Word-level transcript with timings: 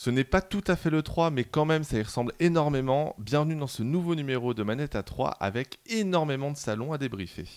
Ce 0.00 0.10
n'est 0.10 0.22
pas 0.22 0.40
tout 0.40 0.62
à 0.68 0.76
fait 0.76 0.90
le 0.90 1.02
3, 1.02 1.32
mais 1.32 1.42
quand 1.42 1.64
même, 1.64 1.82
ça 1.82 1.98
y 1.98 2.02
ressemble 2.02 2.32
énormément. 2.38 3.16
Bienvenue 3.18 3.56
dans 3.56 3.66
ce 3.66 3.82
nouveau 3.82 4.14
numéro 4.14 4.54
de 4.54 4.62
Manette 4.62 4.94
à 4.94 5.02
3 5.02 5.30
avec 5.40 5.80
énormément 5.86 6.52
de 6.52 6.56
salons 6.56 6.92
à 6.92 6.98
débriefer. 6.98 7.48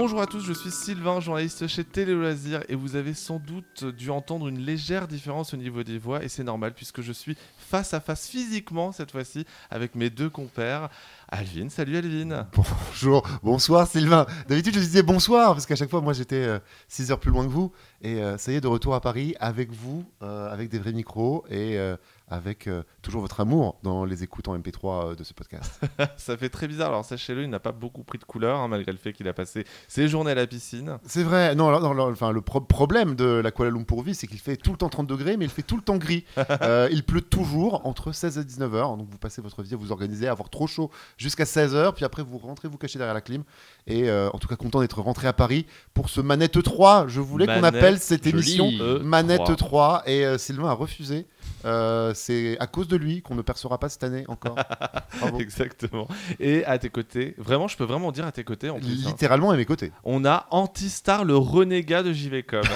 Bonjour 0.00 0.20
à 0.20 0.26
tous, 0.26 0.40
je 0.44 0.52
suis 0.52 0.70
Sylvain, 0.70 1.18
journaliste 1.18 1.66
chez 1.66 1.82
Télé 1.82 2.14
Loisirs 2.14 2.62
et 2.68 2.76
vous 2.76 2.94
avez 2.94 3.14
sans 3.14 3.40
doute 3.40 3.84
dû 3.84 4.10
entendre 4.10 4.46
une 4.46 4.60
légère 4.60 5.08
différence 5.08 5.54
au 5.54 5.56
niveau 5.56 5.82
des 5.82 5.98
voix 5.98 6.22
et 6.22 6.28
c'est 6.28 6.44
normal 6.44 6.72
puisque 6.72 7.02
je 7.02 7.12
suis 7.12 7.36
face 7.56 7.94
à 7.94 8.00
face 8.00 8.28
physiquement 8.28 8.92
cette 8.92 9.10
fois-ci 9.10 9.44
avec 9.70 9.96
mes 9.96 10.08
deux 10.08 10.30
compères. 10.30 10.88
Alvin, 11.30 11.68
salut 11.68 11.96
Alvin. 11.98 12.46
Bonjour, 12.56 13.22
bonsoir 13.42 13.86
Sylvain. 13.86 14.24
D'habitude 14.48 14.74
je 14.74 14.80
disais 14.80 15.02
bonsoir 15.02 15.52
parce 15.52 15.66
qu'à 15.66 15.76
chaque 15.76 15.90
fois 15.90 16.00
moi 16.00 16.14
j'étais 16.14 16.48
6 16.88 17.10
heures 17.12 17.20
plus 17.20 17.30
loin 17.30 17.44
que 17.44 17.50
vous 17.50 17.70
et 18.00 18.22
euh, 18.22 18.38
ça 18.38 18.50
y 18.50 18.54
est 18.54 18.60
de 18.62 18.66
retour 18.68 18.94
à 18.94 19.00
Paris 19.02 19.34
avec 19.38 19.70
vous, 19.70 20.04
euh, 20.22 20.50
avec 20.50 20.70
des 20.70 20.78
vrais 20.78 20.92
micros 20.92 21.44
et 21.50 21.76
euh, 21.78 21.96
avec 22.28 22.66
euh, 22.66 22.82
toujours 23.02 23.20
votre 23.22 23.40
amour 23.40 23.78
dans 23.82 24.04
les 24.06 24.22
écoutes 24.22 24.48
en 24.48 24.56
MP3 24.56 25.10
euh, 25.10 25.14
de 25.16 25.24
ce 25.24 25.34
podcast. 25.34 25.80
Ça 26.16 26.36
fait 26.36 26.48
très 26.48 26.66
bizarre. 26.68 26.88
Alors 26.88 27.04
sachez-le, 27.04 27.42
il 27.42 27.50
n'a 27.50 27.58
pas 27.60 27.72
beaucoup 27.72 28.04
pris 28.04 28.18
de 28.18 28.24
couleur 28.24 28.58
hein, 28.60 28.68
malgré 28.68 28.92
le 28.92 28.98
fait 28.98 29.12
qu'il 29.12 29.26
a 29.28 29.32
passé 29.34 29.64
ses 29.88 30.08
journées 30.08 30.30
à 30.30 30.34
la 30.34 30.46
piscine. 30.46 30.98
C'est 31.04 31.22
vrai, 31.24 31.54
non, 31.54 31.70
non, 31.80 31.92
non, 31.94 32.10
enfin, 32.10 32.30
le 32.30 32.40
pro- 32.40 32.60
problème 32.60 33.16
de 33.16 33.24
la 33.26 33.50
Kuala 33.50 33.70
Lumpur 33.72 34.02
vie, 34.02 34.14
c'est 34.14 34.26
qu'il 34.28 34.38
fait 34.38 34.56
tout 34.56 34.70
le 34.70 34.76
temps 34.78 34.88
30 34.88 35.06
degrés, 35.06 35.36
mais 35.36 35.44
il 35.46 35.50
fait 35.50 35.62
tout 35.62 35.76
le 35.76 35.82
temps 35.82 35.98
gris. 35.98 36.24
Euh, 36.62 36.88
il 36.90 37.04
pleut 37.04 37.20
toujours 37.20 37.86
entre 37.86 38.10
16 38.12 38.38
et 38.38 38.44
19 38.44 38.74
heures, 38.74 38.96
donc 38.96 39.08
vous 39.10 39.18
passez 39.18 39.40
votre 39.42 39.62
vie 39.62 39.74
à 39.74 39.76
vous 39.76 39.92
organiser, 39.92 40.26
à 40.28 40.32
avoir 40.32 40.48
trop 40.50 40.66
chaud 40.66 40.90
jusqu'à 41.18 41.44
16 41.44 41.74
heures, 41.74 41.94
puis 41.94 42.06
après 42.06 42.22
vous 42.22 42.38
rentrez 42.38 42.68
vous 42.68 42.78
cacher 42.78 42.98
derrière 42.98 43.14
la 43.14 43.20
clim. 43.20 43.42
Et 43.86 44.08
euh, 44.08 44.30
en 44.32 44.38
tout 44.38 44.48
cas, 44.48 44.56
content 44.56 44.80
d'être 44.80 45.02
rentré 45.02 45.28
à 45.28 45.34
Paris 45.34 45.66
pour 45.92 46.08
ce 46.08 46.22
Manette 46.22 46.62
3. 46.62 47.06
Je 47.08 47.20
voulais 47.20 47.46
qu'on 47.46 47.64
appelle 47.64 47.98
cette 47.98 48.26
émission 48.26 48.70
E 48.80 49.00
Manette 49.02 49.44
3. 49.44 49.56
3, 49.56 50.02
et 50.06 50.24
euh, 50.24 50.38
Sylvain 50.38 50.68
a 50.68 50.72
refusé. 50.72 51.26
Euh, 51.64 52.12
c'est 52.14 52.56
à 52.60 52.66
cause 52.66 52.88
de 52.88 52.96
lui 52.96 53.22
qu'on 53.22 53.34
ne 53.34 53.42
percera 53.42 53.78
pas 53.78 53.88
cette 53.88 54.04
année 54.04 54.24
encore. 54.28 54.56
Bravo. 55.20 55.40
Exactement. 55.40 56.06
Et 56.40 56.64
à 56.64 56.78
tes 56.78 56.88
côtés, 56.90 57.34
vraiment, 57.38 57.68
je 57.68 57.76
peux 57.76 57.84
vraiment 57.84 58.12
dire 58.12 58.26
à 58.26 58.32
tes 58.32 58.44
côtés 58.44 58.70
en 58.70 58.78
plus. 58.78 58.86
hein, 59.06 59.08
Littéralement 59.10 59.50
à 59.50 59.56
mes 59.56 59.64
côtés. 59.64 59.92
on 60.04 60.24
a 60.24 60.46
Antistar, 60.50 61.24
le 61.24 61.36
renégat 61.36 62.02
de 62.02 62.12
JVcom. 62.12 62.62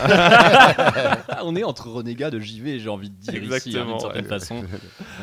On 1.45 1.57
est 1.57 1.65
entre 1.65 1.89
renégats 1.89 2.31
de 2.31 2.39
JV, 2.41 2.79
j'ai 2.79 2.89
envie 2.89 3.11
de 3.11 3.15
dire 3.15 3.35
ici, 3.35 3.41
hein, 3.43 3.45
Exactement, 3.57 3.91
d'une 3.93 4.01
certaine 4.01 4.23
ouais. 4.25 4.29
façon. 4.29 4.63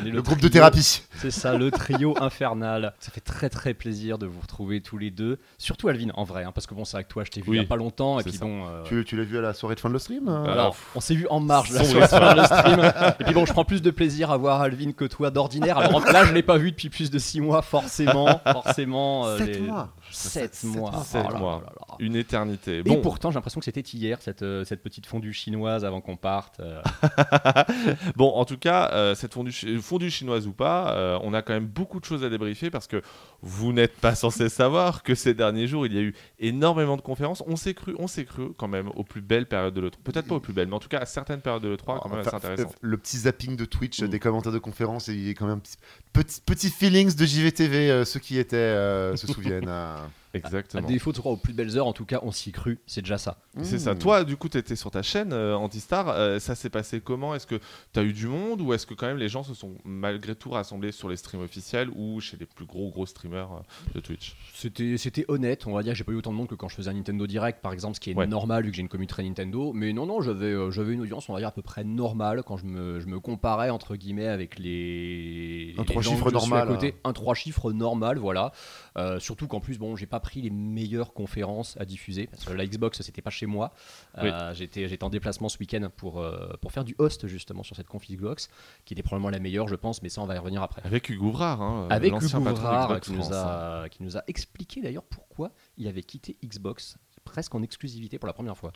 On 0.02 0.06
est 0.06 0.10
Le, 0.10 0.22
groupe 0.22 0.40
de 0.40 0.48
thérapie. 0.48 1.02
C'est 1.16 1.30
ça, 1.30 1.56
le 1.56 1.70
trio 1.70 2.14
infernal. 2.20 2.94
Ça 3.00 3.10
fait 3.10 3.20
très 3.20 3.48
très 3.48 3.74
plaisir 3.74 4.18
de 4.18 4.26
vous 4.26 4.40
retrouver 4.40 4.80
tous 4.80 4.98
les 4.98 5.10
deux. 5.10 5.38
Surtout 5.58 5.88
Alvin, 5.88 6.10
en 6.14 6.24
vrai, 6.24 6.44
hein, 6.44 6.52
parce 6.54 6.66
que 6.66 6.74
bon, 6.74 6.84
c'est 6.84 6.96
avec 6.96 7.08
toi, 7.08 7.24
je 7.24 7.30
t'ai 7.30 7.40
vu 7.40 7.50
Oui, 7.50 7.56
il 7.58 7.60
y 7.62 7.64
a 7.64 7.68
pas 7.68 7.76
longtemps, 7.76 8.18
et 8.20 8.22
puis 8.22 8.32
ça. 8.32 8.44
bon. 8.44 8.66
euh, 8.68 8.82
Tu, 8.84 9.04
tu 9.04 9.16
l'as 9.16 9.24
vu 9.24 9.38
à 9.38 9.40
la 9.40 9.54
soirée 9.54 9.74
de 9.74 9.80
fin 9.80 9.88
de 9.88 9.94
le 9.94 9.98
stream 9.98 10.28
Alors, 10.28 10.76
on 10.94 11.00
s'est 11.00 11.14
vu 11.14 11.26
en 11.30 11.40
marge 11.40 11.70
de 11.70 11.76
la 11.76 11.84
soirée 11.84 12.08
sur 12.08 12.34
le 12.34 12.44
stream. 12.44 12.92
Et 13.20 13.24
puis 13.24 13.34
bon, 13.34 13.44
je 13.50 13.52
prends 13.54 13.64
plus 13.64 13.82
de 13.82 13.90
plaisir 13.90 14.30
à 14.30 14.36
voir 14.36 14.60
Alvin 14.62 14.92
que 14.92 15.04
toi 15.04 15.30
d'ordinaire. 15.30 15.76
Alors 15.78 16.04
là, 16.06 16.24
je 16.24 16.32
l'ai 16.32 16.42
pas 16.42 16.56
vu 16.56 16.70
depuis 16.70 16.88
plus 16.88 17.10
de 17.10 17.18
6 17.18 17.40
mois, 17.40 17.62
forcément. 17.62 18.40
Forcément. 18.52 19.26
euh, 19.26 19.38
Sept 19.38 19.56
les- 19.56 19.60
mois. 19.60 19.88
Sept 20.10 20.54
Sept 20.54 20.70
mois. 20.70 20.90
mois. 20.90 21.04
Sept 21.04 21.24
Oh 21.28 21.32
là 21.32 21.38
mois. 21.38 21.62
là 21.64 21.72
là. 21.78 21.94
Une 21.98 22.16
éternité. 22.16 22.78
Et 22.78 22.82
Bon, 22.82 23.00
pourtant, 23.00 23.30
j'ai 23.30 23.36
l'impression 23.36 23.60
que 23.60 23.64
c'était 23.64 23.80
hier, 23.80 24.20
cette, 24.22 24.42
euh, 24.42 24.64
cette 24.64 24.82
petite 24.82 25.06
fondue 25.06 25.32
chinoise 25.32 25.84
avant 25.84 26.00
qu'on 26.00 26.16
parte. 26.16 26.60
euh. 26.60 26.80
bon, 28.16 28.30
en 28.34 28.44
tout 28.44 28.58
cas, 28.58 28.90
euh, 28.92 29.14
cette 29.14 29.34
fondue, 29.34 29.52
chi- 29.52 29.78
fondue 29.78 30.10
chinoise 30.10 30.46
ou 30.46 30.52
pas, 30.52 30.92
euh, 30.94 31.18
on 31.22 31.34
a 31.34 31.42
quand 31.42 31.52
même 31.52 31.66
beaucoup 31.66 32.00
de 32.00 32.04
choses 32.04 32.24
à 32.24 32.28
débriefer 32.28 32.70
parce 32.70 32.86
que 32.86 33.02
vous 33.42 33.72
n'êtes 33.72 33.96
pas 33.96 34.14
censé 34.14 34.48
savoir 34.48 35.02
que 35.02 35.14
ces 35.14 35.34
derniers 35.34 35.66
jours, 35.66 35.86
il 35.86 35.94
y 35.94 35.98
a 35.98 36.02
eu 36.02 36.14
énormément 36.38 36.96
de 36.96 37.02
conférences. 37.02 37.42
On 37.46 37.56
s'est 37.56 37.74
cru, 37.74 37.94
on 37.98 38.06
s'est 38.06 38.24
cru 38.24 38.52
quand 38.56 38.68
même 38.68 38.88
aux 38.96 39.04
plus 39.04 39.20
belles 39.20 39.46
périodes 39.46 39.74
de 39.74 39.80
l'E3. 39.80 39.90
Peut-être 40.04 40.26
pas 40.26 40.34
aux 40.36 40.40
plus 40.40 40.52
belles, 40.52 40.68
mais 40.68 40.74
en 40.76 40.80
tout 40.80 40.88
cas 40.88 40.98
à 40.98 41.06
certaines 41.06 41.40
périodes 41.40 41.62
de 41.62 41.68
l'E3, 41.68 42.00
quand 42.00 42.08
même 42.08 42.20
assez 42.20 42.34
intéressant. 42.34 42.70
Le 42.80 42.96
petit 42.96 43.18
zapping 43.18 43.56
de 43.56 43.64
Twitch, 43.64 44.00
Mm. 44.02 44.08
des 44.08 44.18
commentaires 44.18 44.52
de 44.52 44.58
conférences, 44.58 45.08
et 45.08 45.12
il 45.14 45.26
y 45.26 45.30
a 45.30 45.34
quand 45.34 45.46
même 45.46 45.60
petit, 45.60 45.76
petit, 46.12 46.40
petit 46.40 46.70
feelings 46.70 47.14
de 47.14 47.24
JVTV, 47.24 47.90
euh, 47.90 48.04
ceux 48.04 48.20
qui 48.20 48.38
étaient 48.38 48.56
euh, 48.56 49.16
se 49.16 49.26
souviennent. 49.26 49.68
Yeah. 50.00 50.19
Euh. 50.34 50.38
À 50.38 50.46
Exactement. 50.46 50.86
défaut 50.86 51.10
de 51.10 51.16
se 51.16 51.20
croire 51.20 51.34
aux 51.34 51.38
plus 51.38 51.52
belles 51.52 51.76
heures, 51.76 51.86
en 51.86 51.92
tout 51.92 52.04
cas, 52.04 52.20
on 52.22 52.30
s'y 52.30 52.50
est 52.50 52.52
cru, 52.52 52.78
c'est 52.86 53.02
déjà 53.02 53.18
ça. 53.18 53.38
C'est 53.62 53.78
ça. 53.78 53.94
Mm. 53.94 53.98
Toi, 53.98 54.24
du 54.24 54.36
coup, 54.36 54.48
tu 54.48 54.58
étais 54.58 54.76
sur 54.76 54.90
ta 54.90 55.02
chaîne 55.02 55.32
euh, 55.32 55.56
Antistar. 55.56 56.08
Euh, 56.10 56.38
ça 56.38 56.54
s'est 56.54 56.70
passé 56.70 57.00
comment? 57.00 57.34
Est-ce 57.34 57.46
que 57.46 57.58
tu 57.92 57.98
as 58.00 58.02
eu 58.04 58.12
du 58.12 58.26
monde 58.28 58.60
ou 58.60 58.72
est-ce 58.72 58.86
que 58.86 58.94
quand 58.94 59.06
même 59.06 59.16
les 59.16 59.28
gens 59.28 59.42
se 59.42 59.54
sont 59.54 59.74
malgré 59.84 60.34
tout 60.36 60.50
rassemblés 60.50 60.92
sur 60.92 61.08
les 61.08 61.16
streams 61.16 61.42
officiels 61.42 61.88
ou 61.96 62.20
chez 62.20 62.36
les 62.36 62.46
plus 62.46 62.64
gros 62.66 62.90
gros 62.90 63.06
streamers 63.06 63.50
euh, 63.52 63.92
de 63.94 64.00
Twitch? 64.00 64.36
C'était, 64.54 64.96
c'était 64.98 65.24
honnête, 65.28 65.66
on 65.66 65.72
va 65.74 65.82
dire. 65.82 65.94
J'ai 65.94 66.04
pas 66.04 66.12
eu 66.12 66.16
autant 66.16 66.30
de 66.30 66.36
monde 66.36 66.48
que 66.48 66.54
quand 66.54 66.68
je 66.68 66.76
faisais 66.76 66.90
un 66.90 66.94
Nintendo 66.94 67.26
Direct, 67.26 67.60
par 67.60 67.72
exemple, 67.72 67.96
ce 67.96 68.00
qui 68.00 68.10
est 68.10 68.14
Ouais. 68.14 68.26
normal 68.26 68.64
vu 68.64 68.70
que 68.70 68.76
j'ai 68.76 68.82
une 68.82 68.88
commu 68.88 69.06
très 69.06 69.22
Nintendo. 69.24 69.72
Mais 69.72 69.92
non, 69.92 70.06
non, 70.06 70.20
j'avais, 70.20 70.46
euh, 70.52 70.70
j'avais 70.70 70.92
une 70.92 71.00
audience, 71.00 71.28
on 71.28 71.32
va 71.32 71.40
dire, 71.40 71.48
à 71.48 71.52
peu 71.52 71.62
près 71.62 71.82
normale 71.84 72.42
quand 72.44 72.56
je 72.56 72.66
me, 72.66 73.00
je 73.00 73.06
me 73.06 73.18
comparais, 73.18 73.70
entre 73.70 73.96
guillemets, 73.96 74.28
avec 74.28 74.58
les. 74.58 75.74
Un 75.76 75.80
les 75.82 75.86
trois 75.86 76.02
gens 76.02 76.10
chiffres 76.12 76.30
je 76.30 76.36
à 76.36 76.38
normal, 76.38 76.68
côté. 76.68 76.94
Un 77.04 77.12
trois 77.12 77.34
chiffres 77.34 77.72
normal, 77.72 78.18
voilà. 78.18 78.52
Euh, 78.96 79.18
surtout 79.18 79.46
qu'en 79.48 79.60
plus, 79.60 79.78
bon, 79.78 79.96
j'ai 79.96 80.06
pas 80.06 80.19
pris 80.20 80.42
les 80.42 80.50
meilleures 80.50 81.12
conférences 81.12 81.76
à 81.78 81.84
diffuser 81.84 82.26
parce 82.26 82.44
que 82.44 82.52
la 82.52 82.66
Xbox, 82.66 83.02
c'était 83.02 83.22
pas 83.22 83.30
chez 83.30 83.46
moi. 83.46 83.72
Euh, 84.18 84.54
j'étais, 84.54 84.88
j'étais 84.88 85.04
en 85.04 85.10
déplacement 85.10 85.48
ce 85.48 85.58
week-end 85.58 85.90
pour, 85.96 86.20
euh, 86.20 86.52
pour 86.60 86.72
faire 86.72 86.84
du 86.84 86.94
host 86.98 87.26
justement 87.26 87.62
sur 87.62 87.76
cette 87.76 87.88
conf 87.88 88.06
Xbox, 88.08 88.48
qui 88.84 88.94
était 88.94 89.02
probablement 89.02 89.30
la 89.30 89.38
meilleure, 89.38 89.68
je 89.68 89.76
pense, 89.76 90.02
mais 90.02 90.08
ça, 90.08 90.22
on 90.22 90.26
va 90.26 90.34
y 90.34 90.38
revenir 90.38 90.62
après. 90.62 90.82
Avec 90.84 91.08
Hugo 91.08 91.26
Ouvrard, 91.26 91.62
hein, 91.62 91.88
euh, 91.90 91.94
Avec 91.94 92.12
Hugo 92.12 92.38
Ouvrard, 92.38 93.00
qui, 93.00 93.12
nous 93.12 93.32
hein. 93.32 93.82
a, 93.84 93.88
qui 93.88 94.02
nous 94.02 94.16
a 94.16 94.22
expliqué 94.26 94.80
d'ailleurs 94.80 95.04
pourquoi 95.04 95.52
il 95.76 95.88
avait 95.88 96.02
quitté 96.02 96.36
Xbox 96.44 96.96
presque 97.24 97.54
en 97.54 97.62
exclusivité 97.62 98.18
pour 98.18 98.26
la 98.26 98.32
première 98.32 98.56
fois. 98.56 98.72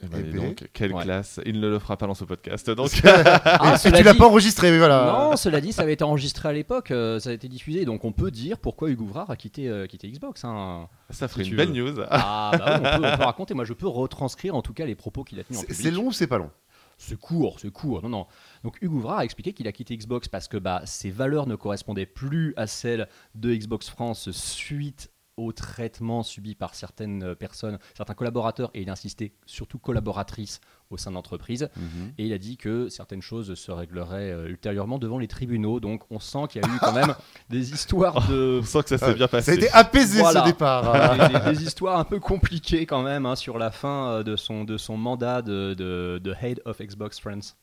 Eh 0.00 0.06
ben, 0.06 0.22
ben. 0.30 0.36
donc, 0.48 0.68
quelle 0.72 0.92
Ouais. 0.94 1.02
classe. 1.02 1.40
Il 1.44 1.60
ne 1.60 1.68
le 1.68 1.78
fera 1.80 1.96
pas 1.96 2.06
dans 2.06 2.14
ce 2.14 2.24
podcast. 2.24 2.70
Donc, 2.76 2.90
Ah, 3.04 3.74
Et 3.76 3.78
tu 3.80 3.90
l'as 3.90 4.12
dit- 4.12 4.18
pas 4.18 4.26
enregistré, 4.26 4.70
mais 4.70 4.78
voilà. 4.78 5.28
Non, 5.30 5.36
cela 5.36 5.60
dit, 5.60 5.72
ça 5.72 5.82
avait 5.82 5.94
été 5.94 6.04
enregistré 6.04 6.48
à 6.48 6.52
l'époque, 6.52 6.90
euh, 6.92 7.18
ça 7.18 7.30
a 7.30 7.32
été 7.32 7.48
diffusé, 7.48 7.84
donc 7.84 8.04
on 8.04 8.12
peut 8.12 8.30
dire 8.30 8.58
pourquoi 8.58 8.90
Hugo 8.90 9.04
Ouvrard 9.04 9.30
a 9.30 9.36
quitté, 9.36 9.68
euh, 9.68 9.86
quitté 9.86 10.08
Xbox. 10.08 10.44
hein. 10.44 10.88
ça 11.10 11.26
ferait 11.26 11.42
Si 11.42 11.50
une 11.50 11.56
tu 11.56 11.56
belle 11.56 11.72
veux. 11.82 11.90
news. 11.92 12.02
Ah, 12.10 12.52
bah 12.56 12.64
oui, 12.80 12.86
on, 12.94 13.00
peut, 13.00 13.06
on 13.12 13.16
peut 13.16 13.24
raconter, 13.24 13.54
moi 13.54 13.64
je 13.64 13.72
peux 13.72 13.88
retranscrire 13.88 14.54
en 14.54 14.62
tout 14.62 14.72
cas 14.72 14.86
les 14.86 14.94
propos 14.94 15.24
qu'il 15.24 15.40
a 15.40 15.44
tenus 15.44 15.60
en 15.60 15.64
C'est 15.68 15.90
long 15.90 16.06
ou 16.06 16.12
c'est 16.12 16.26
pas 16.28 16.38
long? 16.38 16.50
C'est 17.00 17.18
court, 17.18 17.58
c'est 17.60 17.70
court. 17.72 18.02
Non, 18.02 18.08
non. 18.08 18.26
Donc 18.64 18.76
Hugo 18.80 18.96
Ouvrard 18.96 19.18
a 19.18 19.24
expliqué 19.24 19.52
qu'il 19.52 19.68
a 19.68 19.72
quitté 19.72 19.96
Xbox 19.96 20.26
parce 20.28 20.48
que 20.48 20.56
bah, 20.56 20.82
ses 20.84 21.10
valeurs 21.10 21.46
ne 21.46 21.54
correspondaient 21.56 22.06
plus 22.06 22.54
à 22.56 22.66
celles 22.66 23.08
de 23.36 23.54
Xbox 23.54 23.88
France 23.88 24.30
suite 24.32 25.10
au 25.38 25.52
traitement 25.52 26.22
subi 26.22 26.54
par 26.54 26.74
certaines 26.74 27.34
personnes, 27.34 27.78
certains 27.96 28.14
collaborateurs, 28.14 28.70
et 28.74 28.82
il 28.82 28.88
a 28.90 28.92
insisté 28.92 29.32
surtout 29.46 29.78
collaboratrices 29.78 30.60
au 30.90 30.96
sein 30.96 31.10
de 31.10 31.14
l'entreprise. 31.16 31.68
Et 32.18 32.26
il 32.26 32.32
a 32.32 32.38
dit 32.38 32.56
que 32.56 32.88
certaines 32.88 33.22
choses 33.22 33.54
se 33.54 33.70
régleraient 33.70 34.30
euh, 34.32 34.48
ultérieurement 34.48 34.98
devant 34.98 35.18
les 35.18 35.28
tribunaux. 35.28 35.80
Donc 35.80 36.02
on 36.10 36.18
sent 36.18 36.46
qu'il 36.50 36.62
y 36.62 36.64
a 36.64 36.68
eu 36.68 36.78
quand 36.80 36.92
même 36.92 37.14
des 37.50 37.72
histoires 37.72 38.26
de... 38.28 38.58
On 38.62 38.64
sent 38.64 38.82
que 38.82 38.88
ça 38.90 38.98
s'est 38.98 39.04
Euh, 39.10 39.14
bien 39.14 39.26
Ça 39.28 39.36
a 39.36 39.40
passé. 39.40 39.54
été 39.54 39.68
apaisé 39.70 40.20
Voilà. 40.20 40.40
ce 40.42 40.46
départ. 40.46 41.16
des, 41.32 41.38
des- 41.38 41.56
des 41.56 41.62
histoires 41.64 41.98
un 41.98 42.04
peu 42.04 42.18
compliquées 42.20 42.86
quand 42.86 43.02
même 43.02 43.26
hein, 43.26 43.36
sur 43.36 43.58
la 43.58 43.70
fin 43.70 44.08
euh, 44.10 44.22
de 44.22 44.34
son, 44.36 44.64
de 44.64 44.76
son 44.76 44.96
mandat 44.96 45.42
de, 45.42 45.74
de, 45.74 46.20
de 46.22 46.34
Head 46.42 46.60
of 46.64 46.80
Xbox 46.80 47.20
France. 47.20 47.56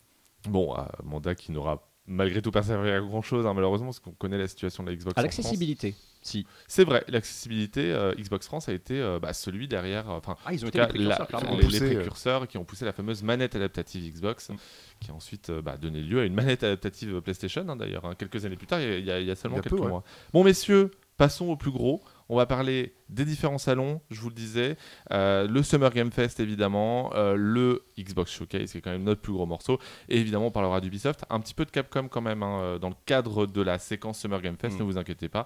Bon, 0.47 0.75
euh, 0.77 0.81
mandat 1.03 1.33
qui 1.35 1.51
n'aura 1.51 1.87
malgré 2.07 2.41
tout 2.41 2.51
pas 2.51 2.63
servi 2.63 2.89
à 2.91 2.99
grand 2.99 3.21
chose, 3.21 3.45
malheureusement, 3.45 3.87
parce 3.87 3.99
qu'on 3.99 4.11
connaît 4.11 4.37
la 4.37 4.47
situation 4.47 4.83
de 4.83 4.89
la 4.91 4.95
Xbox. 4.95 5.17
À 5.17 5.21
en 5.21 5.23
France. 5.23 5.37
l'accessibilité, 5.37 5.95
si. 6.21 6.45
C'est 6.67 6.83
vrai, 6.83 7.03
l'accessibilité, 7.07 7.91
euh, 7.91 8.13
Xbox 8.15 8.45
France 8.47 8.69
a 8.69 8.73
été 8.73 8.99
euh, 9.01 9.19
bah, 9.19 9.33
celui 9.33 9.67
derrière. 9.67 10.09
euh, 10.09 10.17
Enfin, 10.17 10.35
Ah, 10.45 10.53
ils 10.53 10.63
ont 10.63 10.67
été 10.67 10.79
les 10.79 10.85
précurseurs, 10.87 11.27
la- 11.31 11.51
les, 11.57 11.63
poussé, 11.63 11.79
les 11.79 11.85
euh. 11.91 11.95
précurseurs 11.95 12.47
qui 12.47 12.57
ont 12.57 12.63
poussé 12.65 12.85
la 12.85 12.93
fameuse 12.93 13.23
manette 13.23 13.55
adaptative 13.55 14.11
Xbox, 14.13 14.49
Mm. 14.49 14.55
qui 15.01 15.11
a 15.11 15.13
ensuite 15.13 15.49
euh, 15.49 15.61
bah, 15.61 15.77
donné 15.77 16.01
lieu 16.01 16.21
à 16.21 16.25
une 16.25 16.33
manette 16.35 16.63
adaptative 16.63 17.21
PlayStation, 17.21 17.65
hein, 17.67 17.75
d'ailleurs, 17.75 18.05
hein, 18.05 18.15
quelques 18.17 18.45
années 18.45 18.55
plus 18.55 18.67
tard, 18.67 18.81
il 18.81 19.03
y 19.05 19.11
a- 19.11 19.19
y, 19.19 19.31
y 19.31 19.35
seulement 19.35 19.57
Il 19.57 19.59
y 19.59 19.59
a 19.59 19.63
quelques 19.63 19.75
peu, 19.77 19.81
ouais. 19.83 19.89
mois. 19.89 20.03
Bon, 20.33 20.43
messieurs, 20.43 20.91
passons 21.17 21.47
au 21.47 21.55
plus 21.57 21.71
gros. 21.71 22.01
On 22.29 22.35
va 22.37 22.45
parler 22.45 22.95
des 23.09 23.23
différents 23.25 23.57
salons, 23.59 24.01
je 24.09 24.19
vous 24.19 24.29
le 24.29 24.35
disais, 24.35 24.77
Euh, 25.11 25.47
le 25.47 25.61
Summer 25.63 25.91
Game 25.91 26.11
Fest 26.11 26.39
évidemment, 26.39 27.11
euh, 27.13 27.35
le 27.37 27.83
Xbox 27.99 28.31
Showcase 28.31 28.71
qui 28.71 28.79
est 28.79 28.81
quand 28.81 28.89
même 28.91 29.03
notre 29.03 29.21
plus 29.21 29.33
gros 29.33 29.45
morceau, 29.45 29.79
et 30.09 30.19
évidemment 30.19 30.47
on 30.47 30.51
parlera 30.51 30.81
d'Ubisoft, 30.81 31.23
un 31.29 31.39
petit 31.39 31.53
peu 31.53 31.65
de 31.65 31.71
Capcom 31.71 32.07
quand 32.07 32.21
même 32.21 32.41
hein, 32.41 32.59
euh, 32.61 32.79
dans 32.79 32.89
le 32.89 32.95
cadre 33.05 33.45
de 33.45 33.61
la 33.61 33.77
séquence 33.77 34.19
Summer 34.19 34.41
Game 34.41 34.57
Fest, 34.57 34.75
Mm. 34.77 34.79
ne 34.79 34.83
vous 34.83 34.97
inquiétez 34.97 35.29
pas. 35.29 35.45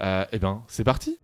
Euh, 0.00 0.24
eh 0.32 0.38
ben, 0.38 0.62
c'est 0.68 0.84
parti 0.84 1.18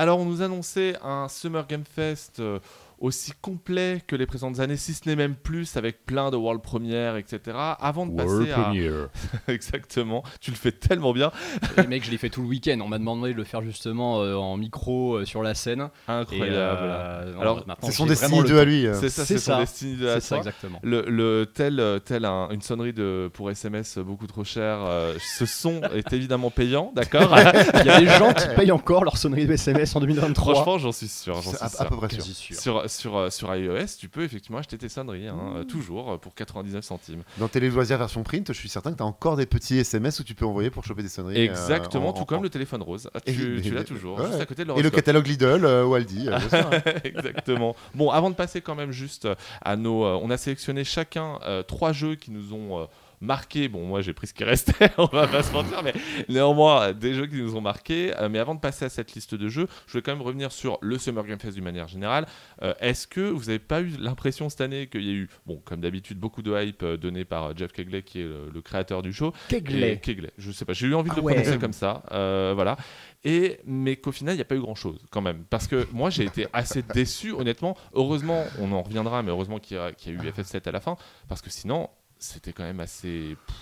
Alors, 0.00 0.18
on 0.18 0.24
nous 0.24 0.40
annonçait 0.40 0.96
un 1.02 1.28
Summer 1.28 1.66
Game 1.66 1.84
Fest 1.84 2.40
euh, 2.40 2.58
aussi 3.00 3.32
complet 3.40 4.02
que 4.06 4.14
les 4.14 4.26
présentes 4.26 4.60
années, 4.60 4.76
si 4.76 4.92
ce 4.94 5.08
n'est 5.08 5.16
même 5.16 5.34
plus, 5.34 5.76
avec 5.76 6.04
plein 6.06 6.30
de 6.30 6.36
world 6.36 6.62
premières, 6.62 7.16
etc. 7.16 7.40
Avant 7.80 8.06
de 8.06 8.14
passer 8.14 8.52
à 8.52 8.72
exactement, 9.48 10.22
tu 10.40 10.50
le 10.50 10.56
fais 10.56 10.72
tellement 10.72 11.12
bien. 11.12 11.30
Et 11.78 11.86
mec, 11.86 12.04
je 12.04 12.10
l'ai 12.10 12.18
fait 12.18 12.28
tout 12.30 12.42
le 12.42 12.48
week-end. 12.48 12.78
On 12.82 12.88
m'a 12.88 12.98
demandé 12.98 13.32
de 13.32 13.36
le 13.36 13.44
faire 13.44 13.62
justement 13.62 14.20
euh, 14.20 14.34
en 14.34 14.56
micro 14.56 15.14
euh, 15.16 15.24
sur 15.24 15.42
la 15.42 15.54
scène. 15.54 15.88
Incroyable. 16.08 16.52
euh, 16.54 17.40
Alors, 17.40 17.64
C'est 17.82 17.92
son 17.92 18.06
Destiny 18.06 18.30
vraiment 18.30 18.42
le 18.42 18.48
2 18.48 18.58
à 18.58 18.64
lui. 18.64 18.86
C'est 19.00 19.08
ça, 19.08 19.24
C'est 19.24 19.38
son. 19.38 19.58
Destiny 19.58 19.96
de 19.96 20.06
la 20.06 20.14
C'est 20.14 20.20
ça 20.28 20.36
exactement. 20.38 20.78
Le, 20.82 21.04
le 21.08 21.46
tel, 21.52 21.82
tel 22.04 22.24
un- 22.24 22.48
une 22.50 22.62
sonnerie 22.62 22.92
de, 22.92 23.30
pour 23.32 23.50
SMS 23.50 23.98
beaucoup 23.98 24.26
trop 24.26 24.44
cher, 24.44 24.78
euh, 24.82 25.14
ce 25.20 25.46
son 25.46 25.80
est 25.94 26.12
évidemment 26.12 26.50
payant, 26.50 26.92
d'accord 26.94 27.34
Il 27.80 27.86
y 27.86 27.90
a 27.90 28.00
des 28.00 28.06
gens 28.06 28.32
qui 28.32 28.46
payent 28.56 28.72
encore 28.72 29.04
leur 29.04 29.16
sonnerie 29.16 29.46
de 29.46 29.52
SMS 29.52 29.94
en 29.96 30.00
2023. 30.00 30.54
Franchement, 30.54 30.78
j'en 30.78 30.92
suis 30.92 31.08
sûr. 31.08 31.34
J'en 31.40 31.50
C'est 31.50 31.56
suis 31.56 31.64
à, 31.64 31.68
sûr. 31.68 31.80
à 31.82 31.84
peu 31.86 31.96
près 31.96 32.08
sûr. 32.10 32.22
Sûr. 32.24 32.56
Sur, 32.60 32.89
sur, 32.90 33.16
euh, 33.16 33.30
sur 33.30 33.54
iOS, 33.54 33.86
tu 33.98 34.08
peux 34.10 34.22
effectivement 34.22 34.58
acheter 34.58 34.76
tes 34.76 34.88
sonneries, 34.90 35.28
hein, 35.28 35.38
euh, 35.56 35.64
toujours, 35.64 36.12
euh, 36.12 36.18
pour 36.18 36.34
99 36.34 36.84
centimes. 36.84 37.22
Dans 37.38 37.48
Télé 37.48 37.70
Loisirs 37.70 37.96
version 37.96 38.22
print, 38.22 38.48
je 38.52 38.52
suis 38.58 38.68
certain 38.68 38.92
que 38.92 38.96
tu 38.98 39.02
as 39.02 39.06
encore 39.06 39.36
des 39.36 39.46
petits 39.46 39.78
SMS 39.78 40.20
où 40.20 40.24
tu 40.24 40.34
peux 40.34 40.44
envoyer 40.44 40.68
pour 40.70 40.84
choper 40.84 41.02
des 41.02 41.08
sonneries. 41.08 41.38
euh, 41.38 41.50
Exactement, 41.50 42.10
en- 42.10 42.12
tout 42.12 42.22
en- 42.22 42.24
comme 42.26 42.38
en- 42.40 42.42
le 42.42 42.50
téléphone 42.50 42.82
rose. 42.82 43.08
Ah, 43.14 43.20
tu 43.20 43.60
l'as 43.72 43.84
toujours, 43.84 44.18
ouais. 44.18 44.26
juste 44.26 44.40
à 44.40 44.46
côté 44.46 44.64
de 44.64 44.72
Et 44.72 44.82
le 44.82 44.90
catalogue 44.90 45.26
Lidl 45.26 45.64
euh, 45.64 45.84
ou 45.86 45.94
Aldi. 45.94 46.28
euh, 46.28 46.38
bien 46.38 46.48
sûr. 46.48 46.70
Exactement. 47.04 47.74
Bon, 47.94 48.10
avant 48.10 48.28
de 48.30 48.34
passer 48.34 48.60
quand 48.60 48.74
même 48.74 48.92
juste 48.92 49.26
à 49.62 49.76
nos... 49.76 50.04
on 50.04 50.28
a 50.30 50.36
sélectionné 50.36 50.84
chacun 50.84 51.38
trois 51.66 51.92
jeux 51.92 52.16
qui 52.16 52.30
nous 52.30 52.52
ont... 52.52 52.88
marqué, 53.20 53.68
bon 53.68 53.86
moi 53.86 54.00
j'ai 54.00 54.12
pris 54.12 54.26
ce 54.26 54.34
qui 54.34 54.44
restait, 54.44 54.90
on 54.98 55.06
va 55.06 55.26
pas 55.28 55.42
se 55.42 55.52
mentir, 55.52 55.82
mais 55.82 55.92
néanmoins 56.28 56.92
des 56.92 57.14
jeux 57.14 57.26
qui 57.26 57.36
nous 57.36 57.56
ont 57.56 57.60
marqué. 57.60 58.12
Euh, 58.18 58.28
mais 58.28 58.38
avant 58.38 58.54
de 58.54 58.60
passer 58.60 58.84
à 58.84 58.88
cette 58.88 59.12
liste 59.14 59.34
de 59.34 59.48
jeux, 59.48 59.66
je 59.86 59.92
voulais 59.92 60.02
quand 60.02 60.12
même 60.12 60.22
revenir 60.22 60.52
sur 60.52 60.78
le 60.80 60.98
Summer 60.98 61.24
Game 61.24 61.38
Fest 61.38 61.54
d'une 61.54 61.64
manière 61.64 61.88
générale. 61.88 62.26
Euh, 62.62 62.74
Est-ce 62.80 63.06
que 63.06 63.20
vous 63.20 63.44
n'avez 63.46 63.58
pas 63.58 63.80
eu 63.80 63.88
l'impression 63.98 64.48
cette 64.48 64.60
année 64.62 64.86
qu'il 64.88 65.02
y 65.04 65.10
a 65.10 65.14
eu, 65.14 65.28
bon 65.46 65.60
comme 65.64 65.80
d'habitude, 65.80 66.18
beaucoup 66.18 66.42
de 66.42 66.54
hype 66.62 66.82
euh, 66.82 66.96
donné 66.96 67.24
par 67.24 67.56
Jeff 67.56 67.72
Kegley 67.72 68.02
qui 68.02 68.20
est 68.20 68.24
le, 68.24 68.50
le 68.52 68.62
créateur 68.62 69.02
du 69.02 69.12
show? 69.12 69.32
Kegley. 69.48 69.98
Kegley, 69.98 70.30
je 70.38 70.50
sais 70.52 70.64
pas, 70.64 70.72
j'ai 70.72 70.86
eu 70.86 70.94
envie 70.94 71.10
de 71.10 71.14
Ah 71.14 71.20
le 71.20 71.22
prononcer 71.26 71.58
comme 71.58 71.72
ça, 71.72 72.02
euh, 72.12 72.52
voilà. 72.54 72.76
Et 73.24 73.60
mais 73.66 73.96
qu'au 73.96 74.12
final, 74.12 74.34
il 74.34 74.38
n'y 74.38 74.42
a 74.42 74.46
pas 74.46 74.54
eu 74.56 74.60
grand 74.60 74.74
chose 74.74 74.98
quand 75.10 75.20
même, 75.20 75.44
parce 75.50 75.66
que 75.66 75.86
moi 75.92 76.08
j'ai 76.08 76.24
été 76.24 76.46
assez 76.54 76.82
déçu, 76.82 77.32
honnêtement. 77.32 77.76
Heureusement, 77.92 78.44
on 78.58 78.72
en 78.72 78.80
reviendra, 78.82 79.22
mais 79.22 79.30
heureusement 79.30 79.58
qu'il 79.58 79.76
y, 79.76 79.80
y 79.80 80.10
a 80.10 80.12
eu 80.12 80.18
FF7 80.30 80.66
à 80.66 80.72
la 80.72 80.80
fin, 80.80 80.96
parce 81.28 81.42
que 81.42 81.50
sinon, 81.50 81.90
c'était 82.20 82.52
quand 82.52 82.62
même 82.64 82.80
assez. 82.80 83.36
pff, 83.46 83.56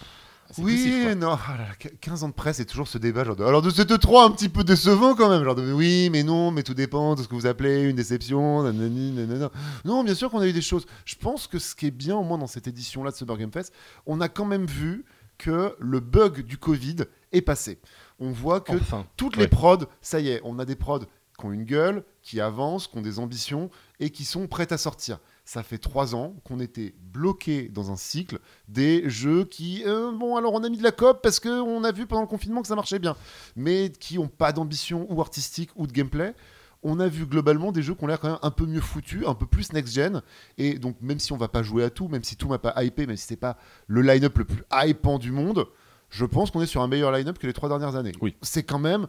assez 0.50 0.62
Oui, 0.62 0.76
poussif, 0.76 1.14
non, 1.16 1.32
ah 1.46 1.56
là 1.58 1.68
là, 1.68 1.74
qu- 1.78 1.96
15 2.00 2.24
ans 2.24 2.28
de 2.28 2.34
presse, 2.34 2.56
c'est 2.56 2.64
toujours 2.64 2.88
ce 2.88 2.98
débat. 2.98 3.24
Genre 3.24 3.36
de, 3.36 3.44
alors 3.44 3.62
de 3.62 3.70
cette 3.70 3.98
3 3.98 4.24
un 4.24 4.30
petit 4.30 4.48
peu 4.48 4.64
décevant 4.64 5.14
quand 5.14 5.28
même. 5.28 5.44
Genre 5.44 5.54
de 5.54 5.72
oui, 5.72 6.08
mais 6.10 6.22
non, 6.22 6.50
mais 6.50 6.62
tout 6.62 6.74
dépend 6.74 7.14
de 7.14 7.22
ce 7.22 7.28
que 7.28 7.34
vous 7.34 7.46
appelez 7.46 7.82
une 7.82 7.96
déception. 7.96 8.62
nanani, 8.62 9.12
nanana. 9.12 9.50
Non, 9.84 10.04
bien 10.04 10.14
sûr 10.14 10.30
qu'on 10.30 10.40
a 10.40 10.46
eu 10.46 10.52
des 10.52 10.62
choses. 10.62 10.86
Je 11.04 11.14
pense 11.16 11.46
que 11.46 11.58
ce 11.58 11.74
qui 11.74 11.86
est 11.86 11.90
bien, 11.90 12.16
au 12.16 12.22
moins 12.24 12.38
dans 12.38 12.46
cette 12.46 12.66
édition-là 12.66 13.10
de 13.10 13.16
Summer 13.16 13.36
Game 13.38 13.52
Fest, 13.52 13.72
on 14.06 14.20
a 14.20 14.28
quand 14.28 14.44
même 14.46 14.66
vu 14.66 15.04
que 15.38 15.74
le 15.78 16.00
bug 16.00 16.40
du 16.44 16.58
Covid 16.58 16.96
est 17.30 17.42
passé. 17.42 17.78
On 18.18 18.30
voit 18.32 18.60
que 18.60 18.72
Enfin. 18.72 19.06
toutes 19.16 19.36
Ouais. 19.36 19.42
les 19.44 19.48
prods, 19.48 19.84
ça 20.00 20.18
y 20.18 20.28
est, 20.30 20.40
on 20.44 20.58
a 20.58 20.64
des 20.64 20.74
prods 20.74 21.04
qui 21.38 21.46
ont 21.46 21.52
une 21.52 21.62
gueule, 21.64 22.02
qui 22.22 22.40
avancent, 22.40 22.88
qui 22.88 22.98
ont 22.98 23.02
des 23.02 23.20
ambitions 23.20 23.70
et 24.00 24.10
qui 24.10 24.24
sont 24.24 24.48
prêtes 24.48 24.72
à 24.72 24.78
sortir. 24.78 25.20
Ça 25.48 25.62
fait 25.62 25.78
trois 25.78 26.14
ans 26.14 26.34
qu'on 26.44 26.60
était 26.60 26.94
bloqué 27.00 27.70
dans 27.70 27.90
un 27.90 27.96
cycle 27.96 28.38
des 28.68 29.08
jeux 29.08 29.46
qui, 29.46 29.82
euh, 29.86 30.12
bon, 30.12 30.36
alors 30.36 30.52
on 30.52 30.62
a 30.62 30.68
mis 30.68 30.76
de 30.76 30.82
la 30.82 30.92
cope 30.92 31.22
parce 31.22 31.40
qu'on 31.40 31.84
a 31.84 31.90
vu 31.90 32.06
pendant 32.06 32.20
le 32.20 32.28
confinement 32.28 32.60
que 32.60 32.68
ça 32.68 32.74
marchait 32.74 32.98
bien, 32.98 33.16
mais 33.56 33.90
qui 33.98 34.16
n'ont 34.16 34.28
pas 34.28 34.52
d'ambition 34.52 35.06
ou 35.08 35.22
artistique 35.22 35.70
ou 35.74 35.86
de 35.86 35.92
gameplay. 35.92 36.34
On 36.82 37.00
a 37.00 37.08
vu 37.08 37.24
globalement 37.24 37.72
des 37.72 37.80
jeux 37.80 37.94
qui 37.94 38.04
ont 38.04 38.08
l'air 38.08 38.20
quand 38.20 38.28
même 38.28 38.38
un 38.42 38.50
peu 38.50 38.66
mieux 38.66 38.82
foutus, 38.82 39.26
un 39.26 39.32
peu 39.32 39.46
plus 39.46 39.72
next-gen. 39.72 40.20
Et 40.58 40.78
donc, 40.78 40.96
même 41.00 41.18
si 41.18 41.32
on 41.32 41.38
va 41.38 41.48
pas 41.48 41.62
jouer 41.62 41.82
à 41.82 41.88
tout, 41.88 42.08
même 42.08 42.24
si 42.24 42.36
tout 42.36 42.48
m'a 42.48 42.58
pas 42.58 42.84
hypé, 42.84 43.06
même 43.06 43.16
si 43.16 43.26
c'est 43.26 43.36
pas 43.36 43.56
le 43.86 44.02
line-up 44.02 44.36
le 44.36 44.44
plus 44.44 44.64
hypant 44.70 45.18
du 45.18 45.32
monde, 45.32 45.66
je 46.10 46.26
pense 46.26 46.50
qu'on 46.50 46.60
est 46.60 46.66
sur 46.66 46.82
un 46.82 46.88
meilleur 46.88 47.10
line-up 47.10 47.38
que 47.38 47.46
les 47.46 47.54
trois 47.54 47.70
dernières 47.70 47.96
années. 47.96 48.12
Oui. 48.20 48.36
C'est 48.42 48.64
quand 48.64 48.78
même. 48.78 49.06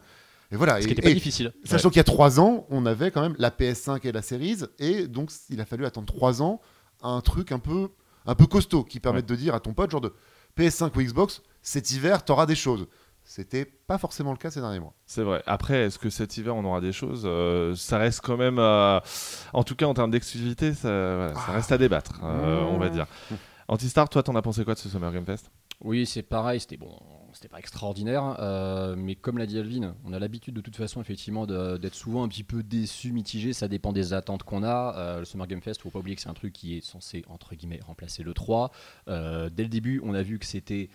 Et 0.51 0.55
voilà. 0.55 0.75
Ce 0.75 0.79
et- 0.79 0.81
qui 0.83 0.87
n'était 0.89 1.01
pas 1.01 1.09
et- 1.09 1.13
difficile. 1.13 1.53
Sachant 1.63 1.89
qu'il 1.89 1.97
y 1.97 2.01
a 2.01 2.03
trois 2.05 2.39
ans, 2.39 2.65
on 2.69 2.85
avait 2.85 3.11
quand 3.11 3.21
même 3.21 3.35
la 3.37 3.51
PS5 3.51 4.05
et 4.05 4.11
la 4.11 4.21
Series, 4.21 4.61
et 4.79 5.07
donc 5.07 5.31
il 5.49 5.61
a 5.61 5.65
fallu 5.65 5.85
attendre 5.85 6.07
trois 6.07 6.41
ans 6.41 6.59
à 7.01 7.09
un 7.09 7.21
truc 7.21 7.51
un 7.51 7.59
peu, 7.59 7.89
un 8.25 8.35
peu 8.35 8.45
costaud 8.47 8.83
qui 8.83 8.99
permette 8.99 9.25
de 9.27 9.35
dire 9.35 9.53
à 9.55 9.59
ton 9.59 9.73
pote, 9.73 9.91
genre 9.91 10.01
de 10.01 10.13
PS5 10.57 10.95
ou 10.97 11.01
Xbox, 11.01 11.41
cet 11.61 11.91
hiver, 11.91 12.23
t'auras 12.25 12.45
des 12.45 12.55
choses. 12.55 12.87
C'était 13.23 13.65
pas 13.65 13.99
forcément 13.99 14.31
le 14.31 14.37
cas 14.37 14.49
ces 14.49 14.59
derniers 14.59 14.79
mois. 14.79 14.95
C'est 15.05 15.21
vrai. 15.21 15.43
Après, 15.45 15.75
est-ce 15.85 15.99
que 15.99 16.09
cet 16.09 16.35
hiver 16.37 16.55
on 16.55 16.65
aura 16.65 16.81
des 16.81 16.91
choses 16.91 17.23
Euh, 17.25 17.75
Ça 17.75 17.99
reste 17.99 18.21
quand 18.21 18.37
même, 18.37 18.57
euh, 18.57 18.99
en 19.53 19.63
tout 19.63 19.75
cas 19.75 19.85
en 19.85 19.93
termes 19.93 20.09
d'exclusivité, 20.09 20.73
ça, 20.73 20.89
voilà, 21.15 21.35
ça 21.35 21.51
reste 21.51 21.71
à 21.71 21.77
débattre, 21.77 22.19
euh, 22.23 22.61
on 22.63 22.79
va 22.79 22.89
dire. 22.89 23.05
Antistar, 23.67 24.09
toi, 24.09 24.23
t'en 24.23 24.35
as 24.35 24.41
pensé 24.41 24.65
quoi 24.65 24.73
de 24.73 24.79
ce 24.79 24.89
Summer 24.89 25.11
Game 25.13 25.25
Fest? 25.25 25.51
Oui, 25.81 26.07
c'est 26.07 26.23
pareil, 26.23 26.59
c'était 26.59 26.77
bon, 26.77 26.97
c'était 27.33 27.47
pas 27.47 27.59
extraordinaire, 27.59 28.35
euh, 28.39 28.95
mais 28.97 29.15
comme 29.15 29.37
l'a 29.37 29.45
dit 29.45 29.57
Alvin, 29.57 29.95
on 30.05 30.13
a 30.13 30.19
l'habitude 30.19 30.53
de 30.53 30.61
toute 30.61 30.75
façon 30.75 31.01
effectivement 31.01 31.45
d'être 31.45 31.95
souvent 31.95 32.23
un 32.23 32.27
petit 32.27 32.43
peu 32.43 32.63
déçu, 32.63 33.11
mitigé, 33.11 33.53
ça 33.53 33.67
dépend 33.67 33.93
des 33.93 34.13
attentes 34.13 34.43
qu'on 34.43 34.63
a. 34.63 34.95
Euh, 34.97 35.19
le 35.19 35.25
Summer 35.25 35.47
Game 35.47 35.61
Fest, 35.61 35.81
faut 35.81 35.89
pas 35.89 35.99
oublier 35.99 36.15
que 36.15 36.21
c'est 36.21 36.29
un 36.29 36.33
truc 36.33 36.53
qui 36.53 36.77
est 36.77 36.81
censé 36.81 37.23
entre 37.29 37.55
guillemets 37.55 37.79
remplacer 37.85 38.23
le 38.23 38.33
3. 38.33 38.71
Euh, 39.07 39.49
dès 39.49 39.63
le 39.63 39.69
début, 39.69 40.01
on 40.03 40.13
a 40.13 40.21
vu 40.21 40.39
que 40.39 40.45
c'était 40.45 40.89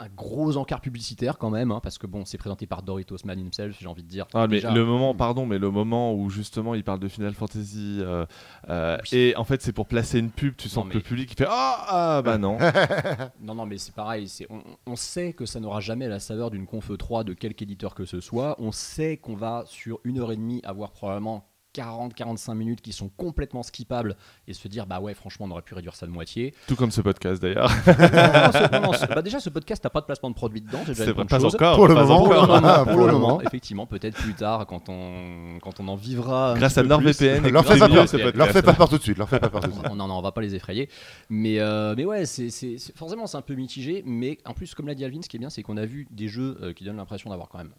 un 0.00 0.08
gros 0.08 0.56
encart 0.56 0.80
publicitaire 0.80 1.36
quand 1.38 1.50
même, 1.50 1.70
hein, 1.70 1.80
parce 1.82 1.98
que 1.98 2.06
bon, 2.06 2.24
c'est 2.24 2.38
présenté 2.38 2.66
par 2.66 2.82
Doritos 2.82 3.18
Man 3.24 3.38
himself, 3.38 3.76
j'ai 3.78 3.86
envie 3.86 4.02
de 4.02 4.08
dire. 4.08 4.26
Ah, 4.34 4.46
mais 4.48 4.56
Déjà, 4.56 4.72
le 4.72 4.84
moment, 4.84 5.14
pardon, 5.14 5.44
mais 5.46 5.58
le 5.58 5.70
moment 5.70 6.14
où 6.14 6.30
justement 6.30 6.74
il 6.74 6.82
parle 6.84 7.00
de 7.00 7.08
Final 7.08 7.34
Fantasy 7.34 7.98
euh, 8.00 8.24
euh, 8.70 8.96
Oui. 9.12 9.18
et 9.18 9.36
en 9.36 9.44
fait 9.44 9.60
c'est 9.62 9.72
pour 9.74 9.86
placer 9.86 10.18
une 10.18 10.30
pub, 10.30 10.56
tu 10.56 10.68
sens 10.68 10.84
Non, 10.84 10.90
que 10.90 10.94
le 10.96 11.02
public 11.02 11.30
il 11.32 11.36
fait 11.36 11.46
ah 11.48 11.84
ah 11.88 12.22
bah 12.22 12.38
non. 12.38 12.56
Non, 13.42 13.54
non, 13.54 13.66
mais 13.66 13.78
c'est 13.78 13.94
pareil. 13.94 14.28
c'est- 14.28 14.46
On, 14.50 14.62
on 14.86 14.96
sait 14.96 15.32
que 15.34 15.44
ça 15.46 15.60
n'aura 15.60 15.80
jamais 15.80 16.08
la 16.08 16.18
saveur 16.18 16.50
d'une 16.50 16.66
conf 16.66 16.90
3 16.96 17.24
de 17.24 17.34
quelque 17.34 17.62
éditeur 17.62 17.94
que 17.94 18.04
ce 18.06 18.20
soit. 18.20 18.56
On 18.58 18.72
sait 18.72 19.18
qu'on 19.18 19.34
va 19.36 19.64
sur 19.66 20.00
une 20.04 20.18
heure 20.18 20.32
et 20.32 20.36
demie 20.36 20.60
avoir 20.64 20.92
probablement 20.92 21.44
40-45 21.74 22.54
minutes 22.54 22.80
qui 22.80 22.92
sont 22.92 23.08
complètement 23.08 23.62
skippables 23.62 24.16
et 24.48 24.52
se 24.52 24.68
dire 24.68 24.86
bah 24.86 25.00
ouais 25.00 25.14
franchement 25.14 25.46
on 25.46 25.50
aurait 25.52 25.62
pu 25.62 25.74
réduire 25.74 25.94
ça 25.94 26.06
de 26.06 26.10
moitié. 26.12 26.54
Tout 26.66 26.76
comme 26.76 26.90
ce 26.90 27.00
podcast 27.00 27.40
d'ailleurs. 27.42 27.70
bah 27.86 29.22
déjà 29.22 29.40
ce 29.40 29.50
podcast 29.50 29.82
n'a 29.84 29.90
pas 29.90 30.00
de 30.00 30.06
placement 30.06 30.30
de 30.30 30.34
produit 30.34 30.60
dedans, 30.60 30.80
c'est 30.86 30.98
déjà 30.98 31.14
pas 31.14 31.38
chose. 31.38 31.54
encore. 31.54 31.76
Pour 31.76 31.88
le 31.88 31.94
pas 31.94 32.04
moment. 32.04 32.24
Pour 32.24 32.32
le 32.32 32.38
encore. 32.40 32.60
moment, 32.60 32.84
pour 32.84 33.06
le 33.06 33.12
moment, 33.12 33.40
effectivement, 33.42 33.86
peut-être 33.86 34.16
plus 34.16 34.34
tard 34.34 34.66
quand 34.66 34.88
on, 34.88 35.58
quand 35.62 35.80
on 35.80 35.88
en 35.88 35.96
vivra. 35.96 36.54
Grâce 36.56 36.76
à. 36.78 36.82
NordVPN. 36.82 37.46
et 37.46 37.50
leur 37.50 37.64
fais 37.64 37.78
pas 37.78 37.88
peur, 37.88 38.06
leur 38.34 38.48
fais 38.48 38.62
pas 38.62 38.74
peur 38.74 38.88
tout 38.88 38.98
de 38.98 39.02
suite, 39.02 39.18
leur 39.18 39.28
fais 39.28 39.38
pas 39.40 39.48
peur 39.48 39.60
tout 39.60 39.68
de 39.68 39.74
suite. 39.74 39.86
on, 39.90 39.94
non, 39.94 40.08
non, 40.08 40.18
on 40.18 40.22
va 40.22 40.32
pas 40.32 40.40
les 40.40 40.54
effrayer. 40.54 40.88
Mais, 41.28 41.60
euh, 41.60 41.94
mais 41.96 42.04
ouais, 42.04 42.26
c'est- 42.26 42.50
forcément, 42.96 43.26
c'est 43.26 43.36
un 43.36 43.42
peu 43.42 43.54
mitigé. 43.54 44.02
Mais 44.06 44.38
en 44.44 44.54
plus, 44.54 44.74
comme 44.74 44.86
l'a 44.88 44.94
dit 44.94 45.04
Alvin, 45.04 45.22
ce 45.22 45.28
qui 45.28 45.36
est 45.36 45.40
bien, 45.40 45.50
c'est 45.50 45.62
qu'on 45.62 45.76
a 45.76 45.86
vu 45.86 46.06
des 46.10 46.28
jeux 46.28 46.58
euh, 46.62 46.72
qui 46.72 46.84
donnent 46.84 46.96
l'impression 46.96 47.30
d'avoir 47.30 47.48
quand 47.48 47.58
même 47.58 47.72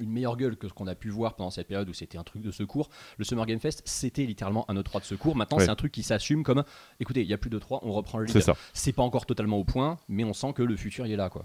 une 0.00 0.10
meilleure 0.10 0.36
gueule 0.36 0.56
que 0.56 0.68
ce 0.68 0.72
qu'on 0.72 0.86
a 0.86 0.94
pu 0.94 1.08
voir 1.10 1.34
pendant 1.36 1.50
cette 1.50 1.68
période 1.68 1.88
où 1.88 1.92
c'était 1.94 2.18
un 2.18 2.24
truc 2.24 2.42
de 2.42 2.50
secours. 2.50 2.88
Le 3.18 3.24
Summer 3.24 3.46
Game 3.46 3.60
Fest, 3.60 3.82
c'était 3.84 4.24
littéralement 4.24 4.64
un 4.70 4.74
E3 4.74 5.00
de 5.00 5.04
secours. 5.04 5.36
Maintenant, 5.36 5.58
Ouais. 5.58 5.64
c'est 5.64 5.70
un 5.70 5.76
truc 5.76 5.92
qui 5.92 6.02
s'assume 6.02 6.42
comme 6.42 6.64
écoutez, 7.00 7.22
il 7.22 7.28
y 7.28 7.34
a 7.34 7.38
plus 7.38 7.50
de 7.50 7.58
3, 7.58 7.80
on 7.82 7.92
reprend 7.92 8.18
le 8.18 8.26
C'est 8.26 8.34
lead. 8.38 8.44
ça. 8.44 8.56
C'est 8.72 8.92
pas 8.92 9.02
encore 9.02 9.26
totalement 9.26 9.58
au 9.58 9.64
point, 9.64 9.98
mais 10.08 10.24
on 10.24 10.32
sent 10.32 10.52
que 10.54 10.62
le 10.62 10.76
futur 10.76 11.06
il 11.06 11.12
est 11.12 11.16
là. 11.16 11.30
quoi. 11.30 11.44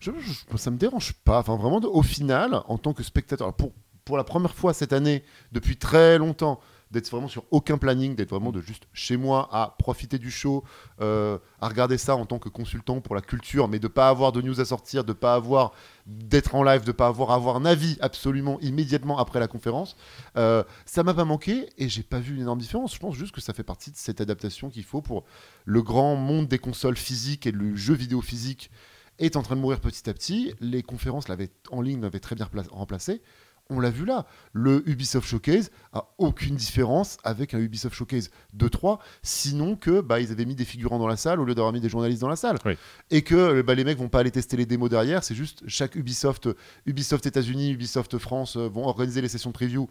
Je, 0.00 0.10
je- 0.20 0.56
ça 0.56 0.70
me 0.70 0.76
dérange 0.78 1.12
pas. 1.12 1.40
Enfin, 1.40 1.56
vraiment, 1.56 1.78
au 1.78 2.02
final, 2.02 2.60
en 2.66 2.78
tant 2.78 2.92
que 2.92 3.02
spectateur, 3.02 3.54
pour, 3.54 3.72
pour 4.04 4.16
la 4.16 4.24
première 4.24 4.54
fois 4.54 4.72
cette 4.74 4.92
année, 4.92 5.24
depuis 5.52 5.76
très 5.76 6.18
longtemps, 6.18 6.60
d'être 6.96 7.10
vraiment 7.10 7.28
sur 7.28 7.44
aucun 7.50 7.78
planning, 7.78 8.16
d'être 8.16 8.30
vraiment 8.30 8.52
de 8.52 8.60
juste 8.60 8.84
chez 8.92 9.16
moi 9.16 9.48
à 9.52 9.76
profiter 9.78 10.18
du 10.18 10.30
show, 10.30 10.64
euh, 11.00 11.38
à 11.60 11.68
regarder 11.68 11.98
ça 11.98 12.16
en 12.16 12.24
tant 12.24 12.38
que 12.38 12.48
consultant 12.48 13.00
pour 13.00 13.14
la 13.14 13.20
culture, 13.20 13.68
mais 13.68 13.78
de 13.78 13.88
pas 13.88 14.08
avoir 14.08 14.32
de 14.32 14.40
news 14.40 14.60
à 14.60 14.64
sortir, 14.64 15.04
de 15.04 15.12
pas 15.12 15.34
avoir 15.34 15.72
d'être 16.06 16.54
en 16.54 16.62
live, 16.62 16.84
de 16.84 16.92
pas 16.92 17.06
avoir 17.08 17.30
avoir 17.32 17.56
un 17.56 17.64
avis 17.64 17.98
absolument 18.00 18.58
immédiatement 18.60 19.18
après 19.18 19.40
la 19.40 19.48
conférence. 19.48 19.96
Euh, 20.36 20.64
ça 20.86 21.02
m'a 21.02 21.14
pas 21.14 21.24
manqué 21.24 21.68
et 21.76 21.88
j'ai 21.88 22.02
pas 22.02 22.18
vu 22.18 22.34
une 22.34 22.42
énorme 22.42 22.60
différence. 22.60 22.94
Je 22.94 22.98
pense 22.98 23.14
juste 23.14 23.34
que 23.34 23.40
ça 23.40 23.52
fait 23.52 23.62
partie 23.62 23.90
de 23.90 23.96
cette 23.96 24.20
adaptation 24.20 24.70
qu'il 24.70 24.84
faut 24.84 25.02
pour 25.02 25.24
le 25.64 25.82
grand 25.82 26.16
monde 26.16 26.48
des 26.48 26.58
consoles 26.58 26.96
physiques 26.96 27.46
et 27.46 27.52
le 27.52 27.76
jeu 27.76 27.94
vidéo 27.94 28.22
physique 28.22 28.70
est 29.18 29.36
en 29.36 29.42
train 29.42 29.56
de 29.56 29.60
mourir 29.60 29.80
petit 29.80 30.08
à 30.08 30.14
petit. 30.14 30.54
Les 30.60 30.82
conférences 30.82 31.26
en 31.70 31.80
ligne 31.80 32.00
l'avaient 32.00 32.20
très 32.20 32.34
bien 32.34 32.46
pla- 32.46 32.62
remplacé. 32.70 33.22
On 33.68 33.80
l'a 33.80 33.90
vu 33.90 34.04
là. 34.04 34.26
Le 34.52 34.88
Ubisoft 34.88 35.28
Showcase 35.28 35.70
a 35.92 36.08
aucune 36.18 36.54
différence 36.54 37.18
avec 37.24 37.52
un 37.52 37.58
Ubisoft 37.58 37.96
Showcase 37.96 38.30
2-3, 38.56 38.98
sinon 39.22 39.74
que 39.76 40.00
bah, 40.00 40.20
ils 40.20 40.30
avaient 40.30 40.44
mis 40.44 40.54
des 40.54 40.64
figurants 40.64 40.98
dans 40.98 41.08
la 41.08 41.16
salle 41.16 41.40
au 41.40 41.44
lieu 41.44 41.54
d'avoir 41.54 41.72
mis 41.72 41.80
des 41.80 41.88
journalistes 41.88 42.20
dans 42.20 42.28
la 42.28 42.36
salle. 42.36 42.58
Oui. 42.64 42.74
Et 43.10 43.22
que 43.22 43.62
bah, 43.62 43.74
les 43.74 43.84
mecs 43.84 43.98
vont 43.98 44.08
pas 44.08 44.20
aller 44.20 44.30
tester 44.30 44.56
les 44.56 44.66
démos 44.66 44.88
derrière. 44.88 45.24
C'est 45.24 45.34
juste 45.34 45.64
chaque 45.66 45.96
Ubisoft, 45.96 46.48
Ubisoft 46.86 47.26
États-Unis, 47.26 47.72
Ubisoft 47.72 48.18
France 48.18 48.56
euh, 48.56 48.68
vont 48.68 48.86
organiser 48.86 49.20
les 49.20 49.28
sessions 49.28 49.50
de 49.50 49.54
preview 49.54 49.88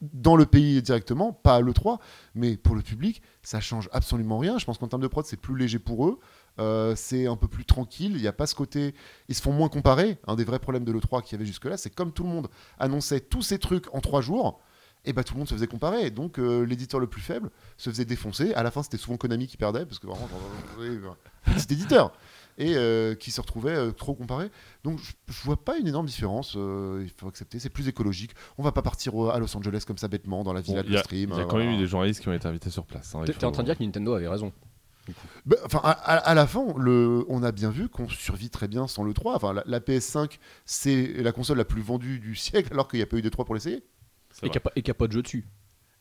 dans 0.00 0.36
le 0.36 0.46
pays 0.46 0.80
directement, 0.82 1.32
pas 1.32 1.56
à 1.56 1.60
l'E3, 1.60 1.98
mais 2.34 2.56
pour 2.56 2.74
le 2.74 2.82
public, 2.82 3.22
ça 3.42 3.60
change 3.60 3.88
absolument 3.92 4.38
rien. 4.38 4.58
Je 4.58 4.64
pense 4.64 4.78
qu'en 4.78 4.88
termes 4.88 5.02
de 5.02 5.08
prod, 5.08 5.24
c'est 5.26 5.36
plus 5.36 5.56
léger 5.56 5.78
pour 5.78 6.06
eux. 6.06 6.18
Euh, 6.60 6.94
c'est 6.94 7.26
un 7.26 7.36
peu 7.36 7.48
plus 7.48 7.64
tranquille. 7.64 8.12
Il 8.14 8.20
n'y 8.20 8.28
a 8.28 8.32
pas 8.32 8.46
ce 8.46 8.54
côté. 8.54 8.94
Ils 9.28 9.34
se 9.34 9.42
font 9.42 9.52
moins 9.52 9.68
comparer. 9.68 10.18
Un 10.26 10.36
des 10.36 10.44
vrais 10.44 10.58
problèmes 10.58 10.84
de 10.84 10.92
l'E3 10.92 11.22
qu'il 11.22 11.32
y 11.32 11.34
avait 11.36 11.46
jusque-là, 11.46 11.76
c'est 11.76 11.90
comme 11.94 12.12
tout 12.12 12.22
le 12.22 12.28
monde 12.28 12.48
annonçait 12.78 13.20
tous 13.20 13.42
ces 13.42 13.58
trucs 13.58 13.92
en 13.94 14.00
trois 14.00 14.20
jours. 14.20 14.60
et 15.06 15.14
bah 15.14 15.24
tout 15.24 15.32
le 15.34 15.38
monde 15.38 15.48
se 15.48 15.54
faisait 15.54 15.66
comparer. 15.66 16.10
Donc 16.10 16.38
euh, 16.38 16.62
l'éditeur 16.64 17.00
le 17.00 17.06
plus 17.06 17.22
faible 17.22 17.50
se 17.78 17.88
faisait 17.90 18.04
défoncer. 18.04 18.52
À 18.54 18.62
la 18.62 18.70
fin, 18.70 18.82
c'était 18.82 18.98
souvent 18.98 19.16
Konami 19.16 19.46
qui 19.46 19.56
perdait, 19.56 19.86
parce 19.86 19.98
que 19.98 20.06
vraiment, 20.06 20.28
euh, 20.80 20.98
petit 21.46 21.72
éditeur. 21.72 22.12
Et 22.58 22.74
euh, 22.76 23.14
qui 23.14 23.30
se 23.30 23.40
retrouvait 23.40 23.74
euh, 23.74 23.90
trop 23.92 24.12
comparé. 24.14 24.50
Donc 24.84 24.98
je, 24.98 25.12
je 25.32 25.42
vois 25.44 25.56
pas 25.64 25.78
une 25.78 25.88
énorme 25.88 26.04
différence. 26.04 26.54
euh, 26.56 27.00
il 27.02 27.08
faut 27.08 27.26
accepter. 27.28 27.58
C'est 27.58 27.70
plus 27.70 27.88
écologique. 27.88 28.32
On 28.58 28.62
va 28.62 28.72
pas 28.72 28.82
partir 28.82 29.14
à 29.30 29.38
Los 29.38 29.56
Angeles 29.56 29.84
comme 29.86 29.96
ça 29.96 30.08
bêtement 30.08 30.44
dans 30.44 30.52
la 30.52 30.60
Bon, 30.60 30.66
villa 30.72 30.82
Il 30.84 30.92
de 30.92 30.98
stream. 30.98 31.30
il 31.32 31.36
y 31.36 31.40
a 31.40 31.44
euh, 31.44 31.46
quand 31.46 31.56
même 31.56 31.70
eu 31.70 31.78
des 31.78 31.86
journalistes 31.86 32.20
qui 32.20 32.28
ont 32.28 32.34
été 32.34 32.46
invités 32.46 32.68
sur 32.68 32.84
place. 32.84 33.14
hein, 33.14 33.22
t'es 33.24 33.44
en 33.46 33.52
train 33.52 33.62
de 33.62 33.68
dire 33.68 33.78
que 33.78 33.82
Nintendo 33.84 34.12
avait 34.12 34.28
raison. 34.28 34.52
Bah, 35.46 35.56
Enfin, 35.64 35.80
à, 35.82 35.90
à- 35.90 36.16
à 36.16 36.34
la 36.34 36.46
fin, 36.46 36.64
le, 36.76 37.24
on 37.28 37.42
a 37.42 37.52
bien 37.52 37.70
vu 37.70 37.88
qu'on 37.88 38.08
survit 38.08 38.50
très 38.50 38.68
bien 38.68 38.86
sans 38.86 39.02
le 39.04 39.12
3. 39.14 39.34
Enfin, 39.36 39.52
la, 39.52 39.62
la 39.66 39.80
PS5, 39.80 40.38
c'est 40.64 41.14
la 41.22 41.32
console 41.32 41.58
la 41.58 41.64
plus 41.64 41.82
vendue 41.82 42.18
du 42.20 42.34
siècle, 42.36 42.68
alors 42.72 42.86
qu'il 42.88 42.98
n'y 42.98 43.02
a 43.02 43.06
pas 43.06 43.16
eu 43.16 43.22
de 43.22 43.28
3 43.28 43.44
pour 43.44 43.54
l'essayer. 43.54 43.82
Et 44.76 44.82
qu'il 44.82 44.84
n'y 44.86 44.90
a 44.90 44.94
pas 44.94 45.06
de 45.06 45.12
jeu 45.12 45.22
dessus. 45.22 45.44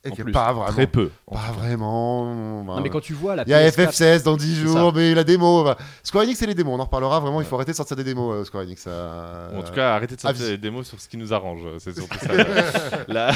Et 0.06 0.12
plus. 0.12 0.32
pas 0.32 0.54
vraiment. 0.54 0.72
Très 0.72 0.88
peu. 0.88 1.12
Pas 1.30 1.52
vraiment. 1.58 2.64
Non, 2.64 2.80
mais 2.82 2.90
quand 2.90 3.02
tu 3.02 3.14
vois 3.14 3.36
la 3.36 3.44
Il 3.44 3.50
y 3.50 3.54
a 3.54 3.68
PS4 3.70 3.90
FF16 3.92 4.24
dans 4.24 4.38
10 4.38 4.56
C'est 4.56 4.62
jours, 4.62 4.94
mais 4.94 5.14
la 5.14 5.26
démo. 5.26 5.66
bah, 5.66 5.76
Square 6.04 6.24
Enix, 6.24 6.40
c'est 6.40 6.48
les 6.48 6.56
démos. 6.56 6.74
On 6.78 6.80
en 6.80 6.86
reparlera 6.86 7.20
vraiment. 7.20 7.42
Il 7.42 7.48
faut 7.48 7.56
arrêter 7.58 7.72
de 7.72 7.76
sortir 7.76 7.98
des 7.98 8.06
démos, 8.06 8.34
euh, 8.34 8.46
Square 8.46 8.64
Enix. 8.64 8.82
ça- 8.82 9.50
En 9.54 9.62
tout 9.62 9.74
cas, 9.74 9.96
arrêtez 9.96 10.16
de 10.16 10.22
sortir 10.22 10.46
des 10.46 10.58
démos 10.58 10.88
sur 10.88 11.02
ce 11.02 11.10
qui 11.10 11.18
nous 11.18 11.34
arrange. 11.34 11.64
C'est 11.80 11.94
surtout 11.94 12.18
ça 12.18 12.32
la, 13.10 13.32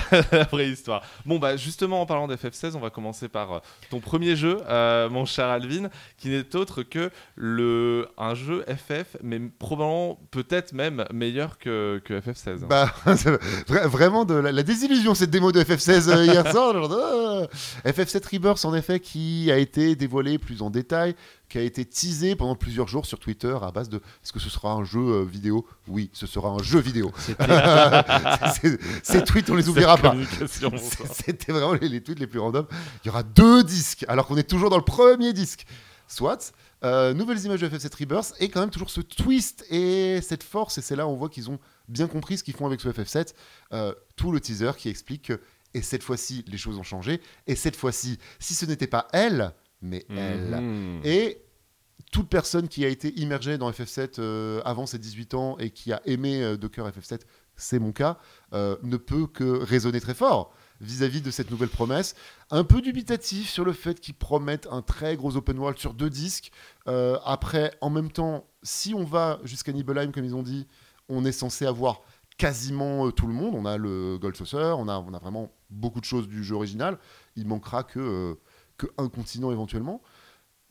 vraie 0.51 0.69
histoire. 0.69 1.03
Bon, 1.25 1.37
bah 1.37 1.57
justement, 1.57 1.99
en 2.01 2.05
parlant 2.05 2.29
d'FF16, 2.29 2.77
on 2.77 2.79
va 2.79 2.89
commencer 2.89 3.27
par 3.27 3.51
euh, 3.51 3.59
ton 3.89 3.99
premier 3.99 4.37
jeu, 4.37 4.57
euh, 4.69 5.09
mon 5.09 5.25
cher 5.25 5.47
Alvin, 5.47 5.89
qui 6.17 6.29
n'est 6.29 6.55
autre 6.55 6.81
que 6.83 7.09
le, 7.35 8.07
un 8.17 8.35
jeu 8.35 8.63
FF, 8.67 9.17
mais 9.21 9.39
probablement 9.59 10.17
peut-être 10.31 10.71
même 10.71 11.03
meilleur 11.13 11.57
que, 11.57 12.01
que 12.05 12.21
FF16. 12.21 12.67
Bah, 12.67 12.93
vraiment 13.85 14.23
de 14.23 14.35
la, 14.35 14.51
la 14.53 14.63
désillusion 14.63 15.13
cette 15.13 15.29
démo 15.29 15.51
de 15.51 15.61
FF16 15.61 16.09
euh, 16.09 16.25
hier 16.25 16.52
genre 16.53 16.91
ah. 16.91 17.89
FF7 17.89 18.33
Rebirth 18.33 18.65
en 18.65 18.73
effet 18.73 18.99
qui 18.99 19.51
a 19.51 19.57
été 19.57 19.95
dévoilé 19.95 20.37
plus 20.37 20.61
en 20.61 20.69
détail, 20.69 21.15
qui 21.49 21.57
a 21.57 21.61
été 21.61 21.85
teasé 21.85 22.35
pendant 22.35 22.55
plusieurs 22.55 22.87
jours 22.87 23.05
sur 23.05 23.19
Twitter 23.19 23.55
à 23.61 23.71
base 23.71 23.89
de 23.89 23.97
est-ce 23.97 24.31
que 24.31 24.39
ce 24.39 24.49
sera 24.49 24.73
un 24.73 24.83
jeu 24.83 24.99
euh, 24.99 25.23
vidéo? 25.23 25.65
Oui, 25.87 26.09
ce 26.13 26.27
sera 26.27 26.49
un 26.49 26.63
jeu 26.63 26.79
vidéo. 26.79 27.11
Ces 29.03 29.23
tweets 29.23 29.49
on 29.49 29.55
les 29.55 29.69
oubliera 29.69 29.97
pas. 29.97 30.15
C'était 31.11 31.51
vraiment 31.51 31.73
les, 31.73 31.89
les 31.89 32.01
tweets 32.01 32.19
les 32.19 32.27
plus 32.27 32.39
random. 32.39 32.65
Il 33.03 33.07
y 33.07 33.09
aura 33.09 33.23
deux 33.23 33.63
disques, 33.63 34.05
alors 34.07 34.27
qu'on 34.27 34.37
est 34.37 34.49
toujours 34.49 34.69
dans 34.69 34.77
le 34.77 34.83
premier 34.83 35.33
disque. 35.33 35.65
Soit, 36.07 36.53
euh, 36.83 37.13
nouvelles 37.13 37.39
images 37.45 37.61
de 37.61 37.69
FF7 37.69 37.97
Rebirth, 37.97 38.33
et 38.39 38.49
quand 38.49 38.59
même 38.59 38.69
toujours 38.69 38.89
ce 38.89 38.99
twist 38.99 39.65
et 39.69 40.19
cette 40.21 40.43
force, 40.43 40.77
et 40.77 40.81
c'est 40.81 40.97
là 40.97 41.07
où 41.07 41.11
on 41.11 41.15
voit 41.15 41.29
qu'ils 41.29 41.49
ont 41.49 41.59
bien 41.87 42.07
compris 42.07 42.37
ce 42.37 42.43
qu'ils 42.43 42.55
font 42.55 42.65
avec 42.65 42.81
ce 42.81 42.89
FF7. 42.89 43.33
Euh, 43.71 43.93
tout 44.17 44.31
le 44.31 44.41
teaser 44.41 44.71
qui 44.77 44.89
explique 44.89 45.27
que, 45.27 45.39
et 45.73 45.81
cette 45.81 46.03
fois-ci, 46.03 46.43
les 46.47 46.57
choses 46.57 46.77
ont 46.77 46.83
changé, 46.83 47.21
et 47.47 47.55
cette 47.55 47.75
fois-ci, 47.75 48.17
si 48.39 48.53
ce 48.53 48.65
n'était 48.65 48.87
pas 48.87 49.07
elle, 49.13 49.53
mais 49.81 50.05
elle, 50.09 50.59
Mhm. 50.61 51.01
et 51.03 51.39
toute 52.11 52.29
personne 52.29 52.67
qui 52.67 52.85
a 52.85 52.89
été 52.89 53.09
immergée 53.19 53.57
dans 53.57 53.69
FF7 53.71 54.19
euh, 54.19 54.61
avant 54.65 54.85
ses 54.85 54.99
18 54.99 55.33
ans 55.33 55.57
et 55.57 55.71
qui 55.71 55.91
a 55.91 56.01
aimé 56.05 56.43
euh, 56.43 56.57
de 56.57 56.67
cœur 56.67 56.87
FF7, 56.87 57.21
c'est 57.55 57.79
mon 57.79 57.91
cas, 57.91 58.17
euh, 58.53 58.75
ne 58.83 58.97
peut 58.97 59.25
que 59.27 59.43
raisonner 59.43 59.99
très 59.99 60.13
fort 60.13 60.53
vis-à-vis 60.81 61.21
de 61.21 61.31
cette 61.31 61.49
nouvelle 61.49 61.69
promesse. 61.69 62.13
Un 62.51 62.63
peu 62.63 62.81
dubitatif 62.81 63.49
sur 63.49 63.63
le 63.63 63.73
fait 63.73 63.99
qu'ils 63.99 64.15
promettent 64.15 64.67
un 64.69 64.81
très 64.81 65.15
gros 65.15 65.35
open 65.37 65.57
world 65.57 65.77
sur 65.77 65.93
deux 65.93 66.09
disques. 66.09 66.51
Euh, 66.87 67.17
après, 67.25 67.71
en 67.81 67.89
même 67.89 68.11
temps, 68.11 68.47
si 68.63 68.93
on 68.93 69.03
va 69.05 69.39
jusqu'à 69.43 69.71
Nibelheim, 69.71 70.11
comme 70.11 70.25
ils 70.25 70.35
ont 70.35 70.43
dit, 70.43 70.67
on 71.09 71.25
est 71.25 71.31
censé 71.31 71.65
avoir 71.65 72.01
quasiment 72.37 73.11
tout 73.11 73.27
le 73.27 73.33
monde. 73.33 73.53
On 73.55 73.65
a 73.65 73.77
le 73.77 74.17
Gold 74.19 74.35
Saucer, 74.35 74.73
on 74.77 74.87
a, 74.87 74.97
on 74.99 75.13
a 75.13 75.19
vraiment 75.19 75.51
beaucoup 75.73 75.99
de 75.99 76.05
choses 76.05 76.27
du 76.27 76.43
jeu 76.43 76.55
original. 76.55 76.97
Il 77.35 77.47
manquera 77.47 77.83
que, 77.83 77.99
euh, 77.99 78.35
que 78.77 78.87
un 78.97 79.09
continent 79.09 79.51
éventuellement. 79.51 80.01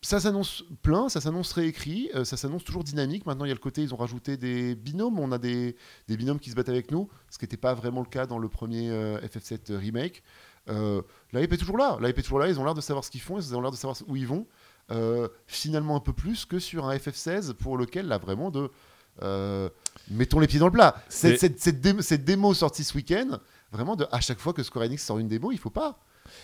Ça 0.05 0.19
s'annonce 0.19 0.65
plein, 0.83 1.09
ça 1.09 1.21
s'annonce 1.21 1.53
réécrit, 1.53 2.11
euh, 2.17 2.25
ça 2.25 2.37
s'annonce 2.37 2.65
toujours 2.65 2.83
dynamique. 2.83 3.25
Maintenant, 3.25 3.45
il 3.45 3.49
y 3.49 3.53
a 3.53 3.55
le 3.55 3.61
côté, 3.61 3.83
ils 3.83 3.95
ont 3.95 3.97
rajouté 3.97 4.37
des 4.37 4.75
binômes. 4.75 5.21
On 5.21 5.31
a 5.31 5.39
des, 5.39 5.77
des 6.09 6.17
binômes 6.17 6.41
qui 6.41 6.51
se 6.51 6.57
battent 6.57 6.71
avec 6.71 6.91
nous, 6.91 7.09
ce 7.31 7.39
qui 7.39 7.45
n'était 7.45 7.57
pas 7.57 7.73
vraiment 7.75 8.01
le 8.01 8.09
cas 8.09 8.27
dans 8.27 8.39
le 8.39 8.49
premier 8.49 8.91
euh, 8.91 9.21
FF7 9.21 9.77
remake. 9.77 10.25
Euh, 10.69 11.03
la 11.33 11.41
hype 11.43 11.53
est 11.53 11.57
toujours 11.57 11.79
là. 11.79 11.99
La 12.01 12.09
hype 12.09 12.19
est 12.19 12.23
toujours 12.23 12.41
là. 12.41 12.49
Ils 12.49 12.59
ont 12.59 12.65
l'air 12.65 12.75
de 12.75 12.81
savoir 12.81 13.05
ce 13.05 13.11
qu'ils 13.11 13.21
font, 13.21 13.39
ils 13.39 13.55
ont 13.55 13.61
l'air 13.61 13.71
de 13.71 13.77
savoir 13.77 13.97
où 14.09 14.17
ils 14.17 14.27
vont. 14.27 14.47
Euh, 14.91 15.29
finalement, 15.47 15.95
un 15.95 16.01
peu 16.01 16.13
plus 16.13 16.45
que 16.47 16.59
sur 16.59 16.87
un 16.89 16.97
FF16 16.97 17.53
pour 17.55 17.79
lequel, 17.79 18.09
là, 18.09 18.19
vraiment, 18.19 18.51
de. 18.51 18.71
euh, 19.23 19.69
mettons 20.11 20.41
les 20.41 20.49
pieds 20.49 20.59
dans 20.59 20.67
le 20.67 20.73
plat. 20.73 20.97
Cette, 21.09 21.61
cette, 21.61 22.03
cette 22.03 22.25
démo 22.25 22.55
sortie 22.55 22.83
ce 22.83 22.95
week-end, 22.97 23.39
vraiment, 23.73 23.97
de, 23.97 24.07
à 24.13 24.21
chaque 24.21 24.39
fois 24.39 24.53
que 24.53 24.63
Square 24.63 24.85
Enix 24.87 25.05
sort 25.05 25.19
une 25.19 25.29
démo, 25.29 25.51
il 25.53 25.59
faut 25.59 25.71
pas. 25.71 25.99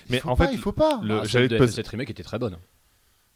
Il 0.09 0.13
Mais 0.13 0.19
faut 0.19 0.31
en 0.31 0.37
pas, 0.37 0.49
fait, 0.49 0.55
il 0.55 0.59
faut 0.59 0.73
pas. 0.73 1.01
le- 1.03 1.21
Ah, 1.21 1.25
celle 1.29 1.49
de 1.49 1.67
Cette 1.67 1.89
remake 1.89 2.11
était 2.11 2.23
très 2.25 2.39
bonne. 2.39 2.59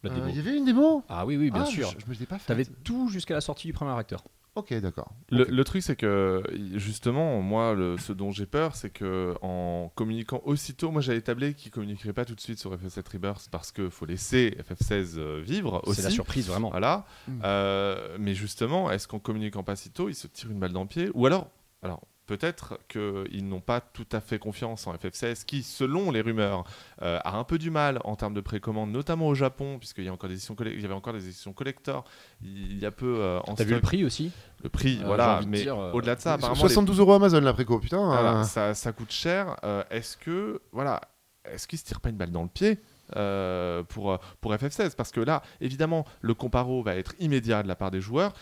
Euh, 0.04 0.08
démo. 0.08 0.26
Il 0.28 0.36
y 0.36 0.40
avait 0.40 0.56
une 0.56 0.64
démo 0.64 1.04
Ah 1.08 1.24
oui, 1.24 1.36
oui, 1.36 1.50
bien 1.50 1.62
Ah, 1.62 1.66
sûr. 1.66 1.88
Je, 1.96 2.04
je 2.04 2.10
me 2.10 2.18
l'ai 2.18 2.26
pas 2.26 2.38
fait. 2.38 2.46
T'avais 2.48 2.64
tout 2.64 3.08
jusqu'à 3.08 3.34
la 3.34 3.40
sortie 3.40 3.68
du 3.68 3.72
premier 3.72 3.92
acteur. 3.96 4.24
Ok, 4.54 4.74
d'accord. 4.80 5.12
Le, 5.30 5.62
truc, 5.64 5.82
c'est 5.82 5.96
que 5.96 6.42
justement, 6.74 7.40
moi, 7.40 7.72
le- 7.72 7.96
ce 7.96 8.12
dont 8.12 8.32
j'ai 8.32 8.44
peur, 8.44 8.76
c'est 8.76 8.90
que 8.90 9.34
en 9.40 9.90
communiquant 9.94 10.42
aussitôt, 10.44 10.90
moi 10.90 11.00
j'avais 11.00 11.22
tablé 11.22 11.54
qu'ils 11.54 11.70
communiqueraient 11.70 12.12
pas 12.12 12.26
tout 12.26 12.34
de 12.34 12.40
suite 12.40 12.58
sur 12.58 12.70
FF7 12.76 13.08
Rebirth 13.12 13.48
parce 13.50 13.72
qu'il 13.72 13.88
faut 13.90 14.04
laisser 14.04 14.58
FF16 14.68 15.14
euh, 15.16 15.40
vivre 15.42 15.80
aussi. 15.86 16.02
C'est 16.02 16.08
la 16.08 16.10
surprise, 16.10 16.48
vraiment. 16.48 16.68
Voilà. 16.68 17.06
Mm. 17.28 17.40
Euh, 17.44 18.16
mais 18.20 18.34
justement, 18.34 18.90
est-ce 18.90 19.08
qu'en 19.08 19.18
communiquant 19.20 19.62
pas 19.62 19.74
si 19.76 19.90
tôt, 19.90 20.10
ils 20.10 20.14
se 20.14 20.26
tirent 20.26 20.50
une 20.50 20.58
balle 20.58 20.72
dans 20.72 20.82
le 20.82 20.88
pied 20.88 21.10
Ou 21.14 21.24
alors, 21.26 21.48
alors 21.82 22.02
peut-être 22.36 22.78
qu'ils 22.88 23.46
n'ont 23.46 23.60
pas 23.60 23.80
tout 23.80 24.06
à 24.12 24.20
fait 24.20 24.38
confiance 24.38 24.86
en 24.86 24.94
FF16, 24.94 25.44
qui, 25.44 25.62
selon 25.62 26.10
les 26.10 26.22
rumeurs, 26.22 26.64
euh, 27.02 27.18
a 27.24 27.36
un 27.36 27.44
peu 27.44 27.58
du 27.58 27.70
mal 27.70 27.98
en 28.04 28.16
termes 28.16 28.32
de 28.32 28.40
précommande, 28.40 28.90
notamment 28.90 29.28
au 29.28 29.34
Japon, 29.34 29.78
puisqu'il 29.78 30.04
y, 30.04 30.08
a 30.08 30.12
encore 30.12 30.28
des 30.28 30.36
éditions 30.36 30.54
colle- 30.54 30.72
il 30.72 30.80
y 30.80 30.84
avait 30.84 30.94
encore 30.94 31.12
des 31.12 31.24
éditions 31.26 31.52
collector 31.52 32.04
il 32.42 32.78
y 32.78 32.86
a 32.86 32.90
peu 32.90 33.16
euh, 33.20 33.38
en 33.46 33.54
T'as 33.54 33.64
vu 33.64 33.74
le 33.74 33.80
prix 33.80 34.04
aussi? 34.04 34.32
Le 34.62 34.68
prix, 34.70 34.98
Euh, 35.02 35.06
voilà. 35.06 35.40
Mais 35.46 35.66
euh, 35.68 35.92
au-delà 35.92 36.14
de 36.14 36.20
ça, 36.20 36.34
apparemment, 36.34 36.54
les 36.62 36.68
72 36.68 36.98
euros 37.00 37.12
Amazon 37.12 37.40
la 37.40 37.52
préco, 37.52 37.78
putain. 37.78 38.04
voilà, 38.04 38.44
ça, 38.44 38.72
ça 38.74 38.92
coûte 38.92 39.12
cher. 39.12 39.56
Euh, 39.64 39.82
est-ce 39.90 40.16
que 40.16 40.60
voilà, 40.72 41.00
est-ce 41.44 41.66
qu'ils 41.68 41.78
se 41.78 41.84
tirent 41.84 42.00
pas 42.00 42.08
une 42.10 42.16
balle 42.16 42.30
dans 42.30 42.42
le 42.44 42.48
pied 42.48 42.78
euh, 43.16 43.82
pour 43.82 44.18
pour 44.40 44.54
FF16 44.54 44.94
Parce 44.96 45.10
que 45.10 45.20
là, 45.20 45.42
évidemment, 45.60 46.06
le 46.22 46.32
comparo 46.34 46.82
va 46.82 46.96
être 46.96 47.14
immédiat 47.18 47.62
de 47.62 47.68
la 47.68 47.74
part 47.76 47.90
des 47.90 48.00
joueurs. 48.00 48.32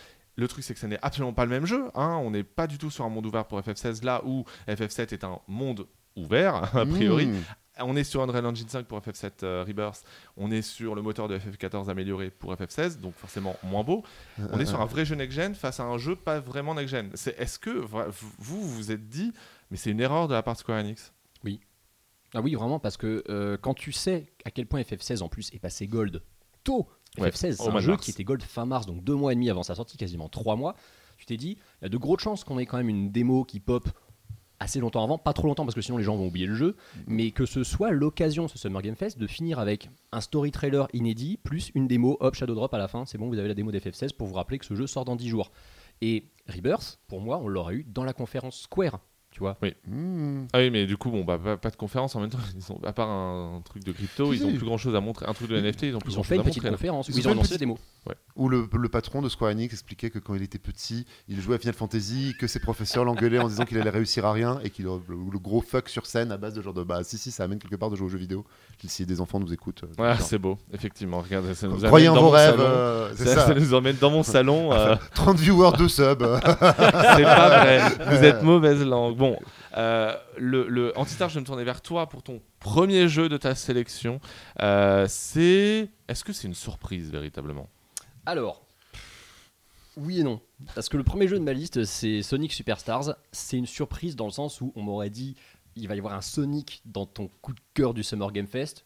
Le 0.41 0.47
truc, 0.47 0.63
c'est 0.63 0.73
que 0.73 0.79
ce 0.79 0.87
n'est 0.87 0.99
absolument 1.01 1.33
pas 1.33 1.45
le 1.45 1.51
même 1.51 1.65
jeu. 1.65 1.85
hein. 1.95 2.19
On 2.23 2.31
n'est 2.31 2.43
pas 2.43 2.67
du 2.67 2.77
tout 2.77 2.89
sur 2.89 3.05
un 3.05 3.09
monde 3.09 3.25
ouvert 3.27 3.45
pour 3.45 3.59
FF16, 3.61 4.03
là 4.03 4.21
où 4.25 4.43
FF7 4.67 5.13
est 5.13 5.23
un 5.23 5.39
monde 5.47 5.87
ouvert, 6.15 6.55
a 6.75 6.85
priori. 6.85 7.27
mm. 7.27 7.43
On 7.83 7.95
est 7.95 8.03
sur 8.03 8.21
Unreal 8.21 8.45
Engine 8.45 8.67
5 8.67 8.85
pour 8.85 8.99
FF7 8.99 9.31
euh, 9.43 9.63
Rebirth. 9.65 10.03
On 10.37 10.51
est 10.51 10.61
sur 10.61 10.93
le 10.93 11.01
moteur 11.01 11.27
de 11.29 11.39
FF14 11.39 11.89
amélioré 11.89 12.29
pour 12.29 12.53
FF16, 12.53 12.99
donc 12.99 13.13
forcément 13.15 13.55
moins 13.63 13.83
beau. 13.83 14.03
On 14.51 14.59
est 14.59 14.65
sur 14.65 14.81
un 14.81 14.85
vrai 14.85 15.05
jeu 15.05 15.15
next-gen 15.15 15.55
face 15.55 15.79
à 15.79 15.83
un 15.83 15.97
jeu 15.97 16.15
pas 16.15 16.39
vraiment 16.41 16.75
next-gen. 16.75 17.09
C'est- 17.15 17.39
Est-ce 17.39 17.57
que 17.59 17.69
vous 17.69 18.61
vous 18.61 18.91
êtes 18.91 19.07
dit, 19.07 19.31
mais 19.71 19.77
c'est 19.77 19.89
une 19.91 20.01
erreur 20.01 20.27
de 20.27 20.33
la 20.33 20.43
part 20.43 20.55
de 20.55 20.59
Square 20.59 20.79
Enix? 20.79 21.13
Ah 22.33 22.39
oui, 22.41 22.55
vraiment, 22.55 22.79
parce 22.79 22.97
que 22.97 23.23
euh, 23.29 23.57
quand 23.61 23.73
tu 23.73 23.91
sais 23.91 24.31
à 24.45 24.51
quel 24.51 24.65
point 24.65 24.81
FF16 24.81 25.21
en 25.21 25.27
plus 25.29 25.49
est 25.53 25.59
passé 25.59 25.85
gold 25.87 26.21
tôt, 26.63 26.87
FF16 27.17 27.53
au 27.53 27.55
c'est 27.55 27.69
un 27.69 27.79
jeu 27.79 27.91
mars. 27.91 28.05
qui 28.05 28.11
était 28.11 28.23
gold 28.23 28.41
fin 28.41 28.65
mars, 28.65 28.85
donc 28.85 29.03
deux 29.03 29.15
mois 29.15 29.33
et 29.33 29.35
demi 29.35 29.49
avant 29.49 29.63
sa 29.63 29.75
sortie, 29.75 29.97
quasiment 29.97 30.29
trois 30.29 30.55
mois, 30.55 30.75
tu 31.17 31.25
t'es 31.25 31.37
dit, 31.37 31.57
il 31.81 31.83
y 31.83 31.85
a 31.85 31.89
de 31.89 31.97
grosses 31.97 32.21
chances 32.21 32.43
qu'on 32.43 32.57
ait 32.57 32.65
quand 32.65 32.77
même 32.77 32.89
une 32.89 33.11
démo 33.11 33.43
qui 33.43 33.59
pop 33.59 33.87
assez 34.59 34.79
longtemps 34.79 35.03
avant, 35.03 35.17
pas 35.17 35.33
trop 35.33 35.47
longtemps 35.47 35.65
parce 35.65 35.73
que 35.75 35.81
sinon 35.81 35.97
les 35.97 36.03
gens 36.03 36.15
vont 36.15 36.27
oublier 36.27 36.45
le 36.45 36.53
jeu, 36.53 36.75
mais 37.07 37.31
que 37.31 37.45
ce 37.45 37.63
soit 37.63 37.91
l'occasion, 37.91 38.47
ce 38.47 38.57
Summer 38.57 38.81
Game 38.81 38.95
Fest, 38.95 39.17
de 39.17 39.27
finir 39.27 39.57
avec 39.57 39.89
un 40.11 40.21
story 40.21 40.51
trailer 40.51 40.87
inédit, 40.93 41.37
plus 41.37 41.71
une 41.73 41.87
démo, 41.87 42.17
hop, 42.19 42.35
Shadow 42.35 42.53
Drop 42.53 42.73
à 42.73 42.77
la 42.77 42.87
fin, 42.87 43.05
c'est 43.05 43.17
bon, 43.17 43.27
vous 43.27 43.39
avez 43.39 43.47
la 43.47 43.55
démo 43.55 43.71
d'FF16 43.71 44.13
pour 44.13 44.27
vous 44.27 44.35
rappeler 44.35 44.59
que 44.59 44.65
ce 44.65 44.75
jeu 44.75 44.85
sort 44.85 45.03
dans 45.03 45.15
10 45.15 45.29
jours. 45.29 45.51
Et 46.01 46.29
Rebirth, 46.47 46.99
pour 47.07 47.21
moi, 47.21 47.39
on 47.39 47.47
l'aurait 47.47 47.75
eu 47.75 47.83
dans 47.83 48.03
la 48.03 48.13
conférence 48.13 48.61
Square, 48.61 48.99
tu 49.31 49.39
vois. 49.39 49.57
Mm. 49.87 50.45
Ah 50.53 50.59
oui, 50.59 50.69
mais 50.69 50.85
du 50.85 50.97
coup, 50.97 51.09
bon, 51.09 51.23
bah, 51.23 51.39
pas, 51.41 51.57
pas 51.57 51.69
de 51.69 51.75
conférence 51.77 52.15
en 52.15 52.19
même 52.19 52.29
temps. 52.29 52.37
Ils 52.55 52.71
ont, 52.71 52.79
à 52.85 52.91
part 52.93 53.09
un, 53.09 53.55
un 53.57 53.61
truc 53.61 53.83
de 53.83 53.91
crypto, 53.91 54.33
Si, 54.33 54.39
ils 54.39 54.45
ont 54.45 54.49
si. 54.51 54.57
plus 54.57 54.65
grand 54.65 54.77
chose 54.77 54.95
à 54.95 54.99
montrer. 55.01 55.25
Un 55.27 55.33
truc 55.33 55.49
de 55.49 55.59
NFT, 55.59 55.83
ils 55.83 55.95
ont 55.95 55.99
plus 55.99 56.11
Ils 56.11 56.13
grand 56.13 56.21
ont 56.21 56.23
fait 56.23 56.35
chose 56.35 56.35
une 56.35 56.41
à 56.41 56.43
petite 56.43 56.57
montrer. 56.63 56.69
là. 56.71 56.77
conférence 56.77 57.07
où 57.07 57.11
Ils 57.11 57.15
ont 57.15 57.17
ils 57.17 57.21
fait 57.23 57.27
ont 57.29 57.31
une 57.31 57.37
lancé 57.37 57.47
la 57.53 57.57
petite- 57.57 57.59
démo. 57.61 57.77
Où 58.35 58.49
le, 58.49 58.67
le 58.73 58.89
patron 58.89 59.21
de 59.21 59.29
Square 59.29 59.51
Enix 59.51 59.73
expliquait 59.73 60.09
que 60.09 60.17
quand 60.17 60.33
il 60.33 60.41
était 60.41 60.57
petit, 60.57 61.05
il 61.27 61.39
jouait 61.39 61.55
à 61.55 61.59
Final 61.59 61.75
Fantasy, 61.75 62.33
que 62.39 62.47
ses 62.47 62.59
professeurs 62.59 63.05
l'engueulaient 63.05 63.37
en 63.39 63.47
disant 63.47 63.63
qu'il 63.65 63.77
allait 63.79 63.89
réussir 63.91 64.25
à 64.25 64.31
rien 64.33 64.59
et 64.63 64.69
qu'il 64.71 64.85
le, 64.85 64.91
le 65.31 65.39
gros 65.39 65.61
fuck 65.61 65.87
sur 65.87 66.05
scène 66.07 66.31
à 66.31 66.37
base 66.37 66.53
de 66.55 66.61
genre 66.61 66.73
de 66.73 66.83
bah 66.83 67.03
si 67.03 67.17
si 67.19 67.29
ça 67.29 67.43
amène 67.43 67.59
quelque 67.59 67.75
part 67.75 67.89
de 67.91 67.95
jouer 67.95 68.07
aux 68.07 68.09
jeux 68.09 68.17
vidéo. 68.17 68.45
Si 68.87 69.05
des 69.05 69.21
enfants 69.21 69.39
nous 69.39 69.53
écoutent. 69.53 69.83
euh, 69.83 70.01
Ouais, 70.01 70.17
genre, 70.17 70.21
c'est 70.27 70.39
beau, 70.39 70.57
effectivement. 70.73 71.21
Regarde, 71.21 71.53
ça 71.53 71.67
nous 71.67 71.77
Croyez 71.81 72.09
en 72.09 72.19
vos 72.19 72.29
rêves, 72.31 72.55
euh, 72.59 73.11
c'est 73.15 73.25
Ça, 73.25 73.35
ça. 73.35 73.47
ça 73.47 73.53
nous 73.53 73.73
emmène 73.75 73.95
dans 74.01 74.09
mon 74.09 74.23
salon. 74.23 74.73
euh, 74.73 74.95
30 75.13 75.37
viewers, 75.37 75.77
2 75.77 75.87
subs. 75.87 76.17
euh. 76.23 76.39
c'est 76.41 77.23
pas 77.23 77.49
vrai. 77.63 77.79
Vous 78.09 78.23
êtes 78.25 78.41
mauvaise 78.41 78.83
langue. 78.83 79.15
Bon, 79.21 79.37
euh, 79.77 80.15
le, 80.37 80.67
le 80.67 80.97
Antistar, 80.97 81.29
je 81.29 81.35
vais 81.35 81.41
me 81.41 81.45
tourner 81.45 81.63
vers 81.63 81.81
toi 81.81 82.09
pour 82.09 82.23
ton 82.23 82.41
premier 82.59 83.07
jeu 83.07 83.29
de 83.29 83.37
ta 83.37 83.53
sélection. 83.53 84.19
Euh, 84.61 85.05
c'est. 85.07 85.89
Est-ce 86.07 86.23
que 86.23 86.33
c'est 86.33 86.47
une 86.47 86.55
surprise 86.55 87.11
véritablement? 87.11 87.69
Alors, 88.25 88.65
oui 89.97 90.21
et 90.21 90.23
non. 90.23 90.41
Parce 90.73 90.89
que 90.89 90.97
le 90.97 91.03
premier 91.03 91.27
jeu 91.27 91.37
de 91.37 91.43
ma 91.43 91.53
liste, 91.53 91.83
c'est 91.85 92.21
Sonic 92.23 92.51
Superstars. 92.51 93.15
C'est 93.31 93.57
une 93.57 93.67
surprise 93.67 94.15
dans 94.15 94.25
le 94.25 94.31
sens 94.31 94.59
où 94.61 94.73
on 94.75 94.81
m'aurait 94.81 95.09
dit 95.11 95.35
il 95.75 95.87
va 95.87 95.95
y 95.95 95.99
avoir 95.99 96.15
un 96.15 96.21
Sonic 96.21 96.81
dans 96.85 97.05
ton 97.05 97.29
coup 97.41 97.53
de 97.53 97.61
cœur 97.73 97.93
du 97.93 98.03
Summer 98.03 98.31
Game 98.31 98.47
Fest. 98.47 98.85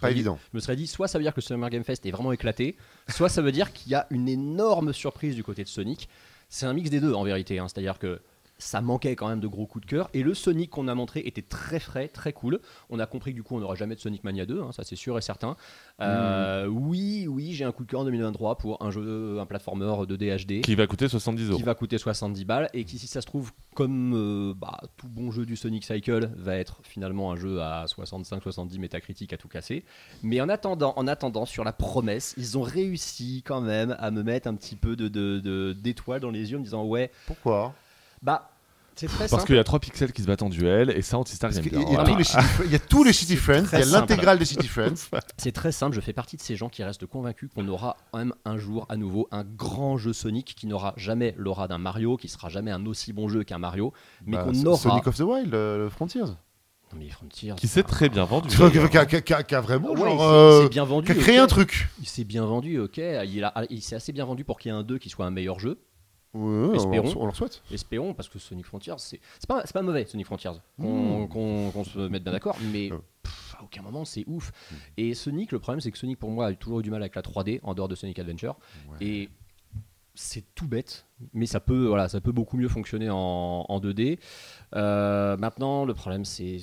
Pas 0.00 0.08
dit- 0.08 0.14
évident. 0.14 0.38
Je 0.52 0.56
me 0.56 0.60
serais 0.60 0.76
dit, 0.76 0.86
soit 0.86 1.08
ça 1.08 1.18
veut 1.18 1.24
dire 1.24 1.32
que 1.34 1.40
le 1.40 1.44
Summer 1.44 1.70
Game 1.70 1.84
Fest 1.84 2.06
est 2.06 2.10
vraiment 2.10 2.32
éclaté, 2.32 2.76
soit 3.08 3.28
ça 3.28 3.42
veut 3.42 3.52
dire 3.52 3.72
qu'il 3.72 3.92
y 3.92 3.94
a 3.94 4.06
une 4.10 4.28
énorme 4.28 4.92
surprise 4.92 5.34
du 5.34 5.42
côté 5.44 5.62
de 5.64 5.68
Sonic. 5.68 6.08
C'est 6.48 6.66
un 6.66 6.72
mix 6.72 6.90
des 6.90 7.00
deux 7.00 7.12
en 7.14 7.24
vérité, 7.24 7.58
hein. 7.58 7.66
c'est-à-dire 7.68 7.98
que 7.98 8.20
ça 8.58 8.80
manquait 8.80 9.16
quand 9.16 9.28
même 9.28 9.40
de 9.40 9.46
gros 9.48 9.66
coups 9.66 9.84
de 9.84 9.90
cœur 9.90 10.08
et 10.14 10.22
le 10.22 10.32
Sonic 10.32 10.70
qu'on 10.70 10.88
a 10.88 10.94
montré 10.94 11.20
était 11.26 11.42
très 11.42 11.78
frais, 11.78 12.08
très 12.08 12.32
cool. 12.32 12.60
On 12.88 12.98
a 12.98 13.06
compris 13.06 13.32
que 13.32 13.36
du 13.36 13.42
coup 13.42 13.56
on 13.56 13.60
n'aura 13.60 13.74
jamais 13.74 13.94
de 13.94 14.00
Sonic 14.00 14.24
Mania 14.24 14.46
2, 14.46 14.62
hein, 14.62 14.72
ça 14.72 14.82
c'est 14.82 14.96
sûr 14.96 15.18
et 15.18 15.20
certain. 15.20 15.56
Euh, 16.00 16.66
Oui, 16.66 17.26
oui, 17.28 17.52
j'ai 17.52 17.64
un 17.64 17.72
coup 17.72 17.84
de 17.84 17.90
cœur 17.90 18.00
en 18.00 18.04
2023 18.04 18.58
pour 18.58 18.82
un 18.82 18.90
jeu, 18.90 19.38
un 19.40 19.46
platformer 19.46 19.84
2D 20.06 20.46
HD 20.46 20.60
Qui 20.62 20.74
va 20.74 20.86
coûter 20.86 21.08
70 21.08 21.48
euros. 21.48 21.56
qui 21.58 21.62
va 21.64 21.74
coûter 21.74 21.98
70 21.98 22.44
balles 22.44 22.70
et 22.72 22.84
qui 22.84 22.98
si 22.98 23.06
ça 23.06 23.20
se 23.20 23.26
trouve 23.26 23.52
comme 23.74 24.14
euh, 24.14 24.54
bah, 24.56 24.80
tout 24.96 25.08
bon 25.08 25.30
jeu 25.30 25.44
du 25.44 25.56
Sonic 25.56 25.84
Cycle 25.84 26.30
va 26.36 26.56
être 26.56 26.80
finalement 26.82 27.32
un 27.32 27.36
jeu 27.36 27.60
à 27.60 27.84
65-70 27.86 28.78
métacritique 28.78 29.32
à 29.32 29.36
tout 29.36 29.48
casser 29.48 29.84
mais 30.22 30.40
en 30.40 30.48
attendant 30.48 30.94
en 30.96 31.06
attendant 31.06 31.44
sur 31.44 31.62
la 31.64 31.72
promesse 31.72 32.34
ils 32.38 32.56
ont 32.56 32.62
réussi 32.62 33.42
quand 33.44 33.60
même 33.60 33.94
à 33.98 34.10
me 34.10 34.22
mettre 34.22 34.48
un 34.48 34.54
petit 34.54 34.76
peu 34.76 34.96
de 34.96 35.08
de- 35.08 35.40
de- 35.40 35.74
d'étoiles 35.78 36.20
dans 36.20 36.30
les 36.30 36.50
yeux 36.50 36.56
en 36.56 36.60
me 36.60 36.64
disant 36.64 36.84
ouais 36.84 37.10
Pourquoi? 37.26 37.74
Bah 38.22 38.50
c'est 38.98 39.08
très 39.08 39.28
Parce 39.28 39.44
qu'il 39.44 39.56
y 39.56 39.58
a 39.58 39.64
trois 39.64 39.78
pixels 39.78 40.10
qui 40.12 40.22
se 40.22 40.26
battent 40.26 40.42
en 40.42 40.48
duel 40.48 40.88
et 40.88 41.02
ça 41.02 41.18
Antistar 41.18 41.54
aime 41.54 41.62
bien. 41.64 41.80
y, 41.80 41.84
a 41.84 42.02
Voilà. 42.02 42.18
il 42.64 42.70
y 42.72 42.74
a 42.74 42.78
tous 42.78 43.04
les 43.04 43.12
Shitty 43.12 43.36
Friends, 43.36 43.64
il 43.72 43.78
y 43.78 43.82
a 43.82 43.84
simple. 43.84 43.92
l'intégrale 43.92 44.38
des 44.38 44.46
Shitty 44.46 44.68
Friends. 44.68 44.94
c'est 45.36 45.52
très 45.52 45.70
simple 45.70 45.94
je 45.94 46.00
fais 46.00 46.14
partie 46.14 46.38
de 46.38 46.40
ces 46.42 46.56
gens 46.56 46.70
qui 46.70 46.82
restent 46.82 47.04
convaincus 47.04 47.50
qu'on 47.54 47.68
aura 47.68 47.98
quand 48.10 48.18
même 48.20 48.32
un 48.46 48.56
jour 48.56 48.86
à 48.88 48.96
nouveau 48.96 49.28
un 49.32 49.44
grand 49.44 49.98
jeu 49.98 50.14
Sonic 50.14 50.54
qui 50.54 50.66
n'aura 50.66 50.94
jamais 50.96 51.34
l'aura 51.36 51.68
d'un 51.68 51.76
Mario 51.76 52.16
qui 52.16 52.28
sera 52.28 52.48
jamais 52.48 52.70
un 52.70 52.86
aussi 52.86 53.12
bon 53.12 53.28
jeu 53.28 53.44
qu'un 53.44 53.58
Mario 53.58 53.92
mais 54.24 54.38
Bah, 54.38 54.44
qu'on 54.44 54.64
aura 54.64 54.78
Sonic 54.78 55.06
of 55.06 55.16
the 55.16 55.20
Wild, 55.20 55.52
le 55.52 55.88
Frontiers. 55.90 56.20
non 56.22 56.36
mais 56.98 57.10
Frontier 57.10 57.52
Qui 57.54 57.68
s'est 57.68 57.82
très 57.82 58.08
bien 58.08 58.24
vendu. 58.24 58.48
Qui, 58.48 58.54
a- 58.54 59.60
vraiment 59.60 59.90
Ouais, 59.90 59.98
genre, 59.98 60.18
c'est- 60.20 60.24
euh, 60.26 60.62
c'est 60.62 60.68
bien 60.70 60.84
vendu 60.84 61.04
qui 61.06 61.12
a 61.12 61.14
créé 61.22 61.36
un 61.36 61.46
truc. 61.48 61.88
Il 62.00 62.08
s'est 62.08 62.24
bien 62.24 62.46
vendu, 62.46 62.78
ok. 62.78 62.96
Il, 62.96 63.50
il 63.68 63.82
s'est 63.82 63.96
assez 63.96 64.12
bien 64.12 64.24
vendu 64.24 64.44
pour 64.44 64.58
qu'il 64.58 64.70
y 64.70 64.74
ait 64.74 64.78
un 64.78 64.84
2 64.84 64.96
qui 64.96 65.10
soit 65.10 65.26
un 65.26 65.30
meilleur 65.30 65.58
jeu. 65.58 65.78
Ouais, 66.36 66.76
Espérons. 66.76 67.12
on 67.16 67.26
leur 67.26 67.34
souhaite. 67.36 67.62
Espérons, 67.72 68.14
parce 68.14 68.28
que 68.28 68.38
Sonic 68.38 68.66
Frontiers, 68.66 68.94
c'est 68.98 69.20
pas, 69.48 69.62
c'est 69.64 69.72
pas 69.72 69.82
mauvais, 69.82 70.04
Sonic 70.06 70.26
Frontiers. 70.26 70.50
Qu'on 70.80 71.24
Mmh. 71.24 71.28
qu'on- 71.28 71.84
se 71.84 71.98
mette 72.08 72.22
bien 72.24 72.32
d'accord, 72.32 72.56
mais 72.72 72.90
pff, 73.22 73.56
à 73.58 73.62
aucun 73.64 73.82
moment 73.82 74.04
c'est 74.04 74.24
ouf. 74.26 74.50
Mmh. 74.50 74.74
Et 74.98 75.14
Sonic, 75.14 75.52
le 75.52 75.58
problème, 75.58 75.80
c'est 75.80 75.90
que 75.90 75.98
Sonic, 75.98 76.18
pour 76.18 76.30
moi, 76.30 76.46
a 76.46 76.52
toujours 76.54 76.80
eu 76.80 76.82
du 76.82 76.90
mal 76.90 77.02
avec 77.02 77.14
la 77.14 77.22
3D 77.22 77.60
en 77.62 77.74
dehors 77.74 77.88
de 77.88 77.94
Sonic 77.94 78.18
Adventure. 78.18 78.56
Et 79.00 79.28
c'est 80.14 80.44
tout 80.54 80.66
bête, 80.66 81.06
mais 81.34 81.46
ça 81.46 81.60
peut, 81.60 81.86
voilà, 81.86 82.08
ça 82.08 82.20
peut 82.20 82.32
beaucoup 82.32 82.56
mieux 82.56 82.68
fonctionner 82.68 83.10
en, 83.10 83.66
en 83.68 83.80
2D. 83.80 84.18
Euh, 84.74 85.36
maintenant, 85.36 85.84
le 85.84 85.94
problème, 85.94 86.24
c'est. 86.24 86.58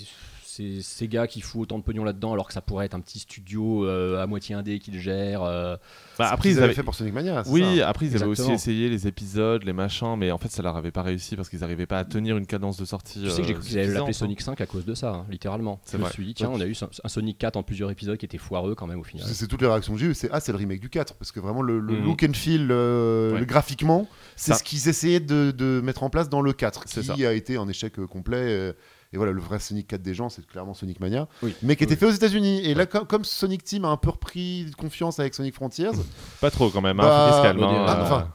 C'est 0.56 0.82
Sega 0.82 1.26
qui 1.26 1.42
fout 1.42 1.62
autant 1.64 1.80
de 1.80 1.84
pognon 1.84 2.04
là-dedans 2.04 2.34
alors 2.34 2.48
que 2.48 2.54
ça 2.54 2.62
pourrait 2.62 2.86
être 2.86 2.94
un 2.94 3.00
petit 3.00 3.18
studio 3.18 3.88
euh, 3.88 4.22
à 4.22 4.28
moitié 4.28 4.54
indé 4.54 4.78
qui 4.78 4.92
le 4.92 5.00
gère. 5.00 5.42
euh, 5.42 5.78
Bah, 6.20 6.30
Après, 6.32 6.50
ils 6.50 6.52
ils 6.52 6.58
avaient 6.58 6.66
avaient 6.66 6.74
fait 6.76 6.84
pour 6.84 6.94
Sonic 6.94 7.12
Mania. 7.14 7.42
Oui, 7.48 7.80
ça 7.80 7.90
après 7.90 8.06
ils 8.06 8.16
avaient 8.16 8.26
aussi 8.26 8.52
essayé 8.52 8.88
les 8.90 9.08
épisodes, 9.08 9.64
les 9.64 9.74
machins, 9.74 10.16
mais 10.16 10.32
en 10.32 10.38
fait 10.38 10.50
ça 10.52 10.62
leur 10.62 10.78
avait 10.78 10.92
pas 10.92 11.02
réussi 11.02 11.36
parce 11.36 11.50
qu'ils 11.50 11.62
n'arrivaient 11.62 11.88
pas 11.88 11.98
à 11.98 12.06
tenir 12.06 12.38
une 12.38 12.46
cadence 12.46 12.78
de 12.78 12.86
sortie. 12.86 13.22
Tu 13.24 13.30
sais 13.32 13.42
que 13.42 13.48
j'ai 13.48 13.54
euh, 13.54 13.58
cru 13.58 13.64
qu'ils 13.68 13.80
allaient 13.80 13.94
l'appeler 13.94 14.14
Sonic 14.14 14.42
5 14.42 14.62
à 14.62 14.66
cause 14.68 14.86
de 14.86 14.94
ça, 14.94 15.10
hein, 15.14 15.26
littéralement. 15.30 15.80
C'est 15.86 15.94
Je 15.94 15.98
me 15.98 16.04
vrai. 16.04 16.14
suis 16.14 16.26
dit, 16.26 16.34
tiens, 16.36 16.50
on 16.54 16.62
a 16.62 16.66
eu 16.66 16.76
un 17.04 17.08
Sonic 17.10 17.38
4 17.40 17.56
en 17.58 17.64
plusieurs 17.64 17.90
épisodes 17.90 18.18
qui 18.18 18.26
était 18.26 18.38
foireux 18.38 18.76
quand 18.76 18.86
même 18.86 19.00
au 19.00 19.04
final. 19.04 19.26
C'est 19.28 19.48
toutes 19.48 19.62
les 19.62 19.68
réactions 19.68 19.94
que 19.94 20.00
j'ai 20.00 20.06
eues. 20.08 20.14
C'est 20.14 20.30
ah, 20.32 20.40
c'est 20.40 20.52
le 20.52 20.60
remake 20.60 20.82
du 20.82 20.90
4. 20.90 21.16
Parce 21.16 21.32
que 21.32 21.40
vraiment, 21.40 21.62
le, 21.64 21.80
le 21.80 21.94
Mhm. 21.94 22.06
look 22.06 22.24
and 22.24 22.34
feel, 22.34 22.68
euh, 22.70 23.34
Ouais. 23.34 23.40
le 23.40 23.46
graphiquement, 23.46 24.08
c'est 24.36 24.54
ce 24.54 24.64
qu'ils 24.64 24.88
essayaient 24.88 25.20
de, 25.20 25.50
de 25.52 25.82
mettre 25.84 26.04
en 26.04 26.10
place 26.12 26.30
dans 26.30 26.42
le 26.42 26.54
4. 26.54 26.84
C'est 26.86 27.02
Qui 27.02 27.22
ça. 27.22 27.28
a 27.30 27.34
été 27.34 27.58
un 27.58 27.68
échec 27.68 27.98
euh, 27.98 28.06
complet. 28.06 28.74
Et 29.14 29.18
voilà, 29.18 29.32
le 29.32 29.40
vrai 29.42 29.60
Sonic 29.60 29.88
4 29.88 30.02
des 30.02 30.14
gens, 30.14 30.28
c'est 30.30 30.46
clairement 30.46 30.74
Sonic 30.74 31.00
Mania. 31.00 31.28
Oui. 31.44 31.56
Mais 31.62 31.76
qui 31.76 31.84
était 31.84 31.94
Oui. 31.94 32.00
fait 32.00 32.06
aux 32.08 32.12
États-Unis. 32.12 32.66
Et 32.66 32.74
là, 32.74 32.86
comme, 32.88 33.06
comme 33.06 33.24
Sonic 33.24 33.64
Team 33.64 33.86
a 33.86 33.90
un 33.90 33.98
peu 33.98 34.10
repris 34.10 34.72
confiance 34.78 35.20
avec 35.20 35.34
Sonic 35.36 35.54
Frontiers. 35.56 35.92
Pas 36.42 36.52
trop 36.52 36.70
quand 36.70 36.82
même, 36.82 37.00
hein, 37.00 37.04
Bah, 37.04 37.42
hein, 37.50 37.56
ah, 37.88 38.00
euh, 38.00 38.04
enfin, 38.04 38.28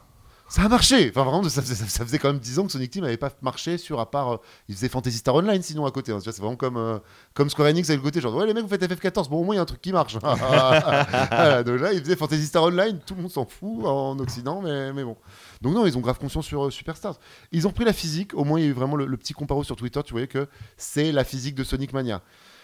ça 0.47 0.63
a 0.63 0.67
marché. 0.67 1.11
Enfin, 1.13 1.23
vraiment, 1.29 1.47
ça 1.47 1.61
faisait, 1.61 1.75
ça- 1.75 1.85
ça 1.87 2.03
faisait 2.03 2.17
quand 2.17 2.29
même 2.29 2.39
10 2.39 2.57
ans 2.57 2.65
que 2.65 2.71
Sonic 2.71 2.89
Team 2.89 3.03
n'avait 3.03 3.17
pas 3.17 3.29
marché 3.43 3.77
sur, 3.77 3.99
à 3.99 4.09
part. 4.09 4.33
euh, 4.33 4.37
ils 4.67 4.73
faisaient 4.75 4.89
Fantasy 4.89 5.17
Star 5.17 5.35
Online 5.35 5.61
sinon 5.61 5.85
à 5.85 5.91
côté. 5.91 6.11
hein. 6.11 6.19
C'est 6.23 6.35
vraiment 6.39 6.55
comme, 6.55 6.77
euh, 6.77 6.97
comme 7.35 7.49
Square 7.51 7.67
Enix 7.69 7.87
avec 7.89 7.99
le 8.01 8.03
côté. 8.05 8.19
Genre, 8.21 8.33
ouais, 8.35 8.47
les 8.47 8.53
mecs, 8.55 8.63
vous 8.63 8.69
faites 8.69 8.81
FF14. 8.83 9.29
Bon, 9.29 9.41
au 9.41 9.43
moins, 9.43 9.53
il 9.55 9.57
y 9.57 9.59
a 9.59 9.63
un 9.63 9.65
truc 9.65 9.81
qui 9.81 9.91
marche. 9.91 10.17
Voilà, 10.23 11.63
donc 11.63 11.79
là, 11.81 11.93
ils 11.93 11.99
faisaient 11.99 12.15
Fantasy 12.15 12.45
Star 12.47 12.63
Online. 12.63 12.99
Tout 13.05 13.15
le 13.15 13.21
monde 13.21 13.31
s'en 13.31 13.45
fout 13.45 13.85
en 13.85 14.17
Occident, 14.19 14.61
mais, 14.61 14.91
mais 14.93 15.03
bon. 15.03 15.17
Donc, 15.61 15.73
non, 15.73 15.85
ils 15.85 15.97
ont 15.97 16.01
grave 16.01 16.19
conscience 16.19 16.45
sur 16.45 16.65
euh, 16.67 16.69
Superstars. 16.71 17.19
Ils 17.51 17.67
ont 17.67 17.71
pris 17.71 17.83
la 17.85 17.93
physique. 17.93 18.33
Au 18.33 18.43
moins, 18.45 18.59
il 18.59 18.63
y 18.63 18.65
a 18.67 18.69
eu 18.69 18.73
vraiment 18.73 18.95
le, 18.95 19.05
le 19.05 19.17
petit 19.17 19.33
comparo 19.33 19.63
sur 19.63 19.75
Twitter. 19.75 20.01
Tu 20.05 20.11
voyais 20.13 20.27
que 20.27 20.47
c'est 20.77 21.11
la 21.11 21.23
physique 21.23 21.55
de 21.55 21.63
Sonic 21.63 21.91
Mania. 21.93 22.21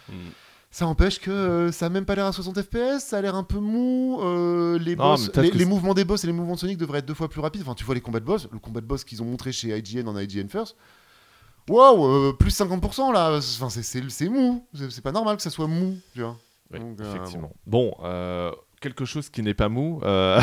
Mm. 0.09 0.13
Ça 0.71 0.87
empêche 0.87 1.19
que 1.19 1.31
euh, 1.31 1.71
ça 1.71 1.85
a 1.85 1.89
même 1.89 2.03
pas 2.05 2.15
l'air 2.15 2.25
à 2.25 2.33
60 2.33 2.61
FPS, 2.61 2.99
ça 2.99 3.17
a 3.17 3.21
l'air 3.21 3.35
un 3.35 3.43
peu 3.43 3.59
mou. 3.59 4.19
euh, 4.21 4.77
les, 4.79 4.95
Non, 4.97 5.11
boss- 5.13 5.21
mais 5.27 5.31
peut-être 5.31 5.43
les, 5.45 5.49
que 5.51 5.57
les 5.57 5.63
c'est- 5.63 5.69
mouvements 5.69 5.93
des 5.93 6.03
boss 6.03 6.23
et 6.23 6.27
les 6.27 6.33
mouvements 6.33 6.55
de 6.55 6.59
Sonic 6.59 6.77
devraient 6.77 6.99
être 6.99 7.05
deux 7.05 7.13
fois 7.13 7.29
plus 7.29 7.39
rapides. 7.39 7.61
Enfin, 7.61 7.75
tu 7.75 7.85
vois 7.85 7.95
les 7.95 8.01
combats 8.01 8.19
de 8.19 8.25
boss, 8.25 8.47
le 8.51 8.59
combat 8.59 8.81
de 8.81 8.85
boss 8.85 9.03
qu'ils 9.05 9.21
ont 9.21 9.25
montré 9.25 9.51
chez 9.53 9.69
IGN 9.77 10.07
en 10.09 10.17
IGN 10.19 10.49
First. 10.49 10.75
Waouh, 11.69 12.05
euh, 12.05 12.33
plus 12.33 12.51
50% 12.51 13.11
là. 13.13 13.37
Enfin, 13.37 13.69
c'est- 13.69 13.83
c'est 13.83 14.03
c'est 14.09 14.29
mou. 14.29 14.65
C'est 14.73 14.91
c'est 14.91 15.01
pas 15.01 15.11
normal 15.13 15.35
que 15.37 15.41
ça 15.41 15.49
soit 15.49 15.67
mou. 15.67 15.97
Tu 16.13 16.21
vois. 16.21 16.37
Donc, 16.71 16.99
euh, 16.99 17.09
effectivement. 17.15 17.51
Bon, 17.65 17.93
euh, 18.03 18.51
quelque 18.85 19.05
chose 19.05 19.29
qui 19.29 19.41
n'est 19.41 19.55
pas 19.55 19.67
mou. 19.67 19.99
euh, 20.03 20.39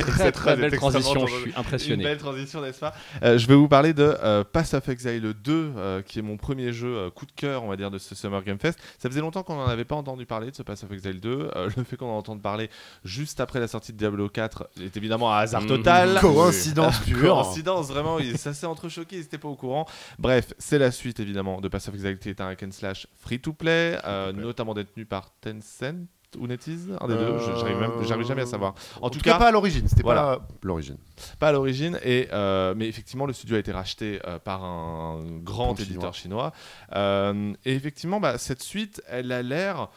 Très 0.00 0.32
très 0.32 0.56
belle 0.56 0.64
extrêmement 0.74 0.90
transition, 0.90 1.26
je 1.28 1.34
suis 1.42 1.50
Une 1.50 1.56
impressionné. 1.58 2.02
belle 2.04 2.18
transition, 2.18 2.60
n'est-ce 2.60 2.80
pas? 2.80 2.92
Euh, 3.22 3.38
Je 3.38 3.46
vais 3.46 3.54
vous 3.54 3.68
parler 3.68 3.92
de 3.92 4.16
euh, 4.22 4.42
Pass 4.44 4.74
of 4.74 4.88
Exile 4.88 5.32
2, 5.44 5.72
euh, 5.76 6.02
qui 6.02 6.18
est 6.18 6.22
mon 6.22 6.36
premier 6.36 6.72
jeu 6.72 6.88
euh, 6.96 7.10
coup 7.10 7.24
de 7.26 7.32
cœur, 7.32 7.62
on 7.62 7.68
va 7.68 7.76
dire, 7.76 7.90
de 7.90 7.98
ce 7.98 8.14
Summer 8.14 8.42
Game 8.42 8.58
Fest. 8.58 8.78
Ça 8.98 9.08
faisait 9.08 9.20
longtemps 9.20 9.42
qu'on 9.44 9.54
n'en 9.56 9.66
avait 9.66 9.84
pas 9.84 9.94
entendu 9.94 10.26
parler 10.26 10.50
de 10.50 10.56
ce 10.56 10.62
Pass 10.62 10.82
of 10.82 10.90
Exile 10.92 11.20
2. 11.20 11.50
Euh, 11.54 11.70
le 11.76 11.84
fait 11.84 11.96
qu'on 11.96 12.10
en 12.10 12.16
entende 12.18 12.42
parler 12.42 12.68
juste 13.04 13.38
après 13.40 13.60
la 13.60 13.68
sortie 13.68 13.92
de 13.92 13.98
Diablo 13.98 14.28
4 14.28 14.68
est 14.82 14.96
évidemment 14.96 15.32
un 15.32 15.38
hasard 15.38 15.62
Mhm. 15.62 15.68
total. 15.68 16.18
Coïncidence 16.20 16.98
pure. 17.06 17.34
Coïncidence, 17.42 17.88
vraiment, 17.88 18.18
ça 18.36 18.52
s'est 18.54 18.66
entrechoqué, 18.66 19.16
ils 19.16 19.20
n'étaient 19.22 19.38
pas 19.38 19.48
au 19.48 19.54
courant. 19.56 19.86
Bref, 20.18 20.52
c'est 20.58 20.78
la 20.78 20.90
suite 20.90 21.20
évidemment 21.20 21.60
de 21.60 21.68
Pass 21.68 21.86
of 21.88 21.94
Exile 21.94 22.18
qui 22.18 22.28
est 22.30 22.40
un 22.40 22.48
hack 22.48 22.62
and 22.64 22.72
slash 22.72 23.06
free 23.20 23.38
to 23.40 23.52
play, 23.52 23.98
euh, 24.04 24.24
Free 24.24 24.30
to 24.32 24.36
play. 24.36 24.44
notamment 24.44 24.74
détenu 24.74 25.04
par 25.06 25.30
Tencent 25.40 26.06
ou 26.38 26.46
NetEase, 26.46 26.90
un 27.00 27.08
des 27.08 27.14
deux, 27.14 27.38
je- 27.38 27.58
j'arrive 27.60 27.78
même- 27.78 28.02
j'arrive 28.02 28.26
jamais 28.26 28.42
à 28.42 28.46
savoir. 28.46 28.74
En, 29.00 29.10
tout 29.10 29.20
cas- 29.20 29.38
pas 29.38 29.48
à 29.48 29.50
l'origine. 29.50 29.86
C'était 29.88 30.02
Voilà. 30.02 30.38
pas 30.38 30.48
l'origine. 30.62 30.96
Pas 31.38 31.48
à 31.48 31.52
l'origine, 31.52 31.98
et, 32.04 32.28
euh, 32.32 32.74
mais 32.76 32.88
effectivement, 32.88 33.26
le 33.26 33.32
studio 33.32 33.56
a 33.56 33.58
été 33.58 33.72
racheté 33.72 34.20
euh, 34.26 34.38
par 34.38 34.64
un 34.64 35.24
grand 35.42 35.78
éditeur 35.80 36.14
chinois. 36.14 36.52
Euh, 36.94 37.52
et 37.64 37.74
effectivement, 37.74 38.20
bah, 38.20 38.38
cette 38.38 38.62
suite, 38.62 39.02
elle 39.08 39.32
a 39.32 39.42
l'air 39.42 39.88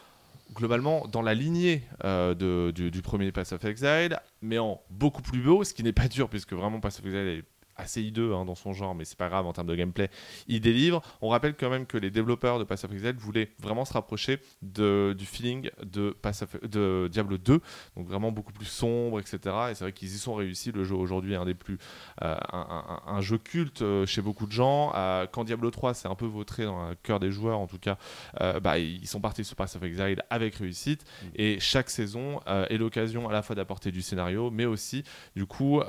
globalement 0.54 1.06
dans 1.08 1.22
la 1.22 1.34
lignée 1.34 1.82
euh, 2.04 2.34
de- 2.34 2.70
du, 2.70 2.90
du 2.90 3.02
premier 3.02 3.32
Pass 3.32 3.52
of 3.52 3.64
Exile, 3.64 4.18
mais 4.42 4.58
en 4.58 4.80
beaucoup 4.90 5.22
plus 5.22 5.40
beau, 5.40 5.64
ce 5.64 5.74
qui 5.74 5.82
n'est 5.82 5.92
pas 5.92 6.08
dur, 6.08 6.28
puisque 6.28 6.52
vraiment 6.52 6.80
Pass 6.80 6.98
of 7.00 7.04
Exile 7.06 7.26
est 7.28 7.44
assez 7.76 8.02
hideux 8.02 8.34
hein, 8.34 8.44
dans 8.44 8.54
son 8.54 8.72
genre, 8.72 8.94
mais 8.94 9.04
c'est 9.04 9.18
pas 9.18 9.28
grave 9.28 9.46
en 9.46 9.52
termes 9.52 9.66
de 9.66 9.74
gameplay, 9.74 10.10
il 10.48 10.60
délivre. 10.60 11.02
On 11.20 11.28
rappelle 11.28 11.54
quand 11.56 11.70
même 11.70 11.86
que 11.86 11.98
les 11.98 12.10
développeurs 12.10 12.58
de 12.58 12.64
Pass 12.64 12.84
of 12.84 12.92
Exile 12.92 13.16
voulaient 13.18 13.50
vraiment 13.58 13.84
se 13.84 13.92
rapprocher 13.92 14.38
de, 14.62 15.14
du 15.16 15.26
feeling 15.26 15.70
de, 15.84 16.10
Pass 16.22 16.42
of- 16.42 16.60
de 16.64 17.08
Diablo 17.10 17.38
2, 17.38 17.60
donc 17.96 18.06
vraiment 18.08 18.32
beaucoup 18.32 18.52
plus 18.52 18.66
sombre, 18.66 19.20
etc. 19.20 19.38
Et 19.70 19.74
c'est 19.74 19.84
vrai 19.84 19.92
qu'ils 19.92 20.08
y 20.14 20.18
sont 20.18 20.34
réussis. 20.34 20.72
Le 20.72 20.84
jeu 20.84 20.94
aujourd'hui 20.94 21.34
est 21.34 21.36
un 21.36 21.44
des 21.44 21.54
plus 21.54 21.78
euh, 22.22 22.34
un, 22.52 23.00
un- 23.06 23.12
un 23.14 23.20
jeu 23.20 23.38
culte 23.38 23.82
euh, 23.82 24.06
chez 24.06 24.22
beaucoup 24.22 24.46
de 24.46 24.52
gens. 24.52 24.92
Euh, 24.94 25.26
quand 25.30 25.44
Diablo 25.44 25.70
3 25.70 25.94
s'est 25.94 26.08
un 26.08 26.14
peu 26.14 26.26
vautré 26.26 26.64
dans 26.64 26.88
le 26.90 26.94
cœur 26.96 27.20
des 27.20 27.30
joueurs, 27.30 27.58
en 27.58 27.66
tout 27.66 27.78
cas, 27.78 27.98
euh, 28.40 28.58
bah, 28.60 28.78
ils 28.78 29.06
sont 29.06 29.20
partis 29.20 29.44
sur 29.44 29.56
Pass 29.56 29.76
of 29.76 29.82
Exile 29.82 30.22
avec 30.30 30.54
réussite. 30.56 31.04
Et 31.34 31.58
chaque 31.60 31.90
saison 31.90 32.40
est 32.46 32.78
l'occasion 32.78 33.28
à 33.28 33.32
la 33.32 33.42
fois 33.42 33.54
d'apporter 33.54 33.90
du 33.92 34.02
scénario, 34.02 34.50
mais 34.50 34.64
aussi 34.64 35.04
du 35.34 35.46
coup 35.46 35.80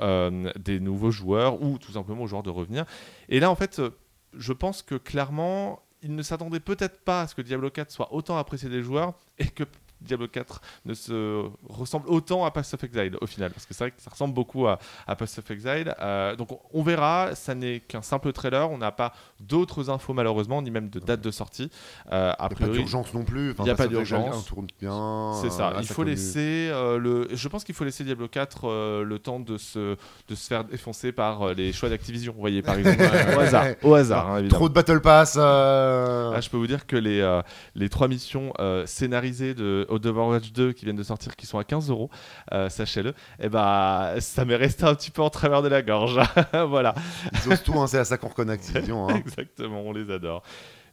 des 0.58 0.80
nouveaux 0.80 1.10
joueurs 1.10 1.62
ou 1.62 1.77
tout 1.78 1.92
simplement 1.92 2.22
aux 2.22 2.26
joueurs 2.26 2.42
de 2.42 2.50
revenir. 2.50 2.84
Et 3.28 3.40
là, 3.40 3.50
en 3.50 3.54
fait, 3.54 3.78
euh, 3.78 3.90
je 4.34 4.52
pense 4.52 4.82
que 4.82 4.94
clairement, 4.94 5.82
ils 6.02 6.14
ne 6.14 6.22
s'attendaient 6.22 6.60
peut-être 6.60 7.00
pas 7.00 7.22
à 7.22 7.26
ce 7.26 7.34
que 7.34 7.42
Diablo 7.42 7.70
4 7.70 7.90
soit 7.90 8.12
autant 8.12 8.36
apprécié 8.36 8.68
des 8.68 8.82
joueurs 8.82 9.14
et 9.38 9.46
que 9.46 9.64
Diablo 10.00 10.28
4 10.28 10.60
ne 10.86 10.94
se 10.94 11.44
ressemble 11.68 12.08
autant 12.08 12.44
à 12.44 12.50
Pass 12.50 12.74
of 12.74 12.82
Exile 12.84 13.16
au 13.20 13.26
final 13.26 13.50
parce 13.50 13.66
que 13.66 13.74
c'est 13.74 13.84
vrai 13.84 13.90
que 13.90 14.00
ça 14.00 14.10
ressemble 14.10 14.34
beaucoup 14.34 14.66
à, 14.66 14.78
à 15.06 15.16
Pass 15.16 15.38
of 15.38 15.50
Exile 15.50 15.94
Euh, 16.00 16.36
donc 16.36 16.48
on, 16.72 16.82
verra 16.82 17.34
ça 17.34 17.54
n'est 17.54 17.80
qu'un 17.80 18.02
simple 18.02 18.32
trailer 18.32 18.70
on 18.70 18.78
n'a 18.78 18.92
pas 18.92 19.12
d'autres 19.40 19.90
infos 19.90 20.12
malheureusement 20.12 20.62
ni 20.62 20.70
même 20.70 20.88
de 20.88 21.00
date 21.00 21.20
de 21.20 21.30
sortie 21.30 21.70
Euh, 22.12 22.32
a 22.32 22.34
Il 22.38 22.40
n'y 22.40 22.44
a 22.44 22.48
pas 22.48 22.54
priori 22.54 22.78
d'urgence 22.78 23.14
non 23.14 23.24
plus. 23.24 23.50
Enfin, 23.50 23.64
y 23.64 23.70
a 23.70 23.74
pas 23.74 23.86
d'urgence. 23.86 24.36
1 24.36 24.42
tourne 24.48 24.66
bien. 24.80 25.32
c'est 25.42 25.50
ça, 25.50 25.74
il 25.80 25.86
faut 25.86 26.04
laisser 26.04 26.68
euh, 26.70 26.98
le. 26.98 27.28
Je 27.32 27.48
pense 27.48 27.64
qu'il 27.64 27.74
faut 27.74 27.84
laisser 27.84 28.04
Diablo 28.04 28.28
4 28.28 28.64
euh, 28.64 29.04
le 29.04 29.18
temps 29.18 29.40
de 29.40 29.58
se 29.58 29.96
de 30.28 30.34
se 30.34 30.46
faire 30.46 30.64
défoncer 30.64 31.12
par 31.12 31.54
les 31.54 31.72
choix 31.72 31.88
d'Activision. 31.88 32.32
Vous 32.32 32.40
voyez 32.40 32.62
par 32.62 32.74
exemple 32.78 33.02
au 33.36 33.40
hasard, 33.40 33.66
au 33.82 33.94
hasard, 33.94 34.30
hein. 34.30 34.48
Trop 34.48 34.68
de 34.68 34.74
Battle 34.74 35.00
Pass. 35.00 35.36
Ah, 35.36 36.40
je 36.40 36.48
peux 36.48 36.56
vous 36.56 36.66
dire 36.66 36.86
que 36.86 36.96
les, 36.96 37.40
les 37.74 37.88
trois 37.88 38.08
missions 38.08 38.52
scénarisées 38.86 39.54
de 39.54 39.86
d'Overwatch 39.90 40.52
2 40.52 40.72
qui 40.72 40.84
viennent 40.84 40.96
de 40.96 41.02
sortir, 41.02 41.34
qui 41.36 41.46
sont 41.46 41.58
à 41.58 41.64
15 41.64 41.90
euros, 41.90 42.10
euh, 42.52 42.68
sachez-le, 42.68 43.14
et 43.40 43.48
bah 43.48 44.14
ça 44.20 44.44
m'est 44.44 44.56
resté 44.56 44.84
un 44.84 44.94
petit 44.94 45.10
peu 45.10 45.22
en 45.22 45.30
travers 45.30 45.62
de 45.62 45.68
la 45.68 45.82
gorge. 45.82 46.18
voilà. 46.68 46.94
Ils 47.32 47.52
osent 47.52 47.62
tout, 47.62 47.78
hein, 47.80 47.86
c'est 47.86 47.98
à 47.98 48.04
ça 48.04 48.18
qu'on 48.18 48.28
reconnaît 48.28 48.52
Activision. 48.54 49.08
hein. 49.08 49.14
Exactement, 49.26 49.80
on 49.80 49.92
les 49.92 50.10
adore. 50.10 50.42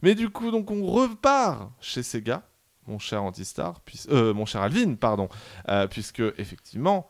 Mais 0.02 0.14
du 0.14 0.30
coup, 0.30 0.50
donc 0.50 0.70
on 0.70 0.84
repart 0.86 1.70
chez 1.80 2.02
Sega, 2.02 2.42
mon 2.86 2.98
cher 2.98 3.22
Antistar, 3.22 3.80
puis, 3.84 4.00
euh, 4.10 4.32
mon 4.32 4.46
cher 4.46 4.62
Alvin, 4.62 4.94
pardon, 4.94 5.28
euh, 5.68 5.86
puisque 5.86 6.22
effectivement, 6.38 7.08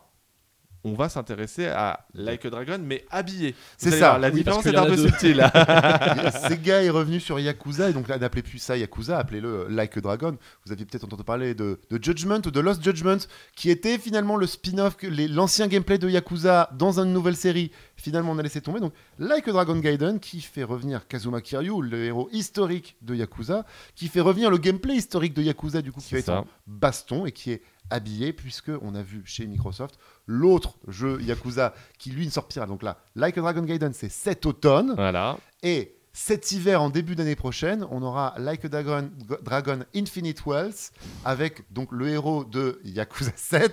on 0.86 0.94
va 0.94 1.08
s'intéresser 1.08 1.66
à 1.66 2.06
Like 2.14 2.44
a 2.44 2.50
Dragon, 2.50 2.78
mais 2.80 3.04
habillé. 3.10 3.56
C'est 3.76 3.90
ça, 3.90 3.96
voir, 3.96 4.18
La 4.20 4.28
oui, 4.28 4.36
différence 4.36 4.64
est 4.66 4.76
un 4.76 4.86
peu 4.86 4.96
subtile. 4.96 5.44
Sega 6.48 6.84
est 6.84 6.90
revenu 6.90 7.18
sur 7.18 7.40
Yakuza 7.40 7.90
et 7.90 7.92
donc 7.92 8.06
là 8.06 8.18
n'appelez 8.18 8.42
plus 8.42 8.58
ça 8.58 8.76
Yakuza, 8.76 9.18
appelez-le 9.18 9.48
euh, 9.48 9.66
Like 9.68 9.96
a 9.96 10.00
Dragon. 10.00 10.36
Vous 10.64 10.72
aviez 10.72 10.86
peut-être 10.86 11.02
entendu 11.02 11.24
parler 11.24 11.54
de, 11.54 11.80
de 11.90 12.02
Judgment 12.02 12.40
ou 12.46 12.52
de 12.52 12.60
Lost 12.60 12.84
Judgment 12.84 13.18
qui 13.56 13.68
était 13.70 13.98
finalement 13.98 14.36
le 14.36 14.46
spin-off, 14.46 14.96
l'ancien 15.02 15.66
gameplay 15.66 15.98
de 15.98 16.08
Yakuza 16.08 16.70
dans 16.72 17.00
une 17.00 17.12
nouvelle 17.12 17.36
série. 17.36 17.72
Finalement 17.96 18.30
on 18.30 18.38
a 18.38 18.42
laissé 18.42 18.60
tomber. 18.60 18.78
Donc 18.78 18.92
Like 19.18 19.48
a 19.48 19.52
Dragon 19.52 19.78
Gaiden 19.80 20.20
qui 20.20 20.40
fait 20.40 20.62
revenir 20.62 21.08
Kazuma 21.08 21.40
Kiryu, 21.40 21.82
le 21.82 22.04
héros 22.04 22.28
historique 22.30 22.96
de 23.02 23.16
Yakuza, 23.16 23.66
qui 23.96 24.06
fait 24.06 24.20
revenir 24.20 24.50
le 24.50 24.58
gameplay 24.58 24.94
historique 24.94 25.34
de 25.34 25.42
Yakuza 25.42 25.82
du 25.82 25.90
coup 25.90 26.00
qui 26.00 26.14
va 26.14 26.20
être 26.20 26.44
baston 26.68 27.26
et 27.26 27.32
qui 27.32 27.50
est 27.50 27.62
habillé 27.90 28.32
puisque 28.32 28.70
on 28.82 28.94
a 28.94 29.02
vu 29.02 29.22
chez 29.24 29.46
Microsoft 29.46 29.98
l'autre 30.26 30.76
jeu 30.88 31.20
Yakuza 31.22 31.74
qui 31.98 32.10
lui 32.10 32.26
ne 32.26 32.30
sortira 32.30 32.66
donc 32.66 32.82
là 32.82 32.98
Like 33.14 33.38
a 33.38 33.40
Dragon 33.40 33.62
Gaiden 33.62 33.92
c'est 33.92 34.08
cet 34.08 34.46
automne. 34.46 34.94
Voilà. 34.96 35.38
et 35.62 35.92
cet 36.18 36.50
hiver, 36.50 36.80
en 36.80 36.88
début 36.88 37.14
d'année 37.14 37.36
prochaine, 37.36 37.86
on 37.90 38.02
aura 38.02 38.34
Like 38.38 38.64
a 38.64 38.68
Dragon, 38.68 39.10
Dragon 39.42 39.80
Infinite 39.94 40.46
Wealth 40.46 40.90
avec 41.26 41.70
donc 41.70 41.92
le 41.92 42.08
héros 42.08 42.42
de 42.44 42.80
Yakuza 42.84 43.32
7 43.36 43.70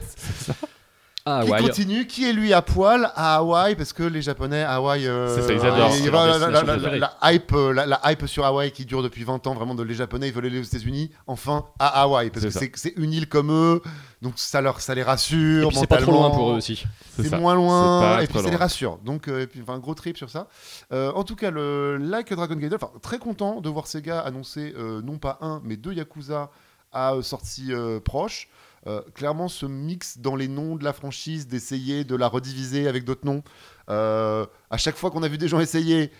Ah 1.26 1.44
qui 1.46 1.52
continue, 1.68 2.06
qui 2.06 2.28
est 2.28 2.34
lui 2.34 2.52
à 2.52 2.62
poil 2.62 3.10
à 3.16 3.38
Hawaï 3.38 3.76
parce 3.76 3.94
que 3.94 4.04
les 4.04 4.22
Japonais 4.22 4.62
Hawaï, 4.64 5.08
euh, 5.08 5.34
C'est 5.34 5.42
ça, 5.42 5.54
ils 5.54 5.60
adorent, 5.66 5.90
il 5.96 6.00
y 6.00 6.04
c'est 6.04 6.08
a 6.10 6.12
leur 6.12 6.26
la, 6.26 6.28
la- 6.28 6.34
destination 6.40 6.66
la- 6.68 6.74
préférée. 6.74 7.00
la 7.00 7.32
hype, 7.34 7.54
euh, 7.54 7.72
la, 7.74 7.86
la 7.86 8.02
hype 8.12 8.28
sur 8.28 8.46
Hawaï 8.46 8.72
qui 8.72 8.86
dure 8.86 9.02
depuis 9.02 9.24
20 9.24 9.48
ans, 9.48 9.54
vraiment 9.54 9.74
de 9.74 9.84
les 9.84 9.94
Japonais 9.94 10.28
ils 10.28 10.34
veulent 10.34 10.48
aller 10.48 10.60
aux 10.60 10.64
États-Unis, 10.64 11.12
enfin 11.26 11.66
à 11.80 12.02
Hawaï 12.02 12.30
parce 12.30 12.46
que 12.46 12.70
c'est 12.76 12.94
une 12.98 13.14
île 13.14 13.30
comme 13.30 13.52
eux, 13.52 13.82
donc 14.22 14.34
ça 14.36 14.60
leur 14.60 14.82
ça 14.82 14.94
les 14.96 15.04
rassure. 15.04 15.72
C'est 15.74 15.88
pas 15.88 15.98
trop 15.98 16.12
loin 16.12 16.30
pour 16.30 16.52
eux 16.52 16.56
aussi. 16.56 16.84
C'est 17.18 17.32
moins 17.40 17.56
loin, 17.56 18.20
et 18.20 18.28
puis 18.28 18.40
ça 18.40 18.50
les 18.50 18.56
rassure. 18.58 18.98
Donc, 19.06 19.28
euh, 19.28 19.44
et 19.44 19.48
puis, 19.48 19.62
enfin, 19.62 19.76
un 19.76 19.80
gros 19.80 19.94
trip 19.94 20.18
sur 20.18 20.30
ça. 20.30 20.48
Euh, 20.92 21.12
en 21.14 21.24
tout 21.24 21.36
cas, 21.36 21.52
le 21.52 21.98
Like 21.98 22.34
Dragon 22.34 22.58
enfin, 22.76 22.90
très 23.02 23.18
content 23.20 23.62
de 23.62 23.70
voir 23.70 23.88
Sega 23.88 24.20
annoncer 24.20 24.74
euh, 24.78 25.02
non 25.02 25.18
pas 25.20 25.38
un, 25.42 25.62
mais 25.64 25.78
deux 25.78 25.94
Yakuza 25.94 26.50
à 26.92 27.14
euh, 27.14 27.22
sortie 27.22 27.68
euh, 27.74 28.00
proche. 28.00 28.50
Euh, 28.88 29.02
clairement, 29.14 29.48
ce 29.48 29.66
mix 29.66 30.18
dans 30.18 30.36
les 30.36 30.48
noms 30.48 30.76
de 30.76 30.84
la 30.84 30.94
franchise, 30.94 31.48
d'essayer 31.48 32.04
de 32.04 32.16
la 32.16 32.28
rediviser 32.28 32.88
avec 32.88 33.06
d'autres 33.06 33.26
noms. 33.26 33.44
Euh, 33.90 34.46
à 34.70 34.78
chaque 34.78 34.96
fois 34.96 35.10
qu'on 35.12 35.24
a 35.24 35.28
vu 35.28 35.38
des 35.38 35.48
gens 35.48 35.60
essayer, 35.60 36.12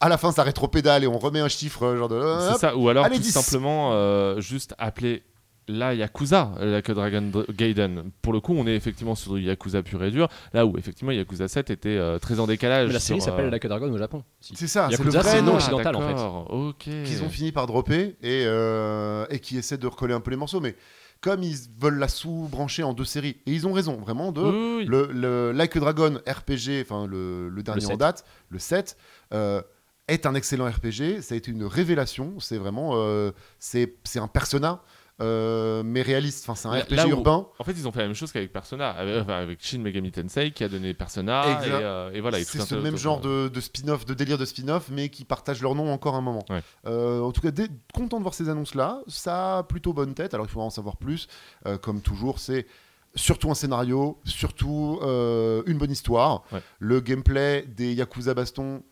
à 0.00 0.08
la 0.08 0.18
fin, 0.18 0.32
ça 0.32 0.42
rétropédale 0.42 1.04
et 1.04 1.06
on 1.06 1.18
remet 1.18 1.40
un 1.40 1.48
chiffre, 1.48 1.82
euh, 1.84 1.96
genre 1.96 2.08
de. 2.08 2.20
C'est 2.52 2.58
ça. 2.58 2.76
Ou 2.76 2.88
alors 2.88 3.06
Allez, 3.06 3.16
tout 3.16 3.22
10. 3.22 3.30
simplement 3.32 3.92
euh, 3.94 4.40
juste 4.40 4.74
appeler 4.78 5.22
la 5.66 5.94
Yakuza, 5.94 6.52
Like 6.60 6.90
a 6.90 6.92
Dragon 6.92 7.22
Dr- 7.32 7.50
Gaiden. 7.50 8.10
Pour 8.20 8.34
le 8.34 8.40
coup, 8.40 8.52
on 8.54 8.66
est 8.66 8.74
effectivement 8.76 9.14
sur 9.14 9.32
du 9.32 9.40
Yakuza 9.44 9.82
pur 9.82 10.04
et 10.04 10.10
dur, 10.10 10.28
là 10.52 10.66
où 10.66 10.76
effectivement 10.76 11.10
Yakuza 11.10 11.48
7 11.48 11.70
était 11.70 11.88
euh, 11.88 12.18
très 12.18 12.38
en 12.38 12.46
décalage. 12.46 12.88
Mais 12.88 12.92
la 12.92 13.00
série 13.00 13.22
s'appelle 13.22 13.46
euh, 13.46 13.50
Like 13.50 13.66
Dragon 13.66 13.90
au 13.90 13.96
Japon. 13.96 14.24
Si. 14.40 14.54
C'est 14.56 14.66
ça, 14.66 14.88
Yakuza, 14.90 15.22
c'est 15.22 15.40
nom 15.40 15.54
occidental, 15.54 15.96
en 15.96 16.02
fait. 16.02 16.54
Ok. 16.54 16.76
qu'ils 17.06 17.22
ont 17.22 17.30
fini 17.30 17.50
par 17.50 17.66
dropper 17.66 18.14
et, 18.22 18.44
euh, 18.44 19.24
et 19.30 19.38
qui 19.38 19.56
essaient 19.56 19.78
de 19.78 19.86
recoller 19.86 20.12
un 20.12 20.20
peu 20.20 20.30
les 20.30 20.36
morceaux. 20.36 20.60
Mais 20.60 20.74
comme 21.20 21.42
ils 21.42 21.56
veulent 21.80 21.98
la 21.98 22.08
sous-brancher 22.08 22.82
en 22.82 22.92
deux 22.92 23.04
séries, 23.04 23.36
et 23.46 23.52
ils 23.52 23.66
ont 23.66 23.72
raison, 23.72 23.96
vraiment, 23.96 24.32
de 24.32 24.42
Oui, 24.42 24.74
oui. 24.78 24.84
le, 24.86 25.08
le 25.12 25.52
Like 25.52 25.74
a 25.76 25.80
Dragon 25.80 26.18
RPG, 26.26 26.82
enfin 26.82 27.06
le, 27.06 27.48
le 27.48 27.62
dernier 27.62 27.84
en 27.86 27.90
7. 27.90 27.98
date, 27.98 28.24
le 28.50 28.58
7, 28.58 28.96
euh, 29.32 29.62
est 30.06 30.26
un 30.26 30.34
excellent 30.34 30.66
RPG. 30.68 31.22
Ça 31.22 31.34
a 31.34 31.38
été 31.38 31.50
une 31.50 31.64
révélation. 31.64 32.38
C'est 32.38 32.58
vraiment, 32.58 32.90
euh, 32.94 33.30
c'est 33.58 33.96
c'est 34.04 34.18
un 34.18 34.28
persona. 34.28 34.82
Euh, 35.20 35.82
mais 35.84 36.02
réaliste, 36.02 36.44
enfin 36.48 36.54
c'est 36.56 36.66
un 36.66 36.80
RPG 36.82 37.06
où- 37.06 37.10
urbain. 37.10 37.46
En 37.58 37.64
fait, 37.64 37.72
ils 37.72 37.86
ont 37.86 37.92
fait 37.92 38.00
la 38.00 38.06
même 38.06 38.14
chose 38.16 38.32
qu'avec 38.32 38.52
Persona, 38.52 38.90
avec, 38.90 39.22
enfin, 39.22 39.34
avec 39.34 39.64
Shin 39.64 39.78
Megami 39.78 40.10
Tensei 40.10 40.50
qui 40.50 40.64
a 40.64 40.68
donné 40.68 40.92
Persona 40.92 41.62
et, 41.64 41.70
euh, 41.70 42.10
et 42.12 42.20
voilà. 42.20 42.42
c'est 42.42 42.60
ce 42.60 42.74
même 42.74 42.96
genre 42.96 43.20
de, 43.20 43.48
de 43.48 43.60
spin-off, 43.60 44.04
de 44.06 44.14
délire 44.14 44.38
de 44.38 44.44
spin-off, 44.44 44.88
mais 44.90 45.08
qui 45.10 45.24
partagent 45.24 45.62
leur 45.62 45.74
nom 45.76 45.92
encore 45.92 46.16
un 46.16 46.20
moment. 46.20 46.44
Ouais. 46.50 46.62
Euh, 46.86 47.20
en 47.20 47.30
tout 47.32 47.40
cas, 47.40 47.50
content 47.94 48.18
de 48.18 48.22
voir 48.22 48.34
ces 48.34 48.48
annonces-là. 48.48 49.02
Ça 49.06 49.58
a 49.58 49.62
plutôt 49.62 49.92
bonne 49.92 50.14
tête. 50.14 50.34
Alors 50.34 50.46
il 50.46 50.50
faudra 50.50 50.66
en 50.66 50.70
savoir 50.70 50.96
plus. 50.96 51.28
Euh, 51.66 51.78
comme 51.78 52.00
toujours, 52.00 52.40
c'est 52.40 52.66
surtout 53.14 53.48
un 53.50 53.54
scénario, 53.54 54.18
surtout 54.24 54.98
euh, 55.02 55.62
une 55.66 55.78
bonne 55.78 55.92
histoire. 55.92 56.42
Ouais. 56.50 56.60
Le 56.80 56.98
gameplay 57.00 57.64
des 57.68 57.94
Yakuza 57.94 58.34
Baston, 58.34 58.82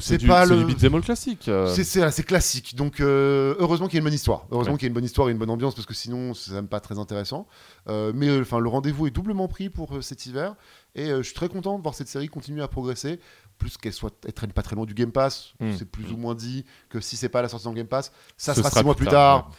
C'est 0.00 0.26
pas 0.26 0.46
c'est 0.46 0.54
le- 0.54 0.64
du 0.64 0.74
beat'em 0.74 0.94
all 0.94 1.02
classique. 1.02 1.48
euh. 1.48 1.66
c'est- 1.74 2.10
c'est 2.10 2.22
classique. 2.24 2.74
Donc 2.76 3.00
euh, 3.00 3.54
heureusement 3.58 3.86
qu'il 3.86 3.94
y 3.94 3.98
a 3.98 4.00
une 4.00 4.04
bonne 4.04 4.14
histoire. 4.14 4.46
Heureusement 4.50 4.72
Ouais. 4.72 4.78
qu'il 4.78 4.86
y 4.86 4.88
a 4.88 4.90
une 4.90 4.94
bonne 4.94 5.04
histoire 5.04 5.28
et 5.28 5.32
une 5.32 5.38
bonne 5.38 5.50
ambiance 5.50 5.74
parce 5.74 5.86
que 5.86 5.94
sinon 5.94 6.34
c'est 6.34 6.52
même 6.52 6.68
pas 6.68 6.80
très 6.80 6.98
intéressant. 6.98 7.46
Euh, 7.88 8.12
mais 8.14 8.40
enfin 8.40 8.58
le 8.58 8.68
rendez-vous 8.68 9.06
est 9.06 9.10
doublement 9.10 9.48
pris 9.48 9.70
pour 9.70 10.02
cet 10.02 10.26
hiver 10.26 10.54
et 10.94 11.08
je 11.08 11.22
suis 11.22 11.34
très 11.34 11.48
content 11.48 11.76
de 11.78 11.82
voir 11.82 11.94
cette 11.94 12.08
série 12.08 12.28
continuer 12.28 12.62
à 12.62 12.68
progresser. 12.68 13.20
Plus 13.58 13.76
qu'elle 13.76 13.92
soit, 13.92 14.14
elle 14.26 14.32
traîne 14.32 14.52
pas 14.52 14.62
très 14.62 14.74
loin 14.74 14.86
du 14.86 14.94
Game 14.94 15.12
Pass. 15.12 15.52
Mm. 15.60 15.72
C'est 15.76 15.84
plus 15.84 16.10
ou 16.12 16.16
moins 16.16 16.34
dit 16.34 16.64
que 16.88 16.98
si 17.00 17.18
c'est 17.18 17.28
pas 17.28 17.42
la 17.42 17.48
sortie 17.48 17.66
dans 17.66 17.74
Game 17.74 17.86
Pass, 17.86 18.10
ça 18.38 18.54
Ce 18.54 18.60
sera 18.60 18.70
sera 18.70 18.80
six 18.80 18.84
mois 18.86 18.94
plus 18.94 19.04
plus 19.04 19.10
tard, 19.12 19.42
tard. 19.42 19.52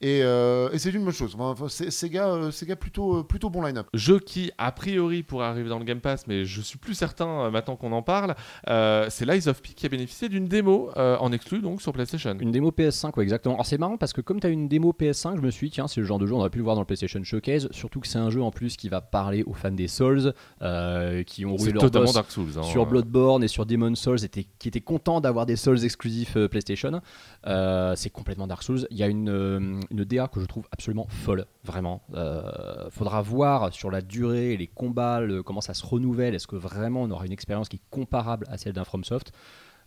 Et, 0.00 0.20
euh, 0.22 0.70
et 0.72 0.78
c'est 0.78 0.90
une 0.90 1.04
bonne 1.04 1.12
chose. 1.12 1.34
Enfin, 1.38 1.66
Sega, 1.68 2.28
euh, 2.28 2.50
Sega 2.52 2.76
plutôt, 2.76 3.16
euh, 3.18 3.22
plutôt 3.24 3.50
bon 3.50 3.62
line-up. 3.64 3.88
Jeu 3.94 4.20
qui, 4.20 4.52
a 4.56 4.70
priori, 4.70 5.24
pourrait 5.24 5.46
arriver 5.46 5.68
dans 5.68 5.78
le 5.80 5.84
Game 5.84 6.00
Pass, 6.00 6.26
mais 6.28 6.44
je 6.44 6.60
suis 6.60 6.78
plus 6.78 6.94
certain 6.94 7.50
maintenant 7.50 7.74
qu'on 7.76 7.90
en 7.92 8.02
parle. 8.02 8.34
euh, 8.68 9.06
c'est 9.10 9.24
Lies 9.26 9.48
of 9.48 9.60
P 9.60 9.70
qui 9.74 9.86
a 9.86 9.88
bénéficié 9.88 10.28
d'une 10.28 10.46
démo 10.46 10.90
euh, 10.96 11.16
en 11.18 11.32
exclu 11.32 11.60
donc 11.60 11.82
sur 11.82 11.92
PlayStation. 11.92 12.36
Une 12.38 12.52
démo 12.52 12.70
PS5, 12.70 13.12
ouais, 13.16 13.24
exactement. 13.24 13.54
Alors 13.54 13.66
c'est 13.66 13.78
marrant 13.78 13.96
parce 13.96 14.12
que 14.12 14.20
comme 14.20 14.38
tu 14.40 14.46
as 14.46 14.50
une 14.50 14.68
démo 14.68 14.94
PS5, 14.98 15.36
je 15.36 15.40
me 15.42 15.50
suis 15.50 15.68
dit, 15.68 15.74
tiens, 15.74 15.88
c'est 15.88 16.00
le 16.00 16.06
genre 16.06 16.18
de 16.20 16.26
jeu, 16.26 16.34
on 16.34 16.38
aurait 16.38 16.50
pu 16.50 16.58
le 16.58 16.64
voir 16.64 16.76
dans 16.76 16.82
le 16.82 16.86
PlayStation 16.86 17.22
Showcase. 17.24 17.68
Surtout 17.72 17.98
que 18.00 18.06
c'est 18.06 18.18
un 18.18 18.30
jeu 18.30 18.40
en 18.42 18.50
plus 18.52 18.76
qui 18.76 18.88
va 18.88 19.00
parler 19.00 19.42
aux 19.44 19.52
fans 19.54 19.72
des 19.72 19.88
Souls, 19.88 20.32
euh, 20.62 21.22
qui 21.24 21.44
ont 21.44 21.56
roulé 21.56 21.72
leur 21.72 21.82
boss 22.06 22.14
Dark 22.14 22.30
Souls. 22.30 22.52
hein. 22.56 22.62
sur 22.62 22.86
Bloodborne 22.86 23.42
et 23.42 23.48
sur 23.48 23.66
Demon 23.66 23.94
Souls, 23.96 24.18
qui 24.60 24.68
étaient 24.68 24.80
contents 24.80 25.20
d'avoir 25.20 25.44
des 25.44 25.56
Souls 25.56 25.82
exclusifs 25.84 26.36
euh, 26.36 26.46
PlayStation. 26.48 27.00
Euh, 27.48 27.94
c'est 27.96 28.10
complètement 28.10 28.46
Dark 28.46 28.62
Souls. 28.62 28.86
Il 28.90 28.96
y 28.96 29.02
a 29.02 29.08
une, 29.08 29.28
euh, 29.30 29.80
une 29.90 30.04
DA 30.04 30.28
que 30.28 30.40
je 30.40 30.46
trouve 30.46 30.68
absolument 30.70 31.06
folle, 31.08 31.46
vraiment. 31.64 32.02
Euh, 32.14 32.88
faudra 32.90 33.22
voir 33.22 33.72
sur 33.72 33.90
la 33.90 34.02
durée, 34.02 34.56
les 34.56 34.66
combats, 34.66 35.20
le- 35.20 35.42
comment 35.42 35.60
ça 35.62 35.74
se 35.74 35.84
renouvelle. 35.86 36.34
Est-ce 36.34 36.46
que 36.46 36.56
vraiment 36.56 37.02
on 37.02 37.10
aura 37.10 37.24
une 37.26 37.32
expérience 37.32 37.68
qui 37.68 37.76
est 37.76 37.82
comparable 37.90 38.46
à 38.50 38.58
celle 38.58 38.74
d'un 38.74 38.84
FromSoft? 38.84 39.32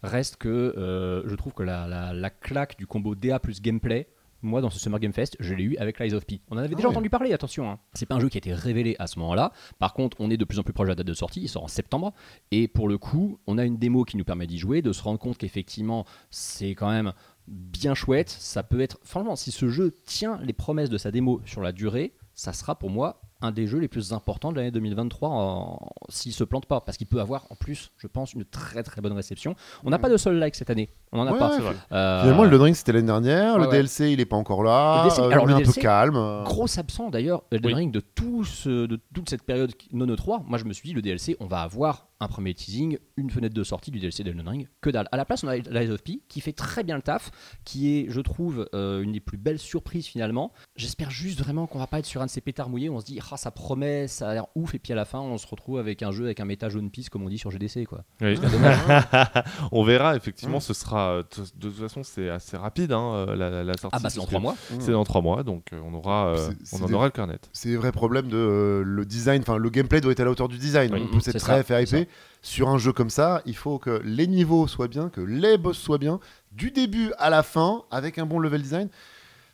Reste 0.04 0.38
que 0.38 0.50
euh, 0.78 1.22
je 1.28 1.36
trouve 1.36 1.54
que 1.54 1.64
la, 1.64 1.88
la- 1.88 2.14
la 2.14 2.30
claque 2.32 2.78
du 2.78 2.88
combo 2.88 3.14
DA 3.14 3.40
plus 3.40 3.62
gameplay, 3.62 4.08
moi 4.42 4.60
dans 4.60 4.72
ce 4.72 4.80
Summer 4.80 5.00
Game 5.00 5.14
Fest, 5.14 5.38
je 5.40 5.54
l'ai 5.54 5.64
eu 5.64 5.78
avec 5.78 6.00
Lies 6.00 6.16
of 6.16 6.26
P. 6.26 6.42
On 6.50 6.56
en 6.56 6.58
avait 6.58 6.70
Ah 6.72 6.76
déjà 6.76 6.90
entendu 6.90 7.12
parler, 7.12 7.32
attention. 7.32 7.70
Hein. 7.70 7.78
C'est 7.94 8.08
pas 8.08 8.16
un 8.16 8.20
jeu 8.20 8.28
qui 8.28 8.38
a 8.38 8.40
été 8.40 8.52
révélé 8.56 8.96
à 8.98 9.06
ce 9.06 9.20
moment-là. 9.20 9.52
Par 9.78 9.94
contre, 9.94 10.18
on 10.20 10.32
est 10.32 10.38
de 10.38 10.46
plus 10.46 10.58
en 10.58 10.64
plus 10.64 10.74
proche 10.74 10.88
de 10.88 10.92
la 10.94 10.96
date 10.96 11.06
de 11.06 11.14
sortie, 11.14 11.42
il 11.42 11.48
sort 11.48 11.64
en 11.66 11.68
septembre. 11.68 12.12
Et 12.50 12.68
pour 12.68 12.88
le 12.90 12.98
coup, 12.98 13.38
on 13.46 13.60
a 13.60 13.66
une 13.66 13.78
démo 13.78 14.04
qui 14.04 14.18
nous 14.18 14.24
permet 14.24 14.48
d'y 14.48 14.58
jouer, 14.58 14.82
de 14.82 14.92
se 14.92 15.04
rendre 15.04 15.20
compte 15.20 15.38
qu'effectivement, 15.38 16.06
c'est 16.32 16.72
quand 16.72 16.90
même 16.90 17.14
bien 17.48 17.94
chouette. 17.94 18.30
Ça 18.30 18.64
peut 18.64 18.82
être. 18.82 18.98
Franchement, 19.04 19.36
si 19.36 19.52
ce 19.52 19.68
jeu 19.70 19.98
tient 20.06 20.40
les 20.44 20.54
promesses 20.54 20.90
de 20.90 20.98
sa 20.98 21.12
démo 21.12 21.42
sur 21.46 21.62
la 21.62 21.72
durée, 21.72 22.14
ça 22.34 22.54
sera 22.54 22.76
pour 22.78 22.90
moi 22.90 23.22
un 23.44 23.52
des 23.52 23.66
jeux 23.66 23.80
les 23.80 23.88
plus 23.88 24.14
importants 24.14 24.52
de 24.52 24.58
l'année 24.58 24.70
2023 24.70 25.30
en- 25.30 25.90
s'il 26.10 26.32
se 26.32 26.44
plante 26.44 26.68
pas. 26.68 26.80
Parce 26.82 26.96
qu'il 26.98 27.08
peut 27.08 27.20
avoir 27.20 27.48
en 27.50 27.56
plus, 27.56 27.92
je 27.98 28.06
pense, 28.06 28.34
une 28.34 28.46
très 28.46 28.84
très 28.84 29.02
bonne 29.02 29.14
réception. 29.14 29.56
On 29.84 29.90
n'a 29.90 29.98
pas 29.98 30.10
de 30.10 30.18
Soul 30.18 30.36
Like 30.36 30.54
cette 30.56 30.70
année. 30.70 30.90
On 31.12 31.20
en 31.20 31.26
a 31.28 31.32
Ouais, 31.34 31.40
pas. 31.40 31.50
ouais, 31.50 31.56
C'est 31.58 31.64
vrai. 31.64 31.76
Euh, 31.92 32.22
Finalement, 32.22 32.44
le 32.44 32.56
Ring 32.58 32.76
c'était 32.76 32.92
l'année 32.94 33.08
dernière. 33.08 33.54
ouais, 33.56 33.60
le 33.62 33.66
ouais. 33.66 33.72
DLC, 33.72 34.12
il 34.12 34.20
est 34.20 34.26
pas 34.26 34.36
encore 34.36 34.64
là. 34.64 34.98
Le 35.04 35.10
DLC 35.10 35.22
euh, 35.22 35.30
alors, 35.32 35.46
le 35.48 35.52
est 35.54 35.56
un 35.56 35.58
peu 35.58 35.64
DLC, 35.64 35.82
calme. 35.82 36.16
euh. 36.16 36.44
Gros 36.44 36.68
absent 36.80 37.10
d'ailleurs, 37.10 37.42
Elden 37.52 37.72
Oui. 37.72 37.74
Ring, 37.74 37.92
de, 37.92 38.00
tout 38.00 38.44
ce- 38.46 38.86
de 38.86 39.00
toute 39.14 39.28
cette 39.30 39.44
période 39.44 39.74
non 39.92 40.06
E3. 40.06 40.44
Moi 40.46 40.60
je 40.60 40.66
me 40.66 40.74
suis 40.74 40.90
dit, 40.90 40.94
le 40.94 41.02
DLC, 41.02 41.36
on 41.40 41.48
va 41.48 41.62
avoir 41.64 42.10
un 42.22 42.28
premier 42.28 42.54
teasing, 42.54 42.98
une 43.18 43.30
fenêtre 43.30 43.54
de 43.56 43.64
sortie 43.64 43.92
du 43.92 44.00
DLC 44.00 44.24
d'Elden 44.24 44.48
Ring, 44.48 44.68
que 44.80 44.90
dalle. 44.90 45.08
À 45.12 45.18
la 45.18 45.26
place, 45.26 45.44
on 45.44 45.48
a 45.48 45.58
Lies 45.58 45.92
of 45.92 46.02
P 46.04 46.22
qui 46.30 46.40
fait 46.40 46.54
très 46.54 46.84
bien 46.84 46.96
le 46.96 47.02
taf, 47.02 47.32
qui 47.66 47.98
est, 47.98 48.06
je 48.10 48.22
trouve, 48.22 48.70
euh, 48.74 49.02
une 49.02 49.12
des 49.12 49.20
plus 49.20 49.38
belles 49.38 49.60
surprises 49.60 50.06
finalement. 50.06 50.52
J'espère 50.76 51.12
juste 51.12 51.40
vraiment 51.40 51.68
qu'on 51.68 51.80
va 51.80 51.88
pas 51.88 52.00
être 52.00 52.06
sur 52.06 52.22
un 52.22 52.28
de 52.28 52.32
ces 52.32 52.42
pétards 52.42 52.70
mouillés 52.70 52.90
où 52.90 52.96
on 52.96 53.00
se 53.00 53.06
dit, 53.06 53.20
ah 53.32 53.38
ça 53.38 53.52
promet, 53.52 54.08
ça 54.08 54.30
a 54.30 54.34
l'air 54.34 54.46
ouf, 54.56 54.74
et 54.76 54.80
puis 54.80 54.94
à 54.94 54.96
la 54.96 55.06
fin, 55.06 55.20
on 55.20 55.38
se 55.38 55.48
retrouve 55.48 55.80
avec 55.80 56.04
un 56.04 56.12
jeu 56.12 56.26
avec 56.26 56.40
un 56.40 56.46
méta 56.46 56.70
jaune 56.70 56.90
piste, 56.92 57.10
comme 57.10 57.24
on 57.24 57.30
dit 57.30 57.38
sur 57.38 57.52
GDC. 57.52 57.86
Quoi. 57.86 58.04
Oui. 58.22 58.36
On 59.72 59.84
verra, 59.84 60.16
effectivement, 60.16 60.60
ce 60.60 60.74
sera. 60.74 61.24
De 61.24 61.24
toute 61.60 61.76
façon, 61.76 62.04
c'est 62.04 62.30
assez 62.30 62.58
rapide 62.58 62.92
hein, 62.92 63.26
euh, 63.30 63.36
la, 63.36 63.64
la 63.64 63.78
sortie. 63.78 63.96
Ah 63.98 64.00
bah 64.02 64.10
c'est 64.10 64.18
dans 64.18 64.24
parce 64.26 64.30
trois 64.30 64.40
que 64.40 64.44
mois. 64.44 64.56
C'est 64.80 64.92
dans 64.92 65.04
trois 65.04 65.22
mois, 65.22 65.44
donc 65.44 65.74
euh, 65.74 65.82
on 65.84 65.94
aura, 65.94 66.28
euh, 66.36 66.50
on 66.74 66.84
en 66.84 66.86
des- 66.88 66.94
aura 66.94 67.06
le 67.06 67.12
carnet. 67.12 67.40
c'est 67.54 67.70
les 67.70 67.78
vrais 67.78 67.92
problèmes 67.92 68.28
de 68.28 68.38
euh, 68.38 68.84
le 68.86 69.06
design, 69.06 69.42
enfin 69.42 69.58
le 69.58 69.70
gameplay 69.70 70.02
doit 70.02 70.12
être 70.12 70.20
à 70.20 70.26
la 70.26 70.32
hauteur 70.32 70.48
du 70.48 70.58
design. 70.58 70.94
Oui, 70.94 71.02
on 71.10 71.16
peut 71.16 71.20
c'est 71.22 71.32
ça, 71.34 71.40
très 71.40 71.64
fait 71.64 71.84
hyper. 71.84 72.06
Sur 72.42 72.70
un 72.70 72.78
jeu 72.80 72.92
comme 72.92 73.10
ça, 73.12 73.42
il 73.46 73.56
faut 73.56 73.78
que 73.78 74.02
les 74.04 74.26
niveaux 74.28 74.68
soient 74.68 74.88
bien, 74.88 75.10
que 75.10 75.22
les 75.22 75.58
boss 75.58 75.78
soient 75.78 76.00
bien, 76.00 76.20
du 76.52 76.72
début 76.72 77.12
à 77.20 77.30
la 77.30 77.44
fin, 77.44 77.84
avec 77.92 78.18
un 78.18 78.26
bon 78.26 78.40
level 78.40 78.62
design. 78.62 78.90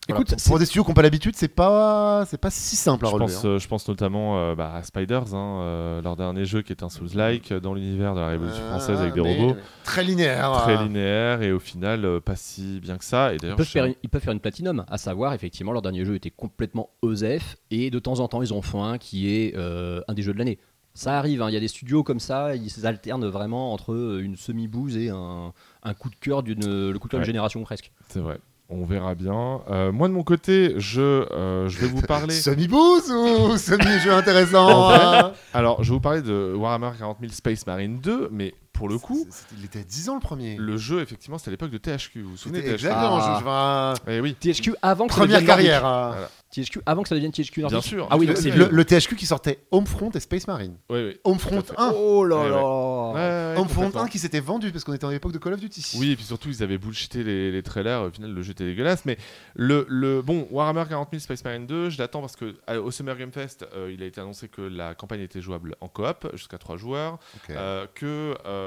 Voilà, 0.09 0.21
Écoute, 0.21 0.41
Pour 0.45 0.57
des 0.57 0.65
studios 0.65 0.85
qui 0.85 0.89
n'ont 0.91 0.93
pas 0.93 1.01
l'habitude, 1.01 1.35
c'est 1.35 1.49
pas, 1.49 2.23
c'est 2.29 2.37
pas 2.39 2.49
si 2.49 2.77
simple 2.77 3.05
à 3.05 3.09
Je 3.09 3.13
relever. 3.15 3.33
pense, 3.33 3.43
hein. 3.43 3.47
euh, 3.49 3.59
je 3.59 3.67
pense 3.67 3.85
notamment 3.89 4.37
euh, 4.39 4.55
bah, 4.55 4.73
à 4.73 4.81
Spiders, 4.83 5.35
hein, 5.35 5.59
euh, 5.63 6.01
leur 6.01 6.15
dernier 6.15 6.45
jeu 6.45 6.61
qui 6.61 6.71
est 6.71 6.81
un 6.81 6.87
Souls-like 6.87 7.51
dans 7.55 7.73
l'univers 7.73 8.15
de 8.15 8.21
la 8.21 8.27
Révolution 8.29 8.63
Euh, 8.63 8.69
française 8.69 9.01
avec 9.01 9.13
des 9.15 9.21
mais 9.21 9.35
robots. 9.37 9.57
Très 9.83 10.05
linéaire. 10.05 10.49
Très 10.63 10.77
euh. 10.77 10.83
linéaire 10.83 11.41
et 11.41 11.51
au 11.51 11.59
final 11.59 12.05
euh, 12.05 12.21
pas 12.21 12.37
si 12.37 12.79
bien 12.79 12.97
que 12.97 13.03
ça. 13.03 13.33
Et 13.33 13.35
Ils 13.35 13.41
d'ailleurs, 13.41 13.57
peuvent, 13.57 13.65
je- 13.65 13.71
faire 13.71 13.83
une, 13.83 13.95
ils 14.01 14.07
peuvent 14.09 14.21
faire 14.21 14.31
une 14.31 14.39
platinum, 14.39 14.85
à 14.89 14.97
savoir, 14.97 15.33
effectivement, 15.33 15.73
leur 15.73 15.81
dernier 15.81 16.05
jeu 16.05 16.15
était 16.15 16.31
complètement 16.31 16.89
OSEF, 17.01 17.57
et 17.69 17.89
de 17.91 17.99
temps 17.99 18.21
en 18.21 18.29
temps, 18.29 18.41
ils 18.41 18.53
en 18.53 18.61
font 18.61 18.85
un 18.85 18.97
qui 18.97 19.29
est 19.29 19.57
euh, 19.57 19.99
un 20.07 20.13
des 20.13 20.21
jeux 20.21 20.31
de 20.31 20.37
l'année. 20.39 20.57
Ça 20.97 21.17
arrive, 21.19 21.43
hein, 21.43 21.49
il 21.49 21.53
y 21.53 21.57
a 21.57 21.59
des 21.59 21.67
studios 21.67 22.01
comme 22.03 22.19
ça, 22.19 22.55
ils 22.55 22.87
alternent 22.87 23.27
vraiment 23.27 23.71
entre 23.71 23.93
euh, 23.93 24.19
une 24.23 24.35
semi-bouse 24.35 24.97
et 24.97 25.09
un, 25.09 25.53
un 25.83 25.93
coup 25.93 26.09
de 26.09 26.15
cœur 26.15 26.41
d'une 26.41 26.89
le 26.89 26.97
coup 26.97 27.07
de 27.07 27.11
cœur 27.11 27.19
d'une 27.19 27.25
Ouais. 27.25 27.25
génération 27.33 27.61
presque. 27.63 27.91
c'est 28.09 28.19
vrai. 28.19 28.39
On 28.69 28.83
verra 28.83 29.15
bien. 29.15 29.61
Euh, 29.69 29.91
moi 29.93 30.09
de 30.09 30.13
mon 30.13 30.23
côté, 30.23 30.73
je, 30.77 30.99
euh, 31.01 31.69
je 31.69 31.77
vais 31.79 31.87
vous 31.87 32.01
parler. 32.07 32.33
Semi-boost 32.33 33.09
ou 33.11 33.55
semi-jeu 33.57 34.11
intéressant 34.11 34.89
hein? 34.91 35.31
Alors, 35.53 35.83
je 35.83 35.89
vais 35.89 35.93
vous 35.95 36.01
parler 36.01 36.21
de 36.21 36.53
Warhammer 36.53 36.89
40 36.97 37.17
000 37.21 37.31
Space 37.31 37.65
Marine 37.67 37.99
2, 37.99 38.27
mais 38.31 38.53
pour 38.77 38.89
le 38.89 38.97
coup, 38.99 39.27
Il 39.57 39.65
était 39.65 39.79
à 39.79 39.83
10 39.83 40.09
ans 40.09 40.13
le 40.15 40.19
premier. 40.21 40.55
le 40.57 40.77
jeu, 40.77 41.01
effectivement, 41.01 41.37
c'était 41.39 41.49
à 41.49 41.51
l'époque 41.51 41.71
de 41.71 41.77
THQ. 41.79 42.21
Vous 42.21 42.29
vous 42.31 42.37
souvenez 42.37 42.59
de 42.61 42.65
THQ 42.67 42.73
exactement. 42.75 43.17
Ah. 43.19 43.33
je- 43.33 43.39
je 43.39 43.43
vois- 43.43 43.93
Eh 44.15 44.19
oui, 44.21 44.35
THQ 44.35 44.75
avant 44.81 45.07
que 45.07 45.13
ça 45.13 45.19
Première 45.21 45.39
devienne 45.41 45.47
Nordic. 45.47 45.65
carrière. 45.67 45.85
hein. 45.85 46.09
Voilà. 46.11 46.29
THQ 46.49 46.79
avant 46.85 47.03
que 47.03 47.09
ça 47.09 47.15
devienne 47.15 47.31
THQ 47.31 47.65
bien 47.67 47.81
sûr. 47.81 48.07
Ah 48.09 48.17
oui, 48.17 48.25
Le, 48.25 48.69
le- 48.71 48.85
THQ 48.85 49.15
qui 49.17 49.25
sortait 49.25 49.59
Homefront 49.71 50.11
et 50.11 50.19
Space 50.21 50.47
Marine. 50.47 50.77
Oui, 50.89 51.03
oui. 51.07 51.19
Homefront 51.25 51.61
Tout 51.61 51.73
à 51.73 51.75
fait. 51.75 51.81
1. 51.81 51.93
Oh 51.97 52.23
là 52.23 52.37
Ouais, 52.37 52.49
là 52.49 52.55
Ouais, 52.57 53.13
ouais, 53.53 53.59
Homefront 53.59 53.81
complètement. 53.85 54.01
1 54.03 54.07
qui 54.07 54.19
s'était 54.19 54.39
vendu 54.39 54.71
parce 54.71 54.83
qu'on 54.85 54.93
était 54.93 55.05
à 55.05 55.11
l'époque 55.11 55.33
de 55.33 55.39
Call 55.39 55.53
of 55.53 55.59
Duty. 55.59 55.97
Oui, 55.99 56.11
et 56.11 56.15
puis 56.15 56.23
surtout, 56.23 56.47
ils 56.49 56.63
avaient 56.63 56.77
bullshité 56.77 57.23
les, 57.23 57.51
les 57.51 57.63
trailers. 57.63 58.01
Au 58.03 58.11
final, 58.11 58.31
le 58.31 58.41
jeu 58.43 58.51
était 58.51 58.63
dégueulasse. 58.65 59.03
Mais 59.05 59.17
le, 59.55 59.85
le 59.89 60.21
bon 60.21 60.47
Warhammer 60.51 60.85
40 60.87 61.09
000 61.11 61.19
Space 61.19 61.43
Marine 61.43 61.67
2, 61.67 61.89
je 61.89 61.97
l'attends 61.97 62.21
parce 62.21 62.35
que 62.37 62.55
à- 62.65 62.79
au 62.79 62.91
Summer 62.91 63.17
Game 63.17 63.31
Fest, 63.31 63.65
euh, 63.75 63.91
il 63.93 64.01
a 64.01 64.05
été 64.05 64.21
annoncé 64.21 64.47
que 64.47 64.61
la 64.61 64.95
campagne 64.95 65.21
était 65.21 65.41
jouable 65.41 65.75
en 65.81 65.89
coop 65.89 66.29
jusqu'à 66.33 66.57
3 66.57 66.77
joueurs, 66.77 67.19
euh, 67.49 67.85
que 67.93 68.35
euh, 68.45 68.66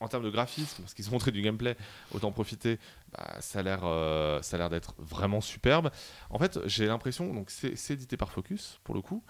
en 0.00 0.08
termes 0.08 0.24
de 0.24 0.30
graphisme, 0.30 0.82
parce 0.82 0.94
qu'ils 0.94 1.08
ont 1.08 1.12
montré 1.12 1.30
du 1.30 1.42
gameplay, 1.42 1.76
autant 2.12 2.32
profiter. 2.32 2.78
bah, 3.12 3.36
ça 3.40 3.58
a 3.60 3.62
l'air, 3.62 3.80
euh, 3.84 4.40
ça 4.42 4.56
a 4.56 4.58
l'air 4.58 4.70
d'être 4.70 4.94
vraiment 4.98 5.40
superbe. 5.40 5.90
En 6.30 6.38
fait, 6.38 6.58
j'ai 6.66 6.86
l'impression, 6.86 7.32
donc 7.34 7.50
c'est 7.50 7.90
édité 7.90 8.16
par 8.16 8.32
Focus 8.32 8.80
pour 8.82 8.94
le 8.94 9.02
coup. 9.02 9.22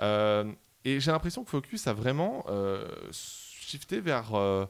Euh, 0.00 0.52
et 0.84 1.00
j'ai 1.00 1.10
l'impression 1.10 1.44
que 1.44 1.50
Focus 1.50 1.86
a 1.86 1.94
vraiment 1.94 2.44
euh, 2.48 2.86
shifté 3.10 4.00
vers 4.00 4.34
euh, 4.34 4.66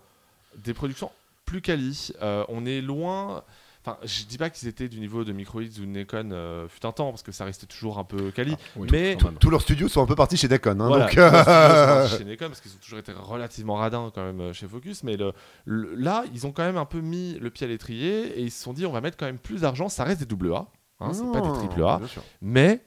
des 0.56 0.74
productions 0.74 1.10
plus 1.44 1.60
quali. 1.60 2.12
Euh, 2.22 2.44
on 2.48 2.64
est 2.64 2.80
loin. 2.80 3.44
Enfin, 3.84 3.96
je 4.04 4.24
dis 4.24 4.36
pas 4.38 4.50
qu'ils 4.50 4.68
étaient 4.68 4.88
du 4.88 4.98
niveau 5.00 5.24
de 5.24 5.32
Microids 5.32 5.62
ou 5.62 5.80
de 5.80 5.86
Nikon 5.86 6.30
euh, 6.32 6.68
fut 6.68 6.84
un 6.84 6.92
temps, 6.92 7.10
parce 7.10 7.22
que 7.22 7.32
ça 7.32 7.44
restait 7.44 7.66
toujours 7.66 7.98
un 7.98 8.04
peu 8.04 8.30
quali. 8.32 8.54
Oui, 8.76 8.88
mais. 8.90 9.16
Tous 9.40 9.50
leurs 9.50 9.62
studios 9.62 9.88
sont 9.88 10.02
un 10.02 10.06
peu 10.06 10.16
partis 10.16 10.36
chez 10.36 10.48
Dacon. 10.48 10.78
Hein, 10.80 10.88
voilà, 10.88 11.06
donc, 11.06 11.16
euh, 11.16 12.08
chez 12.18 12.24
Nikon, 12.24 12.48
parce 12.48 12.60
qu'ils 12.60 12.72
ont 12.72 12.78
toujours 12.82 12.98
été 12.98 13.12
relativement 13.12 13.76
radins 13.76 14.10
quand 14.14 14.24
même 14.24 14.40
euh, 14.40 14.52
chez 14.52 14.66
Focus. 14.66 15.04
Mais 15.04 15.16
le, 15.16 15.32
le- 15.64 15.94
là, 15.94 16.24
ils 16.34 16.46
ont 16.46 16.52
quand 16.52 16.64
même 16.64 16.76
un 16.76 16.84
peu 16.84 17.00
mis 17.00 17.38
le 17.40 17.50
pied 17.50 17.66
à 17.66 17.68
l'étrier 17.70 18.38
et 18.38 18.42
ils 18.42 18.50
se 18.50 18.62
sont 18.62 18.72
dit 18.72 18.84
on 18.84 18.92
va 18.92 19.00
mettre 19.00 19.16
quand 19.16 19.26
même 19.26 19.38
plus 19.38 19.60
d'argent. 19.62 19.88
Ça 19.88 20.04
reste 20.04 20.20
des 20.20 20.26
double 20.26 20.52
A, 20.54 20.66
hein, 21.00 21.12
c'est 21.14 21.30
pas 21.32 21.40
des 21.40 21.52
triple 21.52 21.82
A, 21.84 22.00
mais 22.42 22.80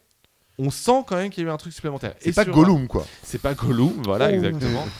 on 0.59 0.69
sent 0.69 1.03
quand 1.07 1.15
même 1.15 1.29
qu'il 1.31 1.43
y 1.43 1.47
a 1.47 1.49
eu 1.49 1.53
un 1.53 1.57
truc 1.57 1.73
supplémentaire. 1.73 2.11
Et 2.21 2.25
C'est 2.25 2.33
pas 2.33 2.43
sur- 2.43 2.53
Gollum, 2.53 2.87
quoi. 2.87 3.07
C'est 3.23 3.41
pas 3.41 3.53
Gollum, 3.55 4.01
voilà, 4.03 4.27
Oh. 4.29 4.33
exactement. 4.33 4.85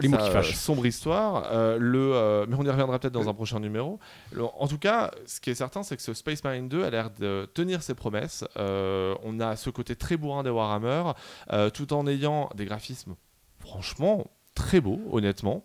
Les 0.00 0.08
mots 0.08 0.16
qui 0.16 0.22
euh, 0.24 0.30
fâchent. 0.32 0.54
sombre 0.54 0.86
histoire. 0.86 1.48
euh, 1.52 1.76
le, 1.78 2.12
euh, 2.14 2.46
mais 2.48 2.56
on 2.58 2.64
y 2.64 2.70
reviendra 2.70 2.98
peut-être 2.98 3.12
dans 3.14 3.28
un 3.28 3.34
prochain 3.34 3.60
numéro. 3.60 3.98
Le- 4.32 4.44
en 4.44 4.68
tout 4.68 4.78
cas, 4.78 5.10
ce 5.26 5.40
qui 5.40 5.50
est 5.50 5.54
certain, 5.54 5.82
c'est 5.82 5.96
que 5.96 6.02
ce 6.02 6.14
Space 6.14 6.42
Marine 6.44 6.68
2 6.68 6.84
a 6.84 6.90
l'air 6.90 7.10
de 7.18 7.48
tenir 7.54 7.82
ses 7.82 7.94
promesses. 7.94 8.44
Euh, 8.56 9.14
on 9.24 9.40
a 9.40 9.56
ce 9.56 9.70
côté 9.70 9.96
très 9.96 10.16
bourrin 10.16 10.42
des 10.42 10.50
Warhammer, 10.50 11.12
euh, 11.52 11.70
tout 11.70 11.92
en 11.92 12.06
ayant 12.06 12.50
des 12.54 12.64
graphismes 12.64 13.14
franchement 13.60 14.26
très 14.54 14.80
beaux, 14.80 15.00
honnêtement. 15.12 15.64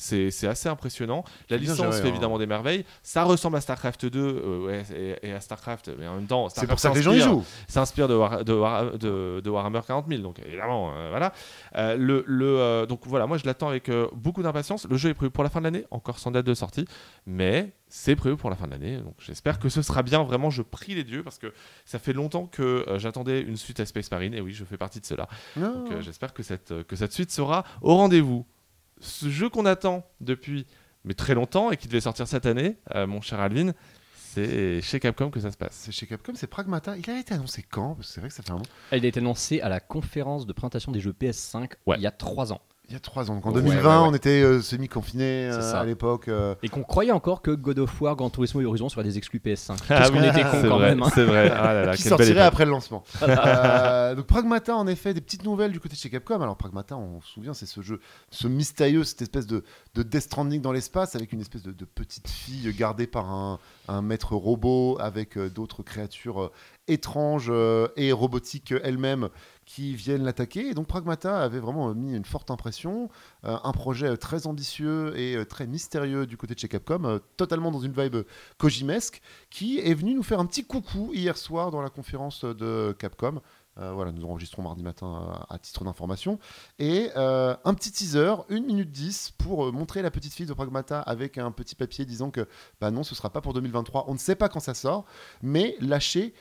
C'est 0.00 0.46
assez 0.48 0.68
impressionnant. 0.68 1.24
La 1.50 1.56
licence 1.58 1.96
fait 1.96 2.02
hein. 2.06 2.06
évidemment 2.06 2.38
des 2.38 2.46
merveilles. 2.46 2.84
Ça 3.02 3.22
ressemble 3.24 3.56
à 3.56 3.60
StarCraft 3.60 4.06
2 4.06 4.18
euh, 4.20 5.16
et, 5.22 5.32
à 5.32 5.40
StarCraft, 5.40 5.90
mais 5.98 6.08
en 6.08 6.14
même 6.16 6.26
temps, 6.26 6.48
C'est 6.48 6.66
pour 6.66 6.78
ça 6.78 6.90
que 6.90 6.94
les 6.96 7.02
gens 7.02 7.12
y 7.12 7.18
s'inspire- 7.20 7.32
jouent. 7.34 7.44
s'inspire 7.68 8.08
de, 8.08 8.14
War- 8.14 8.44
de, 8.44 8.52
War- 8.54 8.98
de- 8.98 9.40
de 9.44 9.50
Warhammer 9.50 9.80
40 9.86 10.06
000. 10.08 10.22
Donc 10.22 10.38
évidemment, 10.44 10.92
euh, 10.96 11.08
voilà. 11.10 11.32
Euh, 11.76 11.96
le, 11.98 12.86
donc 12.86 13.00
voilà, 13.06 13.26
moi 13.26 13.36
je 13.36 13.44
l'attends 13.44 13.68
avec 13.68 13.90
beaucoup 14.14 14.42
d'impatience. 14.42 14.86
Le 14.88 14.96
jeu 14.96 15.10
est 15.10 15.14
prévu 15.14 15.30
pour 15.30 15.44
la 15.44 15.50
fin 15.50 15.60
de 15.60 15.64
l'année, 15.64 15.84
encore 15.90 16.18
sans 16.18 16.30
date 16.30 16.46
de 16.46 16.54
sortie, 16.54 16.86
mais 17.26 17.72
c'est 17.88 18.16
prévu 18.16 18.36
pour 18.36 18.48
la 18.50 18.56
fin 18.56 18.66
de 18.66 18.70
l'année. 18.72 18.98
Donc 18.98 19.14
j'espère 19.18 19.58
que 19.58 19.68
ce 19.68 19.82
sera 19.82 20.02
bien. 20.02 20.22
Vraiment, 20.22 20.48
je 20.50 20.62
prie 20.62 20.94
les 20.94 21.04
dieux 21.04 21.22
parce 21.22 21.38
que 21.38 21.52
ça 21.84 21.98
fait 21.98 22.12
longtemps 22.12 22.46
que 22.46 22.62
euh, 22.88 22.98
j'attendais 22.98 23.40
une 23.42 23.56
suite 23.56 23.80
à 23.80 23.86
Space 23.86 24.10
Marine 24.10 24.32
et 24.34 24.40
oui, 24.40 24.52
je 24.52 24.64
fais 24.64 24.76
partie 24.78 25.00
de 25.00 25.06
cela. 25.06 25.28
Non. 25.56 25.74
Donc 25.84 25.92
euh, 25.92 26.00
j'espère 26.00 26.32
que 26.32 26.42
cette, 26.42 26.84
que 26.84 26.96
cette 26.96 27.12
suite 27.12 27.30
sera 27.30 27.64
au 27.82 27.94
rendez-vous. 27.96 28.46
Ce 29.00 29.28
jeu 29.28 29.48
qu'on 29.48 29.66
attend 29.66 30.04
depuis 30.20 30.66
mais 31.04 31.14
très 31.14 31.34
longtemps 31.34 31.70
et 31.70 31.76
qui 31.76 31.88
devait 31.88 32.00
sortir 32.02 32.28
cette 32.28 32.44
année, 32.46 32.76
euh, 32.94 33.06
mon 33.06 33.20
cher 33.22 33.40
Alvin, 33.40 33.72
c'est 34.14 34.80
chez 34.82 35.00
Capcom 35.00 35.30
que 35.30 35.40
ça 35.40 35.50
se 35.50 35.56
passe. 35.56 35.72
C'est 35.74 35.92
chez 35.92 36.06
Capcom, 36.06 36.32
c'est 36.34 36.46
Pragmata. 36.46 36.96
Il 36.98 37.08
a 37.10 37.18
été 37.18 37.34
annoncé 37.34 37.62
quand? 37.68 37.96
C'est 38.02 38.20
vrai 38.20 38.28
que 38.28 38.34
ça 38.34 38.42
fait 38.42 38.50
un 38.50 38.54
moment. 38.54 38.66
Elle 38.90 39.04
a 39.04 39.08
été 39.08 39.18
annoncée 39.20 39.60
à 39.60 39.68
la 39.68 39.80
conférence 39.80 40.46
de 40.46 40.52
présentation 40.52 40.92
des 40.92 41.00
jeux 41.00 41.14
PS5 41.18 41.70
Ouais. 41.86 41.96
il 41.96 42.02
y 42.02 42.06
a 42.06 42.10
3 42.10 42.52
ans. 42.52 42.60
Il 42.90 42.94
y 42.94 42.96
a 42.96 43.00
trois 43.00 43.30
ans. 43.30 43.36
Donc 43.36 43.46
en 43.46 43.50
Ouais, 43.50 43.62
2020, 43.62 43.78
ouais, 43.82 44.02
ouais. 44.02 44.08
on 44.10 44.14
était 44.14 44.42
euh, 44.42 44.60
semi-confinés 44.60 45.48
euh, 45.48 45.60
ça. 45.60 45.78
à 45.80 45.84
l'époque. 45.84 46.26
euh, 46.26 46.56
Et 46.64 46.68
qu'on 46.68 46.82
croyait 46.82 47.12
encore 47.12 47.40
que 47.40 47.52
God 47.52 47.78
of 47.78 48.00
War, 48.00 48.16
Gran 48.16 48.30
Turismo 48.30 48.60
et 48.60 48.64
Horizon 48.64 48.88
seraient 48.88 49.04
des 49.04 49.16
exclus 49.16 49.38
PS5. 49.38 49.76
Ah 49.88 49.98
Qu'est-ce 50.00 50.10
qu'on 50.10 50.18
était 50.24 50.32
c'est 50.34 50.42
con 50.42 50.68
quand 50.68 50.78
vrai, 50.78 50.88
même. 50.90 51.02
hein. 51.04 51.10
C'est 51.14 51.24
vrai. 51.24 51.50
Ah 51.54 51.72
là 51.72 51.84
là, 51.86 51.94
qui 51.96 52.02
sortirait 52.02 52.40
après 52.40 52.64
le 52.64 52.72
lancement. 52.72 53.04
Euh, 53.22 54.14
donc 54.16 54.26
Pragmata, 54.26 54.74
en 54.74 54.86
effet, 54.88 55.14
des 55.14 55.20
petites 55.20 55.44
nouvelles 55.44 55.70
du 55.70 55.78
côté 55.78 55.94
de 55.94 56.00
chez 56.00 56.10
Capcom. 56.10 56.40
Alors 56.40 56.56
Pragmata, 56.56 56.96
on 56.96 57.20
se 57.20 57.28
souvient, 57.28 57.54
c'est 57.54 57.66
ce 57.66 57.80
jeu, 57.80 58.00
ce 58.30 58.48
mystérieux, 58.48 59.04
cette 59.04 59.22
espèce 59.22 59.46
de, 59.46 59.62
de 59.94 60.02
Death 60.02 60.22
Stranding 60.22 60.60
dans 60.60 60.72
l'espace 60.72 61.14
avec 61.14 61.32
une 61.32 61.40
espèce 61.40 61.62
de, 61.62 61.70
de 61.70 61.84
petite 61.84 62.28
fille 62.28 62.72
gardée 62.74 63.06
par 63.06 63.30
un, 63.30 63.58
un 63.88 64.02
maître 64.02 64.34
robot 64.34 64.96
avec 65.00 65.36
euh, 65.38 65.48
d'autres 65.48 65.82
créatures 65.84 66.42
euh, 66.42 66.52
étranges 66.90 67.48
euh, 67.50 67.88
et 67.96 68.12
robotiques 68.12 68.74
elles-mêmes 68.82 69.28
qui 69.64 69.94
viennent 69.94 70.24
l'attaquer. 70.24 70.68
Et 70.68 70.74
donc 70.74 70.88
Pragmata 70.88 71.40
avait 71.40 71.60
vraiment 71.60 71.90
euh, 71.90 71.94
mis 71.94 72.14
une 72.14 72.24
forte 72.24 72.50
impression, 72.50 73.08
euh, 73.44 73.56
un 73.62 73.72
projet 73.72 74.16
très 74.16 74.46
ambitieux 74.46 75.16
et 75.16 75.44
très 75.46 75.66
mystérieux 75.66 76.26
du 76.26 76.36
côté 76.36 76.54
de 76.54 76.58
chez 76.58 76.68
Capcom, 76.68 77.20
totalement 77.36 77.70
dans 77.70 77.80
une 77.80 77.92
vibe 77.92 78.18
Kojimesque, 78.58 79.22
qui 79.48 79.78
est 79.78 79.94
venu 79.94 80.14
nous 80.14 80.22
faire 80.22 80.40
un 80.40 80.46
petit 80.46 80.64
coucou 80.64 81.10
hier 81.14 81.36
soir 81.36 81.70
dans 81.70 81.80
la 81.80 81.90
conférence 81.90 82.44
de 82.44 82.94
Capcom. 82.98 83.40
Voilà, 83.76 84.12
nous 84.12 84.26
enregistrons 84.26 84.60
mardi 84.60 84.82
matin 84.82 85.46
à, 85.48 85.58
titre 85.58 85.84
d'information. 85.84 86.38
Et 86.78 87.08
un 87.14 87.74
petit 87.74 87.90
teaser, 87.90 88.34
1 88.50 88.60
minute 88.60 88.90
10, 88.90 89.32
pour 89.38 89.72
montrer 89.72 90.02
la 90.02 90.10
petite 90.10 90.34
fille 90.34 90.44
de 90.44 90.52
Pragmata 90.52 91.00
avec 91.00 91.38
un 91.38 91.50
petit 91.50 91.74
papier 91.74 92.04
disant 92.04 92.30
que 92.30 92.46
bah 92.78 92.90
non, 92.90 93.04
ce 93.04 93.14
sera 93.14 93.30
pas 93.30 93.40
pour 93.40 93.54
2023. 93.54 94.04
On 94.08 94.12
ne 94.12 94.18
sait 94.18 94.34
pas 94.34 94.50
quand 94.50 94.60
ça 94.60 94.74
sort, 94.74 95.06
mais 95.40 95.76
lâcher 95.80 96.34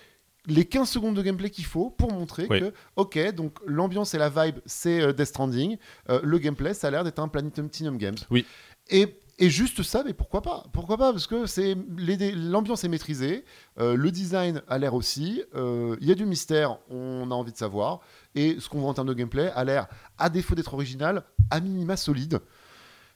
les 0.47 0.65
15 0.65 0.89
secondes 0.89 1.15
de 1.15 1.21
gameplay 1.21 1.49
qu'il 1.49 1.65
faut 1.65 1.89
pour 1.89 2.12
montrer 2.12 2.47
Oui. 2.49 2.60
que, 2.62 2.73
ok, 2.95 3.34
donc 3.36 3.58
l'ambiance 3.65 4.13
et 4.13 4.17
la 4.17 4.30
vibe, 4.30 4.60
c'est 4.65 5.02
euh, 5.02 5.13
Death 5.13 5.28
Stranding. 5.28 5.78
Euh, 6.10 6.19
le 6.23 6.38
gameplay, 6.39 6.73
ça 6.73 6.88
a 6.88 6.91
l'air 6.91 7.04
d'être 7.04 7.19
un 7.19 7.28
Platinum 7.28 7.97
Games. 7.97 8.15
Oui. 8.32 8.45
Et, 8.89 9.19
et 9.38 9.49
juste 9.49 9.84
ça, 9.84 10.04
mais 10.06 10.13
pourquoi 10.13 10.41
pas? 10.41 10.63
Pourquoi 10.73 10.97
pas? 10.97 11.12
Parce 11.12 11.28
que 11.28 11.45
c'est 11.45 11.75
l'ambiance 12.36 12.84
est 12.84 12.89
maîtrisée, 12.89 13.45
euh, 13.80 13.95
le 13.95 14.12
design 14.12 14.62
a 14.67 14.78
l'air 14.78 14.93
aussi, 14.93 15.43
euh, 15.56 15.95
il 16.02 16.08
y 16.08 16.12
a 16.12 16.15
du 16.15 16.25
mystère, 16.25 16.78
on 16.89 17.30
a 17.32 17.34
envie 17.36 17.52
de 17.54 17.58
savoir, 17.58 17.99
et 18.36 18.58
ce 18.60 18.67
qu'on 18.69 18.80
voit 18.80 18.89
en 18.89 18.93
termes 18.93 19.08
de 19.08 19.13
gameplay 19.13 19.52
a 19.56 19.63
l'air, 19.63 19.88
à 20.17 20.30
défaut 20.30 20.56
d'être 20.56 20.73
original, 20.73 21.23
à 21.52 21.60
minima 21.60 21.95
solide. 21.95 22.39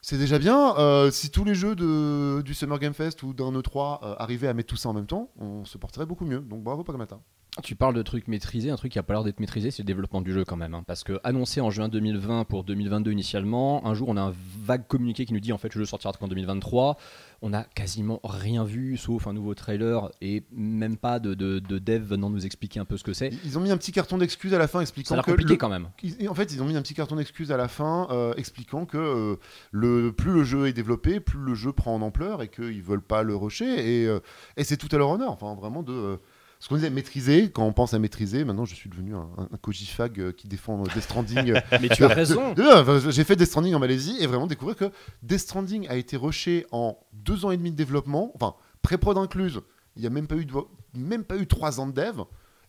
C'est 0.05 0.17
déjà 0.17 0.37
bien. 0.37 0.75
euh, 0.77 1.11
si 1.11 1.29
tous 1.29 1.45
les 1.45 1.55
jeux 1.55 1.75
de, 1.75 2.41
du 2.41 2.53
Summer 2.53 2.77
Game 2.77 2.93
Fest 2.93 3.23
ou 3.23 3.33
d'un 3.33 3.53
E3 3.53 4.03
euh, 4.03 4.15
arrivaient 4.19 4.49
à 4.49 4.53
mettre 4.53 4.67
tout 4.67 4.75
ça 4.75 4.89
en 4.89 4.93
même 4.93 5.07
temps, 5.07 5.31
on 5.39 5.63
se 5.63 5.77
porterait 5.77 6.05
beaucoup 6.05 6.25
mieux. 6.25 6.41
Donc 6.41 6.61
bravo 6.61 6.83
Pragmata. 6.83 7.21
Tu 7.61 7.75
parles 7.75 7.93
de 7.93 8.01
trucs 8.01 8.27
maîtrisés, 8.27 8.71
un 8.71 8.75
truc 8.77 8.91
qui 8.93 8.97
a 8.99 9.03
pas 9.03 9.13
l'air 9.13 9.23
d'être 9.23 9.39
maîtrisé, 9.39 9.69
c'est 9.69 9.83
le 9.83 9.87
développement 9.87 10.21
du 10.21 10.33
jeu 10.33 10.43
quand 10.43 10.55
même. 10.55 10.73
hein. 10.73 10.83
parce 10.87 11.03
que 11.03 11.19
annoncé 11.23 11.61
en 11.61 11.69
juin 11.69 11.87
2020 11.87 12.45
pour 12.45 12.63
2022 12.63 13.11
initialement, 13.11 13.85
un 13.85 13.93
jour 13.93 14.09
on 14.09 14.17
a 14.17 14.21
un 14.21 14.33
vague 14.65 14.87
communiqué 14.87 15.25
qui 15.25 15.33
nous 15.33 15.39
dit 15.39 15.53
en 15.53 15.59
fait 15.59 15.73
le 15.75 15.81
jeu 15.81 15.85
sortira 15.85 16.11
qu'en 16.13 16.27
2023. 16.27 16.97
On 17.45 17.49
n'a 17.49 17.65
quasiment 17.75 18.21
rien 18.23 18.63
vu 18.63 18.95
sauf 18.97 19.27
un 19.27 19.33
nouveau 19.33 19.53
trailer 19.53 20.09
et 20.21 20.43
même 20.53 20.95
pas 20.95 21.19
de, 21.19 21.33
de, 21.33 21.59
de 21.59 21.77
dev 21.77 22.01
venant 22.01 22.29
nous 22.29 22.45
expliquer 22.45 22.79
un 22.79 22.85
peu 22.85 22.95
ce 22.97 23.03
que 23.03 23.11
c'est. 23.11 23.31
Ils 23.43 23.57
ont 23.57 23.61
mis 23.61 23.69
un 23.69 23.75
petit 23.77 23.91
carton 23.91 24.17
d'excuses 24.17 24.53
à 24.53 24.57
la 24.57 24.67
fin 24.67 24.77
Ça 24.77 24.79
a 24.79 24.81
expliquant 24.83 25.15
que 25.21 25.31
compliqué 25.31 25.51
le- 25.51 25.57
quand 25.57 25.67
même. 25.69 25.89
Ils- 26.01 26.29
En 26.29 26.33
fait, 26.35 26.53
ils 26.53 26.63
ont 26.63 26.65
mis 26.65 26.77
un 26.77 26.81
petit 26.81 26.93
carton 26.93 27.17
d'excuses 27.17 27.51
à 27.51 27.57
la 27.57 27.67
fin 27.67 28.07
euh, 28.11 28.33
expliquant 28.35 28.85
que 28.85 28.97
euh, 28.97 29.35
le, 29.71 30.11
plus 30.13 30.31
le 30.31 30.43
jeu 30.45 30.67
est 30.67 30.73
développé, 30.73 31.19
plus 31.19 31.39
le 31.39 31.53
jeu 31.53 31.73
prend 31.73 31.93
en 31.93 32.01
ampleur 32.01 32.41
et 32.41 32.47
qu'ils 32.47 32.81
veulent 32.81 33.01
pas 33.03 33.23
le 33.23 33.35
rusher. 33.35 33.65
Et, 34.03 34.07
euh, 34.07 34.21
et 34.55 34.63
c'est 34.63 34.77
tout 34.77 34.87
à 34.93 34.97
leur 34.97 35.09
honneur. 35.09 35.31
Enfin, 35.31 35.53
vraiment 35.53 35.83
de. 35.83 36.19
Euh, 36.63 36.65
ce 36.65 36.69
qu'on 36.69 36.75
disait 36.75 36.89
maîtriser, 36.89 37.51
quand 37.51 37.65
on 37.65 37.73
pense 37.73 37.93
à 37.93 37.99
maîtriser, 37.99 38.43
maintenant 38.45 38.65
je 38.65 38.73
suis 38.75 38.89
devenu 38.89 39.15
un, 39.15 39.27
un, 39.37 39.49
un 39.51 39.57
Kojifag 39.57 40.19
euh, 40.19 40.31
qui 40.31 40.47
défend 40.47 40.81
Death 40.83 41.01
Stranding. 41.01 41.51
euh, 41.51 41.59
Mais 41.81 41.89
tu 41.89 42.03
as 42.05 42.07
raison. 42.13 42.53
de- 42.53 42.61
de- 42.61 42.81
enfin, 42.81 43.09
J'ai 43.11 43.23
fait 43.23 43.35
Death 43.35 43.47
Stranding 43.49 43.73
en 43.75 43.79
Malaisie 43.79 44.15
et 44.19 44.27
vraiment 44.27 44.47
découvrir 44.47 44.75
que 44.77 44.91
Death 45.21 45.39
Stranding 45.41 45.87
a 45.89 45.95
été 45.95 46.17
rushé 46.17 46.65
en 46.71 46.97
deux 47.13 47.45
ans 47.45 47.51
et 47.51 47.57
demi 47.57 47.71
de 47.71 47.75
développement, 47.75 48.31
enfin 48.35 48.55
pré-prod 48.81 49.17
incluse. 49.17 49.61
Il 49.95 50.01
n'y 50.01 50.07
a 50.07 50.09
même 50.09 50.27
pas 50.27 50.35
eu 50.35 50.45
de, 50.45 50.53
même 50.95 51.23
pas 51.23 51.37
eu 51.37 51.45
3 51.45 51.79
ans 51.79 51.85
de 51.87 51.91
dev, 51.91 52.21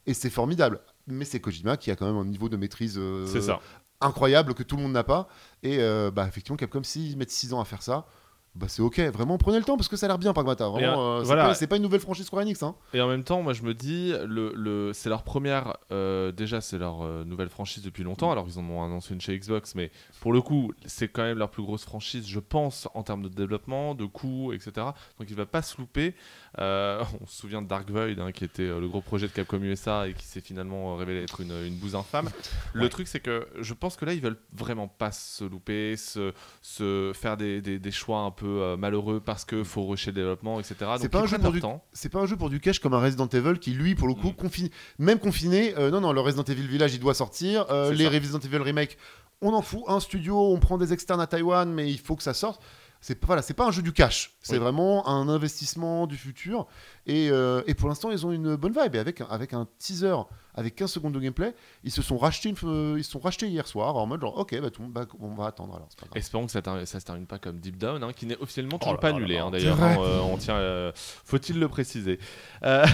et 0.07 0.13
c'est 0.15 0.29
formidable. 0.31 0.81
Mais 1.07 1.25
c'est 1.25 1.41
Kojima 1.41 1.77
qui 1.77 1.91
a 1.91 1.97
quand 1.97 2.07
même 2.07 2.17
un 2.17 2.25
niveau 2.25 2.49
de 2.51 2.57
maîtrise 2.57 2.97
euh, 2.99 3.27
ça. 3.41 3.61
incroyable 4.01 4.55
que 4.55 4.63
tout 4.63 4.77
le 4.77 4.83
monde 4.83 4.93
n'a 4.93 5.05
pas. 5.05 5.29
Et 5.63 5.79
euh, 5.81 6.11
bah, 6.11 6.27
effectivement, 6.29 6.57
Capcom, 6.57 6.83
s'ils 6.83 7.17
mettent 7.17 7.31
6 7.31 7.53
ans 7.55 7.61
à 7.61 7.65
faire 7.65 7.83
ça, 7.83 8.07
bah, 8.55 8.67
c'est 8.69 8.83
ok. 8.83 9.01
Vraiment, 9.01 9.37
prenez 9.37 9.59
le 9.59 9.65
temps 9.65 9.77
parce 9.77 9.89
que 9.89 9.97
ça 9.97 10.07
a 10.07 10.09
l'air 10.09 10.19
bien, 10.19 10.33
Pragmata. 10.33 10.69
Vraiment, 10.69 11.17
euh, 11.17 11.19
c'est 11.21 11.27
voilà. 11.27 11.47
pas- 11.47 11.55
c'est 11.55 11.67
pas, 11.67 11.77
une 11.77 11.83
nouvelle 11.83 12.01
franchise 12.01 12.27
Square 12.27 12.43
Enix. 12.43 12.63
Hein. 12.63 12.77
Et 12.93 13.01
en 13.01 13.09
même 13.09 13.25
temps, 13.25 13.43
moi 13.43 13.53
je 13.53 13.63
me 13.63 13.75
dis, 13.75 14.13
le, 14.27 14.53
le, 14.55 14.93
c'est 14.93 15.09
leur 15.09 15.25
première, 15.25 15.77
euh, 15.91 16.31
déjà 16.31 16.61
c'est 16.61 16.79
leur 16.79 17.03
euh, 17.03 17.25
nouvelle 17.25 17.49
franchise 17.49 17.83
depuis 17.83 18.05
longtemps, 18.05 18.31
alors 18.31 18.47
ils 18.49 18.59
en 18.59 18.65
ont 18.71 18.85
annoncé 18.85 19.13
une 19.13 19.21
chez 19.21 19.37
Xbox, 19.39 19.75
mais 19.75 19.91
pour 20.21 20.33
le 20.33 20.41
coup, 20.41 20.73
c'est 20.87 21.09
quand 21.09 21.23
même 21.23 21.39
leur 21.39 21.51
plus 21.51 21.63
grosse 21.65 21.85
franchise, 21.85 22.29
je 22.29 22.39
pense, 22.41 22.89
en 22.95 23.03
termes 23.03 23.23
de 23.23 23.29
développement, 23.29 23.95
de 23.95 24.05
coûts, 24.05 24.53
etc. 24.53 24.73
Donc 25.19 25.29
il 25.29 25.35
va 25.37 25.47
pas 25.47 25.63
se 25.63 25.77
louper. 25.79 26.15
Euh, 26.61 27.03
on 27.23 27.27
se 27.27 27.37
souvient 27.41 27.63
de 27.63 27.67
Dark 27.69 27.91
Void, 27.91 28.19
hein, 28.19 28.33
qui 28.33 28.45
était 28.45 28.63
euh, 28.63 28.81
le 28.81 28.89
gros 28.89 29.01
projet 29.01 29.27
de 29.27 29.33
Capcom 29.33 29.59
USA 29.63 30.09
et 30.09 30.15
qui 30.15 30.25
s'est 30.25 30.41
finalement 30.41 30.93
euh, 30.93 30.97
révélé 30.97 31.23
être 31.23 31.41
une, 31.41 31.53
une 31.67 31.75
bouse 31.77 31.95
infâme. 31.97 32.31
Le 32.73 32.89
truc, 32.89 33.09
c'est 33.09 33.21
que 33.21 33.47
je 33.61 33.75
pense 33.75 33.97
que 33.97 34.05
là, 34.05 34.13
ils 34.13 34.21
veulent 34.21 34.39
vraiment 34.53 34.89
pas 34.89 35.11
se 35.13 35.45
louper, 35.45 35.97
se, 35.97 36.33
se 36.63 37.13
faire 37.15 37.37
des, 37.37 37.61
des, 37.61 37.79
des 37.79 37.91
choix 37.91 38.21
un 38.21 38.31
peu 38.31 38.77
malheureux 38.77 39.21
parce 39.21 39.45
que 39.45 39.65
faut 39.65 39.85
rusher 39.87 40.11
le 40.11 40.17
développement, 40.17 40.61
etc. 40.61 40.77
C'est 40.99 41.09
pas 41.09 41.21
un 41.23 41.27
jeu 41.27 41.39
pour 41.39 41.53
du- 41.53 41.61
temps. 41.61 41.85
C'est 41.93 42.09
pas 42.09 42.21
un 42.21 42.27
jeu 42.27 42.37
pour 42.37 42.51
du 42.51 42.61
cash 42.61 42.79
comme 42.79 42.95
un 42.95 43.01
Resident 43.01 43.27
Evil 43.29 43.59
qui, 43.59 43.73
lui, 43.73 43.95
pour 43.95 44.09
le 44.09 44.15
coup, 44.15 44.33
Mm. 44.45 44.69
même 44.99 45.19
confiné, 45.19 45.75
euh, 45.79 45.91
non, 45.91 46.01
non, 46.01 46.13
le 46.13 46.21
Resident 46.21 46.45
Evil 46.45 46.67
Village, 46.67 46.95
il 46.95 47.01
doit 47.01 47.15
sortir. 47.15 47.67
Euh, 47.71 47.93
les 47.93 48.05
ça. 48.05 48.11
Resident 48.11 48.39
Evil 48.39 48.59
Remake, 48.59 48.99
on 49.41 49.53
en 49.53 49.63
fout 49.63 49.83
un 49.89 50.01
studio, 50.01 50.39
on 50.53 50.59
prend 50.59 50.79
des 50.79 50.93
externes 50.93 51.21
à 51.21 51.27
Taïwan, 51.27 51.73
mais 51.73 51.91
il 51.91 51.99
faut 51.99 52.17
que 52.17 52.23
ça 52.23 52.35
sorte. 52.35 52.63
C'est 53.07 53.17
pas, 53.17 53.27
voilà, 53.27 53.43
c'est 53.43 53.53
pas 53.53 53.67
un 53.67 53.71
jeu 53.71 53.83
du 53.83 53.93
cash, 53.93 54.33
c'est 54.41 54.55
Oui. 54.55 54.61
vraiment 54.61 55.07
un 55.07 55.29
investissement 55.29 56.07
du 56.07 56.17
futur. 56.17 56.67
Et, 57.07 57.29
euh, 57.31 57.61
et 57.67 57.75
pour 57.75 57.91
l'instant, 57.91 58.11
ils 58.11 58.25
ont 58.25 58.33
une 58.33 58.57
bonne 58.57 58.73
vibe. 58.73 58.95
Et 58.95 58.99
avec, 58.99 59.21
un- 59.21 59.27
avec 59.27 59.53
un 59.53 59.69
teaser, 59.79 60.17
avec 60.55 60.75
15 60.75 60.91
secondes 60.91 61.13
de 61.13 61.21
gameplay, 61.21 61.55
ils 61.83 61.91
se 61.91 62.01
sont 62.01 62.17
rachetés, 62.17 62.49
une, 62.49 62.55
f- 62.55 62.97
ils 62.97 63.05
se 63.05 63.11
sont 63.11 63.19
rachetés 63.19 63.47
hier 63.49 63.67
soir 63.67 63.95
en 63.97 64.07
mode 64.07 64.23
genre, 64.23 64.39
ok, 64.39 64.59
bah, 64.59 64.71
tout 64.71 64.85
bah, 64.89 65.05
on 65.21 65.35
va 65.35 65.49
attendre 65.49 65.75
alors. 65.75 65.89
c'est 65.91 66.01
pas 66.01 66.07
grave. 66.07 66.17
Espérons 66.17 66.47
que 66.47 66.53
ça, 66.53 66.63
ter- 66.63 66.87
ça 66.89 66.99
se 66.99 67.05
termine 67.05 67.27
pas 67.27 67.39
comme 67.39 67.59
Deep 67.61 67.77
Down, 67.77 68.03
hein, 68.03 68.13
qui 68.17 68.25
n'est 68.25 68.39
officiellement 68.39 68.79
Oh 68.81 68.85
toujours 68.85 68.99
pas 69.01 69.11
là 69.11 69.17
annulé, 69.17 69.37
hein, 69.37 69.51
d'ailleurs. 69.51 69.83
Hein, 69.83 69.97
euh, 70.01 70.21
on 70.21 70.39
tient, 70.39 70.57
euh, 70.57 70.91
faut-il 70.95 71.59
le 71.61 71.69
préciser. 71.69 72.19
Euh, 72.63 72.87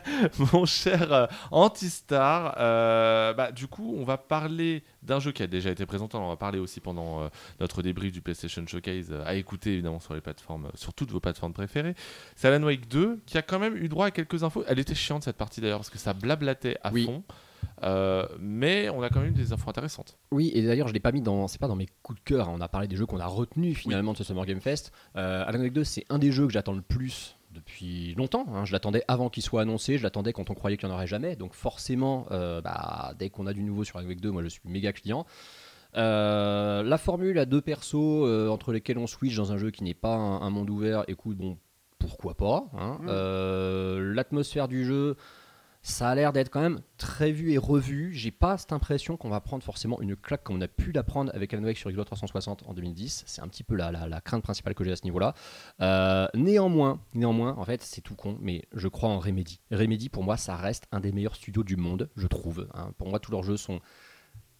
mon 0.52 0.64
cher 0.64 1.12
euh, 1.12 1.26
Antistar, 1.50 2.54
euh, 2.58 3.34
bah, 3.34 3.52
du 3.52 3.66
coup, 3.66 3.94
on 3.98 4.04
va 4.04 4.16
parler 4.16 4.82
d'un 5.02 5.20
jeu 5.20 5.32
qui 5.32 5.42
a 5.42 5.46
déjà 5.46 5.70
été 5.70 5.86
présenté. 5.86 6.16
On 6.16 6.28
va 6.28 6.36
parler 6.36 6.58
aussi 6.58 6.80
pendant 6.80 7.22
euh, 7.22 7.28
notre 7.60 7.82
débrief 7.82 8.12
du 8.12 8.20
PlayStation 8.20 8.64
Showcase, 8.66 9.08
euh, 9.12 9.22
à 9.24 9.34
écouter 9.34 9.72
évidemment 9.74 10.00
sur 10.00 10.14
les 10.14 10.20
plateformes, 10.20 10.66
euh, 10.66 10.70
sur 10.74 10.92
toutes 10.94 11.10
vos 11.10 11.20
plateformes 11.20 11.52
préférées. 11.52 11.94
C'est 12.36 12.48
Alan 12.48 12.64
Wake 12.64 12.88
2, 12.88 13.20
qui 13.26 13.38
a 13.38 13.42
quand 13.42 13.58
même 13.58 13.76
eu 13.76 13.88
droit 13.88 14.06
à 14.06 14.10
quelques 14.10 14.42
infos. 14.44 14.64
Elle 14.66 14.78
était 14.78 14.94
chiante 14.94 15.22
cette 15.24 15.36
partie 15.36 15.60
d'ailleurs, 15.60 15.78
parce 15.78 15.90
que 15.90 15.98
ça 15.98 16.12
blablatait 16.14 16.76
à 16.82 16.92
Oui. 16.92 17.04
fond. 17.04 17.22
Euh, 17.82 18.26
mais 18.40 18.88
on 18.88 19.02
a 19.02 19.08
quand 19.08 19.20
même 19.20 19.30
eu 19.30 19.34
des 19.34 19.52
infos 19.52 19.68
intéressantes. 19.70 20.16
Oui, 20.30 20.50
et 20.54 20.62
d'ailleurs, 20.62 20.88
je 20.88 20.92
l'ai 20.92 21.00
pas 21.00 21.12
mis 21.12 21.20
dans. 21.22 21.48
C'est 21.48 21.58
pas 21.60 21.68
dans 21.68 21.76
mes 21.76 21.88
coups 22.02 22.18
de 22.20 22.24
cœur. 22.24 22.48
hein. 22.48 22.52
On 22.56 22.60
a 22.60 22.68
parlé 22.68 22.86
des 22.88 22.96
jeux 22.96 23.06
qu'on 23.06 23.20
a 23.20 23.26
retenus 23.26 23.76
finalement 23.76 24.12
de 24.12 24.18
ce 24.18 24.24
Summer 24.24 24.46
Game 24.46 24.60
Fest. 24.60 24.92
Euh, 25.16 25.44
Alan 25.46 25.60
Wake 25.60 25.72
2, 25.72 25.84
c'est 25.84 26.04
un 26.08 26.18
des 26.18 26.30
jeux 26.32 26.46
que 26.46 26.52
j'attends 26.52 26.72
le 26.72 26.82
plus 26.82 27.36
depuis 27.58 28.14
longtemps. 28.16 28.46
hein. 28.52 28.64
Je 28.64 28.72
l'attendais 28.72 29.02
avant 29.08 29.28
qu'il 29.28 29.42
soit 29.42 29.62
annoncé. 29.62 29.98
Je 29.98 30.02
l'attendais 30.02 30.32
quand 30.32 30.50
on 30.50 30.54
croyait 30.54 30.76
qu'il 30.76 30.88
n'y 30.88 30.92
en 30.94 30.96
aurait 30.96 31.06
jamais. 31.06 31.36
Donc 31.36 31.54
forcément, 31.54 32.26
euh, 32.30 32.60
bah, 32.60 33.12
dès 33.18 33.30
qu'on 33.30 33.46
a 33.46 33.52
du 33.52 33.62
nouveau 33.62 33.84
sur 33.84 33.96
Wake 33.96 34.20
2, 34.20 34.30
moi 34.30 34.42
je 34.42 34.48
suis 34.48 34.60
méga 34.64 34.92
client. 34.92 35.26
Euh, 35.96 36.82
la 36.82 36.98
formule 36.98 37.38
à 37.38 37.46
deux 37.46 37.60
persos 37.62 37.94
euh, 37.94 38.48
entre 38.48 38.72
lesquels 38.72 38.98
on 38.98 39.06
switch 39.06 39.34
dans 39.36 39.52
un 39.52 39.58
jeu 39.58 39.70
qui 39.70 39.84
n'est 39.84 39.94
pas 39.94 40.14
un, 40.14 40.42
un 40.42 40.50
monde 40.50 40.68
ouvert, 40.70 41.04
écoute, 41.08 41.38
bon, 41.38 41.56
pourquoi 41.98 42.34
pas. 42.34 42.66
hein. 42.78 42.98
Mm. 43.02 43.06
Euh, 43.08 44.14
L'atmosphère 44.14 44.68
du 44.68 44.84
jeu, 44.84 45.16
ça 45.82 46.08
a 46.10 46.14
l'air 46.14 46.32
d'être 46.32 46.50
quand 46.50 46.60
même 46.60 46.80
très 46.98 47.30
vu 47.32 47.52
et 47.52 47.58
revu. 47.58 48.12
J'ai 48.12 48.30
pas 48.30 48.58
cette 48.58 48.72
impression 48.72 49.16
qu'on 49.16 49.30
va 49.30 49.40
prendre 49.40 49.62
forcément 49.62 50.00
une 50.00 50.16
claque 50.16 50.42
comme 50.42 50.56
on 50.56 50.60
a 50.60 50.68
pu 50.68 50.92
la 50.92 51.02
prendre 51.02 51.30
avec 51.34 51.54
Alan 51.54 51.62
Wake 51.64 51.78
sur 51.78 51.90
Xbox 51.90 52.06
360 52.06 52.64
en 52.66 52.74
2010. 52.74 53.24
C'est 53.26 53.40
un 53.40 53.48
petit 53.48 53.62
peu 53.64 53.74
la, 53.74 53.90
la- 53.92 54.08
la 54.08 54.20
crainte 54.20 54.42
principale 54.42 54.74
que 54.74 54.84
j'ai 54.84 54.92
à 54.92 54.96
ce 54.96 55.04
niveau-là. 55.04 55.34
Euh, 55.80 56.26
néanmoins, 56.34 57.00
néanmoins, 57.14 57.54
en 57.56 57.64
fait, 57.64 57.82
c'est 57.82 58.00
tout 58.02 58.14
con, 58.16 58.36
mais 58.40 58.64
je 58.74 58.88
crois 58.88 59.08
en 59.08 59.18
Remedy. 59.18 59.60
Remedy, 59.70 60.08
pour 60.08 60.24
moi, 60.24 60.36
ça 60.36 60.56
reste 60.56 60.84
un 60.92 61.00
des 61.00 61.12
meilleurs 61.12 61.36
studios 61.36 61.62
du 61.64 61.76
monde, 61.76 62.10
je 62.16 62.26
trouve. 62.26 62.68
hein. 62.74 62.90
Pour 62.98 63.08
moi, 63.08 63.18
tous 63.20 63.30
leurs 63.32 63.44
jeux 63.44 63.56
sont 63.56 63.80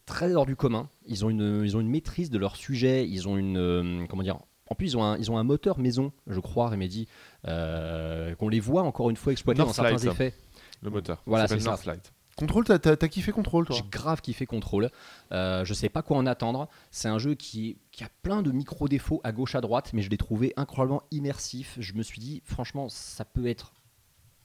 très 0.07 0.35
hors 0.35 0.47
du 0.47 0.57
commun. 0.57 0.89
Ils 1.07 1.25
ont 1.27 1.31
une, 1.31 1.63
ils 1.65 1.77
ont 1.77 1.81
une 1.81 1.91
maîtrise 1.91 2.31
de 2.31 2.39
leur 2.39 2.57
sujet. 2.57 3.07
Ils 3.07 3.29
ont 3.29 3.37
une, 3.37 3.59
euh, 3.59 4.07
comment 4.09 4.23
dire. 4.23 4.39
En 4.71 4.75
plus, 4.75 4.89
ils 4.93 4.97
ont, 4.99 5.03
un, 5.05 5.17
ils 5.17 5.31
ont 5.31 5.39
un 5.39 5.45
moteur 5.45 5.79
maison, 5.79 6.13
je 6.27 6.41
crois, 6.41 6.69
Remedy, 6.69 7.09
euh, 7.47 8.35
qu'on 8.35 8.49
les 8.51 8.61
voit 8.61 8.83
encore 8.83 9.09
une 9.11 9.17
fois 9.17 9.33
exploiter 9.33 9.59
dans 9.67 9.73
certains 9.73 9.97
effets. 10.13 10.35
Le 10.83 10.91
moteur. 10.91 11.23
Voilà, 11.27 11.49
c'est 11.49 11.61
ça. 11.61 11.71
Northlight. 11.71 12.13
Contrôle, 12.37 12.65
t'as- 12.65 12.79
t'as 12.79 12.97
t'as 12.97 13.09
kiffé 13.09 13.33
Contrôle, 13.33 13.67
toi 13.67 13.75
J'ai 13.75 13.83
grave 13.91 14.21
kiffé 14.21 14.47
Control. 14.47 14.91
Euh, 15.33 15.65
je 15.65 15.75
sais 15.75 15.89
pas 15.89 16.03
quoi 16.03 16.17
en 16.19 16.25
attendre. 16.27 16.69
C'est 16.93 17.09
un 17.09 17.19
jeu 17.19 17.35
qui, 17.35 17.79
qui 17.91 18.05
a 18.05 18.09
plein 18.23 18.43
de 18.43 18.53
micro-défauts 18.53 19.21
à 19.25 19.33
gauche 19.33 19.57
à 19.57 19.61
droite, 19.61 19.91
mais 19.93 20.03
je 20.03 20.09
l'ai 20.11 20.17
trouvé 20.19 20.53
incroyablement 20.57 21.03
immersif. 21.11 21.77
Je 21.81 21.95
me 21.95 22.03
suis 22.05 22.21
dit, 22.21 22.43
franchement, 22.45 22.89
ça 22.89 23.25
peut 23.25 23.47
être 23.49 23.73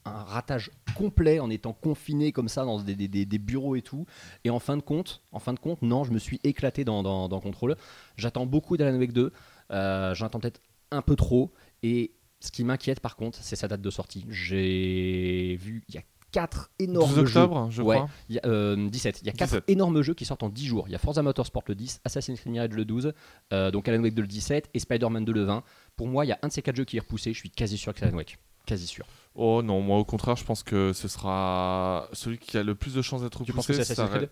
un 0.06 0.24
ratage 0.24 0.72
complet 0.96 1.40
en 1.40 1.50
étant 1.52 1.72
confiné 1.72 2.32
comme 2.32 2.50
ça 2.50 2.66
dans 2.66 2.82
des, 2.82 2.96
des- 2.96 3.08
des- 3.08 3.26
des 3.28 3.38
bureaux 3.38 3.76
et 3.76 3.84
tout. 3.84 4.08
Et 4.44 4.50
en 4.50 4.60
fin 4.60 4.76
de 4.76 4.82
compte, 4.82 5.22
en 5.32 5.40
fin 5.40 5.54
de 5.54 5.60
compte, 5.60 5.82
non, 5.84 6.04
je 6.04 6.12
me 6.12 6.18
suis 6.20 6.40
éclaté 6.44 6.84
dans, 6.84 7.04
dans, 7.04 7.30
dans 7.30 7.40
Control. 7.40 7.78
J'attends 8.18 8.48
beaucoup 8.48 8.76
d'Alan 8.76 8.98
Wake 8.98 9.14
2. 9.14 9.32
Euh, 9.72 10.14
J'attends 10.16 10.40
peut-être 10.40 10.62
un 10.90 11.04
peu 11.04 11.16
trop. 11.16 11.54
Et 11.84 12.12
ce 12.40 12.50
qui 12.52 12.64
m'inquiète 12.64 13.02
par 13.02 13.16
contre, 13.16 13.38
c'est 13.40 13.56
sa 13.56 13.68
date 13.68 13.82
de 13.82 13.90
sortie. 13.92 14.26
J'ai 14.30 15.58
vu, 15.62 15.84
il 15.90 15.96
y 15.96 15.98
a 16.00 16.02
quatre 16.34 16.70
12 16.80 16.90
énormes 16.90 17.14
jeux. 17.16 17.22
octobre, 17.22 17.68
je 17.72 17.82
Ouais. 17.82 17.96
crois. 17.96 18.10
Y 18.30 18.40
a, 18.40 18.42
euh, 18.48 18.90
17. 18.90 19.22
Il 19.22 19.28
y 19.28 19.30
a 19.30 19.34
4 19.34 19.50
17. 19.52 19.64
énormes 19.70 20.02
jeux 20.02 20.14
qui 20.14 20.26
sortent 20.26 20.44
en 20.44 20.50
10 20.50 20.66
jours. 20.68 20.84
Il 20.90 20.92
y 20.92 20.96
a 20.96 20.98
Forza 21.00 21.22
Motorsport 21.22 21.64
le 21.68 21.76
10, 21.76 22.02
Assassin's 22.04 22.38
Creed 22.40 22.52
Mirage 22.52 22.72
le 22.72 22.84
12, 22.84 23.14
euh, 23.54 23.72
donc 23.72 23.88
Alan 23.88 24.02
Wake 24.04 24.14
2 24.16 24.22
le 24.24 24.28
17 24.28 24.70
et 24.74 24.80
Spider-Man 24.80 25.24
2 25.24 25.32
le 25.32 25.44
20. 25.46 25.64
Pour 25.96 26.08
moi, 26.08 26.26
il 26.26 26.30
y 26.30 26.32
a 26.34 26.40
un 26.42 26.50
de 26.50 26.54
ces 26.54 26.62
4 26.62 26.76
jeux 26.76 26.86
qui 26.86 26.98
est 26.98 27.02
repoussé. 27.02 27.32
Je 27.32 27.38
suis 27.40 27.50
quasi 27.52 27.78
sûr 27.78 27.94
que 27.94 28.00
c'est 28.00 28.06
Alan 28.08 28.18
Wake. 28.18 28.38
Quasi 28.66 28.88
sûr. 28.88 29.06
Oh 29.36 29.62
non, 29.64 29.82
moi 29.82 29.98
au 29.98 30.06
contraire, 30.06 30.36
je 30.36 30.44
pense 30.46 30.64
que 30.64 30.94
ce 30.94 31.08
sera 31.08 32.08
celui 32.14 32.38
qui 32.38 32.58
a 32.58 32.64
le 32.64 32.76
plus 32.76 32.94
de 32.94 33.02
chances 33.02 33.22
d'être 33.22 33.34
repoussé. 33.40 33.52
Tu 33.52 33.54
penses 33.56 33.68
que 33.68 33.74
c'est 33.74 33.82
Assassin's 33.82 34.10
Creed? 34.10 34.30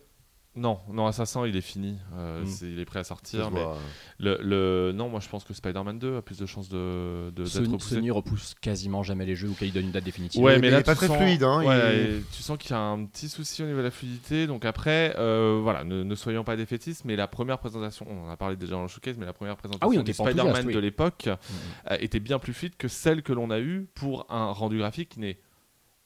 Non, 0.54 0.80
non, 0.92 1.08
Assassin, 1.08 1.48
il 1.48 1.56
est 1.56 1.62
fini. 1.62 1.96
Euh, 2.18 2.42
Mm. 2.42 2.46
c'est- 2.46 2.70
il 2.70 2.78
est 2.78 2.84
prêt 2.84 3.00
à 3.00 3.06
sortir. 3.06 3.50
Mais 3.52 3.64
le, 4.20 4.38
le- 4.42 4.92
non, 4.94 5.08
moi 5.08 5.22
je 5.22 5.30
pense 5.30 5.46
que 5.46 5.54
Spider-Man 5.54 5.98
2 5.98 6.18
a 6.18 6.22
plus 6.22 6.38
de 6.38 6.46
chances 6.46 6.68
de, 6.68 7.30
de- 7.30 7.44
d'être 7.44 7.48
Sony, 7.48 7.68
repoussé. 7.68 7.96
Sony 7.96 8.12
repousse 8.12 8.54
quasiment 8.60 9.02
jamais 9.02 9.26
les 9.26 9.36
jeux 9.36 9.50
auxquels 9.50 9.70
il 9.70 9.74
donne 9.74 9.86
une 9.86 9.92
date 9.92 10.04
définitive. 10.04 10.42
Ouais, 10.44 10.56
mais 10.56 10.62
mais, 10.64 10.68
il 10.68 10.72
là, 10.72 10.80
est 10.80 10.84
pas 10.84 10.92
tu 10.92 10.98
très 10.98 11.08
sens- 11.08 11.18
fluide, 11.18 11.44
hein, 11.44 11.64
ouais, 11.64 12.16
il- 12.18 12.24
tu 12.36 12.44
sens 12.44 12.58
qu'il 12.58 12.72
y 12.72 12.74
a 12.74 12.80
un 12.82 13.06
petit 13.06 13.30
souci 13.30 13.64
au 13.64 13.66
niveau 13.66 13.78
de 13.80 13.84
la 13.86 13.92
fluidité. 13.92 14.46
Donc 14.46 14.66
après, 14.66 15.16
euh, 15.18 15.58
voilà, 15.64 15.86
ne, 15.86 16.04
ne 16.04 16.16
soyons 16.16 16.44
pas 16.44 16.58
défaitistes, 16.58 17.06
mais 17.06 17.16
la 17.16 17.30
première 17.30 17.58
présentation, 17.60 18.06
on 18.10 18.26
en 18.28 18.30
a 18.30 18.36
parlé 18.36 18.58
déjà 18.58 18.74
dans 18.74 18.82
le 18.82 18.90
showcase, 18.90 19.16
mais 19.18 19.26
la 19.26 19.32
première 19.34 19.56
présentation 19.56 19.88
Ah 19.88 19.88
oui, 19.90 20.04
pas 20.04 20.12
Spider-Man 20.12 20.66
oui. 20.68 20.74
de 20.74 20.80
l'époque 20.80 21.30
euh, 21.90 21.98
était 22.02 22.20
bien 22.20 22.40
plus 22.40 22.52
fluide 22.54 22.76
que 22.76 22.90
celle 22.90 23.24
que 23.24 23.32
l'on 23.32 23.52
a 23.52 23.60
eue 23.62 23.88
pour 23.96 24.26
un 24.30 24.52
rendu 24.52 24.80
graphique 24.80 25.08
qui 25.10 25.22
n'est 25.22 25.40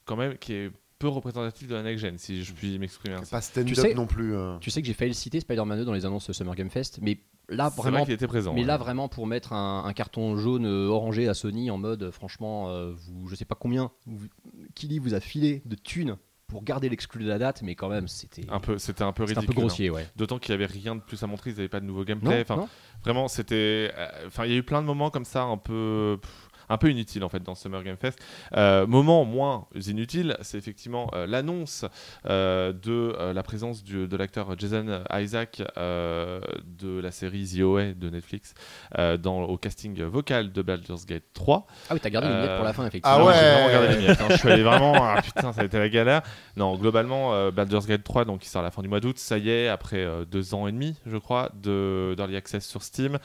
quand 0.06 0.16
même 0.18 0.38
qui 0.38 0.54
est 0.54 0.72
peu 1.00 1.08
représentatif 1.08 1.68
de 1.68 1.76
la 1.76 1.84
next 1.84 2.02
gen, 2.02 2.18
si 2.18 2.44
je 2.44 2.54
puis 2.54 2.80
m'exprimer 2.80 3.16
ainsi. 3.16 3.30
Pas 3.32 3.42
stand-up 3.42 3.68
Tu 3.68 3.76
sais- 3.76 3.94
non 3.94 4.08
plus. 4.08 4.36
euh. 4.36 4.58
Tu 4.60 4.70
sais 4.72 4.82
que 4.82 4.88
j'ai 4.88 4.94
failli 4.94 5.12
le 5.12 5.16
citer 5.16 5.40
Spider-Man 5.40 5.80
2 5.80 5.86
dans 5.86 5.94
les 5.94 6.06
annonces 6.06 6.28
de 6.28 6.34
Summer 6.34 6.56
Game 6.56 6.70
Fest, 6.70 7.00
mais 7.02 7.20
là 7.50 7.70
C'est 7.70 7.82
vrai 7.82 7.92
vraiment 7.92 8.06
qu'il 8.06 8.14
était 8.14 8.28
présent. 8.28 8.54
Mais 8.54 8.62
ouais. 8.62 8.68
là, 8.68 8.78
vraiment, 8.78 9.08
pour 9.10 9.28
mettre 9.28 9.54
un, 9.54 9.84
un 9.86 9.94
carton 9.94 10.38
jaune 10.38 10.66
euh, 10.66 10.88
orangé 10.88 11.28
à 11.28 11.34
Sony 11.34 11.70
en 11.70 11.78
mode, 11.78 12.04
euh, 12.04 12.12
franchement, 12.12 12.70
euh, 12.70 12.94
vous, 12.96 13.28
je 13.28 13.36
sais 13.36 13.46
pas 13.46 13.56
combien, 13.56 13.92
vous, 14.06 14.28
Kili 14.74 15.00
vous 15.00 15.14
a 15.14 15.20
filé 15.20 15.62
de 15.66 15.76
thunes 15.76 16.18
pour 16.48 16.64
garder 16.64 16.90
l'exclu 16.90 17.24
de 17.24 17.30
la 17.30 17.40
date, 17.40 17.64
mais 17.64 17.74
quand 17.74 17.90
même, 17.90 18.08
c'était 18.08 18.46
un 18.52 18.60
peu, 18.60 18.78
c'était 18.78 19.02
un 19.02 19.12
peu 19.14 19.26
c'était 19.26 19.40
un 19.40 19.42
ridicule. 19.42 19.56
peu 19.56 19.62
hein. 19.62 19.66
grossier, 19.66 19.90
ouais. 19.90 20.08
D'autant 20.16 20.38
qu'il 20.38 20.56
n'y 20.56 20.64
avait 20.64 20.72
rien 20.72 20.96
de 20.96 21.02
plus 21.02 21.22
à 21.24 21.28
montrer, 21.28 21.50
ils 21.50 21.56
n'avaient 21.56 21.68
pas 21.70 21.80
de 21.80 21.86
nouveau 21.86 22.04
gameplay. 22.04 22.46
Non 22.48 22.70
Vraiment, 23.04 23.28
c'était. 23.28 23.92
euh, 23.98 24.28
Enfin, 24.28 24.46
il 24.46 24.52
y 24.52 24.54
a 24.54 24.58
eu 24.58 24.64
plein 24.64 24.82
de 24.82 24.86
moments 24.88 25.10
comme 25.10 25.26
ça, 25.26 25.42
un 25.44 25.58
peu. 25.58 26.20
pff, 26.22 26.45
un 26.70 26.78
peu 26.78 26.90
inutiles 26.90 27.24
en 27.24 27.30
fait 27.30 27.42
dans 27.44 27.56
Summer 27.56 27.84
Game 27.84 27.98
Fest. 27.98 28.20
Euh, 28.56 28.86
moment 28.88 29.26
moins 29.26 29.68
inutile, 29.88 30.38
c'est 30.42 30.58
effectivement 30.58 31.10
euh, 31.14 31.28
l'annonce 31.28 31.86
euh, 32.28 32.74
de 32.74 33.16
euh, 33.20 33.34
la 33.34 33.44
présence 33.44 33.84
du- 33.84 34.08
de 34.08 34.18
l'acteur 34.18 34.58
Jason 34.58 35.04
Isaac 35.14 35.62
euh, 35.78 36.40
de 36.66 37.00
la 37.00 37.12
série 37.12 37.46
The 37.48 37.62
OA 37.62 37.94
de 37.94 38.10
Netflix 38.10 38.54
euh, 38.98 39.18
dans, 39.18 39.42
au 39.44 39.58
casting 39.58 40.02
vocal 40.04 40.52
de 40.52 40.62
Baldur's 40.62 41.06
Gate 41.06 41.24
3. 41.34 41.68
Ah 41.90 41.94
oui, 41.94 42.00
t'as 42.02 42.10
gardé 42.10 42.28
les 42.28 42.34
miettes 42.36 42.56
pour 42.56 42.66
la 42.66 42.74
fin, 42.74 42.86
effectivement. 42.86 43.18
Ah 43.20 43.26
ouais. 43.26 43.34
J'ai 43.34 43.78
vraiment 43.78 43.92
les 43.92 43.98
miettes. 43.98 44.22
hein. 44.22 44.28
Je 44.30 44.38
suis 44.38 44.50
allé 44.50 44.64
vraiment. 44.64 44.94
Ah, 44.96 45.22
putain, 45.22 45.54
ça 45.54 45.62
a 45.62 45.64
été 45.66 45.78
la 45.78 45.90
galère. 45.90 46.22
Non, 46.58 46.76
globalement, 46.78 47.34
euh, 47.34 47.52
Baldur's 47.52 47.86
Gate 47.88 48.04
3, 48.04 48.26
donc 48.26 48.42
qui 48.42 48.50
sort 48.50 48.62
à 48.62 48.64
la 48.66 48.72
fin 48.72 48.82
du 48.82 48.88
mois 48.88 49.00
d'août, 49.00 49.18
ça 49.18 49.38
y 49.38 49.50
est, 49.50 49.68
après 49.68 49.98
euh, 50.00 50.26
deux 50.26 50.54
ans 50.54 50.68
et 50.68 50.72
demi, 50.72 50.96
je 51.06 51.18
crois, 51.18 51.50
de 51.56 52.14
d'early 52.18 52.36
access 52.36 52.66
sur 52.68 52.84
Steam, 52.84 53.18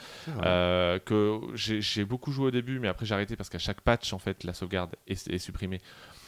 euh, 0.45 0.99
que 0.99 1.39
j'ai 1.55 1.81
j'ai 1.81 2.05
beaucoup 2.05 2.31
joué 2.31 2.47
au 2.47 2.51
début, 2.51 2.79
mais 2.79 2.87
après 2.87 3.05
j'ai 3.05 3.13
arrêté 3.15 3.30
parce 3.35 3.49
qu'à 3.49 3.59
chaque 3.59 3.81
patch, 3.81 4.13
en 4.13 4.19
fait, 4.19 4.43
la 4.43 4.53
sauvegarde 4.53 4.95
est, 5.07 5.37
supprimée. 5.37 5.81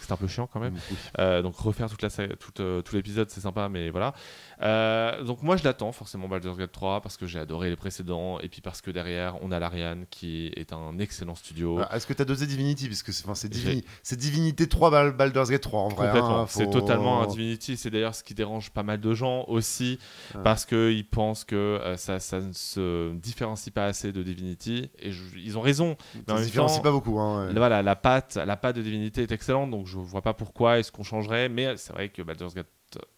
C'est 0.05 0.13
un 0.13 0.17
peu 0.17 0.27
chiant 0.27 0.47
quand 0.51 0.59
même. 0.59 0.75
Euh, 1.19 1.41
donc 1.41 1.55
refaire 1.57 1.89
toute 1.89 2.01
la 2.01 2.09
toute, 2.09 2.59
euh, 2.59 2.81
tout 2.81 2.95
l'épisode, 2.95 3.29
c'est 3.29 3.41
sympa, 3.41 3.69
mais 3.69 3.89
voilà. 3.89 4.13
Euh, 4.61 5.23
donc 5.23 5.41
moi 5.43 5.57
je 5.57 5.63
l'attends 5.63 5.91
forcément 5.91 6.27
Baldur's 6.27 6.57
Gate 6.57 6.71
3 6.71 7.01
parce 7.01 7.17
que 7.17 7.25
j'ai 7.25 7.39
adoré 7.39 7.69
les 7.69 7.75
précédents 7.75 8.39
et 8.39 8.47
puis 8.49 8.61
parce 8.61 8.81
que 8.81 8.91
derrière 8.91 9.35
on 9.41 9.51
a 9.51 9.59
l'Ariane 9.59 10.05
qui 10.09 10.51
est 10.55 10.71
un 10.73 10.99
excellent 10.99 11.35
studio. 11.35 11.79
Ah, 11.81 11.95
Est-ce 11.95 12.07
que 12.07 12.13
t'as 12.13 12.25
dosé 12.25 12.45
Divinity? 12.45 12.87
Parce 12.87 13.03
que 13.03 13.11
c'est 13.11 13.25
enfin, 13.25 13.35
c'est 13.35 13.51
J'ai- 13.53 13.59
Divini- 13.75 13.83
c'est 14.03 14.15
Divinité 14.15 14.67
3 14.67 14.91
Bal- 14.91 15.11
Baldur's 15.15 15.49
Gate 15.49 15.61
3 15.63 15.81
en 15.81 15.89
vrai. 15.89 16.07
Hein, 16.13 16.45
C'est 16.47 16.69
totalement 16.69 17.21
un 17.21 17.27
Divinity. 17.27 17.77
C'est 17.77 17.89
d'ailleurs 17.89 18.15
ce 18.15 18.23
qui 18.23 18.33
dérange 18.33 18.69
pas 18.71 18.83
mal 18.83 18.99
de 19.01 19.13
gens 19.13 19.45
aussi 19.47 19.99
Ouais. 20.35 20.41
parce 20.43 20.65
qu'ils 20.65 21.07
pensent 21.07 21.43
que 21.43 21.79
ça, 21.97 22.19
ça 22.19 22.39
ne 22.39 22.53
se 22.53 23.13
différencie 23.15 23.73
pas 23.73 23.85
assez 23.85 24.11
de 24.11 24.23
Divinity 24.23 24.89
et 24.99 25.11
je- 25.11 25.21
ils 25.37 25.57
ont 25.57 25.61
raison. 25.61 25.95
Mais 26.15 26.21
Ça 26.21 26.25
se 26.27 26.33
même 26.35 26.43
différencie 26.45 26.77
temps, 26.77 26.83
pas 26.83 26.91
beaucoup. 26.91 27.19
hein, 27.19 27.47
ouais. 27.47 27.53
Voilà, 27.53 27.81
la 27.81 27.95
patte, 27.95 28.35
la 28.35 28.55
patte 28.57 28.75
de 28.75 28.81
Divinité 28.81 29.21
est 29.23 29.31
excellente, 29.31 29.71
donc 29.71 29.87
je 29.87 29.92
vois 29.97 30.21
pas 30.21 30.33
pourquoi 30.33 30.79
est-ce 30.79 30.91
qu'on 30.91 31.03
changerait, 31.03 31.49
mais 31.49 31.75
c'est 31.77 31.93
vrai 31.93 32.09
que 32.09 32.21
Baldur's 32.21 32.53
Gate 32.55 32.67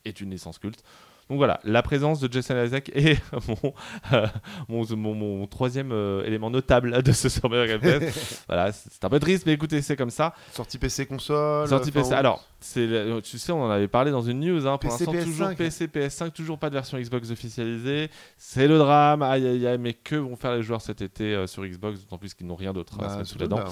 est 0.05 0.21
une 0.21 0.31
licence 0.31 0.59
culte. 0.59 0.83
Donc 1.27 1.39
voilà, 1.39 1.59
la 1.63 1.81
présence 1.81 2.19
de 2.19 2.31
Jason 2.31 2.63
Isaac 2.63 2.91
est 2.93 3.19
mon, 3.47 3.73
euh, 4.13 4.27
mon, 4.69 4.85
mon- 4.95 5.15
mon 5.15 5.47
troisième 5.47 5.91
euh, 5.91 6.23
élément 6.23 6.51
notable 6.51 7.01
de 7.01 7.11
ce 7.11 7.29
Summer 7.29 7.65
Game 7.65 7.81
voilà, 8.47 8.71
c'est 8.71 9.03
un 9.03 9.09
peu 9.09 9.19
triste, 9.19 9.47
mais 9.47 9.53
écoutez, 9.53 9.81
c'est 9.81 9.95
comme 9.95 10.11
ça. 10.11 10.35
Sortie 10.53 10.77
PC 10.77 11.07
console. 11.07 11.67
Sortie 11.67 11.91
PC. 11.91 12.13
Alors, 12.13 12.45
c'est, 12.59 12.87
tu 13.23 13.39
sais, 13.39 13.51
on 13.51 13.63
en 13.63 13.71
avait 13.71 13.87
parlé 13.87 14.11
dans 14.11 14.21
une 14.21 14.39
news. 14.39 14.67
Hein, 14.67 14.77
pour 14.77 14.91
l'instant, 14.91 15.11
toujours 15.13 15.47
PS5. 15.49 15.55
PC, 15.55 15.87
PS5, 15.87 16.31
toujours 16.31 16.59
pas 16.59 16.69
de 16.69 16.75
version 16.75 16.99
Xbox 16.99 17.31
officialisée. 17.31 18.11
C'est 18.37 18.67
le 18.67 18.77
drame. 18.77 19.23
Aïe, 19.23 19.47
aïe, 19.47 19.65
aïe. 19.65 19.77
Mais 19.79 19.93
que 19.93 20.17
vont 20.17 20.35
faire 20.35 20.53
les 20.55 20.61
joueurs 20.61 20.81
cet 20.81 21.01
été 21.01 21.33
euh, 21.33 21.47
sur 21.47 21.65
Xbox 21.65 22.01
D'autant 22.01 22.19
plus 22.19 22.35
qu'ils 22.35 22.45
n'ont 22.45 22.53
rien 22.55 22.71
d'autre 22.71 22.99
Bah, 22.99 23.07
à 23.07 23.09
se 23.09 23.17
mettre 23.17 23.29
sous 23.29 23.39
surtout, 23.39 23.55
la 23.55 23.63
dent. 23.63 23.71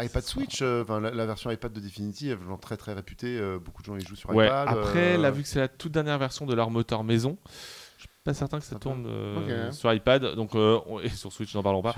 iPad 0.00 0.22
Switch, 0.22 0.60
euh, 0.62 0.82
enfin, 0.82 1.00
la, 1.00 1.10
la 1.10 1.26
version 1.26 1.50
iPad 1.50 1.72
de 1.72 1.80
elle 2.26 2.32
est 2.38 2.60
très 2.60 2.76
très 2.76 2.92
réputée. 2.92 3.38
euh, 3.38 3.58
beaucoup 3.58 3.82
de 3.82 3.86
gens 3.86 3.96
y 3.96 4.00
jouent 4.00 4.14
sur 4.16 4.30
Ouais, 4.30 4.46
iPad. 4.46 4.68
après, 4.68 5.14
euh, 5.14 5.18
là, 5.18 5.30
vu 5.30 5.42
que 5.42 5.48
c'est 5.48 5.58
la 5.58 5.68
toute 5.68 5.92
dernière 5.92 6.18
version 6.18 6.46
de 6.46 6.54
leur 6.54 6.70
moteur 6.70 7.02
maison, 7.04 7.36
pas 8.28 8.34
certain 8.34 8.58
que 8.58 8.64
ça 8.64 8.70
Sympa. 8.72 8.80
tourne 8.82 9.06
euh, 9.08 9.72
sur 9.72 9.92
iPad. 9.92 10.34
Donc, 10.34 10.54
euh, 10.54 10.78
on- 10.86 11.00
et 11.00 11.08
sur 11.08 11.32
Switch, 11.32 11.54
n'en 11.54 11.62
parlons 11.62 11.80
pas. 11.82 11.92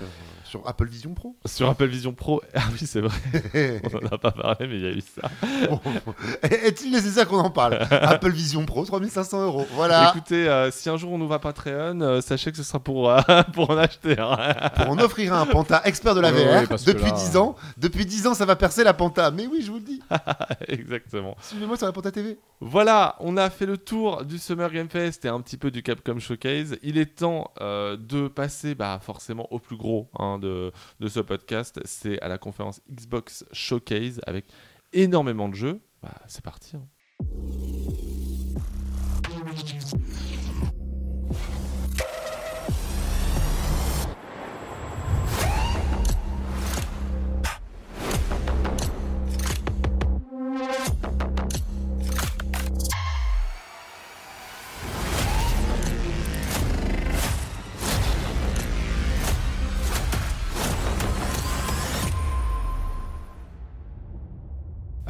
sur, 0.45 0.61
sur 0.61 0.69
Apple 0.69 0.87
Vision 0.87 1.13
Pro? 1.15 1.35
Sur 1.45 1.69
Apple 1.69 1.87
Vision 1.87 2.13
Pro, 2.13 2.41
ah 2.55 2.61
oui, 2.73 2.87
c'est 2.87 3.01
vrai, 3.01 3.83
on 3.93 3.97
en 4.07 4.13
a 4.13 4.19
pas 4.19 4.31
parlé, 4.31 4.67
mais 4.69 4.77
il 4.77 4.83
y 4.83 4.87
a 4.87 4.91
eu 4.93 5.01
ça. 5.01 5.29
Bon, 5.69 5.81
Est-il 6.43 6.93
nécessaire 6.93 7.27
qu'on 7.27 7.39
en 7.39 7.51
parle? 7.51 7.75
Apple 7.91 8.31
Vision 8.31 8.65
Pro, 8.65 8.85
3500 8.85 9.45
euros. 9.45 9.67
Voilà. 9.73 10.13
Écoutez, 10.15 10.49
euh, 10.49 10.71
si 10.71 10.89
un 10.89 10.97
jour 10.97 11.13
on 11.13 11.21
ouvre 11.21 11.35
un 11.35 11.39
Patreon, 11.41 12.01
euh, 12.01 12.21
sachez 12.21 12.51
que 12.53 12.57
ce 12.57 12.63
sera 12.63 12.79
pour, 12.79 13.11
euh, 13.11 13.21
pour 13.53 13.71
en 13.71 13.77
acheter 13.79 14.17
un. 14.19 14.37
Pour 14.77 14.91
en 14.91 14.99
offrir 14.99 15.35
un 15.35 15.47
Panta 15.47 15.83
expert 15.85 16.15
de 16.15 16.21
la 16.21 16.31
VR 16.31 16.69
depuis 16.87 17.03
là- 17.05 17.11
10 17.11 17.37
ans. 17.37 17.57
Depuis 17.77 18.07
10 18.07 18.27
ans, 18.29 18.35
ça 18.35 18.45
va 18.45 18.55
percer 18.57 18.85
la 18.85 18.95
Panta. 18.95 19.31
Mais 19.33 19.47
oui, 19.49 19.63
je 19.65 19.71
vous 19.71 19.79
le 19.79 19.85
dis. 19.85 20.01
Exactement. 20.69 21.37
Suivez-moi 21.41 21.77
sur 21.77 21.87
la 21.87 21.93
Panta 21.93 22.13
TV. 22.13 22.39
Voilà, 22.61 23.17
on 23.21 23.37
a 23.37 23.51
fait 23.51 23.67
le 23.67 23.79
tour 23.79 24.25
du 24.25 24.39
Summer 24.39 24.71
Game 24.71 24.89
Fest 24.89 25.25
et 25.25 25.29
un 25.29 25.41
petit 25.41 25.57
peu 25.57 25.71
du 25.71 25.83
Capcom 25.83 26.19
Showcase. 26.21 26.79
Il 26.83 26.99
est 26.99 27.17
temps 27.17 27.53
euh, 27.61 27.97
de 27.97 28.29
passer 28.29 28.75
bah, 28.75 29.01
forcément 29.03 29.53
au 29.53 29.59
plus 29.59 29.77
gros 29.77 30.11
hein, 30.19 30.39
de, 30.39 30.73
ce 31.07 31.21
podcast. 31.21 31.81
C'est 31.85 32.21
à 32.21 32.29
la 32.29 32.39
conférence 32.39 32.81
Xbox 32.91 33.45
Showcase 33.53 34.21
avec 34.27 34.47
énormément 34.93 35.49
de 35.49 35.55
jeux. 35.55 35.81
Bah, 36.03 36.15
c'est 36.27 36.45
parti. 36.45 36.77
hein. 36.77 36.87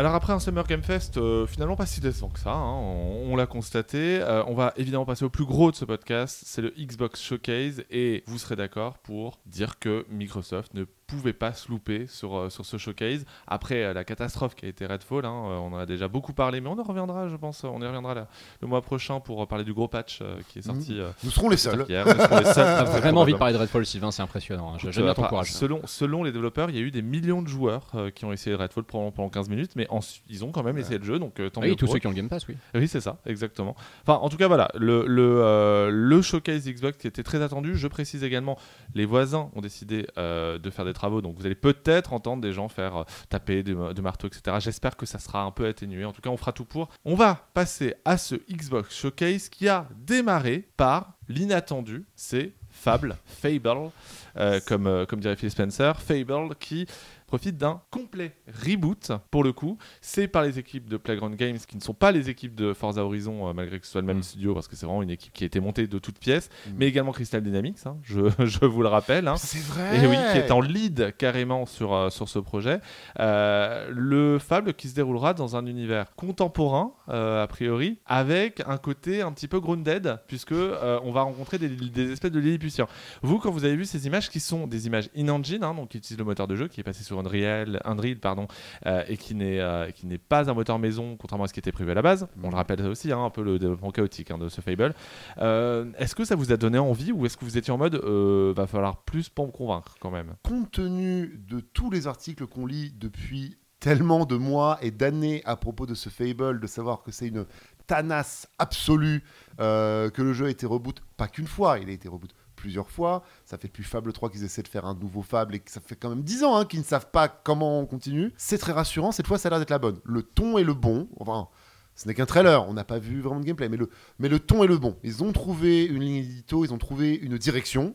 Alors 0.01 0.15
après 0.15 0.33
un 0.33 0.41
Summer 0.41 0.67
Game 0.67 0.83
Fest, 0.83 1.19
euh, 1.19 1.47
finalement 1.47 1.77
pas 1.77 1.85
si 1.85 2.01
décevant 2.01 2.31
que 2.31 2.39
ça, 2.39 2.53
hein, 2.53 2.73
on, 2.73 3.37
l'a 3.37 3.47
constaté. 3.47 4.19
Euh, 4.23 4.43
on 4.47 4.55
va 4.55 4.73
évidemment 4.79 5.05
passer 5.05 5.27
au 5.27 5.29
plus 5.29 5.45
gros 5.45 5.71
de 5.71 5.77
ce 5.77 5.85
podcast, 5.85 6.41
c'est 6.47 6.63
le 6.63 6.71
Xbox 6.71 7.21
Showcase, 7.21 7.85
et 7.91 8.25
vous 8.27 8.39
serez 8.39 8.57
d'accord 8.57 8.97
pour 9.01 9.41
dire 9.45 9.79
que 9.79 10.07
Microsoft 10.09 10.73
ne 10.73 10.85
pouvait 11.11 11.33
pas 11.33 11.53
se 11.53 11.69
louper 11.69 12.07
sur, 12.07 12.37
euh, 12.37 12.51
sur 12.51 12.65
ce 12.65 12.77
showcase. 12.79 13.25
Après 13.47 13.83
euh, 13.85 13.93
la 13.93 14.05
catastrophe 14.05 14.55
qui 14.55 14.67
a 14.67 14.69
été 14.69 14.87
Redfall, 14.87 15.25
hein, 15.25 15.31
euh, 15.49 15.57
on 15.59 15.73
en 15.73 15.79
a 15.79 15.87
déjà 15.87 16.09
beaucoup 16.09 16.33
parlé, 16.33 16.61
mais 16.61 16.69
on 16.69 16.79
en 16.79 16.83
reviendra, 16.83 17.29
je 17.29 17.37
pense, 17.37 17.65
on 17.65 17.81
y 17.81 17.87
reviendra 17.87 18.15
là, 18.15 18.29
le 18.61 18.69
mois 18.69 18.83
prochain 18.83 19.21
pour 19.21 19.43
euh, 19.43 19.47
parler 19.47 19.65
du 19.65 19.73
gros 19.75 19.89
patch 19.89 20.21
euh, 20.23 20.37
qui 20.49 20.61
est 20.61 20.63
sorti. 20.63 20.99
euh, 20.99 21.11
Nous 21.25 21.31
serons 21.31 21.49
les 21.49 21.57
seuls. 21.57 21.85
hier. 21.89 22.07
Nous 22.07 22.13
serons 22.21 22.39
les 22.39 22.45
seuls, 22.45 22.55
T'as 22.55 22.85
très 22.85 23.01
vraiment 23.01 23.23
envie 23.23 23.33
de 23.33 23.39
parler 23.39 23.55
de 23.55 23.59
Redfall, 23.59 23.85
Sylvain, 23.87 24.11
c'est 24.11 24.23
impressionnant. 24.23 24.75
hein. 24.75 24.79
J'aime 24.79 25.05
bien 25.05 25.15
ton 25.15 25.23
courage. 25.25 25.53
Selon, 25.53 25.81
selon 25.87 26.23
les 26.23 26.33
développeurs, 26.33 26.71
il 26.71 26.77
y 26.77 26.79
a 26.79 26.83
eu 26.83 26.91
des 26.91 27.03
millions 27.03 27.43
de 27.43 27.49
joueurs 27.49 27.87
euh, 27.95 28.11
qui 28.11 28.25
ont 28.25 28.33
essayé 28.33 28.55
Redfall 28.57 28.85
pendant, 28.85 29.11
pendant 29.11 29.29
15 29.29 29.49
minutes, 29.49 29.73
mais 29.77 29.87
ensuite, 29.91 30.23
ils 30.29 30.45
ont 30.45 30.53
quand 30.53 30.63
même 30.63 30.79
essayé 30.79 30.99
le 30.99 31.05
jeu, 31.05 31.19
donc 31.19 31.41
euh, 31.41 31.51
tant 31.51 31.61
mieux 31.61 31.71
Oui, 31.71 31.77
tous 31.77 31.87
pour 31.87 31.93
ceux 31.93 31.97
eux. 31.97 32.01
qui 32.01 32.07
ont 32.07 32.11
le 32.11 32.17
Game 32.17 32.29
Pass, 32.29 32.47
oui. 32.49 32.57
Oui, 32.75 32.89
c'est 32.89 33.01
ça, 33.01 33.19
exactement. 33.27 33.75
Enfin, 34.03 34.15
en 34.21 34.29
tout 34.29 34.37
cas, 34.37 34.49
voilà, 34.49 34.71
le, 34.75 35.05
le, 35.07 35.41
euh, 35.43 35.91
le 35.93 36.23
showcase 36.23 36.69
Xbox 36.69 36.99
qui 36.99 37.07
était 37.07 37.23
très 37.23 37.43
attendu. 37.43 37.77
Je 37.77 37.89
précise 37.89 38.25
également, 38.25 38.57
les 38.95 39.05
voisins 39.05 39.51
ont 39.55 39.61
décidé 39.61 40.07
euh, 40.19 40.59
de 40.59 40.71
faire 40.71 40.85
des 40.85 40.93
travaux, 41.01 41.23
donc 41.23 41.37
vous 41.39 41.47
allez 41.47 41.55
peut-être 41.55 42.13
entendre 42.13 42.43
des 42.43 42.53
gens 42.53 42.69
faire 42.69 42.97
euh, 42.97 43.05
taper 43.31 43.63
de, 43.63 44.01
marteaux, 44.01 44.29
etc. 44.29 44.59
J'espère 44.61 44.97
que 44.97 45.07
ça 45.07 45.19
sera 45.19 45.43
un 45.43 45.51
peu 45.51 45.67
atténué. 45.67 46.05
En 46.05 46.13
tout 46.13 46.21
cas, 46.21 46.31
on 46.31 46.37
fera 46.37 46.53
tout 46.53 46.67
pour. 46.67 46.91
On 47.05 47.15
va 47.15 47.49
passer 47.55 47.95
à 48.05 48.19
ce 48.19 48.35
Xbox 48.51 48.95
Showcase 48.95 49.49
qui 49.49 49.69
a 49.69 49.89
démarré 49.97 50.69
par 50.77 51.15
l'inattendu, 51.29 52.05
c'est 52.15 52.53
Fable, 52.69 53.17
Fable, 53.25 53.91
euh, 54.37 54.61
comme, 54.67 54.87
euh, 54.87 55.07
comme 55.07 55.21
dirait 55.21 55.37
Phil 55.37 55.51
Spencer, 55.51 55.99
Fable 56.01 56.55
qui 56.59 56.87
profite 57.31 57.57
d'un 57.57 57.81
complet 57.93 58.33
reboot 58.67 59.13
pour 59.31 59.45
le 59.45 59.53
coup. 59.53 59.79
C'est 60.01 60.27
par 60.27 60.43
les 60.43 60.59
équipes 60.59 60.89
de 60.89 60.97
Playground 60.97 61.37
Games 61.37 61.59
qui 61.59 61.77
ne 61.77 61.81
sont 61.81 61.95
pas 61.95 62.11
les 62.11 62.29
équipes 62.29 62.57
de 62.57 62.73
Forza 62.75 63.05
Horizon 63.05 63.49
euh, 63.49 63.53
malgré 63.53 63.79
que 63.79 63.87
ce 63.87 63.93
soit 63.93 64.01
le 64.01 64.07
même 64.09 64.19
Mm. 64.19 64.23
studio 64.25 64.53
parce 64.55 64.67
que 64.67 64.75
c'est 64.75 64.85
vraiment 64.87 65.03
une 65.03 65.11
équipe 65.11 65.33
qui 65.33 65.45
a 65.45 65.47
été 65.47 65.61
montée 65.61 65.87
de 65.87 65.99
toutes 66.01 66.19
pièces, 66.19 66.49
Mm. 66.67 66.71
mais 66.77 66.87
également 66.89 67.13
Crystal 67.13 67.41
Dynamics, 67.41 67.79
hein, 67.87 67.97
je, 68.03 68.21
je 68.45 68.65
vous 68.65 68.83
le 68.83 68.89
rappelle. 68.89 69.29
hein. 69.29 69.37
C'est 69.37 69.63
vrai. 69.63 70.03
Et 70.03 70.07
oui, 70.09 70.17
qui 70.33 70.39
est 70.39 70.51
en 70.51 70.61
lead 70.61 71.15
carrément 71.17 71.67
sur, 71.67 71.95
euh, 71.95 72.11
sur 72.11 72.29
ce 72.29 72.41
projet. 72.41 72.81
Euh, 73.21 73.89
le 73.95 74.39
Fable 74.41 74.75
qui 74.75 74.89
se 74.89 74.95
déroulera 74.97 75.33
dans 75.35 75.55
un 75.57 75.67
univers 75.67 76.15
contemporain, 76.17 76.93
euh, 77.11 77.43
a 77.43 77.47
priori, 77.47 77.99
avec 78.07 78.61
un 78.67 78.77
côté 78.79 79.23
un 79.23 79.31
petit 79.33 79.47
peu 79.49 79.61
grounded, 79.61 80.19
puisque 80.27 80.53
on 80.53 81.13
va 81.13 81.23
rencontrer 81.23 81.59
des, 81.59 81.69
des 81.69 82.11
espèces 82.13 82.33
de 82.33 82.41
Lilliputiens. 82.41 82.87
Vous, 83.23 83.39
quand 83.39 83.51
vous 83.51 83.65
avez 83.65 83.77
vu 83.77 83.85
ces 83.85 84.07
images 84.07 84.29
qui 84.31 84.41
sont 84.41 84.67
des 84.67 84.87
images 84.87 85.11
in-engine, 85.17 85.63
hein, 85.63 85.75
donc 85.75 85.91
qui 85.91 85.99
utilisent 85.99 86.19
le 86.19 86.25
moteur 86.25 86.47
de 86.49 86.57
jeu, 86.57 86.69
qui 86.69 86.81
est 86.81 86.85
passé 86.85 87.05
sur 87.05 87.20
Unreal, 87.21 87.81
Unreal 87.85 88.19
pardon, 88.19 88.49
euh, 88.87 89.05
et 89.09 89.17
qui 89.17 89.35
n'est 89.35 89.61
euh, 89.61 89.91
qui 89.91 90.07
n'est 90.07 90.19
pas 90.19 90.51
un 90.51 90.55
moteur 90.55 90.79
maison, 90.79 91.17
contrairement 91.17 91.45
à 91.45 91.49
ce 91.49 91.53
qui 91.53 91.61
était 91.61 91.73
prévu 91.73 91.91
à 91.91 91.95
la 91.95 92.03
base. 92.03 92.27
On 92.43 92.51
le 92.51 92.57
rappelle 92.57 92.85
aussi, 92.87 93.13
hein, 93.13 93.25
un 93.25 93.31
peu 93.31 93.43
le 93.43 93.59
développement 93.59 93.91
chaotique 93.91 94.31
hein, 94.31 94.39
de 94.39 94.49
ce 94.49 94.61
Fable. 94.61 94.95
Euh, 95.39 95.87
est-ce 95.99 96.15
que 96.15 96.25
ça 96.25 96.35
vous 96.35 96.53
a 96.53 96.57
donné 96.57 96.79
envie 96.79 97.13
ou 97.13 97.27
est-ce 97.27 97.37
que 97.37 97.45
vous 97.45 97.59
étiez 97.59 97.73
en 97.73 97.79
mode 97.79 97.97
va 97.97 98.67
falloir 98.67 99.03
plus 99.05 99.29
pour 99.29 99.47
me 99.47 99.53
convaincre 99.53 99.97
quand 100.01 100.11
même? 100.11 100.35
Compte 100.43 100.71
tenu 100.71 101.41
de 101.49 101.61
tous 101.61 101.91
les 101.91 102.07
articles 102.07 102.47
qu'on 102.47 102.67
lit 102.67 102.93
depuis 102.97 103.57
tellement 103.79 104.27
de 104.27 104.37
mois 104.37 104.79
et 104.83 104.91
d'années 104.91 105.43
à 105.45 105.57
propos 105.57 105.87
de 105.87 105.95
ce 105.95 106.09
Fable, 106.09 106.61
de 106.61 106.67
savoir 106.67 107.03
que 107.03 107.13
c'est 107.13 107.29
une 107.29 107.47
tanasse 107.87 108.49
absolue, 108.59 109.25
que 109.59 110.23
le 110.23 110.33
jeu 110.33 110.47
a 110.47 110.51
été 110.51 110.67
reboot, 110.67 111.01
pas 111.17 111.29
qu'une 111.29 111.47
fois, 111.47 111.79
il 111.79 111.89
a 111.89 111.93
été 111.93 112.09
reboot 112.09 112.31
plusieurs 112.61 112.91
fois. 112.91 113.25
Ça 113.45 113.59
fait 113.59 113.69
depuis 113.69 113.83
Fable 113.85 114.13
3 114.13 114.31
qu'ils 114.31 114.45
essaient 114.45 114.63
de 114.63 114.69
faire 114.69 114.85
un 114.85 114.95
nouveau 114.95 115.23
Fable 115.23 115.55
et 115.55 115.61
que 115.61 115.71
ça 115.71 115.81
fait 115.81 115.97
quand 115.97 116.11
même 116.11 116.23
10 116.23 116.45
ans 116.45 116.57
hein, 116.57 116.65
qu'ils 116.65 116.81
ne 116.81 116.85
savent 116.85 117.11
pas 117.11 117.29
comment 117.29 117.81
on 117.81 117.87
continue. 117.87 118.33
C'est 118.37 118.59
très 118.59 118.73
rassurant, 118.73 119.11
cette 119.13 119.27
fois 119.27 119.39
ça 119.39 119.49
a 119.49 119.51
l'air 119.51 119.59
d'être 119.59 119.71
la 119.71 119.79
bonne. 119.79 119.99
Le 120.05 120.23
ton 120.23 120.59
est 120.59 120.65
le 120.65 120.75
bon, 120.75 121.09
enfin... 121.19 121.49
Ce 121.97 122.09
n'est 122.09 122.15
qu'un 122.15 122.25
trailer, 122.25 122.67
on 122.67 122.73
n'a 122.73 122.85
pas 122.85 122.99
vu 122.99 123.21
vraiment 123.21 123.41
de 123.41 123.45
gameplay, 123.45 123.69
mais 123.69 123.77
le, 123.77 123.91
mais 124.19 124.31
le 124.31 124.39
ton 124.39 124.65
est 124.65 124.67
le 124.67 124.79
bon. 124.79 124.97
Ils 125.03 125.23
ont 125.23 125.33
trouvé 125.33 125.85
une 125.85 126.01
ligne 126.01 126.15
édito, 126.17 126.65
ils 126.65 126.73
ont 126.73 126.79
trouvé 126.79 127.15
une 127.15 127.37
direction. 127.37 127.95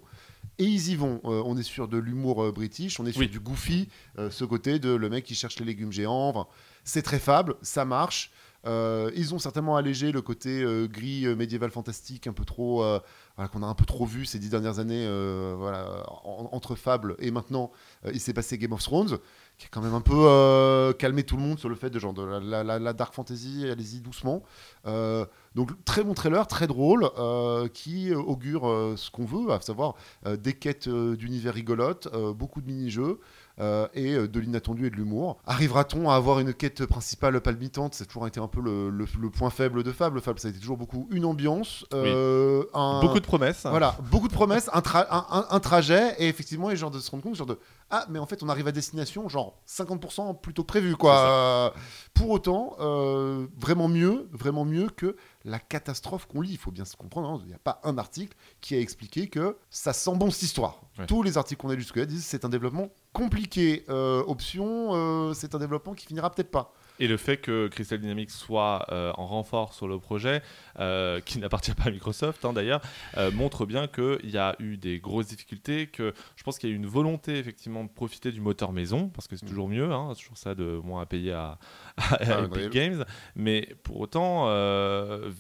Et 0.60 0.66
ils 0.66 0.90
y 0.90 0.96
vont. 0.96 1.22
Euh, 1.26 1.42
on 1.44 1.58
est 1.58 1.64
sur 1.64 1.88
de 1.88 1.98
l'humour 1.98 2.44
euh, 2.44 2.52
british, 2.52 3.00
on 3.00 3.06
est 3.08 3.12
sur 3.14 3.22
Oui. 3.22 3.30
du 3.30 3.40
goofy, 3.40 3.90
euh, 4.20 4.30
ce 4.30 4.46
côté 4.46 4.78
de 4.78 4.94
le 4.94 5.10
mec 5.10 5.24
qui 5.26 5.34
cherche 5.34 5.58
les 5.58 5.66
légumes 5.66 5.92
géants. 5.92 6.30
Enfin, 6.30 6.46
c'est 6.84 7.02
très 7.02 7.18
fable, 7.18 7.56
ça 7.64 7.84
marche. 7.84 8.32
Euh, 8.66 9.12
ils 9.16 9.36
ont 9.36 9.40
certainement 9.40 9.78
allégé 9.78 10.12
le 10.12 10.22
côté 10.22 10.64
euh, 10.64 10.88
gris 10.88 11.26
euh, 11.28 11.36
médiéval 11.36 11.70
fantastique 11.70 12.26
un 12.26 12.34
peu 12.34 12.46
trop 12.46 12.84
qu'on 13.52 13.64
a 13.64 13.66
un 13.68 13.74
peu 13.74 13.86
trop 13.86 14.06
vu 14.06 14.26
ces 14.26 14.40
dix 14.40 14.50
dernières 14.50 14.80
années 14.80 15.08
entre 16.52 16.76
Fable 16.76 17.16
et 17.20 17.32
maintenant 17.32 17.72
il 18.12 18.20
s'est 18.20 18.34
passé 18.34 18.58
Game 18.58 18.72
of 18.72 18.82
Thrones 18.82 19.18
qui 19.58 19.66
a 19.68 19.70
quand 19.70 19.82
même 19.82 19.94
un 19.94 20.02
peu 20.02 20.94
calmé 20.98 21.24
tout 21.24 21.36
le 21.36 21.44
monde 21.44 21.60
sur 21.60 21.70
le 21.70 21.76
fait 21.76 21.90
de 21.90 22.00
genre 22.00 22.14
la, 22.16 22.64
la- 22.64 22.94
dark 22.94 23.14
fantasy 23.14 23.68
allez-y 23.70 24.00
doucement 24.00 24.42
Donc 25.56 25.72
très 25.84 26.04
bon 26.04 26.14
trailer, 26.14 26.48
très 26.48 26.68
drôle, 26.68 27.10
qui 27.74 28.14
augure 28.14 28.94
ce 28.98 29.12
qu'on 29.12 29.26
veut, 29.26 29.52
à 29.52 29.60
savoir 29.62 29.96
des 30.26 30.54
quêtes 30.54 30.88
d'univers 30.90 31.54
rigolotes, 31.54 32.08
beaucoup 32.36 32.62
de 32.62 32.68
mini-jeux. 32.68 33.20
Euh, 33.60 33.88
et 33.94 34.14
euh, 34.14 34.28
de 34.28 34.40
l'inattendu 34.40 34.88
et 34.88 34.90
de 34.90 34.96
l'humour. 34.96 35.38
Arrivera-t-on 35.46 36.10
à 36.10 36.16
avoir 36.16 36.40
une 36.40 36.54
quête 36.54 36.86
principale 36.86 37.40
palpitante 37.42 37.94
C'est 37.96 38.06
toujours 38.06 38.28
été 38.28 38.40
un 38.40 38.48
peu 38.48 38.60
le, 38.62 38.90
le- 38.90 39.06
le 39.20 39.30
point 39.30 39.50
faible 39.50 39.84
de 39.84 39.92
Fable. 39.92 40.20
Fable, 40.22 40.40
ça 40.40 40.48
a 40.48 40.52
été 40.52 40.60
toujours 40.60 40.78
beaucoup 40.78 41.08
une 41.12 41.26
ambiance, 41.26 41.86
euh, 41.94 42.64
un, 42.74 43.00
Beaucoup 43.02 43.20
de 43.20 43.26
promesses. 43.26 43.66
voilà, 43.70 43.96
beaucoup 44.12 44.28
de 44.28 44.34
promesses, 44.34 44.70
un, 44.74 44.80
tra- 44.82 45.08
un, 45.10 45.26
un- 45.30 45.46
un 45.50 45.60
trajet, 45.60 46.16
et 46.20 46.28
effectivement, 46.28 46.70
et 46.72 46.76
genre 46.76 46.92
de 46.92 47.00
se 47.00 47.10
rendre 47.12 47.24
compte, 47.24 47.36
genre 47.36 47.48
de 47.48 47.58
ah, 47.92 48.06
mais 48.10 48.18
en 48.18 48.26
fait, 48.26 48.42
on 48.42 48.50
arrive 48.50 48.68
à 48.68 48.72
destination, 48.72 49.30
genre 49.30 49.62
50% 49.68 50.40
plutôt 50.40 50.64
prévu, 50.64 50.96
quoi. 50.96 51.20
Euh, 51.20 51.70
pour 52.14 52.32
autant, 52.32 52.76
euh, 52.80 53.48
vraiment 53.58 53.88
mieux, 53.88 54.28
vraiment 54.32 54.66
mieux 54.66 54.90
que 54.90 55.16
la 55.44 55.60
catastrophe 55.60 56.26
qu'on 56.26 56.42
lit. 56.42 56.52
Il 56.52 56.58
faut 56.58 56.72
bien 56.72 56.86
se 56.86 56.96
comprendre, 56.96 57.30
hein, 57.30 57.40
il 57.44 57.48
n'y 57.48 57.54
a 57.54 57.60
pas 57.60 57.80
un 57.84 57.98
article 57.98 58.36
qui 58.60 58.76
a 58.76 58.80
expliqué 58.80 59.28
que 59.28 59.58
ça 59.70 59.94
sent 59.94 60.16
bon 60.16 60.32
cette 60.32 60.44
histoire. 60.44 60.82
Ouais. 60.98 61.06
Tous 61.06 61.22
les 61.22 61.38
articles 61.38 61.62
qu'on 61.62 61.70
a 61.70 61.76
lus 61.76 61.82
jusque-là 61.82 62.06
disent 62.06 62.26
c'est 62.26 62.44
un 62.44 62.50
développement 62.50 62.90
compliqué. 63.14 63.86
Euh, 63.90 64.24
option, 64.28 64.90
euh, 64.94 65.34
c'est 65.34 65.56
un 65.56 65.60
développement 65.60 65.94
qui 65.94 66.08
finira 66.08 66.32
peut-être 66.32 66.52
pas. 66.52 66.74
Et 67.00 67.08
le 67.08 67.18
fait 67.18 67.38
que 67.38 67.68
Crystal 67.68 68.00
Dynamics 68.00 68.32
soit 68.32 68.86
euh, 68.92 69.12
en 69.16 69.26
renfort 69.28 69.74
sur 69.74 69.88
le 69.88 70.00
projet, 70.00 70.42
euh, 70.80 71.20
qui 71.20 71.40
n'appartient 71.40 71.74
pas 71.74 71.86
à 71.86 71.92
Microsoft 71.92 72.46
hein, 72.46 72.54
d'ailleurs, 72.54 72.82
euh, 73.18 73.32
montre 73.32 73.66
bien 73.66 73.88
qu'il 73.88 74.30
y 74.30 74.38
a 74.38 74.56
eu 74.60 74.78
des 74.78 75.00
grosses 75.00 75.28
difficultés, 75.28 75.88
que 75.88 76.14
je 76.36 76.44
pense 76.44 76.58
qu'il 76.58 76.70
y 76.70 76.72
a 76.72 76.76
eu 76.76 76.78
une 76.78 76.88
volonté 76.88 77.38
effectivement 77.38 77.84
de 77.84 77.90
profiter 77.90 78.32
du 78.32 78.40
moteur 78.40 78.72
maison, 78.72 79.10
parce 79.10 79.28
que 79.28 79.36
c'est 79.36 79.46
toujours 79.46 79.68
mieux, 79.68 79.92
hein, 79.92 80.12
c'est 80.14 80.22
toujours 80.22 80.38
ça 80.38 80.56
de 80.56 80.80
moins 80.84 81.02
à 81.02 81.06
payer 81.06 81.34
à, 81.34 81.58
à 81.98 82.18
Ah, 82.20 82.40
Epic 82.44 82.58
Unreal. 82.58 82.70
Games, 82.70 83.06
mais 83.36 83.76
pour 83.84 84.00
autant, 84.00 84.46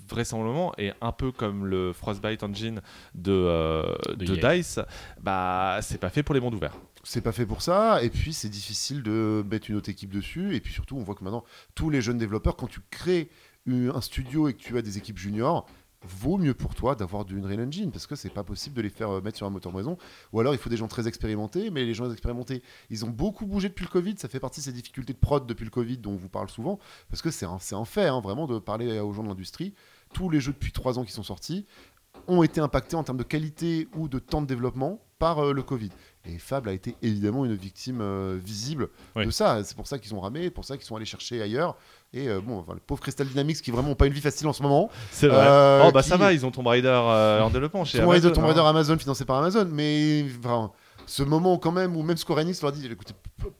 vraisemblablement, 0.07 0.73
et 0.77 0.91
un 1.01 1.11
peu 1.11 1.31
comme 1.31 1.65
le 1.65 1.93
Frostbite 1.93 2.43
Engine 2.43 2.81
de, 3.13 3.83
De 4.15 4.25
de. 4.25 4.35
DICE, 4.35 4.79
bah, 5.21 5.79
c'est 5.81 5.99
pas 5.99 6.09
fait 6.09 6.23
pour 6.23 6.35
les 6.35 6.41
mondes 6.41 6.55
ouverts. 6.55 6.75
C'est 7.05 7.21
pas 7.21 7.31
fait 7.31 7.45
pour 7.45 7.61
ça, 7.61 8.03
et 8.03 8.09
puis 8.09 8.33
c'est 8.33 8.49
difficile 8.49 9.03
de 9.03 9.45
mettre 9.49 9.69
une 9.69 9.75
autre 9.75 9.89
équipe 9.89 10.11
dessus, 10.11 10.55
et 10.55 10.59
puis 10.59 10.73
surtout 10.73 10.97
on 10.97 11.03
voit 11.03 11.15
que 11.15 11.23
maintenant 11.23 11.43
tous 11.75 11.89
les 11.89 12.01
jeunes 12.01 12.17
développeurs, 12.17 12.55
quand 12.55 12.67
tu 12.67 12.81
crées 12.89 13.29
un 13.67 14.01
studio 14.01 14.47
et 14.47 14.53
que 14.53 14.59
tu 14.59 14.77
as 14.77 14.81
des 14.81 14.97
équipes 14.97 15.17
juniors, 15.17 15.67
vaut 16.07 16.37
mieux 16.37 16.53
pour 16.53 16.75
toi 16.75 16.95
d'avoir 16.95 17.25
du 17.25 17.37
Unreal 17.39 17.61
Engine, 17.61 17.91
parce 17.91 18.07
que 18.07 18.15
c'est 18.15 18.29
pas 18.29 18.43
possible 18.43 18.75
de 18.75 18.81
les 18.81 18.89
faire 18.89 19.09
euh, 19.09 19.21
mettre 19.21 19.37
sur 19.37 19.47
un 19.47 19.49
moteur 19.49 19.73
maison, 19.73 19.97
ou 20.33 20.39
alors 20.39 20.53
il 20.53 20.57
faut 20.57 20.69
des 20.69 20.77
gens 20.77 20.87
très 20.87 21.07
expérimentés, 21.07 21.71
mais 21.71 21.83
les 21.83 21.93
gens 21.93 22.11
expérimentés, 22.11 22.61
ils 22.89 23.05
ont 23.05 23.09
beaucoup 23.09 23.45
bougé 23.45 23.69
depuis 23.69 23.85
le 23.85 23.89
Covid, 23.89 24.15
ça 24.17 24.27
fait 24.27 24.39
partie 24.39 24.59
de 24.59 24.65
ces 24.65 24.71
difficultés 24.71 25.13
de 25.13 25.17
prod 25.17 25.45
depuis 25.45 25.65
le 25.65 25.71
Covid 25.71 25.97
dont 25.97 26.11
on 26.11 26.17
vous 26.17 26.29
parle 26.29 26.49
souvent, 26.49 26.79
parce 27.09 27.21
que 27.21 27.31
c'est 27.31 27.45
un, 27.45 27.59
c'est 27.59 27.75
un 27.75 27.85
fait, 27.85 28.07
hein, 28.07 28.21
vraiment, 28.21 28.47
de 28.47 28.59
parler 28.59 28.99
aux 28.99 29.13
gens 29.13 29.23
de 29.23 29.29
l'industrie, 29.29 29.73
tous 30.13 30.29
les 30.29 30.39
jeux 30.39 30.53
depuis 30.53 30.71
trois 30.71 30.99
ans 30.99 31.03
qui 31.03 31.11
sont 31.11 31.23
sortis 31.23 31.65
ont 32.27 32.43
été 32.43 32.61
impactés 32.61 32.95
en 32.95 33.03
termes 33.03 33.17
de 33.17 33.23
qualité 33.23 33.87
ou 33.95 34.07
de 34.07 34.19
temps 34.19 34.41
de 34.41 34.47
développement 34.47 35.01
par 35.19 35.39
euh, 35.39 35.53
le 35.53 35.63
Covid. 35.63 35.89
Et 36.27 36.39
Fable 36.39 36.69
a 36.69 36.73
été 36.73 36.95
évidemment 37.01 37.45
une 37.45 37.53
victime 37.55 37.99
euh, 38.01 38.39
visible 38.43 38.89
Oui. 39.15 39.25
de 39.25 39.31
ça. 39.31 39.63
C'est 39.63 39.75
pour 39.75 39.85
ça 39.87 39.99
qu'ils 39.99 40.13
ont 40.15 40.19
ramé, 40.19 40.43
c'est 40.45 40.49
pour 40.49 40.65
ça 40.65 40.75
qu'ils 40.77 40.85
sont 40.85 40.95
allés 40.95 41.05
chercher 41.05 41.41
ailleurs. 41.41 41.75
Et 42.13 42.27
euh, 42.29 42.41
bon, 42.41 42.57
enfin, 42.59 42.73
le 42.73 42.79
pauvre 42.79 43.01
Crystal 43.01 43.27
Dynamics 43.27 43.61
qui 43.61 43.71
vraiment 43.71 43.91
ont 43.91 43.95
pas 43.95 44.07
une 44.07 44.13
vie 44.13 44.21
facile 44.21 44.47
en 44.47 44.53
ce 44.53 44.63
moment. 44.63 44.89
C'est 45.11 45.27
vrai. 45.27 45.45
Euh, 45.47 45.83
oh 45.85 45.91
bah 45.91 46.01
ça 46.01 46.17
va, 46.17 46.33
ils 46.33 46.45
ont 46.45 46.51
Tomb 46.51 46.65
Raider 46.67 46.87
euh, 46.89 47.41
en 47.41 47.49
développement 47.49 47.85
chez 47.85 47.99
Tomb 47.99 48.07
Raider, 48.09 48.27
Amazon, 48.27 48.41
Tomb 48.41 48.45
Raider 48.49 48.59
hein. 48.61 48.69
Amazon 48.69 48.97
financé 48.97 49.25
par 49.25 49.37
Amazon, 49.37 49.67
mais 49.71 50.25
enfin, 50.39 50.71
ce 51.05 51.23
moment 51.23 51.57
quand 51.57 51.71
même 51.71 51.95
où 51.95 52.01
même 52.03 52.17
Square 52.17 52.39
Enix 52.39 52.61
leur 52.61 52.71
dit 52.71 52.85
écoutez, 52.87 53.13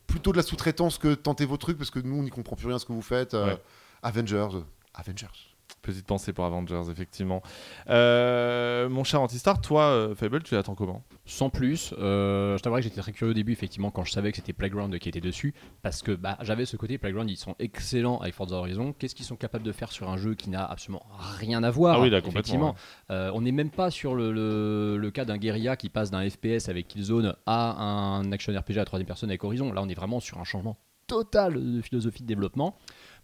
plutôt 0.07 0.31
de 0.31 0.37
la 0.37 0.43
sous-traitance 0.43 0.97
que 0.97 1.13
tentez 1.13 1.45
vos 1.45 1.57
trucs 1.57 1.77
parce 1.77 1.91
que 1.91 1.99
nous 1.99 2.15
on 2.17 2.23
n'y 2.23 2.29
comprend 2.31 2.55
plus 2.55 2.67
rien 2.67 2.77
à 2.77 2.79
ce 2.79 2.85
que 2.85 2.93
vous 2.93 3.01
faites. 3.01 3.33
Euh, 3.33 3.47
Ouais. 3.47 3.61
Avengers, 4.01 4.49
Avengers. 4.93 5.54
Petite 5.85 6.07
pensée 6.07 6.33
pour 6.33 6.45
Avengers, 6.45 6.81
effectivement. 6.91 7.43
Euh, 7.89 8.89
mon 8.89 9.03
cher 9.03 9.21
Antistar, 9.21 9.61
toi, 9.61 9.83
euh, 9.83 10.15
Fable, 10.15 10.41
tu 10.41 10.55
l'attends 10.55 10.73
comment? 10.73 11.03
Sans 11.25 11.49
plus, 11.51 11.93
euh, 11.99 12.57
je 12.57 12.63
t'avouerai 12.63 12.81
que 12.81 12.87
j'étais 12.89 13.01
très 13.01 13.11
curieux 13.11 13.31
au 13.31 13.35
début, 13.35 13.51
effectivement, 13.51 13.91
quand 13.91 14.03
je 14.03 14.11
savais 14.11 14.31
que 14.31 14.37
c'était 14.37 14.53
Playground 14.53 14.97
qui 14.97 15.09
était 15.09 15.21
dessus, 15.21 15.53
parce 15.83 16.01
que 16.01 16.11
bah, 16.11 16.37
j'avais 16.41 16.65
ce 16.65 16.75
côté 16.75 16.97
Playground, 16.97 17.29
ils 17.29 17.37
sont 17.37 17.55
excellents 17.59 18.17
avec 18.19 18.33
Forza 18.33 18.55
Horizon. 18.55 18.93
Qu'est-ce 18.97 19.13
qu'ils 19.13 19.25
sont 19.25 19.35
capables 19.35 19.63
de 19.63 19.71
faire 19.71 19.91
sur 19.91 20.09
un 20.09 20.17
jeu 20.17 20.33
qui 20.33 20.49
n'a 20.49 20.65
absolument 20.65 21.05
rien 21.37 21.63
à 21.63 21.69
voir 21.69 21.97
Ah 21.97 22.01
oui, 22.01 22.09
là, 22.09 22.21
complètement, 22.21 22.39
effectivement. 22.39 22.75
Euh, 23.11 23.31
on 23.35 23.41
n'est 23.41 23.51
même 23.51 23.69
pas 23.69 23.91
sur 23.91 24.15
le, 24.15 24.31
le- 24.31 24.97
le 24.97 25.11
cas 25.11 25.25
d'un 25.25 25.37
guérilla 25.37 25.75
qui 25.75 25.89
passe 25.89 26.09
d'un 26.09 26.27
FPS 26.27 26.67
avec 26.69 26.87
Killzone 26.87 27.35
à 27.45 27.73
un 27.83 28.31
action 28.31 28.51
RPG 28.51 28.71
à 28.71 28.75
la 28.77 28.85
troisième 28.85 29.07
personne 29.07 29.29
avec 29.29 29.43
Horizon. 29.43 29.71
Là, 29.71 29.81
on 29.83 29.89
est 29.89 29.93
vraiment 29.93 30.19
sur 30.19 30.39
un 30.39 30.43
changement 30.43 30.77
total 31.07 31.53
de 31.53 31.81
philosophie 31.81 32.23
de 32.23 32.27
développement. 32.27 32.75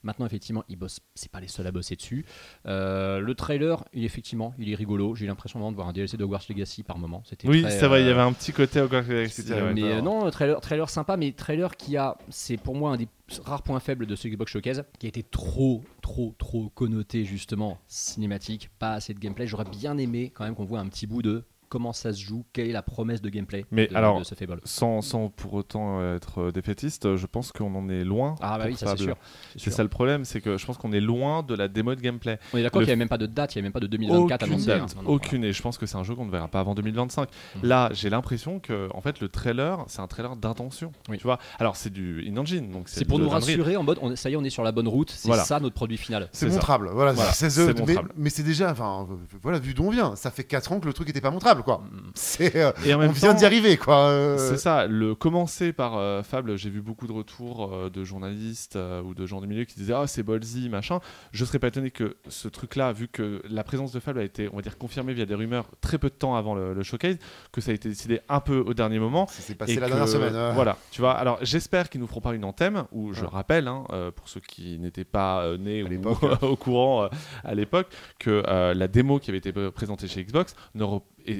Maintenant, 0.03 0.25
effectivement, 0.25 0.63
ils 0.69 0.75
bossent. 0.75 0.99
C'est 1.15 1.31
pas 1.31 1.39
les 1.39 1.47
seuls 1.47 1.67
à 1.67 1.71
bosser 1.71 1.95
dessus. 1.95 2.25
Euh, 2.65 3.19
le 3.19 3.35
trailer, 3.35 3.83
il, 3.93 4.03
effectivement, 4.03 4.53
il 4.57 4.71
est 4.71 4.75
rigolo. 4.75 5.15
J'ai 5.15 5.25
eu 5.25 5.27
l'impression 5.27 5.59
vraiment 5.59 5.71
de 5.71 5.75
voir 5.75 5.87
un 5.87 5.93
DLC 5.93 6.17
de 6.17 6.23
Hogwarts 6.23 6.43
Legacy 6.49 6.83
par 6.83 6.97
moment. 6.97 7.23
C'était 7.25 7.47
Oui, 7.47 7.65
c'est 7.69 7.87
vrai, 7.87 8.01
il 8.01 8.05
y 8.05 8.09
euh, 8.09 8.13
avait 8.13 8.21
un 8.21 8.33
petit 8.33 8.51
côté 8.51 8.81
Hogwarts 8.81 9.03
Legacy. 9.03 9.43
mais 9.73 9.83
euh, 9.83 10.01
non, 10.01 10.29
trailer, 10.31 10.59
trailer 10.61 10.89
sympa, 10.89 11.17
mais 11.17 11.31
trailer 11.31 11.75
qui 11.75 11.97
a, 11.97 12.17
c'est 12.29 12.57
pour 12.57 12.75
moi 12.75 12.91
un 12.91 12.97
des 12.97 13.07
rares 13.43 13.63
points 13.63 13.79
faibles 13.79 14.05
de 14.05 14.15
ce 14.15 14.27
Xbox 14.27 14.51
Showcase, 14.51 14.83
qui 14.99 15.05
a 15.05 15.09
été 15.09 15.23
trop, 15.23 15.83
trop, 16.01 16.35
trop 16.37 16.69
connoté 16.69 17.23
justement 17.23 17.77
cinématique, 17.87 18.69
pas 18.79 18.93
assez 18.93 19.13
de 19.13 19.19
gameplay. 19.19 19.47
J'aurais 19.47 19.65
bien 19.65 19.97
aimé 19.97 20.31
quand 20.33 20.43
même 20.43 20.55
qu'on 20.55 20.65
voit 20.65 20.79
un 20.79 20.87
petit 20.87 21.07
bout 21.07 21.21
de 21.21 21.43
comment 21.71 21.93
ça 21.93 22.11
se 22.11 22.21
joue, 22.21 22.43
quelle 22.51 22.67
est 22.69 22.73
la 22.73 22.81
promesse 22.81 23.21
de 23.21 23.29
gameplay 23.29 23.65
Mais 23.71 23.87
de, 23.87 23.95
alors, 23.95 24.19
de 24.19 24.25
ce 24.25 24.35
Fable. 24.35 24.59
Sans, 24.65 25.01
sans 25.01 25.29
pour 25.29 25.53
autant 25.53 26.03
être 26.15 26.39
euh, 26.41 26.51
défaitiste, 26.51 27.15
je 27.15 27.25
pense 27.25 27.51
qu'on 27.53 27.73
en 27.75 27.87
est 27.89 28.03
loin. 28.03 28.35
Ah 28.41 28.57
bah 28.57 28.65
oui, 28.67 28.75
ça 28.75 28.87
c'est 28.97 29.03
sûr. 29.03 29.15
C'est 29.55 29.71
ça 29.71 29.81
le 29.83 29.89
problème, 29.89 30.25
c'est 30.25 30.41
que 30.41 30.57
je 30.57 30.65
pense 30.65 30.77
qu'on 30.77 30.91
est 30.91 30.99
loin 30.99 31.43
de 31.43 31.55
la 31.55 31.67
démo 31.69 31.95
de 31.95 32.01
gameplay. 32.01 32.39
On 32.53 32.57
est 32.57 32.63
d'accord 32.63 32.81
qu'il 32.81 32.87
n'y 32.89 32.93
a 32.93 32.97
même 32.97 33.07
pas 33.07 33.17
de 33.17 33.25
date, 33.25 33.55
il 33.55 33.59
n'y 33.59 33.61
a 33.61 33.63
même 33.63 33.71
pas 33.71 33.79
de 33.79 33.87
2024 33.87 34.41
aucune 34.43 34.53
annoncé. 34.53 34.67
date, 34.67 34.81
hein. 34.81 34.85
Non, 34.97 35.03
non, 35.03 35.09
aucune. 35.09 35.43
Et 35.45 35.53
je 35.53 35.61
pense 35.61 35.77
que 35.77 35.85
c'est 35.85 35.95
un 35.97 36.03
jeu 36.03 36.13
qu'on 36.13 36.25
ne 36.25 36.31
verra 36.31 36.49
pas 36.49 36.59
avant 36.59 36.75
2025. 36.75 37.29
Mhm. 37.55 37.61
Là, 37.69 37.89
j'ai 37.93 38.09
l'impression 38.09 38.59
que, 38.59 38.89
en 38.93 38.99
fait, 39.01 39.21
le 39.21 39.29
trailer, 39.29 39.83
c'est 39.87 40.01
un 40.01 40.07
trailer 40.07 40.35
d'intention. 40.35 40.91
Oui. 41.09 41.17
Tu 41.17 41.23
vois 41.23 41.39
Alors, 41.57 41.77
c'est 41.77 41.89
du 41.91 42.27
in-engine, 42.27 42.69
donc 42.69 42.89
C'est 42.89 43.05
pour 43.05 43.17
nous 43.19 43.29
rassurer 43.29 43.77
en 43.77 43.83
mode, 43.83 43.99
on- 44.01 44.15
ça 44.17 44.29
y 44.29 44.33
est, 44.33 44.35
on 44.35 44.43
est 44.43 44.49
sur 44.49 44.63
la 44.63 44.71
bonne 44.73 44.87
route, 44.89 45.11
c'est 45.11 45.27
Voilà. 45.29 45.43
ça 45.45 45.59
notre 45.59 45.75
produit 45.75 45.97
final. 45.97 46.27
C'est 46.33 46.47
montrable, 46.49 46.89
voilà. 46.91 47.13
Voilà, 47.13 47.31
c'est, 47.31 47.47
mais, 47.65 47.73
montrable. 47.79 48.11
mais 48.17 48.29
c'est 48.29 48.43
déjà, 48.43 48.71
enfin, 48.71 49.07
euh, 49.09 49.15
voilà, 49.41 49.59
vu 49.59 49.73
d'où 49.73 49.83
on 49.85 49.89
vient. 49.89 50.15
Ça 50.15 50.31
fait 50.31 50.43
4 50.43 50.71
ans 50.71 50.79
que 50.79 50.85
le 50.87 50.93
truc 50.93 51.09
était 51.09 51.21
pas 51.21 51.31
montrable, 51.31 51.60
quoi. 51.61 51.79
Mm. 51.91 52.11
C'est, 52.15 52.55
euh, 52.55 52.71
Et 52.85 52.93
en 52.93 53.01
on 53.01 53.07
vient 53.11 53.33
d'y 53.33 53.45
arriver, 53.45 53.77
quoi. 53.77 53.97
euh, 54.09 54.37
C'est 54.37 54.57
ça, 54.57 54.87
le 54.87 55.15
commencer 55.15 55.73
par 55.73 55.97
euh, 55.97 56.23
Fable, 56.23 56.57
j'ai 56.57 56.69
vu 56.69 56.81
beaucoup 56.81 57.07
de 57.07 57.11
retours 57.13 57.89
de 57.89 58.03
journalistes 58.03 58.77
ou 59.05 59.13
de 59.13 59.25
gens 59.25 59.41
du 59.41 59.47
milieu 59.47 59.63
qui 59.65 59.75
disaient 59.75 59.93
Ah, 59.93 60.07
c'est 60.07 60.23
ballsy, 60.23 60.69
machin. 60.69 60.99
Je 61.31 61.45
serais 61.45 61.59
pas 61.59 61.67
étonné 61.67 61.91
que 61.91 62.17
ce 62.27 62.47
truc-là, 62.47 62.91
vu 62.93 63.07
que 63.07 63.41
la 63.49 63.63
présence 63.63 63.91
de 63.91 63.99
Fable 63.99 64.19
a 64.19 64.23
été, 64.23 64.49
on 64.51 64.55
va 64.57 64.61
dire, 64.61 64.77
confirmée 64.77 65.13
via 65.13 65.25
des 65.25 65.35
rumeurs 65.35 65.65
très 65.81 65.97
peu 65.97 66.09
de 66.09 66.13
temps 66.15 66.35
avant 66.35 66.55
le, 66.55 66.73
le 66.73 66.83
showcase, 66.83 67.17
que 67.51 67.61
ça 67.61 67.71
a 67.71 67.73
été 67.73 67.89
décidé 67.89 68.19
un 68.29 68.39
peu 68.39 68.59
au 68.65 68.73
dernier 68.73 68.99
moment. 68.99 69.27
Ça 69.27 69.41
s'est 69.41 69.55
passé 69.55 69.73
et 69.73 69.75
la 69.79 69.87
que- 69.87 69.91
dernière 69.91 70.07
semaine. 70.07 70.51
Voilà, 70.53 70.77
tu 70.91 71.01
vois. 71.01 71.13
Alors, 71.13 71.37
j'espère 71.41 71.89
qu'ils 71.89 72.01
nous 72.01 72.07
feront 72.07 72.21
pas 72.21 72.33
une 72.33 72.43
antenne 72.45 72.83
où 72.91 73.13
je 73.13 73.21
Ouais. 73.21 73.27
rappelle, 73.31 73.67
hein, 73.67 73.83
pour 74.15 74.27
ceux 74.29 74.39
qui 74.41 74.77
n'étaient 74.79 75.03
pas 75.05 75.57
nés 75.57 75.81
À 75.81 75.85
ou 75.85 76.45
au 76.45 76.55
courant 76.55 77.07
à 77.43 77.55
l'époque, 77.55 77.87
que 78.19 78.43
la 78.73 78.87
démo 78.87 79.19
qui 79.19 79.29
avait 79.31 79.37
été 79.37 79.51
présentée 79.71 80.07
chez 80.07 80.23
Xbox 80.23 80.55
ne 80.75 80.83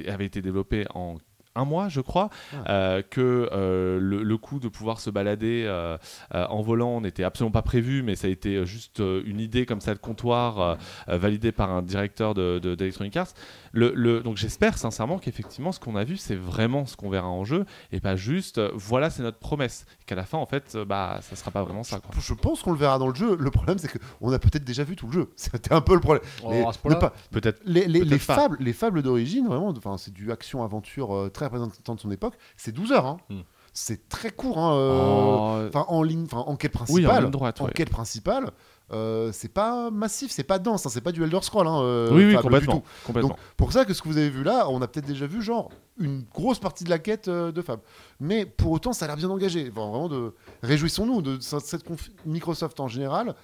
avait 0.08 0.26
été 0.26 0.42
développée 0.42 0.84
en 0.94 1.18
un 1.54 1.64
mois, 1.64 1.88
je 1.88 2.00
crois, 2.00 2.30
Ah. 2.52 2.70
euh, 2.72 3.02
que 3.02 3.48
euh, 3.52 3.98
le, 4.00 4.22
le 4.22 4.36
coup 4.38 4.58
de 4.60 4.68
pouvoir 4.68 5.00
se 5.00 5.10
balader 5.10 5.64
euh, 5.66 5.96
euh, 6.34 6.46
en 6.48 6.62
volant 6.62 7.00
n'était 7.00 7.24
absolument 7.24 7.52
pas 7.52 7.62
prévu, 7.62 8.02
mais 8.02 8.16
ça 8.16 8.26
a 8.26 8.30
été 8.30 8.64
juste 8.66 9.00
euh, 9.00 9.22
une 9.26 9.40
idée 9.40 9.66
comme 9.66 9.80
ça 9.80 9.94
de 9.94 9.98
comptoir 9.98 10.60
euh, 10.60 10.74
euh, 11.08 11.18
validée 11.18 11.52
par 11.52 11.70
un 11.70 11.82
directeur 11.82 12.34
de- 12.34 12.58
de- 12.58 12.74
d'Electronic 12.74 13.16
Arts. 13.16 13.28
Le, 13.72 13.92
le- 13.94 14.20
donc 14.20 14.36
j'espère 14.36 14.76
sincèrement 14.78 15.18
qu'effectivement 15.18 15.72
ce 15.72 15.80
qu'on 15.80 15.96
a 15.96 16.04
vu, 16.04 16.16
c'est 16.16 16.34
vraiment 16.36 16.84
ce 16.86 16.96
qu'on 16.96 17.08
verra 17.10 17.28
en 17.28 17.44
jeu 17.44 17.64
et 17.90 18.00
pas 18.00 18.16
juste 18.16 18.58
euh, 18.58 18.70
voilà, 18.74 19.10
c'est 19.10 19.22
notre 19.22 19.38
promesse. 19.38 19.84
Qu'à 20.06 20.14
la 20.14 20.24
fin, 20.24 20.38
en 20.38 20.46
fait, 20.46 20.72
euh, 20.74 20.84
bah, 20.84 21.18
ça 21.22 21.36
sera 21.36 21.50
pas 21.50 21.62
vraiment 21.62 21.82
ça. 21.82 22.00
Quoi. 22.00 22.14
Je 22.20 22.34
pense 22.34 22.62
qu'on 22.62 22.72
le 22.72 22.78
verra 22.78 22.98
dans 22.98 23.08
le 23.08 23.14
jeu. 23.14 23.36
Le 23.38 23.50
problème, 23.50 23.78
c'est 23.78 23.88
qu'on 24.20 24.32
a 24.32 24.38
peut-être 24.38 24.64
déjà 24.64 24.84
vu 24.84 24.96
tout 24.96 25.06
le 25.06 25.12
jeu. 25.12 25.30
C'était 25.36 25.72
un 25.72 25.80
peu 25.80 25.94
le 25.94 26.00
problème. 26.00 26.22
Oh, 26.44 26.50
Les- 26.50 26.64
Peut-être. 27.30 27.60
les, 27.64 28.18
fables, 28.18 28.56
les 28.60 28.72
fables 28.72 29.02
d'origine, 29.02 29.46
vraiment, 29.46 29.68
enfin, 29.76 29.96
c'est 29.98 30.12
du 30.12 30.30
action-aventure 30.32 31.14
euh, 31.14 31.28
très 31.48 31.56
représentant 31.56 31.94
de 31.94 32.00
son 32.00 32.10
époque. 32.10 32.34
C'est 32.56 32.72
12 32.72 32.92
heures. 32.92 33.06
hein. 33.06 33.16
Hmm. 33.30 33.40
C'est 33.74 34.08
très 34.10 34.30
court. 34.30 34.58
hein, 34.58 34.74
euh, 34.74 35.70
Oh, 35.74 35.78
en 35.88 36.02
ligne, 36.02 36.26
oui, 36.30 36.38
en 36.38 36.56
principale. 36.56 37.22
ligne 37.22 37.30
droite. 37.30 37.60
en 37.62 37.64
ouais. 37.64 37.72
quête 37.72 37.88
principale, 37.88 38.50
euh, 38.92 39.30
c'est 39.32 39.48
pas 39.48 39.90
massif, 39.90 40.30
c'est 40.30 40.42
pas 40.44 40.58
dense, 40.58 40.84
hein, 40.84 40.90
c'est 40.92 41.00
pas 41.00 41.12
du 41.12 41.22
Elder 41.24 41.38
Scroll. 41.40 41.66
Hein, 41.66 41.80
euh, 41.80 42.08
oui, 42.12 42.24
oui, 42.26 42.30
du 42.36 42.38
complètement. 42.38 42.80
tout. 42.80 42.82
complètement. 43.06 43.28
Donc, 43.30 43.38
pour 43.56 43.72
ça 43.72 43.86
que 43.86 43.94
ce 43.94 44.02
que 44.02 44.08
vous 44.08 44.18
avez 44.18 44.28
vu 44.28 44.42
là, 44.42 44.68
on 44.68 44.82
a 44.82 44.88
peut-être 44.88 45.06
déjà 45.06 45.26
vu 45.26 45.40
genre 45.40 45.70
une 45.98 46.22
grosse 46.34 46.58
partie 46.58 46.84
de 46.84 46.90
la 46.90 46.98
quête 46.98 47.28
euh, 47.28 47.50
de 47.50 47.62
Fable. 47.62 47.80
Mais 48.20 48.44
pour 48.44 48.72
autant, 48.72 48.92
ça 48.92 49.06
a 49.06 49.08
l'air 49.08 49.16
bien 49.16 49.30
engagé. 49.30 49.70
Enfin, 49.74 49.88
vraiment, 49.88 50.08
de 50.08 50.34
réjouissons-nous 50.62 51.22
de 51.22 51.40
ce- 51.40 51.58
cette 51.60 51.86
conf- 51.88 52.10
Microsoft 52.26 52.78
en 52.80 52.88
général. 52.88 53.34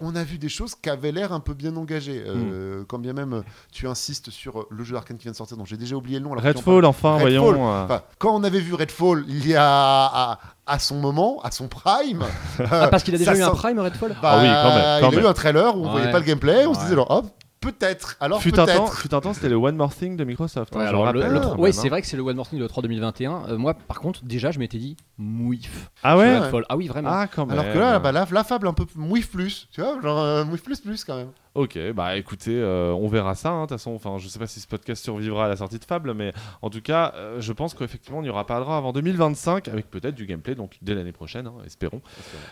On 0.00 0.14
a 0.14 0.22
vu 0.24 0.38
des 0.38 0.48
choses 0.48 0.74
qui 0.74 0.90
avaient 0.90 1.12
l'air 1.12 1.32
un 1.32 1.40
peu 1.40 1.54
bien 1.54 1.74
engagées. 1.76 2.22
Euh, 2.26 2.84
Quand 2.88 2.98
bien 2.98 3.12
même 3.14 3.32
euh, 3.32 3.42
tu 3.72 3.88
insistes 3.88 4.30
sur 4.30 4.60
euh, 4.60 4.66
le 4.70 4.84
jeu 4.84 4.94
d'Arkane 4.94 5.16
qui 5.16 5.22
vient 5.24 5.32
de 5.32 5.36
sortir, 5.36 5.56
dont 5.56 5.64
j'ai 5.64 5.76
déjà 5.76 5.96
oublié 5.96 6.18
le 6.18 6.24
nom. 6.24 6.32
Redfall, 6.34 6.84
enfin, 6.84 7.14
Redfall. 7.14 7.38
voyons. 7.38 7.72
euh, 7.72 7.84
Enfin, 7.84 8.02
quand 8.18 8.34
on 8.34 8.44
avait 8.44 8.60
vu 8.60 8.74
Redfall 8.74 9.24
il 9.28 9.46
y 9.48 9.54
a 9.56 9.64
à, 9.64 10.38
à 10.66 10.78
son 10.78 10.96
moment, 10.96 11.40
à 11.42 11.50
son 11.50 11.68
prime. 11.68 12.22
Ah, 12.70 12.88
parce 12.88 13.02
qu'il 13.02 13.14
a 13.14 13.18
déjà 13.18 13.34
eu 13.36 13.42
un 13.42 13.50
prime 13.50 13.78
Redfall 13.78 14.16
bah, 14.20 14.32
Ah 14.34 14.38
oui, 14.42 14.48
quand 14.48 14.74
même, 14.74 15.00
quand 15.00 15.08
il 15.10 15.14
a 15.14 15.16
même. 15.16 15.24
eu 15.24 15.28
un 15.28 15.32
trailer 15.34 15.76
où 15.76 15.80
on 15.80 15.84
Ouais. 15.86 15.90
voyait 15.92 16.12
pas 16.12 16.18
le 16.18 16.24
gameplay, 16.24 16.66
on 16.66 16.74
se 16.74 16.80
disait 16.80 16.94
genre 16.94 17.10
hop, 17.10 17.26
peut-être. 17.60 18.16
Alors 18.20 18.40
Fut 18.42 18.58
un 18.58 18.66
temps, 18.66 18.86
fut 18.86 19.14
un 19.14 19.20
temps, 19.20 19.32
c'était 19.34 19.48
le 19.48 19.56
One 19.56 19.76
More 19.76 19.94
Thing 19.94 20.16
de 20.16 20.24
Microsoft. 20.24 20.74
hein, 20.76 20.78
Ouais, 20.80 20.84
je 20.84 20.88
alors, 20.90 21.12
le- 21.12 21.20
rappelle, 21.20 21.32
le- 21.34 21.40
quand 21.40 21.56
ouais, 21.56 21.62
même, 21.70 21.72
c'est 21.72 21.88
vrai 21.88 22.00
que 22.02 22.06
c'est 22.06 22.16
le 22.16 22.22
One 22.22 22.36
More 22.36 22.48
Thing 22.48 22.60
de 22.60 22.66
3 22.66 22.82
2021. 22.82 23.44
Euh, 23.48 23.58
moi, 23.58 23.74
par 23.74 24.00
contre, 24.00 24.24
déjà, 24.24 24.50
je 24.50 24.58
m'étais 24.58 24.78
dit 24.78 24.96
mouif. 25.18 25.90
Ah 26.02 26.16
ouais. 26.16 26.38
Ah 26.68 26.76
oui, 26.76 26.86
vraiment. 26.88 27.10
Ah, 27.12 27.26
quand 27.26 27.46
même. 27.46 27.58
Alors 27.58 27.72
que 27.72 27.78
là, 27.78 27.98
bah, 27.98 28.12
la, 28.12 28.26
la 28.30 28.44
fable 28.44 28.68
un 28.68 28.72
peu 28.74 28.86
mouif 28.94 29.30
plus, 29.30 29.68
tu 29.72 29.80
vois, 29.80 30.00
genre 30.02 30.18
euh, 30.20 30.44
mouif 30.44 30.62
plus 30.62 30.80
plus 30.80 31.04
quand 31.04 31.16
même. 31.16 31.30
Ok, 31.56 31.78
bah 31.94 32.18
écoutez, 32.18 32.54
euh, 32.54 32.92
on 32.92 33.08
verra 33.08 33.34
ça. 33.34 33.48
hein, 33.50 33.62
De 33.62 33.68
toute 33.68 33.78
façon, 33.78 33.92
enfin, 33.94 34.18
je 34.18 34.28
sais 34.28 34.38
pas 34.38 34.46
si 34.46 34.60
ce 34.60 34.66
podcast 34.66 35.02
survivra 35.02 35.46
à 35.46 35.48
la 35.48 35.56
sortie 35.56 35.78
de 35.78 35.84
Fable, 35.86 36.12
mais 36.12 36.34
en 36.60 36.68
tout 36.68 36.82
cas, 36.82 37.14
euh, 37.16 37.40
je 37.40 37.50
pense 37.54 37.72
qu'effectivement, 37.72 38.18
on 38.18 38.22
n'y 38.22 38.28
aura 38.28 38.44
pas 38.46 38.60
droit 38.60 38.76
avant 38.76 38.92
2025, 38.92 39.68
avec 39.68 39.90
peut-être 39.90 40.14
du 40.14 40.26
gameplay, 40.26 40.54
donc 40.54 40.76
dès 40.82 40.94
l'année 40.94 41.12
prochaine, 41.12 41.46
hein, 41.46 41.54
espérons. 41.64 42.02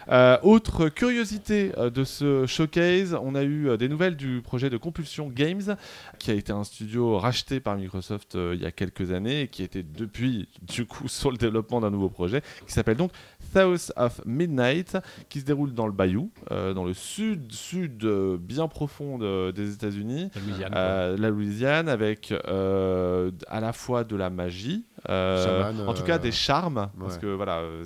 Euh, 0.08 0.38
autre 0.42 0.88
curiosité 0.88 1.70
de 1.76 2.02
ce 2.02 2.46
showcase, 2.46 3.14
on 3.22 3.34
a 3.34 3.44
eu 3.44 3.76
des 3.76 3.90
nouvelles 3.90 4.16
du 4.16 4.40
projet 4.40 4.70
de 4.70 4.78
Compulsion 4.78 5.28
Games, 5.28 5.76
qui 6.18 6.30
a 6.30 6.34
été 6.34 6.52
un 6.52 6.64
studio 6.64 7.18
racheté 7.18 7.60
par 7.60 7.76
Microsoft 7.76 8.38
il 8.54 8.62
y 8.62 8.64
a 8.64 8.72
quelques 8.72 9.12
années 9.12 9.42
et 9.42 9.48
qui 9.48 9.62
était 9.62 9.82
depuis, 9.82 10.48
du 10.62 10.86
coup, 10.86 11.08
sur 11.08 11.30
le 11.30 11.36
développement 11.36 11.82
d'un 11.82 11.90
nouveau 11.90 12.08
projet, 12.08 12.40
qui 12.66 12.72
s'appelle 12.72 12.96
donc 12.96 13.10
South 13.54 13.92
of 13.96 14.20
Midnight, 14.26 14.96
qui 15.28 15.40
se 15.40 15.44
déroule 15.44 15.72
dans 15.72 15.86
le 15.86 15.92
Bayou, 15.92 16.30
euh, 16.50 16.74
dans 16.74 16.84
le 16.84 16.92
sud, 16.94 17.52
sud 17.52 18.04
euh, 18.04 18.36
bien 18.38 18.66
profond 18.68 19.16
de- 19.18 19.52
des 19.52 19.72
États-Unis. 19.74 20.30
La 20.34 20.40
Louisiane. 20.42 20.72
Euh, 20.74 21.16
la 21.16 21.30
Louisiane 21.30 21.88
avec 21.88 22.32
à 22.32 23.60
la 23.60 23.72
fois 23.72 24.04
de 24.04 24.16
la 24.16 24.30
magie, 24.30 24.84
euh, 25.08 25.86
en 25.86 25.94
tout 25.94 26.02
cas 26.02 26.16
euh, 26.16 26.18
des 26.18 26.32
charmes, 26.32 26.88
parce 26.98 27.18
que 27.18 27.26
voilà, 27.26 27.58
euh, 27.58 27.84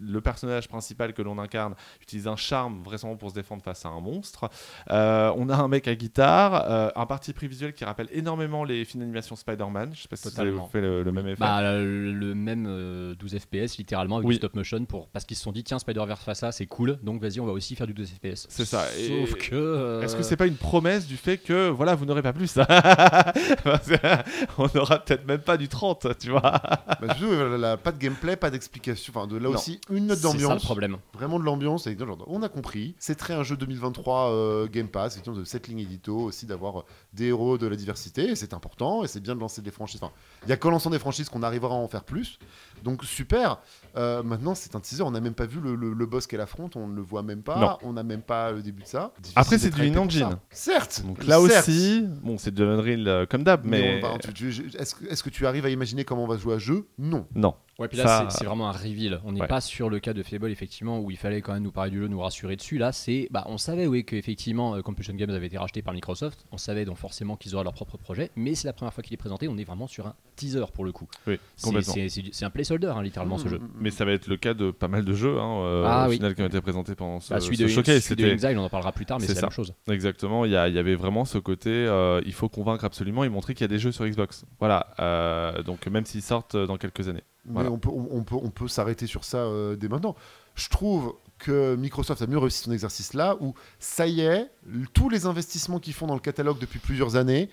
le 0.00 0.20
personnage 0.20 0.68
principal 0.68 1.12
que 1.12 1.22
l'on 1.22 1.38
incarne 1.38 1.74
utilise 2.02 2.26
un 2.28 2.36
charme 2.36 2.82
vraisemblablement 2.82 3.18
pour 3.18 3.30
se 3.30 3.34
défendre 3.34 3.62
face 3.62 3.84
à 3.86 3.88
un 3.90 4.00
monstre. 4.00 4.48
Euh, 4.90 5.32
on 5.36 5.48
a 5.48 5.56
un 5.56 5.68
mec 5.68 5.88
à 5.88 5.94
guitare, 5.94 6.64
euh, 6.70 6.90
un 6.96 7.06
parti 7.06 7.32
pris 7.32 7.48
visuel 7.48 7.72
qui 7.72 7.84
rappelle 7.84 8.08
énormément 8.12 8.64
les 8.64 8.84
films 8.84 9.02
d'animation 9.02 9.36
Spider-Man. 9.36 9.90
Je 9.94 10.02
sais 10.02 10.08
pas 10.08 10.16
si 10.16 10.22
ça 10.24 10.30
Totalement. 10.30 10.64
vous 10.64 10.70
fait 10.70 10.80
le, 10.80 11.02
le 11.02 11.12
même 11.12 11.26
effet. 11.28 11.40
Bah, 11.40 11.60
le, 11.62 12.12
le 12.12 12.34
même 12.34 12.66
euh, 12.68 13.14
12 13.14 13.38
FPS 13.38 13.76
littéralement 13.78 14.16
avec 14.16 14.28
Oui. 14.28 14.34
du 14.34 14.38
stop 14.38 14.54
motion 14.54 14.84
pour 14.84 15.08
parce 15.08 15.24
qu'ils 15.24 15.36
se 15.36 15.42
sont 15.42 15.52
dit 15.52 15.64
tiens 15.64 15.78
Spider-Verse 15.78 16.20
face 16.24 16.42
à 16.42 16.48
ça 16.48 16.52
c'est 16.52 16.66
cool 16.66 16.98
donc 17.02 17.20
vas-y 17.20 17.40
on 17.40 17.46
va 17.46 17.52
aussi 17.52 17.74
faire 17.76 17.86
du 17.86 17.94
12 17.94 18.08
FPS. 18.10 18.46
C'est 18.48 18.64
ça, 18.64 18.84
et- 18.98 19.26
Sauf 19.26 19.34
que 19.34 19.54
euh, 19.54 20.02
Est-ce 20.02 20.16
que 20.16 20.22
c'est 20.22 20.36
pas 20.36 20.46
une 20.46 20.56
promesse 20.56 21.06
du 21.06 21.16
fait 21.16 21.38
que 21.38 21.68
voilà 21.68 21.94
vous 21.94 22.04
n'aurez 22.04 22.22
pas 22.22 22.32
plus? 22.32 22.54
Que 22.58 24.22
On 24.58 24.68
n'aura 24.74 24.98
peut-être 24.98 25.26
même 25.26 25.40
pas 25.40 25.56
du 25.56 25.68
30, 25.68 26.18
tu 26.18 26.30
vois. 26.30 26.47
Bah, 26.52 27.14
surtout, 27.16 27.78
pas 27.82 27.92
de 27.92 27.98
gameplay, 27.98 28.36
pas 28.36 28.50
d'explication. 28.50 29.12
Enfin, 29.14 29.26
de 29.26 29.36
là 29.36 29.48
Non. 29.48 29.54
aussi, 29.54 29.80
une 29.90 30.06
note 30.06 30.16
c'est 30.18 30.22
ça 30.28 30.32
le 30.32 30.38
d'ambiance. 30.40 30.64
problème. 30.64 30.96
Vraiment 31.14 31.38
de 31.38 31.44
l'ambiance. 31.44 31.88
On 32.26 32.42
a 32.42 32.48
compris. 32.48 32.94
C'est 32.98 33.14
très 33.14 33.34
un 33.34 33.42
jeu 33.42 33.56
2023 33.56 34.30
euh, 34.30 34.66
Game 34.68 34.88
Pass, 34.88 35.12
effectivement, 35.14 35.38
de 35.38 35.44
settling 35.44 35.78
édito 35.78 36.16
aussi, 36.16 36.46
d'avoir 36.46 36.80
euh, 36.80 36.84
des 37.12 37.26
héros 37.26 37.58
de 37.58 37.66
la 37.66 37.76
diversité. 37.76 38.30
Et 38.30 38.34
c'est 38.36 38.52
important. 38.54 39.04
Et 39.04 39.08
c'est 39.08 39.20
bien 39.20 39.34
de 39.34 39.40
lancer 39.40 39.62
des 39.62 39.70
franchises. 39.70 40.00
Enfin, 40.02 40.12
il 40.44 40.48
y 40.48 40.52
a 40.52 40.56
qu'en 40.56 40.70
lançant 40.70 40.90
des 40.90 40.98
franchises 40.98 41.28
qu'on 41.28 41.42
arrivera 41.42 41.74
à 41.74 41.78
en 41.78 41.88
faire 41.88 42.04
plus. 42.04 42.38
Donc, 42.82 43.04
super. 43.04 43.58
Euh, 43.98 44.22
maintenant, 44.22 44.54
c'est 44.54 44.74
un 44.76 44.80
teaser. 44.80 45.02
On 45.02 45.10
n'a 45.10 45.20
même 45.20 45.34
pas 45.34 45.46
vu 45.46 45.60
le, 45.60 45.74
le- 45.74 45.92
le 45.92 46.06
boss 46.06 46.26
qu'elle 46.26 46.40
affronte. 46.40 46.76
On 46.76 46.86
ne 46.86 46.94
le 46.94 47.02
voit 47.02 47.22
même 47.22 47.42
pas. 47.42 47.58
Non. 47.58 47.78
On 47.82 47.92
n'a 47.94 48.02
même 48.02 48.22
pas 48.22 48.52
le 48.52 48.62
début 48.62 48.82
de 48.82 48.86
ça. 48.88 49.12
Difficile 49.18 49.32
Après, 49.40 49.58
c'est 49.58 49.70
du 49.70 50.18
ça. 50.18 50.38
Certes. 50.50 51.02
Donc 51.04 51.24
là 51.26 51.38
certes. 51.48 51.68
aussi, 51.68 52.04
bon, 52.22 52.38
c'est 52.38 52.54
de 52.54 52.64
l'Unreal 52.64 53.08
euh, 53.08 53.26
comme 53.26 53.42
d'hab, 53.44 53.62
Mais, 53.64 54.00
est-ce 54.78 54.94
que, 54.94 55.04
est-ce 55.06 55.22
que 55.22 55.30
tu 55.30 55.46
arrives 55.46 55.66
à 55.66 55.70
imaginer 55.70 56.04
comment 56.04 56.24
on 56.24 56.28
va 56.28 56.36
jouer 56.36 56.54
à 56.54 56.58
jeu? 56.58 56.86
Non. 56.98 57.26
non. 57.34 57.54
Ouais, 57.78 57.86
puis 57.86 57.96
là, 57.96 58.06
Ça- 58.06 58.26
c'est- 58.30 58.44
vraiment 58.44 58.68
un 58.68 58.72
reveal. 58.72 59.20
On 59.24 59.30
n'est 59.30 59.40
Ouais. 59.40 59.46
pas 59.46 59.60
sur 59.60 59.88
le 59.88 60.00
cas 60.00 60.12
de 60.12 60.24
Fable, 60.24 60.50
effectivement, 60.50 60.98
où 60.98 61.12
il 61.12 61.16
fallait 61.16 61.40
quand 61.42 61.52
même 61.52 61.62
nous 61.62 61.70
parler 61.70 61.92
du 61.92 61.98
jeu, 61.98 62.08
nous 62.08 62.18
rassurer 62.18 62.56
dessus. 62.56 62.76
Là, 62.76 62.90
c'est. 62.90 63.28
Bah, 63.30 63.44
on 63.46 63.56
savait, 63.56 63.86
oui, 63.86 64.04
qu'effectivement, 64.04 64.74
euh, 64.74 64.82
Compulsion 64.82 65.14
Games 65.14 65.30
avait 65.30 65.46
été 65.46 65.58
racheté 65.58 65.80
par 65.80 65.94
Microsoft. 65.94 66.44
On 66.50 66.56
savait 66.58 66.84
donc 66.84 66.96
forcément 66.96 67.36
qu'ils 67.36 67.54
auraient 67.54 67.62
leur 67.62 67.74
propre 67.74 67.96
projet. 67.96 68.30
Mais 68.34 68.56
c'est 68.56 68.66
la 68.66 68.72
première 68.72 68.92
fois 68.92 69.04
qu'il 69.04 69.14
est 69.14 69.16
présenté. 69.18 69.46
On 69.46 69.56
est 69.56 69.62
vraiment 69.64 69.86
sur 69.86 70.08
un 70.08 70.14
teaser 70.34 70.64
pour 70.74 70.84
le 70.84 70.90
coup. 70.90 71.06
Oui, 71.28 71.38
C'est- 71.54 72.44
un 72.44 72.50
placeholder, 72.50 72.88
hein, 72.96 73.02
littéralement, 73.02 73.38
ce 73.38 73.46
jeu. 73.48 73.58
mm. 73.58 73.68
Mais 73.78 73.90
ça 73.90 74.04
va 74.04 74.10
être 74.12 74.26
le 74.26 74.36
cas 74.36 74.54
de 74.54 74.72
pas 74.72 74.88
mal 74.88 75.04
de 75.04 75.12
jeux, 75.14 75.38
hein, 75.38 75.60
euh, 75.62 75.84
Ah 75.86 76.06
au 76.06 76.10
oui. 76.10 76.16
final, 76.16 76.34
qui 76.34 76.42
ont 76.42 76.46
été 76.46 76.60
présentés 76.60 76.96
pendant 76.96 77.20
ce, 77.20 77.32
Bah, 77.32 77.38
celui 77.40 77.56
ce 77.58 77.62
de, 77.62 77.68
showcase. 77.68 78.02
celui 78.02 78.24
de 78.24 78.28
Exile, 78.28 78.58
on 78.58 78.64
en 78.64 78.68
parlera 78.68 78.90
plus 78.90 79.06
tard, 79.06 79.20
mais 79.20 79.26
c'est 79.26 79.34
la 79.34 79.42
même 79.42 79.50
chose. 79.50 79.72
exactement. 79.88 80.44
Il 80.44 80.50
y, 80.50 80.56
avait 80.56 80.96
vraiment 80.96 81.24
ce 81.24 81.38
côté, 81.38 81.70
euh, 81.70 82.20
il 82.26 82.32
faut 82.32 82.48
convaincre 82.48 82.84
absolument 82.84 83.22
et 83.22 83.28
montrer 83.28 83.54
qu'il 83.54 83.62
y 83.62 83.66
a 83.66 83.68
des 83.68 83.78
jeux 83.78 83.92
sur 83.92 84.04
Xbox. 84.04 84.44
Voilà. 84.58 84.88
euh, 84.98 85.62
donc 85.62 85.86
même 85.86 86.04
s'ils 86.04 86.22
sortent 86.22 86.56
dans 86.56 86.76
quelques 86.76 87.08
années. 87.08 87.22
Mais 87.44 87.52
Voilà. 87.54 87.70
on 87.70 87.78
peut, 87.78 87.88
on, 87.90 88.08
on 88.10 88.22
peut, 88.24 88.36
on 88.36 88.50
peut 88.50 88.68
s'arrêter 88.68 89.06
sur 89.06 89.24
ça 89.24 89.38
euh, 89.38 89.76
dès 89.76 89.88
maintenant. 89.88 90.14
Je 90.54 90.68
trouve 90.68 91.14
que 91.38 91.76
Microsoft 91.76 92.20
a 92.22 92.26
mieux 92.26 92.38
réussi 92.38 92.64
son 92.64 92.72
exercice 92.72 93.14
là, 93.14 93.36
où 93.40 93.54
ça 93.78 94.06
y 94.06 94.20
est, 94.22 94.50
tous 94.92 95.08
les 95.08 95.24
investissements 95.26 95.78
qu'ils 95.78 95.94
font 95.94 96.06
dans 96.06 96.14
le 96.14 96.20
catalogue 96.20 96.58
depuis 96.58 96.80
plusieurs 96.80 97.14
années 97.16 97.48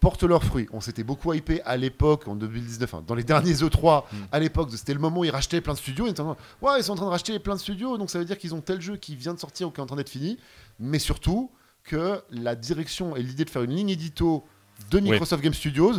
portent 0.00 0.24
leurs 0.24 0.44
fruits. 0.44 0.68
On 0.72 0.82
s'était 0.82 1.02
beaucoup 1.02 1.32
hypé 1.32 1.62
à 1.62 1.78
l'époque, 1.78 2.28
en 2.28 2.36
2019, 2.36 2.92
hein, 2.94 3.04
dans 3.06 3.14
les 3.14 3.24
derniers 3.32 3.54
E3, 3.54 4.04
Mm. 4.12 4.16
à 4.32 4.38
l'époque, 4.38 4.68
c'était 4.72 4.92
le 4.92 5.00
moment 5.00 5.20
où 5.20 5.24
ils 5.24 5.30
rachetaient 5.30 5.62
plein 5.62 5.72
de 5.72 5.78
studios. 5.78 6.06
Ils 6.06 6.10
étaient 6.10 6.20
en 6.20 6.34
train, 6.34 6.42
ouais, 6.60 6.78
ils 6.80 6.84
sont 6.84 6.92
en 6.92 6.96
train 6.96 7.06
de 7.06 7.10
racheter 7.10 7.38
plein 7.38 7.54
de 7.54 7.60
studios, 7.60 7.96
donc 7.96 8.10
ça 8.10 8.18
veut 8.18 8.26
dire 8.26 8.36
qu'ils 8.36 8.54
ont 8.54 8.60
tel 8.60 8.82
jeu 8.82 8.96
qui 8.96 9.16
vient 9.16 9.32
de 9.32 9.38
sortir 9.40 9.68
ou 9.68 9.70
qui 9.70 9.80
est 9.80 9.82
en 9.82 9.86
train 9.86 9.96
d'être 9.96 10.10
fini. 10.10 10.38
Mais 10.78 10.98
surtout, 10.98 11.50
que 11.84 12.20
la 12.30 12.54
direction 12.54 13.16
et 13.16 13.22
l'idée 13.22 13.44
de 13.46 13.50
faire 13.50 13.62
une 13.62 13.74
ligne 13.74 13.88
édito 13.88 14.44
de 14.90 14.98
Microsoft 15.12 15.42
Game 15.42 15.54
Studios, 15.54 15.94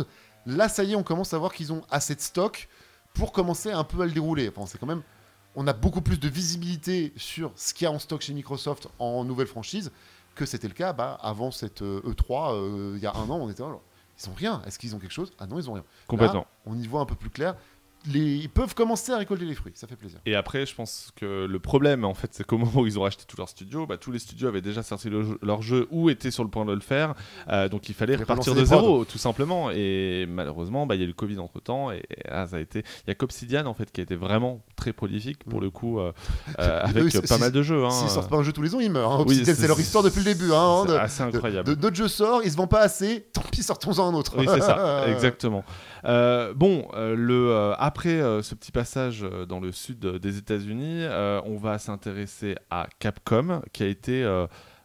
là, 0.46 0.68
ça 0.68 0.84
y 0.84 0.92
est, 0.92 0.96
on 0.96 1.02
commence 1.02 1.34
à 1.34 1.38
voir 1.38 1.52
qu'ils 1.52 1.72
ont 1.72 1.82
assez 1.90 2.14
de 2.14 2.20
stock 2.20 2.68
pour 3.18 3.32
commencer 3.32 3.72
un 3.72 3.84
peu 3.84 4.00
à 4.00 4.06
le 4.06 4.12
dérouler. 4.12 4.48
Enfin, 4.48 4.66
c'est 4.66 4.78
quand 4.78 4.86
même. 4.86 5.02
On 5.56 5.66
a 5.66 5.72
beaucoup 5.72 6.00
plus 6.00 6.20
de 6.20 6.28
visibilité 6.28 7.12
sur 7.16 7.50
ce 7.56 7.74
qu'il 7.74 7.84
y 7.84 7.88
a 7.88 7.90
en 7.90 7.98
stock 7.98 8.20
chez 8.20 8.32
Microsoft 8.32 8.88
en 9.00 9.24
nouvelle 9.24 9.48
franchise 9.48 9.90
que 10.36 10.46
c'était 10.46 10.68
le 10.68 10.74
cas 10.74 10.92
bah, 10.92 11.18
avant 11.20 11.50
cette 11.50 11.82
euh, 11.82 12.00
E3, 12.02 12.54
euh, 12.54 12.92
il 12.96 13.02
y 13.02 13.06
a 13.06 13.12
un 13.16 13.28
an, 13.28 13.40
on 13.40 13.50
était 13.50 13.64
là, 13.64 13.70
genre, 13.70 13.82
ils 14.22 14.30
ont 14.30 14.34
rien. 14.34 14.62
Est-ce 14.66 14.78
qu'ils 14.78 14.94
ont 14.94 15.00
quelque 15.00 15.12
chose? 15.12 15.32
Ah 15.40 15.48
non, 15.48 15.58
ils 15.58 15.68
ont 15.68 15.72
rien. 15.72 15.84
Complètement. 16.06 16.40
Là, 16.40 16.46
on 16.66 16.78
y 16.78 16.86
voit 16.86 17.00
un 17.00 17.06
peu 17.06 17.16
plus 17.16 17.30
clair. 17.30 17.56
Les... 18.06 18.36
Ils 18.36 18.48
peuvent 18.48 18.74
commencer 18.74 19.12
à 19.12 19.18
récolter 19.18 19.44
les 19.44 19.54
fruits, 19.54 19.72
ça 19.74 19.86
fait 19.86 19.96
plaisir. 19.96 20.18
Et 20.24 20.34
après, 20.34 20.64
je 20.66 20.74
pense 20.74 21.10
que 21.16 21.46
le 21.46 21.58
problème, 21.58 22.04
en 22.04 22.14
fait, 22.14 22.28
c'est 22.32 22.44
qu'au 22.46 22.56
moment 22.58 22.80
où 22.80 22.86
ils 22.86 22.98
ont 22.98 23.02
racheté 23.02 23.24
tous 23.26 23.36
leurs 23.36 23.48
studios, 23.48 23.86
bah, 23.86 23.96
tous 23.98 24.12
les 24.12 24.18
studios 24.18 24.48
avaient 24.48 24.60
déjà 24.62 24.82
sorti 24.82 25.10
le 25.10 25.38
leur 25.42 25.62
jeu 25.62 25.88
ou 25.90 26.08
étaient 26.08 26.30
sur 26.30 26.44
le 26.44 26.50
point 26.50 26.64
de 26.64 26.72
le 26.72 26.80
faire. 26.80 27.14
Euh, 27.48 27.68
donc 27.68 27.88
il 27.88 27.94
fallait 27.94 28.16
repartir 28.16 28.54
de 28.54 28.64
zéro, 28.64 29.04
tout 29.04 29.18
simplement. 29.18 29.70
Et 29.72 30.26
malheureusement, 30.28 30.86
bah, 30.86 30.94
il 30.94 30.98
y 30.98 31.02
a 31.02 31.04
eu 31.04 31.08
le 31.08 31.12
Covid 31.14 31.38
entre 31.38 31.60
temps. 31.60 31.90
Et, 31.90 32.02
et 32.10 32.28
là, 32.30 32.46
ça 32.46 32.56
a 32.56 32.60
été. 32.60 32.80
Il 33.06 33.08
y 33.08 33.10
a 33.10 33.14
Cobsidian, 33.14 33.66
en 33.66 33.74
fait, 33.74 33.90
qui 33.90 34.00
a 34.00 34.04
été 34.04 34.16
vraiment 34.16 34.62
très 34.76 34.92
prolifique 34.92 35.44
pour 35.44 35.58
Mm. 35.60 35.64
le 35.64 35.70
coup, 35.70 35.98
euh, 35.98 36.12
euh, 36.60 36.80
avec 36.84 37.20
pas 37.28 37.38
mal 37.38 37.50
de 37.52 37.62
jeux. 37.62 37.84
hein. 37.84 37.90
S'ils 37.90 38.08
sortent 38.08 38.30
pas 38.30 38.36
un 38.36 38.42
jeu 38.42 38.52
tous 38.52 38.62
les 38.62 38.74
ans, 38.74 38.80
ils 38.80 38.90
meurent. 38.92 39.12
hein. 39.12 39.20
Obsidian, 39.20 39.44
c'est- 39.44 39.54
c'est 39.54 39.66
leur 39.68 39.78
histoire 39.80 40.04
depuis 40.04 40.20
le 40.20 40.24
début. 40.34 40.52
Hein, 40.52 40.84
C'est 41.08 41.22
incroyable. 41.24 41.74
D'autres 41.76 41.96
jeux 41.96 42.08
sortent, 42.08 42.42
ils 42.44 42.52
se 42.52 42.56
vendent 42.56 42.70
pas 42.70 42.80
assez, 42.82 43.26
tant 43.32 43.42
pis, 43.50 43.62
sortons-en 43.62 44.08
un 44.08 44.14
autre. 44.14 44.34
Oui, 44.38 44.46
c'est 44.48 44.60
ça, 44.60 45.04
exactement. 45.08 45.64
Euh, 46.04 46.54
bon, 46.54 46.88
euh, 46.94 47.14
le, 47.14 47.50
euh, 47.50 47.74
après 47.76 48.18
ce 48.42 48.54
petit 48.54 48.72
passage 48.72 49.24
dans 49.48 49.60
le 49.60 49.72
sud 49.72 50.00
des 50.00 50.38
États-Unis, 50.38 51.04
on 51.44 51.56
va 51.56 51.78
s'intéresser 51.78 52.56
à 52.70 52.86
Capcom, 52.98 53.62
qui 53.72 53.82
a 53.82 53.86
été 53.86 54.24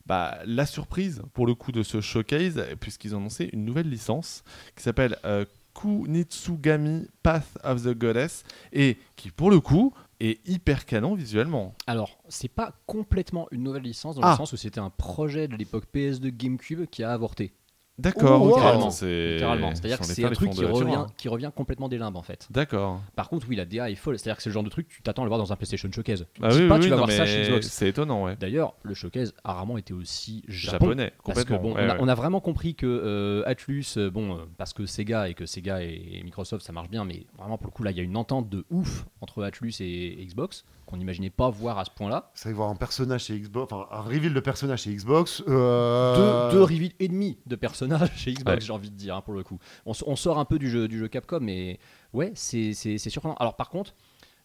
bah, 0.06 0.38
la 0.46 0.66
surprise 0.66 1.22
pour 1.34 1.48
le 1.48 1.56
coup 1.56 1.72
de 1.72 1.84
ce 1.84 2.02
showcase, 2.02 2.62
puisqu'ils 2.80 3.16
ont 3.16 3.20
annoncé 3.20 3.50
une 3.54 3.64
nouvelle 3.66 3.90
licence 3.90 4.44
qui 4.76 4.84
s'appelle 4.84 5.18
euh, 5.26 5.46
Kunitsugami 5.74 7.08
Path 7.24 7.58
of 7.64 7.84
the 7.84 7.98
Goddess, 7.98 8.44
et 8.72 8.98
qui 9.16 9.32
pour 9.32 9.50
le 9.50 9.60
coup 9.60 9.94
est 10.20 10.40
hyper 10.48 10.86
canon 10.86 11.16
visuellement. 11.16 11.74
Alors, 11.88 12.18
c'est 12.30 12.48
pas 12.52 12.74
complètement 12.86 13.48
une 13.52 13.64
nouvelle 13.64 13.84
licence 13.84 14.16
dans 14.16 14.22
Ah. 14.24 14.32
le 14.32 14.38
sens 14.38 14.54
où 14.54 14.58
c'était 14.58 14.80
un 14.80 14.90
projet 14.92 15.48
de 15.48 15.56
l'époque 15.56 15.86
PS2 15.94 16.30
GameCube 16.30 16.86
qui 16.90 17.04
a 17.04 17.12
avorté. 17.12 17.54
D'accord, 18.00 18.42
Oh, 18.42 18.48
littéralement. 18.48 18.90
C'est- 18.90 19.34
Littéralement. 19.34 19.70
C'est-à-dire 19.76 20.00
que 20.00 20.06
c'est 20.06 20.24
un 20.26 20.32
truc 20.32 20.50
qui 20.50 20.66
revient, 20.66 21.06
qui 21.16 21.30
revient 21.30 21.52
complètement 21.56 21.88
des 21.90 21.98
limbes 22.00 22.16
en 22.16 22.24
fait. 22.24 22.48
D'accord. 22.50 23.02
Par 23.16 23.30
contre, 23.30 23.46
oui, 23.48 23.56
la 23.56 23.66
DA 23.66 23.90
est 23.92 23.96
folle. 23.96 24.18
C'est-à-dire 24.18 24.38
que 24.38 24.44
c'est 24.44 24.50
le 24.50 24.54
genre 24.54 24.64
de 24.64 24.70
truc, 24.70 24.88
tu 24.88 25.02
t'attends 25.04 25.22
à 25.22 25.26
le 25.26 25.30
voir 25.30 25.40
dans 25.40 25.54
un 25.54 25.56
PlayStation 25.56 25.92
Showcase. 25.92 26.26
Tu 26.34 26.42
te 26.42 26.46
Ah 26.46 26.50
oui, 26.52 26.68
pas, 26.68 26.76
oui, 26.76 26.82
tu 26.82 26.90
vas 26.90 26.96
non, 26.98 27.06
voir 27.06 27.12
ça 27.12 27.26
chez 27.26 27.38
mais 27.42 27.48
Xbox. 27.50 27.68
c'est 27.68 27.90
étonnant, 27.90 28.24
ouais. 28.26 28.36
D'ailleurs, 28.40 28.74
le 28.82 28.94
showcase 28.96 29.34
a 29.44 29.54
rarement 29.54 29.78
été 29.78 29.94
aussi 29.94 30.44
Japon. 30.48 30.86
Japonais, 30.88 31.14
Parce 31.24 31.44
que 31.44 31.54
bon, 31.54 31.76
ouais, 31.76 31.82
on, 31.86 31.90
a, 31.90 31.94
ouais. 31.94 32.00
on 32.02 32.08
a 32.08 32.16
vraiment 32.16 32.40
compris 32.40 32.74
que 32.74 32.88
euh, 32.88 33.44
Atlus, 33.46 33.86
euh, 33.98 34.10
bon, 34.10 34.38
euh, 34.38 34.42
parce 34.58 34.74
que 34.74 34.86
Sega 34.88 35.30
et 35.30 35.36
que 35.36 35.46
Sega 35.46 35.84
et, 35.84 36.02
et 36.14 36.24
Microsoft 36.24 36.66
ça 36.66 36.74
marche 36.74 36.90
bien, 36.90 37.06
mais 37.06 37.26
vraiment 37.38 37.58
pour 37.58 37.68
le 37.68 37.72
coup 37.74 37.84
là, 37.84 37.92
il 37.92 37.98
y 37.98 38.00
a 38.00 38.04
une 38.04 38.18
entente 38.18 38.50
de 38.50 38.66
ouf 38.72 39.06
entre 39.22 39.44
Atlus 39.44 39.74
et 39.82 40.26
Xbox 40.26 40.66
qu'on 40.94 40.98
n'imaginait 41.00 41.32
pas 41.32 41.50
voir 41.50 41.80
à 41.80 41.86
ce 41.86 41.90
point-là. 41.90 42.30
C'est 42.36 42.44
vrai 42.44 42.52
que 42.54 42.58
voir 42.58 42.70
un 42.70 42.76
personnage 42.76 43.24
chez 43.26 43.40
Xbox, 43.40 43.74
enfin 43.74 43.88
un 43.92 44.02
reveal 44.02 44.32
de 44.34 44.40
personnage 44.40 44.84
chez 44.84 44.94
Xbox. 44.94 45.44
euh, 45.48 46.50
Deux, 46.52 46.58
deux 46.58 46.64
reveals 46.64 46.94
et 47.00 47.08
demi 47.08 47.40
de 47.48 47.56
personnages 47.56 48.12
chez 48.16 48.34
Xbox, 48.34 48.56
Ouais. 48.58 48.62
j'ai 48.62 48.74
envie 48.74 48.92
de 48.92 48.96
dire, 48.96 49.16
hein, 49.16 49.22
pour 49.22 49.34
le 49.34 49.42
coup. 49.44 49.58
On, 49.88 49.94
sort 50.16 50.38
un 50.38 50.46
peu 50.46 50.60
du 50.60 50.70
jeu, 50.70 50.88
du 50.88 51.00
jeu 51.00 51.08
Capcom, 51.08 51.40
mais 51.42 51.80
ouais, 52.14 52.32
c'est 52.36 52.74
c'est- 52.74 53.00
c'est 53.00 53.10
surprenant. 53.10 53.34
Alors 53.40 53.56
par 53.56 53.70
contre, 53.72 53.96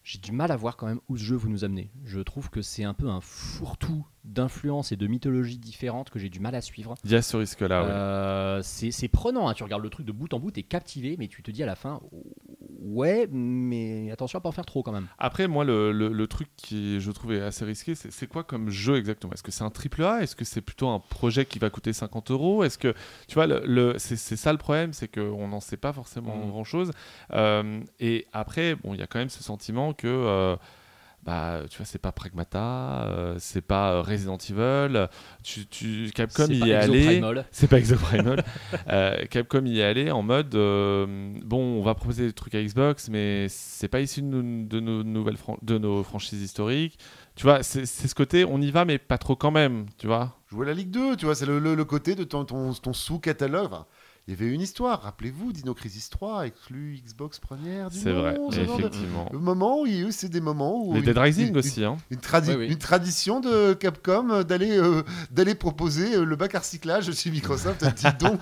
j'ai 0.05 0.19
du 0.19 0.33
mal 0.33 0.51
à 0.51 0.57
voir 0.57 0.79
quand 0.79 0.87
même 0.87 1.01
où 1.11 1.19
ce 1.19 1.23
jeu 1.23 1.37
vous 1.37 1.51
nous 1.51 1.65
amenez. 1.65 1.91
Je 2.07 2.21
trouve 2.21 2.49
que 2.49 2.63
c'est 2.63 2.85
un 2.85 2.95
peu 2.95 3.11
un 3.11 3.21
fourre-tout 3.21 4.07
d'influences 4.25 4.91
et 4.91 4.97
de 4.97 5.07
mythologies 5.07 5.59
différentes 5.59 6.09
que 6.09 6.19
j'ai 6.19 6.31
du 6.31 6.41
mal 6.41 6.55
à 6.55 6.63
suivre. 6.63 6.95
Il 7.05 7.11
y 7.11 7.15
a 7.15 7.21
ce 7.21 7.37
risque-là, 7.37 7.83
ouais. 7.83 7.91
Euh, 7.91 8.63
c'est 8.63 8.91
c'est 8.91 9.09
prenant, 9.09 9.49
hein. 9.49 9.55
tu 9.55 9.65
regardes 9.65 9.83
le 9.83 9.91
truc 9.91 10.07
de 10.07 10.13
bout 10.13 10.33
en 10.33 10.39
bout, 10.41 10.51
t'es 10.51 10.63
captivé, 10.63 11.17
mais 11.19 11.29
tu 11.29 11.43
te 11.43 11.51
dis 11.51 11.63
à 11.63 11.67
la 11.67 11.75
fin, 11.77 12.01
ouais, 12.79 13.27
mais 13.31 14.11
attention 14.11 14.39
à 14.39 14.43
pas 14.43 14.49
en 14.49 14.53
faire 14.53 14.67
trop 14.67 14.83
quand 14.83 14.93
même. 14.93 15.07
Après, 15.19 15.49
moi, 15.49 15.65
le, 15.65 15.93
le- 15.93 16.09
le 16.13 16.27
truc 16.27 16.49
qui 16.57 17.01
je 17.01 17.11
trouvais 17.11 17.41
assez 17.41 17.65
risqué, 17.65 17.95
c'est 17.95 18.27
quoi 18.27 18.45
comme 18.45 18.71
jeu 18.71 18.97
exactement? 18.97 19.33
Est-ce 19.33 19.43
que 19.43 19.51
c'est 19.53 19.65
un 19.65 19.71
triple 19.71 20.03
A? 20.05 20.23
Est-ce 20.23 20.37
que 20.37 20.45
c'est 20.45 20.61
plutôt 20.61 20.89
un 20.89 21.01
projet 21.01 21.45
qui 21.45 21.59
va 21.59 21.71
coûter 21.71 21.93
50 21.93 22.31
euros? 22.31 22.65
Est-ce 22.65 22.79
que, 22.79 22.95
tu 23.27 23.35
vois, 23.35 23.47
le, 23.47 23.63
le- 23.65 23.95
c'est 23.99 24.17
ça 24.37 24.53
le 24.53 24.59
problème, 24.59 24.93
c'est 24.93 25.09
qu'on 25.13 25.49
n'en 25.49 25.61
sait 25.61 25.77
pas 25.77 25.93
forcément 25.93 26.37
Mm. 26.37 26.51
grand-chose. 26.51 26.91
Euh, 27.33 27.81
et 28.01 28.27
après, 28.33 28.75
bon, 28.77 28.95
il 28.95 29.01
y 29.01 29.03
a 29.03 29.07
quand 29.07 29.19
même 29.19 29.29
ce 29.31 29.43
sentiment 29.43 29.93
que, 29.93 30.07
euh, 30.07 30.57
bah, 31.25 31.61
tu 31.69 31.77
vois, 31.77 31.85
c'est 31.87 31.99
pas 31.99 32.13
Pragmata, 32.13 33.07
euh, 33.09 33.37
c'est 33.39 33.61
pas 33.61 33.93
euh, 33.93 34.01
Resident 34.03 34.39
Evil. 34.39 35.09
Tu, 35.43 35.67
tu, 35.67 36.11
Capcom 36.15 36.47
C'est 36.47 36.55
y 36.55 36.61
pas 36.61 36.67
est 36.69 36.75
allé. 36.75 37.21
C'est 37.51 37.69
pas 37.69 37.79
Exoprimal. 37.79 38.43
Euh, 38.89 39.25
Capcom 39.27 39.65
y 39.67 39.81
est 39.81 39.85
allé 39.85 40.11
en 40.11 40.23
mode 40.23 40.55
euh, 40.55 41.07
bon, 41.45 41.79
on 41.79 41.83
va 41.83 41.95
proposer 41.95 42.27
des 42.27 42.33
trucs 42.33 42.55
à 42.55 42.63
Xbox, 42.63 43.09
mais 43.11 43.47
c'est 43.51 43.89
pas 43.89 44.01
issu 44.01 44.23
de 44.23 44.27
nos, 44.27 44.67
de 44.67 44.81
nos 44.81 45.03
nouvelles 45.05 45.37
de 45.63 45.77
nos 45.79 46.03
franchises 46.03 46.41
historiques. 46.43 46.99
Tu 47.35 47.43
vois, 47.45 47.63
c'est 47.63 47.85
c'est 47.87 48.09
ce 48.09 48.15
côté, 48.15 48.45
on 48.45 48.61
y 48.61 48.71
va, 48.71 48.85
mais 48.85 48.99
pas 48.99 49.19
trop 49.19 49.37
quand 49.37 49.51
même. 49.51 49.87
Tu 49.99 50.07
vois. 50.07 50.35
Jouer 50.51 50.67
la 50.67 50.75
Ligue 50.75 50.91
2, 50.91 51.17
tu 51.17 51.27
vois, 51.27 51.35
c'est 51.35 51.47
le, 51.47 51.59
le- 51.59 51.75
le 51.75 51.85
côté 51.85 52.15
de 52.15 52.25
ton, 52.25 52.45
ton, 52.45 52.73
ton 52.73 52.93
sous-catalogue. 52.93 53.67
Enfin, 53.67 53.87
il 54.29 54.33
y 54.33 54.35
avait 54.37 54.53
une 54.53 54.61
histoire, 54.61 55.01
rappelez-vous, 55.03 55.53
Dino 55.55 55.73
Crisis 55.73 56.11
3, 56.11 56.47
exclu 56.47 57.01
Xbox 57.03 57.39
première. 57.39 57.89
du 57.89 57.99
C'est 57.99 58.13
vrai, 58.13 58.37
ce 58.53 58.61
effectivement. 58.61 59.27
Le 59.33 59.39
moment 59.39 59.81
où 59.81 59.87
il 59.87 59.95
y 59.95 59.97
a 60.05 60.07
eu, 60.09 60.13
c'est 60.13 60.29
des 60.29 60.43
moments 60.43 60.85
où. 60.85 60.93
Les 60.93 60.99
une- 61.01 61.05
Dead 61.07 61.17
Rising 61.17 61.49
une- 61.49 61.57
aussi, 61.57 61.83
hein. 61.83 61.97
Une, 62.11 62.19
tradi- 62.19 62.51
Oui, 62.51 62.57
oui. 62.57 62.67
une 62.67 62.77
tradition 62.77 63.41
de 63.41 63.73
Capcom 63.73 64.43
d'aller 64.43 64.77
euh, 64.77 65.03
d'aller 65.31 65.55
proposer 65.55 66.15
euh, 66.15 66.25
le 66.25 66.37
bac 66.37 66.55
à 66.55 66.59
recyclage 66.59 67.11
chez 67.13 67.31
Microsoft. 67.31 67.83
dis 67.97 68.05
donc, 68.21 68.41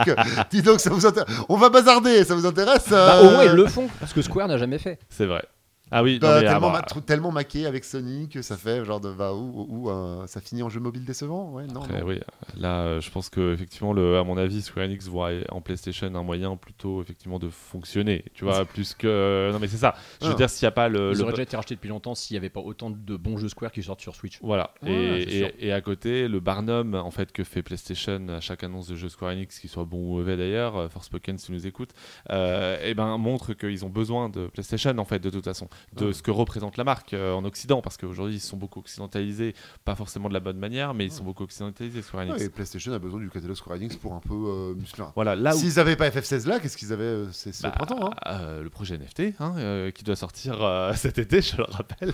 dis 0.51 0.63
donc, 0.63 0.81
ça 0.81 0.91
vous 0.91 1.07
intéresse. 1.07 1.33
On 1.49 1.57
va 1.57 1.71
bazarder, 1.71 2.25
ça 2.25 2.35
vous 2.35 2.47
intéresse 2.47 2.89
Bah, 2.91 3.19
euh, 3.21 3.29
au 3.29 3.31
moins 3.35 3.45
ils 3.45 3.53
le 3.53 3.67
font, 3.69 3.89
parce 4.01 4.13
que 4.13 4.23
Square 4.23 4.49
n'a 4.49 4.59
jamais 4.59 4.79
fait. 4.79 4.99
C'est 5.09 5.27
vrai. 5.27 5.45
Ah 5.93 6.03
oui, 6.03 6.15
non, 6.21 6.27
bah, 6.29 6.37
ah, 6.39 6.43
tellement, 6.43 6.71
bah, 6.73 6.83
ma- 6.95 7.01
tellement 7.03 7.31
maqué 7.31 7.65
avec 7.65 7.85
Sonic 7.85 8.33
que 8.33 8.43
ça 8.43 8.57
fait 8.57 8.85
genre 8.85 9.01
de 9.01 9.13
bah 9.13 9.33
où, 9.35 9.67
où, 9.69 9.89
euh, 9.91 10.27
ça 10.27 10.41
finit 10.41 10.65
en 10.65 10.69
jeu 10.69 10.81
mobile 10.81 11.05
décevant? 11.05 11.53
Ouais 11.53 11.67
non, 11.69 11.83
après, 11.83 12.01
non. 12.01 12.07
oui, 12.09 12.19
là, 12.57 12.81
euh, 12.83 13.01
je 13.01 13.09
pense 13.11 13.31
que 13.31 13.53
effectivement, 13.55 13.93
le, 13.93 14.19
à 14.19 14.25
mon 14.25 14.37
avis, 14.37 14.63
Square 14.63 14.87
Enix 14.87 15.07
voit 15.07 15.31
en 15.51 15.61
PlayStation 15.61 16.13
un 16.13 16.23
moyen 16.25 16.57
plutôt 16.57 17.01
effectivement 17.03 17.39
de 17.39 17.49
fonctionner. 17.49 18.25
Tu 18.35 18.43
vois, 18.45 18.65
plus 18.65 18.95
que 18.95 19.51
non, 19.53 19.61
mais 19.61 19.69
c'est 19.69 19.77
ça. 19.77 19.95
Je 20.21 20.27
veux 20.27 20.33
Ah. 20.33 20.37
dire, 20.37 20.51
s'il 20.51 20.65
n'y 20.67 20.69
a 20.69 20.73
pas 20.73 20.89
le, 20.89 21.13
Ils 21.13 21.19
le- 21.19 21.23
auraient 21.23 21.33
déjà 21.35 21.43
été 21.45 21.57
rachetés 21.57 21.77
depuis 21.77 21.89
longtemps 21.89 22.17
s'il 22.17 22.35
n'y 22.35 22.39
avait 22.39 22.51
pas 22.51 22.61
autant 22.61 22.91
de 22.91 23.17
bons 23.17 23.37
jeux 23.39 23.49
Square 23.49 23.71
qui 23.71 23.83
sortent 23.85 24.01
sur 24.01 24.17
Switch. 24.17 24.41
Voilà. 24.43 24.75
Ouais, 24.83 25.25
et, 25.61 25.73
à 25.73 25.81
côté, 25.81 26.27
le 26.27 26.41
barnum 26.41 26.97
en 26.97 27.13
fait 27.13 27.31
que 27.31 27.45
fait 27.45 27.63
PlayStation 27.63 28.27
à 28.29 28.41
chaque 28.41 28.65
annonce 28.65 28.89
de 28.89 28.97
jeu 28.97 29.09
Square 29.09 29.31
Enix, 29.33 29.61
qu'il 29.61 29.71
soit 29.71 29.85
bon 29.85 29.99
ou 29.99 30.17
mauvais 30.17 30.37
d'ailleurs, 30.37 30.77
euh, 30.77 30.89
Forspoken 30.89 31.39
si 31.39 31.47
tu 31.47 31.53
nous 31.53 31.67
écoutes, 31.69 31.91
euh, 32.31 32.77
et 32.85 32.95
ben 32.95 33.17
montre 33.19 33.55
qu'ils 33.55 33.85
ont 33.85 33.89
besoin 33.91 34.29
de 34.29 34.49
PlayStation 34.49 34.97
en 34.99 35.05
fait 35.05 35.21
de 35.21 35.31
toute 35.31 35.45
façon, 35.45 35.69
de 35.97 36.07
Ouais. 36.07 36.13
ce 36.13 36.23
que 36.23 36.31
représente 36.31 36.77
la 36.77 36.85
marque 36.85 37.15
euh, 37.15 37.33
en 37.33 37.45
Occident, 37.45 37.81
parce 37.83 37.97
qu'aujourd'hui 37.97 38.37
ils 38.37 38.41
sont 38.41 38.57
beaucoup 38.57 38.81
occidentalisés, 38.81 39.55
pas 39.85 39.95
forcément 39.95 40.29
de 40.29 40.35
la 40.35 40.41
bonne 40.41 40.59
manière, 40.59 40.95
mais 40.95 41.05
ils 41.07 41.13
sont 41.13 41.25
beaucoup 41.25 41.45
occidentalisés 41.45 42.03
Square 42.03 42.25
Enix. 42.25 42.43
Et 42.43 42.49
PlayStation 42.51 42.93
a 42.93 42.99
besoin 42.99 43.21
du 43.21 43.31
catalogue 43.31 43.57
Square 43.57 43.77
Enix 43.77 43.97
pour 43.97 44.15
un 44.15 44.21
peu 44.21 44.35
euh, 44.35 44.75
muscler 44.75 45.05
Voilà, 45.15 45.35
là 45.37 45.55
où 45.55 45.59
S'ils 45.59 45.79
avaient 45.81 45.97
pas 45.97 46.09
FF16 46.09 46.47
là, 46.49 46.61
qu'est-ce 46.61 46.77
qu'ils 46.77 46.93
avaient 46.93 47.03
euh, 47.05 47.33
C'est 47.33 47.53
c'est 47.53 47.63
Bah, 47.65 47.71
printemps. 47.71 48.11
Hein. 48.11 48.15
euh, 48.27 48.63
le 48.63 48.71
projet 48.71 48.97
NFT, 48.99 49.35
hein, 49.41 49.91
qui 49.95 50.05
doit 50.05 50.17
sortir 50.17 50.59
cet 50.97 51.19
été, 51.19 51.41
je 51.43 51.57
le 51.57 51.65
rappelle, 51.65 52.13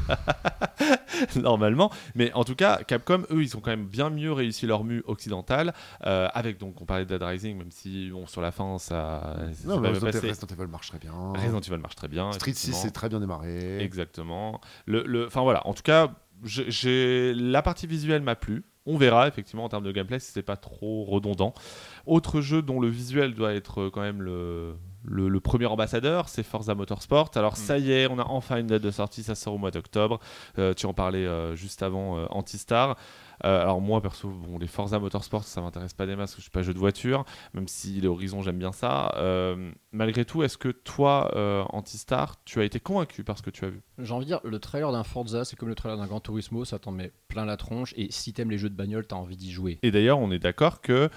normalement. 1.37 1.91
Mais 2.15 2.33
en 2.33 2.45
tout 2.45 2.55
cas, 2.55 2.79
Capcom, 2.87 3.23
eux, 3.31 3.43
ils 3.43 3.57
ont 3.57 3.61
quand 3.61 3.71
même 3.71 3.87
bien 3.87 4.11
mieux 4.11 4.33
réussi 4.33 4.67
leur 4.67 4.85
mue 4.85 5.03
occidentale, 5.07 5.73
avec 6.01 6.59
donc, 6.59 6.81
on 6.81 6.85
parlait 6.85 7.05
de 7.05 7.11
Dead 7.11 7.23
Rising, 7.23 7.57
même 7.59 7.71
si 7.71 8.11
bon, 8.11 8.27
sur 8.27 8.41
la 8.41 8.51
fin, 8.53 8.79
ça. 8.79 9.37
Non, 9.65 9.81
mais 9.81 9.89
Resident 9.91 10.11
Evil 10.59 10.67
marche 10.69 10.89
très 10.89 10.99
bien. 10.99 11.13
Resident 11.35 11.61
Evil 11.61 11.79
marche 11.81 11.97
très 11.97 12.09
bien. 12.09 12.33
Street 12.33 12.53
6 12.53 12.69
effectivement. 12.69 12.83
c'est 12.83 12.91
très 12.91 13.09
bien 13.09 13.21
démarré. 13.21 13.52
Exactement. 13.81 14.61
Le, 14.87 15.03
le- 15.07 15.27
enfin 15.27 15.43
voilà, 15.43 15.67
en 15.67 15.75
tout 15.75 15.83
cas, 15.83 16.13
j'ai- 16.45 17.35
la 17.35 17.63
partie 17.63 17.87
visuelle 17.87 18.23
m'a 18.23 18.35
plu. 18.37 18.65
On 18.85 18.97
verra 18.97 19.29
effectivement 19.29 19.63
en 19.65 19.69
termes 19.69 19.85
de 19.85 19.93
gameplay 19.93 20.19
si 20.19 20.33
c'est 20.33 20.43
pas 20.43 20.57
trop 20.57 21.05
redondant. 21.05 21.55
Autre 22.05 22.41
jeu 22.41 22.63
dont 22.63 22.81
le 22.81 22.89
visuel 22.89 23.33
doit 23.33 23.55
être 23.55 23.83
euh, 23.83 23.91
quand 23.91 24.01
même 24.01 24.21
le, 24.23 24.75
le, 25.05 25.29
le 25.29 25.41
premier 25.41 25.67
ambassadeur, 25.67 26.29
c'est 26.29 26.43
Forza 26.43 26.75
Motorsport. 26.75 27.31
Alors 27.37 27.57
ça 27.57 27.79
y 27.79 27.93
est, 27.93 28.09
on 28.09 28.19
a 28.19 28.25
enfin 28.25 28.59
une 28.59 28.67
date 28.67 28.83
de 28.83 28.91
sortie, 28.91 29.23
ça 29.23 29.37
sort 29.37 29.55
au 29.55 29.59
mois 29.59 29.71
d'octobre. 29.71 30.19
Euh, 30.59 30.75
tu 30.75 30.87
en 30.87 30.95
parlais 30.95 31.25
euh, 31.25 31.55
juste 31.55 31.85
avant 31.85 32.19
euh, 32.19 32.27
Antistar. 32.31 32.97
Euh, 33.45 33.63
alors 33.63 33.81
moi 33.81 34.01
perso, 34.01 34.29
bon, 34.29 34.59
les 34.59 34.67
Forza 34.67 34.99
Motorsport, 34.99 35.45
ça 35.45 35.61
m'intéresse 35.61 35.95
pas 35.95 36.07
des 36.07 36.17
masses, 36.17 36.37
je 36.37 36.43
suis 36.43 36.51
pas 36.51 36.63
jeu 36.63 36.75
de 36.75 36.79
voiture, 36.79 37.25
même 37.55 37.69
si 37.69 38.01
les 38.01 38.09
Horizons 38.09 38.43
j'aime 38.43 38.59
bien 38.59 38.73
ça. 38.73 39.15
Euh, 39.17 39.73
malgré 39.93 40.25
tout, 40.25 40.43
est-ce 40.43 40.59
que 40.59 40.69
toi, 40.69 41.33
euh, 41.35 41.65
Antistar, 41.71 42.43
tu 42.45 42.61
as 42.61 42.65
été 42.65 42.81
convaincu 42.81 43.25
par 43.25 43.39
ce 43.39 43.43
que 43.43 43.51
tu 43.51 43.65
as 43.65 43.71
vu? 43.71 43.81
J'ai 43.99 44.13
envie 44.13 44.25
de 44.25 44.31
dire, 44.31 44.41
le 44.45 44.59
trailer 44.59 44.93
d'un 44.93 45.05
Forza, 45.05 45.45
c'est 45.45 45.57
comme 45.57 45.69
le 45.69 45.75
trailer 45.75 45.97
d'un 45.97 46.07
Gran 46.07 46.21
Turismo, 46.21 46.65
ça 46.65 46.79
t'en 46.79 46.93
met 46.93 47.13
plein 47.29 47.45
la 47.45 47.57
tronche. 47.57 47.95
Et 47.97 48.11
si 48.11 48.33
t'aimes 48.33 48.51
les 48.51 48.59
jeux 48.59 48.71
de 48.71 48.77
bagnole, 48.77 49.07
t'as 49.07 49.17
envie 49.17 49.37
d'y 49.37 49.53
jouer. 49.53 49.79
Et 49.83 49.91
d'ailleurs, 49.91 50.19
on 50.19 50.31
est 50.31 50.39
d'accord 50.39 50.81
que 50.81 51.11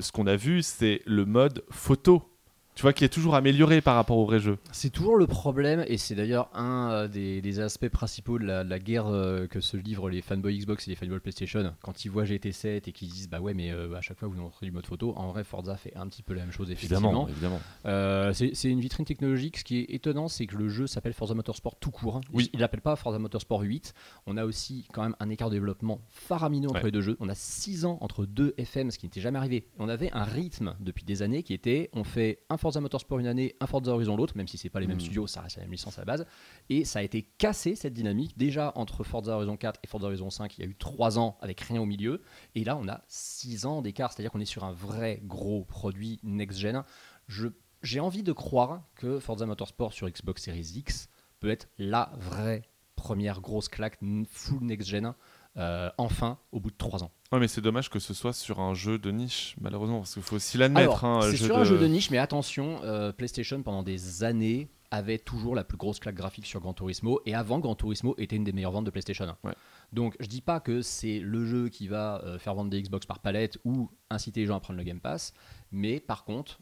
ce 0.00 0.12
qu'on 0.12 0.26
a 0.26 0.36
vu, 0.36 0.62
c'est 0.62 1.02
le 1.06 1.24
mode 1.24 1.64
photo. 1.70 2.34
Tu 2.78 2.82
vois, 2.82 2.92
qui 2.92 3.04
est 3.04 3.08
toujours 3.08 3.34
amélioré 3.34 3.80
par 3.80 3.96
rapport 3.96 4.18
au 4.18 4.24
vrai 4.24 4.38
jeu. 4.38 4.56
C'est 4.70 4.90
toujours 4.90 5.16
le 5.16 5.26
problème, 5.26 5.84
et 5.88 5.98
c'est 5.98 6.14
d'ailleurs 6.14 6.48
un 6.54 6.90
euh, 6.92 7.08
des, 7.08 7.40
des 7.42 7.58
aspects 7.58 7.88
principaux 7.88 8.38
de 8.38 8.44
la, 8.44 8.62
de 8.62 8.70
la 8.70 8.78
guerre 8.78 9.08
euh, 9.08 9.48
que 9.48 9.58
se 9.60 9.76
livrent 9.76 10.08
les 10.08 10.22
fanboys 10.22 10.56
Xbox 10.56 10.86
et 10.86 10.90
les 10.90 10.94
fanboys 10.94 11.18
PlayStation. 11.18 11.74
Quand 11.82 12.04
ils 12.04 12.08
voient 12.08 12.22
GT7 12.22 12.82
et 12.88 12.92
qu'ils 12.92 13.08
disent, 13.08 13.28
bah 13.28 13.40
ouais, 13.40 13.52
mais 13.52 13.72
euh, 13.72 13.92
à 13.96 14.00
chaque 14.00 14.20
fois 14.20 14.28
vous 14.28 14.36
nous 14.36 14.42
montrez 14.42 14.64
du 14.64 14.70
mode 14.70 14.86
photo, 14.86 15.12
en 15.16 15.32
vrai, 15.32 15.42
Forza 15.42 15.76
fait 15.76 15.92
un 15.96 16.06
petit 16.06 16.22
peu 16.22 16.34
la 16.34 16.42
même 16.42 16.52
chose, 16.52 16.70
effectivement. 16.70 17.26
évidemment. 17.26 17.58
Euh, 17.86 18.32
c'est 18.32 18.52
c'est 18.54 18.68
une 18.68 18.78
vitrine 18.78 19.04
technologique. 19.04 19.56
Ce 19.58 19.64
qui 19.64 19.78
est 19.80 19.92
étonnant, 19.92 20.28
c'est 20.28 20.46
que 20.46 20.54
le 20.54 20.68
jeu 20.68 20.86
s'appelle 20.86 21.14
Forza 21.14 21.34
Motorsport 21.34 21.74
tout 21.80 21.90
court. 21.90 22.20
Oui. 22.32 22.48
Il 22.52 22.60
l'appelle 22.60 22.80
pas 22.80 22.94
Forza 22.94 23.18
Motorsport 23.18 23.62
8. 23.62 23.92
On 24.28 24.36
a 24.36 24.44
aussi 24.44 24.86
quand 24.92 25.02
même 25.02 25.16
un 25.18 25.30
écart 25.30 25.50
de 25.50 25.56
développement 25.56 26.00
faramineux 26.10 26.68
entre 26.68 26.76
Ouais. 26.78 26.84
les 26.84 26.92
deux 26.92 27.00
jeux. 27.00 27.16
On 27.18 27.28
a 27.28 27.34
6 27.34 27.86
ans 27.86 27.98
entre 28.02 28.24
deux 28.24 28.54
FM, 28.56 28.92
ce 28.92 28.98
qui 28.98 29.06
n'était 29.06 29.20
jamais 29.20 29.38
arrivé. 29.40 29.66
On 29.80 29.88
avait 29.88 30.12
un 30.12 30.22
rythme 30.22 30.76
depuis 30.78 31.02
des 31.04 31.22
années 31.22 31.42
qui 31.42 31.54
était 31.54 31.90
on 31.92 32.04
fait 32.04 32.38
un 32.50 32.56
Forza 32.56 32.67
Motorsport 32.80 33.18
une 33.18 33.26
année, 33.26 33.56
un 33.60 33.66
Forza 33.66 33.92
Horizon 33.92 34.16
l'autre, 34.16 34.36
même 34.36 34.46
si 34.48 34.58
c'est 34.58 34.68
pas 34.70 34.80
les 34.80 34.86
mêmes 34.86 34.96
Mm. 34.98 35.00
studios, 35.00 35.26
ça 35.26 35.40
reste 35.40 35.56
la 35.56 35.62
même 35.62 35.72
licence 35.72 35.98
à 35.98 36.02
la 36.02 36.04
base. 36.04 36.26
Et 36.68 36.84
ça 36.84 36.98
a 36.98 37.02
été 37.02 37.22
cassé 37.22 37.74
cette 37.74 37.94
dynamique. 37.94 38.36
Déjà 38.38 38.72
entre 38.76 39.04
Forza 39.04 39.34
Horizon 39.36 39.56
4 39.56 39.80
et 39.82 39.86
Forza 39.86 40.06
Horizon 40.06 40.30
5, 40.30 40.58
il 40.58 40.64
y 40.64 40.66
a 40.66 40.70
eu 40.70 40.76
3 40.76 41.18
ans 41.18 41.38
avec 41.40 41.60
rien 41.62 41.80
au 41.80 41.86
milieu. 41.86 42.20
Et 42.54 42.64
là, 42.64 42.76
on 42.76 42.86
a 42.88 43.02
6 43.08 43.66
ans 43.66 43.82
d'écart, 43.82 44.12
c'est-à-dire 44.12 44.30
qu'on 44.30 44.40
est 44.40 44.44
sur 44.44 44.64
un 44.64 44.72
vrai 44.72 45.20
gros 45.24 45.64
produit 45.64 46.20
next-gen. 46.22 46.82
Je- 47.26 47.48
J'ai 47.82 48.00
envie 48.00 48.24
de 48.24 48.32
croire 48.32 48.82
que 48.96 49.20
Forza 49.20 49.46
Motorsport 49.46 49.92
sur 49.92 50.08
Xbox 50.10 50.42
Series 50.42 50.72
X 50.76 51.08
peut 51.38 51.48
être 51.48 51.68
la 51.78 52.10
vraie 52.16 52.62
première 52.96 53.40
grosse 53.40 53.68
claque 53.68 54.00
full 54.28 54.64
next-gen, 54.64 55.14
euh, 55.58 55.90
enfin, 55.98 56.38
au 56.52 56.60
bout 56.60 56.70
de 56.70 56.76
3 56.76 57.02
ans. 57.04 57.10
Ouais, 57.32 57.38
mais 57.40 57.48
c'est 57.48 57.60
dommage 57.60 57.90
que 57.90 57.98
ce 57.98 58.14
soit 58.14 58.32
sur 58.32 58.60
un 58.60 58.74
jeu 58.74 58.98
de 58.98 59.10
niche, 59.10 59.54
malheureusement, 59.60 59.98
parce 59.98 60.14
qu'il 60.14 60.22
faut 60.22 60.36
aussi 60.36 60.56
l'admettre. 60.56 61.04
Hein, 61.04 61.20
c'est 61.22 61.36
sur 61.36 61.56
de- 61.56 61.60
un 61.60 61.64
jeu 61.64 61.78
de 61.78 61.86
niche, 61.86 62.10
mais 62.10 62.18
attention, 62.18 62.80
euh, 62.84 63.12
PlayStation 63.12 63.62
pendant 63.62 63.82
des 63.82 64.24
années 64.24 64.68
avait 64.90 65.18
toujours 65.18 65.54
la 65.54 65.64
plus 65.64 65.76
grosse 65.76 65.98
claque 65.98 66.14
graphique 66.14 66.46
sur 66.46 66.60
Gran 66.60 66.72
Turismo, 66.72 67.20
et 67.26 67.34
avant 67.34 67.58
Gran 67.58 67.74
Turismo 67.74 68.14
était 68.16 68.36
une 68.36 68.44
des 68.44 68.52
meilleures 68.52 68.72
ventes 68.72 68.86
de 68.86 68.90
PlayStation. 68.90 69.36
Ouais. 69.44 69.52
Donc 69.92 70.16
je 70.20 70.26
dis 70.26 70.40
pas 70.40 70.60
que 70.60 70.80
c'est 70.80 71.18
le 71.18 71.44
jeu 71.44 71.68
qui 71.68 71.88
va 71.88 72.22
euh, 72.24 72.38
faire 72.38 72.54
vendre 72.54 72.70
des 72.70 72.80
Xbox 72.80 73.04
par 73.04 73.18
palette 73.18 73.58
ou 73.64 73.90
inciter 74.08 74.40
les 74.40 74.46
gens 74.46 74.56
à 74.56 74.60
prendre 74.60 74.78
le 74.78 74.84
Game 74.84 75.00
Pass, 75.00 75.34
mais 75.72 76.00
par 76.00 76.24
contre, 76.24 76.60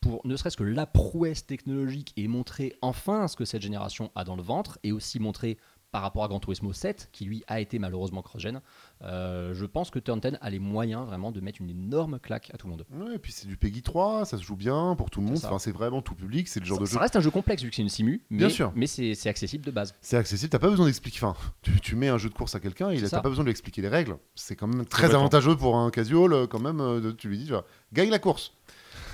pour 0.00 0.20
ne 0.26 0.34
serait-ce 0.34 0.56
que 0.56 0.64
la 0.64 0.86
prouesse 0.86 1.46
technologique 1.46 2.12
et 2.16 2.26
montrer 2.26 2.76
enfin 2.82 3.28
ce 3.28 3.36
que 3.36 3.44
cette 3.44 3.62
génération 3.62 4.10
a 4.16 4.24
dans 4.24 4.34
le 4.34 4.42
ventre, 4.42 4.80
et 4.82 4.90
aussi 4.90 5.20
montrer 5.20 5.56
par 5.92 6.00
rapport 6.02 6.24
à 6.24 6.28
Gran 6.28 6.40
Turismo 6.40 6.72
7, 6.72 7.10
qui 7.12 7.26
lui 7.26 7.44
a 7.46 7.60
été 7.60 7.78
malheureusement 7.78 8.22
cross-gen, 8.22 8.60
euh, 9.02 9.52
je 9.54 9.66
pense 9.66 9.90
que 9.90 9.98
Turn 9.98 10.18
10 10.20 10.38
a 10.40 10.50
les 10.50 10.58
moyens 10.58 11.06
vraiment 11.06 11.30
de 11.32 11.40
mettre 11.40 11.60
une 11.60 11.68
énorme 11.68 12.18
claque 12.18 12.50
à 12.54 12.56
tout 12.56 12.66
le 12.66 12.70
monde. 12.72 12.86
Ouais, 12.94 13.16
et 13.16 13.18
puis 13.18 13.30
c'est 13.30 13.46
du 13.46 13.58
Peggy 13.58 13.82
3, 13.82 14.24
ça 14.24 14.38
se 14.38 14.42
joue 14.42 14.56
bien 14.56 14.94
pour 14.96 15.10
tout 15.10 15.20
le 15.20 15.26
monde. 15.26 15.36
ça. 15.36 15.48
Enfin, 15.48 15.58
c'est 15.58 15.70
vraiment 15.70 16.00
tout 16.00 16.14
public. 16.14 16.48
C'est 16.48 16.60
le 16.60 16.66
genre 16.66 16.78
ça, 16.78 16.82
de 16.84 16.88
ça 16.88 16.94
jeu. 16.94 16.98
reste 17.00 17.16
un 17.16 17.20
jeu 17.20 17.30
complexe 17.30 17.62
vu 17.62 17.68
que 17.68 17.76
c'est 17.76 17.82
une 17.82 17.90
simu, 17.90 18.22
mais, 18.30 18.38
Bien 18.38 18.48
sûr. 18.48 18.72
mais 18.74 18.86
c'est 18.86 19.26
accessible 19.28 19.64
de 19.66 19.70
base. 19.70 19.94
C'est 20.00 20.16
accessible. 20.16 20.48
T'as 20.48 20.58
pas 20.58 20.70
besoin 20.70 20.86
d'expliquer. 20.86 21.18
Enfin, 21.22 21.36
tu, 21.60 21.78
tu 21.80 21.94
mets 21.94 22.08
un 22.08 22.16
jeu 22.18 22.30
de 22.30 22.34
course 22.34 22.54
à 22.54 22.60
quelqu'un, 22.60 22.96
ça. 22.96 23.10
t'as 23.10 23.20
pas 23.20 23.28
besoin 23.28 23.44
de 23.44 23.48
lui 23.48 23.52
expliquer 23.52 23.82
les 23.82 23.88
règles. 23.88 24.16
C'est 24.34 24.56
quand 24.56 24.66
même 24.68 24.86
très 24.86 25.14
avantageux 25.14 25.56
pour 25.56 25.76
un 25.76 25.90
casual. 25.90 26.32
euh, 26.32 26.46
Quand 26.46 26.58
même, 26.60 26.80
euh, 26.80 27.00
de- 27.00 27.12
tu 27.12 27.28
lui 27.28 27.36
dis, 27.36 27.44
tu 27.44 27.50
vois, 27.52 27.66
gagne 27.92 28.08
la 28.08 28.18
course. 28.18 28.54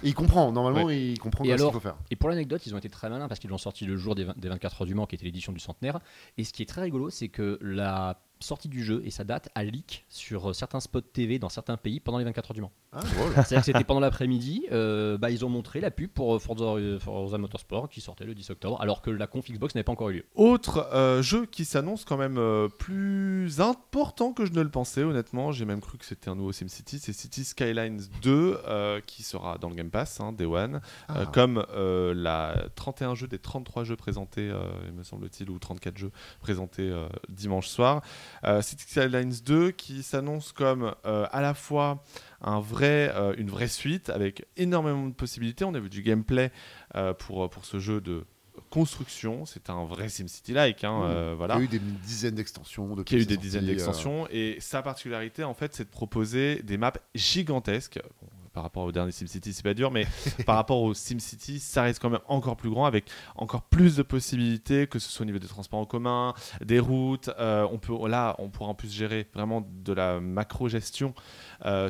Et 0.02 0.08
il 0.08 0.14
comprend. 0.14 0.52
Normalement, 0.52 0.90
il 0.90 1.18
comprend 1.18 1.44
ce 1.44 1.50
qu'il 1.50 1.58
faut 1.58 1.80
faire. 1.80 1.96
Et 2.10 2.16
pour 2.16 2.28
l'anecdote, 2.28 2.66
ils 2.66 2.74
ont 2.74 2.78
été 2.78 2.88
très 2.88 3.08
malins 3.08 3.28
parce 3.28 3.40
qu'ils 3.40 3.50
l'ont 3.50 3.58
sorti 3.58 3.84
le 3.84 3.96
jour 3.96 4.14
des, 4.14 4.24
20 4.24 4.38
des 4.38 4.48
24 4.48 4.82
heures 4.82 4.86
du 4.86 4.94
Mans, 4.94 5.06
qui 5.06 5.14
était 5.14 5.24
l'édition 5.24 5.52
du 5.52 5.60
centenaire. 5.60 6.00
Et 6.36 6.44
ce 6.44 6.52
qui 6.52 6.62
est 6.62 6.66
très 6.66 6.82
rigolo, 6.82 7.10
c'est 7.10 7.28
que 7.28 7.58
la 7.60 8.20
sortie 8.40 8.68
du 8.68 8.84
jeu 8.84 9.02
et 9.04 9.10
sa 9.10 9.24
date 9.24 9.48
a 9.54 9.64
leak 9.64 10.04
sur 10.08 10.50
euh, 10.50 10.52
certains 10.52 10.80
spots 10.80 11.00
TV 11.00 11.38
dans 11.38 11.48
certains 11.48 11.76
pays 11.76 12.00
pendant 12.00 12.18
les 12.18 12.24
24 12.24 12.50
heures 12.50 12.54
du 12.54 12.60
Mans. 12.60 12.72
Ah. 12.92 13.00
C'est-à-dire 13.34 13.58
que 13.58 13.64
c'était 13.64 13.84
pendant 13.84 14.00
l'après-midi, 14.00 14.66
euh, 14.72 15.18
bah, 15.18 15.30
ils 15.30 15.44
ont 15.44 15.48
montré 15.48 15.80
la 15.80 15.90
pub 15.90 16.10
pour 16.10 16.34
euh, 16.36 16.38
Forza, 16.38 16.74
Forza 17.00 17.38
Motorsport 17.38 17.88
qui 17.88 18.00
sortait 18.00 18.24
le 18.24 18.34
10 18.34 18.50
octobre, 18.50 18.80
alors 18.80 19.02
que 19.02 19.10
la 19.10 19.26
conf 19.26 19.50
Xbox 19.50 19.74
n'avait 19.74 19.84
pas 19.84 19.92
encore 19.92 20.10
eu 20.10 20.14
lieu. 20.14 20.24
Autre 20.34 20.88
euh, 20.92 21.22
jeu 21.22 21.46
qui 21.46 21.64
s'annonce 21.64 22.04
quand 22.04 22.16
même 22.16 22.38
euh, 22.38 22.68
plus 22.68 23.60
important 23.60 24.32
que 24.32 24.44
je 24.46 24.52
ne 24.52 24.62
le 24.62 24.70
pensais, 24.70 25.02
honnêtement. 25.02 25.52
J'ai 25.52 25.64
même 25.64 25.80
cru 25.80 25.98
que 25.98 26.04
c'était 26.04 26.28
un 26.30 26.34
nouveau 26.34 26.52
SimCity. 26.52 26.98
C'est 26.98 27.12
City 27.12 27.44
Skylines 27.44 28.02
2 28.22 28.58
euh, 28.66 29.00
qui 29.06 29.22
sera 29.22 29.58
dans 29.58 29.68
le 29.68 29.74
Game 29.74 29.90
Pass, 29.90 30.20
hein, 30.20 30.32
Day 30.32 30.44
One. 30.46 30.76
Euh, 30.76 30.80
Ah. 31.08 31.26
comme 31.32 31.64
euh, 31.74 32.14
la 32.14 32.54
31 32.74 33.14
jeux 33.14 33.26
des 33.28 33.38
33 33.38 33.84
jeux 33.84 33.96
présentés, 33.96 34.48
euh, 34.50 34.60
il 34.86 34.92
me 34.92 35.02
semble-t-il, 35.02 35.50
ou 35.50 35.58
34 35.58 35.96
jeux 35.98 36.10
présentés 36.40 36.88
euh, 36.90 37.08
dimanche 37.28 37.68
soir. 37.68 38.02
Euh, 38.44 38.62
City 38.62 38.84
Skylines 38.86 39.34
2 39.44 39.70
qui 39.72 40.02
s'annonce 40.02 40.52
comme 40.52 40.94
euh, 41.06 41.26
à 41.30 41.40
la 41.40 41.54
fois 41.54 42.02
un 42.40 42.60
vrai, 42.60 43.12
euh, 43.14 43.34
une 43.36 43.50
vraie 43.50 43.68
suite 43.68 44.10
avec 44.10 44.46
énormément 44.56 45.06
de 45.06 45.14
possibilités. 45.14 45.64
On 45.64 45.74
a 45.74 45.80
vu 45.80 45.88
du 45.90 46.02
gameplay 46.02 46.50
euh, 46.96 47.14
pour, 47.14 47.48
pour 47.50 47.64
ce 47.64 47.78
jeu 47.78 48.00
de 48.00 48.24
construction. 48.70 49.46
C'est 49.46 49.70
un 49.70 49.84
vrai 49.84 50.08
SimCity-like. 50.08 50.84
Hein, 50.84 50.98
Mmh. 51.00 51.10
euh, 51.10 51.34
voilà 51.36 51.54
Il 51.56 51.58
y 51.58 51.62
a 51.62 51.64
eu 51.64 51.68
des 51.68 51.78
dizaines 51.78 52.34
d'extensions. 52.34 52.94
qui 53.04 53.14
a 53.14 53.18
eu 53.18 53.24
des 53.26 53.36
dizaines 53.36 53.64
euh, 53.64 53.68
d'extensions. 53.68 54.26
Et 54.30 54.56
sa 54.60 54.82
particularité, 54.82 55.44
en 55.44 55.54
fait, 55.54 55.74
c'est 55.74 55.84
de 55.84 55.88
proposer 55.88 56.62
des 56.62 56.76
maps 56.76 56.92
gigantesques. 57.14 58.00
Bon, 58.20 58.27
par 58.58 58.64
rapport 58.64 58.82
au 58.82 58.90
dernier 58.90 59.12
SimCity, 59.12 59.52
c'est 59.52 59.62
pas 59.62 59.72
dur, 59.72 59.92
mais 59.92 60.04
par 60.44 60.56
rapport 60.56 60.82
au 60.82 60.92
SimCity, 60.92 61.60
ça 61.60 61.82
reste 61.82 62.02
quand 62.02 62.10
même 62.10 62.22
encore 62.26 62.56
plus 62.56 62.70
grand, 62.70 62.86
avec 62.86 63.04
encore 63.36 63.62
plus 63.62 63.94
de 63.94 64.02
possibilités, 64.02 64.88
que 64.88 64.98
ce 64.98 65.08
soit 65.08 65.22
au 65.22 65.26
niveau 65.26 65.38
des 65.38 65.46
transports 65.46 65.78
en 65.78 65.84
commun, 65.84 66.34
des 66.64 66.80
routes. 66.80 67.30
euh, 67.38 67.68
on 67.70 67.78
peut, 67.78 67.94
là, 68.08 68.34
on 68.40 68.48
pourra 68.48 68.70
en 68.70 68.74
plus 68.74 68.92
gérer 68.92 69.28
vraiment 69.32 69.64
de 69.84 69.92
la 69.92 70.18
macro-gestion 70.18 71.14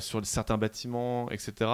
sur 0.00 0.24
certains 0.26 0.56
bâtiments, 0.58 1.30
etc. 1.30 1.70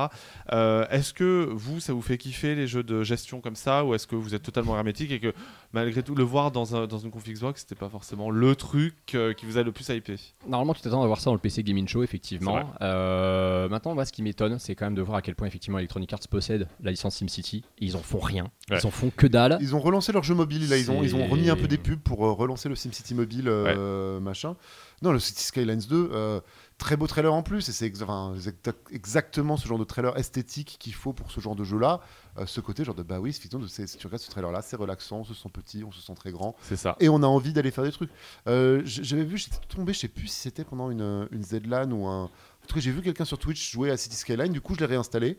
Euh, 0.52 0.86
est-ce 0.90 1.12
que 1.12 1.48
vous, 1.52 1.80
ça 1.80 1.92
vous 1.92 2.02
fait 2.02 2.18
kiffer 2.18 2.54
les 2.54 2.66
jeux 2.66 2.82
de 2.82 3.02
gestion 3.02 3.40
comme 3.40 3.56
ça, 3.56 3.84
ou 3.84 3.94
est-ce 3.94 4.06
que 4.06 4.16
vous 4.16 4.34
êtes 4.34 4.42
totalement 4.42 4.76
hermétique 4.76 5.10
et 5.12 5.20
que 5.20 5.32
malgré 5.72 6.02
tout, 6.02 6.14
le 6.14 6.22
voir 6.24 6.50
dans, 6.50 6.76
un- 6.76 6.86
dans 6.86 6.98
une 6.98 7.10
config 7.10 7.34
Xbox, 7.34 7.62
c'était 7.62 7.74
pas 7.74 7.88
forcément 7.88 8.30
le 8.30 8.54
truc 8.56 8.94
euh, 9.14 9.32
qui 9.32 9.46
vous 9.46 9.58
a 9.58 9.62
le 9.62 9.72
plus 9.72 9.88
hypé? 9.88 10.16
Normalement, 10.48 10.74
tu 10.74 10.80
t'attends 10.82 11.02
à 11.02 11.06
voir 11.06 11.18
ça 11.20 11.26
dans 11.30 11.34
le 11.34 11.40
PC 11.40 11.62
Gaming 11.62 11.88
Show, 11.88 12.02
effectivement. 12.02 12.70
Euh, 12.80 13.68
maintenant, 13.68 13.94
moi, 13.94 14.04
ce 14.04 14.12
qui 14.12 14.22
m'étonne, 14.22 14.58
c'est 14.58 14.74
quand 14.74 14.86
même 14.86 14.94
de 14.94 15.02
voir 15.02 15.18
à 15.18 15.22
quel 15.22 15.34
point, 15.34 15.46
effectivement, 15.46 15.78
Electronic 15.78 16.12
Arts 16.12 16.20
possède 16.30 16.68
la 16.82 16.90
licence 16.90 17.16
SimCity. 17.16 17.64
Ils 17.78 17.96
en 17.96 18.02
font 18.02 18.20
rien. 18.20 18.44
Ouais. 18.70 18.78
Ils 18.82 18.86
en 18.86 18.90
font 18.90 19.10
que 19.14 19.26
dalle. 19.26 19.58
Ils 19.60 19.74
ont 19.74 19.80
relancé 19.80 20.12
leur 20.12 20.22
jeu 20.22 20.34
mobile, 20.34 20.68
là, 20.68 20.76
ils 20.76 20.90
ont, 20.90 21.02
ils 21.02 21.14
ont 21.16 21.26
remis 21.26 21.50
un 21.50 21.56
peu 21.56 21.66
des 21.68 21.78
pubs 21.78 22.00
pour 22.00 22.24
euh, 22.26 22.32
relancer 22.32 22.68
le 22.68 22.76
SimCity 22.76 23.14
mobile, 23.14 23.44
euh, 23.48 24.20
machin. 24.20 24.56
Non, 25.02 25.12
le 25.12 25.18
City 25.18 25.42
Skylines 25.42 25.82
2, 25.88 26.10
euh, 26.12 26.40
très 26.78 26.96
beau 26.96 27.06
trailer 27.06 27.32
en 27.32 27.42
plus, 27.42 27.68
et 27.68 27.72
c'est 27.72 27.86
ex- 27.86 28.02
enfin, 28.02 28.34
exact- 28.34 28.70
exactement 28.90 29.56
ce 29.56 29.66
genre 29.68 29.78
de 29.78 29.84
trailer 29.84 30.16
esthétique 30.18 30.76
qu'il 30.80 30.94
faut 30.94 31.12
pour 31.12 31.30
ce 31.30 31.40
genre 31.40 31.54
de 31.54 31.64
jeu-là. 31.64 32.00
Euh, 32.38 32.46
ce 32.46 32.60
côté, 32.60 32.84
genre 32.84 32.94
de 32.96 33.02
bah 33.02 33.20
oui, 33.20 33.32
si 33.32 33.48
tu 33.48 33.56
regardes 33.56 34.18
ce 34.22 34.30
trailer-là, 34.30 34.60
c'est 34.60 34.76
relaxant, 34.76 35.18
on 35.18 35.24
se 35.24 35.34
sent 35.34 35.48
petit, 35.52 35.84
on 35.84 35.92
se 35.92 36.00
sent 36.00 36.14
très 36.16 36.32
grand, 36.32 36.56
C'est 36.62 36.76
ça. 36.76 36.96
et 37.00 37.08
on 37.08 37.22
a 37.22 37.26
envie 37.26 37.52
d'aller 37.52 37.70
faire 37.70 37.84
des 37.84 37.92
trucs. 37.92 38.10
Euh, 38.48 38.82
J'avais 38.84 39.24
vu, 39.24 39.38
j'étais 39.38 39.56
tombé, 39.68 39.92
je 39.92 40.00
sais 40.00 40.08
plus 40.08 40.26
si 40.26 40.40
c'était 40.40 40.64
pendant 40.64 40.90
une, 40.90 41.28
une 41.30 41.42
ZLAN 41.44 41.90
ou 41.92 42.06
un. 42.06 42.24
En 42.24 42.66
tout 42.66 42.74
cas, 42.74 42.80
j'ai 42.80 42.90
vu 42.90 43.02
quelqu'un 43.02 43.24
sur 43.24 43.38
Twitch 43.38 43.72
jouer 43.72 43.90
à 43.90 43.96
City 43.96 44.16
Skyline, 44.16 44.52
du 44.52 44.60
coup, 44.60 44.74
je 44.74 44.80
l'ai 44.80 44.86
réinstallé. 44.86 45.38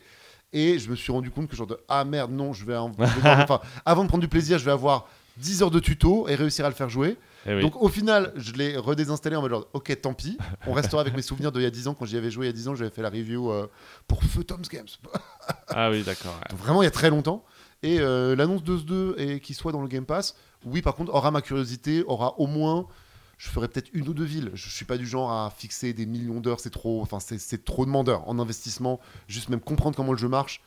Et 0.54 0.80
je 0.80 0.90
me 0.90 0.96
suis 0.96 1.12
rendu 1.12 1.32
compte 1.32 1.50
que 1.50 1.56
genre 1.56 1.68
de 1.68 1.78
ah 1.90 2.06
merde 2.06 2.32
non 2.32 2.54
je 2.54 2.64
vais, 2.66 2.78
en- 2.78 2.92
je 2.94 2.98
vais 2.98 3.06
devoir- 3.16 3.40
enfin 3.42 3.60
avant 3.84 4.04
de 4.04 4.08
prendre 4.08 4.22
du 4.22 4.28
plaisir 4.30 4.58
je 4.60 4.64
vais 4.64 4.72
avoir 4.72 5.10
10 5.38 5.64
heures 5.64 5.72
de 5.72 5.80
tuto 5.80 6.30
et 6.30 6.36
réussir 6.36 6.66
à 6.66 6.70
le 6.70 6.76
faire 6.76 6.88
jouer 6.88 7.18
Eh 7.48 7.54
oui. 7.56 7.62
donc 7.62 7.76
au 7.82 7.90
final 7.90 8.32
je 8.36 8.54
l'ai 8.54 8.76
redésinstallé 8.78 9.36
en 9.36 9.42
mode 9.42 9.52
genre 9.52 9.68
ok 9.74 10.02
tant 10.02 10.14
pis 10.14 10.38
on 10.66 10.74
restera 10.74 11.02
avec 11.02 11.16
mes 11.16 11.22
souvenirs 11.22 11.52
d'il 11.52 11.62
y 11.62 11.66
a 11.66 11.70
10 11.70 11.88
ans 11.88 11.94
quand 11.94 12.06
j'y 12.06 12.18
avais 12.18 12.32
joué 12.32 12.46
il 12.46 12.50
y 12.50 12.50
a 12.50 12.54
10 12.54 12.68
ans 12.70 12.76
j'avais 12.76 12.90
fait 12.90 13.02
la 13.04 13.10
review 13.10 13.52
euh, 13.52 13.68
pour 14.08 14.24
Feu 14.24 14.44
Tom's 14.44 14.68
Games 14.70 14.88
ah 15.70 15.90
oui, 15.92 16.04
d'accord. 16.04 16.34
ouais. 16.52 16.58
vraiment 16.58 16.82
il 16.82 16.86
y 16.86 16.88
a 16.88 16.92
très 16.92 17.10
longtemps 17.10 17.44
et 17.84 18.00
euh, 18.00 18.36
l'annonce 18.36 18.64
de 18.64 18.78
ce 18.78 18.84
2 18.84 19.16
et 19.20 19.40
qu'il 19.40 19.56
soit 19.56 19.72
dans 19.72 19.82
le 19.82 19.88
Game 19.88 20.06
Pass 20.06 20.36
oui 20.66 20.82
par 20.82 20.96
contre 20.96 21.14
aura 21.14 21.30
ma 21.32 21.42
curiosité 21.42 22.04
aura 22.08 22.40
au 22.40 22.48
moins 22.48 22.88
je 23.38 23.50
ferai 23.50 23.68
peut-être 23.68 23.90
une 23.94 24.08
ou 24.10 24.14
deux 24.14 24.24
villes 24.24 24.50
je 24.54 24.70
suis 24.70 24.86
pas 24.86 24.98
du 24.98 25.06
genre 25.06 25.32
à 25.32 25.52
fixer 25.56 25.94
des 25.94 26.06
millions 26.08 26.40
d'heures 26.40 26.60
c'est 26.60 26.70
trop 26.72 27.02
enfin 27.02 27.20
c'est- 27.20 27.64
trop 27.64 27.86
demandeur 27.86 28.28
en 28.28 28.40
investissement 28.40 29.00
juste 29.28 29.50
même 29.50 29.60
comprendre 29.60 29.96
comment 29.96 30.14
le 30.14 30.18
jeu 30.18 30.30
marche 30.30 30.62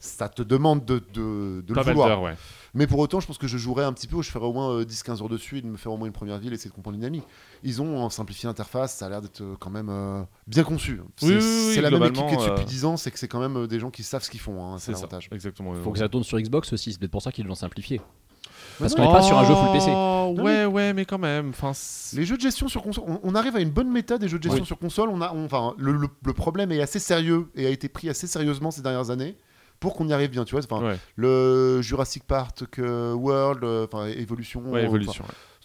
ça 0.00 0.28
te 0.28 0.42
demande 0.42 0.84
de, 0.84 0.98
de, 0.98 1.62
de 1.62 1.64
le 1.68 1.74
Pas 1.74 1.84
mal 1.84 1.94
vouloir 1.94 2.22
ouais. 2.22 2.34
Mais 2.74 2.86
pour 2.86 2.98
autant, 2.98 3.20
je 3.20 3.26
pense 3.26 3.38
que 3.38 3.46
je 3.46 3.56
jouerai 3.56 3.84
un 3.84 3.92
petit 3.92 4.06
peu, 4.08 4.20
je 4.22 4.30
ferai 4.30 4.44
au 4.46 4.52
moins 4.52 4.70
euh, 4.72 4.84
10-15 4.84 5.22
heures 5.22 5.28
dessus 5.28 5.58
et 5.58 5.62
de 5.62 5.66
me 5.66 5.76
faire 5.76 5.92
au 5.92 5.96
moins 5.96 6.06
une 6.06 6.12
première 6.12 6.38
ville 6.38 6.52
et 6.52 6.54
essayer 6.54 6.70
de 6.70 6.74
comprendre 6.74 6.96
dynamique. 6.96 7.24
Ils 7.62 7.80
ont 7.80 8.04
euh, 8.04 8.10
simplifié 8.10 8.46
l'interface, 8.48 8.94
ça 8.96 9.06
a 9.06 9.08
l'air 9.08 9.22
d'être 9.22 9.40
euh, 9.42 9.54
quand 9.58 9.70
même 9.70 9.88
euh, 9.90 10.22
bien 10.46 10.64
conçu. 10.64 11.00
C'est 11.16 11.26
Oui, 11.26 11.34
oui, 11.76 11.80
la 11.80 11.90
même 11.90 12.02
équipe 12.04 12.26
qui 12.26 12.34
est 12.34 12.36
dessus 12.36 12.48
euh, 12.48 12.52
depuis 12.54 12.64
10 12.66 12.84
ans, 12.84 12.96
c'est 12.96 13.10
que 13.10 13.18
c'est 13.18 13.28
quand 13.28 13.40
même 13.40 13.56
euh, 13.56 13.66
des 13.66 13.78
gens 13.80 13.90
qui 13.90 14.02
savent 14.02 14.22
ce 14.24 14.30
qu'ils 14.30 14.40
font, 14.40 14.64
hein, 14.64 14.78
c'est 14.78 14.92
l'avantage. 14.92 15.28
exactement. 15.32 15.72
Faut 15.82 15.92
que 15.92 15.98
ça 15.98 16.08
tourne 16.08 16.24
sur 16.24 16.38
Xbox 16.40 16.72
aussi, 16.72 16.92
c'est 16.92 16.98
peut-être 16.98 17.10
pour 17.12 17.22
ça 17.22 17.30
qu'ils 17.32 17.46
l'ont 17.46 17.54
simplifié. 17.54 18.00
Parce 18.78 18.94
qu'on 18.94 19.02
n'est 19.06 19.12
pas 19.12 19.22
sur 19.22 19.38
un 19.38 19.44
jeu 19.44 19.54
full 19.54 19.72
PC. 19.72 19.86
Oh, 19.90 20.34
Non, 20.36 20.42
Ouais, 20.42 20.64
ouais, 20.64 20.92
mais 20.92 21.04
quand 21.04 21.18
même. 21.18 21.50
Enfin, 21.50 21.70
Les 22.16 22.24
jeux 22.26 22.36
de 22.36 22.42
gestion 22.42 22.66
sur 22.66 22.82
console, 22.82 23.04
on, 23.06 23.20
on 23.22 23.34
arrive 23.36 23.54
à 23.54 23.60
une 23.60 23.70
bonne 23.70 23.88
méta 23.88 24.18
des 24.18 24.26
jeux 24.26 24.38
de 24.38 24.42
gestion 24.42 24.62
Oui. 24.62 24.66
sur 24.66 24.78
console. 24.78 25.10
On 25.10 25.20
a, 25.20 25.32
on- 25.32 25.44
enfin, 25.44 25.74
le, 25.78 25.92
le- 25.92 26.08
le 26.24 26.32
problème 26.32 26.72
est 26.72 26.80
assez 26.80 26.98
sérieux 26.98 27.46
et 27.54 27.66
a 27.66 27.70
été 27.70 27.88
pris 27.88 28.08
assez 28.08 28.26
sérieusement 28.26 28.72
ces 28.72 28.82
dernières 28.82 29.10
années 29.10 29.36
pour 29.84 29.94
qu'on 29.94 30.08
y 30.08 30.12
arrive 30.14 30.30
bien. 30.30 30.44
Tu 30.46 30.56
vois, 30.56 30.80
ouais, 30.82 30.98
le 31.16 31.82
Jurassic 31.82 32.24
Park 32.24 32.64
World, 32.78 33.62
euh, 33.64 33.84
enfin 33.84 34.06
Evolution, 34.06 34.60
ouais, 34.70 34.88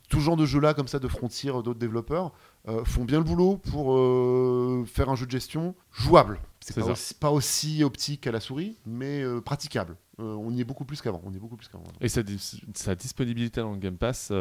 tout 0.10 0.20
genre 0.20 0.36
de 0.36 0.46
jeux 0.46 0.60
là 0.60 0.74
comme 0.74 0.88
ça 0.90 1.00
de 1.00 1.08
Frontier, 1.08 1.52
d'autres 1.52 1.76
développeurs 1.76 2.34
euh, 2.68 2.84
font 2.84 3.06
bien 3.06 3.20
le 3.20 3.24
boulot 3.24 3.58
pour 3.72 3.94
euh, 3.96 4.84
faire 4.86 5.10
un 5.10 5.16
jeu 5.16 5.26
de 5.26 5.32
gestion 5.32 5.74
jouable. 5.94 6.40
C'est 6.60 6.76
pas 6.76 6.82
aussi, 6.92 7.14
pas 7.14 7.32
aussi 7.32 7.84
optique 7.84 8.28
à 8.28 8.32
la 8.34 8.42
souris, 8.42 8.76
mais 8.86 9.22
euh, 9.24 9.40
praticable. 9.40 9.96
On 10.22 10.52
y 10.54 10.60
est 10.60 10.66
beaucoup 10.66 10.84
plus 10.84 11.02
qu'avant. 11.02 11.22
On 11.26 11.32
y 11.32 11.38
est 11.38 11.40
beaucoup 11.40 11.56
plus 11.56 11.70
qu'avant. 11.70 11.86
Et 12.02 12.10
sa, 12.10 12.24
dis- 12.24 12.62
sa 12.74 12.94
disponibilité 12.94 13.62
dans 13.62 13.72
le 13.72 13.78
Game 13.78 13.96
Pass 13.96 14.34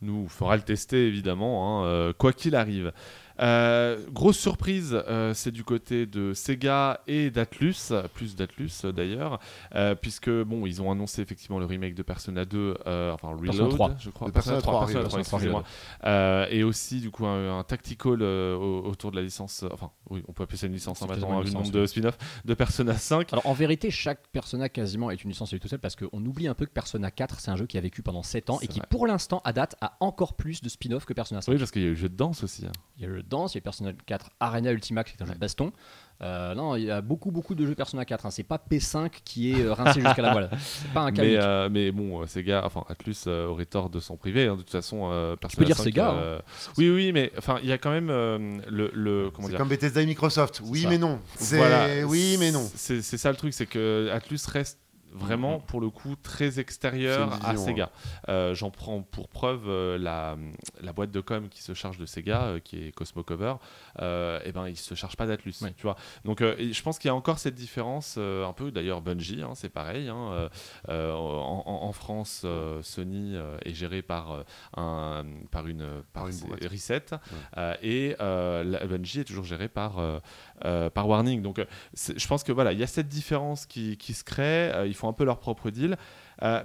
nous 0.00 0.28
fera 0.28 0.56
le 0.56 0.62
tester 0.62 1.06
évidemment, 1.08 1.84
hein, 1.84 2.14
quoi 2.16 2.32
qu'il 2.32 2.54
arrive. 2.56 2.90
Euh, 3.40 3.98
grosse 4.12 4.38
surprise, 4.38 4.92
euh, 5.08 5.34
c'est 5.34 5.50
du 5.50 5.62
côté 5.64 6.06
de 6.06 6.32
Sega 6.34 7.00
et 7.06 7.30
d'Atlus, 7.30 7.92
plus 8.14 8.34
d'Atlus 8.36 8.70
euh, 8.84 8.92
d'ailleurs, 8.92 9.40
euh, 9.74 9.94
puisque 9.94 10.30
bon, 10.30 10.66
ils 10.66 10.80
ont 10.80 10.90
annoncé 10.90 11.22
effectivement 11.22 11.58
le 11.58 11.66
remake 11.66 11.94
de 11.94 12.02
Persona 12.02 12.44
2, 12.44 12.78
euh, 12.86 13.12
enfin 13.12 13.28
Reload, 13.28 13.44
Persona 13.46 13.68
3. 13.74 13.94
je 13.98 14.10
crois. 14.10 14.28
De 14.28 14.32
Persona 14.32 14.60
3 14.60 14.80
Persona 14.80 15.00
arrive, 15.00 15.08
3, 15.08 15.18
Persona 15.20 15.24
3, 15.24 15.38
excusez-moi. 15.38 15.64
Euh, 16.04 16.46
et 16.50 16.62
aussi 16.64 17.00
du 17.00 17.10
coup 17.10 17.26
un, 17.26 17.58
un 17.58 17.64
tactical 17.64 18.18
euh, 18.22 18.56
au- 18.56 18.84
autour 18.86 19.10
de 19.10 19.16
la 19.16 19.22
licence, 19.22 19.64
enfin 19.72 19.90
oui, 20.10 20.22
on 20.28 20.32
peut 20.32 20.44
appeler 20.44 20.58
ça 20.58 20.66
une 20.66 20.72
licence 20.72 21.02
hein, 21.02 21.06
C'est 21.08 21.20
maintenant, 21.20 21.40
vu 21.40 21.48
une 21.48 21.52
le 21.54 21.58
nombre 21.58 21.70
de 21.70 21.86
spin-off 21.86 22.16
de 22.44 22.54
Persona 22.54 22.94
5. 22.96 23.32
Alors 23.32 23.46
en 23.46 23.52
vérité, 23.52 23.90
chaque 23.90 24.26
Persona 24.28 24.68
quasiment 24.68 25.10
est 25.10 25.22
une 25.22 25.30
licence 25.30 25.52
à 25.52 25.56
lui 25.56 25.60
tout 25.60 25.68
seul 25.68 25.78
parce 25.78 25.96
qu'on 25.96 26.24
oublie 26.24 26.48
un 26.48 26.54
peu 26.54 26.64
que 26.66 26.70
Persona 26.72 27.10
4, 27.10 27.40
c'est 27.40 27.50
un 27.50 27.56
jeu 27.56 27.66
qui 27.66 27.76
a 27.76 27.80
vécu 27.80 28.02
pendant 28.02 28.22
7 28.22 28.50
ans 28.50 28.58
et 28.62 28.66
qui 28.66 28.78
vrai. 28.78 28.88
pour 28.90 29.06
l'instant, 29.06 29.42
à 29.44 29.52
date, 29.52 29.76
a 29.80 29.96
encore 30.00 30.34
plus 30.34 30.62
de 30.62 30.68
spin-off 30.68 31.04
que 31.04 31.12
Persona 31.12 31.40
5. 31.42 31.52
Oui, 31.52 31.58
parce 31.58 31.70
qu'il 31.70 31.82
y 31.82 31.84
a 31.84 31.88
eu 31.88 31.92
le 31.92 31.96
jeu 31.96 32.08
de 32.08 32.16
danse 32.16 32.42
aussi. 32.44 32.64
hein. 32.66 32.72
Il 32.96 33.02
y 33.02 33.06
a 33.06 33.08
le 33.08 33.22
Dance, 33.28 33.54
il 33.54 33.58
y 33.58 33.60
a 33.60 33.62
Persona 33.62 33.92
4 34.06 34.30
Arena 34.40 34.70
Ultima 34.72 35.04
qui 35.04 35.12
est 35.18 35.22
un 35.22 35.26
jeu 35.26 35.34
de 35.34 35.38
baston. 35.38 35.72
Euh, 36.22 36.54
non, 36.54 36.76
il 36.76 36.84
y 36.84 36.90
a 36.90 37.02
beaucoup 37.02 37.30
beaucoup 37.30 37.54
de 37.54 37.66
jeux 37.66 37.74
Persona 37.74 38.04
4. 38.06 38.24
hein. 38.26 38.30
C'est 38.30 38.42
pas 38.42 38.56
P5 38.70 39.10
qui 39.22 39.52
est 39.52 39.60
euh, 39.62 39.74
rincé 39.74 40.00
jusqu'à 40.00 40.22
la. 40.22 40.48
C'est 40.58 40.90
pas 40.92 41.02
un 41.02 41.12
cas 41.12 41.20
Mais, 41.22 41.36
euh, 41.36 41.68
mais 41.70 41.92
bon, 41.92 42.22
euh, 42.22 42.26
Sega, 42.26 42.62
enfin 42.64 42.84
Atlus 42.88 43.16
euh, 43.26 43.46
aurait 43.48 43.66
tort 43.66 43.90
de 43.90 44.00
s'en 44.00 44.16
priver. 44.16 44.46
hein, 44.46 44.54
de 44.54 44.60
toute 44.62 44.70
façon, 44.70 45.10
euh, 45.12 45.36
Persona 45.36 45.58
peux 45.58 45.64
dire 45.66 45.76
5, 45.76 45.82
Sega, 45.84 46.12
euh, 46.12 46.38
Oui, 46.78 46.88
oui, 46.88 47.12
mais 47.12 47.32
enfin, 47.36 47.58
il 47.62 47.68
y 47.68 47.72
a 47.72 47.76
quand 47.78 47.90
même 47.90 48.08
euh, 48.08 48.56
le, 48.68 48.90
le 48.94 49.30
comment 49.30 49.48
C'est 49.48 49.52
dire. 49.52 49.58
comme 49.58 49.68
Bethesda 49.68 50.00
et 50.00 50.06
Microsoft. 50.06 50.62
Oui, 50.64 50.82
ça. 50.82 50.88
mais 50.88 50.96
non. 50.98 51.20
Voilà, 51.38 52.06
oui, 52.06 52.36
mais 52.40 52.50
non. 52.50 52.66
C'est 52.74 53.02
c'est 53.02 53.18
ça 53.18 53.30
le 53.30 53.36
truc, 53.36 53.52
c'est 53.52 53.66
que 53.66 54.08
Atlus 54.10 54.40
reste 54.48 54.78
vraiment 55.16 55.58
pour 55.60 55.80
le 55.80 55.90
coup 55.90 56.14
très 56.22 56.60
extérieur 56.60 57.38
à 57.44 57.56
Sega. 57.56 57.90
Euh, 58.28 58.54
J'en 58.54 58.70
prends 58.70 59.02
pour 59.02 59.28
preuve 59.28 59.64
euh, 59.68 59.98
la, 59.98 60.36
la 60.80 60.92
boîte 60.92 61.10
de 61.10 61.20
com 61.20 61.48
qui 61.48 61.62
se 61.62 61.74
charge 61.74 61.98
de 61.98 62.06
Sega, 62.06 62.42
euh, 62.44 62.60
qui 62.60 62.86
est 62.86 62.92
Cosmo 62.92 63.22
Cover. 63.22 63.54
Et 63.98 64.52
ben, 64.52 64.68
il 64.68 64.76
se 64.76 64.94
charge 64.94 65.16
pas 65.16 65.26
d'Atlus, 65.26 65.54
Ouais. 65.62 65.72
tu 65.76 65.82
vois. 65.82 65.96
Donc, 66.24 66.40
je 66.40 66.82
pense 66.82 66.98
qu'il 66.98 67.08
y 67.08 67.10
a 67.10 67.14
encore 67.14 67.38
cette 67.38 67.54
différence, 67.54 68.18
un 68.18 68.52
peu. 68.54 68.70
D'ailleurs, 68.70 69.00
Bungie, 69.00 69.42
hein, 69.42 69.52
c'est 69.54 69.68
pareil. 69.68 70.08
hein, 70.08 70.48
en, 70.88 71.92
France, 71.92 72.44
Sony 72.82 73.36
est 73.64 73.74
géré 73.74 74.02
par 74.02 74.44
un, 74.76 75.24
par 75.50 75.66
une, 75.66 75.86
par 76.12 76.28
une. 76.28 76.34
Reset, 76.70 77.06
et 77.82 78.14
la- 78.18 78.86
Bungie 78.86 79.20
est 79.20 79.24
toujours 79.24 79.44
géré 79.44 79.68
par 79.68 79.96
euh, 80.64 80.90
par 80.90 81.08
Warning. 81.08 81.42
Donc, 81.42 81.58
euh, 81.58 81.64
je 81.94 82.26
pense 82.26 82.42
que 82.44 82.52
voilà, 82.52 82.72
il 82.72 82.78
y 82.78 82.82
a 82.82 82.86
cette 82.86 83.08
différence 83.08 83.66
qui, 83.66 83.96
qui 83.96 84.14
se 84.14 84.24
crée. 84.24 84.70
euh, 84.72 84.86
ils 84.86 84.94
font 84.94 85.08
un 85.08 85.12
peu 85.12 85.24
leur 85.24 85.38
propre 85.38 85.70
deal. 85.70 85.96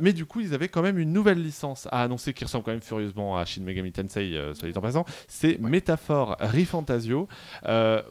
Mais 0.02 0.12
du 0.12 0.26
coup, 0.26 0.42
ils 0.42 0.54
avaient 0.54 0.68
quand 0.68 0.82
même 0.82 1.00
une 1.00 1.14
nouvelle 1.14 1.42
licence 1.42 1.88
à 1.92 2.04
annoncer 2.04 2.34
qui 2.34 2.44
ressemble 2.44 2.66
quand 2.66 2.72
même 2.72 2.82
furieusement 2.82 3.38
à 3.38 3.46
Shin 3.46 3.62
Megami 3.64 3.94
Tensei, 3.94 4.38
soit 4.54 4.70
dit 4.70 4.78
en 4.78 4.82
passant. 4.82 5.06
C'est 5.30 5.60
Métaphore 5.62 6.36
Rifantasio. 6.42 7.30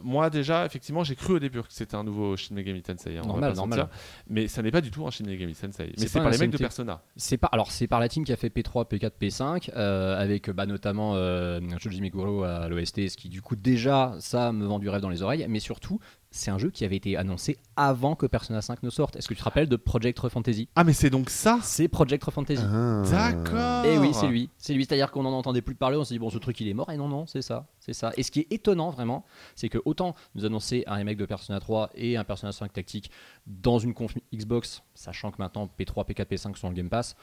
Moi, 0.02 0.30
déjà, 0.30 0.64
effectivement, 0.64 1.04
j'ai 1.04 1.16
cru 1.16 1.34
au 1.34 1.38
début 1.38 1.60
que 1.60 1.66
c'était 1.68 1.96
un 1.96 2.04
nouveau 2.04 2.34
Shin 2.36 2.54
Megami 2.54 2.80
Tensei. 2.82 3.18
hein, 3.18 3.22
Normal, 3.26 3.54
normal. 3.54 3.88
Mais 4.28 4.48
ça 4.48 4.62
n'est 4.62 4.70
pas 4.70 4.80
du 4.80 4.90
tout 4.90 5.06
un 5.06 5.10
Shin 5.10 5.24
Megami 5.26 5.54
Tensei. 5.54 5.92
Mais 5.98 6.06
C'est 6.06 6.20
par 6.20 6.30
les 6.30 6.38
mecs 6.38 6.50
de. 6.50 6.56
Persona. 6.56 7.02
C'est 7.16 7.36
pas 7.38 7.48
alors 7.52 7.70
c'est 7.70 7.86
par 7.86 8.00
la 8.00 8.08
team 8.08 8.24
qui 8.24 8.32
a 8.32 8.36
fait 8.36 8.48
P3, 8.48 8.86
P4, 8.88 9.10
P5 9.20 9.70
euh, 9.76 10.18
avec 10.20 10.50
bah, 10.50 10.66
notamment 10.66 11.12
euh, 11.14 11.60
Shoji 11.78 12.00
Meguro 12.00 12.44
à 12.44 12.68
l'OST, 12.68 13.08
ce 13.08 13.16
qui 13.16 13.28
du 13.28 13.42
coup 13.42 13.56
déjà 13.56 14.14
ça 14.20 14.52
me 14.52 14.64
vend 14.66 14.78
du 14.78 14.88
rêve 14.88 15.00
dans 15.00 15.08
les 15.08 15.22
oreilles, 15.22 15.46
mais 15.48 15.60
surtout 15.70 16.00
c'est 16.32 16.50
un 16.50 16.58
jeu 16.58 16.70
qui 16.70 16.84
avait 16.84 16.96
été 16.96 17.16
annoncé 17.16 17.56
avant 17.76 18.16
que 18.16 18.26
Persona 18.26 18.60
5 18.60 18.82
ne 18.82 18.90
sorte. 18.90 19.14
Est-ce 19.14 19.28
que 19.28 19.34
tu 19.34 19.38
te 19.38 19.44
rappelles 19.44 19.68
de 19.68 19.76
Project 19.76 20.28
Fantasy? 20.28 20.68
Ah, 20.74 20.82
mais 20.82 20.92
c'est 20.92 21.10
donc 21.10 21.30
ça? 21.30 21.60
C'est 21.62 21.86
Project 21.86 22.28
Fantasy. 22.28 22.62
Ah. 22.64 23.02
D'accord 23.08 23.84
Et 23.84 23.96
oui, 23.98 24.10
c'est 24.12 24.26
lui. 24.26 24.50
C'est 24.58 24.74
lui, 24.74 24.84
c'est-à-dire 24.84 25.12
qu'on 25.12 25.22
n'en 25.22 25.32
entendait 25.32 25.62
plus 25.62 25.76
parler, 25.76 25.96
on 25.96 26.02
s'est 26.02 26.14
dit 26.14 26.18
bon 26.18 26.28
ce 26.28 26.38
truc 26.38 26.60
il 26.60 26.66
est 26.66 26.74
mort 26.74 26.90
et 26.90 26.96
non 26.96 27.06
non, 27.06 27.26
c'est 27.26 27.42
ça, 27.42 27.68
c'est 27.78 27.92
ça. 27.92 28.12
Et 28.16 28.24
ce 28.24 28.32
qui 28.32 28.40
est 28.40 28.52
étonnant 28.52 28.90
vraiment, 28.90 29.24
c'est 29.54 29.68
que 29.68 29.78
autant 29.84 30.16
nous 30.34 30.44
annoncer 30.44 30.82
un 30.88 30.94
remake 30.94 31.18
de 31.18 31.26
Persona 31.26 31.60
3 31.60 31.90
et 31.94 32.16
un 32.16 32.24
Persona 32.24 32.50
5 32.50 32.72
tactique 32.72 33.12
dans 33.46 33.78
une 33.78 33.94
conf 33.94 34.14
Xbox, 34.34 34.82
sachant 34.94 35.30
que 35.30 35.36
maintenant 35.38 35.68
P3, 35.78 36.04
P4, 36.04 36.26
P5 36.26 36.56
sont 36.56 36.68
le 36.68 36.74
Game 36.74 36.88
Pass, 36.88 37.14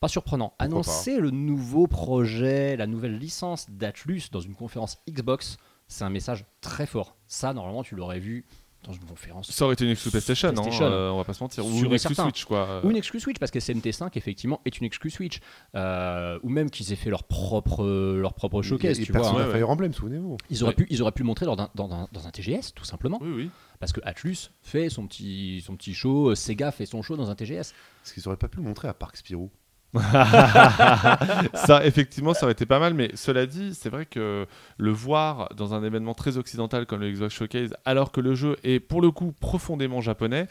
pas 0.00 0.08
surprenant. 0.08 0.54
Pourquoi 0.58 0.64
Annoncer 0.64 1.20
le 1.20 1.30
nouveau 1.30 1.86
projet, 1.86 2.76
la 2.76 2.86
nouvelle 2.86 3.18
licence 3.18 3.68
d'Atlus 3.68 4.24
dans 4.32 4.40
une 4.40 4.54
conférence 4.54 4.98
Xbox, 5.08 5.58
c'est 5.90 6.04
un 6.04 6.10
message 6.10 6.46
très 6.62 6.86
fort. 6.86 7.16
Ça 7.26 7.52
normalement 7.52 7.82
tu 7.82 7.94
l'aurais 7.96 8.20
vu 8.20 8.46
dans 8.84 8.94
une 8.94 9.04
conférence 9.04 9.50
Ça 9.50 9.66
aurait 9.66 9.74
été 9.74 9.84
une 9.84 9.90
exclu 9.90 10.10
PlayStation, 10.10 10.48
hein, 10.48 10.52
PlayStation. 10.54 10.86
euh, 10.86 11.10
on 11.10 11.18
va 11.18 11.24
pas 11.24 11.34
se 11.34 11.42
mentir. 11.44 11.66
Ou 11.66 11.70
une 11.84 11.98
certain. 11.98 12.22
Switch, 12.22 12.46
quoi. 12.46 12.80
Ou 12.82 12.90
une 12.90 12.96
exclu 12.96 13.20
Switch, 13.20 13.38
parce 13.38 13.50
que 13.52 13.58
SMT5, 13.58 14.12
effectivement, 14.16 14.62
est 14.64 14.78
une 14.78 14.86
exclu 14.86 15.10
Switch. 15.10 15.40
Euh, 15.74 16.38
ou 16.42 16.48
même 16.48 16.70
qu'ils 16.70 16.90
aient 16.90 16.96
fait 16.96 17.10
leur 17.10 17.24
propre, 17.24 17.84
leur 17.84 18.32
propre 18.32 18.62
showcase, 18.62 18.98
Et 18.98 19.02
tu 19.04 19.12
vois. 19.12 19.20
Persona 19.20 19.40
Ouais, 19.44 19.52
ouais. 19.52 19.58
Fire 19.58 19.68
Emblem, 19.68 19.92
souvenez-vous. 19.92 20.38
Ils 20.48 20.62
auraient, 20.62 20.70
Ouais. 20.70 20.76
pu, 20.76 20.86
ils 20.88 21.02
auraient 21.02 21.12
pu 21.12 21.20
le 21.22 21.26
montrer 21.26 21.44
dans 21.44 21.58
un, 21.58 21.68
dans 21.74 21.92
un- 21.92 22.08
dans 22.10 22.26
un 22.26 22.30
TGS, 22.30 22.72
tout 22.74 22.84
simplement. 22.86 23.18
Oui, 23.20 23.30
oui. 23.36 23.50
Parce 23.80 23.92
que 23.92 24.00
Atlus 24.02 24.48
fait 24.62 24.88
son 24.88 25.06
petit, 25.06 25.62
son 25.64 25.76
petit 25.76 25.92
show, 25.92 26.30
euh, 26.30 26.34
Sega 26.34 26.70
fait 26.70 26.86
son 26.86 27.02
show 27.02 27.16
dans 27.16 27.28
un 27.28 27.34
TGS. 27.34 27.60
Est-ce 28.04 28.14
qu'ils 28.14 28.26
auraient 28.28 28.38
pas 28.38 28.48
pu 28.48 28.56
le 28.58 28.62
montrer 28.62 28.88
à 28.88 28.94
Parc 28.94 29.18
Spirou 29.18 29.50
ça, 31.54 31.84
effectivement, 31.84 32.34
ça 32.34 32.44
aurait 32.44 32.52
été 32.52 32.66
pas 32.66 32.78
mal, 32.78 32.94
mais 32.94 33.10
cela 33.14 33.46
dit, 33.46 33.74
c'est 33.74 33.88
vrai 33.88 34.06
que 34.06 34.46
le 34.76 34.90
voir 34.90 35.48
dans 35.56 35.74
un 35.74 35.82
événement 35.84 36.14
très 36.14 36.36
occidental 36.36 36.86
comme 36.86 37.00
le 37.00 37.10
Xbox 37.10 37.34
Showcase, 37.34 37.74
alors 37.84 38.12
que 38.12 38.20
le 38.20 38.34
jeu 38.34 38.56
est 38.64 38.80
pour 38.80 39.00
le 39.02 39.10
coup 39.10 39.32
profondément 39.40 40.00
japonais, 40.00 40.46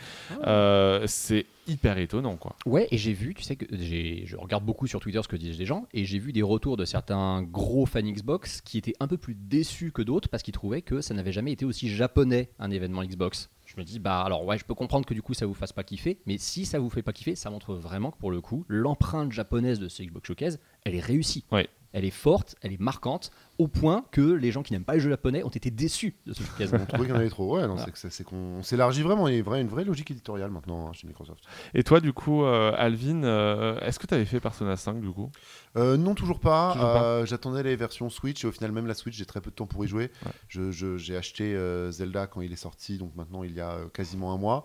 euh, 0.45 1.03
c'est 1.07 1.45
hyper 1.67 1.97
étonnant, 1.99 2.35
quoi. 2.35 2.55
Ouais, 2.65 2.87
et 2.91 2.97
j'ai 2.97 3.13
vu, 3.13 3.33
tu 3.33 3.43
sais 3.43 3.55
que 3.55 3.65
j'ai- 3.71 4.23
je 4.25 4.35
regarde 4.35 4.63
beaucoup 4.65 4.87
sur 4.87 4.99
Twitter 4.99 5.21
ce 5.23 5.27
que 5.27 5.35
disent 5.35 5.59
les 5.59 5.65
gens, 5.65 5.85
et 5.93 6.03
j'ai 6.05 6.19
vu 6.19 6.33
des 6.33 6.41
retours 6.41 6.77
de 6.77 6.85
certains 6.85 7.43
gros 7.43 7.85
fans 7.85 8.01
Xbox 8.01 8.61
qui 8.61 8.77
étaient 8.77 8.95
un 8.99 9.07
peu 9.07 9.17
plus 9.17 9.35
déçus 9.35 9.91
que 9.91 10.01
d'autres 10.01 10.29
parce 10.29 10.43
qu'ils 10.43 10.53
trouvaient 10.53 10.81
que 10.81 11.01
ça 11.01 11.13
n'avait 11.13 11.31
jamais 11.31 11.51
été 11.51 11.65
aussi 11.65 11.89
japonais 11.89 12.49
un 12.59 12.71
événement 12.71 13.03
Xbox. 13.03 13.49
Je 13.69 13.79
me 13.79 13.83
dis, 13.83 13.99
bah 13.99 14.21
alors 14.21 14.45
ouais, 14.45 14.57
je 14.57 14.65
peux 14.65 14.73
comprendre 14.73 15.05
que 15.05 15.13
du 15.13 15.21
coup 15.21 15.35
ça 15.35 15.45
vous 15.45 15.53
fasse 15.53 15.73
pas 15.73 15.83
kiffer, 15.83 16.17
mais 16.25 16.39
si 16.39 16.65
ça 16.65 16.79
vous 16.79 16.89
fait 16.89 17.03
pas 17.03 17.13
kiffer, 17.13 17.35
ça 17.35 17.51
montre 17.51 17.75
vraiment 17.75 18.09
que 18.09 18.17
pour 18.17 18.31
le 18.31 18.41
coup, 18.41 18.65
l'empreinte 18.67 19.31
japonaise 19.31 19.77
de 19.77 19.87
ce 19.87 20.01
Xbox 20.01 20.25
Showcase, 20.25 20.59
elle 20.85 20.95
est 20.95 20.99
réussie. 20.99 21.45
Ouais. 21.51 21.69
Elle 21.93 22.03
est 22.03 22.09
forte, 22.09 22.55
elle 22.61 22.73
est 22.73 22.79
marquante, 22.79 23.29
au 23.59 23.67
point 23.67 24.03
que 24.11 24.21
les 24.21 24.51
gens 24.51 24.63
qui 24.63 24.73
n'aiment 24.73 24.83
pas 24.85 24.93
les 24.95 24.99
jeux 24.99 25.09
japonais 25.11 25.43
ont 25.43 25.49
été 25.49 25.69
déçus 25.69 26.15
de 26.25 26.33
ce 26.33 26.41
showcase. 26.43 26.73
On 26.73 26.85
trouvait 26.85 27.03
qu'il 27.05 27.09
y 27.09 27.17
en 27.17 27.19
avait 27.19 27.29
trop. 27.29 27.55
Ouais, 27.55 27.67
non, 27.67 27.75
Voilà. 27.75 27.91
c'est 27.93 28.23
qu'on 28.23 28.35
on 28.59 28.63
s'élargit 28.63 29.03
vraiment. 29.03 29.27
Il 29.27 29.33
y 29.33 29.35
a 29.35 29.39
une 29.39 29.45
vraie, 29.45 29.61
une 29.61 29.67
vraie 29.67 29.83
logique 29.83 30.09
éditoriale 30.09 30.49
maintenant 30.49 30.87
hein, 30.87 30.93
chez 30.93 31.05
Microsoft. 31.07 31.43
Et 31.75 31.83
toi, 31.83 31.99
du 31.99 32.11
coup, 32.13 32.43
euh, 32.43 32.71
Alvin, 32.77 33.23
euh, 33.23 33.79
est-ce 33.81 33.99
que 33.99 34.07
tu 34.07 34.13
avais 34.15 34.25
fait 34.25 34.39
Persona 34.39 34.75
5, 34.75 34.99
du 35.01 35.09
coup? 35.11 35.29
Euh, 35.77 35.97
non, 35.97 36.15
toujours 36.15 36.39
pas. 36.39 36.75
Euh, 36.79 37.25
J'attendais 37.25 37.61
les 37.61 37.75
versions 37.75 38.09
Switch 38.09 38.43
et 38.43 38.47
au 38.47 38.51
final, 38.51 38.71
même 38.71 38.87
la 38.87 38.93
Switch, 38.95 39.15
j'ai 39.15 39.25
très 39.25 39.41
peu 39.41 39.51
de 39.51 39.55
temps 39.55 39.67
pour 39.67 39.85
y 39.85 39.87
jouer. 39.87 40.09
Ouais. 40.25 40.31
Je- 40.47 40.71
je- 40.71 40.97
J'ai 40.97 41.15
acheté 41.17 41.53
euh, 41.55 41.91
Zelda 41.91 42.25
quand 42.27 42.41
il 42.41 42.51
est 42.51 42.55
sorti, 42.55 42.97
donc 42.97 43.11
maintenant 43.15 43.43
il 43.43 43.53
y 43.53 43.61
a 43.61 43.71
euh, 43.71 43.87
quasiment 43.93 44.33
un 44.33 44.37
mois. 44.37 44.63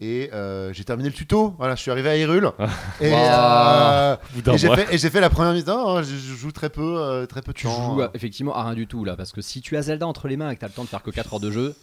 Et 0.00 0.30
euh, 0.32 0.72
j'ai 0.72 0.84
terminé 0.84 1.08
le 1.08 1.14
tuto. 1.14 1.54
Voilà, 1.58 1.74
je 1.74 1.80
suis 1.82 1.90
arrivé 1.90 2.08
à 2.08 2.16
Hyrule. 2.16 2.50
et 3.00 3.10
Wow. 3.10 3.16
euh, 3.18 4.16
d'un 4.44 4.52
et 4.54 4.58
j'ai 4.58 4.68
fait, 4.74 4.94
et 4.94 4.98
j'ai 4.98 5.10
fait 5.10 5.20
la 5.20 5.30
première 5.30 5.52
mise. 5.52 5.68
hein, 5.68 6.02
je, 6.02 6.04
je 6.14 6.34
joue 6.34 6.52
très 6.52 6.70
peu, 6.70 6.98
euh, 7.00 7.26
très 7.26 7.42
peu 7.42 7.52
de 7.52 7.56
Tu 7.58 7.66
temps. 7.66 7.94
joues 7.94 8.02
à- 8.02 8.10
effectivement 8.36 8.54
à 8.54 8.64
rien 8.64 8.74
du 8.74 8.86
tout 8.86 9.02
là, 9.06 9.16
parce 9.16 9.32
que 9.32 9.40
si 9.40 9.62
tu 9.62 9.78
as 9.78 9.82
Zelda 9.82 10.06
entre 10.06 10.28
les 10.28 10.36
mains 10.36 10.50
et 10.50 10.56
que 10.56 10.60
tu 10.60 10.66
as 10.66 10.68
le 10.68 10.74
temps 10.74 10.84
de 10.84 10.88
faire 10.88 11.02
que 11.02 11.10
4 11.10 11.32
heures 11.32 11.40
de 11.40 11.50
jeu, 11.50 11.74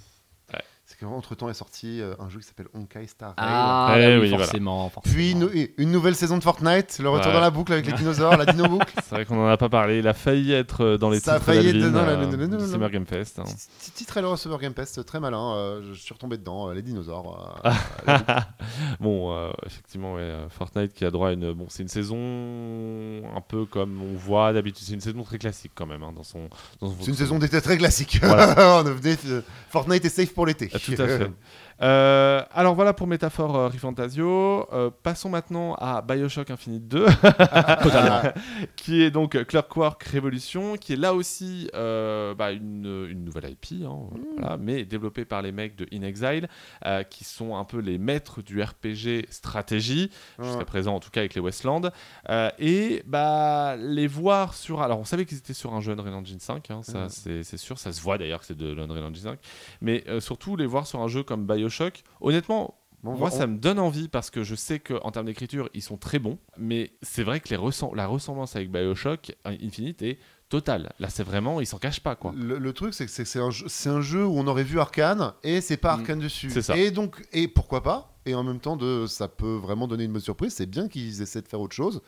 C'est 1.00 1.06
qu'entre 1.06 1.34
temps 1.34 1.50
est 1.50 1.54
sorti 1.56 2.02
euh, 2.02 2.14
un 2.20 2.30
jeu 2.30 2.39
qui 2.39 2.46
s'appelle 2.46 2.68
Honkai 2.76 3.08
Star 3.08 3.30
Rail. 3.30 3.36
ah, 3.50 3.96
Eh 3.98 4.16
oui, 4.16 4.22
oui, 4.24 4.30
voilà. 4.30 4.46
forcément, 4.46 4.89
forcément. 4.89 5.14
Puis 5.16 5.32
une, 5.32 5.50
une 5.78 5.91
nouvelle 5.91 6.16
saison 6.16 6.38
de 6.38 6.44
Fortnite, 6.44 7.00
le 7.02 7.10
retour 7.10 7.28
Ouais. 7.28 7.34
dans 7.34 7.39
la 7.39 7.50
boucle 7.50 7.74
avec 7.74 7.88
les 7.88 7.94
dinosaures, 7.98 8.38
la 8.38 8.46
dino 8.46 8.68
boucle. 8.68 8.94
C'est 9.04 9.16
vrai 9.16 9.26
qu'on 9.26 9.44
en 9.44 9.48
a 9.48 9.58
pas 9.58 9.70
parlé. 9.70 10.00
Il 10.00 10.08
a 10.08 10.14
failli 10.14 10.52
être 10.54 10.84
euh, 10.84 10.98
dans 11.00 11.10
les 11.10 11.20
Ça 11.20 11.34
a 11.34 11.39
titres 11.39 11.46
failli 11.54 11.70
être 11.70 11.91
dans 11.91 12.06
la- 12.06 12.12
euh. 12.12 12.68
Summer 12.68 12.91
Game 12.91 13.08
Fest. 13.08 13.39
hein. 13.39 13.44
Petit 13.94 14.06
trailer 14.06 14.38
Super 14.38 14.60
Game 14.60 14.74
Pass, 14.74 15.00
très 15.06 15.20
malin. 15.20 15.56
euh, 15.56 15.82
je 15.94 16.00
suis 16.00 16.14
retombé 16.14 16.38
dedans, 16.38 16.70
euh, 16.70 16.74
les 16.76 16.82
dinosaures. 16.84 17.60
Bon, 19.00 19.50
effectivement, 19.66 20.14
ouais, 20.16 20.32
Fortnite 20.50 20.94
qui 20.94 21.06
a 21.06 21.12
droit 21.12 21.30
à 21.30 21.32
une. 21.34 21.54
Bon, 21.54 21.66
c'est 21.70 21.84
une 21.84 21.89
saison 21.89 22.18
un 23.36 23.41
peu 23.41 23.66
comme 23.66 24.02
on 24.02 24.16
voit 24.16 24.54
d'habitude. 24.54 24.86
C'est 24.86 24.94
une 24.94 25.02
saison 25.02 25.24
très 25.24 25.38
classique 25.39 25.72
quand 25.76 25.86
même 25.86 26.04
hein, 26.04 26.14
dans 26.16 26.24
son. 26.24 26.50
Dans 26.80 26.89
son 26.89 26.96
C'est 27.02 27.08
une 27.12 27.16
saison 27.18 27.39
d'été 27.39 27.62
très 27.62 27.78
classique. 27.78 28.20
Voilà. 28.22 28.84
Fortnite 29.70 30.06
est 30.06 30.10
safe 30.10 30.34
pour 30.34 30.46
l'été. 30.46 30.70
Ah, 30.88 30.96
tout 30.96 31.02
à 31.02 31.08
fait. 31.08 31.32
Euh, 31.82 32.42
alors 32.52 32.76
voilà 32.76 32.94
pour 32.94 33.08
Métaphore 33.08 33.56
euh, 33.56 33.68
Rifantasio. 33.68 34.68
Euh, 34.74 34.90
passons 35.02 35.30
maintenant 35.30 35.76
à 35.76 36.02
Bioshock 36.02 36.52
Infinite 36.52 36.88
2, 36.88 37.06
Totalement. 37.84 38.22
qui 38.76 39.02
est 39.02 39.12
donc 39.12 39.44
Clockwork 39.46 40.04
Revolution, 40.04 40.78
qui 40.78 40.94
est 40.94 40.98
là 40.98 41.14
aussi 41.14 41.70
euh, 41.74 42.36
bah, 42.36 42.52
une, 42.52 43.08
une 43.10 43.26
nouvelle 43.26 43.52
IP, 43.52 43.84
hein, 43.86 43.98
voilà, 44.38 44.58
mais 44.58 44.86
développée 44.86 45.26
par 45.26 45.42
les 45.42 45.52
mecs 45.52 45.76
de 45.76 45.88
In 45.94 46.04
Exile, 46.04 46.48
qui 47.10 47.24
sont 47.24 47.56
un 47.56 47.64
peu 47.64 47.80
les 47.80 47.98
maîtres 47.98 48.42
du 48.42 48.62
RPG 48.62 49.26
stratégie, 49.30 50.12
jusqu'à 50.40 50.66
présent 50.66 50.96
en 50.96 51.00
tout 51.00 51.10
cas 51.10 51.22
avec 51.22 51.34
les 51.34 51.42
Westland. 51.42 51.92
Et 52.60 53.04
bah, 53.06 53.76
les 53.78 54.08
voir 54.08 54.54
sur... 54.54 54.82
Alors 54.82 55.00
on 55.00 55.06
savait 55.06 55.26
qu'ils 55.26 55.38
étaient 55.38 55.54
sur 55.54 55.74
un 55.74 55.82
jeu 55.82 55.94
Unreal 55.94 56.14
Engine 56.14 56.40
5, 56.40 56.72
hein, 56.72 56.82
ça 56.84 57.08
c'est 57.10 57.58
sûr, 57.58 57.78
ça 57.80 57.92
se 57.92 58.02
voit 58.02 58.18
d'ailleurs 58.18 58.40
que 58.40 58.46
c'est 58.46 58.58
de 58.58 58.72
l'Unreal 58.72 59.04
Engine 59.04 59.24
5, 59.24 59.40
mais 59.82 60.04
surtout 60.20 60.56
les 60.56 60.66
voir 60.66 60.88
sur 60.88 61.02
un 61.02 61.08
jeu 61.08 61.24
comme 61.24 61.46
Bioshock, 61.46 61.62
honnêtement... 62.22 62.80
Bon, 63.03 63.18
Moi, 63.18 63.28
on- 63.34 63.38
ça 63.38 63.47
me 63.47 63.57
donne 63.57 63.80
envie 63.80 64.07
parce 64.07 64.30
que 64.30 64.43
je 64.43 64.55
sais 64.55 64.80
qu'en 64.80 65.11
termes 65.11 65.26
d'écriture, 65.26 65.70
ils 65.74 65.82
sont 65.82 65.97
très 65.97 66.20
bons. 66.20 66.38
Mais 66.57 66.93
c'est 67.01 67.24
vrai 67.24 67.41
que 67.41 67.49
les 67.49 67.57
ressem- 67.57 67.93
la 67.95 68.07
ressemblance 68.07 68.55
avec 68.55 68.72
Bioshock 68.72 69.36
Infinite 69.43 70.01
est 70.03 70.20
totale. 70.47 70.93
Là, 70.99 71.09
c'est 71.09 71.24
vraiment, 71.24 71.59
ils 71.59 71.66
s'en 71.66 71.80
cachent 71.80 71.99
pas, 71.99 72.16
quoi. 72.16 72.32
Le, 72.34 72.57
le 72.59 72.72
truc, 72.72 72.93
c'est 72.93 73.05
que 73.05 73.11
c'est 73.11 73.39
un, 73.41 73.49
jeu- 73.49 73.66
c'est 73.68 73.89
un 73.89 73.99
jeu 73.99 74.26
où 74.26 74.38
on 74.38 74.47
aurait 74.47 74.64
vu 74.64 74.80
Arkane 74.80 75.34
et 75.43 75.59
c'est 75.59 75.76
pas 75.76 75.97
Mm. 75.97 75.99
Arkane 75.99 76.20
dessus. 76.20 76.49
Ça. 76.61 76.78
Et 76.78 76.91
donc, 76.91 77.22
et 77.34 77.49
pourquoi 77.49 77.84
pas? 77.84 78.16
Et 78.26 78.36
en 78.36 78.43
même 78.43 78.61
temps, 78.61 78.78
de, 78.78 79.05
ça 79.05 79.28
peut 79.28 79.55
vraiment 79.57 79.86
donner 79.89 80.05
une 80.05 80.14
bonne 80.14 80.22
surprise. 80.22 80.53
C'est 80.53 80.66
bien 80.66 80.88
qu'ils 80.88 81.22
essaient 81.22 81.41
de 81.41 81.47
faire 81.49 81.59
autre 81.59 81.76
chose. 81.76 82.01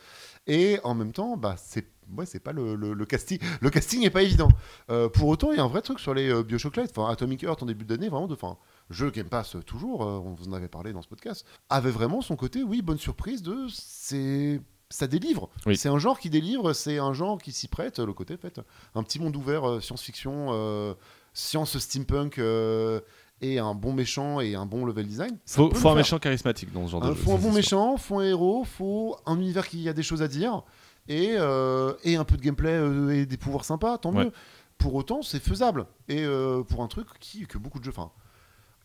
Et 0.48 0.80
en 0.86 0.94
même 0.96 1.12
temps, 1.12 1.36
bah, 1.36 1.56
c'est 1.58 1.88
ouais, 2.16 2.26
c'est 2.26 2.40
pas 2.40 2.54
le, 2.54 2.76
le- 2.76 2.94
le 2.94 3.06
casting. 3.06 3.40
Le 3.60 3.70
casting 3.70 4.06
est 4.06 4.10
pas 4.12 4.22
évident. 4.22 4.48
Euh, 4.90 5.10
pour 5.10 5.28
autant, 5.28 5.52
il 5.52 5.58
y 5.58 5.60
a 5.60 5.64
un 5.64 5.68
vrai 5.68 5.82
truc 5.82 6.00
sur 6.00 6.14
les 6.14 6.30
euh, 6.30 6.42
Bioshock 6.42 6.78
Light. 6.78 6.92
Enfin, 6.96 7.12
Atomic 7.12 7.44
Heart 7.44 7.64
en 7.64 7.66
début 7.66 7.84
d'année, 7.84 8.08
vraiment 8.08 8.28
de. 8.28 8.34
Enfin, 8.34 8.58
jeu 8.90 9.10
Game 9.12 9.28
Pass 9.30 9.56
euh, 9.56 9.62
toujours. 9.64 10.04
euh, 10.04 10.20
on 10.24 10.34
vous 10.34 10.48
en 10.50 10.54
avait 10.54 10.68
parlé 10.68 10.94
dans 10.94 11.02
ce 11.02 11.08
podcast. 11.08 11.46
Avait 11.70 11.92
vraiment 11.92 12.22
son 12.22 12.36
côté, 12.36 12.64
oui, 12.64 12.82
bonne 12.82 12.98
surprise 13.00 13.42
de 13.42 13.66
c'est 13.70 14.62
ça 14.90 15.08
délivre. 15.08 15.50
Oui. 15.66 15.76
C'est 15.76 15.90
un 15.90 15.98
genre 15.98 16.20
qui 16.20 16.30
délivre, 16.30 16.72
c'est 16.74 17.00
un 17.00 17.12
genre 17.14 17.42
qui 17.42 17.52
s'y 17.52 17.68
prête, 17.68 17.98
le 18.00 18.14
côté 18.14 18.38
fait. 18.38 18.62
Un 18.94 19.02
petit 19.04 19.20
monde 19.20 19.36
ouvert, 19.36 19.68
euh, 19.68 19.80
science-fiction, 19.82 20.50
euh, 20.52 20.94
science 21.34 21.78
steampunk 21.80 22.38
euh, 22.38 23.02
et 23.42 23.58
un 23.58 23.74
bon 23.74 23.94
méchant 23.94 24.40
et 24.40 24.54
un 24.56 24.68
bon 24.68 24.86
level 24.86 25.08
design. 25.08 25.38
Faut, 25.48 25.72
faut 25.72 25.76
un 25.76 25.82
faire. 25.82 25.96
méchant 25.96 26.20
charismatique 26.20 26.72
dans 26.72 26.86
ce 26.86 26.92
genre 26.92 27.02
de 27.02 27.08
Un- 27.08 27.16
jeu. 27.16 27.16
faut 27.16 27.32
un 27.34 27.38
bon 27.40 27.52
méchant, 27.52 27.98
faut 27.98 28.20
un 28.20 28.26
héros, 28.26 28.64
faut 28.64 29.18
un 29.26 29.38
univers 29.38 29.68
qui 29.68 29.90
a 29.90 29.94
des 29.94 30.04
choses 30.04 30.22
à 30.22 30.28
dire 30.28 30.62
et, 31.08 31.32
euh, 31.34 31.94
et 32.04 32.16
un 32.16 32.24
peu 32.24 32.38
de 32.38 32.42
gameplay 32.44 33.18
et 33.18 33.26
des 33.26 33.38
pouvoirs 33.38 33.66
sympas, 33.66 33.98
tant 33.98 34.14
Ouais. 34.14 34.26
mieux. 34.26 34.32
Pour 34.78 34.94
autant, 34.94 35.22
c'est 35.24 35.40
faisable. 35.42 35.88
Et 36.10 36.26
pour 36.68 36.84
un 36.84 36.88
truc 36.88 37.08
qui, 37.20 37.48
que 37.48 37.58
beaucoup 37.58 37.80
de 37.80 37.86
jeux. 37.86 37.92
Enfin, 37.96 38.12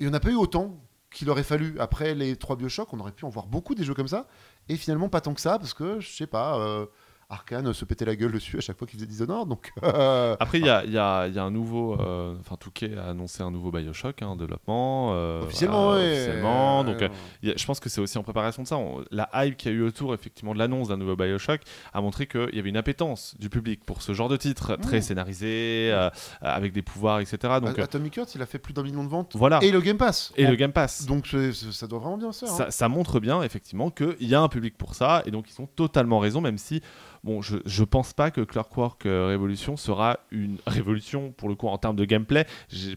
il 0.00 0.06
n'y 0.06 0.10
en 0.10 0.14
a 0.14 0.20
pas 0.20 0.30
eu 0.30 0.34
autant 0.34 0.82
qu'il 1.12 1.28
aurait 1.30 1.42
fallu. 1.42 1.78
Après 1.78 2.14
les 2.14 2.36
trois 2.36 2.56
Bioshock, 2.56 2.92
on 2.92 3.00
aurait 3.00 3.12
pu 3.12 3.24
en 3.24 3.28
voir 3.28 3.46
beaucoup 3.46 3.74
des 3.74 3.84
jeux 3.84 3.94
comme 3.94 4.08
ça. 4.08 4.26
Et 4.68 4.76
finalement, 4.76 5.08
pas 5.08 5.20
tant 5.20 5.34
que 5.34 5.40
ça, 5.40 5.58
parce 5.58 5.74
que, 5.74 6.00
je 6.00 6.10
sais 6.10 6.26
pas, 6.26 6.58
euh, 6.58 6.86
Arkane 7.30 7.72
se 7.72 7.84
pétait 7.84 8.04
la 8.04 8.16
gueule 8.16 8.32
dessus 8.32 8.58
à 8.58 8.60
chaque 8.60 8.76
fois 8.76 8.86
qu'il 8.88 8.98
faisait 8.98 9.06
Dishonored. 9.08 9.48
Donc, 9.48 9.72
euh, 9.84 10.36
Après, 10.40 10.58
il 10.58 10.66
y 10.66 10.68
a, 10.68 10.84
y 10.84 11.32
y 11.32 11.38
un 11.38 11.50
nouveau. 11.50 11.94
euh, 12.00 12.34
Enfin, 12.40 12.56
Touquet 12.56 12.96
a 12.98 13.10
annoncé 13.10 13.42
un 13.42 13.50
nouveau 13.50 13.70
Bioshock 13.70 14.20
en 14.22 14.34
développement. 14.36 15.12
euh, 15.14 15.42
officiellement, 15.44 15.84
voilà, 15.90 16.00
ouais. 16.04 16.12
officiellement. 16.12 16.84
Donc, 16.84 17.02
Euh, 17.02 17.08
euh, 17.44 17.52
a- 17.52 17.56
je 17.56 17.64
pense 17.64 17.78
que 17.80 17.88
c'est 17.88 18.00
aussi 18.00 18.18
en 18.18 18.22
préparation 18.22 18.62
de 18.64 18.68
ça. 18.68 18.76
On- 18.76 19.04
la 19.10 19.28
hype 19.34 19.56
qu'il 19.56 19.70
y 19.72 19.74
a 19.74 19.78
eu 19.78 19.82
autour, 19.82 20.12
effectivement, 20.12 20.54
de 20.54 20.58
l'annonce 20.58 20.88
d'un 20.88 20.96
nouveau 20.96 21.14
Bioshock 21.16 21.60
a 21.92 22.00
montré 22.00 22.26
qu'il 22.26 22.54
y 22.54 22.58
avait 22.58 22.68
une 22.68 22.76
appétence 22.76 23.34
du 23.38 23.48
public 23.48 23.84
pour 23.84 24.02
ce 24.02 24.12
genre 24.12 24.28
de 24.28 24.36
titre 24.36 24.76
très 24.76 24.98
Mm. 24.98 25.02
scénarisé, 25.02 25.90
euh, 25.92 26.10
avec 26.40 26.72
des 26.72 26.82
pouvoirs, 26.82 27.20
etc. 27.20 27.38
Donc, 27.62 27.78
euh, 27.78 27.84
Atomic 27.84 28.16
Heart, 28.18 28.34
il 28.34 28.42
a 28.42 28.46
fait 28.46 28.58
plus 28.58 28.72
d'un 28.74 28.82
million 28.82 29.04
de 29.04 29.08
ventes. 29.08 29.36
voilà. 29.36 29.60
Et 29.62 29.70
le 29.70 29.80
Game 29.80 29.96
Pass. 29.98 30.32
Et 30.36 30.46
le 30.46 30.56
Game 30.56 30.72
Pass. 30.72 31.06
Donc 31.06 31.26
ça 31.72 31.86
doit 31.86 31.98
vraiment 32.00 32.18
bien 32.18 32.32
se 32.32 32.44
faire. 32.44 32.54
hein. 32.54 32.56
ça, 32.56 32.70
ça 32.70 32.88
montre 32.88 33.20
bien 33.20 33.42
effectivement 33.42 33.90
qu'il 33.90 34.16
y 34.20 34.34
a 34.34 34.40
un 34.40 34.48
public 34.48 34.76
pour 34.76 34.94
ça 34.94 35.22
et 35.26 35.30
donc 35.30 35.46
ils 35.50 35.60
ont 35.62 35.66
totalement 35.66 36.18
raison 36.18 36.40
même 36.40 36.58
si 36.58 36.80
bon 37.24 37.42
je, 37.42 37.58
je 37.64 37.84
pense 37.84 38.12
pas 38.12 38.30
que 38.30 38.40
Clockwork 38.40 39.06
euh, 39.06 39.28
Revolution 39.28 39.76
sera 39.76 40.20
une 40.30 40.58
révolution 40.66 41.32
pour 41.32 41.48
le 41.48 41.54
coup 41.54 41.68
en 41.68 41.78
termes 41.78 41.96
de 41.96 42.04
gameplay. 42.04 42.46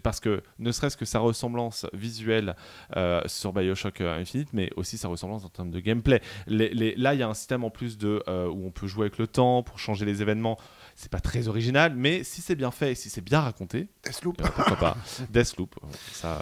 Parce 0.01 0.19
que 0.19 0.43
ne 0.59 0.71
serait-ce 0.71 0.97
que 0.97 1.05
sa 1.05 1.19
ressemblance 1.19 1.85
visuelle 1.93 2.55
euh, 2.95 3.21
sur 3.25 3.53
Bioshock 3.53 4.01
euh, 4.01 4.19
Infinite 4.19 4.49
mais 4.53 4.69
aussi 4.75 4.97
sa 4.97 5.07
ressemblance 5.07 5.45
en 5.45 5.49
termes 5.49 5.71
de 5.71 5.79
gameplay. 5.79 6.21
Là 6.47 7.13
il 7.13 7.19
y 7.19 7.23
a 7.23 7.27
un 7.27 7.33
système 7.33 7.63
en 7.63 7.69
plus 7.69 7.97
de 7.97 8.23
où 8.27 8.67
on 8.67 8.71
peut 8.71 8.87
jouer 8.87 9.03
avec 9.03 9.17
le 9.17 9.27
temps 9.27 9.63
pour 9.63 9.79
changer 9.79 10.05
les 10.05 10.21
événements 10.21 10.57
c'est 10.95 11.11
pas 11.11 11.19
très 11.19 11.47
original 11.47 11.93
mais 11.95 12.23
si 12.23 12.41
c'est 12.41 12.55
bien 12.55 12.71
fait 12.71 12.91
et 12.91 12.95
si 12.95 13.09
c'est 13.09 13.21
bien 13.21 13.39
raconté 13.41 13.87
Deathloop. 14.05 14.41
euh, 14.41 14.47
pourquoi 14.55 14.75
pas 14.77 14.97
Deathloop 15.29 15.75
ça 16.11 16.39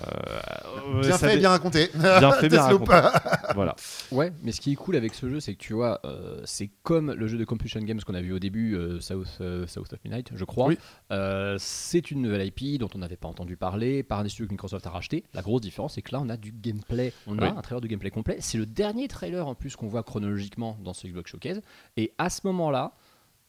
euh, 0.87 1.01
Bien 1.01 1.11
ça 1.11 1.17
fait, 1.27 1.33
dé- 1.35 1.39
bien 1.39 1.49
raconté. 1.49 1.89
bien 1.93 2.31
fait 2.33 2.49
bien 2.49 2.63
Deathloop. 2.67 2.87
raconté 2.89 3.29
voilà 3.55 3.75
Ouais, 4.11 4.31
mais 4.43 4.51
ce 4.51 4.61
qui 4.61 4.73
est 4.73 4.75
cool 4.75 4.95
avec 4.95 5.13
ce 5.13 5.29
jeu, 5.29 5.39
c'est 5.39 5.53
que 5.53 5.59
tu 5.59 5.73
vois, 5.73 5.99
euh, 6.05 6.41
c'est 6.45 6.69
comme 6.83 7.11
le 7.13 7.27
jeu 7.27 7.37
de 7.37 7.45
Compulsion 7.45 7.79
Games 7.81 7.99
qu'on 8.05 8.13
a 8.13 8.21
vu 8.21 8.33
au 8.33 8.39
début, 8.39 8.75
euh, 8.75 8.99
South, 8.99 9.27
euh, 9.41 9.65
South 9.67 9.91
of 9.93 9.99
Midnight, 10.03 10.31
je 10.35 10.43
crois. 10.43 10.67
Oui. 10.67 10.77
Euh, 11.11 11.55
c'est 11.59 12.11
une 12.11 12.21
nouvelle 12.21 12.45
IP 12.47 12.79
dont 12.79 12.89
on 12.93 12.97
n'avait 12.99 13.15
pas 13.15 13.27
entendu 13.27 13.55
parler, 13.57 14.03
par 14.03 14.19
un 14.19 14.27
studio 14.27 14.47
que 14.47 14.51
Microsoft 14.53 14.85
a 14.87 14.89
racheté. 14.89 15.23
La 15.33 15.41
grosse 15.41 15.61
différence, 15.61 15.95
c'est 15.95 16.01
que 16.01 16.11
là, 16.13 16.19
on 16.21 16.29
a 16.29 16.37
du 16.37 16.51
gameplay. 16.51 17.13
On 17.27 17.37
a 17.39 17.47
un 17.49 17.61
trailer 17.61 17.81
de 17.81 17.87
gameplay 17.87 18.11
complet. 18.11 18.37
C'est 18.41 18.57
le 18.57 18.65
dernier 18.65 19.07
trailer 19.07 19.47
en 19.47 19.55
plus 19.55 19.75
qu'on 19.75 19.87
voit 19.87 20.03
chronologiquement 20.03 20.77
dans 20.83 20.93
ce 20.93 21.07
Xbox 21.07 21.31
Showcase. 21.31 21.61
Et 21.97 22.13
à 22.17 22.29
ce 22.29 22.41
moment-là, 22.45 22.93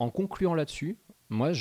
en 0.02 0.10
concluant 0.10 0.54
là-dessus, 0.54 0.96
moi 1.30 1.52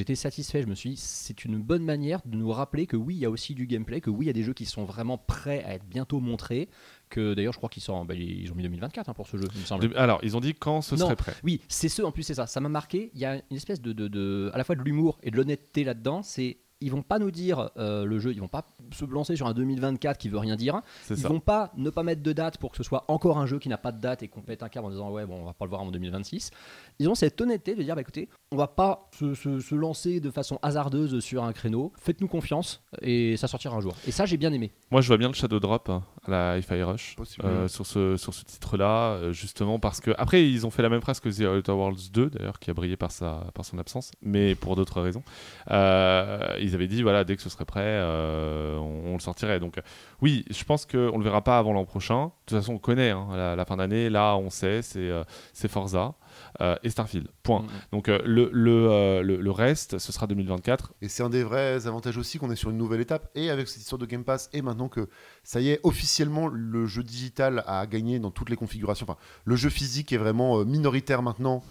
été 0.00 0.14
satisfait. 0.16 0.60
Je 0.62 0.66
me 0.66 0.74
suis 0.74 0.90
dit, 0.90 0.96
c'est 0.96 1.44
une 1.46 1.56
bonne 1.58 1.82
manière 1.84 2.20
de 2.26 2.36
nous 2.36 2.50
rappeler 2.50 2.86
que 2.86 2.96
oui, 2.96 3.14
il 3.14 3.20
y 3.20 3.24
a 3.24 3.30
aussi 3.30 3.54
du 3.54 3.66
gameplay, 3.66 4.00
que 4.02 4.10
oui, 4.10 4.24
il 4.24 4.26
y 4.26 4.30
a 4.30 4.34
des 4.34 4.42
jeux 4.42 4.52
qui 4.52 4.66
sont 4.66 4.84
vraiment 4.84 5.16
prêts 5.16 5.64
à 5.64 5.74
être 5.74 5.86
bientôt 5.86 6.20
montrés. 6.20 6.68
Que 7.08 7.32
d'ailleurs, 7.34 7.52
je 7.52 7.58
crois 7.58 7.70
qu'ils 7.70 7.82
sont, 7.82 8.04
bah, 8.04 8.14
ils 8.14 8.50
ont 8.52 8.54
mis 8.54 8.62
2024 8.64 9.08
hein, 9.08 9.14
pour 9.14 9.26
ce 9.28 9.36
jeu, 9.38 9.44
il 9.54 9.60
me 9.60 9.64
semble. 9.64 9.96
Alors, 9.96 10.20
ils 10.22 10.36
ont 10.36 10.40
dit 10.40 10.52
quand 10.54 10.82
ce 10.82 10.94
Non. 10.96 11.06
serait 11.06 11.16
prêt. 11.16 11.32
Oui, 11.44 11.60
c'est 11.68 11.88
ce, 11.88 12.02
en 12.02 12.12
plus, 12.12 12.22
c'est 12.24 12.34
ça. 12.34 12.46
Ça 12.46 12.60
m'a 12.60 12.68
marqué. 12.68 13.10
Il 13.14 13.20
y 13.20 13.24
a 13.24 13.36
une 13.50 13.56
espèce 13.56 13.80
de, 13.80 13.92
de- 13.92 14.08
de- 14.08 14.50
à 14.52 14.58
la 14.58 14.64
fois 14.64 14.74
de 14.74 14.82
l'humour 14.82 15.18
et 15.22 15.30
de 15.30 15.36
l'honnêteté 15.36 15.84
là-dedans. 15.84 16.22
C'est, 16.22 16.58
ils 16.84 16.90
vont 16.90 17.02
pas 17.02 17.18
nous 17.18 17.30
dire 17.30 17.70
euh, 17.76 18.04
le 18.04 18.18
jeu, 18.18 18.32
ils 18.32 18.40
vont 18.40 18.48
pas 18.48 18.64
se 18.92 19.04
lancer 19.04 19.36
sur 19.36 19.46
un 19.46 19.54
2024 19.54 20.18
qui 20.18 20.28
veut 20.28 20.38
rien 20.38 20.56
dire. 20.56 20.80
Ils 21.10 21.16
ça. 21.16 21.28
vont 21.28 21.40
pas 21.40 21.72
ne 21.76 21.90
pas 21.90 22.02
mettre 22.02 22.22
de 22.22 22.32
date 22.32 22.58
pour 22.58 22.70
que 22.70 22.76
ce 22.76 22.82
soit 22.82 23.04
encore 23.08 23.38
un 23.38 23.46
jeu 23.46 23.58
qui 23.58 23.68
n'a 23.68 23.78
pas 23.78 23.92
de 23.92 24.00
date 24.00 24.22
et 24.22 24.28
qu'on 24.28 24.42
pète 24.42 24.62
un 24.62 24.68
câble 24.68 24.86
en 24.86 24.90
disant 24.90 25.10
ouais 25.10 25.26
bon 25.26 25.40
on 25.42 25.44
va 25.44 25.52
pas 25.54 25.64
le 25.64 25.70
voir 25.70 25.82
en 25.82 25.90
2026. 25.90 26.50
Ils 26.98 27.08
ont 27.08 27.14
cette 27.14 27.40
honnêteté 27.40 27.74
de 27.74 27.82
dire 27.82 27.94
bah 27.94 28.00
écoutez 28.02 28.28
on 28.52 28.56
va 28.56 28.68
pas 28.68 29.08
se, 29.18 29.34
se- 29.34 29.60
se 29.60 29.74
lancer 29.74 30.20
de 30.20 30.30
façon 30.30 30.58
hasardeuse 30.62 31.20
sur 31.20 31.42
un 31.42 31.52
créneau. 31.52 31.92
Faites-nous 31.98 32.28
confiance 32.28 32.82
et 33.02 33.36
ça 33.36 33.48
sortira 33.48 33.74
un 33.76 33.80
jour. 33.80 33.94
Et 34.06 34.10
ça 34.12 34.26
j'ai 34.26 34.36
bien 34.36 34.52
aimé. 34.52 34.72
Moi, 34.90 35.00
je 35.00 35.08
vois 35.08 35.16
bien 35.16 35.28
le 35.28 35.34
Shadow 35.34 35.58
Drop 35.58 35.88
hein, 35.88 36.04
à 36.26 36.30
la 36.30 36.58
Hi-Fi 36.58 36.82
Rush 36.82 37.16
euh, 37.42 37.66
sur 37.66 37.84
ce, 37.86 38.16
sur 38.16 38.32
ce 38.32 38.44
titre-là, 38.44 39.14
euh, 39.14 39.32
justement 39.32 39.78
parce 39.80 40.00
que. 40.00 40.12
Après, 40.18 40.48
ils 40.48 40.66
ont 40.66 40.70
fait 40.70 40.82
la 40.82 40.88
même 40.88 41.00
phrase 41.00 41.18
que 41.18 41.28
The 41.28 41.40
Outer 41.58 41.72
Worlds 41.72 42.10
2, 42.12 42.30
d'ailleurs, 42.30 42.58
qui 42.60 42.70
a 42.70 42.74
brillé 42.74 42.96
par, 42.96 43.10
sa, 43.10 43.46
par 43.54 43.64
son 43.64 43.78
absence, 43.78 44.12
mais 44.22 44.54
pour 44.54 44.76
d'autres 44.76 45.00
raisons. 45.00 45.22
Euh, 45.70 46.56
ils 46.60 46.73
avaient 46.74 46.88
dit, 46.88 47.02
voilà, 47.02 47.24
dès 47.24 47.36
que 47.36 47.42
ce 47.42 47.48
serait 47.50 47.64
prêt, 47.64 47.80
euh, 47.84 48.76
on, 48.76 49.10
on 49.10 49.14
le 49.14 49.20
sortirait. 49.20 49.60
Donc, 49.60 49.78
euh, 49.78 49.82
oui, 50.20 50.44
je 50.50 50.64
pense 50.64 50.86
qu'on 50.86 51.16
le 51.18 51.24
verra 51.24 51.42
pas 51.42 51.58
avant 51.58 51.72
l'an 51.72 51.84
prochain. 51.84 52.26
De 52.26 52.30
toute 52.46 52.58
façon, 52.58 52.74
on 52.74 52.78
connaît 52.78 53.10
hein, 53.10 53.28
la, 53.34 53.56
la 53.56 53.64
fin 53.64 53.76
d'année, 53.76 54.10
là, 54.10 54.36
on 54.36 54.50
sait, 54.50 54.82
c'est 54.82 54.98
euh, 55.10 55.24
c'est 55.52 55.68
Forza. 55.68 56.14
euh, 56.60 56.76
et 56.82 56.90
Starfield, 56.90 57.28
point. 57.42 57.60
Mm. 57.62 57.68
Donc 57.92 58.08
euh, 58.08 58.18
le, 58.24 58.50
le, 58.52 58.88
euh, 58.90 59.22
le, 59.22 59.36
le 59.36 59.50
reste, 59.50 59.98
ce 59.98 60.12
sera 60.12 60.26
2024. 60.26 60.94
Et 61.02 61.08
c'est 61.08 61.22
un 61.22 61.30
des 61.30 61.42
vrais 61.44 61.86
avantages 61.86 62.16
aussi 62.16 62.38
qu'on 62.38 62.50
est 62.50 62.56
sur 62.56 62.70
une 62.70 62.78
nouvelle 62.78 63.00
étape. 63.00 63.28
Et 63.34 63.50
avec 63.50 63.68
cette 63.68 63.82
histoire 63.82 63.98
de 63.98 64.06
Game 64.06 64.24
Pass, 64.24 64.50
et 64.52 64.62
maintenant 64.62 64.88
que 64.88 65.08
ça 65.42 65.60
y 65.60 65.70
est, 65.70 65.80
officiellement, 65.82 66.48
le 66.48 66.86
jeu 66.86 67.02
digital 67.02 67.62
a 67.66 67.86
gagné 67.86 68.18
dans 68.18 68.30
toutes 68.30 68.50
les 68.50 68.56
configurations. 68.56 69.06
Enfin, 69.08 69.18
le 69.44 69.56
jeu 69.56 69.70
physique 69.70 70.12
est 70.12 70.16
vraiment 70.16 70.64
minoritaire 70.64 71.22
maintenant, 71.22 71.62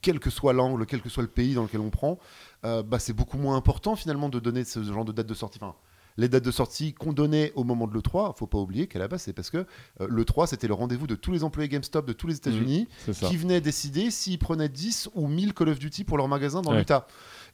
quel 0.00 0.18
que 0.18 0.30
soit 0.30 0.52
l'angle, 0.52 0.84
quel 0.86 1.00
que 1.00 1.08
soit 1.08 1.22
le 1.22 1.28
pays 1.28 1.54
dans 1.54 1.62
lequel 1.62 1.80
on 1.80 1.90
prend. 1.90 2.18
Euh, 2.64 2.82
bah, 2.82 2.98
c'est 2.98 3.12
beaucoup 3.12 3.38
moins 3.38 3.56
important 3.56 3.96
finalement 3.96 4.28
de 4.28 4.38
donner 4.38 4.64
ce 4.64 4.82
genre 4.84 5.04
de 5.04 5.12
date 5.12 5.26
de 5.26 5.34
sortie. 5.34 5.58
Enfin, 5.60 5.74
les 6.18 6.28
dates 6.28 6.44
de 6.44 6.50
sortie 6.50 6.92
qu'on 6.92 7.12
donnait 7.14 7.52
au 7.56 7.64
moment 7.64 7.86
de 7.86 7.94
l'E3, 7.94 8.36
faut 8.36 8.46
pas 8.46 8.58
oublier 8.58 8.86
qu'à 8.86 8.98
la 8.98 9.08
base, 9.08 9.22
c'est 9.22 9.32
parce 9.32 9.48
que 9.50 9.58
euh, 10.00 10.06
l'E3, 10.08 10.46
c'était 10.46 10.68
le 10.68 10.74
rendez-vous 10.74 11.06
de 11.06 11.14
tous 11.14 11.32
les 11.32 11.42
employés 11.42 11.68
GameStop 11.70 12.06
de 12.06 12.12
tous 12.12 12.26
les 12.26 12.36
États-Unis 12.36 12.86
ça. 13.10 13.26
qui 13.28 13.36
venaient 13.38 13.62
décider 13.62 14.10
s'ils 14.10 14.38
prenaient 14.38 14.68
10 14.68 15.08
ou 15.14 15.26
1000 15.26 15.54
Call 15.54 15.70
of 15.70 15.78
Duty 15.78 16.04
pour 16.04 16.18
leur 16.18 16.28
magasin 16.28 16.60
dans 16.60 16.70
Ouais. 16.72 16.78
l'Utah. 16.80 17.06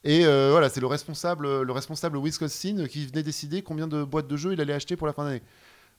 Et 0.03 0.25
euh, 0.25 0.49
voilà, 0.51 0.69
c'est 0.69 0.81
le 0.81 0.87
responsable, 0.87 1.61
le 1.61 1.71
responsable 1.71 2.17
Wisconsin 2.19 2.85
qui 2.87 3.05
venait 3.07 3.23
décider 3.23 3.61
combien 3.61 3.87
de 3.87 4.03
boîtes 4.03 4.27
de 4.27 4.35
jeux 4.37 4.53
il 4.53 4.61
allait 4.61 4.73
acheter 4.73 4.95
pour 4.95 5.07
la 5.07 5.13
fin 5.13 5.23
d'année. 5.23 5.41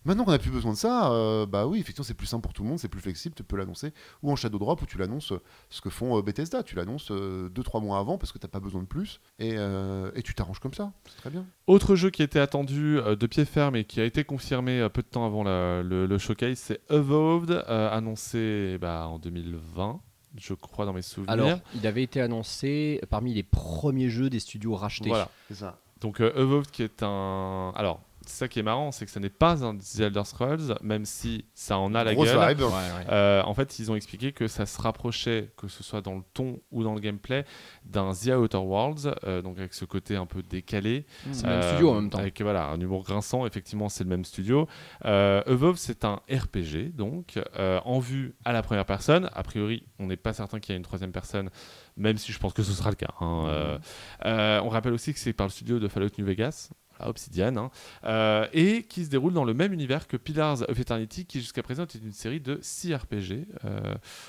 Maintenant 0.06 0.24
qu'on 0.24 0.30
n'a 0.30 0.38
plus 0.38 0.50
besoin 0.50 0.72
de 0.72 0.76
ça, 0.78 1.12
euh, 1.12 1.44
bah 1.44 1.66
oui, 1.66 1.78
effectivement, 1.80 2.04
c'est 2.06 2.14
plus 2.14 2.26
simple 2.26 2.42
pour 2.42 2.54
tout 2.54 2.62
le 2.62 2.68
monde, 2.70 2.78
c'est 2.78 2.88
plus 2.88 3.00
flexible, 3.02 3.34
tu 3.34 3.42
peux 3.44 3.56
l'annoncer. 3.56 3.92
Ou 4.22 4.32
en 4.32 4.36
Shadow 4.36 4.58
Drop, 4.58 4.80
où 4.80 4.86
tu 4.86 4.96
l'annonces 4.96 5.32
euh, 5.32 5.40
ce 5.68 5.82
que 5.82 5.90
font 5.90 6.16
euh, 6.16 6.22
Bethesda, 6.22 6.62
tu 6.62 6.74
l'annonces 6.74 7.10
2-3 7.10 7.82
mois 7.82 7.98
avant 7.98 8.16
parce 8.16 8.32
que 8.32 8.38
tu 8.38 8.46
n'as 8.46 8.50
pas 8.50 8.60
besoin 8.60 8.80
de 8.80 8.86
plus. 8.86 9.20
Et, 9.38 9.54
euh, 9.58 10.10
et 10.14 10.22
tu 10.22 10.34
t'arranges 10.34 10.58
comme 10.58 10.72
ça, 10.72 10.92
c'est 11.06 11.16
très 11.18 11.30
bien. 11.30 11.44
Autre 11.66 11.96
jeu 11.96 12.08
qui 12.10 12.22
était 12.22 12.38
attendu 12.40 12.98
euh, 12.98 13.14
de 13.14 13.26
pied 13.26 13.44
ferme 13.44 13.76
et 13.76 13.84
qui 13.84 14.00
a 14.00 14.04
été 14.04 14.24
confirmé 14.24 14.80
euh, 14.80 14.88
peu 14.88 15.02
de 15.02 15.06
temps 15.08 15.26
avant 15.26 15.42
la- 15.44 15.82
le, 15.82 16.06
le 16.06 16.18
showcase, 16.18 16.58
c'est 16.58 16.80
Evolved, 16.90 17.50
euh, 17.50 17.90
annoncé 17.90 18.78
bah, 18.80 19.06
en 19.06 19.18
2020, 19.18 20.00
je 20.38 20.54
crois 20.54 20.86
dans 20.86 20.92
mes 20.94 21.02
souvenirs. 21.02 21.30
Alors 21.32 21.58
il 21.74 21.86
avait 21.86 22.02
été 22.04 22.20
annoncé 22.22 23.00
parmi 23.10 23.34
les 23.34 23.42
premiers 23.42 24.08
jeux 24.08 24.30
des 24.30 24.40
studios 24.40 24.74
rachetés. 24.76 25.08
voilà. 25.10 25.28
C'est 25.48 25.56
ça. 25.56 25.78
Donc 26.00 26.20
euh, 26.20 26.32
Evolved 26.36 26.70
qui 26.70 26.82
est 26.82 27.02
un... 27.02 27.72
Alors, 27.76 28.00
c'est 28.26 28.36
ça 28.38 28.48
qui 28.48 28.58
est 28.58 28.62
marrant, 28.62 28.92
c'est 28.92 29.04
que 29.06 29.10
ça 29.10 29.20
n'est 29.20 29.30
pas 29.30 29.64
un 29.64 29.76
The 29.76 30.00
Elder 30.00 30.24
Scrolls, 30.24 30.74
même 30.82 31.04
si 31.04 31.46
ça 31.54 31.78
en 31.78 31.94
a 31.94 32.04
la 32.04 32.14
Grosse 32.14 32.28
gueule. 32.28 32.48
vibe. 32.50 32.60
Ouais, 32.60 32.66
ouais. 32.68 33.06
Euh, 33.10 33.42
en 33.42 33.54
fait, 33.54 33.78
ils 33.78 33.90
ont 33.90 33.96
expliqué 33.96 34.32
que 34.32 34.46
ça 34.46 34.66
se 34.66 34.80
rapprochait, 34.80 35.50
que 35.56 35.68
ce 35.68 35.82
soit 35.82 36.00
dans 36.02 36.14
le 36.16 36.22
ton 36.34 36.60
ou 36.70 36.82
dans 36.84 36.94
le 36.94 37.00
gameplay, 37.00 37.44
d'un 37.84 38.12
The 38.12 38.28
Outer 38.36 38.58
Worlds, 38.58 39.14
euh, 39.24 39.42
donc 39.42 39.58
avec 39.58 39.74
ce 39.74 39.84
côté 39.84 40.16
un 40.16 40.26
peu 40.26 40.42
décalé. 40.42 41.06
C'est 41.32 41.44
le 41.44 41.48
même 41.52 41.60
Euh, 41.60 41.68
studio 41.70 41.90
en 41.90 41.94
même 41.94 42.10
temps. 42.10 42.18
Avec 42.18 42.40
voilà, 42.42 42.66
un 42.68 42.80
humour 42.80 43.02
grinçant, 43.04 43.46
effectivement, 43.46 43.88
c'est 43.88 44.04
le 44.04 44.10
même 44.10 44.24
studio. 44.24 44.68
Euh, 45.04 45.42
Evolve, 45.46 45.76
c'est 45.76 46.04
un 46.04 46.20
RPG, 46.30 46.92
donc, 46.94 47.38
euh, 47.58 47.80
en 47.84 47.98
vue 47.98 48.34
à 48.44 48.52
la 48.52 48.62
première 48.62 48.84
personne. 48.86 49.30
A 49.32 49.42
priori, 49.42 49.84
on 49.98 50.06
n'est 50.06 50.16
pas 50.16 50.32
certain 50.32 50.60
qu'il 50.60 50.72
y 50.72 50.74
ait 50.74 50.78
une 50.78 50.82
troisième 50.84 51.12
personne, 51.12 51.50
même 51.96 52.18
si 52.18 52.32
je 52.32 52.38
pense 52.38 52.52
que 52.52 52.62
ce 52.62 52.72
sera 52.72 52.90
le 52.90 52.96
cas. 52.96 53.12
hein. 53.20 53.46
Euh, 53.48 53.78
euh, 54.26 54.60
on 54.62 54.68
rappelle 54.68 54.92
aussi 54.92 55.12
que 55.12 55.18
c'est 55.18 55.32
par 55.32 55.46
le 55.46 55.50
studio 55.50 55.78
de 55.78 55.88
Fallout 55.88 56.10
New 56.18 56.24
Vegas. 56.26 56.70
Voilà, 57.00 57.08
Obsidian, 57.10 57.56
hein, 57.56 57.70
euh, 58.04 58.46
et 58.52 58.82
qui 58.84 59.04
se 59.04 59.10
déroule 59.10 59.32
dans 59.32 59.44
le 59.44 59.54
même 59.54 59.72
univers 59.72 60.06
que 60.06 60.16
Pillars 60.16 60.62
of 60.68 60.78
Eternity, 60.78 61.24
qui 61.24 61.40
jusqu'à 61.40 61.62
présent 61.62 61.84
était 61.84 61.98
une 61.98 62.12
série 62.12 62.40
de 62.40 62.58
6 62.62 62.94
RPG. 62.94 63.46
Euh, 63.64 63.80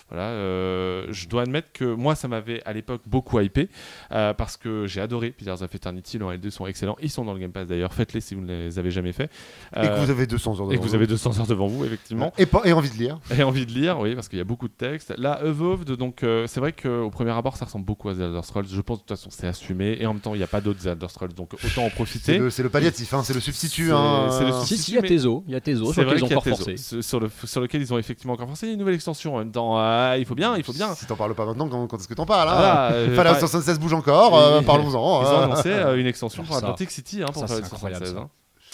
voilà, 0.10 0.30
euh, 0.30 1.08
je 1.10 1.28
dois 1.28 1.44
admettre 1.44 1.72
que 1.74 1.86
moi, 1.86 2.16
ça 2.16 2.28
m'avait 2.28 2.62
à 2.66 2.74
l'époque 2.74 3.02
beaucoup 3.06 3.40
hypé, 3.40 3.70
parce 4.10 4.58
que 4.58 4.86
j'ai 4.88 5.02
adoré 5.02 5.32
Pillars 5.32 5.62
of 5.62 5.74
Eternity, 5.74 6.18
le 6.18 6.26
1 6.26 6.32
et 6.32 6.34
le 6.36 6.40
2 6.40 6.50
sont 6.50 6.66
excellents, 6.68 6.98
ils 7.02 7.10
sont 7.10 7.26
dans 7.26 7.34
le 7.34 7.40
Game 7.40 7.52
Pass 7.52 7.68
d'ailleurs, 7.68 7.94
faites-les 7.94 8.22
si 8.22 8.36
vous 8.36 8.42
ne 8.42 8.48
les 8.48 8.80
avez 8.80 8.92
jamais 8.92 9.12
fait. 9.12 9.30
Et 9.76 9.82
que 9.88 10.00
vous 10.06 10.10
avez 10.12 10.28
200 10.28 10.60
heures 10.60 10.68
de 10.68 10.74
et 10.74 10.78
que 10.78 10.84
vous 10.84 10.96
avez 10.96 11.08
200 11.08 11.40
heures 11.40 11.48
devant 11.48 11.68
vous, 11.68 11.86
effectivement. 11.86 12.34
Et, 12.38 12.46
pas- 12.46 12.62
et 12.66 12.74
envie 12.74 12.90
de 12.90 12.98
lire. 12.98 13.20
Et 13.38 13.44
envie 13.44 13.66
de 13.66 13.72
lire, 13.72 14.00
oui, 14.00 14.16
parce 14.16 14.28
qu'il 14.28 14.38
y 14.38 14.42
a 14.42 14.46
beaucoup 14.46 14.68
de 14.68 14.74
textes. 14.74 15.14
Là, 15.18 15.42
Evolved, 15.44 15.92
donc 15.92 16.20
c'est 16.22 16.60
vrai 16.60 16.74
qu'au 16.74 17.10
premier 17.10 17.32
abord, 17.32 17.58
ça 17.58 17.66
ressemble 17.66 17.86
beaucoup 17.86 18.10
à 18.10 18.14
The 18.16 18.20
Elder 18.20 18.42
Scrolls. 18.44 18.66
Je 18.70 18.82
pense 18.82 18.98
de 19.00 19.02
toute 19.04 19.10
façon, 19.18 19.30
c'est 19.32 19.48
assumé. 19.48 19.98
Et 20.00 20.06
en 20.06 20.14
même 20.14 20.22
temps, 20.22 20.34
il 20.36 20.38
n'y 20.38 20.44
a 20.44 20.48
pas 20.48 20.62
d'autres 20.62 20.82
The 20.84 20.88
Elder 20.88 21.08
Scrolls, 21.10 21.34
donc 21.34 21.54
autant 21.54 21.86
en 21.86 21.90
profiter. 21.90 22.38
C'est 22.62 22.64
le 22.64 22.70
palliatif, 22.70 23.14
hein, 23.14 23.24
c'est 23.24 23.34
le 23.34 23.40
substitut. 23.40 23.88
C'est- 23.88 23.92
hein, 23.94 24.28
c'est 24.32 24.46
le 24.46 24.52
Si, 24.64 24.78
si, 24.78 24.92
il 24.92 24.96
y 24.96 24.98
a 24.98 25.02
Tezo, 25.02 25.44
il 25.48 25.54
y 25.54 25.56
a 25.56 25.62
Tezo, 25.62 25.88
C'est 25.88 25.94
sur 25.94 26.04
vrai 26.04 26.14
lequel 26.16 26.20
ils 26.20 26.24
ont 26.26 26.28
y 26.30 26.34
a 26.34 26.38
encore 26.38 26.58
forcé. 26.58 27.02
sur, 27.02 27.20
le, 27.20 27.30
sur 27.46 27.62
lequel 27.62 27.82
ils 27.82 27.94
ont 27.94 27.98
effectivement 27.98 28.34
encore 28.34 28.48
forcé 28.48 28.68
une 28.68 28.78
nouvelle 28.80 28.94
extension 28.96 29.36
en 29.36 29.40
même 29.40 29.52
temps. 29.52 29.78
Ah, 29.78 30.16
il 30.18 30.26
faut 30.26 30.36
bien, 30.36 30.56
il 30.58 30.64
faut 30.64 30.74
bien. 30.74 30.94
Si 30.96 31.06
t'en 31.08 31.16
parles 31.16 31.34
pas 31.36 31.46
maintenant, 31.46 31.68
quand, 31.68 31.88
quand 31.88 31.98
est-ce 31.98 32.08
que 32.08 32.14
t'en 32.14 32.26
parles 32.26 32.50
hein 32.50 32.56
Voilà, 32.56 32.92
euh, 32.94 33.16
Fallout 33.16 33.34
pas- 33.34 33.40
76 33.40 33.80
bouge 33.80 33.94
encore, 33.94 34.38
euh, 34.38 34.62
parlons-en. 34.62 35.22
Ils 35.24 35.28
ont 35.28 35.32
euh. 35.40 35.44
annoncé 35.46 35.70
euh, 35.70 36.00
une 36.00 36.06
extension 36.08 36.44
pour 36.44 36.56
Atlantic 36.56 36.92
City 36.92 37.22
hein, 37.24 37.28
pour 37.34 37.42
ça, 37.42 37.48
Fallout 37.48 37.62
c'est 37.68 37.74
incroyable, 37.74 38.06
76. 38.06 38.14
ça. 38.16 38.22
hein. 38.26 38.30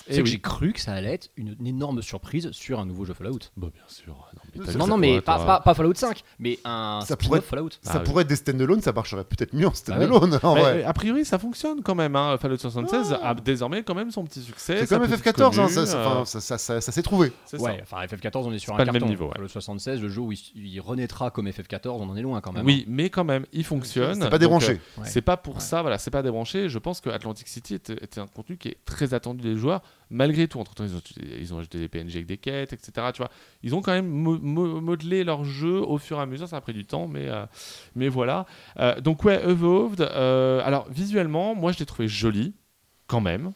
C'est 0.10 0.18
que 0.20 0.22
oui. 0.24 0.30
j'ai 0.32 0.40
cru 0.40 0.72
que 0.72 0.80
ça 0.80 0.94
allait 0.94 1.14
être 1.16 1.30
une, 1.36 1.58
une 1.60 1.68
énorme 1.68 2.02
surprise 2.02 2.50
sur 2.54 2.80
un 2.80 2.86
nouveau 2.86 3.04
jeu 3.04 3.14
Fallout. 3.14 3.40
Bah, 3.58 3.68
bien 3.74 3.84
sûr, 3.88 4.30
non, 4.78 4.88
Non, 4.88 4.98
mais 4.98 5.22
pas, 5.22 5.60
pas 5.60 5.74
Fallout 5.74 5.94
5, 5.96 6.22
mais 6.40 6.60
un 6.66 7.02
Ça 7.06 7.16
pourrait- 7.18 7.42
Fallout. 7.42 7.70
Ça 7.82 7.92
Ah 7.94 7.98
oui. 8.00 8.04
pourrait 8.06 8.22
être 8.24 8.28
des 8.30 8.36
stand-alone, 8.36 8.82
ça 8.82 8.92
marcherait 8.92 9.24
peut-être 9.24 9.54
mieux 9.54 9.66
en 9.68 9.70
ouais. 9.70 9.76
stand-alone. 9.76 10.40
en 10.44 10.56
Mais, 10.56 10.62
vrai. 10.62 10.84
euh, 10.84 10.88
a 10.90 10.94
priori, 10.94 11.26
ça 11.26 11.38
fonctionne 11.40 11.82
quand 11.84 11.96
même. 11.96 12.16
Hein. 12.16 12.38
Fallout 12.40 12.58
76 12.58 13.18
a 13.22 13.34
désormais 13.36 13.84
quand 13.84 13.96
même 13.96 14.12
son 14.12 14.24
petit 14.26 14.42
succès. 14.42 14.78
C'est 14.86 14.88
comme 14.88 15.08
petite 15.08 15.24
FF14, 15.26 15.60
hein, 15.60 15.64
commune, 15.64 15.70
ça, 15.70 15.86
ça- 15.86 15.98
euh, 15.98 16.26
ça, 16.26 16.40
ça- 16.42 16.58
ça- 16.58 16.82
ça 16.82 16.92
s'est 16.92 17.04
trouvé. 17.04 17.32
c'est 17.46 17.60
Ouais, 17.62 17.78
ça. 17.78 17.84
enfin 17.84 18.06
FF14, 18.06 18.48
on 18.48 18.52
est 18.54 18.60
sur 18.60 18.74
un 18.74 18.78
pas 18.78 18.86
le 18.86 18.92
même 18.92 19.02
carton. 19.02 19.10
niveau, 19.10 19.26
ouais. 19.26 19.34
Fallout 19.36 19.48
76, 19.48 20.02
le 20.02 20.10
jeu 20.10 20.22
où 20.22 20.32
il, 20.32 20.40
il 20.56 20.80
renaîtra 20.80 21.32
comme 21.32 21.48
FF14, 21.48 22.02
on 22.02 22.10
en 22.10 22.16
est 22.16 22.22
loin 22.22 22.42
quand 22.42 22.52
même. 22.54 22.66
Oui, 22.66 22.86
mais 22.88 23.10
quand 23.10 23.24
même, 23.24 23.46
il 23.54 23.64
fonctionne. 23.64 24.22
C'est 24.22 24.30
pas 24.30 24.38
débranché. 24.40 24.74
euh. 25.00 25.02
C'est 25.04 25.22
pas 25.22 25.38
pour 25.38 25.62
ça, 25.62 25.82
voilà, 25.82 25.98
c'est 25.98 26.12
pas 26.12 26.22
débranché. 26.22 26.70
Je 26.70 26.80
pense 26.80 27.02
que 27.02 27.10
Atlantic 27.10 27.48
City 27.48 27.76
était 27.76 28.20
un 28.20 28.28
contenu 28.28 28.58
qui 28.58 28.70
est 28.70 28.78
très 28.86 29.14
attendu 29.14 29.42
des 29.42 29.56
joueurs, 29.58 29.82
malgré 30.10 30.48
tout. 30.48 30.60
Entre 30.60 30.74
temps, 30.76 30.84
ils 30.86 30.96
ont, 30.96 31.02
ils 31.40 31.54
des 31.68 31.88
PNG 31.88 32.16
avec 32.16 32.26
des 32.26 32.38
quêtes, 32.38 32.74
etc. 32.74 32.92
Tu 33.14 33.18
vois, 33.20 33.30
ils 33.64 33.76
ont 33.76 33.82
quand 33.82 33.92
même 33.94 34.08
mo- 34.08 34.40
mo- 34.40 34.82
modelé 34.82 35.24
leur 35.24 35.44
jeu 35.44 35.80
au 35.82 35.98
fur 35.98 36.18
et 36.18 36.22
à 36.22 36.26
mesure. 36.26 36.48
Ça 36.48 36.58
a 36.58 36.62
pris 36.62 36.74
du 36.74 36.86
temps, 36.86 37.08
mais, 37.08 37.28
euh, 37.30 37.46
voilà. 38.10 38.46
Euh, 38.80 39.00
donc 39.02 39.24
ouais, 39.24 39.42
Evolved. 39.48 40.02
euh, 40.02 40.62
alors 40.64 40.90
visuellement, 40.90 41.56
moi, 41.56 41.72
je 41.72 41.80
l'ai 41.80 41.86
trouvé 41.86 42.08
joli, 42.08 42.54
quand 43.08 43.22
même. 43.22 43.52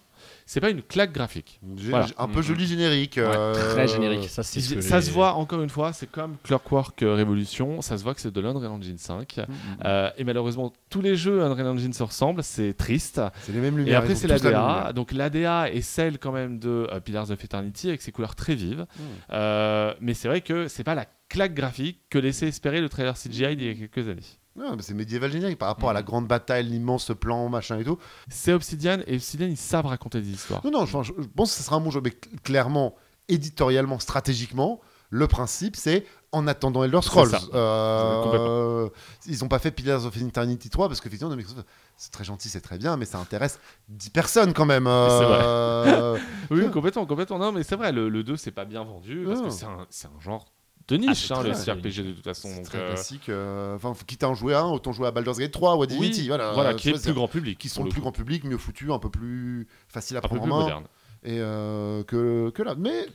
C'est 0.51 0.59
pas 0.59 0.69
une 0.69 0.81
claque 0.81 1.13
graphique. 1.13 1.61
Voilà. 1.63 2.07
Un 2.17 2.27
peu 2.27 2.41
joli 2.41 2.67
générique. 2.67 3.13
Ouais, 3.15 3.23
euh, 3.25 3.53
Très 3.53 3.87
générique, 3.87 4.27
ça 4.27 4.43
c'est 4.43 4.59
ce 4.59 4.73
que 4.73 4.81
ça 4.81 5.01
se 5.01 5.09
voit 5.09 5.35
encore 5.35 5.61
une 5.61 5.69
fois, 5.69 5.93
c'est 5.93 6.11
comme 6.11 6.35
Clockwork 6.43 6.99
Revolution, 6.99 7.81
ça 7.81 7.97
se 7.97 8.03
voit 8.03 8.13
que 8.13 8.19
c'est 8.19 8.33
de 8.33 8.41
l'Unreal 8.41 8.69
Engine 8.69 8.97
5. 8.97 9.37
Mhm. 9.37 9.45
Euh, 9.85 10.09
et 10.17 10.25
malheureusement, 10.25 10.73
tous 10.89 10.99
les 10.99 11.15
jeux 11.15 11.41
Unreal 11.41 11.67
Engine 11.67 11.93
se 11.93 12.03
ressemblent, 12.03 12.43
c'est 12.43 12.73
triste. 12.73 13.21
C'est 13.43 13.53
les 13.53 13.61
mêmes 13.61 13.77
lumières. 13.77 13.93
Et 13.93 13.95
après, 13.95 14.13
c'est 14.13 14.28
la 14.28 14.39
l'ADA. 14.39 14.91
Donc 14.91 15.13
l'ADA 15.13 15.71
est 15.71 15.79
celle 15.79 16.19
quand 16.19 16.33
même 16.33 16.59
de 16.59 16.86
euh, 16.91 16.99
Pillars 16.99 17.32
of 17.32 17.41
Eternity 17.41 17.87
avec 17.87 18.01
ses 18.01 18.11
couleurs 18.11 18.36
très 18.36 18.53
vives. 18.53 18.82
Mm. 18.82 19.03
Euh, 19.32 19.93
mais 20.01 20.13
c'est 20.13 20.28
vrai 20.28 20.41
que 20.41 20.67
c'est 20.67 20.83
pas 20.83 20.95
la 20.95 21.05
claque 21.29 21.53
graphique 21.53 22.01
que 22.09 22.17
laissait 22.17 22.49
espérer 22.49 22.82
le 22.82 22.89
trailer 22.89 23.15
CGI 23.15 23.55
d'il 23.55 23.67
y 23.67 23.69
a 23.69 23.87
quelques 23.87 24.09
années. 24.09 24.41
Non, 24.55 24.75
mais 24.75 24.82
c'est 24.82 24.93
médiéval 24.93 25.32
générique 25.32 25.57
par 25.57 25.69
rapport 25.69 25.89
à 25.89 25.93
la 25.93 26.01
Mhm. 26.01 26.05
grande 26.05 26.28
bataille, 26.28 26.65
l'immense 26.65 27.11
plan, 27.19 27.47
machin 27.49 27.79
et 27.79 27.83
tout. 27.86 27.97
C'est 28.29 28.51
Obsidian 28.53 28.99
et 29.07 29.15
Obsidian 29.15 29.47
ils 29.47 29.55
savent 29.57 29.86
raconter 29.86 30.19
des 30.21 30.29
histoires. 30.32 30.61
Non, 30.65 30.71
non, 30.71 30.86
je, 30.86 31.13
pense 31.36 31.51
que 31.51 31.57
ce 31.57 31.63
sera 31.63 31.78
un 31.78 31.82
bon 31.82 31.89
jeu, 31.91 32.01
mais 32.03 32.09
cl- 32.11 32.39
clairement, 32.43 32.95
éditorialement, 33.29 33.97
stratégiquement, 33.99 34.82
le 35.09 35.28
principe, 35.28 35.75
c'est 35.78 36.05
en 36.33 36.47
attendant 36.47 36.83
Elder 36.83 37.01
Scrolls. 37.01 37.32
Euh, 37.53 38.89
ils 39.25 39.39
n'ont 39.41 39.47
pas 39.47 39.59
fait 39.59 39.71
Pillars 39.71 40.05
of 40.05 40.15
Eternity 40.15 40.69
3 40.69 40.87
parce 40.87 41.01
Microsoft, 41.36 41.67
c'est 41.97 42.11
très 42.11 42.23
gentil, 42.23 42.47
c'est 42.49 42.61
très 42.61 42.78
bien, 42.78 42.95
mais 42.97 43.05
ça 43.05 43.19
intéresse 43.19 43.59
10 43.89 44.09
personnes 44.09 44.53
quand 44.53 44.65
même. 44.65 44.86
C'est 44.86 44.89
vrai. 45.25 45.39
Euh, 45.43 46.17
Oui, 46.51 46.69
complètement, 46.71 47.05
complètement. 47.05 47.39
Non, 47.39 47.51
mais 47.51 47.63
c'est 47.63 47.75
vrai, 47.75 47.91
le, 47.91 48.09
le 48.09 48.23
2 48.23 48.37
c'est 48.37 48.51
pas 48.51 48.65
bien 48.65 48.83
vendu 48.83 49.23
parce 49.28 49.39
Non. 49.39 49.45
que 49.47 49.53
c'est 49.53 49.65
un, 49.65 49.86
c'est 49.89 50.07
un 50.07 50.19
genre 50.21 50.45
de 50.92 50.97
niche, 50.97 51.28
c'est 51.28 51.34
hein, 51.34 51.43
le 51.43 51.51
CRPG 51.51 52.04
de 52.04 52.12
toute 52.13 52.24
façon. 52.24 52.50
c'est 52.54 52.62
très 52.63 52.78
euh, 52.80 52.88
classique. 52.93 53.30
euh, 53.30 53.76
Enfin, 53.76 53.93
faut- 53.93 54.05
quitte 54.05 54.24
à 54.24 54.30
en 54.30 54.34
jouer 54.36 54.54
un, 54.55 54.66
autant 54.68 54.92
jouer 54.92 55.08
à 55.08 55.12
Baldur's 55.12 55.38
Gate 55.39 55.51
3 55.51 55.76
ou 55.76 55.84
à 55.84 55.88
Divinity. 55.88 56.22
oui, 56.22 56.28
voilà, 56.28 56.51
voilà, 56.54 56.70
euh, 56.72 56.74
qui 56.74 56.89
est 56.89 57.01
plus 57.04 57.13
grand 57.13 57.28
public. 57.28 57.58
Qui 57.58 57.70
sont 57.70 57.84
le 57.84 57.89
plus 57.89 57.96
coup. 57.96 58.01
grand 58.01 58.12
public, 58.12 58.43
mieux 58.43 58.58
foutus, 58.58 58.89
un 58.92 59.00
peu 59.00 59.09
plus 59.09 59.68
facile 59.88 60.18
à 60.18 60.20
un 60.20 60.22
prendre 60.22 60.43
en 60.43 60.47
main. 60.47 60.59
moderne. 60.62 60.84
Et 61.24 61.38
euh, 61.39 62.04
que, 62.04 62.50
que 62.50 62.63
là. 62.63 62.76
Mais 62.78 63.05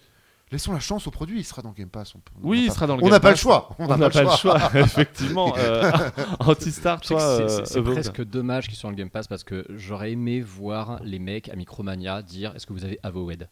laissons 0.53 0.73
la 0.73 0.78
chance 0.81 1.07
au 1.09 1.11
produit, 1.11 1.40
il 1.40 1.44
sera 1.44 1.61
dans 1.62 1.73
Game 1.73 1.89
Pass. 1.89 2.15
on 2.15 2.19
peut- 2.20 2.32
on 2.43 2.48
Oui, 2.48 2.61
il 2.62 2.69
pas- 2.69 2.74
sera 2.74 2.86
dans 2.86 2.94
le 2.97 3.03
On 3.03 3.07
Game 3.07 3.11
n'a 3.12 3.20
pas 3.20 3.28
le 3.31 3.35
Pass. 3.35 3.40
choix. 3.43 3.69
On 3.78 3.86
n'a 3.89 3.98
pas, 4.09 4.23
le 4.23 4.31
choix, 4.31 4.61
effectivement. 4.74 5.53
Euh, 5.59 5.90
Anti-Star, 6.40 7.01
Je 7.03 7.09
sais 7.09 7.15
que 7.15 7.19
toi, 7.19 7.65
c'est- 7.66 7.78
euh, 7.78 7.82
presque 7.82 8.23
dommage 8.24 8.69
qu'ils 8.69 8.77
soient 8.77 8.89
dans 8.89 8.93
le 8.93 8.97
Game 8.98 9.11
Pass 9.11 9.27
parce 9.27 9.43
que 9.44 9.66
j'aurais 9.70 10.12
aimé 10.12 10.40
voir 10.40 11.01
les 11.03 11.19
mecs 11.19 11.48
à 11.48 11.57
Micromania 11.57 12.23
dire 12.23 12.53
est-ce 12.55 12.66
que 12.66 12.73
vous 12.73 12.85
avez 12.85 12.98
Avowed 13.03 13.48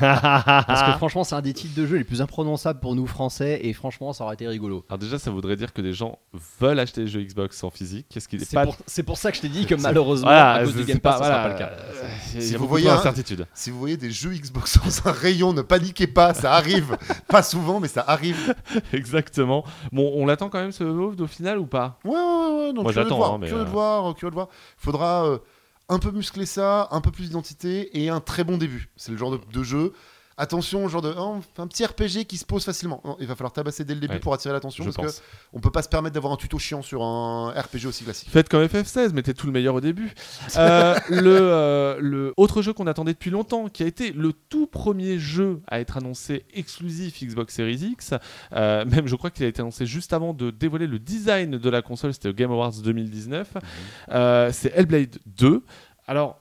Parce 0.00 0.82
que 0.82 0.92
franchement, 0.98 1.24
c'est 1.24 1.34
un 1.34 1.40
des 1.40 1.52
titres 1.52 1.74
de 1.80 1.86
jeu 1.86 1.96
les 1.96 2.04
plus 2.04 2.20
imprononçables 2.20 2.80
pour 2.80 2.94
nous 2.94 3.06
français 3.06 3.60
et 3.62 3.72
franchement, 3.72 4.12
ça 4.12 4.24
aurait 4.24 4.34
été 4.34 4.48
rigolo. 4.48 4.84
Alors 4.88 4.98
déjà, 4.98 5.18
ça 5.18 5.30
voudrait 5.30 5.56
dire 5.56 5.72
que 5.72 5.80
des 5.82 5.92
gens 5.92 6.18
veulent 6.60 6.78
acheter 6.80 7.02
les 7.02 7.06
jeux 7.06 7.22
Xbox 7.22 7.62
en 7.62 7.70
physique. 7.70 8.06
Qu'est-ce 8.10 8.28
qu'il 8.28 8.42
est 8.42 8.44
C'est 8.44 8.56
pas 8.56 8.64
pour, 8.64 8.76
c'est 8.86 9.02
pour 9.02 9.18
ça 9.18 9.30
que 9.30 9.36
je 9.36 9.42
t'ai 9.42 9.48
dit 9.48 9.66
que 9.66 9.74
malheureusement, 9.76 10.26
Voilà, 10.28 10.52
à 10.54 10.64
cause 10.64 10.74
du 10.74 10.80
c'est 10.82 10.88
Game 10.88 10.98
Pass, 11.00 11.18
pas- 11.18 11.24
ça 11.24 11.30
sera 11.30 11.40
voilà, 11.48 11.54
pas 11.54 11.64
le 11.64 11.70
cas. 11.76 11.82
euh, 11.82 12.08
Il 12.34 12.40
y 12.40 12.44
a 12.44 12.46
Si 12.48 12.56
vous 12.56 12.66
voyez 12.66 12.86
trop 12.86 12.94
un- 12.94 12.96
d'incertitudes. 12.98 13.46
Si 13.54 13.70
vous 13.70 13.78
voyez 13.78 13.96
des 13.96 14.10
jeux 14.10 14.30
Xbox 14.32 14.78
dans 15.04 15.08
un 15.08 15.12
rayon, 15.12 15.52
ne 15.52 15.62
paniquez 15.62 16.06
pas, 16.06 16.34
ça 16.34 16.54
arrive. 16.54 16.96
pas 17.28 17.42
souvent, 17.42 17.80
mais 17.80 17.88
ça 17.88 18.04
arrive. 18.06 18.54
Exactement. 18.92 19.64
Bon, 19.92 20.12
on 20.16 20.26
l'attend 20.26 20.48
quand 20.48 20.60
même 20.60 20.72
ce 20.72 20.84
Evolved 20.84 21.20
au 21.20 21.26
final 21.26 21.58
ou 21.58 21.66
pas? 21.66 21.98
Ouais, 22.04 22.10
ouais, 22.12 22.16
ouais. 22.18 22.72
non, 22.72 22.82
Moi, 22.82 22.92
curieux 22.92 22.92
de 22.92 22.92
j'attends, 22.92 23.16
voir, 23.16 23.32
hein, 23.34 23.38
mais, 23.40 23.46
curieux 23.48 23.64
de 23.64 23.68
euh, 23.68 23.72
voir, 23.72 24.14
curieux 24.14 24.30
de 24.30 24.34
voir. 24.34 24.48
Faudra 24.76 25.24
euh, 25.26 25.38
un 25.88 25.98
peu 25.98 26.10
muscler 26.10 26.46
ça, 26.46 26.88
un 26.90 27.00
peu 27.00 27.10
plus 27.10 27.24
d'identité 27.24 28.02
et 28.02 28.08
un 28.08 28.20
très 28.20 28.44
bon 28.44 28.58
début. 28.58 28.90
C'est 28.96 29.12
le 29.12 29.18
genre 29.18 29.38
de 29.38 29.62
jeu. 29.62 29.92
Attention, 30.40 30.88
genre 30.88 31.02
de 31.02 31.12
oh, 31.18 31.40
un 31.58 31.66
petit 31.66 31.84
RPG 31.84 32.24
qui 32.26 32.36
se 32.36 32.44
pose 32.44 32.64
facilement. 32.64 33.02
Non, 33.04 33.16
il 33.18 33.26
va 33.26 33.34
falloir 33.34 33.52
tabasser 33.52 33.84
dès 33.84 33.94
le 33.94 34.00
début 34.00 34.14
Ouais, 34.14 34.20
pour 34.20 34.32
attirer 34.32 34.54
l'attention 34.54 34.84
parce 34.84 34.96
pense. 34.96 35.18
que 35.18 35.24
on 35.52 35.60
peut 35.60 35.72
pas 35.72 35.82
se 35.82 35.88
permettre 35.88 36.14
d'avoir 36.14 36.32
un 36.32 36.36
tuto 36.36 36.58
chiant 36.58 36.80
sur 36.80 37.02
un 37.02 37.50
RPG 37.50 37.86
aussi 37.86 38.04
classique. 38.04 38.30
Faites 38.30 38.48
comme 38.48 38.64
FF16, 38.64 39.12
mettez 39.12 39.34
tout 39.34 39.46
le 39.46 39.52
meilleur 39.52 39.74
au 39.74 39.80
début. 39.80 40.14
Euh, 40.56 40.94
le, 41.10 41.36
euh, 41.36 41.98
le 42.00 42.34
autre 42.36 42.62
jeu 42.62 42.72
qu'on 42.72 42.86
attendait 42.86 43.14
depuis 43.14 43.30
longtemps, 43.30 43.68
qui 43.68 43.82
a 43.82 43.86
été 43.86 44.12
le 44.12 44.32
tout 44.32 44.66
premier 44.68 45.18
jeu 45.18 45.60
à 45.66 45.80
être 45.80 45.96
annoncé 45.96 46.44
exclusif 46.54 47.20
Xbox 47.22 47.54
Series 47.54 47.90
X, 47.92 48.14
euh, 48.52 48.84
même 48.86 49.08
je 49.08 49.16
crois 49.16 49.30
qu'il 49.30 49.44
a 49.44 49.48
été 49.48 49.60
annoncé 49.60 49.86
juste 49.86 50.12
avant 50.12 50.34
de 50.34 50.50
dévoiler 50.50 50.86
le 50.86 51.00
design 51.00 51.58
de 51.58 51.70
la 51.70 51.82
console, 51.82 52.12
c'était 52.12 52.28
au 52.28 52.32
Game 52.32 52.52
Awards 52.52 52.72
2019, 52.72 53.54
euh, 54.10 54.50
c'est 54.52 54.72
Hellblade 54.76 55.18
2. 55.26 55.64
Alors, 56.06 56.40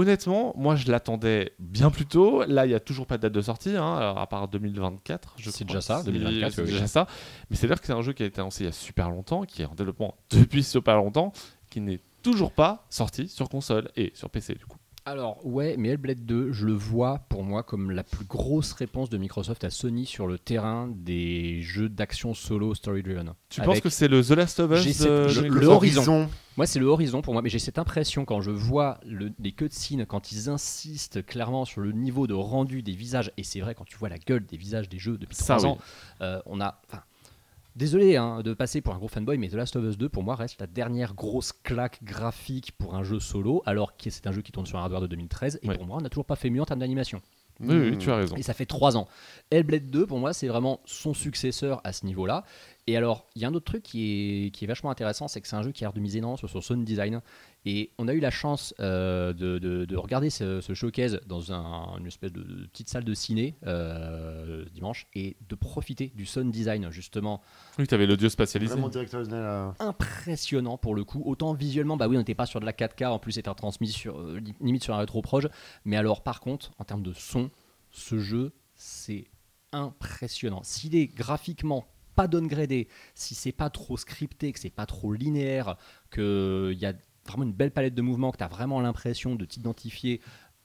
honnêtement, 0.00 0.52
moi 0.56 0.76
je 0.76 0.90
l'attendais 0.90 1.52
bien 1.58 1.90
plus 1.90 2.06
tôt. 2.06 2.44
Là, 2.46 2.66
il 2.66 2.70
n'y 2.70 2.74
a 2.74 2.80
toujours 2.80 3.06
pas 3.06 3.16
de 3.16 3.22
date 3.22 3.32
de 3.32 3.40
sortie, 3.40 3.76
hein, 3.76 3.96
alors, 3.96 4.18
à 4.18 4.26
part 4.26 4.48
2024. 4.48 5.34
je 5.38 5.50
C'est 5.50 5.64
déjà 5.64 5.80
ça, 5.80 5.98
C'est- 5.98 6.10
2024, 6.10 6.52
C'est 6.54 6.62
oui, 6.62 6.70
déjà 6.72 6.86
ça. 6.86 7.06
Mais 7.50 7.56
c'est 7.56 7.66
dire 7.66 7.80
que 7.80 7.86
c'est 7.86 7.92
un 7.92 8.02
jeu 8.02 8.12
qui 8.12 8.22
a 8.22 8.26
été 8.26 8.40
annoncé 8.40 8.64
il 8.64 8.66
y 8.66 8.68
a 8.68 8.72
super 8.72 9.10
longtemps, 9.10 9.42
qui 9.44 9.62
est 9.62 9.66
en 9.66 9.74
développement 9.74 10.14
depuis 10.30 10.62
super 10.64 10.96
longtemps, 10.96 11.32
qui 11.68 11.80
n'est 11.80 12.00
toujours 12.22 12.52
pas 12.52 12.84
sorti 12.90 13.28
sur 13.28 13.48
console 13.48 13.88
et 13.96 14.12
sur 14.14 14.28
PC 14.30 14.54
du 14.54 14.66
coup. 14.66 14.76
Alors 15.10 15.44
ouais, 15.44 15.74
mais 15.76 15.88
Hellblade 15.88 16.24
2, 16.24 16.52
je 16.52 16.66
le 16.66 16.72
vois 16.72 17.18
pour 17.28 17.42
moi 17.42 17.64
comme 17.64 17.90
la 17.90 18.04
plus 18.04 18.24
grosse 18.24 18.70
réponse 18.72 19.10
de 19.10 19.18
Microsoft 19.18 19.64
à 19.64 19.70
Sony 19.70 20.06
sur 20.06 20.28
le 20.28 20.38
terrain 20.38 20.88
des 20.94 21.62
jeux 21.62 21.88
d'action 21.88 22.32
solo 22.32 22.74
story-driven. 22.76 23.32
Tu 23.48 23.60
Avec- 23.60 23.72
penses 23.74 23.80
que 23.80 23.88
c'est 23.90 24.06
le 24.06 24.22
The 24.22 24.30
Last 24.30 24.60
of 24.60 24.70
Us 24.70 24.82
cette- 24.96 25.10
Microsoft 25.10 25.48
le 25.48 25.66
Horizon. 25.66 26.28
Moi, 26.56 26.66
c'est 26.66 26.78
le 26.78 26.86
horizon 26.86 27.22
pour 27.22 27.32
moi, 27.32 27.42
mais 27.42 27.48
j'ai 27.48 27.58
cette 27.58 27.78
impression 27.78 28.24
quand 28.24 28.40
je 28.40 28.50
vois 28.52 28.98
le, 29.04 29.32
les 29.40 29.50
cutscenes, 29.52 30.04
quand 30.06 30.30
ils 30.30 30.48
insistent 30.48 31.24
clairement 31.24 31.64
sur 31.64 31.80
le 31.80 31.90
niveau 31.90 32.26
de 32.28 32.34
rendu 32.34 32.82
des 32.82 32.92
visages, 32.92 33.32
et 33.36 33.42
c'est 33.42 33.60
vrai 33.60 33.74
quand 33.74 33.84
tu 33.86 33.96
vois 33.96 34.10
la 34.10 34.18
gueule 34.18 34.44
des 34.46 34.56
visages 34.58 34.88
des 34.88 34.98
jeux 34.98 35.16
depuis 35.18 35.34
Ça, 35.36 35.56
3 35.56 35.70
oui. 35.70 35.72
ans, 35.72 35.78
euh, 36.20 36.40
on 36.46 36.60
a. 36.60 36.80
enfin, 36.86 37.02
Désolé 37.80 38.16
hein, 38.16 38.42
de 38.42 38.52
passer 38.52 38.82
pour 38.82 38.92
un 38.92 38.98
gros 38.98 39.08
fanboy, 39.08 39.38
mais 39.38 39.48
The 39.48 39.54
Last 39.54 39.74
of 39.74 39.82
Us 39.86 39.96
2 39.96 40.10
pour 40.10 40.22
moi 40.22 40.34
reste 40.34 40.60
la 40.60 40.66
dernière 40.66 41.14
grosse 41.14 41.50
claque 41.52 42.04
graphique 42.04 42.72
pour 42.76 42.94
un 42.94 43.02
jeu 43.02 43.20
solo, 43.20 43.62
alors 43.64 43.96
que 43.96 44.10
c'est 44.10 44.26
un 44.26 44.32
jeu 44.32 44.42
qui 44.42 44.52
tourne 44.52 44.66
sur 44.66 44.78
un 44.78 44.82
hardware 44.82 45.00
de 45.00 45.06
2013, 45.06 45.60
et 45.62 45.66
Ouais. 45.66 45.78
pour 45.78 45.86
moi 45.86 45.96
on 45.96 46.02
n'a 46.02 46.10
toujours 46.10 46.26
pas 46.26 46.36
fait 46.36 46.50
mieux 46.50 46.60
en 46.60 46.66
termes 46.66 46.80
d'animation. 46.80 47.22
Oui, 47.58 47.74
oui, 47.74 47.98
tu 47.98 48.10
as 48.10 48.16
raison. 48.16 48.36
Et 48.36 48.42
ça 48.42 48.52
fait 48.52 48.66
3 48.66 48.98
ans. 48.98 49.08
Hellblade 49.50 49.90
2, 49.90 50.06
pour 50.06 50.18
moi, 50.18 50.32
c'est 50.32 50.48
vraiment 50.48 50.80
son 50.86 51.12
successeur 51.12 51.80
à 51.84 51.92
ce 51.92 52.06
niveau-là. 52.06 52.44
Et 52.86 52.96
alors, 52.96 53.26
il 53.34 53.42
y 53.42 53.44
a 53.44 53.48
un 53.48 53.54
autre 53.54 53.66
truc 53.66 53.82
qui 53.82 54.46
est, 54.46 54.50
qui 54.50 54.64
est 54.64 54.66
vachement 54.66 54.90
intéressant, 54.90 55.28
c'est 55.28 55.40
que 55.42 55.48
c'est 55.48 55.56
un 55.56 55.62
jeu 55.62 55.70
qui 55.70 55.84
a 55.84 55.88
l'air 55.88 55.92
de 55.92 56.00
miser 56.00 56.18
énormément 56.18 56.38
sur 56.38 56.48
son 56.48 56.62
sound 56.62 56.84
design. 56.84 57.20
Et 57.66 57.92
on 57.98 58.08
a 58.08 58.14
eu 58.14 58.20
la 58.20 58.30
chance 58.30 58.72
euh, 58.80 59.34
de, 59.34 59.58
de- 59.58 59.84
de 59.84 59.96
regarder 59.96 60.30
ce, 60.30 60.60
ce 60.62 60.72
showcase 60.72 61.20
dans 61.26 61.52
un- 61.52 61.98
une 61.98 62.06
espèce 62.06 62.32
de, 62.32 62.42
de 62.42 62.66
petite 62.66 62.88
salle 62.88 63.04
de 63.04 63.12
ciné 63.12 63.54
euh, 63.66 64.64
dimanche 64.72 65.06
et 65.14 65.36
de 65.48 65.54
profiter 65.54 66.10
du 66.14 66.24
sound 66.24 66.50
design, 66.50 66.90
justement, 66.90 67.42
Oui, 67.78 67.86
tu 67.86 67.94
avais 67.94 68.06
l'audio 68.06 68.28
spatialisé. 68.30 68.72
Euh, 68.72 68.76
impressionnant 69.78 70.78
pour 70.78 70.94
le 70.94 71.04
coup. 71.04 71.22
Autant 71.26 71.52
visuellement, 71.52 71.96
bah 71.98 72.08
oui, 72.08 72.16
on 72.16 72.20
n'était 72.20 72.34
pas 72.34 72.46
sur 72.46 72.60
de 72.60 72.64
la 72.66 72.72
4K, 72.72 73.06
en 73.08 73.18
plus 73.18 73.32
c'était 73.32 73.52
transmis 73.54 73.88
sur, 73.88 74.18
euh, 74.18 74.38
li- 74.38 74.54
limite 74.62 74.82
sur 74.84 74.94
un 74.94 74.98
rétro 74.98 75.20
proche. 75.20 75.44
Mais 75.84 75.96
alors, 75.96 76.22
par 76.22 76.40
contre, 76.40 76.72
en 76.78 76.84
termes 76.84 77.02
de 77.02 77.12
son, 77.12 77.50
ce 77.90 78.18
jeu, 78.18 78.52
c'est 78.74 79.26
impressionnant. 79.72 80.62
S'il 80.62 80.94
est 80.96 81.06
graphiquement 81.06 81.86
pas 82.16 82.26
downgradé, 82.26 82.88
si 83.14 83.34
c'est 83.34 83.52
pas 83.52 83.70
trop 83.70 83.96
scripté, 83.96 84.52
que 84.52 84.58
c'est 84.58 84.68
pas 84.70 84.86
trop 84.86 85.12
linéaire, 85.12 85.76
qu'il 86.12 86.76
y 86.78 86.84
a 86.86 86.92
vraiment 87.30 87.44
une 87.44 87.52
belle 87.52 87.70
palette 87.70 87.94
de 87.94 88.02
mouvements, 88.02 88.30
que 88.32 88.38
tu 88.38 88.44
as 88.44 88.48
vraiment 88.48 88.80
l'impression 88.80 89.34
de 89.34 89.44
t'identifier 89.44 90.20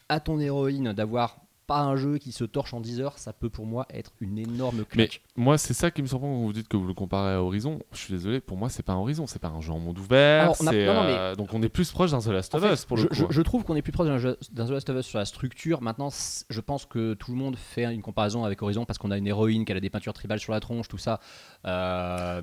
à 0.10 0.20
ton 0.20 0.40
héroïne, 0.40 0.94
d'avoir 0.94 1.45
pas 1.68 1.80
un 1.82 1.96
jeu 1.96 2.18
qui 2.18 2.32
se 2.32 2.44
torche 2.44 2.74
en 2.74 2.80
10 2.80 3.02
heures, 3.02 3.18
ça 3.18 3.34
peut 3.34 3.50
pour 3.50 3.66
moi 3.66 3.86
être 3.90 4.12
une 4.20 4.38
énorme 4.38 4.80
Mais 4.96 5.08
claque. 5.08 5.22
moi, 5.36 5.58
c'est 5.58 5.74
ça 5.74 5.92
qui 5.92 6.02
me 6.02 6.08
surprend 6.08 6.28
quand 6.28 6.42
vous 6.42 6.54
dites 6.54 6.68
que 6.68 6.78
vous 6.78 6.86
le 6.88 6.94
comparez 6.94 7.34
à 7.34 7.42
Horizon. 7.42 7.80
Je 7.92 7.98
suis 7.98 8.14
désolé, 8.14 8.40
pour 8.42 8.58
moi, 8.58 8.70
c'est 8.70 8.84
pas 8.84 8.94
un 8.94 8.98
Horizon, 8.98 9.26
c'est 9.28 9.40
pas 9.40 9.48
un 9.50 9.62
jeu 9.62 9.72
en 9.72 9.80
monde 9.80 9.98
ouvert. 10.00 10.44
Alors, 10.44 10.56
on 10.62 10.68
a- 10.68 10.72
c'est, 10.72 10.86
non, 10.86 10.94
non, 10.94 11.04
mais- 11.04 11.16
euh, 11.18 11.36
Donc 11.36 11.54
on 11.54 11.62
est 11.64 11.70
plus 11.70 11.92
proche 11.92 12.12
d'un 12.12 12.20
The 12.20 12.28
Last 12.28 12.54
En 12.54 12.58
of 12.60 12.64
fait, 12.64 12.74
Us 12.74 12.86
pour 12.86 12.98
je, 12.98 13.04
le 13.04 13.10
coup. 13.10 13.16
je- 13.16 13.24
hein. 13.24 13.28
je 13.30 13.42
trouve 13.42 13.64
qu'on 13.64 13.76
est 13.76 13.82
plus 13.82 13.92
proche 13.92 14.08
d'un 14.08 14.18
jeu- 14.18 14.38
d'un 14.52 14.66
The 14.66 14.70
Last 14.72 14.90
of 14.90 14.98
Us 14.98 15.06
sur 15.06 15.18
la 15.20 15.26
structure. 15.26 15.82
Maintenant, 15.82 16.10
je 16.50 16.60
pense 16.62 16.86
que 16.86 17.14
tout 17.16 17.32
le 17.32 17.38
monde 17.38 17.56
fait 17.58 17.92
une 17.94 18.02
comparaison 18.02 18.44
avec 18.46 18.62
Horizon 18.62 18.86
parce 18.86 19.00
qu'on 19.00 19.12
a 19.12 19.18
une 19.18 19.28
héroïne 19.28 19.66
qui 19.66 19.72
a 19.74 19.80
des 19.80 19.90
peintures 19.90 20.14
tribales 20.14 20.40
sur 20.40 20.54
la 20.54 20.60
tronche, 20.60 20.88
tout 20.88 20.98
ça. 20.98 21.20
Euh, 21.66 22.42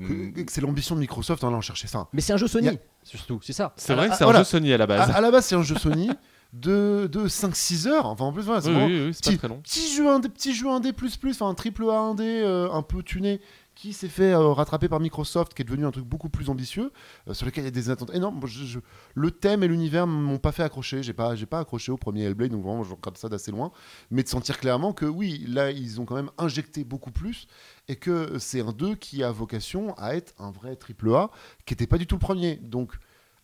C'est 0.49 0.61
l'ambition 0.61 0.95
de 0.95 1.01
Microsoft, 1.01 1.45
hein, 1.45 1.51
là 1.51 1.57
on 1.57 1.61
cherchait 1.61 1.87
ça. 1.89 2.09
mais 2.13 2.21
c'est 2.21 2.33
un 2.33 2.37
jeu 2.37 2.49
Sony, 2.49 2.69
a- 2.69 2.73
surtout, 3.05 3.41
c'est 3.43 3.53
ça. 3.53 3.73
C'est 3.77 3.93
Ah, 3.93 3.97
vrai 3.97 4.09
que 4.09 4.13
ah, 4.13 4.17
c'est 4.17 4.25
un 4.25 4.27
voilà. 4.27 4.41
jeu 4.41 4.45
Sony 4.45 4.73
à 4.73 4.79
la 4.79 4.85
À, 4.85 4.87
base. 4.87 5.11
à 5.11 5.21
la 5.21 5.31
base, 5.31 5.47
c'est 5.47 5.55
un 5.55 5.63
jeu 5.63 5.77
Sony 5.77 6.11
de, 6.53 7.09
de 7.11 7.27
5-6 7.29 7.89
heures. 7.89 8.07
Enfin, 8.07 8.25
en 8.25 8.33
plus, 8.33 8.43
voilà, 8.43 8.61
c'est 8.61 8.69
oui, 8.69 8.75
vraiment 8.75 8.87
oui, 8.89 9.07
oui, 9.07 9.15
c'est 9.15 9.25
pas 9.25 9.31
petit- 9.31 9.39
très 9.39 9.49
long. 9.49 9.61
petit 9.61 9.95
jeu 9.95 10.09
indé, 10.09 10.29
petit 10.29 10.55
jeu 10.55 10.69
indé 10.69 10.93
plus 10.93 11.17
plus, 11.17 11.33
enfin 11.33 11.49
un 11.49 11.55
triple 11.55 11.85
A 11.91 11.99
indé 11.99 12.43
euh, 12.45 12.71
un 12.71 12.83
peu 12.83 13.03
tuné 13.03 13.41
qui 13.75 13.95
s'est 13.95 14.09
fait 14.09 14.33
euh, 14.35 14.49
rattraper 14.53 14.87
par 14.87 15.01
Microsoft, 15.01 15.55
qui 15.55 15.63
est 15.63 15.65
devenu 15.65 15.87
un 15.87 15.91
truc 15.91 16.05
beaucoup 16.05 16.29
plus 16.29 16.51
ambitieux, 16.51 16.93
euh, 17.27 17.33
sur 17.33 17.47
lequel 17.47 17.65
il 17.65 17.69
y 17.69 17.69
a 17.69 17.71
des 17.73 17.89
attentes 17.89 18.15
énormes. 18.15 18.35
Moi, 18.39 18.47
je- 18.47 18.67
je- 18.67 18.79
le 19.15 19.31
thème 19.31 19.63
et 19.63 19.67
l'univers 19.69 20.07
m'ont 20.07 20.37
pas 20.39 20.53
fait 20.53 20.63
accrocher. 20.63 21.03
J'ai 21.03 21.15
pas, 21.15 21.35
j'ai 21.37 21.47
pas 21.47 21.61
accroché 21.61 21.91
au 21.91 21.97
premier 21.97 22.25
Hellblade, 22.25 22.51
donc 22.51 22.63
vraiment, 22.63 22.85
je 22.85 22.93
regarde 22.95 23.17
ça 23.17 23.31
d'assez 23.31 23.51
loin. 23.51 23.73
Mais 24.11 24.23
de 24.23 24.29
sentir 24.29 24.59
clairement 24.61 24.93
que 24.93 25.07
oui, 25.07 25.47
là, 25.49 25.71
ils 25.71 26.03
ont 26.03 26.05
quand 26.05 26.17
même 26.17 26.31
injecté 26.37 26.85
beaucoup 26.85 27.11
plus 27.13 27.47
et 27.89 27.97
que 27.97 28.39
c'est 28.39 28.61
un 28.61 28.73
2 28.73 28.95
qui 28.95 29.23
a 29.25 29.31
vocation 29.33 29.95
à 29.97 30.17
être 30.17 30.35
un 30.39 30.51
vrai 30.51 30.77
triple 30.77 31.15
A, 31.15 31.31
qui 31.65 31.73
n'était 31.73 31.87
pas 31.87 31.97
du 31.97 32.07
tout 32.07 32.17
le 32.17 32.21
premier. 32.21 32.57
Donc, 32.57 32.93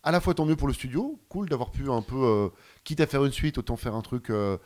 à 0.09 0.11
la 0.11 0.19
fois 0.19 0.33
tant 0.33 0.45
mieux 0.45 0.55
pour 0.55 0.67
le 0.67 0.73
studio, 0.73 1.19
cool 1.29 1.47
d'avoir 1.49 1.69
pu 1.69 1.87
un 1.91 2.01
peu, 2.01 2.15
euh, 2.17 2.49
quitte 2.83 2.99
à 2.99 3.05
faire 3.05 3.23
une 3.23 3.31
suite, 3.31 3.59
autant 3.59 3.75
faire 3.77 3.93
un 3.93 4.01
truc. 4.01 4.31
euh, 4.31 4.57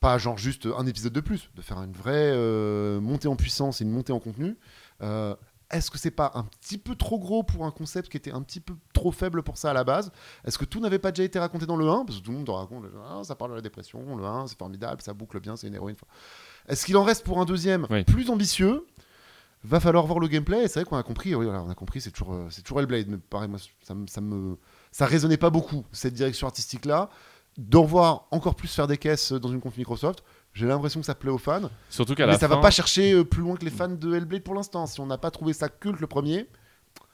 pas 0.00 0.16
genre 0.16 0.38
juste 0.38 0.66
un 0.78 0.86
épisode 0.86 1.12
de 1.12 1.20
plus, 1.20 1.50
de 1.54 1.60
faire 1.60 1.76
une 1.82 1.92
vraie 1.92 2.32
euh, 2.32 2.98
montée 3.02 3.28
en 3.28 3.36
puissance 3.36 3.82
et 3.82 3.84
une 3.84 3.90
montée 3.90 4.14
en 4.14 4.18
contenu. 4.20 4.56
Est-ce 5.70 5.90
que 5.90 5.98
c'est 5.98 6.10
pas 6.10 6.32
un 6.34 6.44
petit 6.44 6.78
peu 6.78 6.96
trop 6.96 7.18
gros 7.18 7.42
pour 7.44 7.64
un 7.66 7.70
concept 7.70 8.08
qui 8.08 8.16
était 8.16 8.32
un 8.32 8.40
petit 8.42 8.60
peu 8.60 8.74
trop 8.94 9.12
faible 9.12 9.42
pour 9.42 9.56
ça 9.58 9.70
à 9.70 9.74
la 9.74 9.84
base? 9.84 10.10
Est-ce 10.46 10.56
que 10.58 10.64
tout 10.64 10.80
n'avait 10.80 10.98
pas 10.98 11.12
déjà 11.12 11.22
été 11.24 11.38
raconté 11.38 11.66
dans 11.66 11.76
le 11.76 11.86
1 11.88 12.06
Parce 12.06 12.18
que 12.18 12.24
tout 12.24 12.30
le 12.32 12.38
monde 12.38 12.46
te 12.46 12.50
raconte, 12.50 12.86
ah, 13.06 13.20
ça 13.22 13.34
parle 13.36 13.50
de 13.50 13.56
la 13.56 13.60
dépression, 13.62 14.16
le 14.16 14.24
1 14.24 14.46
c'est 14.48 14.58
formidable, 14.58 15.00
ça 15.02 15.12
boucle 15.12 15.38
bien, 15.38 15.54
c'est 15.56 15.68
une 15.68 15.74
héroïne. 15.74 15.96
Est-ce 16.66 16.86
qu'il 16.86 16.96
en 16.96 17.04
reste 17.04 17.22
pour 17.24 17.38
un 17.38 17.44
deuxième 17.44 17.86
Oui. 17.90 18.02
plus 18.04 18.30
ambitieux? 18.30 18.86
Va 19.62 19.78
falloir 19.78 20.06
voir 20.06 20.18
le 20.20 20.26
gameplay. 20.28 20.64
Et 20.64 20.68
c'est 20.68 20.80
vrai 20.80 20.88
qu'on 20.88 20.96
a 20.96 21.02
compris, 21.02 21.34
oui, 21.34 21.44
voilà, 21.44 21.62
on 21.62 21.68
a 21.68 21.74
compris, 21.74 22.00
c'est 22.00 22.10
toujours, 22.10 22.34
c'est 22.48 22.62
toujours 22.62 22.80
Hellblade. 22.80 23.08
Mais 23.08 23.18
pareil, 23.18 23.48
moi, 23.50 23.58
ça 23.82 23.94
me, 24.22 24.56
ça 24.90 25.06
résonnait 25.06 25.36
pas 25.36 25.50
beaucoup 25.50 25.84
cette 25.92 26.14
direction 26.14 26.46
artistique 26.46 26.84
là. 26.84 27.10
D'en 27.58 27.82
voir 27.82 28.26
encore 28.30 28.54
plus 28.54 28.68
faire 28.72 28.86
des 28.86 28.96
caisses 28.96 29.32
dans 29.32 29.48
une 29.50 29.60
conf 29.60 29.76
Microsoft, 29.76 30.22
j'ai 30.54 30.66
l'impression 30.66 31.00
que 31.00 31.06
ça 31.06 31.14
plaît 31.14 31.30
aux 31.30 31.38
fans. 31.38 31.68
Surtout 31.90 32.14
qu'à 32.14 32.24
Mais 32.26 32.32
la 32.32 32.38
ça 32.38 32.48
fin, 32.48 32.54
va 32.54 32.60
pas 32.60 32.70
chercher 32.70 33.12
euh, 33.12 33.24
plus 33.24 33.42
loin 33.42 33.56
que 33.56 33.64
les 33.64 33.70
fans 33.70 33.88
de 33.88 34.14
Hellblade 34.14 34.42
pour 34.42 34.54
l'instant. 34.54 34.86
Si 34.86 35.00
on 35.00 35.06
n'a 35.06 35.18
pas 35.18 35.30
trouvé 35.30 35.52
ça 35.52 35.68
culte 35.68 36.00
le 36.00 36.06
premier, 36.06 36.48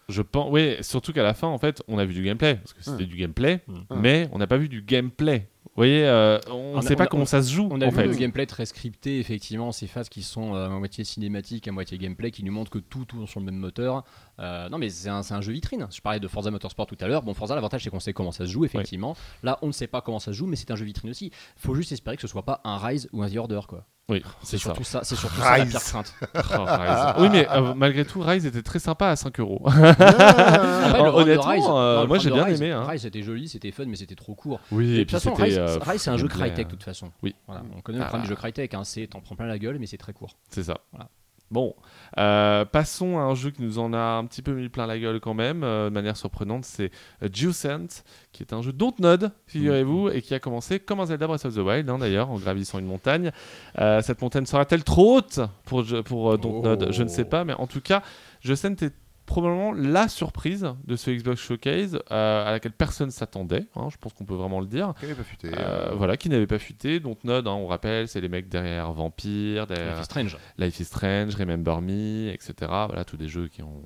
je 0.09 0.23
pense, 0.23 0.49
oui, 0.51 0.77
surtout 0.83 1.13
qu'à 1.13 1.23
la 1.23 1.35
fin, 1.35 1.49
en 1.49 1.59
fait, 1.59 1.83
on 1.89 1.99
a 1.99 2.05
vu 2.05 2.15
du 2.15 2.23
gameplay 2.23 2.57
parce 2.57 2.73
que 2.73 2.83
c'était 2.83 2.99
Ouais. 2.99 3.05
du 3.07 3.17
gameplay, 3.17 3.61
Mm. 3.67 3.75
mais 3.97 4.29
on 4.33 4.39
n'a 4.39 4.47
pas 4.47 4.57
vu 4.57 4.69
du 4.69 4.83
gameplay. 4.83 5.49
Vous 5.65 5.81
voyez, 5.81 6.07
euh, 6.07 6.39
on 6.51 6.75
ne 6.75 6.79
a- 6.79 6.83
sait 6.83 6.95
on 6.95 6.97
pas 6.97 7.05
a- 7.05 7.07
comment 7.07 7.27
ça 7.27 7.43
se 7.43 7.53
joue. 7.53 7.69
On 7.71 7.81
a 7.83 7.87
en 7.87 7.91
vu 7.91 7.97
fait. 7.97 8.07
le 8.07 8.15
gameplay 8.15 8.47
très 8.47 8.65
scripté, 8.65 9.19
effectivement, 9.19 9.73
ces 9.73 9.87
phases 9.87 10.09
qui 10.09 10.23
sont 10.23 10.55
euh, 10.55 10.67
à 10.67 10.69
moitié 10.71 11.05
cinématiques, 11.05 11.69
à 11.69 11.73
moitié 11.73 11.99
gameplay, 11.99 12.31
qui 12.31 12.45
nous 12.45 12.53
montrent 12.53 12.71
que 12.71 12.79
tout 12.79 13.05
tourne 13.05 13.27
sur 13.27 13.41
le 13.41 13.47
même 13.47 13.57
moteur. 13.57 14.03
Euh, 14.39 14.71
non, 14.71 14.79
mais 14.79 14.89
c'est 14.89 15.11
un, 15.11 15.23
c'est 15.23 15.35
un 15.35 15.43
jeu 15.43 15.53
vitrine. 15.53 15.87
Je 15.91 16.01
parlais 16.01 16.21
de 16.21 16.29
Forza 16.29 16.51
Motorsport 16.51 16.87
tout 16.87 16.97
à 17.01 17.09
l'heure. 17.09 17.23
Bon, 17.23 17.35
Forza, 17.35 17.55
l'avantage, 17.55 17.83
c'est 17.85 17.91
qu'on 17.91 18.01
sait 18.01 18.15
comment 18.15 18.33
ça 18.33 18.47
se 18.47 18.53
joue, 18.53 18.65
effectivement. 18.65 19.15
Là, 19.43 19.59
on 19.61 19.67
ne 19.67 19.73
sait 19.73 19.87
pas 19.87 20.01
comment 20.01 20.19
ça 20.19 20.33
se 20.33 20.37
joue, 20.39 20.47
mais 20.47 20.57
c'est 20.57 20.71
un 20.71 20.77
jeu 20.77 20.87
vitrine 20.87 21.11
aussi. 21.11 21.31
faut 21.57 21.75
juste 21.75 21.93
espérer 21.93 22.17
que 22.17 22.23
ce 22.23 22.29
soit 22.29 22.45
pas 22.45 22.63
un 22.65 22.79
Rise 22.79 23.09
ou 23.13 23.23
un 23.23 23.29
The 23.29 23.37
Order, 23.37 23.61
quoi. 23.69 23.85
Oui, 24.09 24.23
C'est 24.43 24.51
c'est 24.51 24.59
ça. 24.59 24.63
surtout 24.63 24.85
ça, 24.85 25.01
c'est 25.03 25.17
surtout 25.17 25.41
ça 25.41 25.57
la 25.59 25.65
Rise. 25.65 25.71
pire 25.73 25.83
crainte. 25.83 26.15
Oh, 26.37 26.65
Rise. 26.65 27.15
oui, 27.19 27.29
mais 27.33 27.49
euh, 27.51 27.75
malgré 27.75 28.05
tout, 28.05 28.21
Rise 28.21 28.47
était 28.47 28.63
très 28.63 28.79
sympa 28.79 29.09
à 29.09 29.17
5 29.17 29.41
euros. 29.41 29.61
Ah, 29.67 29.73
le 31.03 31.09
honnêtement, 31.09 31.43
Rise- 31.51 31.65
euh, 31.69 32.03
le 32.03 32.07
moi, 32.07 32.19
j'ai 32.19 32.31
bien 32.31 32.45
Rise- 32.45 32.63
aimé, 32.63 32.71
hein. 32.71 32.85
Rise, 32.87 33.03
c'était 33.03 33.23
joli, 33.25 33.49
c'était 33.49 33.73
fun, 33.73 33.85
mais 33.87 33.97
c'était 33.97 34.15
trop 34.15 34.35
court. 34.37 34.61
Oui, 34.71 34.87
Et 34.87 34.89
et 34.89 34.93
de 34.93 34.99
toute 35.01 35.07
puis 35.09 35.15
façon, 35.17 35.31
c'était. 35.31 35.43
Rise, 35.43 35.59
euh, 35.59 35.79
Rise, 35.81 36.03
c'est 36.03 36.11
un 36.11 36.17
jeu 36.19 36.29
Crytek, 36.29 36.67
de 36.69 36.71
toute 36.73 36.85
façon. 36.85 37.11
Oui. 37.25 37.35
Voilà, 37.49 37.63
on 37.77 37.81
connaît 37.81 37.99
le 37.99 38.05
Ah. 38.05 38.07
problème 38.07 38.23
du 38.27 38.29
jeu 38.29 38.37
Crytek, 38.37 38.75
hein, 38.75 38.85
c'est 38.85 39.09
t'en 39.09 39.21
prends 39.21 39.35
plein 39.35 39.47
la 39.47 39.59
gueule, 39.59 39.79
mais 39.81 39.87
c'est 39.87 39.97
très 39.99 40.13
court. 40.13 40.37
C'est 40.51 40.63
ça. 40.63 40.79
Voilà. 40.93 41.09
Bon, 41.51 41.77
euh, 42.19 42.65
passons 42.65 43.19
à 43.19 43.23
un 43.23 43.37
jeu 43.37 43.51
qui 43.51 43.63
nous 43.63 43.79
en 43.79 43.93
a 43.93 43.99
un 43.99 44.25
petit 44.25 44.43
peu 44.43 44.53
mis 44.53 44.69
plein 44.69 44.87
la 44.87 44.99
gueule 44.99 45.21
quand 45.21 45.35
même, 45.35 45.63
euh, 45.63 45.89
de 45.89 45.95
manière 45.95 46.17
surprenante, 46.17 46.65
c'est 46.65 46.91
euh, 47.23 47.29
Juicent, 47.33 48.03
qui 48.33 48.43
est 48.43 48.53
un 48.53 48.63
jeu 48.63 48.73
Dontnod, 48.73 49.31
figurez-vous, 49.47 50.09
et 50.09 50.23
qui 50.23 50.35
a 50.35 50.41
commencé 50.41 50.81
comme 50.81 50.99
un 50.99 51.07
Zelda 51.07 51.29
Breath 51.29 51.45
of 51.45 51.55
the 51.55 51.59
Wild, 51.59 51.89
hein, 51.89 51.99
d'ailleurs, 51.99 52.31
en 52.31 52.39
gravissant 52.39 52.81
une 52.81 52.87
montagne. 52.87 53.31
Euh, 53.79 54.03
cette 54.03 54.21
montagne 54.23 54.45
sera-t-elle 54.45 54.83
trop 54.83 55.19
haute 55.19 55.41
pour, 55.65 55.85
pour 56.05 56.37
Dontnod? 56.37 56.87
Oh. 56.89 56.93
Je 56.93 57.03
ne 57.05 57.09
sais 57.09 57.25
pas, 57.25 57.45
mais 57.45 57.55
en 57.55 57.69
tout 57.69 57.81
cas, 57.81 58.03
Juicent 58.41 58.83
est 58.83 58.95
probablement 59.27 59.73
la 59.73 60.09
surprise 60.09 60.67
de 60.85 60.97
ce 60.97 61.11
Xbox 61.11 61.41
Showcase 61.41 61.99
euh, 62.11 62.47
à 62.47 62.53
laquelle 62.53 62.73
personne 62.73 63.11
s'attendait, 63.11 63.67
hein, 63.77 63.89
je 63.91 63.97
pense 63.99 64.13
qu'on 64.15 64.25
peut 64.25 64.35
vraiment 64.35 64.61
le 64.61 64.67
dire. 64.67 64.95
Qui 64.99 65.05
avait 65.07 65.15
pas 65.15 65.23
fuité, 65.25 65.51
Euh, 65.55 65.91
voilà, 65.95 66.17
qui 66.17 66.29
n'avait 66.29 66.47
pas 66.47 66.59
fuité. 66.59 67.01
Dontnod, 67.01 67.47
hein, 67.47 67.53
on 67.53 67.67
rappelle, 67.67 68.09
c'est 68.09 68.21
les 68.21 68.29
mecs 68.29 68.49
derrière 68.49 68.93
Vampire, 68.93 69.67
derrière 69.67 69.95
Life 69.97 70.01
is 70.01 70.05
Strange. 70.05 70.39
Life 70.59 70.81
is 70.81 70.85
Strange, 70.85 71.35
Remember 71.35 71.81
Me, 71.83 72.31
etc. 72.33 72.55
Voilà, 72.61 73.05
tous 73.05 73.17
des 73.17 73.29
jeux 73.29 73.49
qui 73.49 73.63
ont 73.63 73.83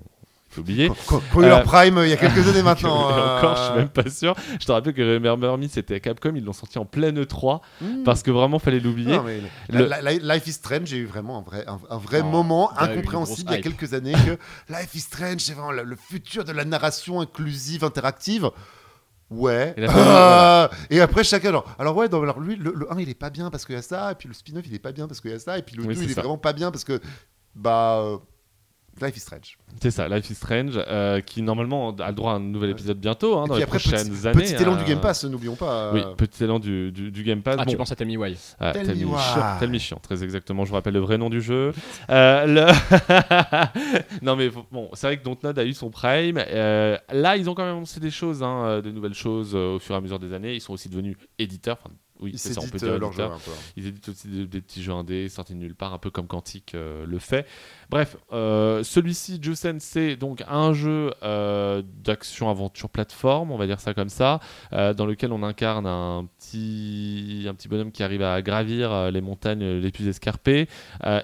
a 0.56 0.60
eu 0.60 0.90
Euh, 1.44 1.60
prime 1.62 2.00
il 2.04 2.08
y 2.10 2.12
a 2.12 2.16
quelques 2.16 2.46
années 2.48 2.62
maintenant. 2.64 3.10
Et 3.10 3.12
encore, 3.38 3.56
je 3.56 3.62
suis 3.62 3.74
même 3.74 3.88
pas 3.88 4.10
sûr. 4.10 4.34
Je 4.60 4.66
te 4.66 4.72
rappelle 4.72 4.94
que 4.94 5.14
Remember 5.14 5.56
Me, 5.58 5.68
c'était 5.68 6.00
Capcom, 6.00 6.32
ils 6.34 6.44
l'ont 6.44 6.52
sorti 6.52 6.78
en 6.78 6.84
pleine 6.84 7.22
E3 7.22 7.60
hmm. 7.80 8.02
parce 8.04 8.22
que 8.22 8.30
vraiment, 8.30 8.58
fallait 8.58 8.80
l'oublier. 8.80 9.18
Le- 9.68 10.18
Life 10.20 10.46
is 10.46 10.52
Strange, 10.52 10.86
j'ai 10.88 10.98
eu 10.98 11.06
vraiment 11.06 11.38
un 11.38 11.42
vrai, 11.42 11.64
un, 11.66 11.78
un 11.88 11.98
vrai 11.98 12.20
Oh, 12.22 12.28
moment 12.28 12.70
incompréhensible 12.78 13.50
il 13.50 13.54
y 13.54 13.58
a 13.58 13.62
quelques 13.62 13.94
années 13.94 14.12
que 14.12 14.38
Life 14.72 14.94
is 14.94 15.00
Strange, 15.00 15.40
c'est 15.40 15.52
vraiment 15.54 15.72
le, 15.72 15.84
le 15.84 15.96
futur 15.96 16.44
de 16.44 16.52
la 16.52 16.64
narration 16.64 17.20
inclusive, 17.20 17.84
interactive. 17.84 18.50
Ouais. 19.30 19.74
Et 20.90 21.00
après, 21.00 21.24
chacun, 21.24 21.52
genre, 21.52 21.64
alors 21.78 21.96
ouais, 21.96 22.08
donc, 22.08 22.22
alors 22.24 22.40
lui, 22.40 22.56
le, 22.56 22.72
le 22.74 22.92
1, 22.92 22.98
il 22.98 23.08
est 23.08 23.14
pas 23.14 23.30
bien 23.30 23.50
parce 23.50 23.64
qu'il 23.64 23.74
y 23.76 23.78
a 23.78 23.82
ça, 23.82 24.12
et 24.12 24.14
puis 24.16 24.28
le 24.28 24.34
spin-off, 24.34 24.64
il 24.66 24.74
est 24.74 24.78
pas 24.80 24.92
bien 24.92 25.06
parce 25.06 25.20
qu'il 25.20 25.30
y 25.30 25.34
a 25.34 25.38
ça, 25.38 25.56
et 25.58 25.62
puis 25.62 25.76
le 25.76 25.82
Oui, 25.84 25.94
2, 25.94 26.00
c'est 26.00 26.04
il 26.06 26.10
est 26.10 26.14
ça. 26.14 26.20
vraiment 26.22 26.38
pas 26.38 26.52
bien 26.52 26.70
parce 26.70 26.84
que, 26.84 27.00
bah, 27.54 28.00
euh, 28.02 28.18
Life 29.02 29.16
is 29.16 29.20
Strange. 29.20 29.58
C'est 29.80 29.90
ça, 29.90 30.08
Life 30.08 30.28
is 30.30 30.34
Strange, 30.34 30.72
euh, 30.88 31.20
qui 31.20 31.42
normalement 31.42 31.94
a 31.96 32.08
le 32.08 32.14
droit 32.14 32.32
à 32.32 32.36
un 32.36 32.40
nouvel 32.40 32.70
épisode 32.70 32.98
bientôt, 32.98 33.38
hein, 33.38 33.46
dans 33.46 33.56
les 33.56 33.62
après, 33.62 33.78
prochaines 33.78 34.08
petit, 34.10 34.26
années. 34.26 34.42
petit 34.44 34.54
élan 34.54 34.74
hein. 34.74 34.76
du 34.76 34.84
Game 34.84 35.00
Pass, 35.00 35.24
n'oublions 35.24 35.56
pas. 35.56 35.92
Oui, 35.92 36.00
euh, 36.04 36.14
petit 36.14 36.44
élan 36.44 36.58
du, 36.58 36.92
du, 36.92 37.10
du 37.10 37.22
Game 37.22 37.42
Pass. 37.42 37.56
Ah, 37.58 37.64
Bon, 37.64 37.70
tu 37.70 37.76
penses 37.76 37.92
à 37.92 37.96
Tell 37.96 38.08
Me 38.08 38.16
Why 38.16 38.36
Ah, 38.58 38.72
Tell 38.72 38.96
me 38.96 39.04
why. 39.72 39.78
chiant, 39.78 39.98
très 40.02 40.22
exactement. 40.22 40.64
Je 40.64 40.70
vous 40.70 40.74
rappelle 40.76 40.94
le 40.94 41.00
vrai 41.00 41.18
nom 41.18 41.30
du 41.30 41.40
jeu. 41.40 41.72
Euh, 42.10 42.46
le- 42.46 44.20
non, 44.22 44.36
mais 44.36 44.50
bon, 44.70 44.90
c'est 44.94 45.06
vrai 45.06 45.18
que 45.18 45.24
Dontnod 45.24 45.58
a 45.58 45.64
eu 45.64 45.72
son 45.72 45.90
prime. 45.90 46.38
Euh, 46.48 46.96
là, 47.12 47.36
ils 47.36 47.48
ont 47.48 47.54
quand 47.54 47.64
même 47.64 47.76
annoncé 47.76 48.00
des 48.00 48.10
choses, 48.10 48.42
hein, 48.42 48.80
de 48.80 48.90
nouvelles 48.90 49.14
choses 49.14 49.52
euh, 49.54 49.76
au 49.76 49.78
fur 49.78 49.94
et 49.94 49.98
à 49.98 50.00
mesure 50.00 50.18
des 50.18 50.32
années. 50.32 50.54
Ils 50.54 50.60
sont 50.60 50.72
aussi 50.72 50.88
devenus 50.88 51.16
éditeurs. 51.38 51.78
Enfin, 51.82 51.94
oui, 52.20 52.32
Ils 52.34 52.38
c'est 52.38 52.52
ça, 52.52 52.60
on 52.62 52.68
peut 52.68 52.76
dire 52.78 52.98
leur 52.98 53.12
jeu 53.12 53.22
éditeurs. 53.22 53.32
un 53.32 53.38
peu. 53.38 53.50
Ils 53.76 53.86
éditent 53.86 54.08
aussi 54.10 54.28
des, 54.28 54.46
des 54.46 54.60
petits 54.60 54.82
jeux 54.82 54.92
indés 54.92 55.28
sortis 55.30 55.54
de 55.54 55.58
nulle 55.58 55.74
part, 55.74 55.94
un 55.94 55.98
peu 55.98 56.10
comme 56.10 56.26
Quantic 56.26 56.74
euh, 56.74 57.06
le 57.06 57.18
fait. 57.18 57.46
Bref, 57.90 58.16
euh, 58.32 58.84
celui-ci, 58.84 59.40
Jusen, 59.42 59.80
c'est 59.80 60.14
donc 60.14 60.44
un 60.48 60.72
jeu 60.72 61.12
euh, 61.24 61.82
d'action-aventure 62.04 62.88
plateforme, 62.88 63.50
on 63.50 63.56
va 63.56 63.66
dire 63.66 63.80
ça 63.80 63.94
comme 63.94 64.08
ça, 64.08 64.38
euh, 64.72 64.94
dans 64.94 65.06
lequel 65.06 65.32
on 65.32 65.42
incarne 65.42 65.86
un 65.88 66.28
petit, 66.38 67.46
un 67.48 67.54
petit 67.54 67.66
bonhomme 67.66 67.90
qui 67.90 68.04
arrive 68.04 68.22
à 68.22 68.40
gravir 68.42 69.10
les 69.10 69.20
montagnes 69.20 69.64
les 69.80 69.90
plus 69.90 70.06
escarpées 70.06 70.68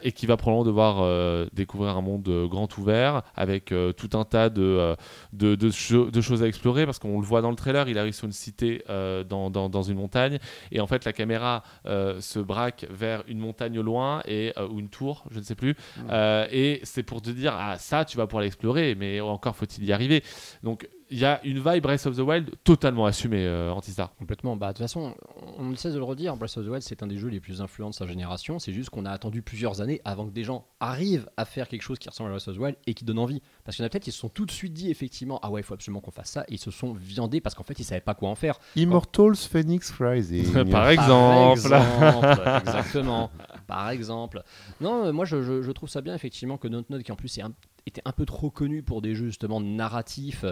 et 0.02 0.10
qui 0.10 0.26
va 0.26 0.36
probablement 0.36 0.64
devoir 0.64 1.46
découvrir 1.52 1.96
un 1.96 2.00
monde 2.02 2.28
grand 2.50 2.76
ouvert 2.78 3.22
avec 3.36 3.72
tout 3.96 4.18
un 4.18 4.24
tas 4.24 4.50
de, 4.50 4.96
de, 5.32 5.54
de 5.54 5.70
cho- 5.70 6.10
de 6.10 6.20
choses 6.20 6.42
à 6.42 6.48
explorer 6.48 6.84
parce 6.84 6.98
qu'on 6.98 7.20
le 7.20 7.26
voit 7.26 7.42
dans 7.42 7.50
le 7.50 7.56
trailer, 7.56 7.88
il 7.88 7.96
arrive 7.96 8.14
sur 8.14 8.26
une 8.26 8.32
cité 8.32 8.82
dans, 8.88 9.50
dans, 9.50 9.68
dans 9.68 9.82
une 9.82 9.98
montagne 9.98 10.38
et 10.72 10.80
en 10.80 10.88
fait 10.88 11.04
la 11.04 11.12
caméra 11.12 11.62
se 11.84 12.40
braque 12.40 12.86
vers 12.90 13.22
une 13.28 13.38
montagne 13.38 13.78
au 13.78 13.82
loin 13.82 14.20
et, 14.26 14.52
ou 14.70 14.80
une 14.80 14.88
tour, 14.88 15.24
je 15.30 15.38
ne 15.38 15.44
sais 15.44 15.54
plus, 15.54 15.76
Mm. 15.96 16.10
Et 16.56 16.80
c'est 16.84 17.02
pour 17.02 17.20
te 17.20 17.28
dire 17.28 17.54
ah 17.54 17.76
ça 17.78 18.06
tu 18.06 18.16
vas 18.16 18.26
pouvoir 18.26 18.42
l'explorer 18.42 18.94
mais 18.94 19.20
encore 19.20 19.54
faut-il 19.54 19.84
y 19.84 19.92
arriver. 19.92 20.24
Donc 20.62 20.88
il 21.10 21.18
y 21.18 21.24
a 21.24 21.40
une 21.44 21.58
vibe 21.58 21.82
Breath 21.82 22.06
of 22.06 22.16
the 22.16 22.20
Wild 22.20 22.50
totalement 22.64 23.06
assumée 23.06 23.46
euh, 23.46 23.70
Antistar. 23.72 24.14
Complètement. 24.16 24.56
Bah, 24.56 24.68
de 24.68 24.72
toute 24.72 24.78
façon, 24.84 25.14
on 25.58 25.64
ne 25.64 25.76
cesse 25.76 25.92
de 25.94 25.98
le 25.98 26.04
redire, 26.04 26.36
Breath 26.36 26.56
of 26.56 26.64
the 26.64 26.68
Wild, 26.68 26.82
c'est 26.82 27.02
un 27.02 27.06
des 27.06 27.16
jeux 27.18 27.28
les 27.28 27.40
plus 27.40 27.60
influents 27.60 27.90
de 27.90 27.94
sa 27.94 28.06
génération. 28.06 28.58
C'est 28.58 28.72
juste 28.72 28.90
qu'on 28.90 29.04
a 29.04 29.10
attendu 29.10 29.42
plusieurs 29.42 29.80
années 29.80 30.00
avant 30.04 30.26
que 30.26 30.32
des 30.32 30.42
gens 30.44 30.66
arrivent 30.80 31.28
à 31.36 31.44
faire 31.44 31.68
quelque 31.68 31.82
chose 31.82 31.98
qui 31.98 32.08
ressemble 32.08 32.30
à 32.30 32.32
Breath 32.32 32.48
of 32.48 32.56
the 32.56 32.58
Wild 32.58 32.76
et 32.86 32.94
qui 32.94 33.04
donne 33.04 33.18
envie. 33.18 33.40
Parce 33.64 33.76
qu'il 33.76 33.82
y 33.82 33.84
en 33.84 33.86
a 33.86 33.90
peut-être 33.90 34.02
qui 34.04 34.12
se 34.12 34.18
sont 34.18 34.28
tout 34.28 34.46
de 34.46 34.50
suite 34.50 34.72
dit, 34.72 34.90
effectivement, 34.90 35.38
ah 35.42 35.50
ouais, 35.50 35.60
il 35.60 35.64
faut 35.64 35.74
absolument 35.74 36.00
qu'on 36.00 36.10
fasse 36.10 36.30
ça. 36.30 36.42
Et 36.48 36.54
ils 36.54 36.58
se 36.58 36.70
sont 36.70 36.92
viandés 36.92 37.40
parce 37.40 37.54
qu'en 37.54 37.62
fait, 37.64 37.78
ils 37.78 37.84
savaient 37.84 38.00
pas 38.00 38.14
quoi 38.14 38.28
en 38.28 38.34
faire. 38.34 38.58
Immortals 38.74 39.36
Phoenix 39.36 39.92
Rising. 40.00 40.52
Par 40.52 40.64
Par 40.70 40.88
exemple. 40.90 41.60
exemple, 41.60 42.42
exactement. 42.66 43.30
Par 43.66 43.90
exemple. 43.90 44.42
Non, 44.80 45.12
moi 45.12 45.24
je, 45.24 45.42
je- 45.42 45.62
je 45.62 45.72
trouve 45.72 45.88
ça 45.88 46.00
bien 46.00 46.14
effectivement 46.14 46.56
que 46.58 46.68
Dontnod, 46.68 47.02
qui 47.02 47.12
en 47.12 47.16
plus 47.16 47.36
est 47.38 47.42
un- 47.42 47.52
était 47.86 48.02
un 48.04 48.12
peu 48.12 48.26
trop 48.26 48.50
connu 48.50 48.82
pour 48.82 49.00
des 49.02 49.14
jeux 49.14 49.26
justement 49.26 49.60
narratifs 49.60 50.44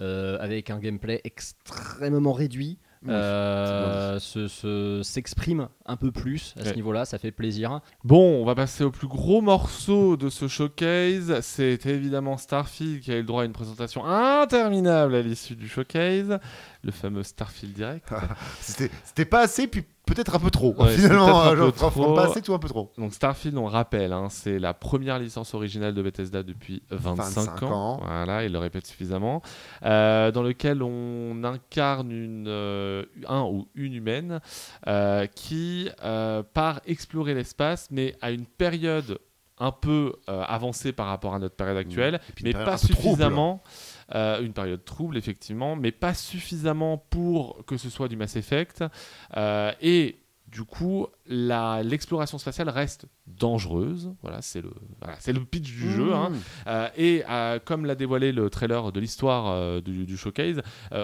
euh, 0.00 0.36
avec 0.40 0.70
un 0.70 0.78
gameplay 0.78 1.20
extrêmement 1.24 2.32
réduit, 2.32 2.78
Oui, 3.02 3.08
euh, 3.12 4.18
se- 4.20 4.46
se- 4.48 5.00
s'exprime 5.02 5.68
un 5.86 5.96
peu 5.96 6.12
plus 6.12 6.54
à 6.60 6.64
ce 6.64 6.74
niveau-là, 6.74 7.04
ça 7.04 7.18
fait 7.18 7.32
plaisir. 7.32 7.80
Bon, 8.04 8.40
on 8.40 8.44
va 8.44 8.54
passer 8.54 8.84
au 8.84 8.90
plus 8.90 9.08
gros 9.08 9.40
morceau 9.40 10.16
de 10.16 10.28
ce 10.28 10.48
showcase. 10.48 11.40
C'est 11.40 11.84
évidemment 11.86 12.36
Starfield 12.36 13.00
qui 13.00 13.10
a 13.10 13.14
eu 13.16 13.20
le 13.20 13.24
droit 13.26 13.42
à 13.42 13.46
une 13.46 13.52
présentation 13.52 14.04
interminable 14.04 15.14
à 15.14 15.22
l'issue 15.22 15.56
du 15.56 15.68
showcase, 15.68 16.38
le 16.84 16.92
fameux 16.92 17.22
Starfield 17.22 17.74
Direct. 17.74 18.08
C'était 18.60 18.90
c'était 19.04 19.24
pas 19.24 19.40
assez, 19.40 19.66
puis 19.66 19.84
peut-être 20.06 20.34
un 20.34 20.38
peu 20.38 20.50
trop. 20.50 20.74
Ouais, 20.76 20.96
finalement, 20.96 21.42
un 21.42 21.56
genre, 21.56 21.72
peu 21.72 21.78
franchement, 21.78 22.02
trop. 22.04 22.14
pas 22.14 22.30
assez, 22.30 22.42
tout 22.42 22.54
un 22.54 22.58
peu 22.58 22.68
trop. 22.68 22.92
Donc 22.98 23.14
Starfield, 23.14 23.56
on 23.56 23.66
rappelle, 23.66 24.12
hein, 24.12 24.28
c'est 24.30 24.58
la 24.58 24.74
première 24.74 25.18
licence 25.18 25.54
originale 25.54 25.94
de 25.94 26.02
Bethesda 26.02 26.42
depuis 26.42 26.82
25, 26.90 27.22
25 27.22 27.62
ans. 27.62 27.72
ans. 27.72 28.00
Voilà, 28.04 28.44
il 28.44 28.52
le 28.52 28.58
répète 28.58 28.86
suffisamment. 28.86 29.42
Euh, 29.84 30.30
dans 30.30 30.42
lequel 30.42 30.82
on 30.82 31.42
incarne 31.44 32.10
une, 32.10 32.46
euh, 32.48 33.04
un 33.28 33.42
ou 33.42 33.68
une 33.74 33.94
humaine 33.94 34.40
euh, 34.86 35.26
qui 35.26 35.88
part 36.54 36.80
explorer 36.86 37.34
l'espace, 37.34 37.88
mais 37.90 38.16
à 38.20 38.30
une 38.30 38.46
période 38.46 39.18
un 39.62 39.70
peu 39.70 40.14
euh, 40.28 40.42
avancé 40.42 40.92
par 40.92 41.06
rapport 41.06 41.34
à 41.34 41.38
notre 41.38 41.54
période 41.54 41.76
actuelle, 41.76 42.20
mais 42.42 42.52
pas 42.52 42.76
peu 42.76 42.88
trouble. 42.94 43.22
Euh, 44.14 44.42
une 44.42 44.52
période 44.52 44.84
trouble, 44.84 45.16
effectivement, 45.16 45.76
mais 45.76 45.92
pas 45.92 46.14
suffisamment 46.14 46.98
pour 46.98 47.64
que 47.66 47.76
ce 47.76 47.90
soit 47.90 48.08
du 48.08 48.16
Mass 48.16 48.36
Effect. 48.36 48.84
Euh, 49.36 49.72
et 49.80 50.16
du 50.52 50.64
coup, 50.64 51.06
l'exploration 51.26 52.36
spatiale 52.36 52.68
reste 52.68 53.06
dangereuse. 53.26 54.12
Voilà, 54.20 54.42
c'est 54.42 54.60
le, 54.60 54.70
voilà, 55.00 55.16
c'est 55.18 55.32
le 55.32 55.42
pitch 55.44 55.70
du 55.70 55.90
jeu. 55.90 56.12
hein. 56.12 56.28
Mmh. 56.28 56.36
Euh, 56.66 56.88
et 56.96 57.24
euh, 57.28 57.58
comme 57.64 57.86
l'a 57.86 57.94
dévoilé 57.94 58.32
le 58.32 58.50
trailer 58.50 58.92
de 58.92 59.00
l'histoire 59.00 59.50
euh, 59.50 59.80
du, 59.80 60.04
du 60.04 60.16
showcase, 60.16 60.60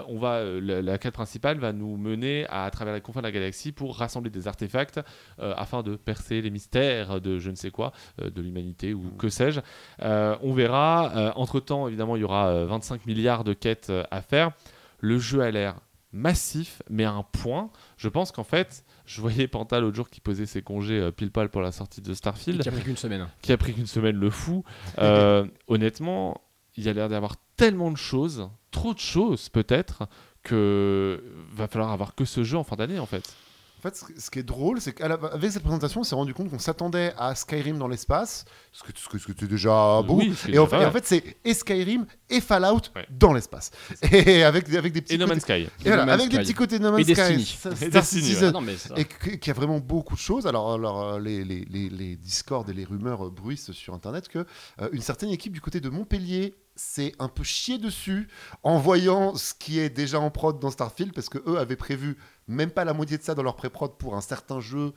on 0.07 0.19
va, 0.19 0.43
la, 0.43 0.81
la 0.83 0.97
quête 0.99 1.15
principale 1.15 1.57
va 1.57 1.73
nous 1.73 1.97
mener 1.97 2.45
à, 2.47 2.65
à 2.65 2.69
travers 2.71 2.93
les 2.93 3.01
confins 3.01 3.21
de 3.21 3.25
la 3.25 3.31
galaxie 3.31 3.71
pour 3.71 3.97
rassembler 3.97 4.29
des 4.29 4.47
artefacts 4.47 4.99
afin 5.39 5.81
de 5.81 5.95
percer 5.95 6.41
les 6.41 6.51
mystères 6.51 7.19
de 7.19 7.39
je 7.39 7.49
ne 7.49 7.55
sais 7.55 7.71
quoi, 7.71 7.91
de 8.23 8.41
l'humanité 8.41 8.93
ou 8.93 9.09
que 9.17 9.29
sais-je. 9.29 9.61
On 9.99 10.53
verra. 10.53 11.33
Entre-temps, 11.35 11.87
évidemment, 11.87 12.15
il 12.15 12.21
y 12.21 12.23
aura 12.25 12.49
euh, 12.49 12.65
25 12.67 13.05
milliards 13.07 13.43
de 13.43 13.53
quêtes 13.53 13.91
à 14.11 14.21
faire. 14.21 14.51
Le 14.99 15.17
jeu 15.17 15.41
a 15.41 15.49
l'air 15.49 15.75
massif, 16.11 16.81
mais 16.89 17.03
à 17.05 17.11
un 17.11 17.23
point, 17.23 17.69
je 17.97 18.09
pense 18.09 18.31
qu'en 18.31 18.43
fait, 18.43 18.83
je 19.09 19.21
voyais 19.21 19.47
Panta 19.47 19.79
l'autre 19.79 19.95
jour 19.95 20.07
qui 20.07 20.21
posait 20.21 20.45
ses 20.45 20.61
congés 20.61 20.99
euh, 20.99 21.11
pile 21.11 21.31
poil 21.31 21.49
pour 21.49 21.61
la 21.61 21.71
sortie 21.71 21.99
de 21.99 22.13
Starfield 22.13 22.61
Qui 22.61 22.69
a 22.69 22.71
pris 22.71 22.83
qu'une 22.83 22.95
semaine. 22.95 23.27
qui 23.41 23.51
a 23.51 23.57
pris 23.57 23.73
qu'une 23.73 23.87
semaine 23.87 24.15
le 24.15 24.29
fou. 24.29 24.63
Euh, 24.99 25.47
honnêtement, 25.67 26.41
il 26.77 26.83
y 26.83 26.89
a 26.89 26.93
l'air 26.93 27.09
d'avoir 27.09 27.35
tellement 27.57 27.89
de 27.89 27.97
choses, 27.97 28.47
trop 28.69 28.93
de 28.93 28.99
choses 28.99 29.49
peut-être, 29.49 30.07
que 30.43 31.23
va 31.51 31.67
falloir 31.67 31.91
avoir 31.91 32.13
que 32.13 32.23
ce 32.23 32.43
jeu 32.43 32.57
en 32.59 32.63
fin 32.63 32.75
d'année 32.75 32.99
en 32.99 33.07
fait. 33.07 33.35
En 33.79 33.81
fait, 33.81 33.95
ce 34.17 34.29
qui 34.29 34.39
est 34.39 34.43
drôle, 34.43 34.81
c'est 34.81 34.91
qu'avec 34.91 35.51
cette 35.53 35.63
présentation, 35.63 36.01
on 36.01 36.03
s'est 36.03 36.13
rendu 36.13 36.33
compte 36.33 36.49
qu'on 36.49 36.59
s'attendait 36.59 37.13
à 37.17 37.33
Skyrim 37.33 37.77
dans 37.77 37.87
l'espace, 37.87 38.43
ce 38.73 38.83
que, 38.83 38.89
ce 38.93 39.07
que, 39.07 39.17
ce 39.17 39.25
que 39.27 39.31
était 39.31 39.47
déjà 39.47 40.01
beau. 40.01 40.15
Oui, 40.17 40.33
c'est 40.35 40.51
et, 40.51 40.59
en 40.59 40.67
fait, 40.67 40.75
pas 40.75 40.83
et 40.83 40.85
en 40.85 40.91
fait, 40.91 41.05
c'est 41.05 41.37
et 41.45 41.53
Skyrim 41.53 42.05
et 42.29 42.41
Fallout 42.41 42.81
Ouais. 42.93 43.07
dans 43.09 43.31
l'espace. 43.31 43.71
Et 44.11 44.43
avec, 44.43 44.67
avec 44.73 44.91
des 44.91 45.01
petits 45.01 45.13
Et 45.13 45.17
No 45.17 45.27
côtés, 45.27 45.35
Man's 45.35 45.43
Sky. 45.43 45.53
et 45.53 45.69
voilà, 45.85 46.03
No 46.03 46.11
Man's 46.11 46.19
avec 46.23 46.31
des 46.33 46.39
petits 46.39 46.53
côtés 46.53 46.77
No 46.79 46.91
Man's 46.91 47.07
Et 47.07 47.15
Sky, 47.15 47.21
Destiny. 47.37 47.45
Star- 47.45 47.71
Et 47.71 47.75
Star 47.75 47.89
Destiny, 47.89 48.21
Citizen, 48.21 48.51
non, 48.51 48.59
mais 48.61 48.75
ça- 48.75 48.93
et 48.97 49.05
que- 49.05 49.29
qui 49.35 49.49
a 49.49 49.53
vraiment 49.53 49.79
beaucoup 49.79 50.15
de 50.15 50.19
choses. 50.19 50.45
Alors, 50.45 50.73
alors, 50.73 51.01
euh, 51.13 51.19
les, 51.21 51.45
les, 51.45 51.63
les, 51.69 51.87
les 51.89 52.17
discords 52.17 52.65
et 52.69 52.73
les 52.73 52.83
rumeurs 52.83 53.27
euh, 53.27 53.29
bruissent 53.29 53.71
sur 53.71 53.93
Internet 53.93 54.27
que 54.27 54.39
euh, 54.81 54.89
une 54.91 55.01
certaine 55.01 55.29
équipe 55.29 55.53
du 55.53 55.61
côté 55.61 55.79
de 55.79 55.87
Montpellier 55.87 56.53
s'est 56.75 57.13
un 57.19 57.27
peu 57.27 57.43
chié 57.43 57.77
dessus 57.77 58.27
en 58.63 58.77
voyant 58.77 59.35
ce 59.35 59.53
qui 59.53 59.79
est 59.79 59.89
déjà 59.89 60.19
en 60.19 60.31
prod 60.31 60.59
dans 60.59 60.69
Starfield 60.71 61.11
parce 61.13 61.27
que 61.29 61.37
eux 61.45 61.57
avaient 61.59 61.75
prévu 61.75 62.17
même 62.49 62.71
pas 62.71 62.83
la 62.83 62.93
moitié 62.93 63.17
de 63.17 63.23
ça 63.23 63.35
dans 63.35 63.43
leur 63.43 63.55
pré-prod 63.55 63.91
pour 63.97 64.15
un 64.15 64.21
certain 64.21 64.59
jeu 64.59 64.91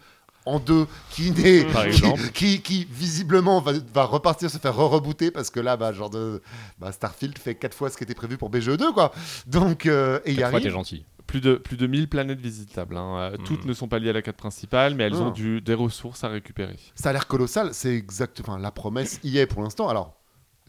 en 0.44 0.58
deux 0.58 0.88
qui 1.10 1.30
n'est 1.30 1.64
Par 1.66 1.82
qui, 1.82 1.88
exemple. 1.88 2.28
qui, 2.34 2.60
qui, 2.62 2.84
visiblement 2.90 3.60
va, 3.60 3.72
va 3.94 4.04
repartir 4.04 4.50
se 4.50 4.58
faire 4.58 4.74
re-rebooter 4.74 5.30
parce 5.30 5.50
que 5.50 5.60
là 5.60 5.76
bah, 5.76 5.92
genre 5.92 6.10
de 6.10 6.42
bah, 6.80 6.90
Starfield 6.90 7.38
fait 7.38 7.54
quatre 7.54 7.74
fois 7.76 7.90
ce 7.90 7.96
qui 7.96 8.02
était 8.02 8.14
prévu 8.14 8.36
pour 8.38 8.50
BGE2 8.50 8.92
quoi 8.92 9.12
donc 9.46 9.86
euh, 9.86 10.18
et 10.24 10.30
il 10.32 10.34
y 10.34 10.38
Quatre 10.38 10.50
fois, 10.50 10.58
t'es 10.58 10.66
arrive 10.66 10.72
gentil. 10.72 11.04
Plus 11.28 11.40
de, 11.40 11.54
plus 11.54 11.76
de 11.76 11.86
1000 11.86 12.08
planètes 12.08 12.40
visitables. 12.40 12.96
hein. 12.96 13.16
Euh, 13.18 13.36
Mhm. 13.38 13.44
Toutes 13.44 13.64
ne 13.66 13.72
sont 13.72 13.86
pas 13.88 13.98
liées 14.00 14.10
à 14.10 14.12
la 14.12 14.20
quête 14.22 14.36
principale, 14.36 14.94
mais 14.96 15.04
elles 15.04 15.12
Non. 15.12 15.28
ont 15.28 15.30
du, 15.30 15.60
des 15.62 15.72
ressources 15.74 16.24
à 16.24 16.28
récupérer. 16.28 16.76
Ça 16.94 17.08
a 17.10 17.12
l'air 17.12 17.26
colossal, 17.26 17.70
c'est 17.72 17.94
exact. 17.94 18.40
Enfin, 18.40 18.58
la 18.58 18.70
promesse 18.72 19.18
y 19.22 19.38
est 19.38 19.46
pour 19.46 19.62
l'instant. 19.62 19.88
Alors, 19.88 20.14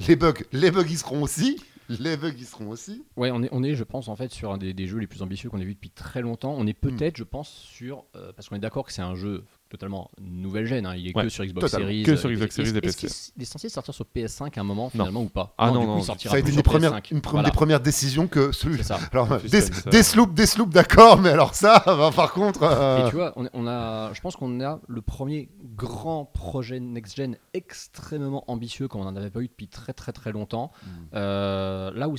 les 0.08 0.16
bugs, 0.16 0.34
les 0.54 0.72
bugs 0.72 0.86
y 0.88 0.96
seront 0.96 1.24
aussi. 1.24 1.62
Les 2.00 2.18
bugs 2.18 2.30
y 2.38 2.44
seront 2.46 2.70
aussi. 2.70 3.04
Ouais, 3.18 3.32
on 3.32 3.44
est, 3.44 3.50
on 3.52 3.64
est, 3.64 3.76
je 3.76 3.84
pense, 3.84 4.08
en 4.08 4.16
fait, 4.16 4.32
sur 4.32 4.52
un 4.52 4.58
des, 4.58 4.74
des 4.74 4.88
jeux 4.88 4.98
les 5.00 5.08
plus 5.08 5.22
ambitieux 5.22 5.50
qu'on 5.50 5.60
ait 5.60 5.66
vu 5.66 5.74
depuis 5.76 5.90
très 5.92 6.22
longtemps. 6.22 6.54
On 6.58 6.66
est 6.68 6.74
Hmm. 6.84 6.90
peut-être, 6.96 7.18
je 7.18 7.24
pense, 7.24 7.50
sur. 7.50 8.06
euh, 8.16 8.32
parce 8.34 8.50
qu'on 8.50 8.56
est 8.56 8.60
d'accord 8.60 8.86
que 8.86 8.94
c'est 8.94 9.02
un 9.02 9.16
jeu 9.16 9.44
totalement 9.74 10.10
nouvelle 10.22 10.66
gêne. 10.68 10.86
hein, 10.86 10.96
Il 10.96 11.08
est 11.08 11.16
Ouais, 11.18 11.24
que 11.24 11.30
sur 11.30 11.44
Xbox. 11.44 11.72
Series. 11.72 12.04
Que 12.04 12.16
sur 12.16 12.30
euh, 12.30 12.34
Xbox 12.34 12.56
Series 12.56 12.70
et 12.70 12.86
est-ce 12.86 12.98
PC. 13.02 13.32
qu'il 13.34 13.42
est 13.42 13.46
censé 13.46 13.70
sortir 13.70 13.94
sur 13.94 14.06
PS5 14.16 14.56
à 14.58 14.62
un 14.62 14.64
moment, 14.64 14.90
finalement, 14.90 15.22
ou 15.24 15.30
pas 15.30 15.54
Ah 15.58 15.72
non, 15.72 15.80
du 15.82 15.86
coup, 15.88 15.92
non, 15.94 15.98
il 16.00 16.04
sortira 16.04 16.32
Ça 16.32 16.38
a 16.38 16.40
été 16.40 16.50
une, 16.50 16.56
des 16.58 16.62
sur 16.62 16.72
premières, 16.72 16.94
PS5. 17.00 17.12
une 17.14 17.22
Voilà, 17.26 17.50
des 17.50 17.54
premières 17.56 17.80
décisions 17.80 18.28
que 18.28 18.52
celui. 18.52 18.84
Ça. 18.84 19.00
Alors, 19.12 19.40
des. 19.42 19.62
Deathloop, 19.92 20.34
Deathloop, 20.36 20.70
d'accord, 20.70 21.20
mais 21.20 21.30
alors 21.30 21.56
ça, 21.56 21.82
bah, 21.88 22.12
par 22.16 22.34
contre. 22.34 22.62
euh, 22.64 23.06
Et 23.06 23.10
tu 23.10 23.16
vois, 23.16 23.34
on, 23.36 23.50
on 23.54 23.68
a, 23.68 24.14
je 24.14 24.22
pense 24.22 24.36
qu'on 24.36 24.62
a 24.62 24.80
le 24.88 25.02
premier 25.02 25.50
grand 25.76 26.26
projet 26.26 26.80
next-gen 26.80 27.38
extrêmement 27.54 28.44
ambitieux 28.52 28.88
comme 28.88 29.02
on 29.02 29.06
n'en 29.06 29.16
avait 29.16 29.30
pas 29.32 29.40
eu 29.42 29.48
depuis 29.48 29.68
très 29.68 29.94
très 29.94 30.12
très 30.12 30.32
longtemps. 30.32 30.72
Mm. 30.86 30.90
Euh, 31.16 31.92
là 31.96 32.08
où 32.10 32.16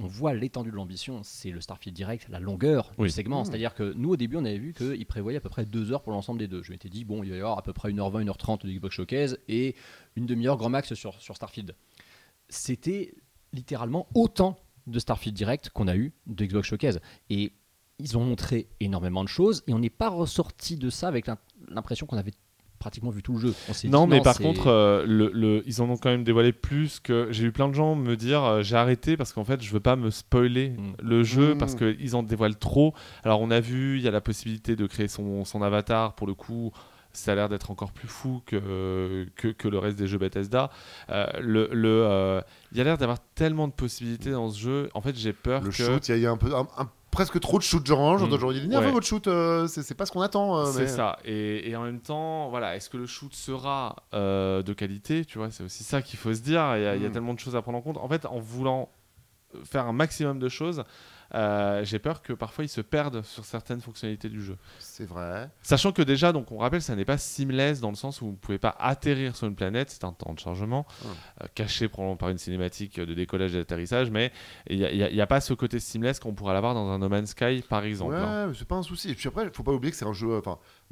on 0.00 0.06
voit 0.06 0.32
l'étendue 0.34 0.70
de 0.70 0.76
l'ambition, 0.76 1.22
c'est 1.22 1.50
le 1.50 1.60
Starfield 1.60 1.94
Direct, 1.94 2.26
la 2.30 2.40
longueur 2.40 2.92
Oui. 2.98 3.08
du 3.08 3.12
segment. 3.12 3.42
Mm. 3.42 3.44
C'est-à-dire 3.44 3.74
que 3.74 3.92
nous, 3.92 4.10
au 4.10 4.16
début, 4.16 4.36
on 4.36 4.44
avait 4.44 4.58
vu 4.58 4.72
qu'il 4.72 5.04
prévoyait 5.06 5.36
à 5.38 5.40
peu 5.40 5.50
près 5.50 5.66
deux 5.66 5.92
heures 5.92 6.02
pour 6.02 6.12
l'ensemble 6.12 6.38
des 6.38 6.48
deux. 6.48 6.62
Je 6.62 6.70
m'étais 6.72 6.88
dit, 6.88 7.04
bon, 7.04 7.22
il 7.22 7.30
va 7.30 7.36
y 7.36 7.40
avoir 7.40 7.58
à 7.58 7.62
peu 7.62 7.72
près 7.74 7.90
1h20, 7.92 8.24
1h30 8.24 8.62
de 8.66 8.70
Xbox 8.72 8.94
Showcase 8.96 9.38
et 9.48 9.74
une 10.16 10.24
demi-heure 10.26 10.56
grand 10.56 10.70
max 10.70 10.94
sur, 10.94 11.20
sur 11.20 11.36
Starfield. 11.36 11.74
C'était 12.48 13.14
littéralement 13.52 14.08
autant 14.14 14.58
de 14.86 14.98
Starfield 14.98 15.36
Direct 15.36 15.70
qu'on 15.70 15.88
a 15.88 15.96
eu 15.96 16.12
de 16.26 16.44
Xbox 16.44 16.68
Showcase. 16.68 17.00
Et 17.30 17.52
ils 17.98 18.16
ont 18.16 18.24
montré 18.24 18.68
énormément 18.80 19.22
de 19.22 19.28
choses 19.28 19.62
et 19.66 19.74
on 19.74 19.78
n'est 19.78 19.90
pas 19.90 20.08
ressorti 20.08 20.76
de 20.76 20.90
ça 20.90 21.06
avec 21.08 21.26
l'im- 21.26 21.38
l'impression 21.68 22.06
qu'on 22.06 22.16
avait 22.16 22.32
pratiquement 22.82 23.10
vu 23.10 23.22
tout 23.22 23.34
le 23.34 23.38
jeu. 23.38 23.54
On 23.68 23.88
Non, 23.88 24.04
dit, 24.06 24.10
mais 24.14 24.20
par 24.20 24.36
contre, 24.38 24.66
euh, 24.66 25.04
le, 25.06 25.30
le- 25.32 25.62
ils 25.66 25.80
en 25.80 25.88
ont 25.88 25.96
quand 25.96 26.10
même 26.10 26.24
dévoilé 26.24 26.52
plus 26.52 26.98
que. 27.00 27.28
J'ai 27.30 27.44
eu 27.44 27.52
plein 27.52 27.68
de 27.68 27.74
gens 27.74 27.94
me 27.94 28.16
dire 28.16 28.42
euh, 28.44 28.62
j'ai 28.62 28.76
arrêté 28.76 29.16
parce 29.16 29.32
qu'en 29.32 29.44
fait, 29.44 29.62
je 29.62 29.72
veux 29.72 29.80
pas 29.80 29.94
me 29.96 30.10
spoiler 30.10 30.70
Mm. 30.70 30.92
le 31.02 31.22
jeu 31.22 31.54
Mm. 31.54 31.58
parce 31.58 31.74
qu'ils 31.76 32.16
en 32.16 32.22
dévoilent 32.22 32.58
trop. 32.58 32.92
Alors, 33.24 33.40
on 33.40 33.50
a 33.50 33.60
vu, 33.60 33.98
il 33.98 34.02
y 34.02 34.08
a 34.08 34.10
la 34.10 34.20
possibilité 34.20 34.74
de 34.76 34.86
créer 34.86 35.08
son, 35.08 35.44
son 35.44 35.62
avatar. 35.62 36.14
Pour 36.14 36.26
le 36.26 36.34
coup, 36.34 36.72
ça 37.12 37.32
a 37.32 37.34
l'air 37.34 37.48
d'être 37.48 37.70
encore 37.70 37.92
plus 37.92 38.08
fou 38.08 38.42
que, 38.46 39.26
que, 39.36 39.48
que 39.48 39.68
le 39.68 39.78
reste 39.78 39.98
des 39.98 40.06
jeux 40.06 40.18
Bethesda. 40.18 40.70
Euh, 41.10 41.26
le, 41.40 41.68
le, 41.72 41.88
euh, 42.06 42.40
il 42.72 42.78
y 42.78 42.80
a 42.80 42.84
l'air 42.84 42.98
d'avoir 42.98 43.18
tellement 43.34 43.68
de 43.68 43.72
possibilités 43.74 44.30
dans 44.30 44.48
ce 44.50 44.58
jeu. 44.58 44.88
En 44.94 45.00
fait, 45.02 45.14
j'ai 45.16 45.32
peur 45.32 45.60
le 45.62 45.68
que. 45.70 45.74
shoot, 45.76 46.08
il 46.08 46.18
y 46.18 46.26
a- 46.26 46.30
a 46.30 46.32
un 46.32 46.36
peu. 46.36 46.54
un- 46.54 46.66
un- 46.78 46.90
presque 47.12 47.38
trop 47.38 47.58
de 47.58 47.62
shoot 47.62 47.86
genre, 47.86 48.18
genre 48.18 48.26
d'aujourd'hui. 48.28 48.66
Dit, 48.66 48.76
Ouais. 48.76 48.90
votre 48.90 49.06
shoot, 49.06 49.28
euh, 49.28 49.68
c'est 49.68 49.94
pas 49.94 50.06
ce 50.06 50.10
qu'on 50.12 50.22
attend. 50.22 50.56
euh, 50.58 50.64
C'est 50.72 50.80
mais- 50.80 50.88
ça. 50.88 51.18
Et, 51.24 51.70
et 51.70 51.76
en 51.76 51.82
même 51.82 52.00
temps, 52.00 52.48
voilà, 52.48 52.74
est-ce 52.74 52.90
que 52.90 52.96
le 52.96 53.06
shoot 53.06 53.32
sera 53.34 53.94
euh, 54.14 54.62
de 54.62 54.72
qualité 54.72 55.24
Tu 55.24 55.38
vois, 55.38 55.50
c'est 55.52 55.62
aussi 55.62 55.84
ça 55.84 56.02
qu'il 56.02 56.18
faut 56.18 56.34
se 56.34 56.40
dire. 56.40 56.60
Il 56.76 56.82
y, 56.82 56.86
a, 56.86 56.96
il 56.96 57.02
y 57.02 57.06
a 57.06 57.08
Mm. 57.08 57.12
tellement 57.12 57.34
de 57.34 57.38
choses 57.38 57.54
à 57.54 57.62
prendre 57.62 57.78
en 57.78 57.82
compte. 57.82 57.98
En 57.98 58.08
fait, 58.08 58.26
en 58.26 58.40
voulant 58.40 58.88
faire 59.64 59.86
un 59.86 59.92
maximum 59.92 60.38
de 60.38 60.48
choses, 60.48 60.82
euh, 61.34 61.84
j'ai 61.84 61.98
peur 61.98 62.22
que 62.22 62.32
parfois 62.32 62.64
ils 62.64 62.68
se 62.68 62.80
perdent 62.80 63.22
sur 63.22 63.44
certaines 63.44 63.80
fonctionnalités 63.80 64.28
du 64.28 64.42
jeu. 64.42 64.56
C'est 64.78 65.04
vrai. 65.06 65.50
Sachant 65.62 65.92
que 65.92 66.02
déjà, 66.02 66.32
donc 66.32 66.52
on 66.52 66.58
rappelle, 66.58 66.82
ça 66.82 66.94
n'est 66.96 67.04
pas 67.04 67.18
seamless 67.18 67.80
dans 67.80 67.90
le 67.90 67.96
sens 67.96 68.20
où 68.20 68.26
vous 68.26 68.32
ne 68.32 68.36
pouvez 68.36 68.58
pas 68.58 68.76
atterrir 68.78 69.34
sur 69.36 69.46
une 69.46 69.54
planète, 69.56 69.90
c'est 69.90 70.04
un 70.04 70.12
temps 70.12 70.32
de 70.34 70.38
chargement 70.38 70.86
Mm. 71.02 71.06
euh, 71.42 71.46
caché 71.54 71.88
probablement 71.88 72.16
par 72.16 72.28
une 72.28 72.38
cinématique 72.38 72.98
de 73.00 73.14
décollage 73.14 73.54
et 73.54 73.58
d'atterrissage, 73.58 74.10
mais 74.10 74.32
il 74.68 74.78
n'y 74.78 74.84
a, 74.84 74.90
il 74.92 75.16
il 75.16 75.26
pas 75.26 75.40
ce 75.40 75.54
côté 75.54 75.78
seamless 75.80 76.18
qu'on 76.20 76.34
pourrait 76.34 76.52
l'avoir 76.54 76.74
dans 76.74 76.88
un 76.90 76.98
No 76.98 77.08
Man's 77.08 77.30
Sky 77.30 77.62
par 77.68 77.84
exemple. 77.84 78.14
hein. 78.14 78.42
Ouais, 78.44 78.48
mais 78.48 78.54
c'est 78.58 78.68
pas 78.68 78.76
un 78.76 78.82
souci. 78.82 79.10
Et 79.10 79.14
puis 79.14 79.28
après, 79.28 79.48
faut 79.52 79.62
pas 79.62 79.72
oublier 79.72 79.90
que 79.90 79.96
c'est 79.96 80.04
un 80.04 80.12
jeu. 80.12 80.30
euh, 80.32 80.40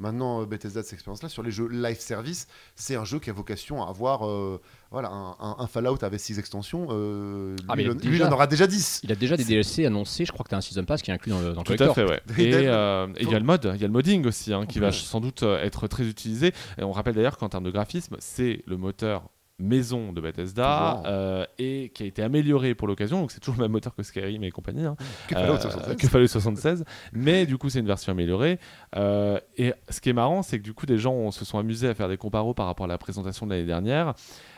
maintenant, 0.01 0.41
euh, 0.41 0.45
Bethesda 0.45 0.81
de 0.81 0.85
cette 0.85 0.93
expérience-là, 0.95 1.29
sur 1.29 1.43
les 1.43 1.51
jeux 1.51 1.67
live 1.69 1.99
service, 1.99 2.47
c'est 2.75 2.95
un 2.95 3.05
jeu 3.05 3.19
qui 3.19 3.29
a 3.29 3.33
vocation 3.33 3.81
à 3.83 3.89
avoir 3.89 4.27
euh, 4.27 4.59
voilà, 4.91 5.09
un, 5.09 5.31
un- 5.39 5.55
un 5.59 5.67
Fallout 5.67 6.03
avec 6.03 6.19
6 6.19 6.39
extensions. 6.39 6.87
euh, 6.89 7.55
lui, 7.55 7.65
Ah, 7.69 7.75
mais 7.77 7.83
il 7.83 7.93
déjà- 7.95 8.09
lui, 8.09 8.17
il 8.17 8.23
en 8.23 8.31
aura 8.31 8.47
déjà 8.47 8.67
10. 8.67 8.99
Il 9.03 9.11
a 9.11 9.15
déjà 9.15 9.37
des 9.37 9.45
DLC 9.45 9.85
annoncés, 9.85 10.25
je 10.25 10.31
crois 10.33 10.43
que 10.43 10.49
tu 10.49 10.55
as 10.55 10.57
un 10.57 10.61
Season 10.61 10.83
Pass 10.83 11.01
qui 11.01 11.11
est 11.11 11.13
inclus 11.13 11.31
dans 11.31 11.39
le, 11.39 11.53
dans 11.53 11.61
le 11.67 11.77
Tout 11.77 11.81
à 11.83 11.93
fait, 11.93 12.03
ouais. 12.03 12.19
Et 12.37 12.53
euh, 12.67 13.07
il 13.19 13.29
y 13.29 13.35
a 13.35 13.39
le 13.39 13.45
mode, 13.45 13.71
il 13.75 13.79
y 13.81 13.83
a 13.83 13.87
le 13.87 13.93
modding 13.93 14.25
aussi, 14.27 14.53
hein, 14.53 14.65
qui 14.65 14.79
va 14.79 14.91
sans 14.91 15.21
doute 15.21 15.43
être 15.43 15.87
très 15.87 16.05
utilisé. 16.05 16.53
Et 16.77 16.83
on 16.83 16.91
rappelle 16.91 17.15
d'ailleurs 17.15 17.37
qu'en 17.37 17.47
termes 17.49 17.63
de 17.63 17.71
graphisme, 17.71 18.17
c'est 18.19 18.63
le 18.67 18.77
moteur 18.77 19.29
maison 19.59 20.11
de 20.11 20.19
Bethesda 20.19 21.03
euh, 21.05 21.45
et 21.59 21.80
qui 21.89 22.03
a 22.03 22.05
été 22.05 22.21
amélioré 22.23 22.75
pour 22.75 22.87
l'occasion. 22.87 23.21
Donc 23.21 23.31
c'est 23.31 23.39
toujours 23.39 23.57
le 23.57 23.63
même 23.65 23.71
moteur 23.71 23.95
que 23.95 24.03
Skyrim 24.03 24.43
et 24.43 24.51
compagnie. 24.51 24.85
hein. 24.85 24.95
Que 25.27 25.35
Fallout 25.35 25.53
Euh, 25.55 25.59
76. 25.59 25.95
que 25.97 26.07
Fallout 26.07 26.27
76. 26.27 26.85
Mais 27.13 27.45
du 27.45 27.57
coup, 27.57 27.69
c'est 27.69 27.79
une 27.79 27.87
version 27.87 28.11
améliorée. 28.11 28.59
Euh, 28.95 29.39
et 29.57 29.73
ce 29.89 30.01
qui 30.01 30.09
est 30.09 30.13
marrant, 30.13 30.43
c'est 30.43 30.57
que 30.59 30.63
du 30.63 30.73
coup, 30.73 30.85
des 30.85 30.97
gens 30.97 31.31
se 31.31 31.45
sont 31.45 31.57
amusés 31.57 31.87
à 31.87 31.93
faire 31.93 32.09
des 32.09 32.17
comparos 32.17 32.53
par 32.53 32.65
rapport 32.65 32.85
à 32.85 32.89
la 32.89 32.97
présentation 32.97 33.45
de 33.45 33.51
l'année 33.53 33.65
dernière, 33.65 34.13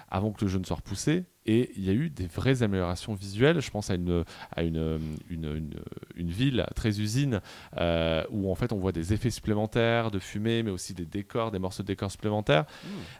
avant 0.10 0.32
que 0.32 0.44
le 0.46 0.48
jeu 0.52 0.60
ne 0.60 0.64
soit 0.66 0.76
repoussé. 0.78 1.24
Et 1.46 1.72
il 1.76 1.84
y 1.84 1.90
a 1.90 1.94
eu 1.94 2.10
des 2.10 2.28
vraies 2.28 2.64
améliorations 2.64 3.14
visuelles. 3.16 3.60
Je 3.60 3.70
pense 3.70 3.90
à 3.90 3.96
une, 3.96 4.24
à 4.56 4.64
une, 4.64 4.98
une, 5.30 5.44
une- 5.44 5.74
une 6.16 6.30
ville 6.30 6.66
très 6.74 7.02
usine 7.02 7.42
euh, 7.78 8.24
où 8.32 8.50
en 8.50 8.56
fait 8.56 8.72
on 8.72 8.78
voit 8.78 8.94
des 8.94 9.12
effets 9.12 9.30
supplémentaires 9.32 10.10
de 10.10 10.20
fumée, 10.20 10.64
mais 10.64 10.72
aussi 10.72 10.94
des 10.94 11.06
décors, 11.06 11.52
des 11.52 11.60
morceaux 11.60 11.84
de 11.84 11.88
décors 11.88 12.12
supplémentaires. 12.12 12.64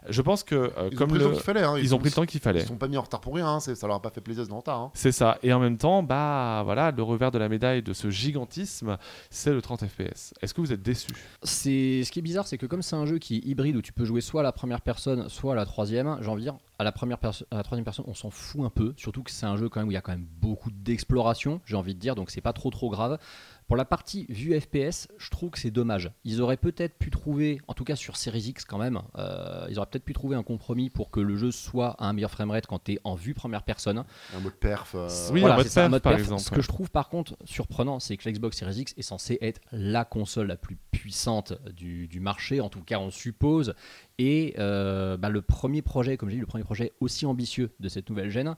Je 0.08 0.22
pense 0.22 0.42
que 0.42 0.54
euh, 0.54 0.68
Mmh. 0.68 0.88
Ils 0.92 0.94
ont 0.94 0.96
comme 0.96 1.08
pris 1.10 1.18
le 1.18 1.24
le- 1.24 1.30
temps 1.30 1.34
qu'il 1.36 1.42
fallait. 1.44 1.62
hein. 1.62 1.74
ils 1.78 1.86
ont 1.86 1.96
sont- 1.96 1.98
pris 1.98 2.08
le 2.08 2.14
temps 2.14 2.24
qu'il 2.24 2.40
fallait. 2.40 2.60
Ils 2.60 2.66
sont 2.66 2.76
pas 2.76 2.88
mis 2.88 2.96
en 2.96 3.02
retard 3.02 3.20
pour 3.20 3.34
rien. 3.34 3.46
hein. 3.46 3.60
Ça 3.60 3.86
leur 3.86 3.93
a 3.96 4.00
pas 4.00 4.10
fait 4.10 4.20
plaisir 4.20 4.46
de 4.46 4.52
en 4.52 4.58
retard. 4.58 4.78
hein. 4.80 4.90
C'est 4.94 5.12
ça. 5.12 5.38
Et 5.42 5.52
en 5.52 5.60
même 5.60 5.78
temps, 5.78 6.02
bah 6.02 6.62
voilà, 6.64 6.90
le 6.90 7.02
revers 7.02 7.30
de 7.30 7.38
la 7.38 7.48
médaille 7.48 7.82
de 7.82 7.92
ce 7.92 8.10
gigantisme, 8.10 8.96
c'est 9.30 9.52
le 9.52 9.62
30 9.62 9.86
FPS. 9.86 10.34
Est-ce 10.42 10.54
que 10.54 10.60
vous 10.60 10.72
êtes 10.72 10.82
déçu? 10.82 11.12
C'est 11.42 12.02
ce 12.04 12.10
qui 12.12 12.18
est 12.18 12.22
bizarre, 12.22 12.46
c'est 12.46 12.58
que 12.58 12.66
comme 12.66 12.82
c'est 12.82 12.96
un 12.96 13.06
jeu 13.06 13.18
qui 13.18 13.36
est 13.36 13.44
hybride 13.46 13.76
où 13.76 13.82
tu 13.82 13.92
peux 13.92 14.04
jouer 14.04 14.20
soit 14.20 14.40
à 14.40 14.44
la 14.44 14.52
première 14.52 14.80
personne, 14.80 15.28
soit 15.28 15.52
à 15.52 15.56
la 15.56 15.64
troisième, 15.66 16.18
j'ai 16.20 16.28
envie 16.28 16.44
de 16.44 16.50
dire 16.50 16.58
à 16.78 16.82
la 16.84 16.90
première 16.92 17.18
perso- 17.18 17.44
à 17.52 17.56
la 17.56 17.62
troisième 17.62 17.84
personne, 17.84 18.04
on 18.08 18.14
s'en 18.14 18.30
fout 18.30 18.62
un 18.64 18.70
peu. 18.70 18.94
Surtout 18.96 19.22
que 19.22 19.30
c'est 19.30 19.46
un 19.46 19.56
jeu 19.56 19.68
quand 19.68 19.78
même 19.80 19.88
où 19.88 19.92
il 19.92 19.94
y 19.94 19.98
a 19.98 20.00
quand 20.00 20.12
même 20.12 20.26
beaucoup 20.40 20.70
d'exploration, 20.72 21.60
j'ai 21.66 21.76
envie 21.76 21.94
de 21.94 22.00
dire, 22.00 22.14
donc 22.14 22.30
c'est 22.30 22.40
pas 22.40 22.52
trop 22.52 22.70
trop 22.70 22.90
grave. 22.90 23.18
Pour 23.66 23.76
la 23.76 23.86
partie 23.86 24.26
vue 24.28 24.58
FPS, 24.60 25.08
je 25.16 25.30
trouve 25.30 25.50
que 25.50 25.58
c'est 25.58 25.70
dommage. 25.70 26.10
Ils 26.24 26.42
auraient 26.42 26.58
peut-être 26.58 26.98
pu 26.98 27.10
trouver, 27.10 27.60
en 27.66 27.72
tout 27.72 27.84
cas 27.84 27.96
sur 27.96 28.16
Series 28.16 28.48
X 28.48 28.64
quand 28.66 28.76
même, 28.76 29.00
euh, 29.16 29.66
ils 29.70 29.78
auraient 29.78 29.86
peut-être 29.90 30.04
pu 30.04 30.12
trouver 30.12 30.36
un 30.36 30.42
compromis 30.42 30.90
pour 30.90 31.10
que 31.10 31.18
le 31.20 31.34
jeu 31.36 31.50
soit 31.50 31.92
à 31.98 32.06
un 32.08 32.12
meilleur 32.12 32.30
framerate 32.30 32.66
quand 32.66 32.84
tu 32.84 32.92
es 32.92 32.98
en 33.04 33.14
vue 33.14 33.32
première 33.32 33.62
personne. 33.62 34.04
Un 34.36 34.40
mode 34.40 34.52
perf. 34.54 34.94
euh, 34.94 35.08
Oui, 35.32 35.40
Voilà, 35.40 35.54
en 35.54 35.58
mode 35.58 35.66
c'est 35.66 35.72
ça, 35.72 35.80
un 35.80 35.84
perf, 35.84 35.90
mode 35.92 36.02
par 36.02 36.12
perf. 36.12 36.22
exemple, 36.24 36.42
Ce 36.42 36.50
que 36.50 36.60
je 36.60 36.68
trouve 36.68 36.90
par 36.90 37.08
contre 37.08 37.36
surprenant, 37.46 38.00
c'est 38.00 38.16
que 38.18 38.28
l'Xbox 38.28 38.58
Series 38.58 38.80
X 38.80 38.94
est 38.98 39.02
censée 39.02 39.38
être 39.40 39.60
la 39.72 40.04
console 40.04 40.48
la 40.48 40.56
plus 40.56 40.76
puissante 40.90 41.54
du, 41.72 42.06
du 42.06 42.20
marché, 42.20 42.60
en 42.60 42.68
tout 42.68 42.82
cas 42.82 42.98
on 42.98 43.10
suppose. 43.10 43.74
Et 44.18 44.54
euh, 44.58 45.16
bah, 45.16 45.30
le 45.30 45.40
premier 45.42 45.80
projet, 45.82 46.16
comme 46.18 46.28
j'ai 46.28 46.36
dit, 46.36 46.40
le 46.40 46.46
premier 46.46 46.64
projet 46.64 46.92
aussi 47.00 47.24
ambitieux 47.26 47.70
de 47.80 47.88
cette 47.88 48.10
nouvelle 48.10 48.30
gêne 48.30 48.56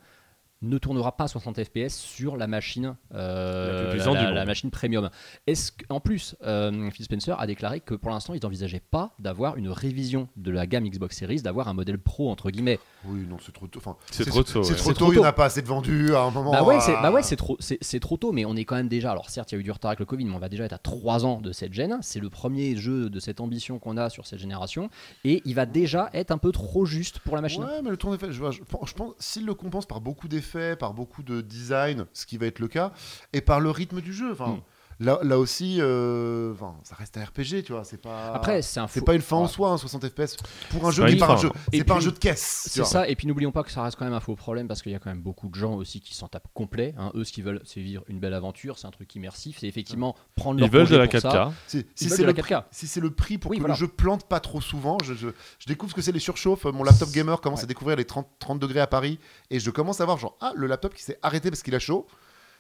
ne 0.63 0.79
tournera 0.79 1.17
pas 1.17 1.25
à 1.25 1.29
60 1.29 1.63
FPS 1.63 1.95
sur 1.95 2.37
la 2.37 2.47
machine, 2.47 2.97
euh, 3.15 3.95
La 4.35 4.45
machine 4.45 4.71
premium. 4.71 5.11
Est-ce 5.47 5.73
en 5.91 6.01
plus, 6.01 6.35
euh, 6.45 6.91
Phil 6.91 7.05
Spencer 7.05 7.39
a 7.39 7.47
déclaré 7.47 7.81
que 7.81 7.95
pour 7.95 8.11
l'instant, 8.11 8.35
ils 8.35 8.41
n'envisageaient 8.43 8.81
pas 8.91 9.13
d'avoir 9.19 9.57
une 9.57 9.69
révision 9.69 10.29
de 10.37 10.51
la 10.51 10.67
gamme 10.67 10.89
Xbox 10.89 11.17
Series, 11.17 11.43
d'avoir 11.43 11.69
un 11.69 11.75
modèle 11.75 11.99
pro 11.99 12.31
entre 12.31 12.51
guillemets. 12.51 12.79
Oui, 13.05 13.27
non, 13.29 13.37
c'est 13.45 13.53
trop 13.53 13.67
tôt. 13.67 13.79
Enfin, 13.79 13.97
C'est 14.11 14.25
trop 14.25 14.43
tôt, 14.43 14.63
C'est 14.63 14.73
ouais. 14.73 14.77
trop 14.79 14.93
tôt, 14.93 15.13
il 15.13 15.19
n'y 15.19 15.25
en 15.25 15.29
a 15.29 15.33
pas 15.33 15.45
assez 15.45 15.63
de 15.63 15.67
vendus 15.67 16.15
à 16.15 16.23
un 16.23 16.31
moment. 16.31 16.53
Bah 16.53 16.63
ouais, 16.65 16.81
c'est 16.81 16.95
ah. 16.97 17.03
bah 17.03 17.11
ouais, 17.13 17.23
c'est 17.23 17.37
trop, 17.37 17.57
c'est 17.61 18.01
trop 18.01 18.17
tôt, 18.17 18.33
mais 18.33 18.45
on 18.45 18.57
est 18.57 18.65
quand 18.65 18.77
même 18.77 18.89
déjà. 18.89 19.11
Alors 19.11 19.31
certes, 19.31 19.53
il 19.53 19.57
y 19.57 19.59
a 19.59 19.61
eu 19.61 19.65
du 19.65 19.71
retard 19.71 19.91
avec 19.91 20.01
le 20.01 20.07
Covid, 20.07 20.25
mais 20.25 20.35
on 20.35 20.39
va 20.39 20.49
déjà 20.49 20.65
être 20.65 20.73
à 20.73 20.79
3 20.79 21.25
ans 21.27 21.41
de 21.41 21.53
cette 21.53 21.73
gêne. 21.75 21.99
C'est 22.03 22.21
le 22.21 22.31
premier 22.31 22.77
jeu 22.77 23.11
de 23.11 23.21
cette 23.21 23.41
ambition 23.41 23.79
qu'on 23.79 23.97
a 23.97 24.09
sur 24.11 24.27
cette 24.27 24.39
génération, 24.39 24.89
et 25.25 25.43
il 25.45 25.55
va 25.55 25.67
déjà 25.67 26.09
être 26.15 26.31
un 26.31 26.39
peu 26.39 26.51
trop 26.53 26.87
juste 26.87 27.19
pour 27.21 27.37
la 27.37 27.43
machine. 27.43 27.63
Ouais, 27.65 27.83
mais 27.83 27.91
le 27.91 27.97
tour 27.97 28.11
d'effet, 28.13 28.33
je, 28.33 28.39
vois- 28.39 28.51
je 28.51 28.61
pense, 28.63 28.89
je 28.89 28.95
pense 28.95 29.13
s'il 29.19 29.45
le 29.45 29.55
compense 29.55 29.87
par 29.87 30.01
beaucoup 30.01 30.29
d'effets, 30.29 30.46
par 30.79 30.95
beaucoup 30.95 31.23
de 31.23 31.41
design, 31.41 32.07
ce 32.13 32.27
qui 32.27 32.39
va 32.39 32.47
être 32.47 32.59
le 32.59 32.69
cas, 32.69 32.93
et 33.33 33.41
par 33.41 33.61
le 33.61 33.71
rythme 33.71 34.01
du 34.01 34.13
jeu. 34.13 34.33
Enfin, 34.33 34.47
Mm. 34.49 34.63
Là, 35.01 35.19
là 35.23 35.39
aussi, 35.39 35.77
euh, 35.81 36.53
enfin, 36.53 36.75
ça 36.83 36.95
reste 36.95 37.17
un 37.19 37.25
RPG, 37.25 37.63
tu 37.65 37.73
vois. 37.73 37.85
C'est 37.85 38.01
pas. 38.01 38.33
Après, 38.35 38.63
c'est 38.63 38.81
un 38.81 38.87
c'est 38.89 39.01
faux- 39.01 39.07
pas 39.07 39.15
une 39.15 39.21
fin 39.23 39.37
en 39.37 39.47
soi, 39.49 39.71
hein, 39.71 39.77
60 39.79 40.07
FPS. 40.09 40.37
Pour 40.71 40.87
un 40.87 40.91
C'est 40.91 40.97
jeu 40.97 41.03
pas 41.03 41.09
qui 41.09 41.13
une 41.17 41.23
est 41.23 41.27
pas 41.27 41.33
un 41.33 41.37
jeu, 41.37 41.51
c'est 41.73 41.85
pas 41.85 41.95
un 41.97 42.01
jeu 42.01 42.13
de 42.13 42.19
caisse. 42.19 42.69
C'est 42.71 42.85
ça, 42.85 43.09
et 43.09 43.15
puis 43.17 43.27
n'oublions 43.27 43.53
pas 43.53 43.63
que 43.63 43.71
ça 43.71 43.83
reste 43.83 43.97
quand 43.99 44.05
même 44.05 44.15
un 44.15 44.21
faux 44.21 44.37
problème 44.37 44.69
parce 44.69 44.83
qu'il 44.83 44.93
y 44.93 44.95
a 44.95 44.99
quand 44.99 45.11
même 45.11 45.21
beaucoup 45.23 45.49
de 45.49 45.55
gens 45.55 45.75
aussi 45.75 46.01
qui 46.01 46.15
s'en 46.15 46.29
tapent 46.29 46.49
complet. 46.55 46.95
hein. 46.99 47.11
Eux, 47.15 47.25
ce 47.25 47.33
qu'ils 47.33 47.45
veulent, 47.45 47.61
c'est 47.65 47.81
vivre 47.81 48.05
une 48.09 48.19
belle 48.19 48.35
aventure, 48.35 48.79
c'est 48.79 48.87
un 48.87 48.91
truc 48.91 49.15
immersif, 49.15 49.59
c'est 49.61 49.67
effectivement 49.69 50.17
prendre 50.35 50.59
leur 50.61 50.69
Ils 50.69 50.73
veulent 50.73 50.89
de 50.89 50.97
la 50.97 51.07
pour 51.09 51.21
ça. 51.21 51.29
4K. 51.31 51.53
Si, 51.67 51.87
si 51.95 52.05
veulent 52.09 52.17
c'est 52.17 52.23
de 52.23 52.23
le 52.23 52.33
la 52.33 52.43
prix, 52.43 52.55
4K. 52.55 52.65
si 52.71 52.87
c'est 52.87 53.01
le 53.01 53.11
prix 53.11 53.39
pour 53.39 53.51
Oui, 53.51 53.57
que 53.59 53.63
voilà. 53.63 53.75
le 53.75 53.79
jeu 53.79 53.89
plante 53.89 54.25
pas 54.29 54.41
trop 54.41 54.61
souvent, 54.61 54.99
je, 55.05 55.15
je- 55.15 55.29
je 55.59 55.67
découvre 55.67 55.91
ce 55.91 55.97
que 55.97 56.03
c'est 56.03 56.13
les 56.13 56.19
surchauffes. 56.21 56.65
Mon 56.65 56.83
laptop 56.83 57.11
gamer 57.11 57.41
commence 57.41 57.61
Ouais. 57.61 57.65
à 57.65 57.67
découvrir 57.69 57.97
les 57.97 58.05
30, 58.05 58.27
30 58.39 58.59
degrés 58.59 58.81
à 58.81 58.87
Paris 58.87 59.19
et 59.51 59.61
je 59.61 59.71
commence 59.71 60.01
à 60.01 60.05
voir 60.05 60.19
genre 60.19 60.37
ah 60.41 60.53
le 60.57 60.67
laptop 60.67 60.95
qui 60.95 61.03
s'est 61.03 61.19
arrêté 61.23 61.51
parce 61.51 61.63
qu'il 61.63 61.75
a 61.75 61.79
chaud. 61.79 62.07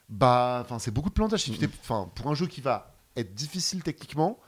Bah 0.08 0.60
enfin 0.64 0.78
c'est 0.78 0.90
beaucoup 0.90 1.08
de 1.08 1.14
plantage. 1.14 1.42
Si 1.42 1.50
tu 1.52 1.58
t'es- 1.58 1.68
Enfin 1.80 2.10
pour 2.14 2.28
un 2.28 2.34
jeu 2.34 2.46
qui 2.46 2.60
va 2.60 2.94
être 3.16 3.34
difficile 3.34 3.82
techniquement. 3.82 4.38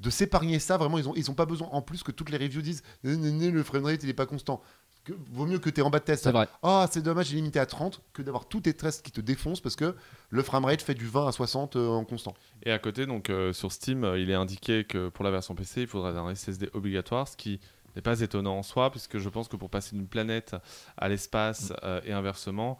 De 0.00 0.10
s'épargner 0.10 0.60
ça, 0.60 0.76
vraiment, 0.76 0.96
ils 0.98 1.08
ont, 1.08 1.14
ils 1.16 1.28
ont 1.28 1.34
pas 1.34 1.44
besoin. 1.44 1.66
En 1.72 1.82
plus 1.82 2.04
que 2.04 2.12
toutes 2.12 2.30
les 2.30 2.38
reviews 2.38 2.62
disent 2.62 2.84
né, 3.02 3.50
le 3.50 3.62
framerate 3.64 4.00
il 4.04 4.08
est 4.08 4.14
pas 4.14 4.26
constant. 4.26 4.62
Que, 5.02 5.12
vaut 5.32 5.44
mieux 5.44 5.58
que 5.58 5.70
tu 5.70 5.80
es 5.80 5.82
en 5.82 5.90
bas 5.90 5.98
de 5.98 6.04
test. 6.04 6.22
Ah, 6.62 6.86
c'est 6.88 7.02
dommage, 7.02 7.30
il 7.32 7.34
est 7.34 7.36
limité 7.38 7.58
à 7.58 7.66
30 7.66 8.00
que 8.12 8.22
d'avoir 8.22 8.46
tous 8.46 8.60
tes 8.60 8.74
tests 8.74 9.04
qui 9.04 9.10
te 9.10 9.20
défoncent 9.20 9.60
parce 9.60 9.74
que 9.74 9.96
le 10.30 10.42
framerate 10.44 10.82
fait 10.82 10.94
du 10.94 11.08
20 11.08 11.26
à 11.26 11.32
60 11.32 11.74
euh, 11.74 11.88
en 11.88 12.04
constant. 12.04 12.34
Et 12.62 12.70
à 12.70 12.78
côté, 12.78 13.06
donc 13.06 13.28
euh, 13.28 13.52
sur 13.52 13.72
Steam, 13.72 14.04
euh, 14.04 14.20
il 14.20 14.30
est 14.30 14.34
indiqué 14.34 14.84
que 14.84 15.08
pour 15.08 15.24
la 15.24 15.32
version 15.32 15.56
PC, 15.56 15.80
il 15.80 15.86
faudra 15.88 16.10
un 16.10 16.32
SSD 16.32 16.70
obligatoire, 16.74 17.26
ce 17.26 17.36
qui 17.36 17.58
n'est 17.96 18.02
pas 18.02 18.20
étonnant 18.20 18.56
en 18.58 18.62
soi, 18.62 18.92
puisque 18.92 19.18
je 19.18 19.28
pense 19.28 19.48
que 19.48 19.56
pour 19.56 19.68
passer 19.70 19.96
d'une 19.96 20.06
planète 20.06 20.54
à 20.96 21.08
l'espace 21.08 21.72
euh, 21.82 22.00
et 22.04 22.12
inversement, 22.12 22.78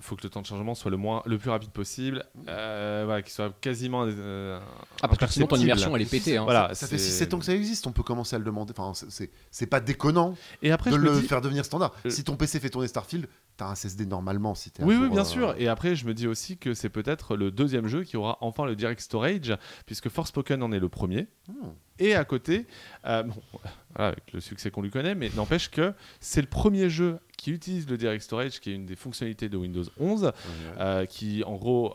faut 0.00 0.16
que 0.16 0.22
le 0.22 0.30
temps 0.30 0.40
de 0.42 0.46
chargement 0.46 0.74
soit 0.74 0.90
le, 0.90 0.96
moins, 0.96 1.22
le 1.26 1.38
plus 1.38 1.50
rapide 1.50 1.70
possible, 1.70 2.24
euh, 2.48 3.02
voilà, 3.04 3.22
qu'il 3.22 3.32
soit 3.32 3.52
quasiment 3.60 4.04
euh, 4.06 4.58
Ah, 5.02 5.08
parce 5.08 5.18
que 5.18 5.26
sinon 5.26 5.46
ton 5.46 5.56
immersion 5.56 5.94
elle 5.96 6.02
est 6.02 6.10
pétée. 6.10 6.36
hein. 6.36 6.44
Voilà, 6.44 6.74
Ça 6.74 6.86
fait 6.86 6.98
c'est- 6.98 7.24
6-7 7.26 7.34
ans 7.34 7.38
que 7.38 7.44
ça 7.44 7.54
existe, 7.54 7.86
on 7.86 7.92
peut 7.92 8.02
commencer 8.02 8.36
à 8.36 8.38
le 8.38 8.44
demander. 8.44 8.72
Enfin, 8.76 8.92
c'est- 9.08 9.66
pas 9.66 9.80
déconnant 9.80 10.34
Et 10.62 10.70
après, 10.72 10.90
de 10.90 10.96
je 10.96 11.00
le 11.00 11.12
me 11.12 11.20
dis, 11.20 11.26
faire 11.28 11.40
devenir 11.40 11.64
standard. 11.64 11.92
Euh, 12.06 12.10
Si 12.10 12.24
ton 12.24 12.36
PC 12.36 12.60
fait 12.60 12.68
tourner 12.70 12.88
Starfield, 12.88 13.26
t'as 13.56 13.66
un 13.66 13.74
SSD 13.74 14.06
normalement 14.06 14.54
si 14.54 14.70
t'es 14.70 14.82
Oui, 14.82 14.94
jour, 14.94 15.04
oui, 15.04 15.10
bien 15.10 15.20
euh, 15.20 15.24
sûr. 15.24 15.54
Et 15.58 15.68
après, 15.68 15.94
je 15.94 16.04
me 16.06 16.14
dis 16.14 16.26
aussi 16.26 16.58
que 16.58 16.74
c'est 16.74 16.88
peut-être 16.90 17.36
le 17.36 17.50
deuxième 17.50 17.86
jeu 17.86 18.02
qui 18.04 18.16
aura 18.16 18.38
enfin 18.40 18.64
le 18.66 18.74
Direct 18.76 19.00
Storage, 19.00 19.56
puisque 19.86 20.08
Forspoken 20.08 20.62
en 20.62 20.72
est 20.72 20.78
le 20.80 20.88
premier. 20.88 21.28
Hmm. 21.48 21.68
Et 21.98 22.14
à 22.14 22.24
côté, 22.24 22.66
euh, 23.06 23.22
bon, 23.22 23.34
voilà, 23.94 24.08
avec 24.10 24.32
le 24.32 24.40
succès 24.40 24.70
qu'on 24.70 24.82
lui 24.82 24.90
connaît, 24.90 25.14
mais 25.14 25.30
n'empêche 25.36 25.70
que 25.70 25.92
c'est 26.20 26.40
le 26.40 26.48
premier 26.48 26.90
jeu 26.90 27.18
qui 27.42 27.50
utilise 27.50 27.88
le 27.88 27.96
Direct 27.96 28.22
Storage, 28.22 28.60
qui 28.60 28.70
est 28.70 28.74
une 28.74 28.86
des 28.86 28.94
fonctionnalités 28.94 29.48
de 29.48 29.56
Windows 29.56 29.82
11, 29.98 30.30
euh, 30.78 31.06
qui 31.06 31.42
en 31.44 31.56
gros 31.56 31.92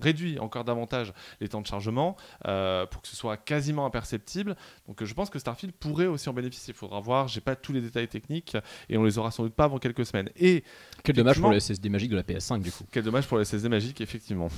réduit 0.00 0.38
encore 0.38 0.64
davantage 0.64 1.12
les 1.42 1.48
temps 1.48 1.60
de 1.60 1.66
chargement 1.66 2.16
euh, 2.46 2.86
pour 2.86 3.02
que 3.02 3.08
ce 3.08 3.14
soit 3.14 3.36
quasiment 3.36 3.84
imperceptible. 3.84 4.56
Donc 4.86 5.04
je 5.04 5.12
pense 5.12 5.28
que 5.28 5.38
Starfield 5.38 5.74
pourrait 5.78 6.06
aussi 6.06 6.30
en 6.30 6.32
bénéficier. 6.32 6.72
Il 6.72 6.76
faudra 6.78 7.00
voir, 7.00 7.28
j'ai 7.28 7.42
pas 7.42 7.54
tous 7.54 7.74
les 7.74 7.82
détails 7.82 8.08
techniques 8.08 8.56
et 8.88 8.96
on 8.96 9.04
les 9.04 9.18
aura 9.18 9.30
sans 9.30 9.42
doute 9.42 9.52
pas 9.52 9.64
avant 9.64 9.76
quelques 9.76 10.06
semaines. 10.06 10.30
Et 10.40 10.64
Quel 11.04 11.16
dommage 11.16 11.38
pour 11.38 11.50
le 11.50 11.60
SSD 11.60 11.90
magique 11.90 12.10
de 12.10 12.16
la 12.16 12.22
PS5 12.22 12.62
du 12.62 12.72
coup. 12.72 12.84
quel 12.90 13.04
dommage 13.04 13.26
pour 13.26 13.36
le 13.36 13.44
SSD 13.44 13.68
magique, 13.68 14.00
effectivement. 14.00 14.48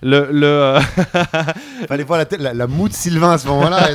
Le, 0.00 0.30
le, 0.32 0.46
euh, 0.46 0.80
Fallait 1.88 2.04
voir 2.04 2.18
la, 2.18 2.38
la, 2.38 2.54
la 2.54 2.66
moue 2.66 2.88
de 2.88 2.94
Sylvain 2.94 3.32
à 3.32 3.38
ce 3.38 3.46
moment-là. 3.48 3.88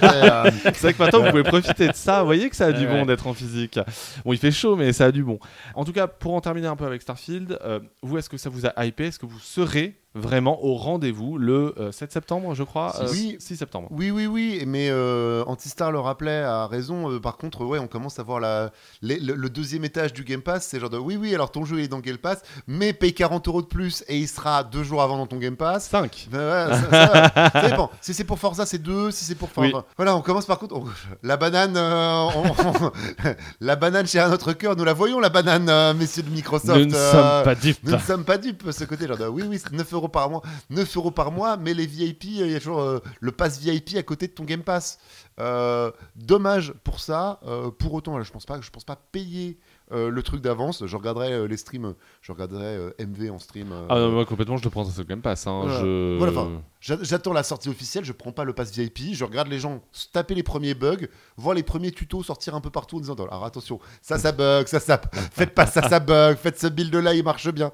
euh, 0.46 0.52
c'est 0.66 0.80
vrai 0.82 0.94
que 0.94 1.02
maintenant 1.02 1.24
vous 1.24 1.30
pouvez 1.32 1.44
profiter 1.44 1.88
de 1.88 1.94
ça. 1.96 2.20
Vous 2.20 2.26
voyez 2.28 2.50
que 2.50 2.56
ça 2.56 2.68
a 2.68 2.72
du 2.72 2.86
Ouais. 2.86 3.00
bon 3.00 3.06
d'être 3.06 3.28
en 3.28 3.34
physique. 3.34 3.80
Bon, 4.26 4.34
il 4.34 4.38
fait 4.40 4.52
chaud, 4.52 4.76
mais 4.76 4.92
ça 4.92 5.06
a 5.06 5.12
du 5.12 5.24
bon. 5.24 5.40
En 5.76 5.86
tout 5.86 5.94
cas, 5.94 6.08
pour 6.08 6.34
en 6.34 6.42
terminer 6.42 6.68
un 6.68 6.76
peu 6.76 6.86
avec 6.86 7.02
Starfield, 7.02 7.58
euh, 7.64 7.80
vous, 8.02 8.18
est-ce 8.18 8.30
que 8.30 8.38
ça 8.38 8.50
vous 8.50 8.66
a 8.66 8.86
hypé? 8.86 9.08
Est-ce 9.08 9.20
que 9.20 9.26
vous 9.26 9.40
serez 9.40 9.96
vraiment 10.14 10.64
au 10.64 10.76
rendez-vous 10.76 11.38
le 11.38 11.74
euh, 11.80 11.92
7 11.92 12.12
septembre, 12.12 12.54
je 12.54 12.64
crois 12.64 12.94
Six. 12.94 13.02
Euh, 13.02 13.08
Oui. 13.12 13.36
6 13.40 13.56
septembre. 13.58 13.88
oui, 13.92 14.12
oui, 14.12 14.26
oui, 14.28 14.64
mais 14.68 14.90
euh, 14.90 15.44
Antistar 15.48 15.92
le 15.92 16.00
rappelait 16.00 16.42
à 16.42 16.68
raison. 16.68 17.10
euh, 17.12 17.20
par 17.20 17.38
contre, 17.38 17.64
ouais, 17.66 17.80
on 17.80 17.88
commence 17.88 18.20
à 18.20 18.24
voir 18.24 18.40
la, 18.40 18.72
les- 19.02 19.20
le, 19.20 19.36
le 19.36 19.50
deuxième 19.50 19.86
étage 19.86 20.14
du 20.14 20.24
Game 20.24 20.42
Pass. 20.42 20.68
C'est 20.70 20.80
genre 20.80 20.90
de 20.90 20.98
oui, 20.98 21.16
oui, 21.16 21.34
alors 21.34 21.52
ton 21.52 21.64
jeu 21.66 21.80
est 21.80 21.88
dans 21.88 22.00
Game 22.00 22.18
Pass, 22.18 22.42
mais 22.68 22.92
paye 22.94 23.14
40 23.14 23.48
euros 23.48 23.62
de 23.62 23.68
plus 23.68 24.04
et 24.08 24.18
il 24.18 24.28
sera 24.28 24.64
deux 24.64 24.84
jours 24.84 25.02
avant 25.02 25.18
dans 25.18 25.28
ton 25.28 25.38
Game 25.38 25.56
Pass. 25.56 25.88
5. 25.90 26.28
Ben 26.32 26.40
ouais, 26.40 26.76
ça, 26.76 26.90
ça- 26.90 27.50
ça 27.62 27.70
dépend. 27.70 27.90
Si 28.02 28.14
c'est 28.14 28.24
pour 28.24 28.40
Forza, 28.40 28.66
c'est 28.66 28.80
deux. 28.80 29.12
Si 29.12 29.24
c'est 29.26 29.36
pour 29.36 29.48
enfin, 29.50 29.62
Oui. 29.62 29.74
voilà, 29.96 30.16
on 30.16 30.22
commence 30.22 30.46
par 30.46 30.60
contre. 30.60 30.76
on- 30.76 30.86
la 31.24 31.38
banane, 31.38 31.78
euh, 31.78 32.28
on- 32.36 32.44
on- 32.50 32.92
la 33.62 33.76
banane 33.76 34.08
chez 34.08 34.20
un 34.20 34.32
autre 34.32 34.54
cœur. 34.54 34.76
Nous 34.76 34.84
la 34.84 34.94
voyons, 34.94 35.20
la 35.20 35.30
banane, 35.30 35.70
euh, 35.70 35.94
messieurs 35.94 36.24
de 36.24 36.30
Microsoft. 36.30 36.78
Nous 36.80 36.86
ne 36.86 36.96
euh, 36.96 37.12
sommes 37.12 37.44
pas 37.46 37.56
dupes. 37.56 37.78
Nous 37.84 37.92
ne 37.94 37.98
sommes 37.98 38.24
pas 38.26 38.38
dupes, 38.38 38.64
ce 38.72 38.84
côté. 38.84 39.08
Genre, 39.08 39.18
de, 39.18 39.28
oui, 39.28 39.44
oui, 39.48 39.60
c'est 39.62 39.72
9 39.72 39.94
euros 39.94 40.01
par 40.10 40.30
mois. 40.30 40.42
9 40.70 40.98
euros 40.98 41.12
par 41.12 41.32
mois, 41.32 41.58
mais 41.58 41.74
les 41.74 41.86
VIP, 41.86 42.24
euh, 42.40 42.46
il 42.46 42.52
y 42.52 42.56
a 42.56 42.60
toujours 42.60 42.82
euh, 42.82 43.00
le 43.20 43.32
pass 43.32 43.60
VIP 43.60 43.96
à 43.98 44.04
côté 44.04 44.28
de 44.28 44.34
ton 44.34 44.44
Game 44.44 44.64
Pass. 44.64 45.00
Euh, 45.40 45.92
dommage 46.16 46.74
pour 46.84 47.00
ça. 47.00 47.40
Pour 47.80 47.94
autant, 47.94 48.22
je 48.22 48.32
pense 48.32 48.46
pas, 48.46 48.60
je 48.62 48.70
pense 48.70 48.84
pas 48.84 48.96
payer 49.12 49.58
euh, 49.92 50.10
le 50.10 50.24
truc 50.24 50.42
d'avance. 50.42 50.86
Je 50.86 50.96
regarderai 50.98 51.34
euh, 51.34 51.48
les 51.48 51.58
streams. 51.58 51.96
Je 52.22 52.32
regarderai 52.32 52.64
euh, 52.66 52.92
MV 53.00 53.32
en 53.32 53.40
stream. 53.40 53.74
Ah 53.90 53.96
non, 54.00 54.12
moi 54.12 54.26
complètement, 54.26 54.58
je 54.58 54.64
le 54.64 54.70
prends 54.70 54.84
dans 54.84 54.90
ce 54.90 55.02
Game 55.02 55.22
Pass. 55.22 55.48
hein. 55.48 55.62
Voilà. 55.64 55.80
Je... 55.82 56.18
Voilà, 56.18 56.32
enfin, 56.34 56.62
J'a- 56.80 56.98
J'attends 57.02 57.34
la 57.34 57.44
sortie 57.44 57.70
officielle, 57.70 58.04
je 58.06 58.12
prends 58.12 58.32
pas 58.32 58.44
le 58.44 58.54
pass 58.54 58.72
VIP, 58.72 59.14
je 59.14 59.24
regarde 59.24 59.48
les 59.48 59.60
gens 59.60 59.82
taper 60.14 60.34
les 60.34 60.42
premiers 60.44 60.74
bugs, 60.74 61.06
voir 61.38 61.54
les 61.56 61.62
premiers 61.64 61.92
tutos 61.92 62.24
sortir 62.24 62.56
un 62.56 62.62
peu 62.62 62.72
partout 62.72 62.98
en 62.98 63.00
disant 63.02 63.14
alors 63.16 63.46
attention, 63.46 63.80
ça 64.02 64.18
ça 64.18 64.32
bug, 64.32 64.66
ça 64.68 64.80
ça 64.80 65.00
faites 65.32 65.54
pas 65.54 65.68
ça 65.68 65.88
ça 65.88 66.00
bug, 66.00 66.38
faites 66.38 66.60
ce 66.60 66.66
build 66.66 66.94
là, 66.96 67.14
il 67.14 67.24
marche 67.24 67.50
bien. 67.52 67.72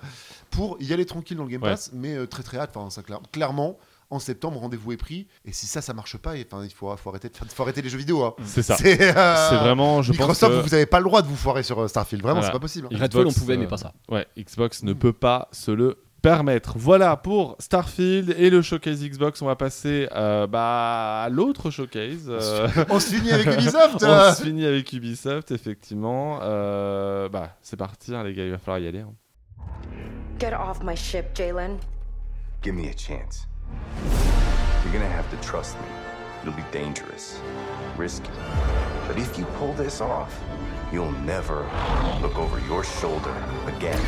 Pour 0.51 0.77
y 0.81 0.93
aller 0.93 1.05
tranquille 1.05 1.37
dans 1.37 1.43
le 1.43 1.49
Game 1.49 1.61
Ouais. 1.63 1.69
Pass, 1.71 1.91
mais 1.93 2.15
euh, 2.15 2.25
très 2.27 2.43
très 2.43 2.57
hâte, 2.57 2.71
enfin 2.75 2.89
ça 2.89 3.01
clair- 3.03 3.21
clairement 3.31 3.77
en 4.09 4.19
septembre 4.19 4.59
rendez-vous 4.59 4.93
est 4.93 4.97
pris 4.97 5.27
et 5.43 5.51
si 5.51 5.65
ça 5.67 5.81
ça 5.81 5.93
marche 5.93 6.15
pas, 6.17 6.37
et, 6.37 6.47
il 6.63 6.69
faut, 6.73 6.95
faut 6.95 7.09
arrêter 7.09 7.29
faut 7.53 7.63
arrêter 7.63 7.81
les 7.81 7.89
jeux 7.89 7.97
vidéo. 7.97 8.23
hein. 8.23 8.33
C'est 8.45 8.63
ça. 8.63 8.77
C'est 8.77 9.01
euh, 9.17 9.57
vraiment, 9.59 10.01
je 10.01 10.11
Microsoft, 10.13 10.39
pense 10.53 10.61
que... 10.63 10.67
vous 10.69 10.73
avez 10.73 10.85
pas 10.85 10.99
le 10.99 11.05
droit 11.05 11.21
de 11.21 11.27
vous 11.27 11.35
foirer 11.35 11.61
sur 11.63 11.77
euh, 11.81 11.87
Starfield, 11.89 12.23
vraiment 12.23 12.39
Voilà. 12.39 12.47
c'est 12.53 12.57
pas 12.57 12.61
possible. 12.61 12.87
Xbox, 12.87 13.01
Redfall 13.01 13.27
on 13.27 13.31
pouvait 13.33 13.55
euh, 13.55 13.59
mais 13.59 13.67
pas 13.67 13.77
ça. 13.77 13.93
Ouais, 14.09 14.25
Xbox 14.37 14.83
ne 14.83 14.93
peut 14.93 15.11
pas 15.13 15.49
se 15.51 15.71
le 15.71 15.97
permettre. 16.21 16.73
Voilà 16.77 17.15
pour 17.17 17.57
Starfield 17.59 18.33
et 18.39 18.49
le 18.49 18.61
showcase 18.61 19.03
Xbox. 19.03 19.41
On 19.41 19.45
va 19.45 19.55
passer 19.57 20.07
euh, 20.15 20.47
bah, 20.47 21.23
à 21.23 21.29
l'autre 21.29 21.69
showcase. 21.69 22.27
euh, 22.29 22.67
On 22.89 22.99
se 23.01 23.13
finit 23.13 23.31
avec 23.31 23.47
Ubisoft. 23.47 23.97
on 24.03 24.33
se 24.33 24.41
finit 24.41 24.65
avec 24.65 24.91
Ubisoft, 24.93 25.51
effectivement. 25.51 26.39
Euh, 26.43 27.27
bah, 27.29 27.57
c'est 27.61 27.77
parti, 27.77 28.15
hein, 28.15 28.23
les 28.23 28.33
gars, 28.33 28.45
il 28.45 28.51
va 28.51 28.57
falloir 28.57 28.79
y 28.79 28.87
aller. 28.87 29.01
hein. 29.01 29.11
Get 30.39 30.53
off 30.53 30.83
my 30.83 30.95
ship, 30.95 31.33
Jalen. 31.33 31.79
Give 32.61 32.75
me 32.75 32.89
a 32.89 32.93
chance. 32.93 33.47
You're 34.83 34.93
gonna 34.93 35.09
have 35.09 35.29
to 35.31 35.37
trust 35.37 35.75
me. 35.81 35.87
It'll 36.41 36.53
be 36.53 36.63
dangerous, 36.71 37.39
risky. 37.97 38.29
But 39.07 39.17
if 39.17 39.37
you 39.37 39.45
pull 39.57 39.73
this 39.73 39.99
off, 40.01 40.39
you'll 40.91 41.11
never 41.23 41.69
look 42.21 42.37
over 42.37 42.59
your 42.67 42.83
shoulder 42.83 43.35
again. 43.65 43.99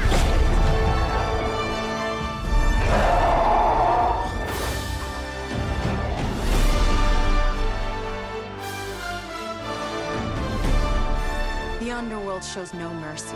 The 11.80 11.92
underworld 11.92 12.44
shows 12.44 12.74
no 12.74 12.94
mercy. 12.94 13.36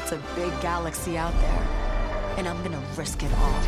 It's 0.00 0.12
a 0.12 0.20
big 0.34 0.52
galaxy 0.60 1.16
out 1.16 1.34
there. 1.40 1.80
and 2.40 2.48
I'm 2.48 2.62
gonna 2.62 2.80
risk 2.96 3.22
it 3.22 3.30
all. 3.32 3.60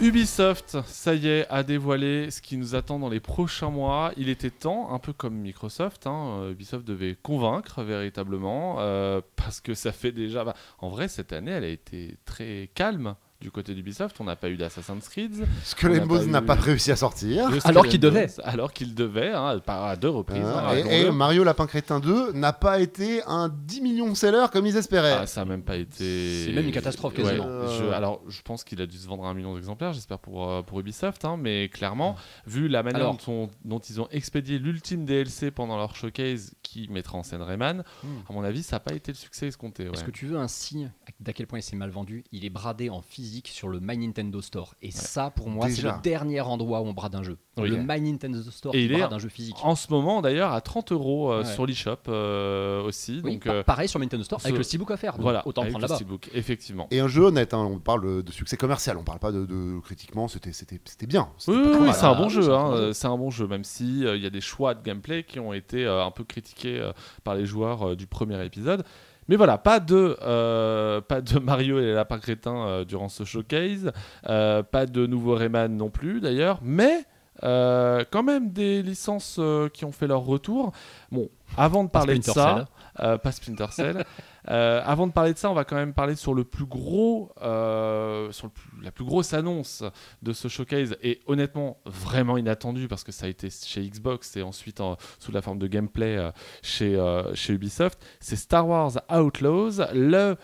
Ubisoft, 0.00 0.78
ça 0.86 1.14
y 1.14 1.28
est, 1.28 1.46
a 1.50 1.62
dévoilé 1.62 2.30
ce 2.30 2.40
qui 2.40 2.56
nous 2.56 2.74
attend 2.74 2.98
dans 2.98 3.10
les 3.10 3.20
prochains 3.20 3.68
mois. 3.68 4.12
Il 4.16 4.30
était 4.30 4.48
temps, 4.48 4.94
un 4.94 4.98
peu 4.98 5.12
comme 5.12 5.34
Microsoft, 5.34 6.06
hein, 6.06 6.38
euh, 6.40 6.52
Ubisoft 6.52 6.86
devait 6.86 7.18
convaincre 7.22 7.82
véritablement, 7.82 8.76
euh, 8.78 9.20
parce 9.36 9.60
que 9.60 9.74
ça 9.74 9.92
fait 9.92 10.10
déjà... 10.10 10.42
bah, 10.42 10.54
en 10.78 10.88
vrai, 10.88 11.08
cette 11.08 11.34
année, 11.34 11.50
elle 11.50 11.64
a 11.64 11.68
été 11.68 12.16
très 12.24 12.70
calme 12.74 13.14
du 13.40 13.50
côté 13.50 13.74
d'Ubisoft. 13.74 14.16
On 14.20 14.24
n'a 14.24 14.36
pas 14.36 14.48
eu 14.50 14.56
d'Assassin's 14.56 15.08
Creed. 15.08 15.46
Skull 15.64 15.92
n'a 15.92 16.00
Bones 16.06 16.24
pas 16.26 16.30
n'a 16.30 16.42
pas 16.42 16.54
réussi 16.54 16.90
à 16.92 16.96
sortir. 16.96 17.48
Alors 17.64 17.86
qu'il 17.86 18.00
devait. 18.00 18.28
Alors 18.44 18.72
qu'il 18.72 18.94
devait, 18.94 19.30
hein, 19.32 19.60
à 19.66 19.96
deux 19.96 20.08
reprises. 20.10 20.42
Hein, 20.44 20.64
hein, 20.68 20.74
et, 20.76 21.10
Mario 21.10 21.44
Lapin 21.44 21.66
Crétin 21.66 22.00
2 22.00 22.32
n'a 22.32 22.52
pas 22.52 22.80
été 22.80 23.22
un 23.26 23.48
10 23.48 23.80
millions 23.80 24.08
de 24.10 24.14
sellers 24.14 24.46
comme 24.52 24.66
ils 24.66 24.76
espéraient. 24.76 25.16
Ah, 25.20 25.26
ça 25.26 25.42
a 25.42 25.44
même 25.44 25.62
pas 25.62 25.76
été. 25.76 26.44
C'est 26.46 26.52
même 26.52 26.66
une 26.66 26.72
catastrophe, 26.72 27.16
Ouais, 27.16 27.22
quasiment. 27.24 27.44
je- 27.68 27.84
Euh. 27.84 27.92
alors, 27.92 28.22
je 28.28 28.42
pense 28.42 28.64
qu'il 28.64 28.80
a 28.82 28.86
dû 28.86 28.96
se 28.98 29.06
vendre 29.08 29.24
un 29.24 29.34
million 29.34 29.54
d'exemplaires, 29.54 29.92
j'espère 29.92 30.18
pour, 30.18 30.48
euh, 30.50 30.62
pour 30.62 30.78
Ubisoft, 30.80 31.24
hein, 31.24 31.36
mais 31.38 31.68
clairement, 31.68 32.16
vu 32.46 32.68
la 32.68 32.82
manière 32.82 33.00
Alors. 33.00 33.16
dont, 33.26 33.32
on- 33.32 33.50
dont 33.64 33.78
ils 33.78 34.00
ont 34.00 34.08
expédié 34.10 34.58
l'ultime 34.58 35.04
DLC 35.04 35.50
pendant 35.50 35.76
leur 35.76 35.96
showcase 35.96 36.52
qui 36.62 36.88
mettra 36.88 37.16
en 37.18 37.22
scène 37.22 37.42
Rayman, 37.42 37.84
Hmm. 38.02 38.06
à 38.28 38.32
mon 38.32 38.42
avis, 38.44 38.62
ça 38.62 38.76
n'a 38.76 38.80
pas 38.80 38.94
été 38.94 39.12
le 39.12 39.16
succès 39.16 39.46
escompté. 39.46 39.84
ouais. 39.84 39.90
Est-ce 39.94 40.04
que 40.04 40.10
tu 40.10 40.26
veux 40.26 40.38
un 40.38 40.48
signe 40.48 40.92
d'à 41.20 41.32
quel 41.32 41.46
point 41.46 41.58
il 41.58 41.62
s'est 41.62 41.76
mal 41.76 41.90
vendu? 41.90 42.24
Il 42.32 42.44
est 42.44 42.50
bradé 42.50 42.90
en 42.90 43.00
physique 43.00 43.29
sur 43.46 43.68
le 43.68 43.80
My 43.80 43.96
Nintendo 43.98 44.40
Store. 44.40 44.74
Et 44.82 44.90
ça, 44.90 45.30
pour 45.30 45.48
moi, 45.48 45.68
c'est 45.70 45.82
le 45.82 45.92
dernier 46.02 46.40
endroit 46.40 46.80
où 46.80 46.86
on 46.86 46.92
brade 46.92 47.14
un 47.14 47.22
jeu. 47.22 47.38
Oui. 47.58 47.68
Le 47.68 47.76
My 47.76 48.00
Nintendo 48.00 48.40
Store 48.50 48.74
Et 48.74 48.78
qui 48.78 48.84
il 48.86 48.92
est 48.92 48.98
brade 48.98 49.12
un 49.12 49.18
jeu 49.18 49.28
physique. 49.28 49.56
En 49.62 49.74
ce 49.74 49.90
moment, 49.92 50.22
d'ailleurs, 50.22 50.52
à 50.52 50.60
30 50.60 50.92
euros 50.92 51.30
euh, 51.32 51.40
Ouais. 51.40 51.44
sur 51.44 51.66
l'eShop 51.66 51.96
euh, 52.08 52.82
aussi. 52.82 53.20
Oui, 53.24 53.32
donc, 53.34 53.44
pa- 53.44 53.50
euh, 53.52 53.62
pareil 53.62 53.88
sur 53.88 53.98
Nintendo 54.00 54.22
Store 54.24 54.40
avec 54.44 54.56
le 54.56 54.62
steelbook 54.62 54.90
offert. 54.90 55.12
donc 55.14 55.22
voilà, 55.22 55.46
autant 55.46 55.62
avec 55.62 55.72
prendre 55.72 55.86
le 55.86 55.92
là-bas. 55.92 56.18
Effectivement. 56.34 56.86
Et 56.90 57.00
un 57.00 57.08
jeu 57.08 57.22
honnête, 57.24 57.52
hein, 57.54 57.68
on 57.70 57.78
parle 57.78 58.22
de 58.22 58.32
succès 58.32 58.56
commercial, 58.56 58.96
on 58.96 59.04
parle 59.04 59.18
pas 59.18 59.32
de, 59.32 59.44
de 59.46 59.78
critiquement, 59.80 60.26
c'était 60.28 60.52
c'était 60.52 60.80
c'était 60.84 61.06
bien. 61.06 61.28
Oui, 61.48 61.54
c'est 61.92 62.04
un 62.04 62.10
Ah, 62.10 62.14
bon 62.14 62.24
oui, 62.24 62.30
jeu. 62.30 62.42
c'est 62.42 62.50
un 62.50 62.54
hein, 62.54 62.70
bon 62.70 62.76
jeu. 62.76 62.92
C'est 62.92 63.06
un 63.06 63.16
bon 63.16 63.30
jeu, 63.30 63.46
même 63.46 63.64
si 63.64 64.06
euh, 64.06 64.16
il 64.16 64.22
y 64.22 64.26
a 64.26 64.30
des 64.30 64.40
choix 64.40 64.74
de 64.74 64.82
gameplay 64.82 65.24
qui 65.24 65.38
ont 65.40 65.52
été 65.52 65.84
euh, 65.84 66.04
un 66.04 66.10
peu 66.10 66.24
critiqués 66.24 66.78
euh, 66.80 66.92
par 67.24 67.34
les 67.34 67.46
joueurs 67.46 67.90
euh, 67.90 67.96
du 67.96 68.06
premier 68.06 68.42
épisode. 68.44 68.84
Mais 69.30 69.36
voilà, 69.36 69.58
pas 69.58 69.78
de, 69.78 70.18
euh, 70.22 71.00
pas 71.00 71.20
de 71.20 71.38
Mario 71.38 71.78
et 71.78 71.82
les 71.82 71.94
lapins 71.94 72.18
crétins 72.18 72.66
euh, 72.66 72.84
durant 72.84 73.08
ce 73.08 73.22
showcase, 73.22 73.92
euh, 74.28 74.64
pas 74.64 74.86
de 74.86 75.06
nouveau 75.06 75.36
Rayman 75.36 75.74
non 75.76 75.88
plus 75.88 76.20
d'ailleurs, 76.20 76.58
mais 76.62 77.04
quand 77.40 78.22
même 78.24 78.50
des 78.50 78.82
licences 78.82 79.40
qui 79.72 79.84
ont 79.84 79.92
fait 79.92 80.08
leur 80.08 80.22
retour. 80.22 80.72
Bon, 81.12 81.30
avant 81.56 81.84
de 81.84 81.88
parler 81.88 82.18
de 82.18 82.24
ça, 82.24 82.66
pas 82.96 83.32
Splinter 83.32 83.68
Cell. 83.70 84.04
Euh, 84.48 84.80
avant 84.84 85.06
de 85.06 85.12
parler 85.12 85.32
de 85.34 85.38
ça, 85.38 85.50
on 85.50 85.54
va 85.54 85.64
quand 85.64 85.76
même 85.76 85.92
parler 85.92 86.16
sur 86.16 86.32
le 86.34 86.44
plus 86.44 86.64
gros, 86.64 87.30
euh, 87.42 88.30
sur 88.32 88.50
la 88.82 88.90
plus 88.90 89.04
grosse 89.04 89.34
annonce 89.34 89.84
de 90.22 90.32
ce 90.32 90.48
showcase 90.48 90.96
et 91.02 91.20
honnêtement 91.26 91.78
vraiment 91.84 92.38
inattendu 92.38 92.88
parce 92.88 93.04
que 93.04 93.12
ça 93.12 93.26
a 93.26 93.28
été 93.28 93.48
chez 93.50 93.82
Xbox 93.88 94.36
et 94.36 94.42
ensuite 94.42 94.80
en- 94.80 94.96
sous 95.18 95.32
la 95.32 95.42
forme 95.42 95.58
de 95.58 95.66
gameplay 95.66 96.16
euh, 96.16 96.30
chez, 96.62 96.96
chez 97.34 97.52
Ubisoft. 97.52 97.98
C'est 98.20 98.36
Star 98.36 98.66
Wars 98.66 98.92
Outlaws, 99.10 99.82
le 99.92 100.36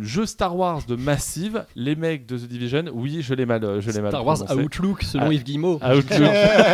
jeu 0.00 0.26
Star 0.26 0.56
Wars 0.56 0.82
de 0.86 0.94
Massive, 0.96 1.64
les 1.74 1.96
mecs 1.96 2.26
de 2.26 2.36
The 2.36 2.42
Division. 2.48 2.84
Oui, 2.92 3.22
je 3.22 3.32
l'ai 3.34 3.46
mal, 3.46 3.80
je 3.80 3.90
l'ai 3.90 4.00
mal 4.00 4.10
Star 4.10 4.24
Wars 4.26 4.36
prononcé. 4.44 4.64
Outlook 4.64 5.02
selon 5.02 5.26
Ah, 5.28 5.32
Yves 5.32 5.44
Guillemot. 5.44 5.76
Outlook. 5.82 6.30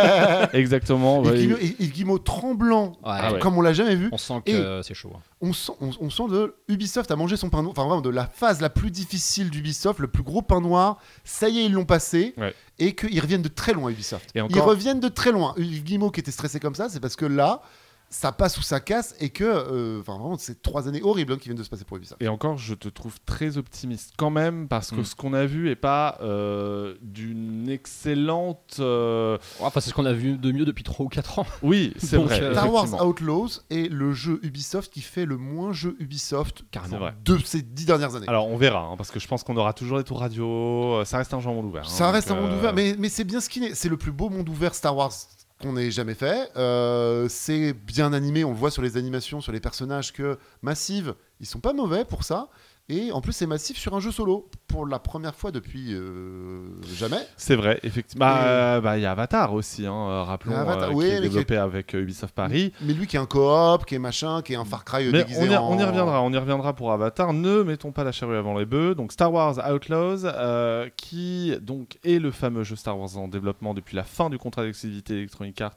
Exactement. 0.53 1.23
Ouais. 1.23 1.45
Et 1.79 1.87
Guillemot 1.89 2.19
tremblant, 2.19 2.93
Ah 3.05 3.33
ouais. 3.33 3.39
comme 3.39 3.57
on 3.57 3.61
l'a 3.61 3.73
jamais 3.73 3.95
vu. 3.97 4.09
On 4.13 4.17
sent 4.19 4.43
que 4.45 4.81
c'est 4.83 4.95
chaud. 4.95 5.13
hein. 5.15 5.21
On 5.41 5.53
sent, 5.53 5.73
on, 5.81 5.91
on 6.01 6.11
sent 6.11 6.29
de 6.31 6.55
Ubisoft 6.69 7.11
a 7.11 7.17
mangé 7.17 7.37
son 7.37 7.51
pain 7.51 7.63
noir, 7.63 7.73
enfin 7.73 7.85
vraiment 7.87 8.01
de 8.01 8.11
la 8.11 8.27
phase 8.27 8.61
la 8.61 8.71
plus 8.71 8.91
difficile 8.91 9.51
d'Ubisoft, 9.51 9.99
le 10.01 10.09
plus 10.09 10.23
gros 10.23 10.43
pain 10.43 10.61
noir. 10.61 10.99
Ça 11.25 11.49
y 11.49 11.59
est, 11.61 11.67
ils 11.67 11.73
l'ont 11.73 11.85
passé. 11.85 12.35
Ouais. 12.39 12.55
Et 12.79 12.95
qu'ils 12.95 13.21
reviennent 13.21 13.43
de 13.43 13.49
très 13.49 13.73
loin, 13.73 13.91
Ubisoft. 13.91 14.31
Et 14.35 14.41
Ils 14.51 14.61
reviennent 14.61 15.01
de 15.01 15.09
très 15.09 15.33
loin. 15.33 15.55
Yves 15.59 15.85
Guillemot 15.85 16.11
qui 16.11 16.21
était 16.21 16.31
stressé 16.31 16.61
comme 16.61 16.75
ça, 16.75 16.89
c'est 16.89 17.01
parce 17.01 17.17
que 17.17 17.27
là, 17.27 17.63
ça 18.09 18.31
passe 18.33 18.57
ou 18.59 18.63
ça 18.63 18.81
casse 18.81 19.15
et 19.21 19.31
que, 19.31 19.45
euh, 19.45 20.01
enfin 20.01 20.17
vraiment, 20.19 20.39
c'est 20.39 20.63
trois 20.63 20.87
années 20.89 21.03
horribles 21.03 21.33
hein, 21.33 21.37
qui 21.39 21.49
viennent 21.49 21.59
de 21.59 21.63
se 21.65 21.69
passer 21.69 21.85
pour 21.85 21.97
Ubisoft. 21.97 22.23
Et 22.23 22.29
encore, 22.29 22.57
je 22.57 22.75
te 22.75 22.89
trouve 22.89 23.17
très 23.27 23.59
optimiste 23.59 24.13
quand 24.17 24.31
même, 24.31 24.69
parce 24.69 24.91
que 24.91 25.01
Mm. 25.01 25.05
ce 25.05 25.15
qu'on 25.17 25.33
a 25.35 25.45
vu 25.45 25.71
est 25.71 25.75
pas 25.77 26.17
euh, 26.23 26.95
d'une 27.03 27.69
excellente. 27.69 28.77
euh, 28.79 29.39
Enfin, 29.61 29.81
c'est 29.81 29.91
ce 29.91 29.95
qu'on 29.95 30.07
a 30.07 30.13
vu 30.13 30.39
de 30.39 30.53
mieux 30.53 30.65
depuis 30.65 30.85
3 30.85 31.05
ou 31.07 31.09
4 31.09 31.41
ans. 31.41 31.47
Oui, 31.63 31.93
c'est 31.99 32.17
vrai. 32.17 32.53
Star 32.53 32.73
Wars. 32.73 33.05
Outlaws 33.07 33.61
est 33.71 33.91
le 33.93 34.13
jeu 34.13 34.39
Ubisoft 34.43 34.93
qui 34.93 35.01
fait 35.01 35.25
le 35.27 35.37
moins 35.37 35.73
jeu 35.73 35.97
Ubisoft 35.99 36.63
vrai. 36.93 37.15
de 37.25 37.39
ces 37.45 37.63
dix 37.63 37.87
dernières 37.87 38.15
années. 38.15 38.29
Alors 38.29 38.49
on 38.49 38.57
verra, 38.57 38.81
hein, 38.81 38.97
parce 38.97 39.11
que 39.11 39.19
je 39.21 39.27
pense 39.29 39.43
qu'on 39.43 39.57
aura 39.57 39.73
toujours 39.73 39.99
des 39.99 40.05
tours 40.05 40.21
radio. 40.21 41.03
Ça 41.05 41.19
reste 41.19 41.35
un 41.35 41.41
jeu 41.41 41.51
en 41.51 41.55
monde 41.55 41.67
ouvert. 41.67 41.85
hein, 41.85 41.91
Ça 41.91 42.11
reste 42.11 42.31
un 42.31 42.41
monde 42.41 42.53
ouvert, 42.53 42.73
mais, 42.73 42.95
mais 42.99 43.09
c'est 43.09 43.25
bien 43.25 43.41
ce 43.41 43.49
qu'il 43.49 43.65
est. 43.65 43.75
C'est 43.75 43.89
le 43.89 43.97
plus 43.97 44.13
beau 44.13 44.29
monde 44.31 44.49
ouvert 44.49 44.75
Star 44.75 44.97
Wars 44.97 45.13
qu'on 45.61 45.77
ait 45.77 45.91
jamais 45.91 46.15
fait. 46.15 46.51
Euh, 46.57 47.29
c'est 47.29 47.73
bien 47.73 48.13
animé, 48.13 48.45
on 48.45 48.53
voit 48.53 48.71
sur 48.71 48.83
les 48.83 48.97
animations, 48.97 49.41
sur 49.41 49.53
les 49.53 49.61
personnages 49.61 50.13
que 50.13 50.39
Massive, 50.63 51.15
ils 51.41 51.47
sont 51.47 51.61
pas 51.61 51.73
mauvais 51.73 52.05
pour 52.05 52.25
ça. 52.25 52.49
Et 52.89 53.11
en 53.11 53.21
plus, 53.21 53.33
c'est 53.33 53.47
Massive 53.47 53.77
sur 53.77 53.95
un 53.95 54.01
jeu 54.01 54.13
solo 54.13 54.49
pour 54.69 54.87
la 54.87 54.99
première 54.99 55.35
fois 55.35 55.51
depuis 55.53 55.95
euh, 55.95 56.61
jamais. 56.97 57.19
C'est 57.37 57.57
vrai, 57.57 57.79
effectivement. 57.83 58.27
Bah, 58.27 58.41
euh, 58.47 58.81
bah, 58.81 58.99
il 58.99 59.03
y 59.03 59.07
a 59.07 59.13
Avatar 59.13 59.53
aussi, 59.53 59.87
hein, 59.87 59.93
euh, 59.95 60.23
rappelons, 60.23 60.53
Il 60.53 60.57
y 60.57 60.59
a 60.59 60.61
Avatar, 60.63 60.91
euh, 60.91 60.93
oui, 60.93 61.05
qui 61.07 61.11
est 61.11 61.15
mais 61.15 61.21
qui 61.21 61.27
est- 61.27 61.29
développé 61.29 61.57
avec 61.57 61.93
Ubisoft 61.95 62.35
Paris. 62.35 62.73
Mais 62.83 62.93
lui 62.93 63.07
qui 63.07 63.17
est 63.17 63.21
un 63.21 63.27
coop, 63.27 63.85
qui 63.87 63.95
est 63.95 63.99
machin, 63.99 64.43
qui 64.43 64.53
est 64.55 64.57
un 64.57 64.65
Far 64.65 64.85
Cry 64.85 65.07
Mais 65.13 65.19
déguisé 65.25 65.41
on 65.49 65.53
y, 65.53 65.57
en... 65.57 65.69
on 65.71 65.79
y 65.79 65.85
reviendra, 65.85 66.23
on 66.23 66.33
y 66.33 66.37
reviendra 66.39 66.73
pour 66.75 66.93
Avatar. 66.93 67.33
Ne 67.33 67.63
mettons 67.63 67.93
pas 67.93 68.05
la 68.05 68.13
charrue 68.13 68.37
avant 68.37 68.59
les 68.59 68.67
bœufs. 68.67 68.95
Donc 68.95 69.13
Star 69.13 69.33
Wars 69.33 69.57
Outlaws, 69.73 70.25
euh, 70.25 70.89
qui 70.97 71.53
donc 71.61 71.99
est 72.05 72.19
le 72.19 72.31
fameux 72.31 72.65
jeu 72.65 72.77
Star 72.77 72.99
Wars 72.99 73.17
en 73.17 73.29
développement 73.29 73.73
depuis 73.75 73.97
la 73.97 74.05
fin 74.05 74.31
du 74.31 74.39
contrat 74.39 74.63
d'exclusivité 74.65 75.15
Electronic 75.19 75.61
Arts. 75.61 75.75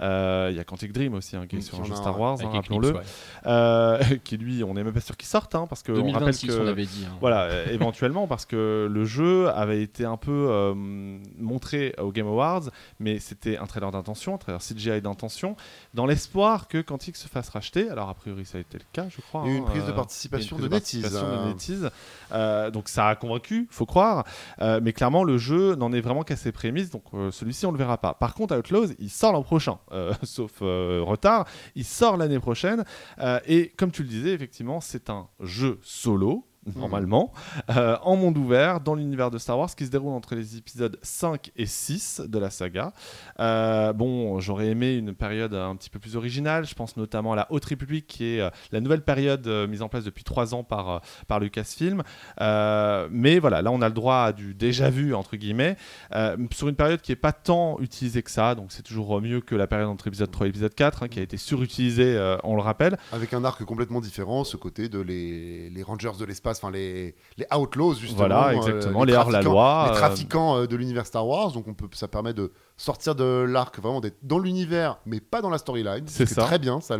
Euh, 0.00 0.48
Il 0.50 0.56
y 0.56 0.60
a 0.60 0.64
Quantic 0.64 0.92
Dream 0.92 1.14
aussi, 1.14 1.36
hein, 1.36 1.46
qui 1.48 1.56
est 1.56 1.60
sur 1.60 1.80
un 1.80 1.84
jeu 1.84 1.94
Star 1.94 2.18
Wars, 2.18 2.36
hein, 2.42 2.48
rappelons-le. 2.52 2.92
ouais. 2.92 3.00
Euh, 3.46 3.98
qui 4.24 4.36
lui, 4.36 4.62
on 4.64 4.74
n'est 4.74 4.84
même 4.84 4.92
pas 4.92 5.00
sûr 5.00 5.16
qu'il 5.16 5.28
sorte, 5.28 5.54
hein, 5.54 5.66
parce 5.68 5.82
que 5.82 5.92
on 5.92 5.96
rappelle 6.12 6.12
2026, 6.32 6.46
que 6.48 6.52
on 6.62 6.66
avait 6.66 6.84
dit. 6.86 7.04
hein. 7.08 7.16
Voilà, 7.20 7.42
euh, 7.44 7.66
parce 8.26 8.46
que 8.46 8.88
le 8.90 9.04
jeu 9.04 9.48
avait 9.50 9.82
été 9.82 10.04
un 10.04 10.16
peu 10.16 10.48
euh, 10.50 10.74
montré 11.38 11.94
au 11.98 12.10
Game 12.12 12.26
Awards, 12.26 12.70
mais 12.98 13.18
c'était 13.18 13.56
un 13.56 13.66
trailer 13.66 13.90
d'intention, 13.90 14.34
un 14.34 14.38
trailer 14.38 14.60
CGI 14.60 15.00
d'intention, 15.00 15.56
dans 15.94 16.06
l'espoir 16.06 16.68
que 16.68 16.80
Quantic 16.80 17.16
se 17.16 17.28
fasse 17.28 17.48
racheter. 17.50 17.88
Alors, 17.90 18.08
a 18.08 18.14
priori, 18.14 18.44
ça 18.44 18.58
a 18.58 18.60
été 18.60 18.78
le 18.78 18.84
cas, 18.92 19.06
je 19.08 19.20
crois. 19.20 19.42
Il 19.44 19.52
y 19.52 19.54
a 19.54 19.54
eu 19.54 19.58
hein, 19.58 19.60
une 19.60 19.66
prise 19.66 19.84
de 19.84 19.90
euh, 19.90 19.94
participation 19.94 20.58
de 20.58 20.68
NetEase. 20.68 21.90
euh. 22.32 22.70
Donc, 22.70 22.88
ça 22.88 23.08
a 23.08 23.14
convaincu, 23.16 23.68
faut 23.70 23.86
croire. 23.86 24.24
Euh, 24.60 24.80
mais 24.82 24.92
clairement, 24.92 25.24
le 25.24 25.38
jeu 25.38 25.74
n'en 25.74 25.92
est 25.92 26.00
vraiment 26.00 26.22
qu'à 26.22 26.36
ses 26.36 26.52
prémices, 26.52 26.90
donc 26.90 27.04
celui-ci, 27.30 27.66
on 27.66 27.72
le 27.72 27.78
verra 27.78 27.98
pas. 27.98 28.14
Par 28.14 28.34
contre, 28.34 28.56
Outlaws, 28.56 28.92
il 28.98 29.10
sort 29.10 29.32
l'an 29.32 29.42
prochain, 29.42 29.78
sauf 30.22 30.60
retard. 30.60 31.46
Il 31.74 31.84
sort 31.84 32.16
l'année 32.16 32.40
prochaine. 32.40 32.84
Et 33.46 33.72
comme 33.76 33.90
tu 33.90 34.02
le 34.02 34.08
disais, 34.08 34.32
effectivement, 34.32 34.80
c'est 34.80 35.10
un 35.10 35.28
jeu 35.40 35.78
solo. 35.82 36.47
Normalement, 36.76 37.32
euh, 37.70 37.96
en 38.02 38.16
monde 38.16 38.36
ouvert, 38.38 38.80
dans 38.80 38.94
l'univers 38.94 39.30
de 39.30 39.38
Star 39.38 39.58
Wars, 39.58 39.74
qui 39.74 39.86
se 39.86 39.90
déroule 39.90 40.12
entre 40.12 40.34
les 40.34 40.56
épisodes 40.56 40.98
5 41.02 41.50
et 41.56 41.66
6 41.66 42.22
de 42.26 42.38
la 42.38 42.50
saga. 42.50 42.92
Euh, 43.40 43.92
bon, 43.92 44.40
j'aurais 44.40 44.68
aimé 44.68 44.94
une 44.94 45.14
période 45.14 45.54
un 45.54 45.76
petit 45.76 45.90
peu 45.90 45.98
plus 45.98 46.16
originale. 46.16 46.66
Je 46.66 46.74
pense 46.74 46.96
notamment 46.96 47.32
à 47.32 47.36
la 47.36 47.46
Haute 47.50 47.64
République, 47.64 48.06
qui 48.06 48.24
est 48.24 48.40
euh, 48.40 48.50
la 48.72 48.80
nouvelle 48.80 49.02
période 49.02 49.46
mise 49.68 49.82
en 49.82 49.88
place 49.88 50.04
depuis 50.04 50.24
3 50.24 50.54
ans 50.54 50.64
par, 50.64 51.00
par 51.26 51.40
Lucasfilm. 51.40 52.02
Mais 52.38 53.38
voilà, 53.38 53.62
là, 53.62 53.70
on 53.70 53.82
a 53.82 53.88
le 53.88 53.94
droit 53.94 54.16
à 54.16 54.32
du 54.32 54.54
déjà 54.54 54.90
vu, 54.90 55.14
entre 55.14 55.36
guillemets, 55.36 55.76
sur 56.52 56.68
une 56.68 56.76
période 56.76 57.00
qui 57.00 57.12
n'est 57.12 57.16
pas 57.16 57.32
tant 57.32 57.78
utilisée 57.80 58.22
que 58.22 58.30
ça. 58.30 58.54
Donc, 58.54 58.72
c'est 58.72 58.82
toujours 58.82 59.20
mieux 59.20 59.40
que 59.40 59.54
la 59.54 59.66
période 59.66 59.88
entre 59.88 60.06
épisode 60.08 60.30
3 60.30 60.46
et 60.46 60.50
épisode 60.50 60.74
4, 60.74 61.02
hein, 61.02 61.08
qui 61.08 61.18
a 61.18 61.22
été 61.22 61.36
surutilisée, 61.36 62.36
on 62.44 62.56
le 62.56 62.62
rappelle. 62.62 62.98
Avec 63.12 63.32
un 63.32 63.44
arc 63.44 63.64
complètement 63.64 64.00
différent, 64.00 64.44
ce 64.44 64.56
côté 64.56 64.88
de 64.88 65.00
les, 65.00 65.70
les 65.70 65.82
Rangers 65.82 66.18
de 66.18 66.24
l'espace, 66.24 66.57
enfin 66.58 66.70
les, 66.70 67.14
les 67.36 67.46
Outlaws 67.56 67.94
justement. 67.94 68.18
Voilà, 68.18 68.48
euh, 68.48 68.52
exactement, 68.52 69.04
les 69.04 69.14
hors-la-loi, 69.14 69.84
Les 69.86 69.90
euh, 69.92 69.94
trafiquants 69.98 70.56
euh, 70.58 70.66
de 70.66 70.76
l'univers 70.76 71.06
Star 71.06 71.26
Wars, 71.26 71.52
donc 71.52 71.66
on 71.68 71.74
peut, 71.74 71.88
ça 71.92 72.08
permet 72.08 72.32
de 72.34 72.52
sortir 72.76 73.14
de 73.14 73.24
l'arc, 73.48 73.78
vraiment 73.80 74.00
d'être 74.00 74.18
dans 74.22 74.38
l'univers, 74.38 74.98
mais 75.06 75.20
pas 75.20 75.40
dans 75.40 75.50
la 75.50 75.58
storyline. 75.58 76.04
C'est 76.06 76.26
ça. 76.26 76.42
Très 76.44 76.58
bien, 76.58 76.80
ça, 76.80 76.96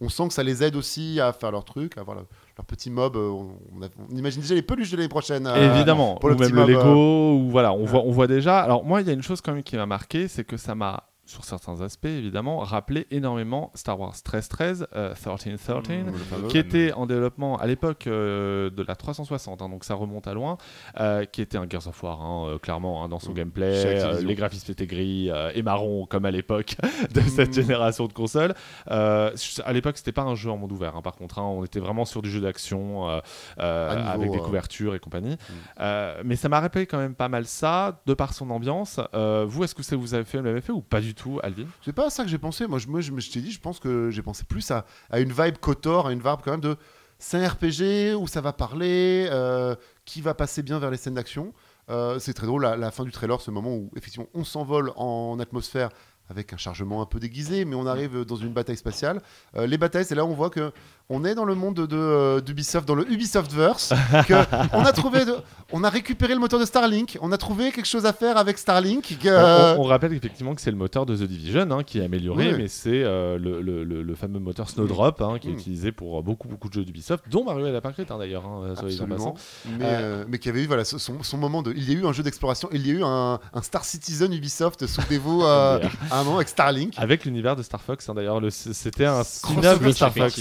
on 0.00 0.08
sent 0.08 0.28
que 0.28 0.34
ça 0.34 0.42
les 0.42 0.62
aide 0.64 0.76
aussi 0.76 1.20
à 1.20 1.32
faire 1.32 1.50
leur 1.52 1.64
truc, 1.64 1.96
à 1.98 2.00
avoir 2.00 2.16
le- 2.16 2.26
leur 2.56 2.64
petit 2.66 2.90
mob. 2.90 3.16
on, 3.16 3.56
on 3.76 3.82
a- 3.82 3.88
on 4.10 4.16
imagine 4.16 4.40
déjà 4.40 4.54
les 4.54 4.62
peluches 4.62 4.90
de 4.90 4.96
l'année 4.96 5.08
prochaine. 5.08 5.46
euh, 5.46 5.74
Évidemment, 5.74 6.16
pour 6.16 6.28
le 6.30 6.34
ou 6.34 6.38
même 6.38 6.54
le 6.54 6.64
Lego, 6.64 6.80
euh, 6.80 7.32
ou 7.34 7.50
voilà, 7.50 7.72
on, 7.72 7.84
voit, 7.84 8.00
on 8.04 8.10
voit 8.10 8.26
déjà. 8.26 8.60
Alors 8.60 8.84
moi, 8.84 9.00
il 9.00 9.06
y 9.06 9.10
a 9.10 9.12
une 9.12 9.22
chose 9.22 9.40
quand 9.40 9.52
même 9.52 9.62
qui 9.62 9.76
m'a 9.76 9.86
marqué, 9.86 10.26
c'est 10.28 10.44
que 10.44 10.56
ça 10.56 10.74
m'a 10.74 11.04
sur 11.26 11.44
certains 11.44 11.80
aspects 11.80 12.04
évidemment, 12.06 12.58
rappelait 12.58 13.06
énormément 13.10 13.70
Star 13.74 13.98
Wars 13.98 14.12
1313, 14.12 14.86
euh, 14.94 15.14
1313, 15.14 16.04
Mmh, 16.04 16.10
le 16.10 16.18
fameux. 16.18 16.48
qui 16.48 16.58
était 16.58 16.92
en 16.92 17.06
développement 17.06 17.56
à 17.58 17.66
l'époque 17.66 18.06
euh, 18.06 18.68
de 18.70 18.82
la 18.82 18.94
360, 18.94 19.62
hein, 19.62 19.68
donc 19.68 19.84
ça 19.84 19.94
remonte 19.94 20.26
à 20.26 20.34
loin, 20.34 20.58
euh, 21.00 21.24
qui 21.24 21.40
était 21.42 21.56
un 21.58 21.66
Gears 21.68 21.86
of 21.88 22.02
War, 22.02 22.20
hein, 22.22 22.46
euh, 22.48 22.58
clairement, 22.58 23.02
hein, 23.04 23.08
dans 23.08 23.18
son 23.18 23.30
Mm. 23.30 23.34
gameplay. 23.34 23.72
Euh, 23.86 24.20
les 24.20 24.34
graphismes 24.34 24.70
étaient 24.72 24.86
gris 24.86 25.30
euh, 25.30 25.50
et 25.54 25.62
marron, 25.62 26.06
comme 26.06 26.24
à 26.26 26.30
l'époque 26.30 26.76
de 27.14 27.20
cette 27.22 27.50
Mm. 27.50 27.62
génération 27.62 28.06
de 28.06 28.12
consoles. 28.12 28.54
Euh, 28.90 29.30
à 29.64 29.72
l'époque, 29.72 29.96
c'était 29.96 30.12
pas 30.12 30.22
un 30.22 30.34
jeu 30.34 30.50
en 30.50 30.56
monde 30.58 30.72
ouvert, 30.72 30.94
hein, 30.96 31.02
par 31.02 31.14
contre, 31.16 31.38
on 31.40 31.64
était 31.64 31.80
vraiment 31.80 32.04
sur 32.04 32.20
du 32.22 32.30
jeu 32.30 32.40
d'action 32.40 33.08
euh, 33.08 33.20
euh, 33.60 34.06
avec 34.12 34.30
des 34.30 34.38
euh, 34.38 34.42
couvertures 34.42 34.94
et 34.94 34.98
compagnie. 34.98 35.36
Euh, 35.80 36.20
mais 36.24 36.36
ça 36.36 36.48
m'a 36.48 36.60
rappelé 36.60 36.86
quand 36.86 36.98
même 36.98 37.14
pas 37.14 37.28
mal 37.28 37.46
ça, 37.46 38.00
de 38.06 38.14
par 38.14 38.34
son 38.34 38.50
ambiance. 38.50 39.00
Euh, 39.14 39.44
vous, 39.48 39.64
est-ce 39.64 39.74
que 39.74 39.82
ça 39.82 39.96
vous 39.96 40.14
avez 40.14 40.24
fait 40.24 40.36
le 40.38 40.42
même 40.42 40.56
effet 40.56 40.72
ou 40.72 40.80
pas 40.82 41.00
du 41.00 41.13
tout, 41.14 41.40
Alvin 41.42 41.66
C'est 41.82 41.92
pas 41.92 42.06
à 42.06 42.10
ça 42.10 42.24
que 42.24 42.30
j'ai 42.30 42.38
pensé. 42.38 42.66
Moi, 42.66 42.78
je, 42.78 42.86
moi, 42.88 43.00
je, 43.00 43.12
je 43.16 43.30
t'ai 43.30 43.40
dit, 43.40 43.50
je 43.50 43.60
pense 43.60 43.80
que 43.80 44.10
j'ai 44.10 44.22
pensé 44.22 44.44
plus 44.44 44.70
à, 44.70 44.84
à 45.10 45.20
une 45.20 45.32
vibe 45.32 45.58
Kotor, 45.58 46.06
à 46.08 46.12
une 46.12 46.20
vibe 46.20 46.40
quand 46.44 46.52
même 46.52 46.60
de. 46.60 46.76
C'est 47.18 47.42
un 47.42 47.48
RPG 47.48 48.16
où 48.20 48.26
ça 48.26 48.40
va 48.40 48.52
parler, 48.52 49.28
euh, 49.30 49.76
qui 50.04 50.20
va 50.20 50.34
passer 50.34 50.62
bien 50.62 50.78
vers 50.78 50.90
les 50.90 50.96
scènes 50.96 51.14
d'action. 51.14 51.54
Euh, 51.90 52.18
c'est 52.18 52.34
très 52.34 52.46
drôle, 52.46 52.62
la, 52.62 52.76
la 52.76 52.90
fin 52.90 53.04
du 53.04 53.12
trailer, 53.12 53.40
ce 53.40 53.50
moment 53.50 53.74
où 53.74 53.90
effectivement 53.96 54.28
on 54.34 54.44
s'envole 54.44 54.92
en 54.96 55.38
atmosphère 55.38 55.90
avec 56.28 56.52
un 56.52 56.56
chargement 56.56 57.02
un 57.02 57.06
peu 57.06 57.20
déguisé, 57.20 57.64
mais 57.64 57.76
on 57.76 57.86
arrive 57.86 58.24
dans 58.24 58.36
une 58.36 58.52
bataille 58.52 58.76
spatiale. 58.76 59.20
Euh, 59.56 59.66
les 59.66 59.76
batailles, 59.76 60.04
c'est 60.04 60.14
là 60.14 60.24
où 60.24 60.28
on 60.28 60.34
voit 60.34 60.50
que 60.50 60.72
on 61.10 61.24
est 61.24 61.34
dans 61.34 61.44
le 61.44 61.54
monde 61.54 61.74
de, 61.86 61.96
euh, 61.96 62.40
d'Ubisoft, 62.40 62.88
dans 62.88 62.94
le 62.94 63.10
Ubisoftverse. 63.10 63.92
que 64.28 64.34
on 64.72 64.80
a 64.84 64.92
trouvé, 64.92 65.24
de- 65.24 65.36
on 65.72 65.84
a 65.84 65.90
récupéré 65.90 66.32
le 66.34 66.40
moteur 66.40 66.58
de 66.58 66.64
Starlink, 66.64 67.18
on 67.20 67.30
a 67.32 67.36
trouvé 67.36 67.72
quelque 67.72 67.86
chose 67.86 68.06
à 68.06 68.12
faire 68.12 68.36
avec 68.38 68.56
Starlink. 68.58 69.18
que- 69.22 69.74
on, 69.76 69.80
on- 69.80 69.84
on 69.84 69.88
rappelle 69.88 70.12
effectivement 70.14 70.54
que 70.54 70.60
c'est 70.62 70.70
le 70.70 70.76
moteur 70.76 71.04
de 71.04 71.14
The 71.16 71.22
Division 71.24 71.70
hein, 71.70 71.82
qui 71.84 71.98
est 71.98 72.04
amélioré, 72.04 72.52
Oui. 72.52 72.58
mais 72.58 72.68
c'est 72.68 73.02
euh, 73.04 73.38
le, 73.38 73.60
le- 73.60 73.84
le- 73.84 74.02
le 74.02 74.14
fameux 74.14 74.38
moteur 74.40 74.68
Snowdrop 74.70 75.20
hein, 75.20 75.38
qui 75.40 75.48
est 75.48 75.50
Mm. 75.52 75.54
utilisé 75.58 75.92
pour 75.92 76.18
euh, 76.18 76.22
beaucoup 76.22 76.48
beaucoup 76.48 76.68
de 76.68 76.74
jeux 76.74 76.84
d'Ubisoft, 76.84 77.24
dont 77.30 77.44
Mario 77.44 77.66
et 77.66 77.68
la 77.68 77.74
Lapin 77.74 77.92
hein, 77.98 78.16
d'ailleurs. 78.18 78.44
Absolument. 78.78 79.34
Mais, 79.78 79.84
euh, 79.84 80.24
mais 80.28 80.38
qui 80.38 80.48
avait 80.48 80.62
eu 80.62 80.66
voilà, 80.66 80.84
son, 80.84 81.22
son 81.22 81.36
moment 81.36 81.62
de. 81.62 81.72
Il 81.76 81.90
y 81.90 81.94
a 81.94 81.98
eu 82.00 82.06
un 82.06 82.12
jeu 82.12 82.22
d'exploration, 82.22 82.68
il 82.72 82.86
y 82.86 82.90
a 82.90 82.94
eu 82.94 83.02
un, 83.04 83.38
un 83.52 83.62
Star 83.62 83.84
Citizen 83.84 84.32
Ubisoft, 84.32 84.86
souvenez-vous, 84.86 85.42
euh, 85.44 85.80
à 86.10 86.20
un 86.20 86.24
moment 86.24 86.36
avec 86.36 86.48
Starlink. 86.48 86.94
Avec 86.96 87.24
l'univers 87.24 87.56
de 87.56 87.62
Star 87.62 87.80
Fox, 87.82 88.08
d'ailleurs, 88.14 88.40
le- 88.40 88.50
c'était 88.50 89.04
un 89.06 89.22
spin-off 89.22 89.80
de 89.82 89.92
Star 89.92 90.12
Fox, 90.12 90.40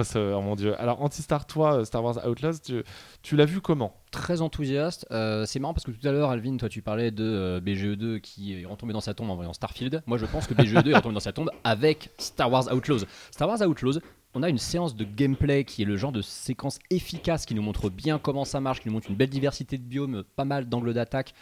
euh, 0.00 0.04
crossover, 0.04 0.42
mon 0.42 0.56
dieu. 0.56 0.80
Alors, 0.80 1.02
Antistar, 1.02 1.46
toi, 1.46 1.80
euh, 1.80 1.84
Star 1.84 2.02
Wars 2.02 2.26
Outlaws, 2.26 2.58
tu, 2.64 2.82
tu 3.22 3.36
l'as 3.36 3.44
vu 3.44 3.60
comment? 3.60 3.94
Très 4.10 4.40
enthousiaste. 4.40 5.06
Euh, 5.10 5.46
c'est 5.46 5.60
marrant 5.60 5.74
parce 5.74 5.84
que 5.84 5.90
tout 5.90 6.06
à 6.06 6.12
l'heure, 6.12 6.30
Alvin, 6.30 6.56
toi, 6.56 6.68
tu 6.68 6.82
parlais 6.82 7.10
de 7.10 7.24
euh, 7.24 7.60
BGE2 7.60 8.20
qui 8.20 8.60
est 8.60 8.66
retombé 8.66 8.92
dans 8.92 9.00
sa 9.00 9.14
tombe 9.14 9.30
en 9.30 9.36
voyant 9.36 9.52
Starfield. 9.52 10.02
Moi, 10.06 10.18
je 10.18 10.26
pense 10.26 10.46
que 10.46 10.54
BGE2 10.54 10.90
est 10.90 10.96
retombé 10.96 11.14
dans 11.14 11.20
sa 11.20 11.32
tombe 11.32 11.50
avec 11.64 12.10
Star 12.18 12.50
Wars 12.50 12.72
Outlaws. 12.72 13.04
Star 13.30 13.48
Wars 13.48 13.60
Outlaws, 13.60 14.00
on 14.34 14.42
a 14.42 14.48
une 14.48 14.58
séance 14.58 14.94
de 14.94 15.04
gameplay 15.04 15.64
qui 15.64 15.82
est 15.82 15.84
le 15.84 15.96
genre 15.96 16.12
de 16.12 16.22
séquence 16.22 16.78
efficace 16.90 17.46
qui 17.46 17.54
nous 17.54 17.62
montre 17.62 17.90
bien 17.90 18.18
comment 18.18 18.44
ça 18.44 18.60
marche, 18.60 18.80
qui 18.80 18.88
nous 18.88 18.94
montre 18.94 19.10
une 19.10 19.16
belle 19.16 19.28
diversité 19.28 19.76
de 19.76 19.82
biomes, 19.82 20.22
pas 20.36 20.44
mal 20.44 20.68
d'angles 20.68 20.94
d'attaque. 20.94 21.34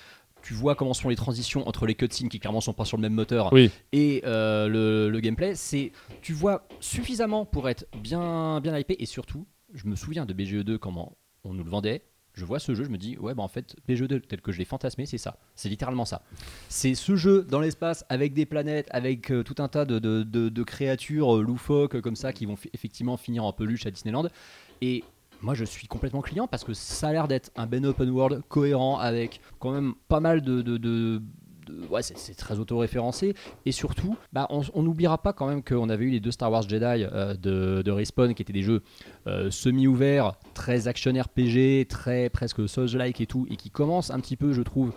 Tu 0.43 0.55
vois 0.55 0.75
comment 0.75 0.95
sont 0.95 1.09
les 1.09 1.17
transitions 1.17 1.67
entre 1.69 1.87
les 1.87 1.95
cutscenes 1.95 2.29
qui 2.29 2.39
clairement 2.41 2.61
sont 2.61 2.73
pas 2.73 2.85
sur 2.85 2.97
le 2.97 3.03
même 3.03 3.13
moteur 3.15 3.53
Oui. 3.53 3.71
et 3.93 4.23
euh, 4.25 4.69
le, 4.69 5.11
le 5.11 5.21
gameplay. 5.21 5.55
C'est 5.55 5.93
tu 6.23 6.33
vois 6.33 6.67
suffisamment 6.81 7.45
pour 7.45 7.69
être 7.69 7.87
bien 8.03 8.61
bien 8.61 8.77
hypé 8.79 8.97
et 8.99 9.07
surtout, 9.07 9.47
je 9.75 9.87
me 9.87 9.97
souviens 9.97 10.25
de 10.27 10.33
BGE2 10.35 10.79
comment 10.79 11.17
on 11.45 11.55
nous 11.55 11.65
le 11.65 11.71
vendait. 11.71 12.03
Je 12.35 12.45
vois 12.45 12.61
ce 12.61 12.73
jeu, 12.75 12.85
je 12.85 12.89
me 12.91 12.99
dis 12.99 13.17
ouais 13.19 13.35
bah 13.35 13.43
en 13.43 13.49
fait 13.49 13.75
BGE2 13.89 14.21
tel 14.21 14.41
que 14.41 14.53
je 14.53 14.59
l'ai 14.59 14.65
fantasmé, 14.65 15.07
c'est 15.07 15.19
ça. 15.19 15.39
C'est 15.57 15.69
littéralement 15.69 16.05
ça. 16.05 16.23
C'est 16.69 16.95
ce 16.95 17.17
jeu 17.17 17.43
dans 17.43 17.59
l'espace 17.59 18.05
avec 18.09 18.33
des 18.33 18.47
planètes, 18.47 18.87
avec 18.93 19.33
euh, 19.33 19.43
tout 19.43 19.57
un 19.59 19.67
tas 19.67 19.85
de, 19.85 19.99
de- 19.99 20.23
de- 20.23 20.49
de 20.49 20.63
créatures 20.63 21.39
euh, 21.39 21.43
loufoques 21.43 22.01
comme 22.01 22.15
ça 22.17 22.33
qui 22.33 22.47
vont 22.47 22.55
effectivement 22.73 23.17
finir 23.17 23.45
en 23.45 23.53
peluche 23.53 23.87
à 23.87 23.91
Disneyland. 23.91 24.29
Et 24.83 25.03
moi 25.43 25.55
je 25.55 25.65
suis 25.65 25.87
complètement 25.87 26.21
client 26.21 26.47
parce 26.47 26.65
que 26.65 26.75
ça 26.75 27.09
a 27.09 27.13
l'air 27.13 27.29
d'être 27.29 27.51
un 27.57 27.67
Ben 27.67 27.85
Open 27.87 28.11
World 28.11 28.43
cohérent 28.49 28.99
avec 28.99 29.41
quand 29.59 29.73
même 29.73 29.95
pas 30.09 30.21
mal 30.21 30.43
de. 30.43 31.23
ouais, 31.91 32.03
c'est, 32.03 32.35
très 32.35 32.59
auto-référencé. 32.59 33.35
Et 33.65 33.73
surtout, 33.73 34.17
bah, 34.33 34.47
on 34.51 34.63
on 34.75 34.83
n'oubliera 34.83 35.23
pas 35.23 35.33
quand 35.33 35.47
même 35.47 35.63
qu'on 35.63 35.89
avait 35.89 36.05
eu 36.05 36.11
les 36.11 36.21
deux 36.21 36.31
Star 36.31 36.51
Wars 36.51 36.63
Jedi 36.63 36.85
euh, 36.85 37.35
de, 37.35 37.83
de 37.83 37.91
Respawn 37.91 38.35
qui 38.35 38.43
étaient 38.43 38.53
des 38.53 38.63
jeux 38.63 38.83
euh, 39.27 39.51
semi-ouverts, 39.51 40.35
très 40.55 40.89
action 40.89 41.13
RPG, 41.13 41.87
très 41.89 42.31
presque 42.31 42.69
Souls-like 42.69 43.21
et 43.21 43.27
tout, 43.27 43.47
et 43.51 43.57
qui 43.57 43.71
commencent 43.71 44.11
un 44.11 44.21
petit 44.21 44.37
peu, 44.37 44.53
je 44.53 44.63
trouve, 44.63 44.93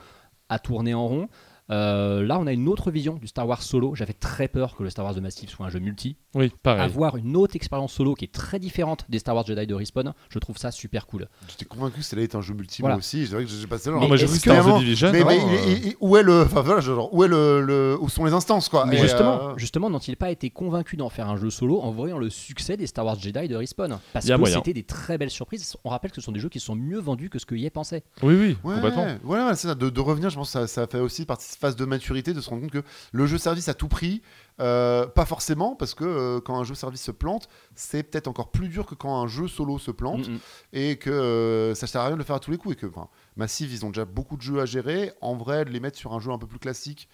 à 0.50 0.60
tourner 0.60 0.94
en 0.94 1.08
rond. 1.08 1.30
Euh, 1.72 2.26
là, 2.26 2.38
on 2.40 2.48
a 2.48 2.52
une 2.54 2.68
autre 2.68 2.92
vision 2.92 3.14
du 3.16 3.28
Star 3.28 3.48
Wars 3.48 3.62
solo. 3.62 3.96
J'avais 3.96 4.14
très 4.14 4.48
peur 4.48 4.76
que 4.76 4.84
le 4.84 4.90
Star 4.90 5.06
Wars 5.06 5.16
de 5.16 5.22
Massive 5.22 5.50
soit 5.50 5.66
un 5.66 5.70
jeu 5.70 5.80
multi. 5.80 6.18
Oui, 6.36 6.52
pareil. 6.64 6.82
Avoir 6.84 7.16
une 7.18 7.36
autre 7.38 7.56
expérience 7.56 7.94
solo 7.94 8.14
qui 8.14 8.26
est 8.26 8.32
très 8.34 8.60
différente 8.60 9.06
des 9.10 9.20
Star 9.20 9.36
Wars 9.36 9.46
Jedi 9.46 9.66
de 9.68 9.74
Respawn, 9.76 10.14
je 10.30 10.40
trouve 10.40 10.58
ça 10.58 10.72
super 10.72 11.08
cool. 11.08 11.28
J'étais 11.48 11.66
convaincu 11.66 12.00
que 12.00 12.06
ça 12.06 12.16
allait 12.16 12.26
être 12.26 12.36
un 12.36 12.42
jeu 12.42 12.54
multi 12.54 12.82
Voilà. 12.82 12.96
moi 12.96 13.00
aussi. 13.00 13.26
C'est 13.26 13.36
vrai 13.36 13.46
que 13.46 13.50
j'ai 13.50 13.68
passé 13.68 13.90
là. 13.90 13.98
Mais 14.00 14.18
Division. 14.18 15.12
mais, 15.12 15.24
mais 15.24 15.38
hein, 15.40 15.48
euh, 15.50 15.92
où 16.02 16.18
est 16.18 16.24
le, 16.24 16.42
enfin 16.44 16.62
voilà, 16.62 16.82
genre, 16.82 17.14
où 17.14 17.24
est 17.24 17.28
le, 17.28 17.62
le- 17.62 17.98
où 18.02 18.10
sont 18.10 18.26
les 18.26 18.34
instances 18.34 18.68
quoi? 18.70 18.86
Mais 18.86 18.98
justement, 18.98 19.50
euh, 19.50 19.54
justement, 19.58 19.90
n'ont-ils 19.90 20.18
pas 20.18 20.32
été 20.32 20.50
convaincus 20.50 20.98
d'en 20.98 21.10
faire 21.10 21.30
un 21.30 21.38
jeu 21.38 21.50
solo 21.50 21.80
en 21.82 21.92
voyant 21.92 22.18
le 22.18 22.30
succès 22.30 22.78
des 22.78 22.88
Star 22.88 23.06
Wars 23.06 23.20
Jedi 23.20 23.48
de 23.48 23.56
Respawn? 23.56 23.98
Parce 24.14 24.28
que 24.28 24.34
moyen. 24.36 24.58
c'était 24.58 24.74
des 24.74 24.84
très 24.84 25.18
belles 25.18 25.30
surprises. 25.30 25.76
On 25.84 25.90
rappelle 25.90 26.12
que 26.12 26.16
ce 26.16 26.22
sont 26.22 26.32
des 26.32 26.40
jeux 26.40 26.50
qui 26.50 26.60
sont 26.60 26.76
mieux 26.76 27.00
vendus 27.00 27.30
que 27.30 27.40
ce 27.40 27.46
que 27.46 27.56
EA 27.56 27.70
pensait. 27.70 28.04
Oui, 28.24 28.36
oui, 28.36 28.58
Ouais, 28.64 28.76
complètement. 28.76 29.06
ouais, 29.24 29.44
ouais, 29.46 29.56
c'est 29.56 29.68
ça. 29.68 29.76
De, 29.76 29.90
de 29.90 30.02
revenir, 30.02 30.30
je 30.30 30.36
pense 30.36 30.48
que 30.52 30.60
ça, 30.60 30.68
ça 30.68 30.88
fait 30.88 31.00
aussi 31.00 31.26
partie 31.26 31.48
phase 31.62 31.76
de 31.76 31.86
maturité, 31.86 32.34
de 32.34 32.42
se 32.42 32.50
rendre 32.50 32.64
compte 32.64 32.72
que 32.72 32.84
le 33.12 33.26
jeu 33.28 33.38
service 33.38 33.70
à 33.70 33.74
tout 33.74 33.88
prix, 33.88 34.22
euh, 34.60 35.08
pas 35.08 35.26
forcément, 35.26 35.76
parce 35.76 35.94
que 35.94 36.04
euh, 36.04 36.40
quand 36.42 36.60
un 36.60 36.64
jeu 36.64 36.76
service 36.76 37.02
se 37.02 37.12
plante, 37.12 37.48
c'est 37.76 38.04
peut-être 38.04 38.28
encore 38.28 38.52
plus 38.52 38.68
dur 38.68 38.86
que 38.86 38.96
quand 38.96 39.22
un 39.22 39.28
jeu 39.28 39.48
solo 39.48 39.80
se 39.80 39.92
plante, 39.92 40.28
Mm, 40.28 40.34
mm. 40.34 40.40
et 40.74 40.98
que 40.98 41.10
euh, 41.10 41.76
ça 41.76 41.88
sert 41.88 42.02
à 42.02 42.06
rien 42.06 42.14
de 42.14 42.20
le 42.20 42.24
faire 42.24 42.36
à 42.36 42.40
tous 42.40 42.52
les 42.52 42.58
coups. 42.58 42.76
Et 42.76 42.78
que 42.78 42.88
enfin, 42.88 43.08
Massive, 43.36 43.72
ils 43.74 43.86
ont 43.86 43.90
déjà 43.90 44.06
beaucoup 44.06 44.38
de 44.38 44.42
jeux 44.42 44.60
à 44.60 44.66
gérer. 44.66 45.14
En 45.22 45.36
vrai, 45.36 45.66
de 45.66 45.70
les 45.70 45.80
mettre 45.80 45.98
sur 45.98 46.14
un 46.14 46.20
jeu 46.20 46.32
un 46.32 46.38
peu 46.38 46.48
plus 46.48 46.60
classique. 46.60 47.08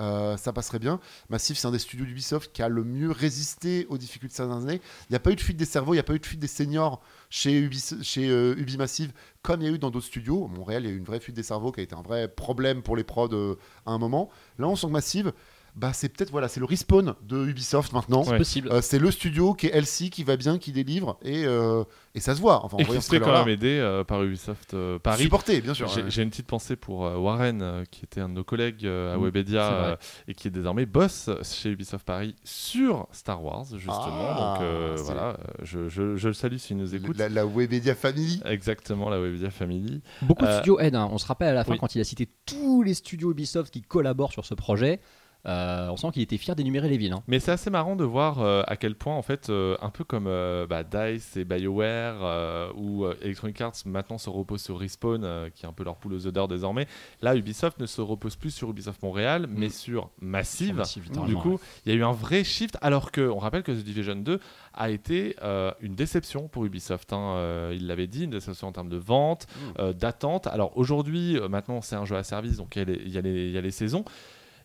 Euh, 0.00 0.36
ça 0.36 0.52
passerait 0.52 0.78
bien. 0.78 1.00
Massive, 1.28 1.56
c'est 1.56 1.66
un 1.66 1.70
des 1.70 1.78
studios 1.78 2.06
d'Ubisoft 2.06 2.52
qui 2.52 2.62
a 2.62 2.68
le 2.68 2.84
mieux 2.84 3.10
résisté 3.10 3.86
aux 3.88 3.98
difficultés 3.98 4.34
ces 4.36 4.42
dernières 4.42 4.62
années. 4.62 4.80
Il 5.08 5.12
n'y 5.12 5.16
a 5.16 5.20
pas 5.20 5.30
eu 5.30 5.36
de 5.36 5.40
fuite 5.40 5.56
des 5.56 5.64
cerveaux, 5.64 5.92
il 5.92 5.96
n'y 5.96 6.00
a 6.00 6.04
pas 6.04 6.14
eu 6.14 6.18
de 6.18 6.26
fuite 6.26 6.40
des 6.40 6.46
seniors 6.46 7.00
chez, 7.30 7.60
Ubis- 7.60 8.02
chez 8.02 8.28
euh, 8.28 8.54
Ubimassive, 8.58 9.12
comme 9.42 9.60
il 9.60 9.68
y 9.68 9.70
a 9.70 9.74
eu 9.74 9.78
dans 9.78 9.90
d'autres 9.90 10.06
studios. 10.06 10.48
Montréal, 10.48 10.84
il 10.84 10.88
y 10.88 10.90
a 10.90 10.94
eu 10.94 10.98
une 10.98 11.04
vraie 11.04 11.20
fuite 11.20 11.36
des 11.36 11.42
cerveaux 11.42 11.72
qui 11.72 11.80
a 11.80 11.82
été 11.82 11.94
un 11.94 12.02
vrai 12.02 12.28
problème 12.28 12.82
pour 12.82 12.96
les 12.96 13.04
prods 13.04 13.28
euh, 13.32 13.58
à 13.86 13.92
un 13.92 13.98
moment. 13.98 14.30
Là, 14.58 14.68
on 14.68 14.76
sent 14.76 14.86
que 14.88 14.92
Massive, 14.92 15.32
bah, 15.76 15.92
c'est 15.92 16.08
peut-être 16.08 16.30
voilà, 16.30 16.46
c'est 16.48 16.60
le 16.60 16.66
respawn 16.66 17.14
de 17.22 17.46
Ubisoft 17.46 17.92
maintenant. 17.92 18.22
C'est 18.24 18.30
Ouais. 18.32 18.38
possible. 18.38 18.68
Euh, 18.70 18.80
c'est 18.80 18.98
le 18.98 19.10
studio 19.10 19.54
qui 19.54 19.66
est 19.66 19.74
LC 19.74 20.08
qui 20.10 20.22
va 20.24 20.36
bien, 20.36 20.58
qui 20.58 20.70
délivre 20.72 21.18
et, 21.22 21.44
euh, 21.46 21.82
et 22.14 22.20
ça 22.20 22.34
se 22.36 22.40
voit. 22.40 22.64
Enfin, 22.64 22.76
en 22.76 22.80
Et 22.80 22.84
qui 22.84 22.92
se 23.02 23.10
fait 23.10 23.18
quand 23.20 23.32
même 23.32 23.48
aider 23.48 23.78
euh, 23.80 24.04
par 24.04 24.22
Ubisoft 24.22 24.74
euh, 24.74 24.98
Paris. 25.00 25.24
Supporté, 25.24 25.60
bien 25.60 25.74
sûr. 25.74 25.88
J'ai 26.08 26.22
une 26.22 26.30
petite 26.30 26.46
pensée 26.46 26.76
pour 26.76 27.06
euh, 27.06 27.16
Warren, 27.16 27.60
euh, 27.62 27.84
qui 27.90 28.04
était 28.04 28.20
un 28.20 28.28
de 28.28 28.34
nos 28.34 28.44
collègues 28.44 28.86
euh, 28.86 29.14
à 29.14 29.18
Mm, 29.18 29.22
Webedia 29.24 29.72
euh, 29.72 29.96
et 30.28 30.34
qui 30.34 30.46
est 30.48 30.50
désormais 30.52 30.86
boss 30.86 31.28
chez 31.42 31.70
Ubisoft 31.70 32.06
Paris 32.06 32.36
sur 32.44 33.06
Star 33.10 33.42
Wars, 33.42 33.64
justement. 33.72 33.94
Ah, 34.30 34.54
Donc 34.58 34.62
euh, 34.66 34.96
voilà, 35.00 35.36
je, 35.62 35.88
je- 35.88 36.16
je 36.16 36.28
le 36.28 36.34
salue 36.34 36.56
s'il 36.58 36.76
nous 36.76 36.94
écoute. 36.94 37.18
La, 37.18 37.28
la 37.28 37.44
Webedia 37.46 37.94
Family. 37.94 38.40
Exactement, 38.44 39.10
la 39.10 39.18
Webedia 39.20 39.50
Family. 39.50 40.02
Beaucoup 40.22 40.44
de 40.46 40.52
studios 40.52 40.78
aident. 40.78 40.94
hein. 40.96 41.08
On 41.10 41.18
se 41.18 41.26
rappelle 41.26 41.48
à 41.48 41.54
la 41.54 41.64
fin 41.64 41.72
oui. 41.72 41.78
quand 41.78 41.94
il 41.94 42.00
a 42.00 42.04
cité 42.04 42.28
tous 42.46 42.82
les 42.82 42.94
studios 42.94 43.32
Ubisoft 43.32 43.72
qui 43.72 43.82
collaborent 43.82 44.32
sur 44.32 44.44
ce 44.46 44.54
projet. 44.54 45.00
Euh, 45.46 45.88
on 45.90 45.96
sent 45.96 46.08
qu'il 46.12 46.22
était 46.22 46.38
fier 46.38 46.56
d'énumérer 46.56 46.88
les 46.88 46.96
villes. 46.96 47.12
hein. 47.12 47.22
Mais 47.28 47.38
c'est 47.40 47.52
assez 47.52 47.70
marrant 47.70 47.96
de 47.96 48.04
voir 48.04 48.40
euh, 48.40 48.62
à 48.66 48.76
quel 48.76 48.94
point, 48.94 49.14
en 49.14 49.22
fait, 49.22 49.50
euh, 49.50 49.76
un 49.82 49.90
peu 49.90 50.04
comme 50.04 50.24
bah, 50.68 50.82
DICE 50.84 51.36
et 51.36 51.44
BioWare 51.44 52.72
ou 52.76 53.06
Electronic 53.22 53.60
Arts 53.60 53.72
maintenant 53.86 54.18
se 54.18 54.30
reposent 54.30 54.62
sur 54.62 54.78
Respawn, 54.78 55.50
qui 55.54 55.64
est 55.64 55.68
un 55.68 55.72
peu 55.72 55.84
leur 55.84 55.96
poule 55.96 56.14
aux 56.14 56.26
odeurs 56.26 56.48
désormais. 56.48 56.86
Là, 57.22 57.36
Ubisoft 57.36 57.78
ne 57.78 57.86
se 57.86 58.00
repose 58.00 58.36
plus 58.36 58.50
sur 58.50 58.70
Ubisoft 58.70 59.02
Montréal, 59.02 59.46
mais 59.48 59.68
sur 59.68 60.10
Massive. 60.20 60.76
Massive, 60.76 61.10
Du 61.26 61.36
coup, 61.36 61.60
il 61.84 61.92
y 61.92 61.94
a 61.94 61.98
eu 61.98 62.04
un 62.04 62.12
vrai 62.12 62.44
shift, 62.44 62.76
alors 62.80 63.10
que 63.10 63.20
on 63.28 63.38
rappelle 63.38 63.62
que 63.62 63.72
The 63.72 63.84
Division 63.84 64.16
2 64.16 64.40
a 64.74 64.90
été 64.90 65.36
une 65.80 65.94
déception 65.94 66.48
pour 66.48 66.64
Ubisoft. 66.64 67.12
hein. 67.12 67.70
Il 67.72 67.86
l'avait 67.86 68.06
dit, 68.06 68.24
une 68.24 68.30
déception 68.30 68.68
en 68.68 68.72
termes 68.72 68.88
de 68.88 68.96
vente, 68.96 69.46
euh, 69.78 69.92
d'attente. 69.92 70.46
Alors 70.46 70.76
aujourd'hui, 70.76 71.38
maintenant, 71.48 71.80
c'est 71.80 71.96
un 71.96 72.04
jeu 72.04 72.16
à 72.16 72.24
service, 72.24 72.56
donc 72.56 72.76
y 72.76 72.80
y 72.80 72.82
il 72.84 73.50
y 73.50 73.58
a 73.58 73.60
les 73.60 73.70
saisons. 73.70 74.04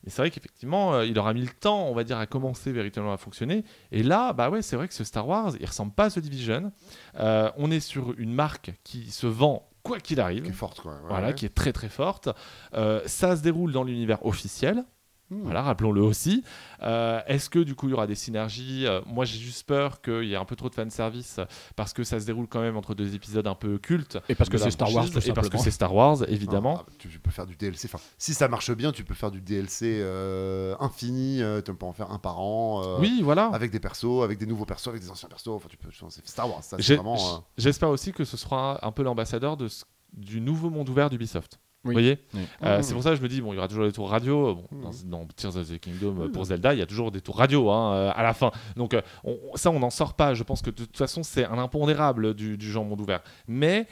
Et 0.09 0.11
c'est 0.11 0.23
vrai 0.23 0.31
qu'effectivement, 0.31 0.95
euh, 0.95 1.05
il 1.05 1.19
aura 1.19 1.35
mis 1.35 1.43
le 1.43 1.49
temps, 1.49 1.87
on 1.87 1.93
va 1.93 2.03
dire, 2.03 2.17
à 2.17 2.25
commencer 2.25 2.71
véritablement 2.71 3.13
à 3.13 3.17
fonctionner. 3.17 3.63
Et 3.91 4.01
là, 4.01 4.33
bah 4.33 4.49
ouais, 4.49 4.63
c'est 4.63 4.75
vrai 4.75 4.87
que 4.87 4.95
ce 4.95 5.03
Star 5.03 5.27
Wars, 5.27 5.53
il 5.59 5.65
ressemble 5.67 5.91
pas 5.91 6.05
à 6.05 6.09
The 6.09 6.17
Division. 6.17 6.71
Euh, 7.19 7.51
on 7.57 7.69
est 7.69 7.79
sur 7.79 8.15
une 8.17 8.33
marque 8.33 8.73
qui 8.83 9.11
se 9.11 9.27
vend 9.27 9.69
quoi 9.83 9.99
qu'il 9.99 10.19
arrive 10.19 10.45
Qui 10.45 10.49
est 10.49 10.53
forte, 10.53 10.81
quoi. 10.81 10.93
Ouais, 10.93 10.97
voilà, 11.07 11.27
ouais. 11.27 11.35
qui 11.35 11.45
est 11.45 11.53
très 11.53 11.73
très 11.73 11.89
forte. 11.89 12.27
Euh, 12.73 13.03
ça 13.05 13.37
se 13.37 13.43
déroule 13.43 13.71
dans 13.71 13.83
l'univers 13.83 14.25
officiel. 14.25 14.83
Hmm. 15.31 15.41
Voilà, 15.43 15.61
rappelons-le 15.61 16.01
aussi. 16.01 16.43
Euh, 16.81 17.21
Est-ce 17.27 17.49
que 17.51 17.59
du 17.59 17.75
coup 17.75 17.87
il 17.87 17.91
y 17.91 17.93
aura 17.93 18.07
des 18.07 18.15
synergies? 18.15 18.87
Euh, 18.87 19.01
Moi 19.05 19.25
j'ai 19.25 19.37
juste 19.37 19.67
peur 19.67 20.01
qu'il 20.01 20.23
y 20.23 20.33
ait 20.33 20.37
un 20.37 20.45
peu 20.45 20.55
trop 20.55 20.69
de 20.69 20.73
fanservice 20.75 21.39
parce 21.75 21.93
que 21.93 22.03
ça 22.03 22.19
se 22.19 22.25
déroule 22.25 22.47
quand 22.47 22.61
même 22.61 22.77
entre 22.77 22.95
deux 22.95 23.13
épisodes 23.13 23.45
un 23.45 23.53
peu 23.55 23.77
cultes. 23.77 24.17
Et 24.27 24.33
parce 24.35 24.49
que 24.49 24.57
c'est 24.57 24.71
Star 24.71 24.91
Wars, 24.93 25.05
tout 25.09 25.19
Et 25.19 25.33
parce 25.33 25.49
que 25.49 25.57
c'est 25.59 25.69
Star 25.71 25.93
Wars, 25.93 26.17
évidemment. 26.27 26.83
Ah, 26.87 26.91
tu, 26.97 27.09
tu 27.09 27.19
peux 27.19 27.29
faire 27.31 27.45
du 27.45 27.55
DLC. 27.55 27.87
Enfin, 27.91 27.99
si 28.17 28.33
ça 28.33 28.47
marche 28.47 28.71
bien, 28.71 28.91
tu 28.91 29.03
peux 29.03 29.13
faire 29.13 29.29
du 29.31 29.41
DLC 29.41 29.99
euh, 30.01 30.75
infini. 30.79 31.41
tu 31.63 31.73
peux 31.75 31.85
en 31.85 31.93
faire 31.93 32.11
un 32.11 32.17
par 32.19 32.39
an. 32.39 32.97
oui, 32.99 33.21
voilà. 33.23 33.47
Avec 33.53 33.71
des 33.71 33.79
persos, 33.79 34.23
avec 34.23 34.39
des 34.39 34.45
nouveaux 34.47 34.65
persos, 34.65 34.87
avec 34.87 35.01
des 35.01 35.11
anciens 35.11 35.29
persos. 35.29 35.47
Enfin, 35.49 35.67
tu 35.69 35.77
peux. 35.77 35.89
C'est 36.09 36.27
Star 36.27 36.49
Wars. 36.49 36.63
Ça, 36.63 36.77
c'est 36.77 36.83
J'ai- 36.83 36.95
vraiment. 36.95 37.43
J'espère 37.57 37.89
aussi 37.89 38.13
que 38.13 38.23
ce 38.25 38.37
sera 38.37 38.79
un 38.85 38.91
peu 38.91 39.03
l'ambassadeur 39.03 39.57
de 39.57 39.67
ce- 39.67 39.83
du 40.13 40.41
nouveau 40.41 40.69
monde 40.69 40.89
ouvert 40.89 41.09
d'Ubisoft. 41.09 41.59
Oui. 41.85 41.89
Vous 41.89 41.91
voyez? 41.93 42.19
Oui. 42.33 42.41
Euh, 42.63 42.77
Mhm. 42.77 42.83
C'est 42.83 42.93
pour 42.93 43.03
ça 43.03 43.11
que 43.11 43.15
je 43.15 43.21
me 43.21 43.29
dis, 43.29 43.39
bon, 43.41 43.53
il 43.53 43.55
y 43.55 43.57
aura 43.59 43.67
toujours 43.69 43.85
des 43.85 43.91
tours 43.93 44.09
radio. 44.09 44.55
Bon, 44.55 44.65
Mhm. 44.71 44.81
dans, 45.09 45.17
dans 45.19 45.25
Tears 45.35 45.55
of 45.55 45.67
the 45.69 45.79
Kingdom, 45.79 46.15
Oui. 46.19 46.29
pour 46.29 46.43
Zelda, 46.45 46.73
il 46.73 46.79
y 46.79 46.81
a 46.81 46.85
toujours 46.85 47.11
des 47.11 47.21
tours 47.21 47.37
radio 47.37 47.69
hein, 47.69 47.93
euh, 47.93 48.11
à 48.13 48.21
la 48.23 48.33
fin. 48.33 48.51
Donc 48.75 48.93
euh, 48.93 49.01
on- 49.23 49.37
ça, 49.55 49.71
on 49.71 49.79
n'en 49.79 49.89
sort 49.89 50.13
pas. 50.13 50.33
Je 50.33 50.43
pense 50.43 50.61
que 50.61 50.69
de 50.71 50.75
toute 50.85 50.97
façon, 50.97 51.23
c'est 51.23 51.45
un 51.45 51.57
impondérable 51.57 52.33
du, 52.33 52.57
du 52.57 52.69
genre 52.69 52.83
monde 52.83 52.99
ouvert. 52.99 53.21
Mais 53.47 53.87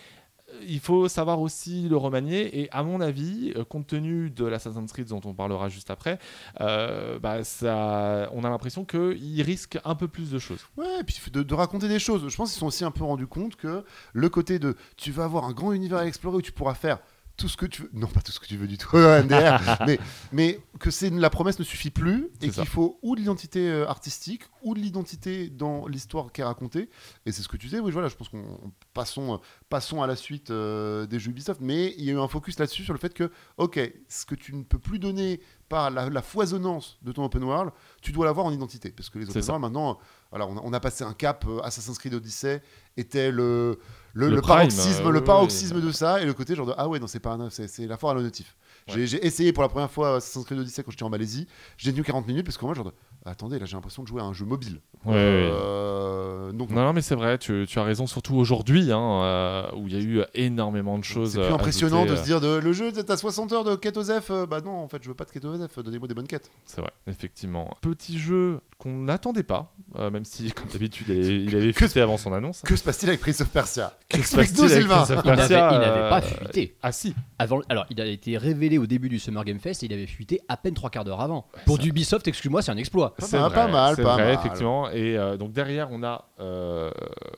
euh, 0.49 0.59
il 0.67 0.79
faut 0.81 1.07
savoir 1.07 1.39
aussi 1.39 1.87
le 1.87 1.95
remanier. 1.95 2.59
Et 2.61 2.69
à 2.71 2.83
mon 2.83 2.99
avis, 2.99 3.53
euh, 3.55 3.63
compte 3.63 3.87
tenu 3.87 4.29
de 4.31 4.43
l'Assassin's 4.45 4.91
Creed 4.91 5.07
dont 5.07 5.21
on 5.23 5.33
parlera 5.33 5.69
juste 5.69 5.89
après, 5.89 6.19
euh, 6.61 7.19
bah, 7.19 7.45
ça, 7.45 8.29
on 8.33 8.43
a 8.43 8.49
l'impression 8.49 8.83
qu'il 8.83 9.41
risque 9.43 9.77
un 9.85 9.95
peu 9.95 10.09
plus 10.09 10.29
de 10.29 10.39
choses. 10.39 10.59
Ouais, 10.75 10.85
et 10.99 11.03
puis 11.05 11.19
de, 11.31 11.41
de 11.41 11.53
raconter 11.53 11.87
des 11.87 11.99
choses. 11.99 12.27
Je 12.27 12.35
pense 12.35 12.51
qu'ils 12.51 12.59
sont 12.59 12.67
aussi 12.67 12.83
un 12.83 12.91
peu 12.91 13.05
rendus 13.05 13.27
compte 13.27 13.55
que 13.55 13.85
le 14.13 14.29
côté 14.29 14.59
de 14.59 14.75
tu 14.97 15.11
vas 15.11 15.23
avoir 15.23 15.45
un 15.45 15.53
grand 15.53 15.71
univers 15.71 15.99
à 15.99 16.05
explorer 16.05 16.37
où 16.37 16.41
tu 16.41 16.51
pourras 16.51 16.73
faire 16.73 16.99
tout 17.37 17.47
ce 17.47 17.55
que 17.57 17.65
tu 17.67 17.83
veux. 17.83 17.89
Non, 17.93 18.07
pas 18.07 18.21
tout 18.21 18.31
ce 18.31 18.39
que 18.39 18.45
tu 18.47 18.57
veux 18.57 18.67
du 18.67 18.77
tout, 18.77 18.97
MDR, 18.97 19.77
mais, 19.85 19.99
mais 20.31 20.59
que 20.79 20.91
c'est 20.91 21.09
la 21.11 21.29
promesse 21.29 21.59
ne 21.59 21.63
suffit 21.63 21.91
plus 21.91 22.29
et 22.41 22.49
qu'il 22.49 22.65
faut 22.65 22.99
ou 23.03 23.15
de 23.15 23.19
l'identité 23.21 23.69
euh, 23.69 23.87
artistique 23.87 24.43
ou 24.63 24.73
de 24.73 24.79
l'identité 24.79 25.49
dans 25.49 25.87
l'histoire 25.87 26.31
qui 26.31 26.41
est 26.41 26.43
racontée. 26.43 26.89
Et 27.25 27.31
c'est 27.31 27.41
ce 27.43 27.47
que 27.47 27.57
tu 27.57 27.67
disais, 27.67 27.79
oui, 27.79 27.91
voilà, 27.91 28.07
je 28.09 28.15
pense 28.15 28.29
qu'on 28.29 28.39
on- 28.39 28.71
passons, 28.93 29.35
euh, 29.35 29.37
passons 29.69 30.01
à 30.01 30.07
la 30.07 30.15
suite 30.15 30.49
euh, 30.51 31.05
des 31.05 31.19
jeux 31.19 31.29
Ubisoft, 31.31 31.61
mais 31.61 31.93
il 31.97 32.03
y 32.05 32.09
a 32.09 32.13
eu 32.13 32.19
un 32.19 32.27
focus 32.27 32.57
là-dessus 32.59 32.83
sur 32.83 32.93
le 32.93 32.99
fait 32.99 33.13
que, 33.13 33.31
ok, 33.57 33.79
ce 34.09 34.25
que 34.25 34.35
tu 34.35 34.53
ne 34.55 34.63
peux 34.63 34.79
plus 34.79 34.99
donner 34.99 35.39
par 35.69 35.89
la, 35.91 36.09
la 36.09 36.21
foisonnance 36.21 36.97
de 37.01 37.11
ton 37.11 37.23
open 37.25 37.43
world, 37.43 37.71
tu 38.01 38.11
dois 38.11 38.25
l'avoir 38.25 38.45
en 38.45 38.51
identité. 38.51 38.89
Parce 38.91 39.09
que 39.09 39.19
les 39.19 39.25
open 39.25 39.41
world, 39.51 39.61
maintenant, 39.61 39.97
voilà, 40.31 40.47
on, 40.47 40.57
a, 40.57 40.61
on 40.63 40.73
a 40.73 40.79
passé 40.79 41.03
un 41.03 41.13
cap. 41.13 41.45
euh, 41.47 41.59
Assassin's 41.63 41.97
Creed 41.97 42.13
Odyssey 42.13 42.61
était 42.95 43.31
le, 43.31 43.79
le, 44.13 44.29
Le 44.29 44.35
le 44.35 44.41
prime, 44.41 44.55
paroxysme, 44.57 45.05
euh, 45.07 45.11
le 45.11 45.23
paroxysme 45.23 45.81
de 45.81 45.91
ça, 45.91 46.21
et 46.21 46.25
le 46.25 46.33
côté 46.33 46.55
genre 46.55 46.65
de 46.67 46.73
ah 46.77 46.87
ouais, 46.87 46.99
non, 46.99 47.07
c'est 47.07 47.19
pas 47.19 47.33
un- 47.33 47.49
c'est 47.49 47.85
la 47.85 47.97
foire 47.97 48.13
à 48.13 48.15
l'honnêtif. 48.15 48.55
J'ai- 48.87 49.05
J'ai 49.07 49.25
essayé 49.25 49.51
pour 49.51 49.63
la 49.63 49.69
première 49.69 49.91
fois 49.91 50.15
Assassin's 50.17 50.45
Creed 50.45 50.59
Odyssey 50.59 50.81
quand 50.83 50.91
j'étais 50.91 51.03
en 51.03 51.09
Malaisie. 51.09 51.45
J'ai 51.77 51.91
tenu 51.91 52.03
40 52.03 52.25
minutes 52.27 52.45
parce 52.45 52.57
que 52.57 52.63
moi, 52.65 52.73
genre 52.73 52.85
de, 52.85 52.93
attendez, 53.27 53.59
là 53.59 53.65
j'ai 53.65 53.75
l'impression 53.75 54.03
de 54.03 54.07
jouer 54.07 54.21
à 54.21 54.25
un 54.25 54.33
jeu 54.33 54.45
mobile. 54.45 54.79
Ouais, 55.05 55.13
Euh, 55.15 56.51
donc, 56.51 56.69
Non, 56.71 56.83
non, 56.83 56.93
mais 56.93 57.01
c'est 57.01 57.15
vrai, 57.15 57.37
tu, 57.37 57.65
tu 57.67 57.79
as 57.79 57.83
raison, 57.83 58.07
surtout 58.07 58.35
aujourd'hui, 58.35 58.91
hein, 58.91 59.21
euh, 59.23 59.63
où 59.75 59.87
il 59.87 59.93
y 59.93 59.97
a 59.97 60.01
eu 60.01 60.23
énormément 60.33 60.97
de 60.97 61.03
choses. 61.03 61.33
c'est 61.33 61.39
plus 61.39 61.47
euh, 61.51 61.53
impressionnant 61.53 61.97
ajoutées, 62.03 62.11
de 62.11 62.15
se 62.17 62.23
dire 62.23 62.41
de, 62.41 62.55
le 62.57 62.73
jeu, 62.73 62.91
t'as 62.91 63.17
60 63.17 63.51
heures 63.53 63.63
de 63.63 63.75
quête 63.75 63.97
Osef. 63.97 64.31
euh, 64.31 64.45
bah 64.45 64.61
non, 64.61 64.71
en 64.77 64.87
fait, 64.87 65.01
je 65.03 65.07
veux 65.09 65.13
pas 65.13 65.25
de 65.25 65.31
quête 65.31 65.45
Osef. 65.45 65.77
Donnez-moi 65.79 66.07
des 66.07 66.13
bonnes 66.13 66.27
quêtes. 66.27 66.49
C'est 66.65 66.81
vrai, 66.81 66.91
effectivement. 67.07 67.69
Petit 67.81 68.17
jeu 68.19 68.59
qu'on 68.77 68.91
n'attendait 69.03 69.43
pas, 69.43 69.73
euh, 69.97 70.09
même 70.09 70.25
si, 70.25 70.51
comme 70.51 70.67
d'habitude, 70.71 71.07
il, 71.09 71.49
il 71.49 71.55
avait 71.55 71.73
Que- 71.73 71.85
fuité 71.85 72.01
avant 72.01 72.17
son 72.17 72.33
annonce. 72.33 72.61
Que 72.61 72.75
se 72.75 72.83
passe-t-il 72.83 73.09
avec 73.09 73.21
Prince 73.21 73.41
of 73.41 73.49
Persia? 73.49 73.93
Que 74.09 74.21
se 74.21 74.35
passe-t-il 74.35 74.71
avec. 74.71 74.87
Prince 74.87 75.09
of 75.11 75.21
Il 75.23 75.29
n'avait 75.29 75.37
Persia, 75.37 75.69
il 75.73 75.79
n'avait 75.79 76.09
pas 76.09 76.19
euh, 76.19 76.21
fuité. 76.21 76.75
Ah 76.81 76.91
si, 76.91 77.13
Avant, 77.39 77.59
alors, 77.69 77.85
il 77.89 77.99
a 78.01 78.05
été 78.05 78.37
révélé 78.37 78.77
au 78.77 78.85
début 78.87 79.09
du 79.09 79.19
Summer 79.19 79.43
Game 79.43 79.59
Fest 79.59 79.83
et 79.83 79.87
il 79.87 79.93
avait 79.93 80.07
fuité 80.07 80.41
à 80.47 80.57
peine 80.57 80.73
trois 80.73 80.89
quarts 80.89 81.03
d'heure 81.05 81.21
avant. 81.21 81.47
Pour 81.65 81.79
Ubisoft, 81.83 82.27
excuse-moi, 82.27 82.61
c'est 82.61 82.71
un 82.71 82.77
exploit. 82.77 83.13
Pas 83.19 83.25
c'est 83.25 83.37
mal, 83.39 83.45
vrai, 83.47 83.55
pas 83.55 83.67
mal, 83.67 83.95
c'est 83.95 84.03
pas 84.03 84.13
vrai, 84.13 84.25
mal. 84.25 84.33
effectivement. 84.35 84.89
Et 84.91 85.17
euh, 85.17 85.37
donc 85.37 85.51
derrière, 85.51 85.89
on 85.91 86.03
a, 86.03 86.25
euh, 86.39 86.91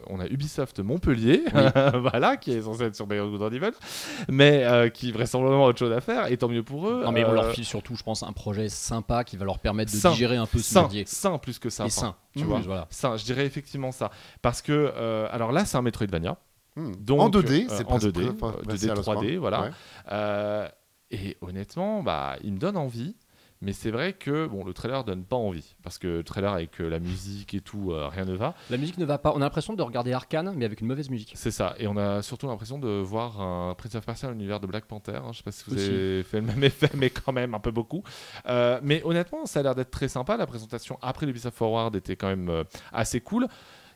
on 0.07 0.19
a 0.19 0.25
Ubisoft 0.27 0.79
Montpellier, 0.79 1.43
voilà, 1.95 2.37
qui 2.37 2.51
est 2.51 2.61
censé 2.61 2.83
être 2.83 2.95
sur 2.95 3.07
Beyond 3.07 3.29
Good 3.29 3.41
and 3.41 3.51
Evil, 3.55 3.71
mais 4.27 4.63
euh, 4.65 4.89
qui 4.89 5.11
vraisemblablement 5.11 5.65
a 5.65 5.69
autre 5.69 5.79
chose 5.79 5.91
à 5.93 6.01
faire, 6.01 6.31
et 6.31 6.37
tant 6.37 6.47
mieux 6.49 6.63
pour 6.63 6.89
eux. 6.89 7.03
Non, 7.05 7.11
mais 7.11 7.23
on 7.25 7.31
leur 7.31 7.51
file 7.51 7.65
surtout, 7.65 7.95
je 7.95 8.03
pense, 8.03 8.23
un 8.23 8.33
projet 8.33 8.69
sympa 8.69 9.23
qui 9.23 9.37
va 9.37 9.45
leur 9.45 9.59
permettre 9.59 9.91
de 9.91 9.97
Sain. 9.97 10.11
digérer 10.11 10.37
un 10.37 10.45
peu 10.45 10.59
ce 10.59 10.65
sain, 10.73 10.81
merdier. 10.81 11.03
sain 11.07 11.37
plus 11.37 11.59
que 11.59 11.69
ça. 11.69 11.85
Et 11.85 11.89
sain, 11.89 12.15
tu 12.35 12.43
en 12.43 12.47
vois. 12.47 12.59
voilà. 12.59 12.87
Sain, 12.89 13.15
je 13.17 13.23
dirais 13.23 13.45
effectivement 13.45 13.91
ça. 13.91 14.09
Parce 14.41 14.61
que, 14.61 14.71
euh, 14.95 15.27
alors 15.31 15.51
là, 15.51 15.65
c'est 15.65 15.77
un 15.77 15.81
Metroidvania. 15.81 16.37
Donc, 16.77 17.19
en 17.19 17.29
2D, 17.29 17.65
euh, 17.65 17.65
c'est 17.69 17.83
en 17.85 17.87
presque- 17.87 18.07
2D, 18.07 18.33
presque- 18.37 18.43
euh, 18.57 18.61
presque 18.63 18.83
2D, 18.85 18.89
à 18.91 18.95
la 18.95 19.01
3D, 19.01 19.33
fin. 19.33 19.39
voilà. 19.39 19.61
Ouais. 19.61 19.69
Euh, 20.11 20.67
et 21.11 21.37
honnêtement, 21.41 22.03
bah, 22.03 22.35
il 22.43 22.53
me 22.53 22.59
donne 22.59 22.77
envie. 22.77 23.15
Mais 23.61 23.73
c'est 23.73 23.91
vrai 23.91 24.13
que 24.13 24.47
bon, 24.47 24.63
le 24.63 24.73
trailer 24.73 25.03
donne 25.03 25.25
pas 25.25 25.35
envie. 25.35 25.75
Parce 25.83 25.97
que 25.97 26.07
le 26.07 26.23
trailer 26.23 26.53
avec 26.53 26.79
euh, 26.79 26.87
la 26.89 26.99
musique 26.99 27.53
et 27.53 27.59
tout, 27.59 27.91
euh, 27.91 28.07
rien 28.07 28.23
ne 28.23 28.33
va. 28.33 28.55
La 28.69 28.77
musique 28.77 28.97
ne 28.97 29.03
va 29.03 29.17
pas. 29.17 29.33
On 29.35 29.37
a 29.37 29.39
l'impression 29.39 29.73
de 29.73 29.81
regarder 29.81 30.13
Arkane, 30.13 30.53
mais 30.55 30.63
avec 30.63 30.79
une 30.79 30.87
mauvaise 30.87 31.09
musique. 31.09 31.33
C'est 31.35 31.51
ça. 31.51 31.75
Et 31.77 31.85
on 31.87 31.97
a 31.97 32.21
surtout 32.21 32.47
l'impression 32.47 32.79
de 32.79 32.87
voir 32.87 33.41
un 33.41 33.75
Prince 33.75 33.95
of 33.95 34.05
Persia 34.05 34.27
dans 34.29 34.33
l'univers 34.33 34.61
de 34.61 34.67
Black 34.67 34.85
Panther. 34.85 35.15
hein. 35.17 35.31
Je 35.33 35.37
sais 35.39 35.43
pas 35.43 35.51
si 35.51 35.65
vous 35.67 35.75
Aussi. 35.75 35.85
avez 35.89 36.23
fait 36.23 36.39
le 36.39 36.47
même 36.47 36.63
effet, 36.63 36.89
mais 36.95 37.09
quand 37.09 37.33
même 37.33 37.53
un 37.53 37.59
peu 37.59 37.71
beaucoup. 37.71 38.01
Euh, 38.47 38.79
mais 38.81 39.01
honnêtement, 39.03 39.45
ça 39.45 39.59
a 39.59 39.63
l'air 39.63 39.75
d'être 39.75 39.91
très 39.91 40.07
sympa. 40.07 40.37
La 40.37 40.47
présentation 40.47 40.97
après 41.01 41.25
l'Ubisoft 41.25 41.57
Forward 41.57 41.93
était 41.97 42.15
quand 42.15 42.27
même 42.27 42.63
assez 42.93 43.19
cool. 43.19 43.47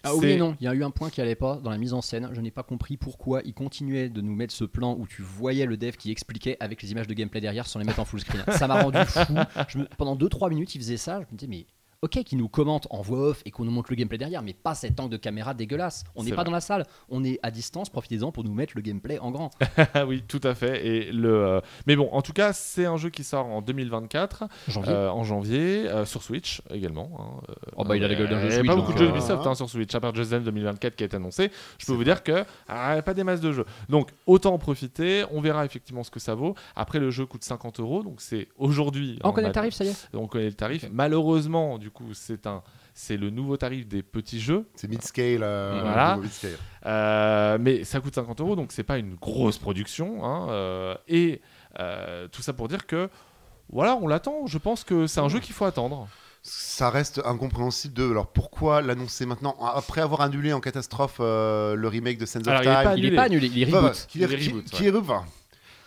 Ah 0.05 0.15
oui 0.15 0.31
et 0.31 0.37
non, 0.37 0.55
il 0.59 0.65
y 0.65 0.67
a 0.67 0.73
eu 0.73 0.83
un 0.83 0.91
point 0.91 1.09
qui 1.09 1.21
allait 1.21 1.35
pas 1.35 1.55
dans 1.63 1.69
la 1.69 1.77
mise 1.77 1.93
en 1.93 2.01
scène. 2.01 2.29
Je 2.33 2.41
n'ai 2.41 2.51
pas 2.51 2.63
compris 2.63 2.97
pourquoi 2.97 3.41
ils 3.45 3.53
continuaient 3.53 4.09
de 4.09 4.19
nous 4.21 4.35
mettre 4.35 4.53
ce 4.53 4.65
plan 4.65 4.97
où 4.99 5.07
tu 5.07 5.21
voyais 5.21 5.65
le 5.65 5.77
dev 5.77 5.93
qui 5.95 6.11
expliquait 6.11 6.57
avec 6.59 6.81
les 6.81 6.91
images 6.91 7.07
de 7.07 7.13
gameplay 7.13 7.39
derrière 7.39 7.65
sans 7.67 7.79
les 7.79 7.85
mettre 7.85 7.99
en 7.99 8.05
full 8.05 8.19
screen. 8.19 8.43
Ça 8.49 8.67
m'a 8.67 8.81
rendu 8.83 8.97
fou. 9.05 9.33
Je 9.69 9.77
me- 9.77 9.85
Pendant 9.97 10.15
2-3 10.17 10.49
minutes, 10.49 10.75
il 10.75 10.79
faisait 10.79 10.97
ça. 10.97 11.21
Je 11.21 11.25
me 11.33 11.37
disais, 11.37 11.49
mais 11.49 11.65
ok, 12.03 12.23
qu'ils 12.23 12.37
nous 12.37 12.49
commentent 12.49 12.87
en 12.89 13.01
voix 13.01 13.29
off 13.29 13.41
et 13.45 13.51
qu'on 13.51 13.63
nous 13.65 13.71
montre 13.71 13.89
le 13.91 13.95
gameplay 13.95 14.17
derrière, 14.17 14.41
mais 14.43 14.53
pas 14.53 14.75
cet 14.75 14.99
angle 14.99 15.11
de 15.11 15.17
caméra 15.17 15.53
dégueulasse. 15.53 16.03
On 16.15 16.23
n'est 16.23 16.29
pas 16.31 16.35
vrai. 16.37 16.43
dans 16.45 16.51
la 16.51 16.61
salle, 16.61 16.85
on 17.09 17.23
est 17.23 17.39
à 17.43 17.49
distance. 17.49 17.89
Profitez-en 17.89 18.31
pour 18.31 18.43
nous 18.43 18.53
mettre 18.53 18.73
le 18.75 18.81
gameplay 18.81 19.17
en 19.19 19.31
grand. 19.31 19.49
Ah 19.95 20.05
oui, 20.05 20.23
tout 20.27 20.41
à 20.43 20.53
fait. 20.55 20.85
Et 20.85 21.11
le, 21.11 21.33
euh, 21.33 21.61
Mais 21.87 21.95
bon, 21.95 22.09
en 22.11 22.21
tout 22.21 22.33
cas, 22.33 22.51
c'est 22.53 22.85
un 22.85 22.97
jeu 22.97 23.09
qui 23.09 23.23
sort 23.23 23.45
en 23.45 23.61
2024, 23.61 24.45
Janvier. 24.67 24.91
euh, 24.93 25.11
en 25.11 25.23
janvier, 25.23 25.87
euh, 25.89 26.05
sur 26.05 26.23
Switch 26.23 26.61
également. 26.71 27.09
hein. 27.19 27.41
Euh, 27.49 27.53
Oh 27.77 27.83
bah, 27.83 27.95
il 27.97 28.03
a 28.03 28.07
la 28.07 28.15
gueule 28.15 28.29
d'un 28.29 28.39
jeu 28.41 28.47
Il 28.47 28.51
y 28.51 28.53
a 28.53 28.57
Switch, 28.59 28.67
pas 28.67 28.75
beaucoup 28.75 28.93
de 28.93 28.97
jeux 28.97 29.05
euh, 29.07 29.09
Ubisoft 29.11 29.45
hein, 29.47 29.55
sur 29.55 29.69
Switch, 29.69 29.93
à 29.95 29.99
part 29.99 30.13
Just 30.13 30.31
Dance 30.31 30.43
2024 30.43 30.95
qui 30.95 31.03
été 31.03 31.15
annoncé. 31.15 31.51
Je 31.77 31.85
peux 31.85 31.93
vous 31.93 32.03
dire 32.03 32.21
que 32.23 32.43
ah, 32.67 33.01
pas 33.01 33.13
des 33.13 33.23
masses 33.23 33.41
de 33.41 33.51
jeux. 33.51 33.65
Donc 33.89 34.09
autant 34.25 34.53
en 34.53 34.57
profiter. 34.57 35.23
On 35.31 35.41
verra 35.41 35.65
effectivement 35.65 36.03
ce 36.03 36.11
que 36.11 36.19
ça 36.19 36.35
vaut. 36.35 36.55
Après, 36.75 36.99
le 36.99 37.11
jeu 37.11 37.25
coûte 37.25 37.43
50 37.43 37.79
euros, 37.79 38.03
donc 38.03 38.15
c'est 38.21 38.47
aujourd'hui. 38.57 39.19
On 39.23 39.29
en 39.29 39.31
connaît 39.33 39.47
le 39.47 39.53
tarif, 39.53 39.73
ça 39.73 39.85
y 39.85 39.89
est 39.89 40.07
On 40.13 40.27
connaît 40.27 40.45
le 40.45 40.53
tarif. 40.53 40.85
Malheureusement, 40.91 41.77
du 41.77 41.89
coup, 41.93 42.13
c'est 42.13 42.45
un, 42.47 42.61
c'est 42.93 43.15
le 43.17 43.29
nouveau 43.29 43.55
tarif 43.57 43.87
des 43.87 44.03
petits 44.03 44.39
jeux. 44.41 44.67
C'est 44.75 44.89
mid-scale. 44.89 45.41
euh, 45.43 45.79
Voilà. 45.83 46.17
mid-scale. 46.17 46.57
Euh, 46.85 47.57
mais 47.59 47.83
ça 47.85 47.99
coûte 48.01 48.15
50 48.15 48.41
euros, 48.41 48.55
donc 48.55 48.71
c'est 48.71 48.83
pas 48.83 48.97
une 48.97 49.15
grosse 49.15 49.57
production. 49.57 50.25
hein, 50.25 50.47
euh, 50.49 50.95
et 51.07 51.41
euh, 51.79 52.27
tout 52.27 52.41
ça 52.41 52.53
pour 52.53 52.67
dire 52.67 52.85
que 52.85 53.09
voilà, 53.71 53.95
on 53.95 54.07
l'attend. 54.07 54.45
Je 54.47 54.57
pense 54.57 54.83
que 54.83 55.07
c'est 55.07 55.21
un 55.21 55.29
jeu 55.29 55.39
qu'il 55.39 55.53
faut 55.55 55.65
attendre. 55.65 56.07
Ça 56.45 56.89
reste 56.89 57.21
incompréhensible 57.23 57.93
de. 57.93 58.03
Alors 58.11 58.27
pourquoi 58.27 58.81
l'annoncer 58.81 59.25
maintenant 59.25 59.55
Après 59.61 60.01
avoir 60.01 60.19
annulé 60.19 60.51
en 60.51 60.59
catastrophe 60.59 61.17
euh, 61.21 61.73
le 61.75 61.87
remake 61.87 62.17
de 62.17 62.25
Sands 62.25 62.41
of 62.41 62.47
Alors, 62.49 62.61
Time? 62.63 62.73
pas 62.73 62.81
Il 62.83 62.85
est 62.85 62.91
annulé. 62.91 63.15
pas 63.15 63.23
annulé, 63.23 63.47
il 63.47 63.61
est 63.61 63.75
reboot. 63.77 64.07
Il 64.13 64.23
est 64.23 64.27
qui- 64.37 64.49
reboot, 64.49 64.65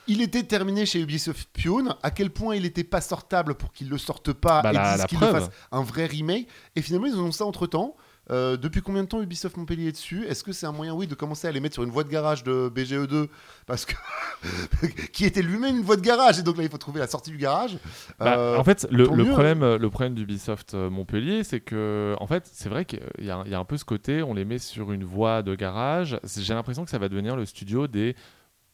Il 0.09 0.23
était 0.23 0.43
terminé 0.45 0.87
chez 0.87 1.01
Ubisoft 1.01 1.49
Pune. 1.53 1.95
À 2.03 2.11
quel 2.11 2.31
point 2.31 2.55
il 2.57 2.63
n'était 2.63 2.85
pas 2.85 3.01
sortable 3.01 3.55
pour 3.57 3.73
qu'ils 3.73 3.89
le 3.89 3.99
sortent 3.99 4.33
pas 4.33 4.63
Bah, 4.63 4.97
et 5.03 5.07
qu'ils 5.07 5.19
preuve. 5.19 5.33
fassent 5.33 5.51
un 5.73 5.83
vrai 5.83 6.07
remake. 6.07 6.49
Et 6.77 6.83
finalement, 6.83 7.07
ils 7.07 7.17
ont 7.17 7.33
ça 7.33 7.45
entre 7.45 7.67
temps. 7.67 7.97
depuis 8.31 8.83
combien 8.83 9.03
de 9.05 9.09
temps 9.09 9.21
Ubisoft 9.23 9.57
Montpellier 9.57 9.89
est 9.89 9.93
dessus? 9.93 10.25
Est-ce 10.27 10.43
que 10.45 10.53
c'est 10.53 10.67
un 10.67 10.73
moyen, 10.73 10.95
oui, 10.95 11.07
de 11.07 11.15
commencer 11.15 11.47
à 11.49 11.53
les 11.53 11.61
mettre 11.61 11.75
sur 11.75 11.83
une 11.85 11.91
voie 11.91 12.05
de 12.05 12.09
garage 12.09 12.43
de 12.45 12.71
BGE2 12.75 13.29
Parce 13.67 13.85
que. 13.85 13.95
qui 15.13 15.25
était 15.25 15.43
lui-même 15.43 15.77
une 15.79 15.83
voie 15.83 15.97
de 15.97 16.01
garage. 16.03 16.39
Et 16.39 16.43
donc 16.43 16.57
là, 16.57 16.63
il 16.65 16.69
faut 16.71 16.79
trouver 16.79 17.01
la 17.01 17.07
sortie 17.09 17.31
du 17.31 17.37
garage. 17.39 17.79
Bah, 18.19 18.37
Euh, 18.39 18.57
en 18.59 18.65
fait, 18.65 18.87
le, 18.91 19.07
problème, 19.07 19.63
euh, 19.63 19.79
le 19.79 19.91
problème 19.91 20.15
d'Ubisoft 20.15 20.75
euh, 20.75 20.91
Montpellier, 20.91 21.43
c'est 21.45 21.61
que, 21.61 22.15
en 22.21 22.27
fait, 22.27 22.49
c'est 22.53 22.69
vrai 22.69 22.85
qu'il 22.85 23.01
y, 23.21 23.31
a- 23.31 23.43
il 23.45 23.51
y 23.51 23.55
a 23.55 23.59
un 23.59 23.65
peu 23.65 23.77
ce 23.77 23.85
côté, 23.85 24.23
on 24.23 24.35
les 24.35 24.45
met 24.45 24.59
sur 24.59 24.93
une 24.93 25.05
voie 25.05 25.43
de 25.43 25.55
garage. 25.55 26.19
J'ai 26.25 26.55
l'impression 26.55 26.85
que 26.85 26.91
ça 26.91 26.99
va 26.99 27.09
devenir 27.09 27.35
le 27.37 27.45
studio 27.47 27.87
des 27.87 28.15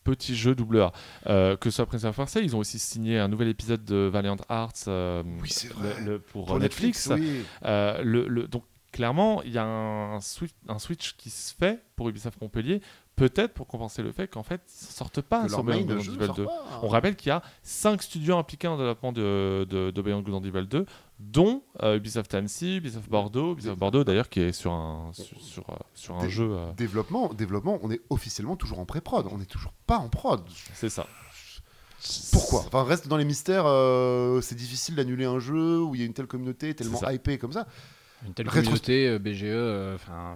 petits 0.05 0.35
jeux 0.37 0.55
double 0.55 0.81
A. 0.83 0.93
Euh, 1.29 1.57
que 1.57 1.71
ce 1.71 1.77
soit 1.77 1.87
Prince 1.87 2.05
of 2.05 2.17
Persia, 2.17 2.41
ils 2.41 2.55
ont 2.57 2.59
aussi 2.61 2.79
signé 2.79 3.19
un 3.19 3.29
nouvel 3.29 3.49
épisode 3.49 3.85
de 3.85 4.09
Valiant 4.13 4.37
Arts 4.49 4.73
euh, 4.89 5.23
Oui, 5.41 5.49
c'est 5.51 5.73
vrai. 5.73 5.95
le- 6.01 6.05
le- 6.13 6.19
pour, 6.19 6.47
pour 6.47 6.59
Netflix. 6.59 7.09
oui. 7.13 7.45
Euh, 7.65 8.01
le, 8.03 8.47
donc 8.49 8.65
clairement, 8.93 9.43
il 9.43 9.53
y 9.53 9.59
a 9.59 9.65
un 9.65 10.21
switch, 10.21 10.51
un 10.69 10.79
switch 10.79 11.15
qui 11.17 11.31
se 11.31 11.55
fait 11.55 11.83
pour 11.97 12.09
Ubisoft 12.11 12.41
Montpellier, 12.43 12.83
peut-être 13.17 13.53
pour 13.55 13.67
compenser 13.67 14.03
le 14.03 14.11
fait 14.13 14.27
qu'en 14.29 14.43
fait, 14.43 14.61
ils 14.83 14.87
ne 14.89 14.93
sortent 14.93 15.21
pas 15.21 15.43
Que 15.45 15.49
sur 15.51 15.63
Beyond 15.65 15.81
de 15.85 15.95
Good 15.95 16.09
and 16.09 16.15
Evil 16.15 16.27
sort 16.27 16.35
2. 16.37 16.45
pas. 16.45 16.81
On 16.83 16.89
rappelle 16.89 17.15
qu'il 17.17 17.29
y 17.29 17.33
a 17.33 17.43
5 17.63 18.03
studios 18.03 18.37
impliqués 18.37 18.67
dans 18.69 18.75
le 18.77 18.81
développement 18.81 19.13
de, 19.13 19.67
de, 19.69 19.91
de 19.91 20.03
Beyond 20.03 20.23
Good 20.23 20.35
and 20.35 20.45
Evil 20.45 20.67
2, 20.67 20.87
dont 21.21 21.63
euh, 21.83 21.97
Ubisoft 21.99 22.35
Annecy, 22.35 22.77
Ubisoft 22.79 23.09
Bordeaux, 23.09 23.53
Ubisoft 23.53 23.79
Bordeaux 23.79 24.03
d'ailleurs 24.05 24.29
qui 24.29 24.41
est 24.41 24.53
sur 24.53 24.73
un, 24.73 25.11
sur, 25.13 25.41
sur, 25.41 25.71
euh, 25.71 25.75
sur 25.95 26.17
un 26.17 26.29
jeu. 26.29 26.49
euh, 26.53 26.73
Développement, 26.77 27.33
développement, 27.35 27.79
on 27.83 27.91
est 27.91 28.01
officiellement 28.11 28.57
toujours 28.57 28.79
en 28.81 28.87
pré-prod. 28.87 29.27
On 29.31 29.39
n'est 29.39 29.45
toujours 29.45 29.73
pas 29.87 29.99
en 29.99 30.09
prod. 30.09 30.43
c'est 30.75 30.89
ça. 30.89 31.07
Pourquoi? 32.33 32.65
Enfin, 32.67 32.83
reste 32.83 33.07
dans 33.07 33.17
les 33.17 33.25
mystères. 33.25 33.65
euh, 33.67 34.41
c'est 34.41 34.57
difficile 34.57 34.97
d'annuler 34.97 35.25
un 35.25 35.39
jeu 35.39 35.81
où 35.81 35.95
il 35.95 36.01
y 36.01 36.03
a 36.03 36.07
une 36.07 36.15
telle 36.15 36.27
communauté 36.27 36.75
tellement 36.75 37.01
hypée 37.09 37.39
comme 37.39 37.53
ça. 37.53 37.67
Une 38.27 38.35
telle 38.35 38.49
communauté, 38.49 39.19
BGE, 39.19 39.43
euh, 39.45 39.95
enfin. 39.95 40.35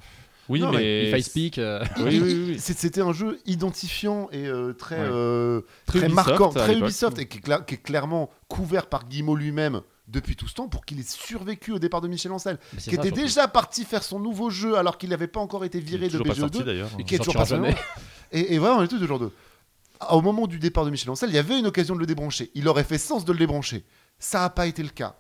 Oui, 0.48 0.60
Non, 0.60 0.70
mais. 0.72 1.08
If 1.10 1.18
I 1.18 1.22
speak. 1.22 1.58
euh, 1.58 1.84
Oui, 1.98 2.04
oui, 2.04 2.20
oui, 2.22 2.44
oui. 2.50 2.56
C'est- 2.58 2.78
C'était 2.78 3.00
un 3.00 3.12
jeu 3.12 3.38
identifiant 3.46 4.28
et 4.32 4.46
euh, 4.46 4.72
très, 4.72 4.96
Ouais. 4.96 5.08
euh, 5.10 5.60
Très 5.86 5.98
très, 6.00 6.08
Ubisoft, 6.08 6.28
marquant, 6.28 6.48
très. 6.50 6.78
Ubisoft 6.78 7.18
et 7.18 7.26
qui 7.26 7.38
est, 7.38 7.40
cla- 7.40 7.64
qui 7.64 7.74
est 7.74 7.78
clairement 7.82 8.30
couvert 8.48 8.86
par 8.86 9.08
Guillemot 9.08 9.34
lui-même 9.36 9.80
depuis 10.08 10.36
tout 10.36 10.46
ce 10.46 10.54
temps 10.54 10.68
pour 10.68 10.84
qu'il 10.84 11.00
ait 11.00 11.02
survécu 11.02 11.72
au 11.72 11.78
départ 11.80 12.00
de 12.00 12.06
Michel 12.06 12.30
Ancel, 12.30 12.58
mais 12.72 12.78
qui 12.78 12.84
ça, 12.84 12.92
était 12.92 13.08
surtout. 13.08 13.20
déjà 13.22 13.48
parti 13.48 13.84
faire 13.84 14.04
son 14.04 14.20
nouveau 14.20 14.50
jeu 14.50 14.76
alors 14.78 14.98
qu'il 14.98 15.10
n'avait 15.10 15.26
pas 15.26 15.40
encore 15.40 15.64
été 15.64 15.80
viré 15.80 16.06
de 16.06 16.12
toujours 16.12 16.26
pas 16.28 16.32
BGE2 16.34 16.38
sorti 16.38 16.62
d'ailleurs. 16.64 16.90
Et 16.98 17.02
qui 17.04 17.16
est 17.16 17.18
toujours 17.18 17.34
pas 17.34 17.44
jamais. 17.44 17.74
Et, 18.30 18.54
et 18.54 18.58
voilà, 18.58 18.76
on 18.76 18.82
est 18.84 18.88
tous 18.88 18.98
de 19.00 19.06
genre 19.06 19.18
de. 19.18 19.30
Au 20.10 20.20
moment 20.20 20.46
du 20.46 20.58
départ 20.60 20.84
de 20.84 20.90
Michel 20.90 21.10
Ancel, 21.10 21.30
il 21.30 21.34
y 21.34 21.38
avait 21.38 21.58
une 21.58 21.66
occasion 21.66 21.94
de 21.94 22.00
le 22.00 22.06
débrancher. 22.06 22.50
Il 22.54 22.68
aurait 22.68 22.84
fait 22.84 22.98
sens 22.98 23.24
de 23.24 23.32
le 23.32 23.38
débrancher. 23.38 23.82
Ça 24.18 24.40
n'a 24.40 24.50
pas 24.50 24.66
été 24.66 24.82
le 24.82 24.90
cas. 24.90 25.16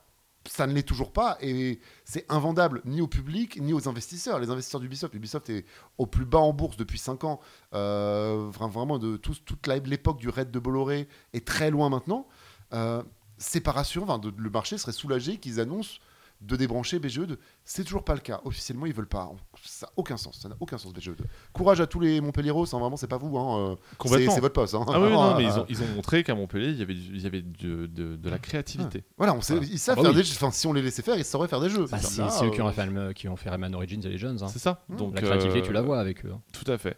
Ça 0.48 0.66
ne 0.66 0.72
l'est 0.72 0.82
toujours 0.82 1.12
pas 1.12 1.36
et 1.40 1.80
c'est 2.04 2.24
invendable 2.30 2.80
ni 2.84 3.00
au 3.00 3.06
public 3.08 3.60
ni 3.60 3.72
aux 3.72 3.88
investisseurs. 3.88 4.38
Les 4.38 4.50
investisseurs 4.50 4.80
d'Ubisoft, 4.80 5.14
Ubisoft 5.14 5.50
est 5.50 5.64
au 5.98 6.06
plus 6.06 6.24
bas 6.24 6.38
en 6.38 6.52
bourse 6.52 6.76
depuis 6.76 6.98
5 6.98 7.24
ans. 7.24 7.40
Euh, 7.74 8.50
vra- 8.50 8.70
vraiment, 8.70 8.98
de 8.98 9.16
toute 9.16 9.66
l'époque 9.86 10.18
du 10.18 10.28
raid 10.28 10.50
de 10.50 10.58
Bolloré 10.58 11.08
est 11.32 11.46
très 11.46 11.70
loin 11.70 11.88
maintenant. 11.90 12.26
Euh, 12.72 13.02
c'est 13.38 13.60
pas 13.60 13.72
rassurant. 13.72 14.20
Le 14.38 14.50
marché 14.50 14.78
serait 14.78 14.92
soulagé 14.92 15.38
qu'ils 15.38 15.60
annoncent 15.60 15.98
de 16.42 16.54
débrancher 16.56 16.98
BGE2. 16.98 17.36
C'est 17.64 17.84
toujours 17.84 18.04
pas 18.04 18.14
le 18.14 18.20
cas. 18.20 18.40
Officiellement, 18.44 18.86
ils 18.86 18.92
veulent 18.92 19.08
pas. 19.08 19.30
Ça 19.64 19.86
n'a 19.86 19.92
aucun 19.96 20.16
sens. 20.16 20.38
Ça 20.40 20.48
n'a 20.48 20.56
aucun 20.60 20.78
sens 20.78 20.92
BGE2. 20.92 21.16
Courage 21.52 21.80
à 21.80 21.86
tous 21.86 21.98
les 22.00 22.20
Montpellieros. 22.20 22.74
hein, 22.74 22.78
vraiment, 22.78 22.96
c'est 22.96 23.06
pas 23.06 23.16
vous. 23.16 23.36
Hein, 23.38 23.58
euh, 23.72 23.76
c'est 23.92 23.96
Complètement. 23.98 24.34
c'est 24.34 24.40
votre 24.40 24.54
poste. 24.54 24.74
hein. 24.74 24.84
Ah 24.88 24.92
oui, 25.00 25.06
Vraiment, 25.06 25.30
non, 25.30 25.36
mais 25.38 25.44
ils 25.44 25.50
ont, 25.58 25.66
ils 25.68 25.82
ont 25.82 25.86
montré 25.94 26.22
qu'à 26.24 26.34
Montpellier, 26.34 26.68
il 26.68 26.78
y 26.78 26.82
avait, 26.82 26.94
il 26.94 27.20
y 27.22 27.26
avait 27.26 27.42
de, 27.42 27.86
de, 27.86 28.16
de 28.16 28.30
la 28.30 28.38
créativité. 28.38 29.04
Voilà, 29.16 29.34
on 29.34 29.40
sait, 29.40 29.54
Voilà. 29.54 29.68
ils 29.72 29.78
savent 29.78 29.94
Ah 29.98 30.02
bah 30.02 30.08
faire 30.08 30.10
oui. 30.16 30.22
des 30.22 30.24
jeux. 30.24 30.34
Enfin, 30.36 30.50
si 30.50 30.66
on 30.66 30.72
les 30.72 30.82
laissait 30.82 31.02
faire, 31.02 31.16
ils 31.16 31.24
sauraient 31.24 31.48
faire 31.48 31.60
des 31.60 31.70
jeux. 31.70 31.86
Bah, 31.90 31.98
c'est 31.98 32.20
eux 32.44 32.50
qui 32.50 32.60
euh, 32.60 32.64
ont 32.64 32.72
fait, 32.72 33.14
qui 33.14 33.28
ont 33.28 33.36
fait 33.36 33.50
Rayman 33.50 33.74
Origins 33.74 34.00
et 34.04 34.08
Legends. 34.10 34.36
hein. 34.42 34.48
C'est 34.48 34.58
ça. 34.58 34.84
Mmh. 34.88 34.96
Donc, 34.96 35.14
La 35.14 35.22
créativité, 35.22 35.60
euh, 35.60 35.66
tu 35.66 35.72
la 35.72 35.82
vois 35.82 35.98
avec 36.00 36.24
eux. 36.26 36.32
hein. 36.34 36.40
Tout 36.52 36.70
à 36.70 36.78
fait. 36.78 36.96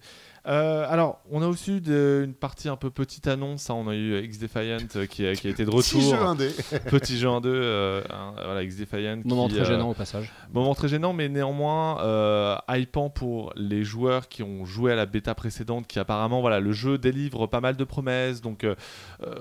Euh, 0.48 0.86
alors, 0.88 1.20
on 1.30 1.42
a 1.42 1.46
aussi 1.46 1.76
eu 1.76 1.80
de- 1.80 2.22
une 2.24 2.32
partie 2.34 2.68
un 2.68 2.76
peu 2.76 2.90
petite 2.90 3.26
annonce. 3.26 3.68
hein. 3.68 3.74
On 3.76 3.88
a 3.88 3.94
eu 3.94 4.22
X 4.24 4.38
Defiant 4.38 4.78
euh, 4.96 5.06
qui, 5.06 5.26
a, 5.26 5.34
qui 5.34 5.46
a 5.46 5.50
été 5.50 5.64
de 5.64 5.70
Petit 5.70 5.96
retour. 5.98 6.16
jeu 6.16 6.22
indé. 6.22 6.48
Petit 6.90 7.18
jeu 7.18 7.28
en 7.28 7.40
deux. 7.40 7.52
euh, 7.54 8.02
hein, 8.10 8.32
voilà, 8.44 8.62
X 8.62 8.76
Defiant. 8.76 9.20
Moment 9.24 9.48
qui, 9.48 9.54
très 9.54 9.62
euh, 9.62 9.66
gênant 9.66 9.90
au 9.90 9.94
passage. 9.94 10.32
Moment 10.52 10.74
très 10.74 10.88
gênant, 10.88 11.12
mais 11.12 11.28
néanmoins 11.28 12.00
euh, 12.02 12.56
hypant 12.70 13.10
pour 13.10 13.52
les 13.56 13.84
joueurs 13.84 14.28
qui 14.28 14.42
ont 14.42 14.64
joué 14.64 14.92
à 14.92 14.96
la 14.96 15.04
bêta 15.06 15.34
précédente, 15.34 15.86
qui 15.86 15.98
apparemment, 15.98 16.40
voilà, 16.40 16.60
le 16.60 16.72
jeu 16.72 16.96
délivre 16.98 17.46
pas 17.46 17.60
mal 17.60 17.76
de 17.76 17.84
promesses. 17.84 18.40
Donc, 18.40 18.66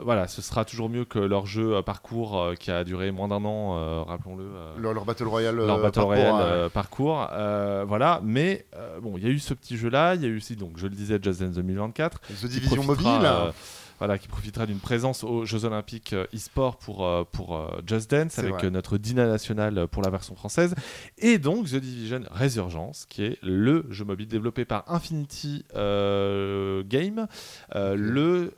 voilà, 0.04 0.28
ce 0.28 0.42
sera 0.42 0.66
toujours 0.66 0.90
mieux 0.90 1.06
que 1.06 1.20
leur 1.20 1.46
jeu 1.46 1.76
euh, 1.76 1.82
parcours 1.82 2.38
euh, 2.42 2.54
qui 2.56 2.72
a 2.72 2.84
duré 2.84 3.12
moins 3.12 3.28
d'un 3.28 3.46
an, 3.46 3.78
euh, 3.78 4.02
rappelons-le. 4.04 4.44
euh, 4.44 4.74
Leur, 4.80 4.94
leur 4.94 5.06
Battle 5.06 5.24
Royale. 5.28 5.56
leur 5.56 5.80
Battle 5.82 5.94
par 6.00 6.06
Royale 6.06 6.36
euh, 6.40 6.70
parcours. 6.70 7.28
euh, 7.32 7.86
voilà, 7.88 8.20
mais 8.24 8.66
euh, 8.76 9.00
bon, 9.00 9.14
il 9.18 9.24
y 9.24 9.28
a 9.28 9.30
eu 9.30 9.40
ce 9.40 9.54
petit 9.54 9.78
jeu-là. 9.78 10.16
Il 10.16 10.22
y 10.22 10.26
a 10.26 10.28
eu 10.28 10.38
aussi, 10.38 10.56
donc, 10.56 10.74
je 10.78 10.88
le 10.88 10.97
disais, 10.98 11.20
Just 11.22 11.40
Dance 11.40 11.56
2024. 11.56 12.20
The 12.42 12.46
Division 12.48 12.84
Mobile. 12.84 13.06
euh, 13.08 13.52
voilà, 14.00 14.20
qui 14.20 14.28
profitera 14.28 14.68
d'une 14.68 14.78
présence 14.80 15.24
aux 15.24 15.44
Jeux 15.46 15.66
Olympiques 15.66 16.14
euh, 16.14 16.28
e-sport 16.36 16.78
pour, 16.78 17.08
euh, 17.08 17.24
pour 17.32 17.68
Just 17.88 18.12
Dance 18.12 18.38
avec 18.38 18.54
vrai. 18.54 18.70
notre 18.70 18.98
Dina 19.00 19.26
national 19.26 19.88
pour 19.88 20.04
la 20.04 20.12
version 20.12 20.36
française 20.36 20.76
et 21.18 21.40
donc 21.40 21.66
The 21.68 21.78
Division 21.78 22.22
Resurgence 22.30 23.08
qui 23.10 23.24
est 23.24 23.40
le 23.42 23.86
jeu 23.90 24.06
mobile 24.06 24.28
développé 24.28 24.66
par 24.66 24.84
Infinity 24.92 25.66
euh, 25.76 26.84
Game, 26.86 27.26
euh, 27.74 27.96
le, 27.96 28.54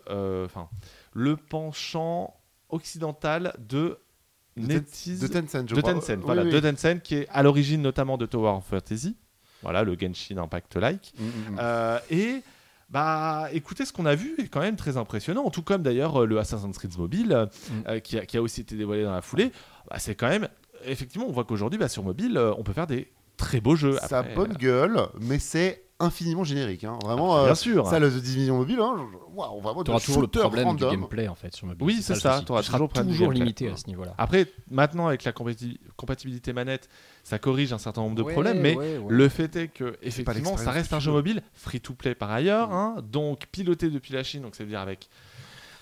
enfin, 0.45 0.68
le 1.14 1.38
penchant 1.38 2.36
occidental 2.68 3.53
de 3.60 3.98
De 4.57 5.28
Tencent, 5.28 5.68
je 5.70 5.76
de 5.76 5.80
crois. 5.82 5.94
Tencent, 5.94 6.10
Oui, 6.18 6.22
voilà, 6.26 6.44
oui. 6.44 6.52
de 6.52 6.60
Tencent 6.60 6.99
qui 7.02 7.16
est 7.16 7.28
à 7.30 7.44
l'origine 7.44 7.82
notamment 7.82 8.18
de 8.18 8.26
Tower 8.26 8.49
of 8.57 8.66
Fantasy, 8.66 9.16
voilà 9.61 9.84
le 9.84 9.95
Genshin 9.99 10.38
Impact-like. 10.38 11.14
Mm, 11.18 11.23
mm, 11.26 11.30
mm. 11.53 11.57
Euh, 11.60 11.99
et 12.11 12.41
bah, 12.90 13.49
écoutez, 13.53 13.86
ce 13.86 13.94
qu'on 13.94 14.06
a 14.06 14.15
vu 14.15 14.34
est 14.40 14.48
quand 14.48 14.61
même 14.61 14.76
très 14.76 14.98
impressionnant, 14.98 15.49
tout 15.49 15.61
comme 15.61 15.84
d'ailleurs 15.84 16.23
euh, 16.23 16.26
le 16.26 16.40
Assassin's 16.40 16.77
Creed 16.77 16.98
mobile, 16.98 17.31
euh, 17.34 17.45
Mm. 17.98 18.02
qui, 18.02 18.18
a, 18.19 18.26
qui 18.26 18.38
a 18.38 18.41
aussi 18.41 18.61
été 18.61 18.76
dévoilé 18.76 19.03
dans 19.03 19.14
la 19.14 19.22
foulée. 19.22 19.52
Bah, 19.90 19.98
c'est 19.99 20.15
quand 20.15 20.30
même, 20.30 20.48
effectivement, 20.86 21.27
on 21.27 21.31
voit 21.31 21.44
qu'aujourd'hui, 21.44 21.77
bah, 21.80 21.88
sur 21.90 22.03
mobile, 22.03 22.38
on 22.57 22.64
peut 22.64 22.73
faire 22.73 22.88
des 22.88 23.11
très 23.38 23.61
beaux 23.61 23.76
jeux. 23.76 23.98
Ça 24.07 24.18
a 24.18 24.19
Après, 24.22 24.36
bonne 24.36 24.53
gueule, 24.53 24.99
mais 25.22 25.40
c'est 25.40 25.84
infiniment 25.99 26.43
générique. 26.43 26.84
hein. 26.84 26.97
Vraiment, 27.03 27.38
euh, 27.38 27.45
bien 27.45 27.55
sûr. 27.55 27.85
ça, 27.88 27.99
le 27.99 28.09
The 28.09 28.21
Division 28.21 28.57
Mobile, 28.57 28.80
hein, 28.81 28.95
toujours 29.99 30.21
le 30.21 30.27
problème 30.27 30.65
random. 30.67 30.89
du 30.89 30.95
gameplay 30.95 31.27
en 31.27 31.35
fait 31.35 31.53
sur 31.55 31.67
mobile. 31.67 31.85
Oui, 31.85 31.99
c'est 32.01 32.15
ça, 32.15 32.34
souci. 32.35 32.45
t'auras 32.45 32.61
Tu 32.61 32.67
seras 32.71 32.80
toujours 33.03 33.31
limité 33.31 33.69
à 33.69 33.76
ce 33.77 33.88
niveau-là. 33.88 34.13
Après, 34.17 34.47
maintenant, 34.69 35.07
avec 35.07 35.23
la 35.23 35.31
compati- 35.31 35.77
compatibilité 35.97 36.53
manette, 36.53 36.89
ça 37.23 37.38
corrige 37.39 37.73
un 37.73 37.77
certain 37.77 38.01
nombre 38.01 38.15
de 38.15 38.23
Ouais, 38.23 38.34
problèmes, 38.34 38.59
mais 38.61 38.76
ouais, 38.76 38.97
ouais. 38.97 39.05
le 39.09 39.30
fait 39.30 39.55
est 39.55 39.67
que, 39.67 39.97
effectivement, 40.01 40.57
ça 40.57 40.71
reste 40.71 40.93
un 40.93 40.99
jeu 40.99 41.11
mobile 41.11 41.41
free-to-play 41.53 42.15
par 42.15 42.31
ailleurs, 42.31 42.71
hein, 42.71 42.95
donc 43.03 43.47
piloté 43.51 43.89
depuis 43.89 44.13
la 44.13 44.23
Chine, 44.23 44.41
donc 44.41 44.55
ça 44.55 44.63
veut 44.63 44.69
dire 44.69 44.80
avec 44.80 45.09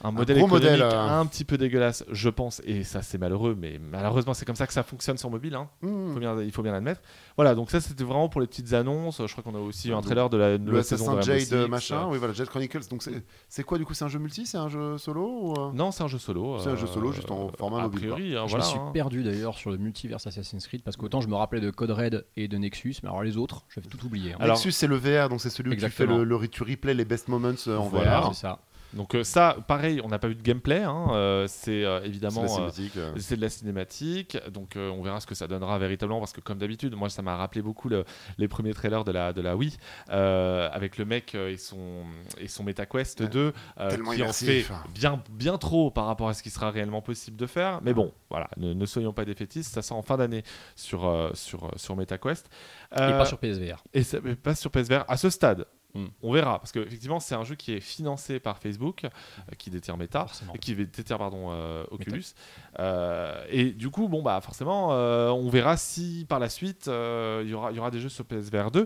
un 0.03 0.11
modèle 0.11 0.37
économique 0.37 0.63
modèle, 0.63 0.81
euh. 0.83 1.19
un 1.19 1.25
petit 1.25 1.43
peu 1.43 1.57
dégueulasse, 1.57 2.03
je 2.11 2.29
pense, 2.29 2.61
et 2.65 2.83
ça 2.83 3.01
c'est 3.01 3.17
malheureux, 3.17 3.55
mais 3.59 3.79
malheureusement 3.79 4.33
c'est 4.33 4.45
comme 4.45 4.55
ça 4.55 4.67
que 4.67 4.73
ça 4.73 4.83
fonctionne 4.83 5.17
sur 5.17 5.29
mobile, 5.31 5.55
hein, 5.55 5.69
Mm. 5.81 6.13
faut 6.13 6.19
bien- 6.19 6.41
il 6.41 6.51
faut 6.51 6.61
bien 6.61 6.71
l'admettre. 6.71 7.01
Voilà, 7.35 7.55
donc 7.55 7.71
ça 7.71 7.81
c'était 7.81 8.03
vraiment 8.03 8.29
pour 8.29 8.41
les 8.41 8.47
petites 8.47 8.73
annonces, 8.73 9.21
je 9.25 9.31
crois 9.31 9.43
qu'on 9.43 9.55
a 9.55 9.59
aussi 9.59 9.89
eu 9.89 9.93
un 9.93 9.95
Donc, 9.97 10.05
trailer 10.05 10.29
de 10.29 10.37
la 10.37 10.51
Le 10.51 10.57
nouvelle 10.59 10.83
saison 10.83 11.15
de 11.15 11.21
Jade 11.21 11.39
Six, 11.39 11.53
machin, 11.69 12.03
euh, 12.03 12.11
oui 12.11 12.17
voilà, 12.19 12.33
Jade 12.33 12.47
Chronicles. 12.49 12.87
Donc 12.89 13.03
c'est 13.49 13.63
quoi 13.63 13.77
du 13.77 13.85
coup 13.85 13.93
C'est 13.93 14.05
un 14.05 14.09
jeu 14.09 14.19
multi 14.19 14.45
C'est 14.45 14.57
un 14.57 14.69
jeu 14.69 14.97
solo 14.97 15.27
ou, 15.41 15.53
euh? 15.59 15.71
Non, 15.73 15.91
c'est 15.91 16.03
un 16.03 16.07
jeu 16.07 16.19
solo. 16.19 16.59
C'est 16.59 16.69
un 16.69 16.75
jeu 16.75 16.85
euh, 16.87 16.93
solo, 16.93 17.11
juste 17.11 17.31
en 17.31 17.49
format 17.57 17.79
a 17.79 17.81
mobile, 17.83 17.99
priori, 18.01 18.35
hein, 18.37 18.43
Je 18.45 18.51
voilà, 18.51 18.65
me 18.65 18.69
suis 18.69 18.79
hein. 18.79 18.91
perdu 18.93 19.23
d'ailleurs 19.23 19.55
sur 19.57 19.71
le 19.71 19.77
multiverse 19.77 20.25
Assassin's 20.27 20.67
Creed 20.67 20.83
parce 20.83 20.95
qu'autant 20.97 21.21
je 21.21 21.27
me 21.27 21.35
rappelais 21.35 21.61
de 21.61 21.71
Code 21.71 21.91
Red 21.91 22.25
et 22.35 22.47
de 22.47 22.57
Nexus, 22.57 22.95
mais 23.03 23.09
alors 23.09 23.23
les 23.23 23.37
autres, 23.37 23.65
j'avais 23.73 23.87
tout 23.87 24.03
oublié. 24.05 24.33
hein. 24.33 24.37
Alors- 24.39 24.55
Nexus 24.57 24.71
c'est 24.73 24.87
le 24.87 24.95
VR, 24.97 25.29
donc 25.29 25.41
c'est 25.41 25.49
celui 25.49 25.71
où 25.71 25.75
tu 25.75 25.89
fais 25.89 26.05
le, 26.05 26.23
le 26.23 26.47
tu 26.47 26.63
replay 26.63 26.93
les 26.93 27.03
best 27.05 27.27
moments 27.27 27.47
en 27.67 27.81
Voilà. 27.89 28.21
VR. 28.21 28.33
c'est 28.33 28.41
ça. 28.41 28.59
Donc 28.93 29.15
euh, 29.15 29.23
ça, 29.23 29.57
pareil, 29.67 29.99
on 30.03 30.07
n'a 30.07 30.17
pas 30.17 30.29
eu 30.29 30.35
de 30.35 30.41
gameplay, 30.41 30.81
hein, 30.83 31.07
euh, 31.11 31.45
c'est 31.47 31.83
euh, 31.83 32.01
évidemment... 32.03 32.41
C'est 33.17 33.35
de 33.35 33.41
la 33.41 33.49
cinématique, 33.49 34.37
donc 34.49 34.75
euh, 34.75 34.89
on 34.89 35.01
verra 35.01 35.19
ce 35.19 35.27
que 35.27 35.35
ça 35.35 35.47
donnera 35.47 35.77
véritablement, 35.77 36.19
parce 36.19 36.31
que 36.33 36.39
comme 36.41 36.57
d'habitude, 36.57 36.95
moi 36.95 37.09
ça 37.09 37.21
m'a 37.21 37.35
rappelé 37.35 37.61
beaucoup 37.61 37.89
le- 37.89 38.05
les 38.37 38.47
premiers 38.47 38.73
trailers 38.73 39.03
de 39.03 39.11
la, 39.11 39.33
de 39.33 39.41
la 39.41 39.55
Wii, 39.57 39.77
euh, 40.09 40.69
avec 40.71 40.97
le 40.97 41.05
mec 41.05 41.35
et 41.35 41.57
son, 41.57 42.03
et 42.37 42.47
son 42.47 42.63
MetaQuest 42.63 43.19
Ouais, 43.19 43.27
2, 43.27 43.53
euh, 43.79 43.89
tellement 43.89 44.11
qui 44.11 44.23
en 44.23 44.31
fait 44.33 44.63
bien, 44.93 45.21
bien 45.31 45.57
trop 45.57 45.91
par 45.91 46.05
rapport 46.05 46.29
à 46.29 46.33
ce 46.33 46.41
qui 46.41 46.49
sera 46.49 46.71
réellement 46.71 47.01
possible 47.01 47.37
de 47.37 47.45
faire. 47.45 47.79
Mais 47.83 47.93
bon, 47.93 48.13
voilà, 48.29 48.49
ne, 48.57 48.73
ne 48.73 48.85
soyons 48.85 49.13
pas 49.13 49.25
défaitistes, 49.25 49.73
ça 49.73 49.81
sort 49.81 49.97
en 49.97 50.01
fin 50.01 50.17
d'année 50.17 50.43
sur, 50.75 51.05
euh, 51.05 51.29
sur, 51.33 51.71
sur 51.75 51.95
MetaQuest. 51.95 52.49
Et 52.93 52.95
pas 52.99 53.25
sur 53.25 53.37
PSVR. 53.37 53.83
et 53.93 54.03
ça 54.03 54.19
mais 54.23 54.35
pas 54.35 54.55
sur 54.55 54.71
PSVR 54.71 55.03
à 55.07 55.17
ce 55.17 55.29
stade. 55.29 55.65
Hmm. 55.93 56.07
On 56.21 56.31
verra, 56.31 56.59
parce 56.59 56.71
qu'effectivement, 56.71 57.19
c'est 57.19 57.35
un 57.35 57.43
jeu 57.43 57.55
qui 57.55 57.73
est 57.73 57.79
financé 57.79 58.39
par 58.39 58.57
Facebook, 58.59 59.05
euh, 59.05 59.09
qui 59.57 59.69
détient 59.69 59.97
Meta, 59.97 60.27
Forcément. 60.27 60.53
qui 60.53 60.75
pardon, 61.17 61.47
euh, 61.51 61.85
Oculus. 61.91 62.25
Euh, 62.79 63.43
et 63.49 63.71
du 63.71 63.89
coup, 63.89 64.07
bon, 64.07 64.21
bah, 64.21 64.39
forcément, 64.41 64.89
on 64.89 65.49
verra 65.49 65.77
si 65.77 66.25
par 66.27 66.39
la 66.39 66.49
suite, 66.49 66.87
il 66.87 67.49
y, 67.49 67.53
aura, 67.53 67.71
y 67.71 67.79
aura 67.79 67.91
des 67.91 67.99
jeux 67.99 68.09
sur 68.09 68.25
PSVR 68.25 68.71
2. 68.71 68.85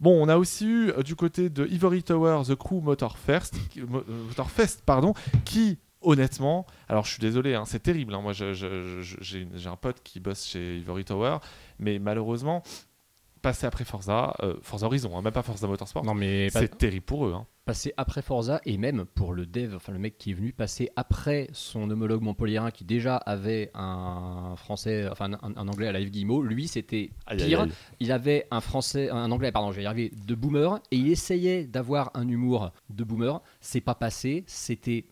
Bon, 0.00 0.20
on 0.20 0.28
a 0.28 0.36
aussi 0.36 0.66
eu 0.66 0.92
du 1.04 1.14
côté 1.14 1.48
de 1.48 1.66
Ivory 1.68 2.02
Tower 2.02 2.42
The 2.44 2.56
Crew 2.56 2.80
Motorfest, 2.82 3.52
Motorfest 3.86 4.82
pardon, 4.84 5.14
qui 5.44 5.78
honnêtement, 6.02 6.66
alors 6.88 7.04
je 7.04 7.12
suis 7.12 7.20
désolé, 7.20 7.54
hein, 7.54 7.64
c'est 7.64 7.82
terrible. 7.82 8.12
hein, 8.14 8.20
moi, 8.20 8.32
j'ai 8.32 9.66
un 9.66 9.76
pote 9.76 10.02
qui 10.02 10.20
bosse 10.20 10.44
chez 10.46 10.78
Ivory 10.78 11.04
Tower, 11.04 11.38
mais 11.78 11.98
malheureusement, 11.98 12.62
passer 13.42 13.66
après 13.66 13.84
Forza, 13.84 14.34
euh, 14.42 14.54
Forza 14.62 14.86
Horizon, 14.86 15.16
hein, 15.16 15.22
même 15.22 15.32
pas 15.32 15.42
Forza 15.42 15.66
Motorsport, 15.66 16.04
Non 16.04 16.14
mais 16.14 16.48
pas- 16.52 16.60
c'est 16.60 16.78
terrible 16.78 17.04
pour 17.04 17.26
eux. 17.26 17.32
hein. 17.34 17.46
passer 17.64 17.92
après 17.96 18.22
Forza 18.22 18.60
et 18.64 18.76
même 18.78 19.04
pour 19.04 19.32
le 19.34 19.46
dev, 19.46 19.74
enfin 19.76 19.92
le 19.92 19.98
mec 19.98 20.18
qui 20.18 20.30
est 20.30 20.34
venu 20.34 20.52
passer 20.52 20.90
après 20.96 21.48
son 21.52 21.88
homologue 21.90 22.22
montpelliérain 22.22 22.70
qui 22.70 22.84
déjà 22.84 23.16
avait 23.16 23.70
un 23.74 24.54
français, 24.56 25.06
enfin 25.10 25.32
un, 25.42 25.52
un 25.56 25.68
anglais 25.68 25.86
à 25.88 25.92
la 25.92 26.00
Yves 26.00 26.10
Guillemot, 26.10 26.42
lui 26.42 26.66
c'était 26.68 27.10
aïe, 27.26 27.36
pire. 27.38 27.60
aïe. 27.62 27.72
Il 28.00 28.10
avait 28.12 28.46
un 28.50 28.60
français, 28.60 29.10
un 29.10 29.30
anglais, 29.30 29.52
pardon, 29.52 29.70
je 29.72 29.76
vais 29.76 29.82
y 29.84 29.86
arriver, 29.86 30.12
de 30.26 30.34
boomer 30.34 30.80
et 30.90 30.96
il 30.96 31.08
essayait 31.10 31.64
d'avoir 31.64 32.10
un 32.14 32.26
humour 32.28 32.72
de 32.90 33.04
boomer. 33.04 33.40
C'est 33.60 33.80
pas 33.80 33.94
passé, 33.94 34.44
c'était. 34.46 35.06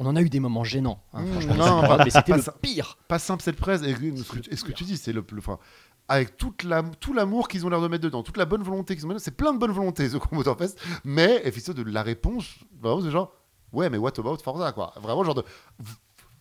On 0.00 0.06
en 0.06 0.16
a 0.16 0.22
eu 0.22 0.28
des 0.28 0.40
moments 0.40 0.64
gênants, 0.64 1.00
hein, 1.12 1.22
Mmh, 1.22 1.26
franchement, 1.28 1.54
non, 1.54 1.80
pas- 1.82 2.02
mais 2.04 2.10
c'était 2.10 2.34
le 2.36 2.42
pire. 2.60 2.98
Pas 3.06 3.20
simple 3.20 3.44
cette 3.44 3.54
presse. 3.56 3.80
Et, 3.84 3.94
ce 3.94 4.24
que, 4.32 4.50
et 4.50 4.56
ce 4.56 4.64
que 4.64 4.72
tu 4.72 4.82
dis, 4.82 4.96
c'est 4.96 5.12
le, 5.12 5.24
le- 5.30 5.38
enfin, 5.38 5.60
avec 6.08 6.36
toute 6.36 6.62
la, 6.64 6.82
tout 7.00 7.12
l'amour 7.14 7.48
qu'ils 7.48 7.64
ont 7.64 7.68
l'air 7.70 7.80
de 7.80 7.88
mettre 7.88 8.04
dedans, 8.04 8.22
toute 8.22 8.36
la 8.36 8.44
bonne 8.44 8.62
volonté 8.62 8.94
qu'ils 8.94 9.04
ont 9.04 9.08
mis 9.08 9.14
dedans, 9.14 9.22
c'est 9.24 9.36
plein 9.36 9.52
de 9.52 9.58
bonne 9.58 9.70
volonté 9.72 10.08
ce 10.10 10.16
Combo 10.18 10.42
Fest, 10.56 10.78
mais 11.04 11.40
effectivement 11.44 11.82
de 11.82 11.90
la 11.90 12.02
réponse, 12.02 12.46
vraiment 12.80 13.00
c'est 13.00 13.10
genre 13.10 13.32
ouais 13.72 13.88
mais 13.90 13.98
what 13.98 14.12
about 14.18 14.38
Forza 14.38 14.72
quoi, 14.72 14.92
vraiment 15.02 15.24
genre 15.24 15.34
de 15.34 15.44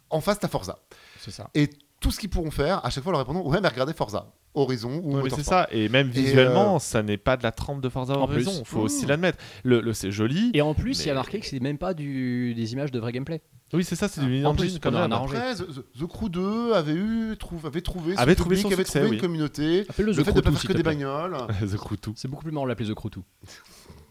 en 0.10 0.22
face 0.22 0.40
t'as 0.40 0.48
Forza 0.48 0.78
C'est 1.20 1.32
ça. 1.32 1.50
et 1.56 1.70
tout 2.00 2.12
ce 2.12 2.20
qu'ils 2.20 2.30
pourront 2.30 2.52
faire 2.52 2.86
à 2.86 2.90
chaque 2.90 3.04
fois 3.04 3.12
leur 3.14 3.22
répondant 3.22 3.42
ouais 3.48 3.62
mais 3.62 3.70
regardez 3.70 3.94
Forza, 3.94 4.32
Horizon 4.54 5.02
ou 5.04 5.20
Ouais, 5.22 5.30
c'est 5.32 5.42
ça, 5.44 5.68
et 5.72 5.90
même 5.90 6.10
Et, 6.10 6.12
visuellement, 6.12 6.78
ça 6.78 7.02
n'est 7.02 7.18
pas 7.18 7.38
de 7.38 7.44
la 7.44 7.52
trempe 7.52 7.82
de 7.82 7.90
Forza 7.90 8.14
En 8.18 8.24
Horizon, 8.24 8.52
plus. 8.62 8.66
faut 8.70 8.82
aussi 8.82 9.06
l'admettre. 9.08 9.40
Le, 9.64 9.82
le- 9.82 9.94
c'est 9.94 10.12
joli. 10.12 10.52
Et 10.54 10.62
en 10.62 10.76
plus, 10.76 11.00
il 11.04 11.08
y 11.08 11.10
a 11.10 11.16
marqué 11.16 11.40
que 11.40 11.46
c'est 11.48 11.60
même 11.60 11.80
pas 11.80 11.96
du, 11.96 12.54
des 12.54 12.74
images 12.74 12.92
de 12.92 13.00
vrai 13.00 13.12
gameplay. 13.14 13.42
Oui, 13.74 13.84
c'est 13.84 13.96
ça, 13.96 14.08
c'est 14.08 14.22
du 14.22 14.44
Ah, 14.46 14.50
en 14.50 14.56
plus, 14.56 14.78
comme 14.80 14.96
a 14.96 15.04
un 15.04 15.12
arrangé. 15.12 15.36
Après, 15.38 15.56
The, 15.56 16.00
The 16.00 16.06
Crew 16.08 16.30
2 16.30 16.74
avait, 16.74 16.94
eu, 16.94 17.36
trouve, 17.40 17.66
avait 17.66 17.82
trouvé 17.82 18.16
son 18.16 18.22
Avait 18.22 18.36
trouvé 18.36 18.56
public, 18.56 18.62
son 18.68 18.74
avait 18.74 18.84
succès, 18.84 19.00
trouvé 19.00 19.10
oui. 19.12 19.16
une 19.18 19.22
communauté. 19.22 19.86
Appelle-le 19.90 20.12
Le 20.12 20.22
The 20.22 20.26
fait 20.26 20.32
Crew 20.32 20.36
de 20.36 20.42
pas 20.42 20.50
2, 20.52 20.56
faire 20.58 20.68
que 20.70 20.74
des 20.78 20.84
bagnoles. 20.84 21.38
The 21.62 21.78
Crew 21.78 21.96
2. 22.02 22.12
C'est 22.16 22.28
beaucoup 22.28 22.44
plus 22.44 22.52
marrant 22.52 22.66
de 22.66 22.70
l'appeler 22.70 22.90
The 22.90 22.94
Crew 22.94 23.10
2. 23.10 23.22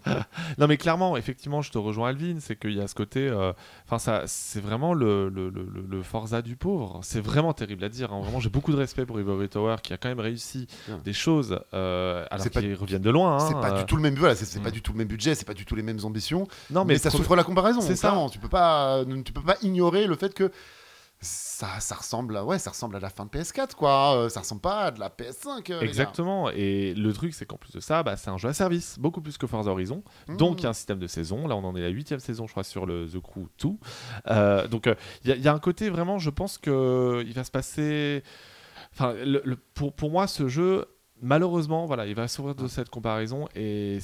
Non 0.59 0.66
mais 0.66 0.77
clairement, 0.77 1.16
effectivement, 1.16 1.62
je 1.62 1.70
te 1.70 1.79
rejoins 1.79 2.09
Alvin, 2.11 2.37
c'est 2.41 2.57
qu'il 2.57 2.73
y 2.74 2.81
a 2.81 2.89
ce 2.89 2.95
côté, 2.95 3.29
euh, 3.29 3.53
enfin 3.87 3.99
ça, 3.99 4.23
c'est 4.27 4.61
vraiment 4.61 4.95
le, 4.95 5.29
le, 5.29 5.49
le, 5.51 5.65
le- 5.89 6.03
Forza 6.03 6.43
du 6.43 6.57
pauvre. 6.57 7.01
C'est 7.03 7.20
vraiment 7.20 7.53
terrible 7.53 7.85
à 7.85 7.89
dire. 7.89 8.12
hein. 8.12 8.20
Vraiment, 8.23 8.41
j'ai 8.41 8.49
beaucoup 8.51 8.73
de 8.73 8.77
respect 8.77 9.07
pour 9.07 9.19
Ivory 9.20 9.49
Tower 9.49 9.77
qui 9.83 9.93
a 9.93 9.97
quand 9.97 10.09
même 10.09 10.20
réussi 10.20 10.66
Ouais. 10.89 10.97
des 11.05 11.12
choses, 11.12 11.61
euh, 11.74 12.24
alors 12.31 12.49
pas- 12.51 12.61
qu'ils 12.61 12.74
reviennent 12.74 13.03
de 13.03 13.11
loin. 13.11 13.39
C'est 13.39 13.55
hein, 13.55 13.61
pas 13.61 13.73
euh. 13.73 13.79
du 13.79 13.85
tout 13.87 13.97
le 13.97 14.03
même 14.03 14.15
voilà, 14.15 14.35
c'est 14.35 14.45
c'est 14.45 14.59
Mm. 14.61 14.62
pas 14.65 14.70
du 14.70 14.83
tout 14.83 14.93
le 14.93 14.99
même 14.99 15.09
budget, 15.09 15.35
c'est 15.35 15.47
pas 15.47 15.55
du 15.55 15.65
tout 15.65 15.74
les 15.77 15.83
mêmes 15.83 16.01
ambitions. 16.05 16.47
Non 16.70 16.85
mais, 16.85 16.95
mais, 16.95 16.99
ça 16.99 17.11
souffre 17.11 17.37
la 17.37 17.45
comparaison. 17.45 17.81
c'est 17.81 17.97
ça. 17.97 18.15
Tu 18.31 18.39
peux 18.39 18.49
pas, 18.49 19.05
tu 19.24 19.33
peux 19.33 19.43
pas 19.43 19.57
ignorer 19.62 20.07
le 20.07 20.16
fait 20.16 20.35
que 20.35 20.51
ça, 21.24 21.78
ça 21.81 21.94
ressemble, 21.94 22.36
à, 22.36 22.44
ouais, 22.44 22.59
ça 22.59 22.70
ressemble 22.70 22.97
à 22.97 23.01
la 23.01 23.09
fin 23.09 23.24
de 23.24 23.31
PS4 23.31 23.74
quoi. 23.77 24.16
Euh, 24.16 24.28
Ça 24.28 24.40
ressemble 24.40 24.61
pas 24.61 24.81
à 24.86 24.90
de 24.90 24.99
la 25.01 25.09
PS5. 25.09 25.70
euh. 25.70 25.81
Exactement. 25.81 26.51
Et 26.51 26.94
le 26.94 27.12
truc, 27.12 27.32
c'est 27.32 27.47
qu'en 27.47 27.57
plus 27.57 27.73
de 27.73 27.78
ça, 27.81 28.03
bah, 28.03 28.16
c'est 28.16 28.28
un 28.31 28.39
jeu 28.39 28.49
à 28.49 28.53
service, 28.53 28.99
beaucoup 28.99 29.20
plus 29.23 29.39
que 29.39 29.47
Forza 29.47 29.70
Horizon. 29.70 30.03
Donc, 30.28 30.61
il 30.61 30.65
y 30.65 30.66
a 30.66 30.70
un 30.70 30.73
système 30.74 30.99
de 30.99 31.07
saison. 31.07 31.47
Là, 31.47 31.55
on 31.57 31.62
en 31.65 31.77
est 31.77 31.81
à 31.81 31.85
la 31.85 31.89
huitième 31.90 32.19
saison, 32.20 32.47
je 32.49 32.53
crois, 32.53 32.65
sur 32.65 32.86
le 32.86 33.07
The 33.09 33.20
Crew 33.20 33.47
2. 33.62 33.69
Euh, 34.28 34.66
donc, 34.66 34.89
euh, 34.89 34.94
il 35.24 35.31
y, 35.31 35.32
a- 35.32 35.36
il 35.36 35.43
y 35.43 35.49
a 35.49 35.55
un 35.55 35.59
côté 35.61 35.89
vraiment, 35.90 36.19
je 36.19 36.31
pense 36.31 36.59
que 36.59 37.23
il 37.24 37.32
va 37.32 37.44
se 37.44 37.51
passer. 37.53 38.24
Enfin, 38.93 39.12
le- 39.15 39.43
le- 39.44 39.57
pour, 39.74 39.93
pour 39.93 40.11
moi, 40.11 40.27
ce 40.27 40.49
jeu, 40.49 40.86
malheureusement, 41.20 41.86
voilà, 41.86 42.07
il 42.07 42.15
va 42.16 42.27
s'ouvrir 42.27 42.57
de 42.57 42.66
cette 42.66 42.90
comparaison 42.90 43.49
et 43.55 43.99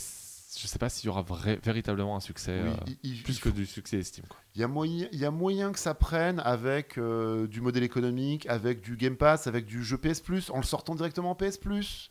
je 0.61 0.67
sais 0.67 0.79
pas 0.79 0.89
s'il 0.89 1.07
y 1.07 1.09
aura 1.09 1.23
vrai- 1.23 1.59
véritablement 1.63 2.17
un 2.17 2.21
succès. 2.21 2.61
Oui, 2.63 2.71
euh, 2.71 2.93
il- 3.03 3.23
plus 3.23 3.35
il 3.37 3.41
que 3.41 3.51
faut- 3.51 3.55
du 3.57 3.67
succès 3.67 3.99
estime. 3.99 4.25
Il 4.55 4.61
y, 4.61 4.65
a 4.65 4.69
moyen, 4.69 5.09
il 5.13 5.19
y 5.19 5.25
a 5.25 5.31
moyen 5.31 5.73
que 5.73 5.79
ça 5.79 5.95
prenne 5.95 6.41
avec 6.41 6.99
euh, 6.99 7.47
du 7.47 7.61
modèle 7.61 7.83
économique, 7.85 8.47
avec 8.47 8.81
du 8.81 8.97
Game 8.97 9.17
Pass, 9.17 9.47
avec 9.47 9.67
du 9.67 9.85
jeu 9.85 9.97
PS 9.99 10.21
Plus, 10.21 10.51
en 10.51 10.57
le 10.59 10.63
sortant 10.65 10.95
directement 10.95 11.31
en 11.31 11.35
PS 11.35 11.59
Plus. 11.59 12.11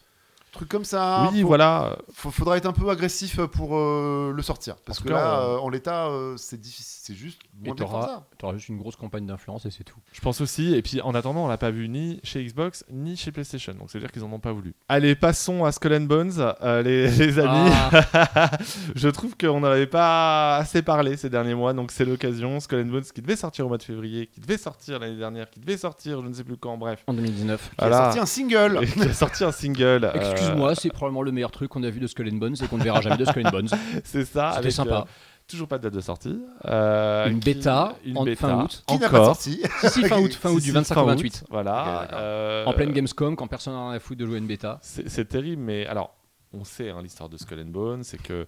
Truc 0.54 0.70
comme 0.70 0.86
ça. 0.86 1.30
oui, 1.32 1.42
Faut- 1.42 1.48
voilà. 1.48 1.98
faut- 2.14 2.32
faudra 2.32 2.58
être 2.58 2.66
un 2.66 2.72
peu 2.74 2.90
agressif 2.90 3.40
pour 3.46 3.78
euh, 3.78 4.32
le 4.34 4.42
sortir. 4.42 4.76
Parce 4.86 5.00
En 5.00 5.04
que 5.04 5.10
cas, 5.10 5.14
là, 5.16 5.40
euh, 5.42 5.58
en 5.58 5.70
l'état, 5.70 6.08
euh, 6.08 6.36
c'est 6.38 6.60
difficile, 6.60 7.00
c'est 7.04 7.14
juste 7.14 7.42
Et 7.44 7.68
moins 7.68 7.76
bien 7.76 7.86
t'auras- 7.86 8.24
auras 8.42 8.54
juste 8.56 8.70
une 8.70 8.78
grosse 8.80 8.96
campagne 8.96 9.26
d'influence 9.28 9.66
et 9.66 9.72
c'est 9.72 9.84
tout. 9.84 9.98
Je 10.14 10.20
pense 10.22 10.42
aussi, 10.42 10.74
et 10.74 10.82
puis 10.82 11.00
en 11.02 11.14
attendant, 11.14 11.46
on 11.46 11.48
l'a 11.48 11.58
pas 11.58 11.70
vu 11.70 11.88
ni 11.90 12.20
chez 12.24 12.44
Xbox 12.44 12.86
ni 12.90 13.16
chez 13.18 13.32
PlayStation, 13.32 13.74
donc 13.74 13.90
c'est 13.92 13.98
à 14.00 14.02
dire 14.02 14.12
qu'ils 14.12 14.24
en 14.24 14.32
ont 14.32 14.40
pas 14.40 14.52
voulu. 14.54 14.74
Allez, 14.90 15.16
passons 15.16 15.64
à 15.64 15.72
Skull 15.72 15.94
and 15.94 16.02
Bones, 16.02 16.34
euh, 16.64 16.82
les, 16.82 17.08
les 17.12 17.40
amis. 17.40 17.72
Ah, 17.94 18.50
je 18.96 19.10
trouve 19.10 19.36
qu'on 19.38 19.60
n'en 19.60 19.68
avait 19.68 19.86
pas 19.88 20.58
assez 20.58 20.82
parlé 20.82 21.18
ces 21.18 21.30
derniers 21.30 21.56
mois, 21.56 21.74
donc 21.74 21.92
c'est 21.92 22.06
l'occasion. 22.06 22.60
Skull 22.60 22.80
and 22.82 22.86
Bones 22.92 23.04
qui 23.14 23.22
devait 23.22 23.36
sortir 23.36 23.66
au 23.66 23.68
mois 23.70 23.78
de 23.78 23.84
février, 23.84 24.28
qui 24.28 24.40
devait 24.40 24.58
sortir 24.58 24.98
l'année 25.00 25.18
dernière, 25.18 25.50
qui 25.50 25.60
devait 25.60 25.78
sortir 25.78 26.22
je 26.24 26.28
ne 26.30 26.34
sais 26.34 26.44
plus 26.44 26.58
quand, 26.58 26.78
bref. 26.78 27.04
en 27.06 27.14
2019. 27.14 27.72
Qui 27.78 27.84
a 27.86 27.92
sorti 27.92 28.20
un 28.20 28.26
single. 28.26 28.80
Et 28.82 28.88
qui 28.92 29.02
a 29.04 29.14
sorti 29.14 29.44
un 29.44 29.52
single. 29.52 30.06
euh, 30.16 30.47
Excuse-moi, 30.48 30.76
c'est 30.76 30.90
probablement 30.90 31.22
le 31.22 31.32
meilleur 31.32 31.52
truc 31.52 31.70
qu'on 31.70 31.84
a 31.84 31.90
vu 31.90 32.00
de 32.00 32.08
Skull 32.08 32.30
and 32.34 32.38
Bones 32.38 32.56
et 32.62 32.68
qu'on 32.68 32.78
ne 32.78 32.84
verra 32.84 33.02
jamais 33.02 33.18
de 33.18 33.26
Skull 33.26 33.46
and 33.48 33.52
Bones. 33.52 33.70
c'est 34.04 34.26
ça. 34.26 34.54
C'était 34.56 34.72
sympa. 34.72 35.06
euh, 35.08 35.12
toujours 35.48 35.68
pas 35.68 35.78
de 35.78 35.84
date 35.84 35.94
de 35.94 36.02
sortie. 36.02 36.40
Euh, 36.66 37.30
Une 37.30 37.40
qui- 37.40 37.54
bêta 37.54 37.96
une 38.06 38.18
en 38.18 38.24
bêta, 38.24 38.48
fin 38.48 38.64
août. 38.64 38.84
Qui 38.88 38.98
n'a 39.00 39.10
pas 39.10 39.20
encore. 39.22 39.36
sorti. 39.36 39.62
Si, 39.82 39.90
si, 39.90 40.04
fin 40.06 40.20
août, 40.20 40.34
fin 40.34 40.50
août, 40.52 40.60
si, 40.60 40.66
du 40.66 40.72
25 40.74 40.94
fin 40.96 41.02
au 41.02 41.06
août, 41.06 41.10
28. 41.10 41.44
Voilà. 41.50 42.08
Euh, 42.14 42.66
En 42.66 42.74
pleine 42.74 42.92
Gamescom, 42.92 43.36
quand 43.36 43.48
personne 43.48 43.74
n'en 43.74 43.90
a 43.92 43.96
à 43.96 44.00
foutre 44.00 44.20
de 44.20 44.26
jouer 44.26 44.38
une 44.40 44.48
bêta. 44.48 44.80
C'est 44.82 45.28
terrible, 45.28 45.62
mais 45.62 45.86
alors, 45.86 46.14
on 46.54 46.64
sait 46.64 46.90
hein, 46.90 47.02
l'histoire 47.02 47.30
de 47.30 47.38
Skull 47.38 47.60
and 47.60 47.66
Bones, 47.72 48.04
c'est 48.04 48.22
que 48.22 48.46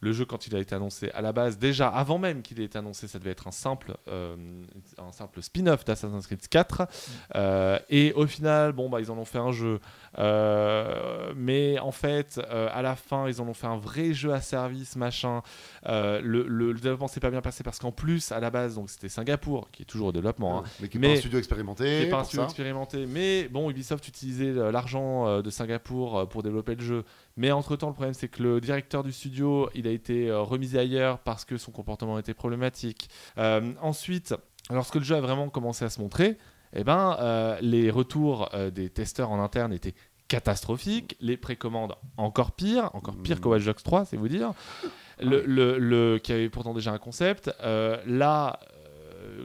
le 0.00 0.12
jeu, 0.12 0.24
quand 0.24 0.46
il 0.46 0.54
a 0.54 0.60
été 0.60 0.74
annoncé 0.74 1.10
à 1.12 1.20
la 1.22 1.32
base, 1.32 1.58
déjà 1.58 1.88
avant 1.88 2.18
même 2.18 2.42
qu'il 2.42 2.60
ait 2.60 2.64
été 2.64 2.78
annoncé, 2.78 3.08
ça 3.08 3.18
devait 3.18 3.30
être 3.32 3.48
un 3.48 3.52
simple, 3.52 3.96
euh, 4.08 4.36
un 4.98 5.10
simple 5.12 5.42
spin-off 5.42 5.84
d'Assassin's 5.84 6.26
Creed 6.26 6.46
4. 6.48 6.82
Euh, 7.34 7.78
et 7.90 8.12
au 8.14 8.26
final, 8.26 8.72
bon, 8.72 8.88
bah, 8.88 9.00
ils 9.00 9.10
en 9.10 9.18
ont 9.18 9.24
fait 9.24 9.38
un 9.38 9.50
jeu. 9.52 9.80
Euh, 10.18 11.32
mais 11.36 11.78
en 11.78 11.92
fait, 11.92 12.40
à 12.48 12.82
la 12.82 12.96
fin, 12.96 13.28
ils 13.28 13.40
en 13.40 13.48
ont 13.48 13.54
fait 13.54 13.66
un 13.66 13.76
vrai 13.76 14.12
jeu 14.12 14.32
à 14.32 14.40
service, 14.40 14.96
machin. 14.96 15.42
Le, 15.86 16.20
le- 16.20 16.72
le 16.72 16.74
développement 16.74 17.08
s'est 17.08 17.20
pas 17.20 17.30
bien 17.30 17.40
passé 17.40 17.62
parce 17.64 17.78
qu'en 17.78 17.92
plus, 17.92 18.32
à 18.32 18.40
la 18.40 18.50
base, 18.50 18.74
donc 18.76 18.90
c'était 18.90 19.08
Singapour, 19.08 19.70
qui 19.70 19.82
est 19.82 19.86
toujours 19.86 20.08
au 20.08 20.12
développement. 20.12 20.60
hein, 20.60 20.64
Mais 20.80 20.88
qui 20.88 20.98
est 20.98 21.00
Mais- 21.00 21.08
pas 21.08 21.12
un 21.14 21.16
studio 21.20 21.38
expérimenté. 21.38 21.84
qui 21.84 21.90
est 21.90 22.08
pas 22.08 22.16
un 22.16 22.18
pour 22.20 22.26
studio 22.26 22.42
ça. 22.42 22.46
expérimenté, 22.46 23.06
mais 23.06 23.48
bon, 23.48 23.70
Ubisoft 23.70 24.06
utilisait 24.06 24.52
l'argent 24.70 25.40
de 25.40 25.50
Singapour 25.50 26.28
pour 26.28 26.42
développer 26.42 26.74
le 26.74 26.82
jeu. 26.82 27.04
Mais 27.38 27.50
entre 27.52 27.76
temps, 27.76 27.86
le 27.88 27.94
problème 27.94 28.12
c'est 28.14 28.28
que 28.28 28.42
le 28.42 28.60
directeur 28.60 29.02
du 29.02 29.12
studio, 29.12 29.70
il 29.74 29.86
a 29.86 29.90
été 29.90 30.28
euh, 30.28 30.40
remisé 30.42 30.78
ailleurs 30.78 31.20
parce 31.20 31.44
que 31.46 31.56
son 31.56 31.70
comportement 31.72 32.18
était 32.18 32.34
problématique. 32.34 33.08
Euh, 33.38 33.72
ensuite, 33.80 34.34
lorsque 34.70 34.96
le 34.96 35.02
jeu 35.04 35.16
a 35.16 35.20
vraiment 35.22 35.48
commencé 35.48 35.84
à 35.84 35.88
se 35.90 36.00
montrer, 36.00 36.36
eh 36.74 36.84
ben, 36.84 37.16
euh, 37.20 37.56
les 37.62 37.90
retours 37.90 38.50
euh, 38.52 38.70
des 38.70 38.90
testeurs 38.90 39.30
en 39.30 39.42
interne 39.42 39.72
étaient 39.72 39.94
catastrophiques, 40.28 41.16
les 41.20 41.36
précommandes 41.38 41.94
encore 42.18 42.52
pire, 42.52 42.90
encore 42.94 43.16
pire 43.16 43.36
Mm. 43.38 43.40
que 43.40 43.48
Watch 43.48 43.64
Dogs 43.64 43.82
3, 43.82 44.04
c'est 44.04 44.16
vous 44.18 44.28
dire. 44.28 44.52
Le, 45.20 45.42
le- 45.46 45.78
le- 45.78 46.18
qui 46.18 46.32
avait 46.32 46.48
pourtant 46.50 46.74
déjà 46.74 46.92
un 46.92 46.98
concept. 46.98 47.50
Euh, 47.62 47.96
là, 48.06 48.60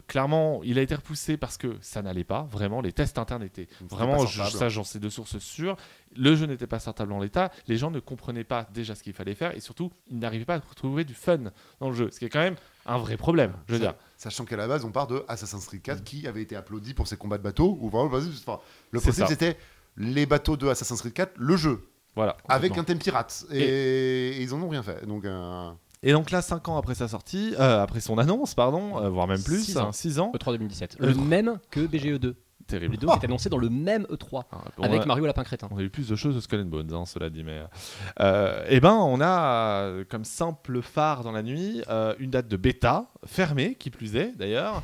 clairement, 0.08 0.62
il 0.64 0.78
a 0.80 0.82
été 0.82 0.96
repoussé 0.96 1.38
parce 1.38 1.58
que 1.58 1.76
ça 1.82 2.02
n'allait 2.02 2.24
pas. 2.24 2.48
Vraiment, 2.52 2.82
les 2.82 2.92
tests 2.94 3.18
internes 3.18 3.44
étaient 3.44 3.68
vraiment, 3.90 4.26
je- 4.26 4.44
ça 4.44 4.70
j'en 4.70 4.84
sais 4.84 5.00
de 5.00 5.10
sources 5.10 5.38
sûres. 5.40 5.76
Le 6.16 6.36
jeu 6.36 6.46
n'était 6.46 6.68
pas 6.68 6.80
sortable 6.80 7.12
en 7.14 7.20
l'état. 7.20 7.52
Les 7.68 7.78
gens 7.78 7.90
ne 7.92 8.00
comprenaient 8.00 8.44
pas 8.44 8.68
déjà 8.74 8.96
ce 8.96 9.04
qu'il 9.04 9.14
fallait 9.14 9.36
faire 9.36 9.56
et 9.56 9.60
surtout, 9.60 9.92
ils 10.10 10.20
n'arrivaient 10.20 10.46
pas 10.46 10.56
à 10.56 10.60
trouver 10.60 11.04
du 11.06 11.14
fun 11.14 11.40
dans 11.80 11.90
le 11.90 11.96
jeu. 11.96 12.10
Ce 12.12 12.20
qui 12.20 12.26
est 12.26 12.30
quand 12.30 12.40
même 12.40 12.56
un 12.86 12.98
vrai 12.98 13.18
problème, 13.18 13.54
je 13.68 13.74
veux 13.74 13.80
dire. 13.80 13.96
Sachant 14.18 14.46
qu'à 14.46 14.58
la 14.58 14.68
base, 14.68 14.86
on 14.86 14.92
part 14.92 15.08
de 15.08 15.24
Assassin's 15.28 15.66
Creed 15.66 15.82
4 15.82 16.04
qui 16.04 16.28
avait 16.28 16.42
été 16.42 16.56
applaudi 16.56 16.94
pour 16.94 17.08
ses 17.08 17.18
combats 17.18 17.38
de 17.38 17.44
bateaux. 17.44 17.78
Ou 17.82 17.90
vraiment, 17.90 18.10
enfin, 18.16 18.60
le 18.92 19.00
principe, 19.00 19.26
c'était 19.28 19.58
les 19.98 20.26
bateaux 20.26 20.58
de 20.58 20.68
Assassin's 20.68 21.00
Creed 21.02 21.14
4, 21.14 21.34
le 21.38 21.56
jeu, 21.58 21.88
Voilà. 22.16 22.38
avec 22.48 22.78
un 22.78 22.84
thème 22.84 23.00
pirate. 23.00 23.46
Et, 23.52 23.60
et 23.64 24.42
ils 24.42 24.54
en 24.54 24.62
ont 24.62 24.70
rien 24.70 24.84
fait. 24.84 25.06
Donc, 25.06 25.26
euh, 25.26 25.72
Et 26.04 26.12
donc 26.12 26.32
là, 26.32 26.42
5 26.42 26.68
ans 26.70 26.78
après 26.78 26.96
sa 26.96 27.08
sortie, 27.08 27.56
euh, 27.60 27.82
après 27.82 28.02
son 28.02 28.18
annonce, 28.18 28.54
pardon, 28.56 29.02
euh, 29.02 29.10
voire 29.10 29.28
même 29.28 29.42
plus, 29.42 29.64
Six 29.64 29.78
ans. 29.78 29.92
6 29.92 30.20
ans, 30.20 30.32
E3 30.36 30.52
2017. 30.54 30.98
Euh, 31.02 31.08
Le 31.08 31.16
même 31.16 31.60
que 31.72 31.80
BGE2. 31.80 32.36
terrible. 32.68 32.92
Les 32.94 32.98
deux 32.98 33.08
étaient 33.16 33.26
annoncés 33.26 33.50
dans 33.50 33.58
le 33.58 33.70
même 33.70 34.04
E3. 34.12 34.44
Ah, 34.52 34.58
on 34.78 34.84
Avec 34.84 35.02
a- 35.04 35.06
Mario 35.06 35.26
Lapin 35.26 35.44
Crétin. 35.44 35.68
On 35.72 35.78
a 35.78 35.82
eu 35.82 35.90
plus 35.90 36.10
de 36.10 36.16
choses 36.16 36.36
de 36.36 36.42
Skull 36.42 36.60
and 36.62 36.66
Bones, 36.66 36.94
hein, 36.94 37.06
cela 37.06 37.30
dit, 37.30 37.44
mais. 37.44 37.62
Euh, 38.20 38.66
eh 38.68 38.80
ben, 38.82 38.94
on 38.94 39.22
a 39.22 40.04
comme 40.10 40.26
simple 40.26 40.82
phare 40.82 41.24
dans 41.24 41.32
la 41.32 41.42
nuit 41.44 41.82
euh, 41.90 42.14
une 42.20 42.32
date 42.32 42.48
de 42.50 42.58
bêta 42.58 43.08
fermée, 43.26 43.76
qui 43.76 43.90
plus 43.90 44.16
est 44.18 44.34
d'ailleurs. 44.38 44.84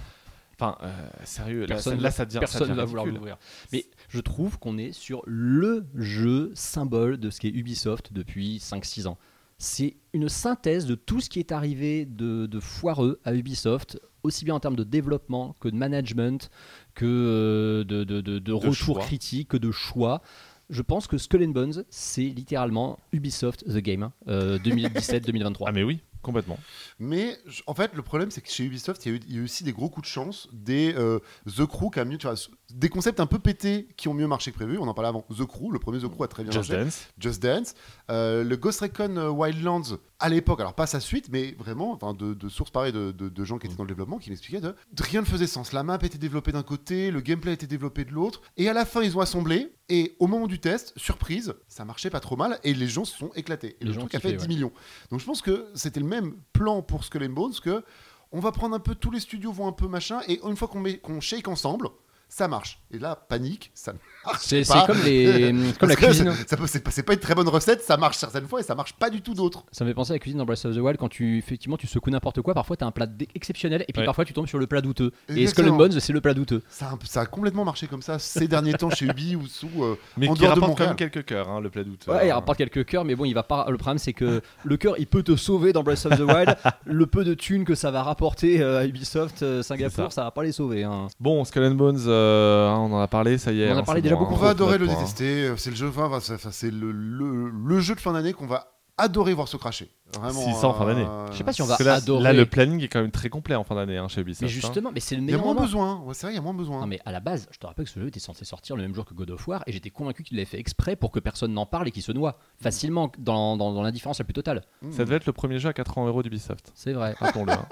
Enfin, 0.61 0.77
euh, 0.83 0.87
sérieux, 1.23 1.61
là, 1.61 1.67
Personne 1.67 1.95
ça, 1.97 2.03
là, 2.03 2.11
ça 2.11 2.25
devient. 2.25 2.39
Personne 2.39 2.61
devient 2.67 2.75
va 2.75 2.83
vouloir 2.85 3.05
l'ouvrir. 3.05 3.37
Mais 3.71 3.85
je 4.09 4.19
trouve 4.19 4.59
qu'on 4.59 4.77
est 4.77 4.91
sur 4.91 5.21
le 5.25 5.85
jeu 5.95 6.51
symbole 6.53 7.17
de 7.17 7.29
ce 7.29 7.39
qu'est 7.39 7.47
Ubisoft 7.49 8.11
depuis 8.11 8.57
5-6 8.59 9.07
ans. 9.07 9.17
C'est 9.61 9.97
une 10.13 10.29
synthèse 10.29 10.85
de 10.85 10.95
tout 10.95 11.19
ce 11.19 11.29
qui 11.29 11.39
est 11.39 11.51
arrivé 11.51 12.05
de, 12.05 12.45
de 12.45 12.59
foireux 12.61 13.19
à 13.25 13.33
Ubisoft, 13.35 13.99
aussi 14.23 14.45
bien 14.45 14.55
en 14.55 14.59
termes 14.61 14.77
de 14.77 14.85
développement 14.85 15.53
que 15.59 15.67
de 15.67 15.75
management, 15.75 16.49
que 16.95 17.05
euh, 17.05 17.83
de, 17.83 18.05
de, 18.05 18.21
de- 18.21 18.71
choix. 18.71 19.01
critiques, 19.01 19.49
que 19.49 19.57
de 19.57 19.71
choix. 19.71 20.21
Je 20.69 20.81
pense 20.81 21.07
que 21.07 21.17
Skull 21.17 21.43
and 21.43 21.49
Bones, 21.49 21.83
c'est 21.89 22.21
littéralement 22.23 22.99
Ubisoft 23.11 23.65
The 23.65 23.79
Game 23.79 24.03
hein, 24.03 24.13
euh, 24.29 24.57
2017-2023. 24.63 25.63
Ah, 25.65 25.71
mais 25.73 25.83
oui, 25.83 25.99
complètement. 26.21 26.57
Mais 26.97 27.37
en 27.67 27.73
fait, 27.73 27.93
le 27.95 28.01
problème, 28.01 28.31
c'est 28.31 28.41
que 28.41 28.49
chez 28.49 28.63
Ubisoft, 28.63 29.05
il 29.05 29.09
y, 29.09 29.11
a 29.11 29.17
eu, 29.17 29.21
il 29.27 29.33
y 29.33 29.37
a 29.37 29.41
eu 29.41 29.43
aussi 29.43 29.65
des 29.65 29.73
gros 29.73 29.89
coups 29.89 30.07
de 30.07 30.11
chance, 30.11 30.47
des 30.53 30.93
euh, 30.95 31.19
The 31.47 31.65
Crew 31.65 31.89
qui 31.91 31.99
a 31.99 32.05
mieux, 32.05 32.17
tu 32.17 32.27
vois, 32.27 32.35
des 32.71 32.89
concepts 32.89 33.19
un 33.19 33.25
peu 33.25 33.39
pétés 33.39 33.87
qui 33.97 34.07
ont 34.07 34.13
mieux 34.13 34.27
marché 34.27 34.51
que 34.51 34.55
prévu. 34.57 34.77
On 34.77 34.87
en 34.87 34.93
parlait 34.93 35.09
avant. 35.09 35.25
The 35.35 35.45
Crew, 35.45 35.71
le 35.71 35.79
premier 35.79 35.99
The 35.99 36.07
Crew 36.07 36.23
a 36.23 36.27
très 36.27 36.43
bien 36.43 36.51
Just 36.51 36.69
marché. 36.69 36.83
Dance. 36.85 37.07
Just 37.19 37.41
Dance, 37.43 37.73
Euh, 38.11 38.43
le 38.43 38.55
Ghost 38.57 38.79
Recon 38.81 39.15
euh, 39.17 39.29
Wildlands 39.29 39.97
à 40.19 40.29
l'époque, 40.29 40.59
alors 40.59 40.73
pas 40.73 40.85
sa 40.87 40.99
suite, 40.99 41.29
mais 41.31 41.55
vraiment, 41.57 41.93
enfin, 41.93 42.13
de, 42.13 42.33
de 42.33 42.49
sources 42.49 42.71
pareilles 42.71 42.91
de, 42.91 43.11
de- 43.11 43.29
de 43.29 43.43
gens 43.45 43.57
qui 43.57 43.67
étaient 43.67 43.75
dans 43.77 43.83
le 43.83 43.87
développement, 43.87 44.17
qui 44.17 44.29
m'expliquaient 44.29 44.59
de, 44.61 44.75
rien 44.99 45.21
ne 45.21 45.25
faisait 45.25 45.47
sens. 45.47 45.71
La 45.71 45.83
map 45.83 45.97
était 46.01 46.17
développée 46.17 46.51
d'un 46.51 46.63
côté, 46.63 47.09
le 47.11 47.21
gameplay 47.21 47.53
était 47.53 47.67
développé 47.67 48.03
de 48.03 48.11
l'autre, 48.11 48.41
et 48.57 48.67
à 48.67 48.73
la 48.73 48.85
fin 48.85 49.01
ils 49.01 49.15
ont 49.17 49.21
assemblé, 49.21 49.71
et 49.87 50.15
au 50.19 50.27
moment 50.27 50.47
du 50.47 50.59
test, 50.59 50.91
surprise, 50.97 51.53
ça 51.69 51.85
marchait 51.85 52.09
pas 52.09 52.19
trop 52.19 52.35
mal, 52.35 52.59
et 52.65 52.73
les 52.73 52.87
gens 52.87 53.05
se 53.05 53.17
sont 53.17 53.31
éclatés. 53.35 53.77
Et 53.79 53.85
Les 53.85 53.87
le 53.87 53.93
gens 53.93 53.99
truc 54.01 54.15
a 54.15 54.17
kiffaient, 54.17 54.29
fait 54.31 54.35
10 54.37 54.41
ouais. 54.43 54.47
millions. 54.49 54.71
Donc 55.11 55.19
je 55.21 55.25
pense 55.25 55.41
que 55.41 55.67
c'était 55.73 56.01
le 56.01 56.05
même 56.05 56.33
plan 56.51 56.81
pour 56.81 57.05
Skull 57.05 57.23
and 57.23 57.29
Bones 57.29 57.53
que 57.63 57.83
on 58.31 58.39
va 58.41 58.51
prendre 58.51 58.75
un 58.75 58.79
peu 58.79 58.95
tous 58.95 59.11
les 59.11 59.19
studios 59.21 59.51
vont 59.53 59.67
un 59.67 59.71
peu 59.71 59.87
machin, 59.87 60.19
et 60.27 60.39
une 60.45 60.55
fois 60.57 60.67
qu'on 60.67 61.19
shake 61.21 61.47
ensemble. 61.47 61.87
Ça 62.29 62.47
marche. 62.47 62.79
Et 62.91 62.99
là, 62.99 63.15
panique, 63.15 63.71
ça 63.73 63.91
ne 63.91 63.97
marche 64.25 64.39
C'est 64.43 64.65
pas. 64.67 64.79
c'est 64.81 64.85
comme, 64.87 65.01
les, 65.03 65.53
comme 65.79 65.89
la 65.89 65.95
cuisine. 65.95 66.31
c'est- 66.37 66.49
ça 66.49 66.57
peut- 66.57 66.67
C'est 66.67 66.79
pas, 66.83 66.91
c'est 66.91 67.03
pas 67.03 67.13
une 67.13 67.19
très 67.19 67.35
bonne 67.35 67.47
recette, 67.49 67.81
ça 67.81 67.97
marche 67.97 68.17
certaines 68.17 68.47
fois 68.47 68.59
et 68.59 68.63
ça 68.63 68.75
marche 68.75 68.93
pas 68.93 69.09
du 69.09 69.21
tout 69.21 69.33
d'autres. 69.33 69.63
Ça 69.71 69.83
me 69.83 69.89
fait 69.89 69.93
penser 69.95 70.11
à 70.11 70.15
la 70.15 70.19
cuisine 70.19 70.37
dans 70.37 70.45
Breath 70.45 70.63
of 70.65 70.75
the 70.75 70.79
Wild 70.79 70.97
quand 70.97 71.09
tu 71.09 71.37
effectivement 71.37 71.75
tu 71.77 71.87
secoues 71.87 72.11
n'importe 72.11 72.41
quoi. 72.41 72.53
Parfois, 72.53 72.77
tu 72.77 72.83
as 72.83 72.87
un 72.87 72.91
plat 72.91 73.07
exceptionnel 73.35 73.83
et 73.87 73.91
puis 73.93 74.01
Ouais. 74.01 74.05
parfois 74.05 74.23
tu 74.25 74.33
tombes 74.33 74.47
sur 74.47 74.59
le 74.59 74.67
plat 74.67 74.81
douteux. 74.81 75.11
Et. 75.29 75.47
Skull 75.47 75.69
and 75.69 75.75
Bones, 75.75 75.99
c'est 75.99 76.13
le 76.13 76.21
plat 76.21 76.33
douteux? 76.33 76.61
Ça 76.69 76.87
a, 76.91 76.97
ça 77.05 77.25
complètement 77.25 77.65
marché 77.65 77.87
comme 77.87 78.01
ça 78.03 78.19
ces 78.19 78.47
derniers 78.47 78.73
temps 78.73 78.89
chez 78.91 79.05
Ubi 79.07 79.35
ou 79.35 79.47
sous. 79.47 79.67
euh, 79.83 79.97
Mais 80.17 80.27
en 80.29 80.33
qui 80.35 80.41
dehors 80.41 80.55
de 80.55 80.59
rapporte 80.61 80.77
quand 80.77 80.87
même 80.87 80.95
quelques 80.95 81.25
cœurs, 81.25 81.49
hein, 81.49 81.59
le 81.59 81.69
plat 81.69 81.83
d'août. 81.83 82.05
Ouais, 82.07 82.27
il 82.27 82.31
rapporte 82.31 82.57
quelques 82.59 82.85
cœurs, 82.85 83.03
mais 83.05 83.15
bon, 83.15 83.25
il 83.25 83.33
va 83.33 83.43
pas. 83.43 83.65
Le 83.69 83.77
problème, 83.77 83.97
c'est 83.97 84.13
que 84.13 84.41
le 84.63 84.77
cœur, 84.77 84.95
il 84.99 85.07
peut 85.07 85.23
te 85.23 85.35
sauver 85.35 85.73
dans 85.73 85.81
Breath 85.83 86.05
of 86.05 86.17
the 86.17 86.21
Wild. 86.21 86.55
le 86.85 87.05
peu 87.07 87.23
de 87.23 87.33
thunes 87.33 87.65
que 87.65 87.75
ça 87.75 87.89
va 87.91 88.03
rapporter 88.03 88.61
euh, 88.61 88.79
à 88.79 88.85
Ubisoft 88.85 89.41
euh, 89.43 89.63
Singapour, 89.63 90.11
ça. 90.11 90.21
ça. 90.21 90.23
va 90.25 90.31
pas 90.31 90.43
les 90.43 90.51
sauver. 90.51 90.83
hein. 90.83 91.07
Bon, 91.19 91.43
Skull 91.45 91.63
and 91.63 91.71
Bones, 91.75 91.99
euh, 92.19 92.69
hein, 92.69 92.77
on 92.79 92.93
en 92.93 92.99
a 92.99 93.07
parlé, 93.07 93.37
ça 93.37 93.51
y 93.51 93.61
est. 93.61 93.71
On 93.71 93.75
en 93.75 93.79
a 93.79 93.83
parlé 93.83 94.01
déjà 94.01 94.15
bon, 94.15 94.21
beaucoup. 94.21 94.33
On 94.35 94.37
va 94.37 94.49
adorer 94.49 94.77
le 94.77 94.87
détester. 94.87 95.53
C'est 95.57 95.69
le 95.71 95.75
jeu, 95.75 95.89
enfin, 95.89 96.05
enfin, 96.05 96.19
c'est- 96.19 96.51
c'est 96.51 96.71
le, 96.71 96.91
le- 96.91 97.49
le 97.49 97.79
jeu 97.79 97.95
de 97.95 97.99
fin 97.99 98.13
d'année 98.13 98.33
qu'on 98.33 98.47
va 98.47 98.73
adorer 98.97 99.33
voir 99.33 99.47
se 99.47 99.55
cracher. 99.55 99.89
Vraiment. 100.19 100.41
Si, 100.41 100.53
ça, 100.59 100.67
en 100.67 100.73
fin 100.73 100.85
d'année. 100.85 101.05
euh, 101.07 101.31
Je 101.31 101.37
sais 101.37 101.43
pas 101.45 101.53
si 101.53 101.61
on 101.61 101.65
va 101.65 101.77
là, 101.79 101.93
adorer. 101.95 102.21
là, 102.23 102.33
le 102.33 102.45
planning 102.45 102.83
est 102.83 102.89
quand 102.89 102.99
même 102.99 103.11
très 103.11 103.29
complet 103.29 103.55
en 103.55 103.63
fin 103.63 103.75
d'année 103.75 103.95
hein, 103.97 104.09
chez 104.09 104.19
Ubisoft. 104.19 104.41
mais 104.41 104.47
hein. 104.47 104.51
justement, 104.51 104.91
mais 104.93 104.99
c'est 104.99 105.15
le 105.15 105.21
Il 105.21 105.25
y 105.25 105.27
a 105.29 105.37
meilleur 105.37 105.45
moins 105.45 105.53
moment. 105.53 105.65
besoin. 105.65 106.01
Ouais, 106.01 106.13
c'est 106.13 106.25
vrai, 106.25 106.33
il 106.33 106.35
y 106.35 106.39
a 106.39 106.41
moins 106.41 106.53
besoin. 106.53 106.81
Non 106.81 106.87
mais 106.87 106.99
à 107.05 107.13
la 107.13 107.21
base, 107.21 107.47
je 107.51 107.59
te 107.59 107.65
rappelle 107.65 107.85
que 107.85 107.91
ce 107.91 107.99
jeu 108.01 108.07
était 108.07 108.19
censé 108.19 108.43
sortir 108.43 108.75
le 108.75 108.81
même 108.81 108.93
jour 108.93 109.05
que 109.05 109.13
God 109.13 109.29
of 109.31 109.47
War 109.47 109.63
et 109.67 109.71
j'étais 109.71 109.89
convaincu 109.89 110.23
qu'il 110.23 110.35
l'avait 110.35 110.45
fait 110.49 110.59
exprès 110.59 110.97
pour 110.97 111.11
que 111.11 111.19
personne 111.19 111.53
n'en 111.53 111.65
parle 111.65 111.87
et 111.87 111.91
qu'il 111.91 112.01
se 112.03 112.11
noie 112.11 112.39
facilement 112.61 113.09
dans, 113.19 113.55
dans, 113.55 113.71
dans 113.71 113.83
l'indifférence 113.83 114.19
la 114.19 114.25
plus 114.25 114.33
totale. 114.33 114.63
Mmh. 114.81 114.91
Ça 114.91 115.05
devait 115.05 115.15
être 115.15 115.27
le 115.27 115.33
premier 115.33 115.59
jeu 115.59 115.69
à 115.69 115.73
80 115.73 116.07
euros 116.07 116.21
d'Ubisoft. 116.23 116.71
C'est 116.75 116.91
vrai. 116.93 117.15
Rappelons-le. 117.19 117.53
hein. 117.53 117.67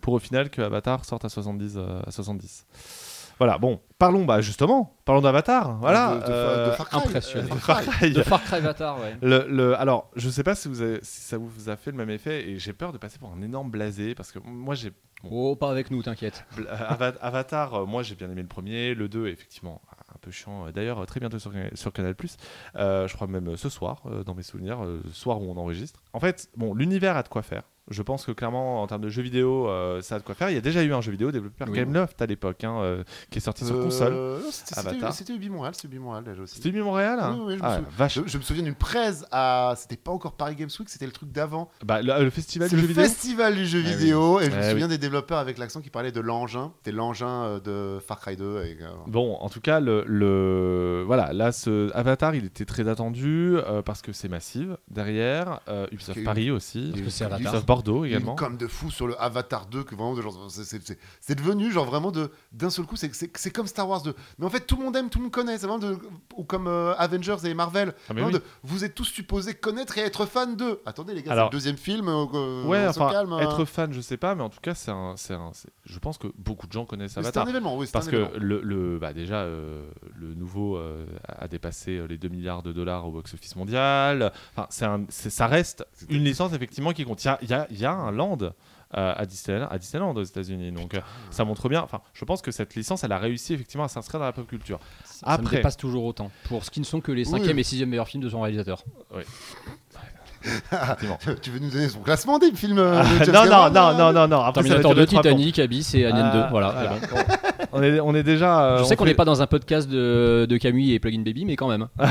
Pour 0.00 0.14
au 0.14 0.18
final 0.18 0.48
que 0.48 0.62
Avatar 0.62 1.04
sorte 1.04 1.24
à 1.26 1.28
70. 1.28 1.74
euh, 1.76 2.00
à 2.06 2.10
70. 2.10 2.66
Voilà, 3.38 3.58
bon, 3.58 3.80
parlons 3.98 4.24
bah, 4.24 4.40
justement, 4.40 4.96
parlons 5.04 5.20
d'Avatar. 5.20 5.76
Voilà. 5.80 6.14
De, 6.16 6.20
de- 6.20 6.26
de 6.26 6.32
euh, 6.32 6.72
Far 6.72 6.88
Cry. 6.88 6.98
impressionnant. 6.98 7.54
Euh, 7.54 7.56
Far 7.58 7.80
Cry. 7.82 8.12
De 8.12 8.22
Far 8.22 8.42
Cry 8.44 8.56
Avatar, 8.56 8.98
ouais. 9.00 9.16
Le, 9.22 9.46
le- 9.48 9.76
alors, 9.78 10.10
je 10.16 10.28
sais 10.28 10.42
pas 10.44 10.54
si, 10.54 10.68
vous 10.68 10.82
avez- 10.82 11.00
si 11.02 11.20
ça 11.22 11.36
vous 11.38 11.68
a 11.68 11.76
fait 11.76 11.90
le 11.90 11.96
même 11.96 12.10
effet, 12.10 12.48
et 12.48 12.58
j'ai 12.58 12.72
peur 12.72 12.92
de 12.92 12.98
passer 12.98 13.18
pour 13.18 13.32
un 13.32 13.42
énorme 13.42 13.70
blasé, 13.70 14.14
parce 14.14 14.30
que 14.32 14.38
moi, 14.44 14.74
j'ai. 14.74 14.92
Oh, 15.30 15.56
pas 15.56 15.70
avec 15.70 15.90
nous, 15.90 16.02
t'inquiète. 16.02 16.44
Avatar, 17.22 17.74
euh, 17.74 17.86
moi, 17.86 18.02
j'ai 18.02 18.14
bien 18.14 18.30
aimé 18.30 18.42
le 18.42 18.48
premier, 18.48 18.94
le 18.94 19.08
2, 19.08 19.26
effectivement, 19.28 19.80
un 20.14 20.18
peu 20.20 20.30
chiant. 20.30 20.70
D'ailleurs, 20.70 21.00
euh, 21.00 21.04
très 21.06 21.18
bientôt 21.18 21.38
sur, 21.38 21.50
sur 21.74 21.92
Canal, 21.92 22.14
euh, 22.76 23.08
je 23.08 23.14
crois 23.14 23.26
même 23.26 23.56
ce 23.56 23.68
soir, 23.68 24.02
dans 24.26 24.34
mes 24.34 24.42
souvenirs, 24.42 24.78
ce 25.06 25.12
soir 25.12 25.40
où 25.40 25.50
on 25.50 25.56
enregistre. 25.56 26.02
En 26.12 26.20
fait, 26.20 26.48
bon, 26.56 26.74
l'univers 26.74 27.16
a 27.16 27.22
de 27.22 27.28
quoi 27.28 27.42
faire. 27.42 27.62
Je 27.90 28.00
pense 28.02 28.24
que 28.24 28.32
clairement, 28.32 28.82
en 28.82 28.86
termes 28.86 29.02
de 29.02 29.10
jeux 29.10 29.22
vidéo, 29.22 29.68
euh, 29.68 30.00
ça 30.00 30.14
a 30.16 30.18
de 30.18 30.24
quoi 30.24 30.34
faire. 30.34 30.48
Il 30.50 30.54
y 30.54 30.58
a 30.58 30.62
déjà 30.62 30.82
eu 30.82 30.92
un 30.94 31.00
jeu 31.02 31.10
vidéo 31.12 31.30
développé 31.30 31.56
par 31.58 31.68
Oui. 31.68 31.76
Gameloft 31.76 32.20
à 32.22 32.26
l'époque, 32.26 32.64
hein, 32.64 32.78
euh, 32.80 33.04
qui 33.30 33.38
est 33.38 33.42
sorti 33.42 33.64
sur 33.66 33.76
Euh, 33.76 33.82
console. 33.84 34.40
C'était 34.50 34.74
c'était- 34.74 34.88
Avatar. 34.88 35.12
c'était 35.12 35.34
Ubi 35.34 35.50
Montréal, 35.50 35.74
c'est 35.76 35.84
Ubi 35.86 35.98
Montréal 35.98 36.24
déjà 36.24 36.42
aussi. 36.42 36.54
C'était 36.56 36.70
Ubi 36.70 36.80
Montréal 36.80 37.18
hein 37.20 37.36
Oui, 37.38 37.44
oui, 37.48 37.52
je 37.58 37.62
me 37.62 37.64
Ah, 37.68 37.76
souviens. 37.76 37.88
vache. 37.96 38.14
Je, 38.14 38.22
je 38.26 38.38
me 38.38 38.42
souviens 38.42 38.62
d'une 38.62 38.74
presse 38.74 39.24
à. 39.30 39.74
C'était 39.76 39.96
pas 39.96 40.12
encore 40.12 40.32
Paris 40.32 40.54
Games 40.56 40.70
Week, 40.78 40.88
c'était 40.88 41.04
le 41.06 41.12
truc 41.12 41.30
d'avant. 41.30 41.70
Bah, 41.84 42.00
le, 42.00 42.24
le 42.24 42.30
festival 42.30 42.68
du 42.70 42.74
le 42.76 42.80
jeu 42.80 42.86
vidéo 42.88 43.02
festival 43.04 43.54
du 43.54 43.66
jeu 43.66 43.82
Ah 43.84 43.88
oui. 43.90 43.96
vidéo. 43.96 44.40
Et 44.40 44.44
je 44.46 44.50
me 44.50 44.56
Ah 44.62 44.70
souviens 44.70 44.88
des 44.88 44.98
développeurs 44.98 45.38
avec 45.38 45.58
l'accent 45.58 45.80
qui 45.82 45.90
parlaient 45.90 46.12
de 46.12 46.20
l'engin. 46.20 46.72
C'était 46.78 46.92
l'engin 46.96 47.58
de 47.62 47.98
Far 48.06 48.18
Cry 48.20 48.36
2. 48.36 48.62
Et, 48.64 48.78
euh, 48.80 48.86
Bon, 49.06 49.34
en 49.36 49.48
tout 49.50 49.60
cas, 49.60 49.80
le, 49.80 50.04
le- 50.06 51.02
voilà, 51.06 51.32
là, 51.32 51.52
ce 51.52 51.90
Avatar, 51.94 52.34
il 52.34 52.46
était 52.46 52.64
très 52.64 52.88
attendu 52.88 53.56
euh, 53.56 53.82
parce 53.82 54.00
que 54.02 54.12
c'est 54.12 54.28
massive 54.28 54.78
derrière. 54.90 55.60
euh, 55.68 55.86
Ubisoft. 55.92 56.24
Paris 56.24 56.50
aussi, 56.50 56.88
Parce 56.92 57.02
que 57.02 57.10
c'est 57.10 57.24
Avatar. 57.24 57.64
Bordeaux 57.74 58.04
également. 58.04 58.32
Une 58.32 58.38
com 58.38 58.56
de 58.56 58.66
fou 58.66 58.90
sur 58.90 59.06
le 59.06 59.20
Avatar 59.20 59.66
2 59.66 59.84
que 59.84 59.94
vraiment 59.94 60.14
de 60.14 60.22
genre 60.22 60.46
c'est- 60.50 61.34
devenu 61.34 61.70
genre 61.72 61.84
vraiment 61.84 62.10
de 62.10 62.30
d'un 62.52 62.70
seul 62.70 62.84
coup 62.86 62.96
c'est 62.96 63.12
c'est 63.14 63.30
c'est 63.36 63.50
comme 63.50 63.66
Star 63.66 63.88
Wars 63.88 64.02
2 64.02 64.14
mais 64.38 64.46
en 64.46 64.50
fait 64.50 64.60
tout 64.66 64.76
le 64.76 64.84
monde 64.84 64.96
aime 64.96 65.10
tout 65.10 65.18
le 65.18 65.24
monde 65.24 65.32
connaît 65.32 65.58
c'est 65.58 65.66
vraiment 65.66 65.78
de 65.78 65.98
ou 66.36 66.44
comme 66.44 66.66
euh, 66.68 66.94
Avengers 66.96 67.36
et 67.44 67.54
Marvel 67.54 67.94
Ah, 68.08 68.12
oui. 68.16 68.32
de- 68.32 68.42
vous 68.62 68.84
êtes 68.84 68.94
tous 68.94 69.04
supposés 69.04 69.54
connaître 69.54 69.98
et 69.98 70.02
être 70.02 70.26
fans 70.26 70.46
d'eux 70.46 70.80
attendez 70.86 71.14
les 71.14 71.22
gars 71.22 71.34
c'est 71.34 71.42
le 71.44 71.50
deuxième 71.50 71.76
film 71.76 72.08
euh, 72.08 72.24
euh, 72.34 72.64
Ouais, 72.64 72.86
enfin, 72.86 73.10
calme, 73.10 73.32
euh. 73.32 73.38
être 73.40 73.64
fan, 73.64 73.92
je 73.92 74.00
sais 74.00 74.16
pas, 74.16 74.34
mais 74.34 74.42
en 74.42 74.48
tout 74.50 74.60
cas, 74.60 74.74
c'est 74.74 74.90
un, 74.90 75.14
c'est 75.16 75.34
un- 75.34 75.52
je 75.84 75.98
pense 75.98 76.18
que 76.18 76.28
beaucoup 76.38 76.66
de 76.66 76.72
gens 76.72 76.84
connaissent 76.84 77.16
Mais 77.16 77.22
c'est 77.22 77.28
Avatar. 77.28 77.46
un 77.46 77.50
événement 77.50 77.76
oui 77.76 77.86
c'est 77.86 77.92
Parce 77.92 78.08
un 78.08 78.10
que 78.10 78.16
événement. 78.16 78.38
le, 78.38 78.60
le- 78.62 78.98
bah 78.98 79.12
déjà, 79.12 79.36
euh, 79.42 79.86
le 80.16 80.34
nouveau 80.34 80.78
a 81.28 81.48
dépassé 81.48 82.02
les 82.08 82.18
2 82.18 82.28
milliards 82.28 82.62
de 82.62 82.72
dollars 82.72 83.06
au 83.06 83.12
box-office 83.12 83.56
mondial. 83.56 84.32
Enfin, 84.56 84.66
c'est 84.70 84.84
un- 84.84 85.04
c'est- 85.08 85.30
ça 85.30 85.46
reste 85.46 85.84
une 86.08 86.24
licence 86.24 86.52
effectivement 86.52 86.92
qui 86.92 87.04
compte. 87.04 87.22
Il 87.24 87.26
y 87.26 87.30
a, 87.30 87.38
il 87.42 87.50
y 87.50 87.54
a- 87.64 87.68
il 87.70 87.78
y 87.78 87.84
a 87.84 87.92
un 87.92 88.10
land 88.12 88.38
euh, 88.42 88.50
à, 89.16 89.26
Disneyland, 89.26 89.66
à 89.68 89.78
Disneyland 89.78 90.14
aux 90.14 90.22
États-Unis. 90.22 90.70
Donc 90.72 90.94
euh, 90.94 91.00
ça 91.30 91.44
montre 91.44 91.68
bien. 91.68 91.82
Enfin, 91.82 92.00
je 92.12 92.24
pense 92.24 92.42
que 92.42 92.50
cette 92.52 92.74
licence, 92.76 93.02
elle 93.04 93.12
a 93.12 93.18
réussi 93.18 93.54
effectivement 93.54 93.84
à 93.84 93.88
s'inscrire 93.88 94.20
dans 94.20 94.26
la 94.26 94.32
pop 94.32 94.46
culture. 94.46 94.78
Ça, 95.04 95.26
ça 95.26 95.38
me 95.38 95.44
Après- 95.44 95.56
dépasse 95.56 95.76
toujours 95.76 96.04
autant. 96.04 96.30
Pour 96.44 96.64
ce 96.64 96.70
qui 96.70 96.78
ne 96.80 96.84
sont 96.84 97.00
que 97.00 97.10
les 97.12 97.24
Oui. 97.26 97.38
cinquième 97.38 97.58
et 97.58 97.64
sixième 97.64 97.88
meilleurs 97.88 98.06
films 98.08 98.22
de 98.22 98.28
son 98.28 98.40
réalisateur. 98.40 98.84
Effectivement. 99.12 99.24
tu 101.42 101.50
veux 101.50 101.58
nous 101.58 101.70
donner 101.70 101.88
son 101.88 102.00
classement 102.00 102.38
des 102.38 102.52
films 102.52 102.78
euh, 102.78 103.02
de 103.02 103.30
Ah, 103.34 103.44
non, 103.44 103.44
non, 103.44 103.48
Cameron, 103.48 103.70
non, 103.70 103.92
non, 103.98 104.12
non, 104.12 104.28
non. 104.28 104.40
Après, 104.42 104.62
Terminator 104.62 104.90
2, 104.92 104.94
durer 104.94 105.06
trois 105.06 105.22
plombs. 105.22 105.30
Titanic, 105.36 105.58
Abyss 105.58 105.94
et 105.94 106.04
Alien 106.06 106.30
Ah, 106.32 106.42
2. 106.46 106.50
Voilà. 106.50 106.70
voilà. 106.70 106.90
bon. 106.90 107.34
On 107.72 107.82
est, 107.82 108.00
on 108.00 108.14
est 108.14 108.22
déjà. 108.22 108.64
euh, 108.64 108.78
Je 108.78 108.84
sais 108.84 108.94
on 108.94 108.96
qu'on 108.96 109.04
fait- 109.04 109.10
n'est 109.10 109.14
pas 109.16 109.24
dans 109.24 109.42
un 109.42 109.46
podcast 109.46 109.88
de, 109.88 110.46
de 110.48 110.56
Camille 110.58 110.92
et 110.94 111.00
Plugin 111.00 111.22
Baby, 111.22 111.44
mais 111.44 111.56
quand 111.56 111.68
même. 111.68 111.88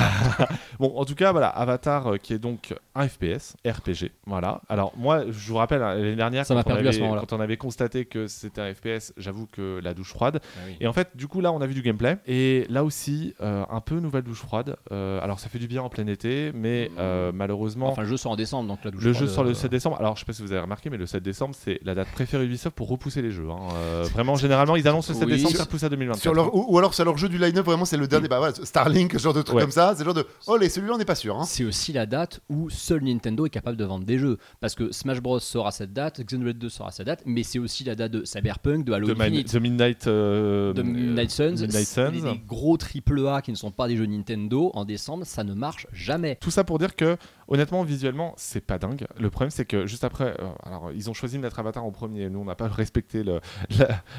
Bon, 0.80 0.91
en 0.97 1.05
tout 1.05 1.15
cas, 1.15 1.31
voilà, 1.31 1.47
Avatar 1.47 2.07
euh, 2.14 2.18
qui 2.18 2.34
est 2.34 2.39
donc 2.39 2.73
un 2.95 3.07
FPS, 3.07 3.55
RPG. 3.65 4.11
Voilà. 4.26 4.60
Alors, 4.68 4.91
moi, 4.97 5.23
je 5.30 5.47
vous 5.51 5.55
rappelle, 5.55 5.81
hein, 5.84 5.93
l'année 5.95 6.15
dernière, 6.15 6.45
Ça 6.45 6.55
quand, 6.55 6.61
on 6.61 6.64
perdu 6.64 6.88
à 6.88 6.91
ce 6.91 6.97
avait- 6.97 7.03
moment-là. 7.05 7.22
quand 7.27 7.35
on 7.38 7.39
avait 7.39 7.57
constaté 7.57 8.05
que 8.05 8.27
c'était 8.27 8.60
un 8.60 8.73
FPS, 8.73 9.14
j'avoue 9.18 9.45
que 9.45 9.80
la 9.81 9.93
douche 9.93 10.10
froide. 10.10 10.41
Ah 10.57 10.61
Et 10.81 10.88
en 10.88 10.93
fait, 10.93 11.10
du 11.15 11.27
coup, 11.27 11.39
là, 11.41 11.51
on 11.53 11.61
a 11.61 11.68
vu 11.68 11.73
du 11.76 11.81
gameplay. 11.84 12.18
Et 12.27 12.65
là 12.69 12.84
aussi, 12.84 13.34
euh, 13.41 13.64
un 13.69 13.80
peu 13.81 13.99
nouvelle 13.99 14.23
douche 14.23 14.39
froide. 14.41 14.76
Euh, 14.91 15.22
alors, 15.23 15.39
ça 15.39 15.47
fait 15.47 15.60
du 15.60 15.68
bien 15.68 15.84
en 15.84 15.89
plein 15.89 16.07
été, 16.07 16.51
mais 16.53 16.89
euh, 16.97 17.31
malheureusement. 17.34 17.88
Enfin, 17.89 18.03
jeu 18.03 18.18
sort 18.23 18.31
en 18.31 18.35
décembre, 18.35 18.67
donc 18.67 18.79
le 18.83 19.13
jeu 19.13 19.27
sort 19.27 19.43
le 19.43 19.51
euh, 19.51 19.53
7 19.53 19.69
décembre. 19.71 19.97
Alors, 19.99 20.15
je 20.15 20.21
sais 20.21 20.25
pas 20.25 20.33
si 20.33 20.41
vous 20.41 20.51
avez 20.51 20.61
remarqué, 20.61 20.89
mais 20.89 20.97
le 20.97 21.05
7 21.05 21.21
décembre, 21.21 21.53
c'est 21.57 21.79
la 21.83 21.93
date 21.95 22.07
préférée 22.09 22.45
Ubisoft 22.45 22.75
pour 22.75 22.87
repousser 22.89 23.21
les 23.21 23.31
jeux. 23.31 23.47
hein. 23.49 23.57
Euh, 23.75 24.03
vraiment, 24.11 24.35
généralement, 24.35 24.75
ils 24.75 24.87
annoncent 24.87 25.13
le 25.13 25.19
7 25.19 25.27
Oui. 25.27 25.33
décembre, 25.35 25.55
ça 25.55 25.63
repousse 25.63 25.83
à 25.83 25.89
2024. 25.89 26.21
sur 26.21 26.33
leur, 26.33 26.55
ou, 26.55 26.73
ou 26.73 26.77
alors 26.79 26.93
sur 26.93 27.05
leur 27.05 27.17
jeu 27.17 27.29
du 27.29 27.37
line-up 27.37 27.65
vraiment 27.65 27.85
c'est 27.85 27.97
le 27.97 28.07
dernier 28.07 28.27
bah 28.27 28.39
voilà 28.39 28.53
Starlink 28.55 29.13
ce 29.13 29.17
genre 29.19 29.33
de 29.33 29.41
truc 29.41 29.55
Ouais. 29.57 29.61
comme 29.61 29.71
ça 29.71 29.93
c'est 29.97 30.03
genre 30.03 30.13
de 30.13 30.25
oh 30.47 30.57
les 30.57 30.69
celui-là 30.69 30.93
on 30.95 30.97
n'est 30.97 31.05
pas 31.05 31.15
sûr 31.15 31.37
hein. 31.39 31.43
C'est 31.45 31.63
aussi 31.65 31.93
la 31.93 32.05
date 32.05 32.39
où 32.49 32.69
seul 32.69 33.03
Nintendo 33.03 33.45
est 33.45 33.49
capable 33.49 33.77
de 33.77 33.83
vendre 33.85 34.05
des 34.05 34.17
jeux. 34.17 34.37
Parce 34.61 34.75
que 34.75 34.91
Smash 34.91 35.21
Bros 35.21 35.39
sort 35.39 35.67
à 35.67 35.71
cette 35.71 35.91
date, 35.93 36.21
Xenoblade 36.25 36.57
2 36.57 36.69
sort 36.69 36.87
à 36.87 36.91
cette 36.91 37.07
date, 37.07 37.23
mais 37.25 37.43
c'est 37.43 37.59
aussi 37.59 37.83
la 37.83 37.95
date 37.95 38.11
de 38.11 38.23
Cyberpunk, 38.25 38.85
de 38.85 38.93
Halo 38.93 39.07
The, 39.13 39.19
Infinite, 39.19 39.47
The 39.51 39.55
Midnight, 39.55 40.07
euh, 40.07 40.73
de 40.73 40.81
euh, 40.81 40.83
Midnight 40.83 41.31
Suns. 41.31 41.51
Midnight 41.61 41.87
Suns. 41.87 42.11
Les, 42.11 42.21
les 42.21 42.41
gros 42.47 42.77
triple 42.77 43.27
A 43.27 43.41
qui 43.41 43.51
ne 43.51 43.57
sont 43.57 43.71
pas 43.71 43.87
des 43.87 43.97
jeux 43.97 44.05
Nintendo 44.05 44.71
en 44.73 44.85
décembre, 44.85 45.25
ça 45.25 45.43
ne 45.43 45.53
marche 45.53 45.87
jamais. 45.91 46.37
Tout 46.39 46.51
ça 46.51 46.63
pour 46.63 46.79
dire 46.79 46.95
que, 46.95 47.17
honnêtement, 47.47 47.83
visuellement, 47.83 48.12
c'est 48.38 48.65
pas 48.65 48.77
dingue. 48.77 49.06
Le 49.19 49.30
problème, 49.30 49.49
c'est 49.49 49.65
que 49.65 49.85
juste 49.85 50.03
après, 50.03 50.35
euh, 50.40 50.49
alors 50.64 50.91
ils 50.91 51.10
ont 51.10 51.14
choisi 51.14 51.38
de 51.38 51.41
mettre 51.41 51.60
Avatar 51.60 51.84
en 51.84 51.91
premier. 51.91 52.30
Nous, 52.30 52.40
on 52.40 52.45
n'a 52.45 52.56
pas 52.56 52.68
respecté 52.69 53.23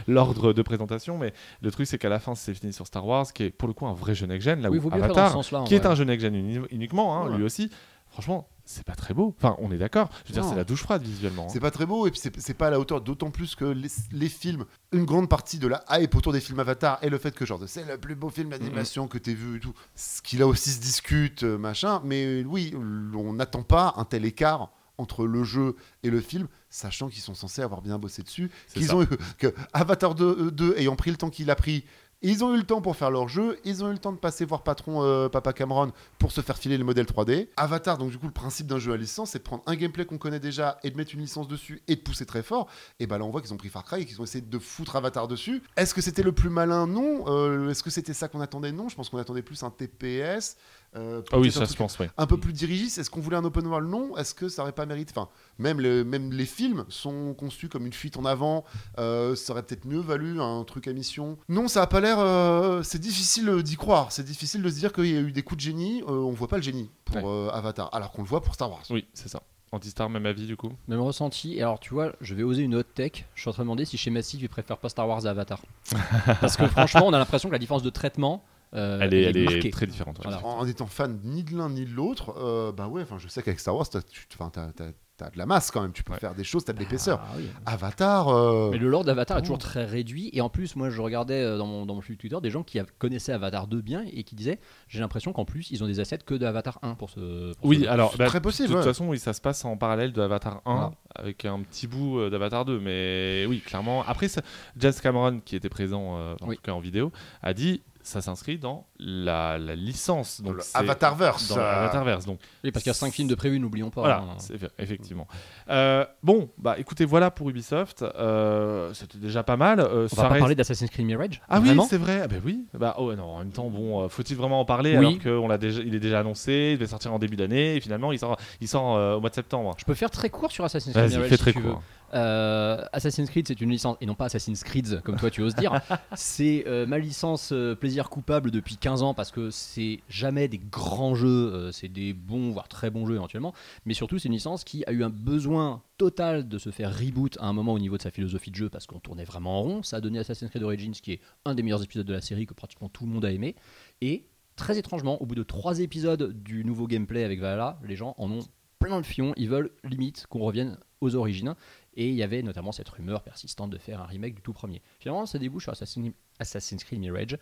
l'ordre 0.08 0.52
de 0.52 0.62
présentation, 0.62 1.18
mais 1.18 1.32
le 1.62 1.70
truc, 1.70 1.86
c'est 1.86 1.98
qu'à 1.98 2.08
la 2.08 2.18
fin, 2.18 2.34
c'est 2.34 2.54
fini 2.54 2.72
sur 2.72 2.86
Star 2.86 3.06
Wars, 3.06 3.32
qui 3.32 3.44
est 3.44 3.50
pour 3.50 3.68
le 3.68 3.74
coup 3.74 3.86
un 3.86 3.94
vrai 3.94 4.14
jeu 4.14 4.26
next-gen, 4.26 4.60
là 4.60 4.70
oui, 4.70 4.78
où 4.82 4.88
Avatar, 4.92 5.38
qui 5.66 5.74
est 5.74 5.86
un 5.86 5.94
jeu 5.94 6.04
next-gen 6.04 6.34
uni- 6.34 6.60
uniquement, 6.70 7.16
hein, 7.16 7.30
Ouais. 7.30 7.36
lui 7.38 7.44
aussi. 7.44 7.70
Franchement, 8.14 8.48
c'est 8.64 8.84
pas 8.84 8.94
très 8.94 9.12
beau. 9.12 9.34
Enfin, 9.36 9.56
on 9.58 9.70
est 9.72 9.76
d'accord. 9.76 10.08
Je 10.24 10.28
veux 10.32 10.40
dire, 10.40 10.48
c'est 10.48 10.54
la 10.54 10.62
douche 10.64 10.82
froide 10.84 11.02
visuellement. 11.02 11.46
hein. 11.46 11.48
C'est 11.52 11.58
pas 11.60 11.72
très 11.72 11.84
beau 11.84 12.06
et 12.06 12.10
puis 12.12 12.20
c'est 12.38 12.54
pas 12.54 12.68
à 12.68 12.70
la 12.70 12.78
hauteur, 12.78 13.00
d'autant 13.00 13.30
plus 13.32 13.56
que 13.56 13.64
les, 13.64 13.88
les 14.12 14.28
films, 14.28 14.64
une 14.92 15.04
grande 15.04 15.28
partie 15.28 15.58
de 15.58 15.66
la 15.66 15.84
hype 15.90 16.14
autour 16.14 16.32
des 16.32 16.40
films 16.40 16.60
Avatar 16.60 16.98
et 17.02 17.10
le 17.10 17.18
fait 17.18 17.34
que 17.34 17.44
genre 17.44 17.60
c'est 17.66 17.84
le 17.84 17.98
plus 17.98 18.14
beau 18.14 18.30
film 18.30 18.50
d'animation 18.50 19.08
que 19.08 19.18
t'aies 19.18 19.34
vu 19.34 19.56
et 19.56 19.60
tout, 19.60 19.74
ce 19.96 20.22
qui 20.22 20.36
là 20.36 20.46
aussi 20.46 20.70
se 20.70 20.80
discute, 20.80 21.42
euh, 21.42 21.58
machin, 21.58 22.00
mais 22.04 22.44
oui, 22.44 22.72
on 22.76 23.32
n'attend 23.34 23.64
pas 23.64 23.94
un 23.96 24.04
tel 24.04 24.24
écart 24.24 24.70
entre 24.96 25.26
le 25.26 25.42
jeu 25.42 25.74
et 26.04 26.08
le 26.10 26.20
film, 26.20 26.46
sachant 26.70 27.08
qu'ils 27.08 27.20
sont 27.20 27.34
censés 27.34 27.62
avoir 27.62 27.82
bien 27.82 27.98
bossé 27.98 28.22
dessus, 28.22 28.48
qu'ils 28.72 28.86
ça. 28.86 28.96
ont 28.96 29.02
eu, 29.02 29.08
que 29.38 29.52
Avatar 29.72 30.14
2, 30.14 30.24
euh, 30.24 30.50
2 30.52 30.76
ayant 30.78 30.94
pris 30.94 31.10
le 31.10 31.16
temps 31.16 31.30
qu'il 31.30 31.50
a 31.50 31.56
pris, 31.56 31.84
ils 32.26 32.42
ont 32.42 32.54
eu 32.54 32.56
le 32.56 32.64
temps 32.64 32.80
pour 32.80 32.96
faire 32.96 33.10
leur 33.10 33.28
jeu, 33.28 33.58
ils 33.64 33.84
ont 33.84 33.90
eu 33.90 33.92
le 33.92 33.98
temps 33.98 34.12
de 34.12 34.18
passer 34.18 34.46
voir 34.46 34.62
patron 34.62 35.02
euh, 35.04 35.28
Papa 35.28 35.52
Cameron 35.52 35.92
pour 36.18 36.32
se 36.32 36.40
faire 36.40 36.56
filer 36.56 36.78
le 36.78 36.84
modèle 36.84 37.04
3D. 37.04 37.48
Avatar, 37.58 37.98
donc 37.98 38.10
du 38.10 38.18
coup, 38.18 38.26
le 38.26 38.32
principe 38.32 38.66
d'un 38.66 38.78
jeu 38.78 38.92
à 38.94 38.96
licence, 38.96 39.32
c'est 39.32 39.38
de 39.38 39.44
prendre 39.44 39.62
un 39.66 39.76
gameplay 39.76 40.06
qu'on 40.06 40.16
connaît 40.16 40.40
déjà 40.40 40.78
et 40.82 40.90
de 40.90 40.96
mettre 40.96 41.12
une 41.14 41.20
licence 41.20 41.48
dessus 41.48 41.82
et 41.86 41.96
de 41.96 42.00
pousser 42.00 42.24
très 42.24 42.42
fort. 42.42 42.66
Et 42.98 43.06
bah 43.06 43.18
là, 43.18 43.24
on 43.26 43.30
voit 43.30 43.42
qu'ils 43.42 43.52
ont 43.52 43.58
pris 43.58 43.68
Far 43.68 43.84
Cry 43.84 44.00
et 44.00 44.06
qu'ils 44.06 44.20
ont 44.20 44.24
essayé 44.24 44.42
de 44.42 44.58
foutre 44.58 44.96
Avatar 44.96 45.28
dessus. 45.28 45.62
Est-ce 45.76 45.92
que 45.92 46.00
c'était 46.00 46.22
le 46.22 46.32
plus 46.32 46.48
malin? 46.48 46.86
Non. 46.86 47.24
Euh, 47.26 47.68
Est-ce 47.68 47.82
que 47.82 47.90
c'était 47.90 48.14
ça 48.14 48.28
qu'on 48.28 48.40
attendait? 48.40 48.72
Non. 48.72 48.88
Je 48.88 48.96
pense 48.96 49.10
qu'on 49.10 49.18
attendait 49.18 49.42
plus 49.42 49.62
un 49.62 49.70
TPS. 49.70 50.56
Euh, 50.96 51.22
Ah 51.32 51.38
oui, 51.38 51.48
un 51.48 51.50
ça 51.50 51.60
truc 51.60 51.70
se 51.70 51.76
pense, 51.76 51.98
oui. 51.98 52.06
un 52.16 52.26
peu 52.26 52.36
plus 52.38 52.52
dirigiste. 52.52 52.98
Est-ce 52.98 53.10
qu'on 53.10 53.20
voulait 53.20 53.36
un 53.36 53.44
open 53.44 53.66
world? 53.66 53.88
Non. 53.88 54.16
Est-ce 54.16 54.34
que 54.34 54.48
ça 54.48 54.62
aurait 54.62 54.72
pas 54.72 54.86
mérité? 54.86 55.12
Enfin, 55.16 55.28
même, 55.58 55.80
le- 55.80 56.04
même 56.04 56.32
les 56.32 56.46
films 56.46 56.84
sont 56.88 57.34
conçus 57.34 57.68
comme 57.68 57.86
une 57.86 57.92
fuite 57.92 58.16
en 58.16 58.24
avant. 58.24 58.64
Euh, 58.98 59.34
ça 59.36 59.52
aurait 59.52 59.62
peut-être 59.62 59.86
mieux 59.86 60.00
valu 60.00 60.40
un 60.40 60.64
truc 60.64 60.86
à 60.88 60.92
mission. 60.92 61.36
Non, 61.48 61.68
ça 61.68 61.82
a 61.82 61.86
pas 61.86 62.00
l'air. 62.00 62.18
euh, 62.18 62.82
c'est 62.82 63.00
difficile 63.00 63.62
d'y 63.62 63.76
croire. 63.76 64.12
C'est 64.12 64.24
difficile 64.24 64.62
de 64.62 64.68
se 64.68 64.76
dire 64.78 64.92
qu'il 64.92 65.06
y 65.06 65.16
a 65.16 65.20
eu 65.20 65.32
des 65.32 65.42
coups 65.42 65.56
de 65.58 65.62
génie. 65.68 66.02
Euh, 66.02 66.10
on 66.12 66.30
voit 66.32 66.48
pas 66.48 66.56
le 66.56 66.62
génie 66.62 66.90
pour 67.04 67.16
Ouais. 67.16 67.22
euh, 67.26 67.50
Avatar, 67.50 67.88
alors 67.92 68.10
qu'on 68.12 68.22
le 68.22 68.28
voit 68.28 68.40
pour 68.42 68.54
Star 68.54 68.70
Wars. 68.70 68.82
Oui, 68.90 69.06
c'est 69.14 69.28
ça. 69.28 69.42
Antistar, 69.72 70.08
même 70.08 70.24
avis 70.26 70.46
du 70.46 70.56
coup? 70.56 70.70
Même 70.86 71.00
ressenti. 71.00 71.56
Et 71.56 71.62
alors, 71.62 71.80
tu 71.80 71.92
vois, 71.94 72.12
je 72.20 72.36
vais 72.36 72.44
oser 72.44 72.62
une 72.62 72.76
haute 72.76 72.94
tech. 72.94 73.24
Je 73.34 73.40
suis 73.40 73.50
en 73.50 73.52
train 73.52 73.64
de 73.64 73.66
demander 73.66 73.84
si 73.84 73.98
chez 73.98 74.08
Massive, 74.10 74.40
ils 74.40 74.48
préfèrent 74.48 74.78
pas 74.78 74.88
Star 74.88 75.08
Wars 75.08 75.26
à 75.26 75.30
Avatar. 75.30 75.60
Parce 76.40 76.56
que 76.56 76.66
franchement, 76.68 77.02
on 77.06 77.12
a 77.12 77.18
l'impression 77.18 77.48
que 77.48 77.52
la 77.54 77.58
différence 77.58 77.82
de 77.82 77.90
traitement, 77.90 78.44
euh, 78.74 78.98
Elle 79.00 79.14
est, 79.14 79.22
elle 79.22 79.36
est 79.36 79.44
marquée. 79.44 79.70
très 79.70 79.86
différente. 79.86 80.18
ouais. 80.18 80.24
Voilà. 80.24 80.44
En, 80.44 80.58
en 80.60 80.66
étant 80.66 80.86
fan 80.86 81.20
ni 81.24 81.42
de 81.44 81.56
l'un 81.56 81.70
ni 81.70 81.84
de 81.84 81.90
l'autre, 81.92 82.34
euh, 82.38 82.72
bah 82.72 82.88
ouais, 82.88 83.02
enfin, 83.02 83.18
je 83.18 83.28
sais 83.28 83.42
qu'avec 83.42 83.60
Star 83.60 83.74
Wars, 83.76 83.88
t'as 83.88 84.02
tu- 84.02 84.26
t'as- 84.28 84.92
de 85.32 85.38
la 85.38 85.46
masse 85.46 85.70
quand 85.70 85.80
même. 85.80 85.92
Tu 85.92 86.02
peux 86.02 86.12
Ouais. 86.12 86.18
faire 86.18 86.34
des 86.34 86.42
choses, 86.42 86.64
t'as 86.64 86.72
de 86.72 86.78
l'épaisseur. 86.80 87.20
Ah 87.22 87.34
oui. 87.36 87.44
Avatar. 87.66 88.28
euh, 88.30 88.70
Mais 88.72 88.78
le 88.78 88.88
lore 88.88 89.04
d'Avatar 89.04 89.38
est 89.38 89.42
toujours 89.42 89.58
très 89.58 89.84
réduit. 89.84 90.28
Et 90.32 90.40
en 90.40 90.48
plus, 90.48 90.74
moi, 90.74 90.90
je 90.90 91.00
regardais 91.00 91.40
euh, 91.40 91.56
dans 91.56 91.66
mon, 91.68 91.86
dans 91.86 91.94
mon 91.94 92.00
flux 92.00 92.16
Twitter 92.16 92.36
des 92.42 92.50
gens 92.50 92.64
qui 92.64 92.80
connaissaient 92.98 93.30
Avatar 93.32 93.68
2 93.68 93.80
bien 93.80 94.04
et 94.12 94.24
qui 94.24 94.34
disaient 94.34 94.58
J'ai 94.88 94.98
l'impression 94.98 95.32
qu'en 95.32 95.44
plus, 95.44 95.70
ils 95.70 95.84
ont 95.84 95.86
des 95.86 96.00
assets 96.00 96.18
que 96.26 96.34
d'Avatar 96.34 96.80
1 96.82 96.96
pour 96.96 97.10
ce. 97.10 97.52
pour 97.54 97.64
Oui, 97.70 97.82
ce- 97.84 97.88
alors 97.88 98.10
c'est 98.10 98.18
bah, 98.18 98.26
très 98.26 98.40
possible, 98.40 98.70
De 98.70 98.74
toute 98.74 98.80
ouais. 98.82 98.88
façon, 98.90 99.06
oui, 99.06 99.20
ça 99.20 99.32
se 99.32 99.40
passe 99.40 99.64
en 99.64 99.76
parallèle 99.76 100.12
de 100.12 100.20
Avatar 100.20 100.62
1 100.66 100.74
Voilà. 100.74 100.90
avec 101.14 101.44
un 101.44 101.60
petit 101.62 101.86
bout 101.86 102.28
d'Avatar 102.28 102.64
2, 102.64 102.80
mais 102.80 103.46
oui, 103.48 103.60
clairement. 103.60 104.02
Après, 104.08 104.26
ça, 104.26 104.42
James 104.78 104.94
Cameron, 105.00 105.40
qui 105.44 105.54
était 105.54 105.68
présent 105.68 106.18
euh, 106.18 106.34
en 106.42 106.48
Oui. 106.48 106.56
tout 106.56 106.62
cas 106.62 106.72
en 106.72 106.80
vidéo, 106.80 107.12
a 107.40 107.54
dit 107.54 107.82
ça 108.04 108.20
s'inscrit 108.20 108.58
dans 108.58 108.86
la, 108.98 109.58
la 109.58 109.74
licence, 109.74 110.40
dans 110.42 110.52
donc 110.52 110.62
c'est- 110.62 110.76
Avatarverse. 110.78 111.48
dans 111.48 111.56
euh, 111.58 111.60
Avatarverse. 111.82 112.26
Donc 112.26 112.38
Oui, 112.62 112.70
parce 112.70 112.82
qu'il 112.82 112.90
y 112.90 112.92
a 112.92 112.94
5 112.94 113.12
films 113.12 113.28
de 113.28 113.34
prévus, 113.34 113.58
n'oublions 113.58 113.90
pas. 113.90 114.02
voilà, 114.02 114.18
hein. 114.18 114.36
effectivement. 114.78 115.26
Euh, 115.70 116.04
bon, 116.22 116.50
bah 116.58 116.76
écoutez, 116.78 117.04
voilà 117.04 117.30
pour 117.30 117.48
Ubisoft. 117.50 118.02
Euh, 118.02 118.92
C'était 118.94 119.18
déjà 119.18 119.42
pas 119.42 119.56
mal. 119.56 119.80
Euh, 119.80 120.04
On 120.04 120.08
ça 120.08 120.16
va 120.16 120.22
pas 120.22 120.28
reste- 120.34 120.40
parler 120.40 120.54
d'Assassin's 120.54 120.90
Creed 120.90 121.06
Mirage 121.06 121.40
Ah 121.48 121.60
oui, 121.60 121.76
c'est 121.88 121.96
vrai. 121.98 122.20
Ah 122.22 122.28
bah 122.28 122.36
oui. 122.44 122.64
Bah 122.74 122.94
oh 122.98 123.14
non. 123.14 123.24
En 123.24 123.38
même 123.38 123.50
temps, 123.52 123.68
bon, 123.70 124.08
faut-il 124.08 124.36
vraiment 124.36 124.60
en 124.60 124.64
parler 124.64 124.96
Oui. 124.98 125.18
alors 125.24 125.40
qu'on 125.42 125.48
l'a 125.48 125.58
déjà, 125.58 125.80
il 125.80 125.94
est 125.94 126.00
déjà 126.00 126.20
annoncé, 126.20 126.70
il 126.72 126.78
devait 126.78 126.86
sortir 126.86 127.12
en 127.12 127.18
début 127.18 127.36
d'année 127.36 127.76
et 127.76 127.80
finalement 127.80 128.12
il 128.12 128.18
sort, 128.18 128.36
il 128.60 128.68
sort 128.68 128.96
euh, 128.96 129.16
au 129.16 129.20
mois 129.20 129.30
de 129.30 129.34
septembre. 129.34 129.74
Je 129.78 129.84
peux 129.84 129.94
faire 129.94 130.10
très 130.10 130.30
court 130.30 130.52
sur 130.52 130.64
Assassin's 130.64 130.94
Creed 130.94 131.10
Mirage 131.10 131.30
si 131.30 131.38
très 131.38 131.52
tu 131.52 131.60
veux. 131.60 131.74
Euh, 132.14 132.84
Assassin's 132.92 133.28
Creed, 133.28 133.48
c'est 133.48 133.60
une 133.60 133.70
licence, 133.70 133.96
et 134.00 134.06
non 134.06 134.14
pas 134.14 134.26
Assassin's 134.26 134.62
Creed, 134.62 135.00
comme 135.02 135.16
toi 135.16 135.30
tu 135.30 135.42
oses 135.42 135.54
dire. 135.54 135.80
c'est 136.14 136.64
euh, 136.66 136.86
ma 136.86 136.98
licence 136.98 137.50
euh, 137.52 137.74
plaisir 137.74 138.08
coupable 138.08 138.50
depuis 138.50 138.76
15 138.76 139.02
ans 139.02 139.14
parce 139.14 139.30
que 139.30 139.50
c'est 139.50 140.00
jamais 140.08 140.48
des 140.48 140.58
grands 140.58 141.14
jeux, 141.14 141.70
c'est 141.72 141.88
des 141.88 142.12
bons, 142.12 142.50
voire 142.50 142.68
très 142.68 142.90
bons 142.90 143.06
jeux 143.06 143.16
éventuellement. 143.16 143.52
Mais 143.84 143.94
surtout, 143.94 144.18
c'est 144.18 144.28
une 144.28 144.34
licence 144.34 144.64
qui 144.64 144.84
a 144.86 144.92
eu 144.92 145.02
un 145.02 145.10
besoin 145.10 145.82
total 145.98 146.48
de 146.48 146.58
se 146.58 146.70
faire 146.70 146.96
reboot 146.96 147.36
à 147.40 147.46
un 147.46 147.52
moment 147.52 147.72
au 147.72 147.78
niveau 147.78 147.96
de 147.96 148.02
sa 148.02 148.10
philosophie 148.10 148.50
de 148.50 148.56
jeu 148.56 148.68
parce 148.68 148.86
qu'on 148.86 149.00
tournait 149.00 149.24
vraiment 149.24 149.58
en 149.58 149.62
rond. 149.62 149.82
Ça 149.82 149.96
a 149.96 150.00
donné 150.00 150.18
Assassin's 150.18 150.50
Creed 150.50 150.62
Origins, 150.62 150.92
qui 150.92 151.12
est 151.12 151.20
un 151.44 151.54
des 151.54 151.62
meilleurs 151.62 151.82
épisodes 151.82 152.06
de 152.06 152.12
la 152.12 152.20
série 152.20 152.46
que 152.46 152.54
pratiquement 152.54 152.88
tout 152.88 153.06
le 153.06 153.12
monde 153.12 153.24
a 153.24 153.32
aimé. 153.32 153.54
Et 154.00 154.26
très 154.56 154.78
étrangement, 154.78 155.20
au 155.20 155.26
bout 155.26 155.34
de 155.34 155.42
trois 155.42 155.80
épisodes 155.80 156.32
du 156.42 156.64
nouveau 156.64 156.86
gameplay 156.86 157.24
avec 157.24 157.40
Valhalla, 157.40 157.78
les 157.84 157.96
gens 157.96 158.14
en 158.18 158.30
ont 158.30 158.40
plein 158.78 158.98
le 158.98 159.02
fion. 159.02 159.32
Ils 159.36 159.48
veulent 159.48 159.70
limite 159.82 160.26
qu'on 160.28 160.40
revienne 160.40 160.78
aux 161.00 161.14
origines. 161.14 161.54
Et 161.94 162.08
il 162.08 162.14
y 162.14 162.22
avait 162.22 162.42
notamment 162.42 162.72
cette 162.72 162.88
rumeur 162.88 163.22
persistante 163.22 163.70
de 163.70 163.78
faire 163.78 164.00
un 164.00 164.06
remake 164.06 164.34
du 164.34 164.42
tout 164.42 164.52
premier. 164.52 164.82
Finalement, 164.98 165.26
ça 165.26 165.38
débouche 165.38 165.64
sur 165.64 165.72
Assassin- 165.72 166.12
Assassin's 166.38 166.82
Creed 166.84 166.98
Mirage. 167.00 167.38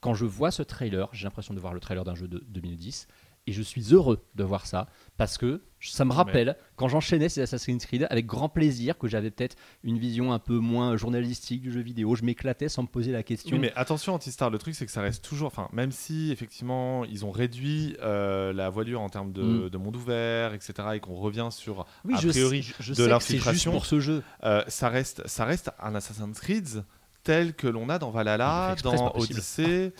Quand 0.00 0.14
je 0.14 0.24
vois 0.24 0.52
ce 0.52 0.62
trailer, 0.62 1.08
j'ai 1.12 1.24
l'impression 1.24 1.54
de 1.54 1.58
voir 1.60 1.74
le 1.74 1.80
trailer 1.80 2.04
d'un 2.04 2.14
jeu 2.14 2.28
de 2.28 2.38
2010. 2.48 3.08
Et 3.48 3.52
je 3.52 3.62
suis 3.62 3.94
heureux 3.94 4.22
de 4.34 4.44
voir 4.44 4.66
ça 4.66 4.88
parce 5.16 5.38
que 5.38 5.62
ça 5.80 6.04
me 6.04 6.12
rappelle 6.12 6.56
quand 6.76 6.88
j'enchaînais 6.88 7.28
ces 7.30 7.40
Assassin's 7.40 7.86
Creed 7.86 8.06
avec 8.10 8.26
grand 8.26 8.48
plaisir 8.50 8.98
que 8.98 9.08
j'avais 9.08 9.30
peut-être 9.30 9.56
une 9.84 9.96
vision 9.98 10.32
un 10.32 10.38
peu 10.38 10.58
moins 10.58 10.96
journalistique 10.96 11.62
du 11.62 11.72
jeu 11.72 11.80
vidéo. 11.80 12.14
Je 12.14 12.24
m'éclatais 12.24 12.68
sans 12.68 12.82
me 12.82 12.88
poser 12.88 13.10
la 13.12 13.22
question. 13.22 13.54
Oui, 13.56 13.60
mais 13.60 13.72
attention, 13.74 14.12
Antistar, 14.14 14.50
le 14.50 14.58
truc 14.58 14.74
c'est 14.74 14.84
que 14.84 14.92
ça 14.92 15.00
reste 15.00 15.24
toujours, 15.24 15.46
enfin, 15.46 15.68
même 15.72 15.92
si 15.92 16.30
effectivement 16.30 17.04
ils 17.06 17.24
ont 17.24 17.30
réduit 17.30 17.96
euh, 18.02 18.52
la 18.52 18.68
voilure 18.70 19.00
en 19.00 19.08
termes 19.08 19.32
de, 19.32 19.42
Mm. 19.42 19.70
de 19.70 19.78
monde 19.78 19.96
ouvert, 19.96 20.52
etc., 20.52 20.74
et 20.96 21.00
qu'on 21.00 21.14
revient 21.14 21.48
sur 21.50 21.86
oui, 22.04 22.14
a 22.16 22.18
priori 22.18 22.60
je, 22.62 22.74
je 22.80 22.94
de 22.94 23.04
l'infiltration, 23.06 23.70
pour 23.72 23.86
ce 23.86 23.98
jeu. 24.00 24.22
euh, 24.44 24.62
ça 24.68 24.88
reste, 24.90 25.26
ça 25.26 25.44
reste 25.46 25.70
un 25.80 25.94
Assassin's 25.94 26.38
Creed 26.38 26.84
tel 27.28 27.52
que 27.52 27.66
l'on 27.66 27.90
a 27.90 27.98
dans 27.98 28.10
Valhalla, 28.10 28.74
dans 28.82 29.10
possible. 29.10 29.34
Odyssey, 29.34 29.92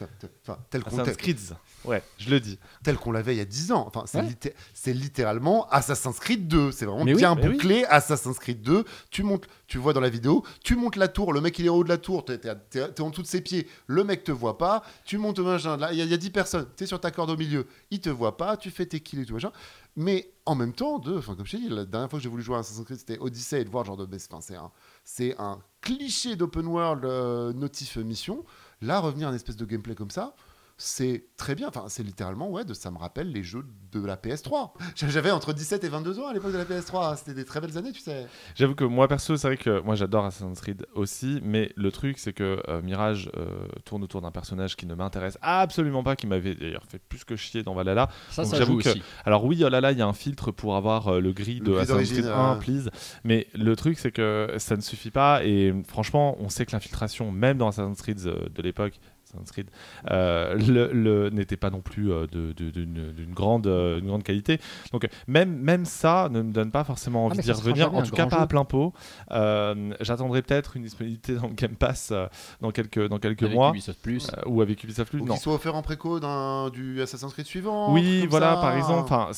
tel- 0.71 0.83
qu'on 0.83 0.99
Assassin's 0.99 1.17
Creed. 1.19 1.39
Ouais, 1.85 2.03
je 2.17 2.31
le 2.31 2.41
dis. 2.41 2.59
tel 2.83 2.97
qu'on 2.97 3.13
l'avait 3.13 3.35
il 3.35 3.39
y 3.39 3.43
a 3.43 3.45
10 3.45 3.71
ans. 3.71 3.85
Enfin, 3.87 4.05
c'est 4.07 4.19
Ouais. 4.19 4.25
litté- 4.29 4.55
c'est 4.73 4.95
littéralement 4.95 5.69
Assassin's 5.69 6.19
Creed 6.19 6.49
2. 6.49 6.73
C'est 6.73 6.87
vraiment 6.87 7.05
Mais 7.05 7.13
bien 7.13 7.37
oui. 7.37 7.49
bouclé. 7.51 7.85
Assassin's 7.91 8.39
Creed 8.39 8.63
2. 8.63 8.85
Tu 9.11 9.23
montes, 9.25 9.47
tu 9.67 9.77
vois 9.77 9.93
dans 9.93 10.01
la 10.01 10.09
vidéo, 10.09 10.43
tu 10.65 10.75
montes 10.75 10.97
la 10.97 11.09
tour. 11.09 11.35
Le 11.35 11.43
mec 11.43 11.59
il 11.59 11.67
est 11.67 11.69
en 11.69 11.75
haut 11.77 11.85
de 11.85 11.91
la 11.91 11.99
tour. 11.99 12.25
T'es, 12.25 12.39
t'es- 12.39 12.55
t'es- 12.71 12.89
t'es 12.93 13.01
en 13.03 13.11
dessous 13.11 13.21
de 13.23 13.27
ses 13.27 13.43
pieds. 13.43 13.69
Le 13.87 14.05
mec 14.05 14.25
te 14.25 14.33
voit 14.33 14.57
pas. 14.57 14.83
Tu 15.05 15.19
montes 15.19 15.39
au 15.39 15.45
machin. 15.45 15.77
Là, 15.77 15.93
il 15.93 15.99
y, 15.99 16.01
a- 16.01 16.05
il 16.05 16.11
y 16.11 16.15
a 16.15 16.17
10 16.17 16.31
personnes. 16.31 16.67
T'es 16.77 16.87
sur 16.87 16.99
ta 16.99 17.11
corde 17.11 17.29
au 17.29 17.37
milieu. 17.37 17.67
Il 17.91 18.01
te 18.01 18.09
voit 18.09 18.39
pas. 18.39 18.57
Tu 18.57 18.71
fais 18.71 18.87
tes 18.87 19.01
kills 19.01 19.21
et 19.21 19.27
tout 19.27 19.35
machin. 19.35 19.53
Mais 20.01 20.33
en 20.47 20.55
même 20.55 20.73
temps, 20.73 21.01
de, 21.01 21.19
comme 21.21 21.45
je 21.45 21.57
t'ai 21.57 21.59
dit, 21.63 21.69
la 21.69 21.85
dernière 21.85 22.09
fois 22.09 22.21
que 22.21 22.23
j'ai 22.23 22.29
voulu 22.29 22.43
jouer 22.45 22.55
à 22.55 22.61
Assassin's 22.61 22.85
Creed, 22.85 22.99
c'était 23.01 23.19
Odyssey 23.19 23.63
et 23.63 23.65
de 23.65 23.69
voir 23.69 23.85
genre 23.85 23.97
de, 23.97 24.07
mais 24.07 24.21
c'est- 24.21 24.33
enfin, 24.33 24.41
c'est 24.41 24.55
un, 24.55 24.71
c'est 25.05 25.37
un 25.41 25.59
cliché 25.81 26.37
d'open 26.37 26.67
world 26.69 27.05
euh, 27.05 27.53
notif 27.53 27.97
mission. 27.97 28.45
Là, 28.81 29.01
revenir 29.01 29.27
à 29.27 29.31
une 29.31 29.35
espèce 29.37 29.57
de 29.57 29.65
gameplay 29.65 29.97
comme 29.97 30.13
ça, 30.13 30.37
c'est 30.81 31.25
très 31.37 31.57
bien. 31.57 31.67
Enfin, 31.69 31.87
c'est 31.89 32.05
littéralement, 32.05 32.49
ouais, 32.51 32.65
de, 32.65 32.73
ça 32.73 32.93
me 32.93 32.99
rappelle 32.99 33.33
les 33.33 33.43
jeux 33.43 33.65
de 33.91 34.05
la 34.05 34.17
PS3. 34.17 34.71
J'avais 34.95 35.33
entre 35.33 35.53
17 35.53 35.83
et 35.83 35.89
22 35.89 36.21
ans 36.21 36.29
à 36.29 36.33
l'époque 36.33 36.53
de 36.53 36.57
la 36.59 36.65
PS3. 36.65 37.17
C'était 37.17 37.35
des 37.35 37.45
très 37.45 37.61
belles 37.61 37.77
années, 37.77 37.91
tu 37.91 38.01
sais. 38.01 38.27
J'avoue 38.55 38.77
que 38.77 38.85
moi 38.85 39.09
perso, 39.09 39.37
c'est 39.37 39.49
vrai 39.49 39.57
que 39.57 39.81
moi 39.81 39.97
j'adore 39.97 40.25
Assassin's 40.27 40.61
Creed 40.61 40.87
aussi, 40.95 41.41
mais 41.43 41.73
le 41.77 41.91
truc 41.91 42.19
c'est 42.19 42.33
que 42.33 42.63
euh, 42.69 42.81
Mirage 42.81 43.29
euh, 43.37 43.67
tourne 43.85 44.05
autour 44.05 44.21
d'un 44.23 44.31
personnage 44.31 44.77
qui 44.77 44.87
ne 44.87 44.95
m'intéresse 44.95 45.37
absolument 45.43 46.05
pas, 46.05 46.15
qui 46.15 46.27
m'avait 46.29 46.55
d'ailleurs 46.55 46.85
fait 46.89 47.01
plus 47.01 47.25
que 47.25 47.35
chier 47.35 47.65
dans 47.65 47.75
Valhalla. 47.75 48.09
Ça, 48.31 48.43
Donc 48.43 48.53
ça 48.53 48.59
j'avoue 48.59 48.81
joue 48.81 48.85
que- 48.85 48.89
aussi. 48.91 49.03
Alors 49.25 49.45
oui, 49.45 49.61
oh 49.65 49.69
là 49.69 49.81
là, 49.81 49.91
il 49.91 49.99
y 49.99 50.03
a 50.03 50.07
un 50.07 50.13
filtre 50.13 50.53
pour 50.53 50.77
avoir 50.77 51.09
euh, 51.09 51.21
le 51.21 51.33
gris 51.33 51.59
Le 51.59 51.65
de 51.65 51.73
gris 51.73 51.81
Assassin's 51.83 52.13
Creed 52.13 52.27
1, 52.27 52.31
euh. 52.31 52.55
please. 52.61 52.91
Mais 53.25 53.49
le 53.55 53.75
truc 53.75 53.99
c'est 53.99 54.13
que 54.13 54.55
ça 54.59 54.77
ne 54.77 54.81
suffit 54.83 55.11
pas 55.11 55.43
et 55.45 55.75
franchement, 55.89 56.37
on 56.39 56.49
sait 56.49 56.67
que 56.67 56.73
l'infiltration, 56.73 57.33
même 57.33 57.59
dans 57.59 57.67
Assassin's 57.69 58.01
Creed 58.01 58.21
euh, 58.27 58.49
de 58.55 58.63
l'époque, 58.63 58.95
Assassin's 59.29 59.51
Creed, 59.53 59.71
euh, 60.11 60.55
le, 60.57 60.91
le- 60.93 61.31
n'était 61.31 61.57
pas 61.57 61.71
non 61.71 61.81
plus 61.81 62.11
euh, 62.13 62.27
d'une 62.27 63.33
grande, 63.35 63.67
euh, 63.67 64.01
grande 64.01 64.23
qualité. 64.23 64.59
Donc 64.93 65.07
même, 65.27 65.57
même 65.59 65.85
ça 65.85 66.29
ne 66.31 66.43
me 66.43 66.53
donne 66.53 66.71
pas 66.71 66.85
forcément 66.85 67.27
envie 67.27 67.37
mais 67.39 67.43
d'y 67.43 67.53
revenir, 67.53 67.95
en 67.95 68.03
tout 68.03 68.15
cas 68.15 68.27
pas 68.27 68.39
à 68.41 68.47
plein 68.47 68.65
pot. 68.65 68.93
Euh, 69.31 69.93
J'attendrai 70.01 70.43
peut-être 70.43 70.77
une 70.77 70.83
disponibilité 70.83 71.35
dans 71.35 71.49
le 71.49 71.55
Game 71.55 71.75
Pass 71.77 72.11
euh, 72.13 72.27
dans 72.61 72.71
quelques, 72.71 73.07
dans 73.09 73.19
quelques 73.19 73.43
Avec 73.43 73.55
mois. 73.55 73.71
Ubisoft 73.71 74.01
Plus. 74.03 74.29
euh, 74.31 74.43
ou 74.47 74.63
avec 74.63 74.83
Ubisoft 74.85 75.11
Plus. 75.11 75.21
Ou 75.21 75.27
qu'il 75.27 75.37
soit 75.39 75.55
offert 75.55 75.75
en 75.75 75.83
préco 75.83 76.21
d'un 76.21 76.71
du 76.71 77.01
Assassin's 77.03 77.33
Creed 77.33 77.47
suivant. 77.47 77.93
Oui, 77.93 78.27
voilà, 78.29 78.55
ça. 78.55 78.61
par 78.61 78.77
exemple. 78.77 79.13
Enfin, 79.13 79.31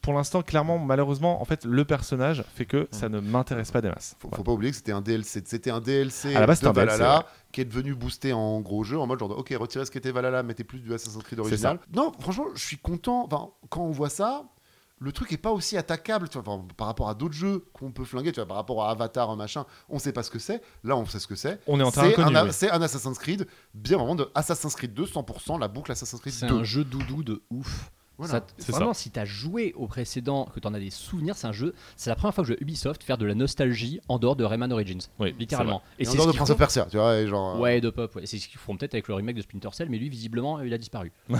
pour 0.00 0.14
l'instant, 0.14 0.42
clairement, 0.42 0.78
malheureusement, 0.78 1.40
en 1.40 1.44
fait, 1.44 1.64
le 1.64 1.84
personnage 1.84 2.44
fait 2.54 2.64
que 2.66 2.88
ça 2.90 3.08
ne 3.08 3.20
m'intéresse 3.20 3.70
pas 3.70 3.80
des 3.80 3.88
masses. 3.88 4.16
Faut, 4.18 4.28
Voilà. 4.28 4.36
faut 4.38 4.44
pas 4.44 4.52
oublier 4.52 4.70
que 4.70 4.76
c'était 4.76 4.92
un 4.92 5.00
DLC, 5.00 5.42
c'était 5.44 5.70
un 5.70 5.80
DLC 5.80 6.34
À 6.34 6.40
la 6.40 6.46
base, 6.46 6.58
c'était 6.58 6.68
un 6.68 6.72
DLC, 6.72 7.02
ouais. 7.02 7.08
Qui 7.54 7.60
est 7.60 7.64
devenu 7.64 7.94
boosté 7.94 8.32
en 8.32 8.60
gros 8.60 8.82
jeu 8.82 8.98
en 8.98 9.06
mode 9.06 9.20
genre 9.20 9.28
de, 9.28 9.34
ok 9.34 9.54
retirez 9.56 9.86
ce 9.86 9.90
qui 9.92 9.98
était 9.98 10.10
Valhalla, 10.10 10.42
mettez 10.42 10.64
plus 10.64 10.80
du 10.80 10.92
Assassin's 10.92 11.22
Creed 11.22 11.38
original. 11.38 11.78
Non, 11.94 12.10
franchement, 12.18 12.48
je 12.54 12.64
suis 12.64 12.78
content. 12.78 13.28
Enfin, 13.30 13.50
quand 13.70 13.82
on 13.82 13.92
voit 13.92 14.10
ça, 14.10 14.50
le 14.98 15.12
truc 15.12 15.32
est 15.32 15.38
pas 15.38 15.52
aussi 15.52 15.76
attaquable 15.76 16.28
tu 16.28 16.36
vois, 16.36 16.52
enfin, 16.52 16.66
par 16.76 16.88
rapport 16.88 17.08
à 17.08 17.14
d'autres 17.14 17.34
jeux 17.34 17.64
qu'on 17.72 17.92
peut 17.92 18.04
flinguer. 18.04 18.32
Tu 18.32 18.40
vois, 18.40 18.48
par 18.48 18.56
rapport 18.56 18.82
à 18.84 18.90
Avatar, 18.90 19.30
un 19.30 19.36
machin, 19.36 19.66
on 19.88 20.00
sait 20.00 20.12
pas 20.12 20.24
ce 20.24 20.32
que 20.32 20.40
c'est. 20.40 20.62
Là, 20.82 20.96
on 20.96 21.06
sait 21.06 21.20
ce 21.20 21.28
que 21.28 21.36
c'est. 21.36 21.60
On 21.68 21.78
est 21.78 21.84
en 21.84 21.92
terrain 21.92 22.10
C'est 22.10 22.20
un, 22.20 22.44
oui. 22.44 22.52
c'est 22.52 22.70
un 22.70 22.82
Assassin's 22.82 23.18
Creed, 23.18 23.46
bien 23.72 23.98
vraiment 23.98 24.16
de 24.16 24.28
Assassin's 24.34 24.74
Creed 24.74 24.92
2, 24.92 25.04
100% 25.04 25.60
la 25.60 25.68
boucle 25.68 25.92
Assassin's 25.92 26.20
Creed 26.20 26.34
C'est 26.34 26.46
2. 26.46 26.54
un 26.58 26.64
jeu 26.64 26.82
doudou 26.82 27.22
de 27.22 27.40
ouf. 27.50 27.92
Voilà. 28.18 28.44
Ça 28.58 28.72
vraiment, 28.72 28.94
si 28.94 29.10
tu 29.10 29.18
as 29.18 29.24
joué 29.24 29.72
au 29.76 29.86
précédent, 29.88 30.44
que 30.54 30.60
tu 30.60 30.68
en 30.68 30.74
as 30.74 30.78
des 30.78 30.90
souvenirs, 30.90 31.36
c'est 31.36 31.46
un 31.48 31.52
jeu. 31.52 31.74
C'est 31.96 32.10
la 32.10 32.16
première 32.16 32.32
fois 32.34 32.44
que 32.44 32.48
je 32.48 32.54
vois 32.54 32.62
Ubisoft 32.62 33.02
faire 33.02 33.18
de 33.18 33.24
la 33.26 33.34
nostalgie 33.34 34.00
en 34.08 34.18
dehors 34.20 34.36
de 34.36 34.44
Rayman 34.44 34.72
Origins. 34.72 35.00
Oui, 35.18 35.34
littéralement. 35.38 35.82
Et, 35.98 36.06
en 36.06 36.10
c'est 36.10 36.16
dehors 36.16 36.24
ce 36.26 36.28
de 36.28 36.32
qu'ils 36.32 36.38
Prince 36.38 36.48
font- 36.48 36.52
of 36.52 36.58
Persia, 36.58 36.86
tu 36.90 36.96
vois, 36.96 37.16
et 37.18 37.26
genre. 37.26 37.56
euh, 37.56 37.58
Ouais, 37.60 37.80
de 37.80 37.90
pop. 37.90 38.14
Ouais. 38.14 38.26
C'est 38.26 38.38
ce 38.38 38.46
qu'ils 38.48 38.58
feront 38.60 38.76
peut-être 38.76 38.94
avec 38.94 39.08
le 39.08 39.14
remake 39.14 39.36
de 39.36 39.42
Splinter 39.42 39.70
Cell, 39.72 39.88
mais 39.90 39.98
lui, 39.98 40.08
visiblement, 40.08 40.60
il 40.60 40.72
a 40.72 40.78
disparu. 40.78 41.10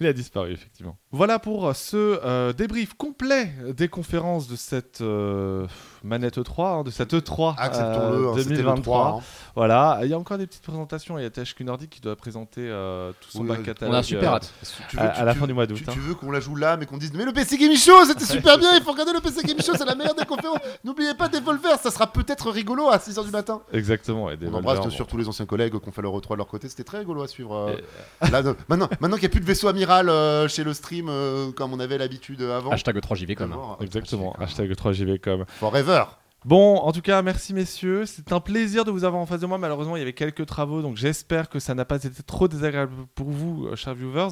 Il 0.00 0.06
a 0.06 0.12
disparu, 0.12 0.52
effectivement. 0.52 0.96
Voilà 1.10 1.38
pour 1.38 1.74
ce 1.74 1.96
euh, 2.22 2.52
débrief 2.52 2.92
complet 2.94 3.50
des 3.74 3.88
conférences 3.88 4.46
de 4.46 4.54
cette 4.56 5.00
euh, 5.00 5.66
manette 6.04 6.36
E3, 6.36 6.80
hein, 6.80 6.82
de 6.82 6.90
cette 6.90 7.14
E3 7.14 7.54
Acceptons-le, 7.56 8.26
euh, 8.26 8.28
hein, 8.30 8.34
c'était 8.36 8.50
le 8.50 8.56
2023. 8.56 8.82
3. 8.82 9.08
hein. 9.18 9.22
Voilà, 9.54 10.00
il 10.02 10.10
y 10.10 10.12
a 10.12 10.18
encore 10.18 10.36
des 10.36 10.46
petites 10.46 10.62
présentations. 10.62 11.18
Il 11.18 11.22
y 11.22 11.24
a 11.24 11.30
THQ 11.30 11.64
Nordic 11.64 11.88
qui 11.88 12.00
doit 12.02 12.14
présenter 12.14 12.60
euh, 12.60 13.12
tout 13.22 13.30
son 13.30 13.44
Oui, 13.48 13.52
a 13.52 13.56
catalogue. 13.56 13.94
On 13.94 13.96
a 13.96 14.00
un 14.00 14.02
super 14.02 14.32
euh, 14.32 14.36
hâte. 14.36 14.52
Tu 14.90 14.98
À- 14.98 15.04
à 15.12 15.24
la 15.24 15.34
fin 15.34 15.46
du 15.46 15.54
mois 15.54 15.66
d'août, 15.66 15.76
Tu, 15.82 15.84
hein. 15.88 15.92
tu 15.94 16.00
veux 16.00 16.14
qu'on 16.14 16.30
la 16.30 16.40
joue 16.40 16.56
là, 16.56 16.76
mais 16.76 16.84
qu'on 16.84 16.98
dise 16.98 17.14
Mais 17.14 17.24
le 17.24 17.32
PC 17.32 17.56
Gaming 17.56 17.78
Show, 17.78 18.04
c'était 18.06 18.24
super 18.34 18.58
bien, 18.58 18.76
il 18.76 18.82
faut 18.82 18.92
regarder 18.92 19.14
le 19.14 19.20
PC 19.20 19.40
Gaming 19.44 19.62
Show, 19.62 19.72
c'est 19.78 19.86
la 19.86 19.94
meilleure 19.94 20.14
des 20.14 20.26
conférences. 20.26 20.58
N'oubliez 20.84 21.14
pas 21.14 21.28
Devolver, 21.28 21.78
ça 21.82 21.90
sera 21.90 22.06
peut-être 22.06 22.50
rigolo 22.50 22.90
à 22.90 22.98
6h 22.98 23.24
du 23.24 23.30
matin. 23.30 23.62
Exactement. 23.72 24.28
Et 24.30 24.36
des 24.36 24.46
On 24.48 24.54
embrasse 24.54 24.80
bon. 24.80 25.04
tous 25.08 25.16
les 25.16 25.26
anciens 25.26 25.46
collègues 25.46 25.78
qui 25.80 25.88
ont 25.88 25.92
fait 25.92 26.02
leur 26.02 26.12
E3 26.12 26.32
de 26.32 26.36
leur 26.36 26.46
côté, 26.48 26.68
c'était 26.68 26.84
très 26.84 26.98
rigolo 26.98 27.22
à 27.22 27.28
suivre. 27.28 27.54
euh. 27.54 28.28
Là, 28.30 28.42
de- 28.42 28.54
maintenant, 28.68 28.88
maintenant 29.00 29.16
qu'il 29.16 29.22
n'y 29.24 29.26
a 29.26 29.30
plus 29.30 29.40
de 29.40 29.46
vaisseau 29.46 29.68
amiral 29.68 29.85
euh, 29.90 30.48
chez 30.48 30.64
le 30.64 30.74
stream 30.74 31.08
euh, 31.08 31.52
comme 31.52 31.72
on 31.72 31.80
avait 31.80 31.98
l'habitude 31.98 32.42
avant. 32.42 32.70
Hashtag 32.70 32.96
3JV 32.98 33.34
comme. 33.34 33.50
D'abord, 33.50 33.78
Exactement. 33.80 34.32
Hashtag 34.38 34.70
3JVcom. 34.72 35.44
Forever. 35.48 36.04
Bon, 36.44 36.76
en 36.76 36.92
tout 36.92 37.00
cas, 37.00 37.22
merci 37.22 37.52
messieurs. 37.54 38.06
C'est 38.06 38.30
un 38.32 38.38
plaisir 38.38 38.84
de 38.84 38.92
vous 38.92 39.02
avoir 39.02 39.20
en 39.20 39.26
face 39.26 39.40
de 39.40 39.46
moi. 39.46 39.58
Malheureusement, 39.58 39.96
il 39.96 39.98
y 39.98 40.02
avait 40.02 40.12
quelques 40.12 40.46
travaux, 40.46 40.80
donc 40.80 40.96
j'espère 40.96 41.48
que 41.48 41.58
ça 41.58 41.74
n'a 41.74 41.84
pas 41.84 41.96
été 41.96 42.22
trop 42.24 42.46
désagréable 42.46 42.92
pour 43.16 43.28
vous, 43.30 43.66
euh, 43.66 43.74
chers 43.74 43.94
viewers. 43.96 44.28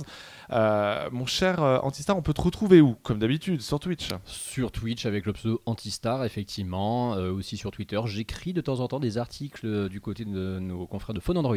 Euh, 0.53 1.09
mon 1.11 1.27
cher 1.27 1.61
euh, 1.61 1.79
Antistar, 1.79 2.17
on 2.17 2.23
peut 2.23 2.35
te 2.35 2.41
retrouver 2.43 2.81
où 2.81 2.95
Comme 3.03 3.19
d'habitude, 3.19 3.63
sur 3.63 3.81
Twitch? 3.81 4.11
Sur 4.27 4.71
Twitch 4.71 5.07
avec 5.07 5.27
le 5.27 5.33
pseudo 5.33 5.61
Antistar, 5.67 6.25
effectivement. 6.25 7.15
euh, 7.17 7.33
aussi 7.33 7.57
sur 7.57 7.73
Twitter. 7.73 7.99
J'écris 8.05 8.53
de 8.53 8.61
temps 8.61 8.79
en 8.79 8.87
temps 8.87 9.01
des 9.01 9.19
articles 9.19 9.89
du 9.89 10.01
côté 10.01 10.25
de 10.25 10.59
nos 10.61 10.87
confrères 10.87 11.15
de 11.15 11.21
Phone 11.21 11.39
Android. 11.39 11.57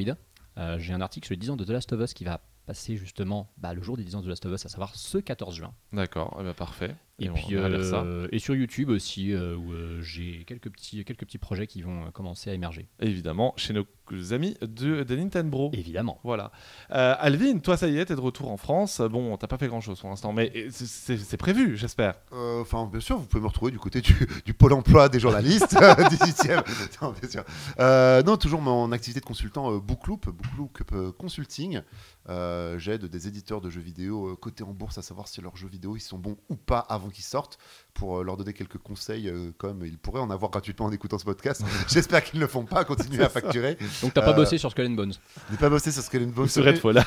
Euh, 0.58 0.78
J'ai 0.80 0.94
un 0.94 1.02
article 1.02 1.28
sur 1.28 1.34
les 1.34 1.40
10 1.40 1.52
ans 1.52 1.56
de 1.56 1.66
The 1.66 1.70
Last 1.70 1.94
of 1.94 2.02
Us 2.02 2.16
qui 2.16 2.24
va 2.24 2.40
passer 2.68 2.98
justement 2.98 3.50
bah, 3.58 3.74
le 3.74 3.82
jour 3.82 3.98
des 3.98 4.04
10 4.04 4.16
ans 4.16 4.20
de 4.20 4.26
The 4.26 4.30
Last 4.30 4.46
of 4.46 4.54
Us, 4.54 4.66
à 4.66 4.70
savoir 4.70 4.96
ce 4.96 5.18
14 5.18 5.56
juin. 5.56 5.74
D'accord, 5.94 6.38
eh 6.40 6.44
ben, 6.44 6.54
parfait. 6.54 6.96
Et, 7.20 7.32
on 7.32 7.34
puis 7.34 7.56
euh, 7.56 8.28
et 8.32 8.38
sur 8.38 8.54
YouTube 8.54 8.90
aussi, 8.90 9.34
euh, 9.34 9.56
où 9.56 9.72
euh, 9.74 10.00
j'ai 10.04 10.44
quelques 10.46 10.70
petits, 10.70 11.04
quelques 11.04 11.22
petits 11.26 11.40
projets 11.40 11.66
qui 11.66 11.82
vont 11.82 12.06
euh, 12.06 12.12
commencer 12.12 12.52
à 12.52 12.54
émerger. 12.54 12.88
Évidemment, 13.00 13.54
chez 13.58 13.74
nos 13.74 13.86
amis 14.32 14.56
de, 14.62 15.02
de 15.04 15.16
Nintendo. 15.16 15.70
Évidemment. 15.74 16.20
Voilà. 16.24 16.52
Euh, 16.92 17.16
Alvin, 17.20 17.58
toi, 17.58 17.76
ça 17.76 17.88
y 17.90 17.98
est, 17.98 18.06
t'es 18.06 18.16
de 18.16 18.22
retour 18.22 18.52
en 18.52 18.58
France. 18.58 19.02
Bon, 19.02 19.36
t'as 19.36 19.48
pas 19.48 19.58
fait 19.58 19.68
grand 19.68 19.82
chose 19.82 20.00
pour 20.00 20.10
l'instant, 20.10 20.32
mais 20.32 20.68
c'est- 20.70 21.38
prévu, 21.38 21.76
j'espère. 21.76 22.16
Euh, 22.34 22.62
Enfin, 22.62 22.88
bien 22.92 23.00
sûr, 23.02 23.18
vous 23.18 23.26
pouvez 23.26 23.42
me 23.42 23.48
retrouver 23.48 23.72
du 23.72 23.80
côté 23.80 24.00
du, 24.02 24.14
du 24.46 24.54
pôle 24.54 24.74
emploi 24.74 25.10
des 25.10 25.20
journalistes, 25.20 25.74
18e. 25.76 26.64
Non, 27.02 27.14
bien 27.20 27.30
sûr. 27.30 27.44
Euh, 27.80 28.22
non, 28.24 28.38
toujours 28.38 28.62
mon 28.62 28.92
activité 28.92 29.20
de 29.22 29.26
consultant 29.26 29.74
euh, 29.74 29.80
Bookloop, 29.80 30.30
Bookloop 30.30 31.16
Consulting. 31.18 31.82
Euh, 32.30 32.78
J'aide 32.78 33.06
des 33.06 33.28
éditeurs 33.28 33.62
de 33.62 33.70
jeux 33.70 33.82
vidéo 33.82 34.28
euh, 34.32 34.36
cotés 34.36 34.64
en 34.64 34.74
bourse 34.74 34.98
à 34.98 35.02
savoir 35.02 35.28
si 35.28 35.40
leurs 35.42 35.56
jeux 35.56 35.70
vidéo 35.70 35.96
ils 35.96 36.02
sont 36.02 36.18
bons 36.20 36.38
ou 36.50 36.56
pas 36.58 36.80
avant 36.80 37.07
qu'ils 37.10 37.24
sortent 37.24 37.58
pour 37.94 38.20
euh, 38.20 38.24
leur 38.24 38.38
donner 38.38 38.54
quelques 38.54 38.78
conseils 38.78 39.28
euh, 39.28 39.52
comme 39.58 39.84
ils 39.86 39.98
pourraient 39.98 40.20
en 40.22 40.30
avoir 40.30 40.52
gratuitement 40.52 40.86
en 40.86 40.92
écoutant 40.92 41.18
ce 41.18 41.26
podcast. 41.26 41.62
J'espère 41.88 42.24
qu'ils 42.24 42.40
ne 42.40 42.46
le 42.46 42.50
font 42.50 42.64
pas, 42.66 42.84
continuer 42.86 43.24
à 43.24 43.30
facturer. 43.30 43.78
Donc 44.02 44.14
t'as 44.14 44.22
pas 44.22 44.32
Euh, 44.32 44.34
bossé 44.34 44.58
sur 44.58 44.70
Skull 44.72 44.86
and 44.88 44.92
Bones. 44.92 45.14
N'ai 45.50 45.58
pas 45.58 45.70
bossé 45.70 45.92
sur 45.92 46.04
Skull 46.04 46.24
and 46.24 46.28
Bones. 46.28 46.48
De 46.56 46.74
fois 46.76 46.94
là. 46.94 47.04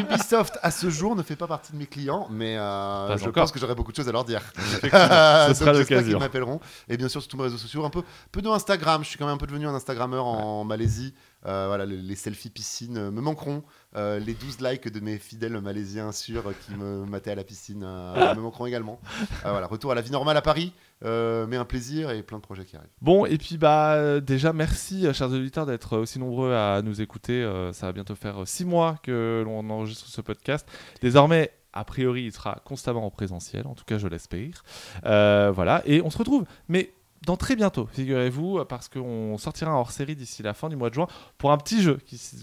Ubisoft 0.00 0.58
à 0.62 0.70
ce 0.70 0.90
jour 0.90 1.14
ne 1.16 1.22
fait 1.22 1.36
pas 1.36 1.46
partie 1.46 1.72
de 1.72 1.76
mes 1.78 1.86
clients, 1.86 2.26
mais 2.30 2.56
euh, 2.58 3.16
je 3.16 3.22
encore. 3.28 3.44
pense 3.44 3.52
que 3.52 3.58
j'aurai 3.58 3.74
beaucoup 3.74 3.92
de 3.92 3.96
choses 3.96 4.08
à 4.08 4.12
leur 4.12 4.24
dire. 4.24 4.42
Ce 4.80 5.54
sera 5.54 5.72
l'occasion. 5.72 6.02
qu'ils 6.12 6.18
m'appelleront. 6.18 6.60
Et 6.88 6.96
bien 6.96 7.08
sûr 7.08 7.20
sur 7.20 7.28
tous 7.30 7.36
mes 7.36 7.44
réseaux 7.44 7.56
sociaux, 7.58 7.84
un 7.84 7.90
peu, 7.90 8.02
peu 8.32 8.42
de 8.42 8.48
Instagram. 8.48 9.02
Je 9.04 9.08
suis 9.10 9.18
quand 9.18 9.26
même 9.26 9.34
un 9.34 9.38
peu 9.38 9.46
devenu 9.46 9.66
un 9.66 9.74
Instagrammeur 9.74 10.24
en 10.26 10.64
Malaisie. 10.64 11.14
Euh, 11.46 11.66
voilà, 11.68 11.86
les, 11.86 12.16
selfies 12.16 12.50
piscine 12.50 13.10
me 13.10 13.20
manqueront. 13.20 13.62
Euh, 13.96 14.18
les 14.18 14.34
12 14.34 14.60
likes 14.60 14.88
de 14.88 15.00
mes 15.00 15.18
fidèles 15.18 15.58
malaisiens 15.60 16.12
sûrs 16.12 16.52
qui 16.66 16.74
me 16.74 17.04
mataient 17.06 17.30
à 17.30 17.34
la 17.36 17.44
piscine 17.44 17.84
euh, 17.84 18.34
me 18.34 18.40
manqueront 18.40 18.66
également. 18.66 19.00
Voilà, 19.42 19.66
retour 19.66 19.92
à 19.92 19.94
la 19.94 20.00
vie 20.00 20.10
normale 20.10 20.36
à 20.36 20.42
Paris, 20.42 20.72
mais 21.02 21.56
un 21.56 21.64
plaisir 21.64 22.10
et 22.10 22.22
plein 22.22 22.38
de 22.38 22.42
projets 22.42 22.64
qui 22.64 22.76
arrivent. 22.76 22.90
Bon, 23.00 23.24
et 23.24 23.38
puis 23.38 23.56
bah 23.56 24.20
déjà 24.20 24.52
merci, 24.52 25.06
chers 25.14 25.30
auditeurs, 25.30 25.66
d'être 25.66 25.96
aussi 25.98 26.18
nombreux 26.18 26.52
à 26.52 26.82
nous 26.82 27.00
écouter. 27.00 27.48
Ça 27.72 27.86
va 27.86 27.92
bientôt 27.92 28.14
faire 28.14 28.42
euh, 28.42 28.46
six 28.46 28.64
mois 28.64 28.96
que 29.02 29.42
l'on 29.44 29.68
enregistre 29.70 30.06
ce 30.06 30.20
podcast. 30.20 30.68
Désormais, 31.00 31.52
a 31.72 31.84
priori, 31.84 32.24
il 32.24 32.32
sera 32.32 32.60
constamment 32.64 33.06
en 33.06 33.10
présentiel, 33.10 33.66
en 33.66 33.74
tout 33.74 33.84
cas, 33.84 33.98
je 33.98 34.08
l'espère. 34.08 34.64
Voilà, 35.04 35.82
et 35.86 36.02
on 36.02 36.10
se 36.10 36.18
retrouve, 36.18 36.44
mais 36.68 36.92
dans 37.26 37.36
très 37.36 37.56
bientôt, 37.56 37.88
figurez-vous, 37.92 38.64
parce 38.66 38.88
qu'on 38.88 39.36
sortira 39.38 39.72
hors-série 39.72 40.16
d'ici 40.16 40.42
la 40.42 40.54
fin 40.54 40.68
du 40.68 40.76
mois 40.76 40.88
de 40.88 40.94
juin 40.94 41.06
pour 41.36 41.52
un 41.52 41.58
petit 41.58 41.82
jeu 41.82 41.98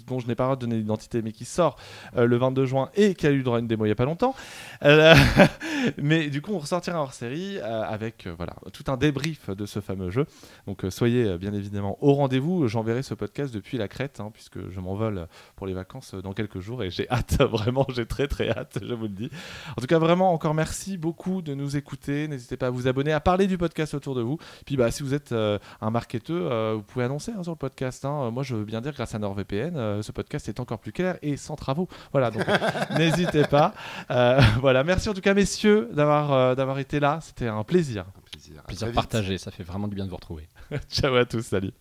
dont 0.08 0.20
je 0.20 0.28
n'ai 0.28 0.36
pas 0.36 0.56
donné 0.56 0.76
l'identité, 0.76 1.22
mais 1.22 1.32
qui 1.32 1.46
sort 1.46 1.78
euh, 2.18 2.26
le 2.26 2.38
22 2.38 2.66
juin 2.66 2.90
et 2.96 3.16
qui 3.16 3.28
a 3.28 3.32
eu 3.32 3.44
droit 3.44 3.58
à 3.58 3.60
une 3.60 3.68
démo 3.68 3.86
il 3.86 3.90
n'y 3.90 3.94
a 3.94 3.96
pas 3.96 4.06
longtemps. 4.06 4.36
Euh, 4.84 5.16
mais 5.98 6.30
du 6.30 6.42
coup, 6.42 6.54
on 6.54 6.60
ressortira 6.60 7.02
hors-série 7.02 7.58
euh, 7.58 7.84
avec 7.84 8.28
voilà, 8.38 8.56
tout 8.74 8.84
un 8.88 8.98
débrief 8.98 9.50
de 9.50 9.66
ce 9.66 9.80
fameux 9.80 10.10
jeu. 10.10 10.26
Donc 10.68 10.86
soyez 10.90 11.38
bien 11.38 11.54
évidemment 11.54 11.98
au 12.02 12.14
rendez-vous. 12.14 12.68
J'enverrai 12.68 13.04
ce 13.04 13.14
podcast 13.14 13.54
depuis 13.54 13.78
la 13.78 13.88
Crète, 13.88 14.20
hein, 14.20 14.30
puisque 14.34 14.70
je 14.70 14.80
m'envole 14.80 15.28
pour 15.56 15.68
les 15.68 15.74
vacances 15.74 16.16
dans 16.16 16.34
quelques 16.34 16.60
jours 16.60 16.84
et 16.84 16.90
j'ai 16.90 17.10
hâte, 17.12 17.42
vraiment, 17.42 17.86
j'ai 17.90 18.06
très 18.06 18.28
très 18.28 18.50
hâte, 18.50 18.80
je 18.82 18.94
vous 18.94 19.04
le 19.04 19.10
dis. 19.10 19.30
En 19.78 19.82
tout 19.82 19.88
cas, 19.88 20.00
vraiment, 20.00 20.34
encore 20.34 20.54
merci 20.54 20.98
beaucoup 20.98 21.42
de 21.42 21.54
nous 21.54 21.78
écouter. 21.78 22.28
N'hésitez 22.28 22.58
pas 22.58 22.68
à 22.68 22.70
vous 22.72 22.88
abonner, 22.88 23.14
à 23.14 23.20
parler 23.20 23.48
du 23.48 23.58
podcast 23.58 23.94
autour 23.94 24.16
de 24.16 24.22
vous. 24.22 24.38
Puis 24.66 24.78
bah, 24.78 24.90
si 24.92 25.04
vous 25.04 25.14
êtes 25.14 25.32
euh, 25.32 25.60
un 25.80 25.92
marketeur, 25.92 26.52
euh, 26.52 26.74
vous 26.76 26.82
pouvez 26.84 27.06
annoncer 27.06 27.32
hein, 27.38 27.44
sur 27.44 27.52
le 27.52 27.58
podcast. 27.58 28.04
hein. 28.06 28.32
Moi, 28.32 28.44
je 28.44 28.56
veux 28.56 28.66
bien 28.66 28.82
dire, 28.82 28.94
grâce 28.94 29.14
à 29.16 29.20
NordVPN, 29.20 29.78
euh, 29.78 30.02
ce 30.02 30.12
podcast 30.12 30.50
est 30.50 30.60
encore 30.60 30.80
plus 30.80 30.92
clair 30.92 31.18
et 31.22 31.38
sans 31.38 31.56
travaux. 31.56 31.88
Voilà, 32.12 32.32
donc 32.32 32.44
n'hésitez 32.98 33.44
pas. 33.46 33.74
Euh, 34.12 34.40
voilà, 34.62 34.84
merci 34.84 35.08
en 35.10 35.14
tout 35.14 35.22
cas, 35.22 35.34
messieurs, 35.34 35.90
d'avoir 35.94 36.34
euh, 36.34 36.56
d'avoir 36.56 36.80
été 36.80 37.00
là. 37.00 37.20
C'était 37.22 37.48
un 37.48 37.64
plaisir. 37.64 38.06
Un 38.18 38.22
plaisir. 38.32 38.60
À 38.60 38.68
Plaisir 38.68 38.92
partagé, 38.92 39.38
ça 39.38 39.52
fait 39.52 39.64
vraiment 39.64 39.88
du 39.88 39.96
bien 39.96 40.06
de 40.06 40.10
vous 40.10 40.16
retrouver. 40.16 40.48
Ciao 40.90 41.16
à 41.16 41.26
tous, 41.26 41.42
salut. 41.46 41.72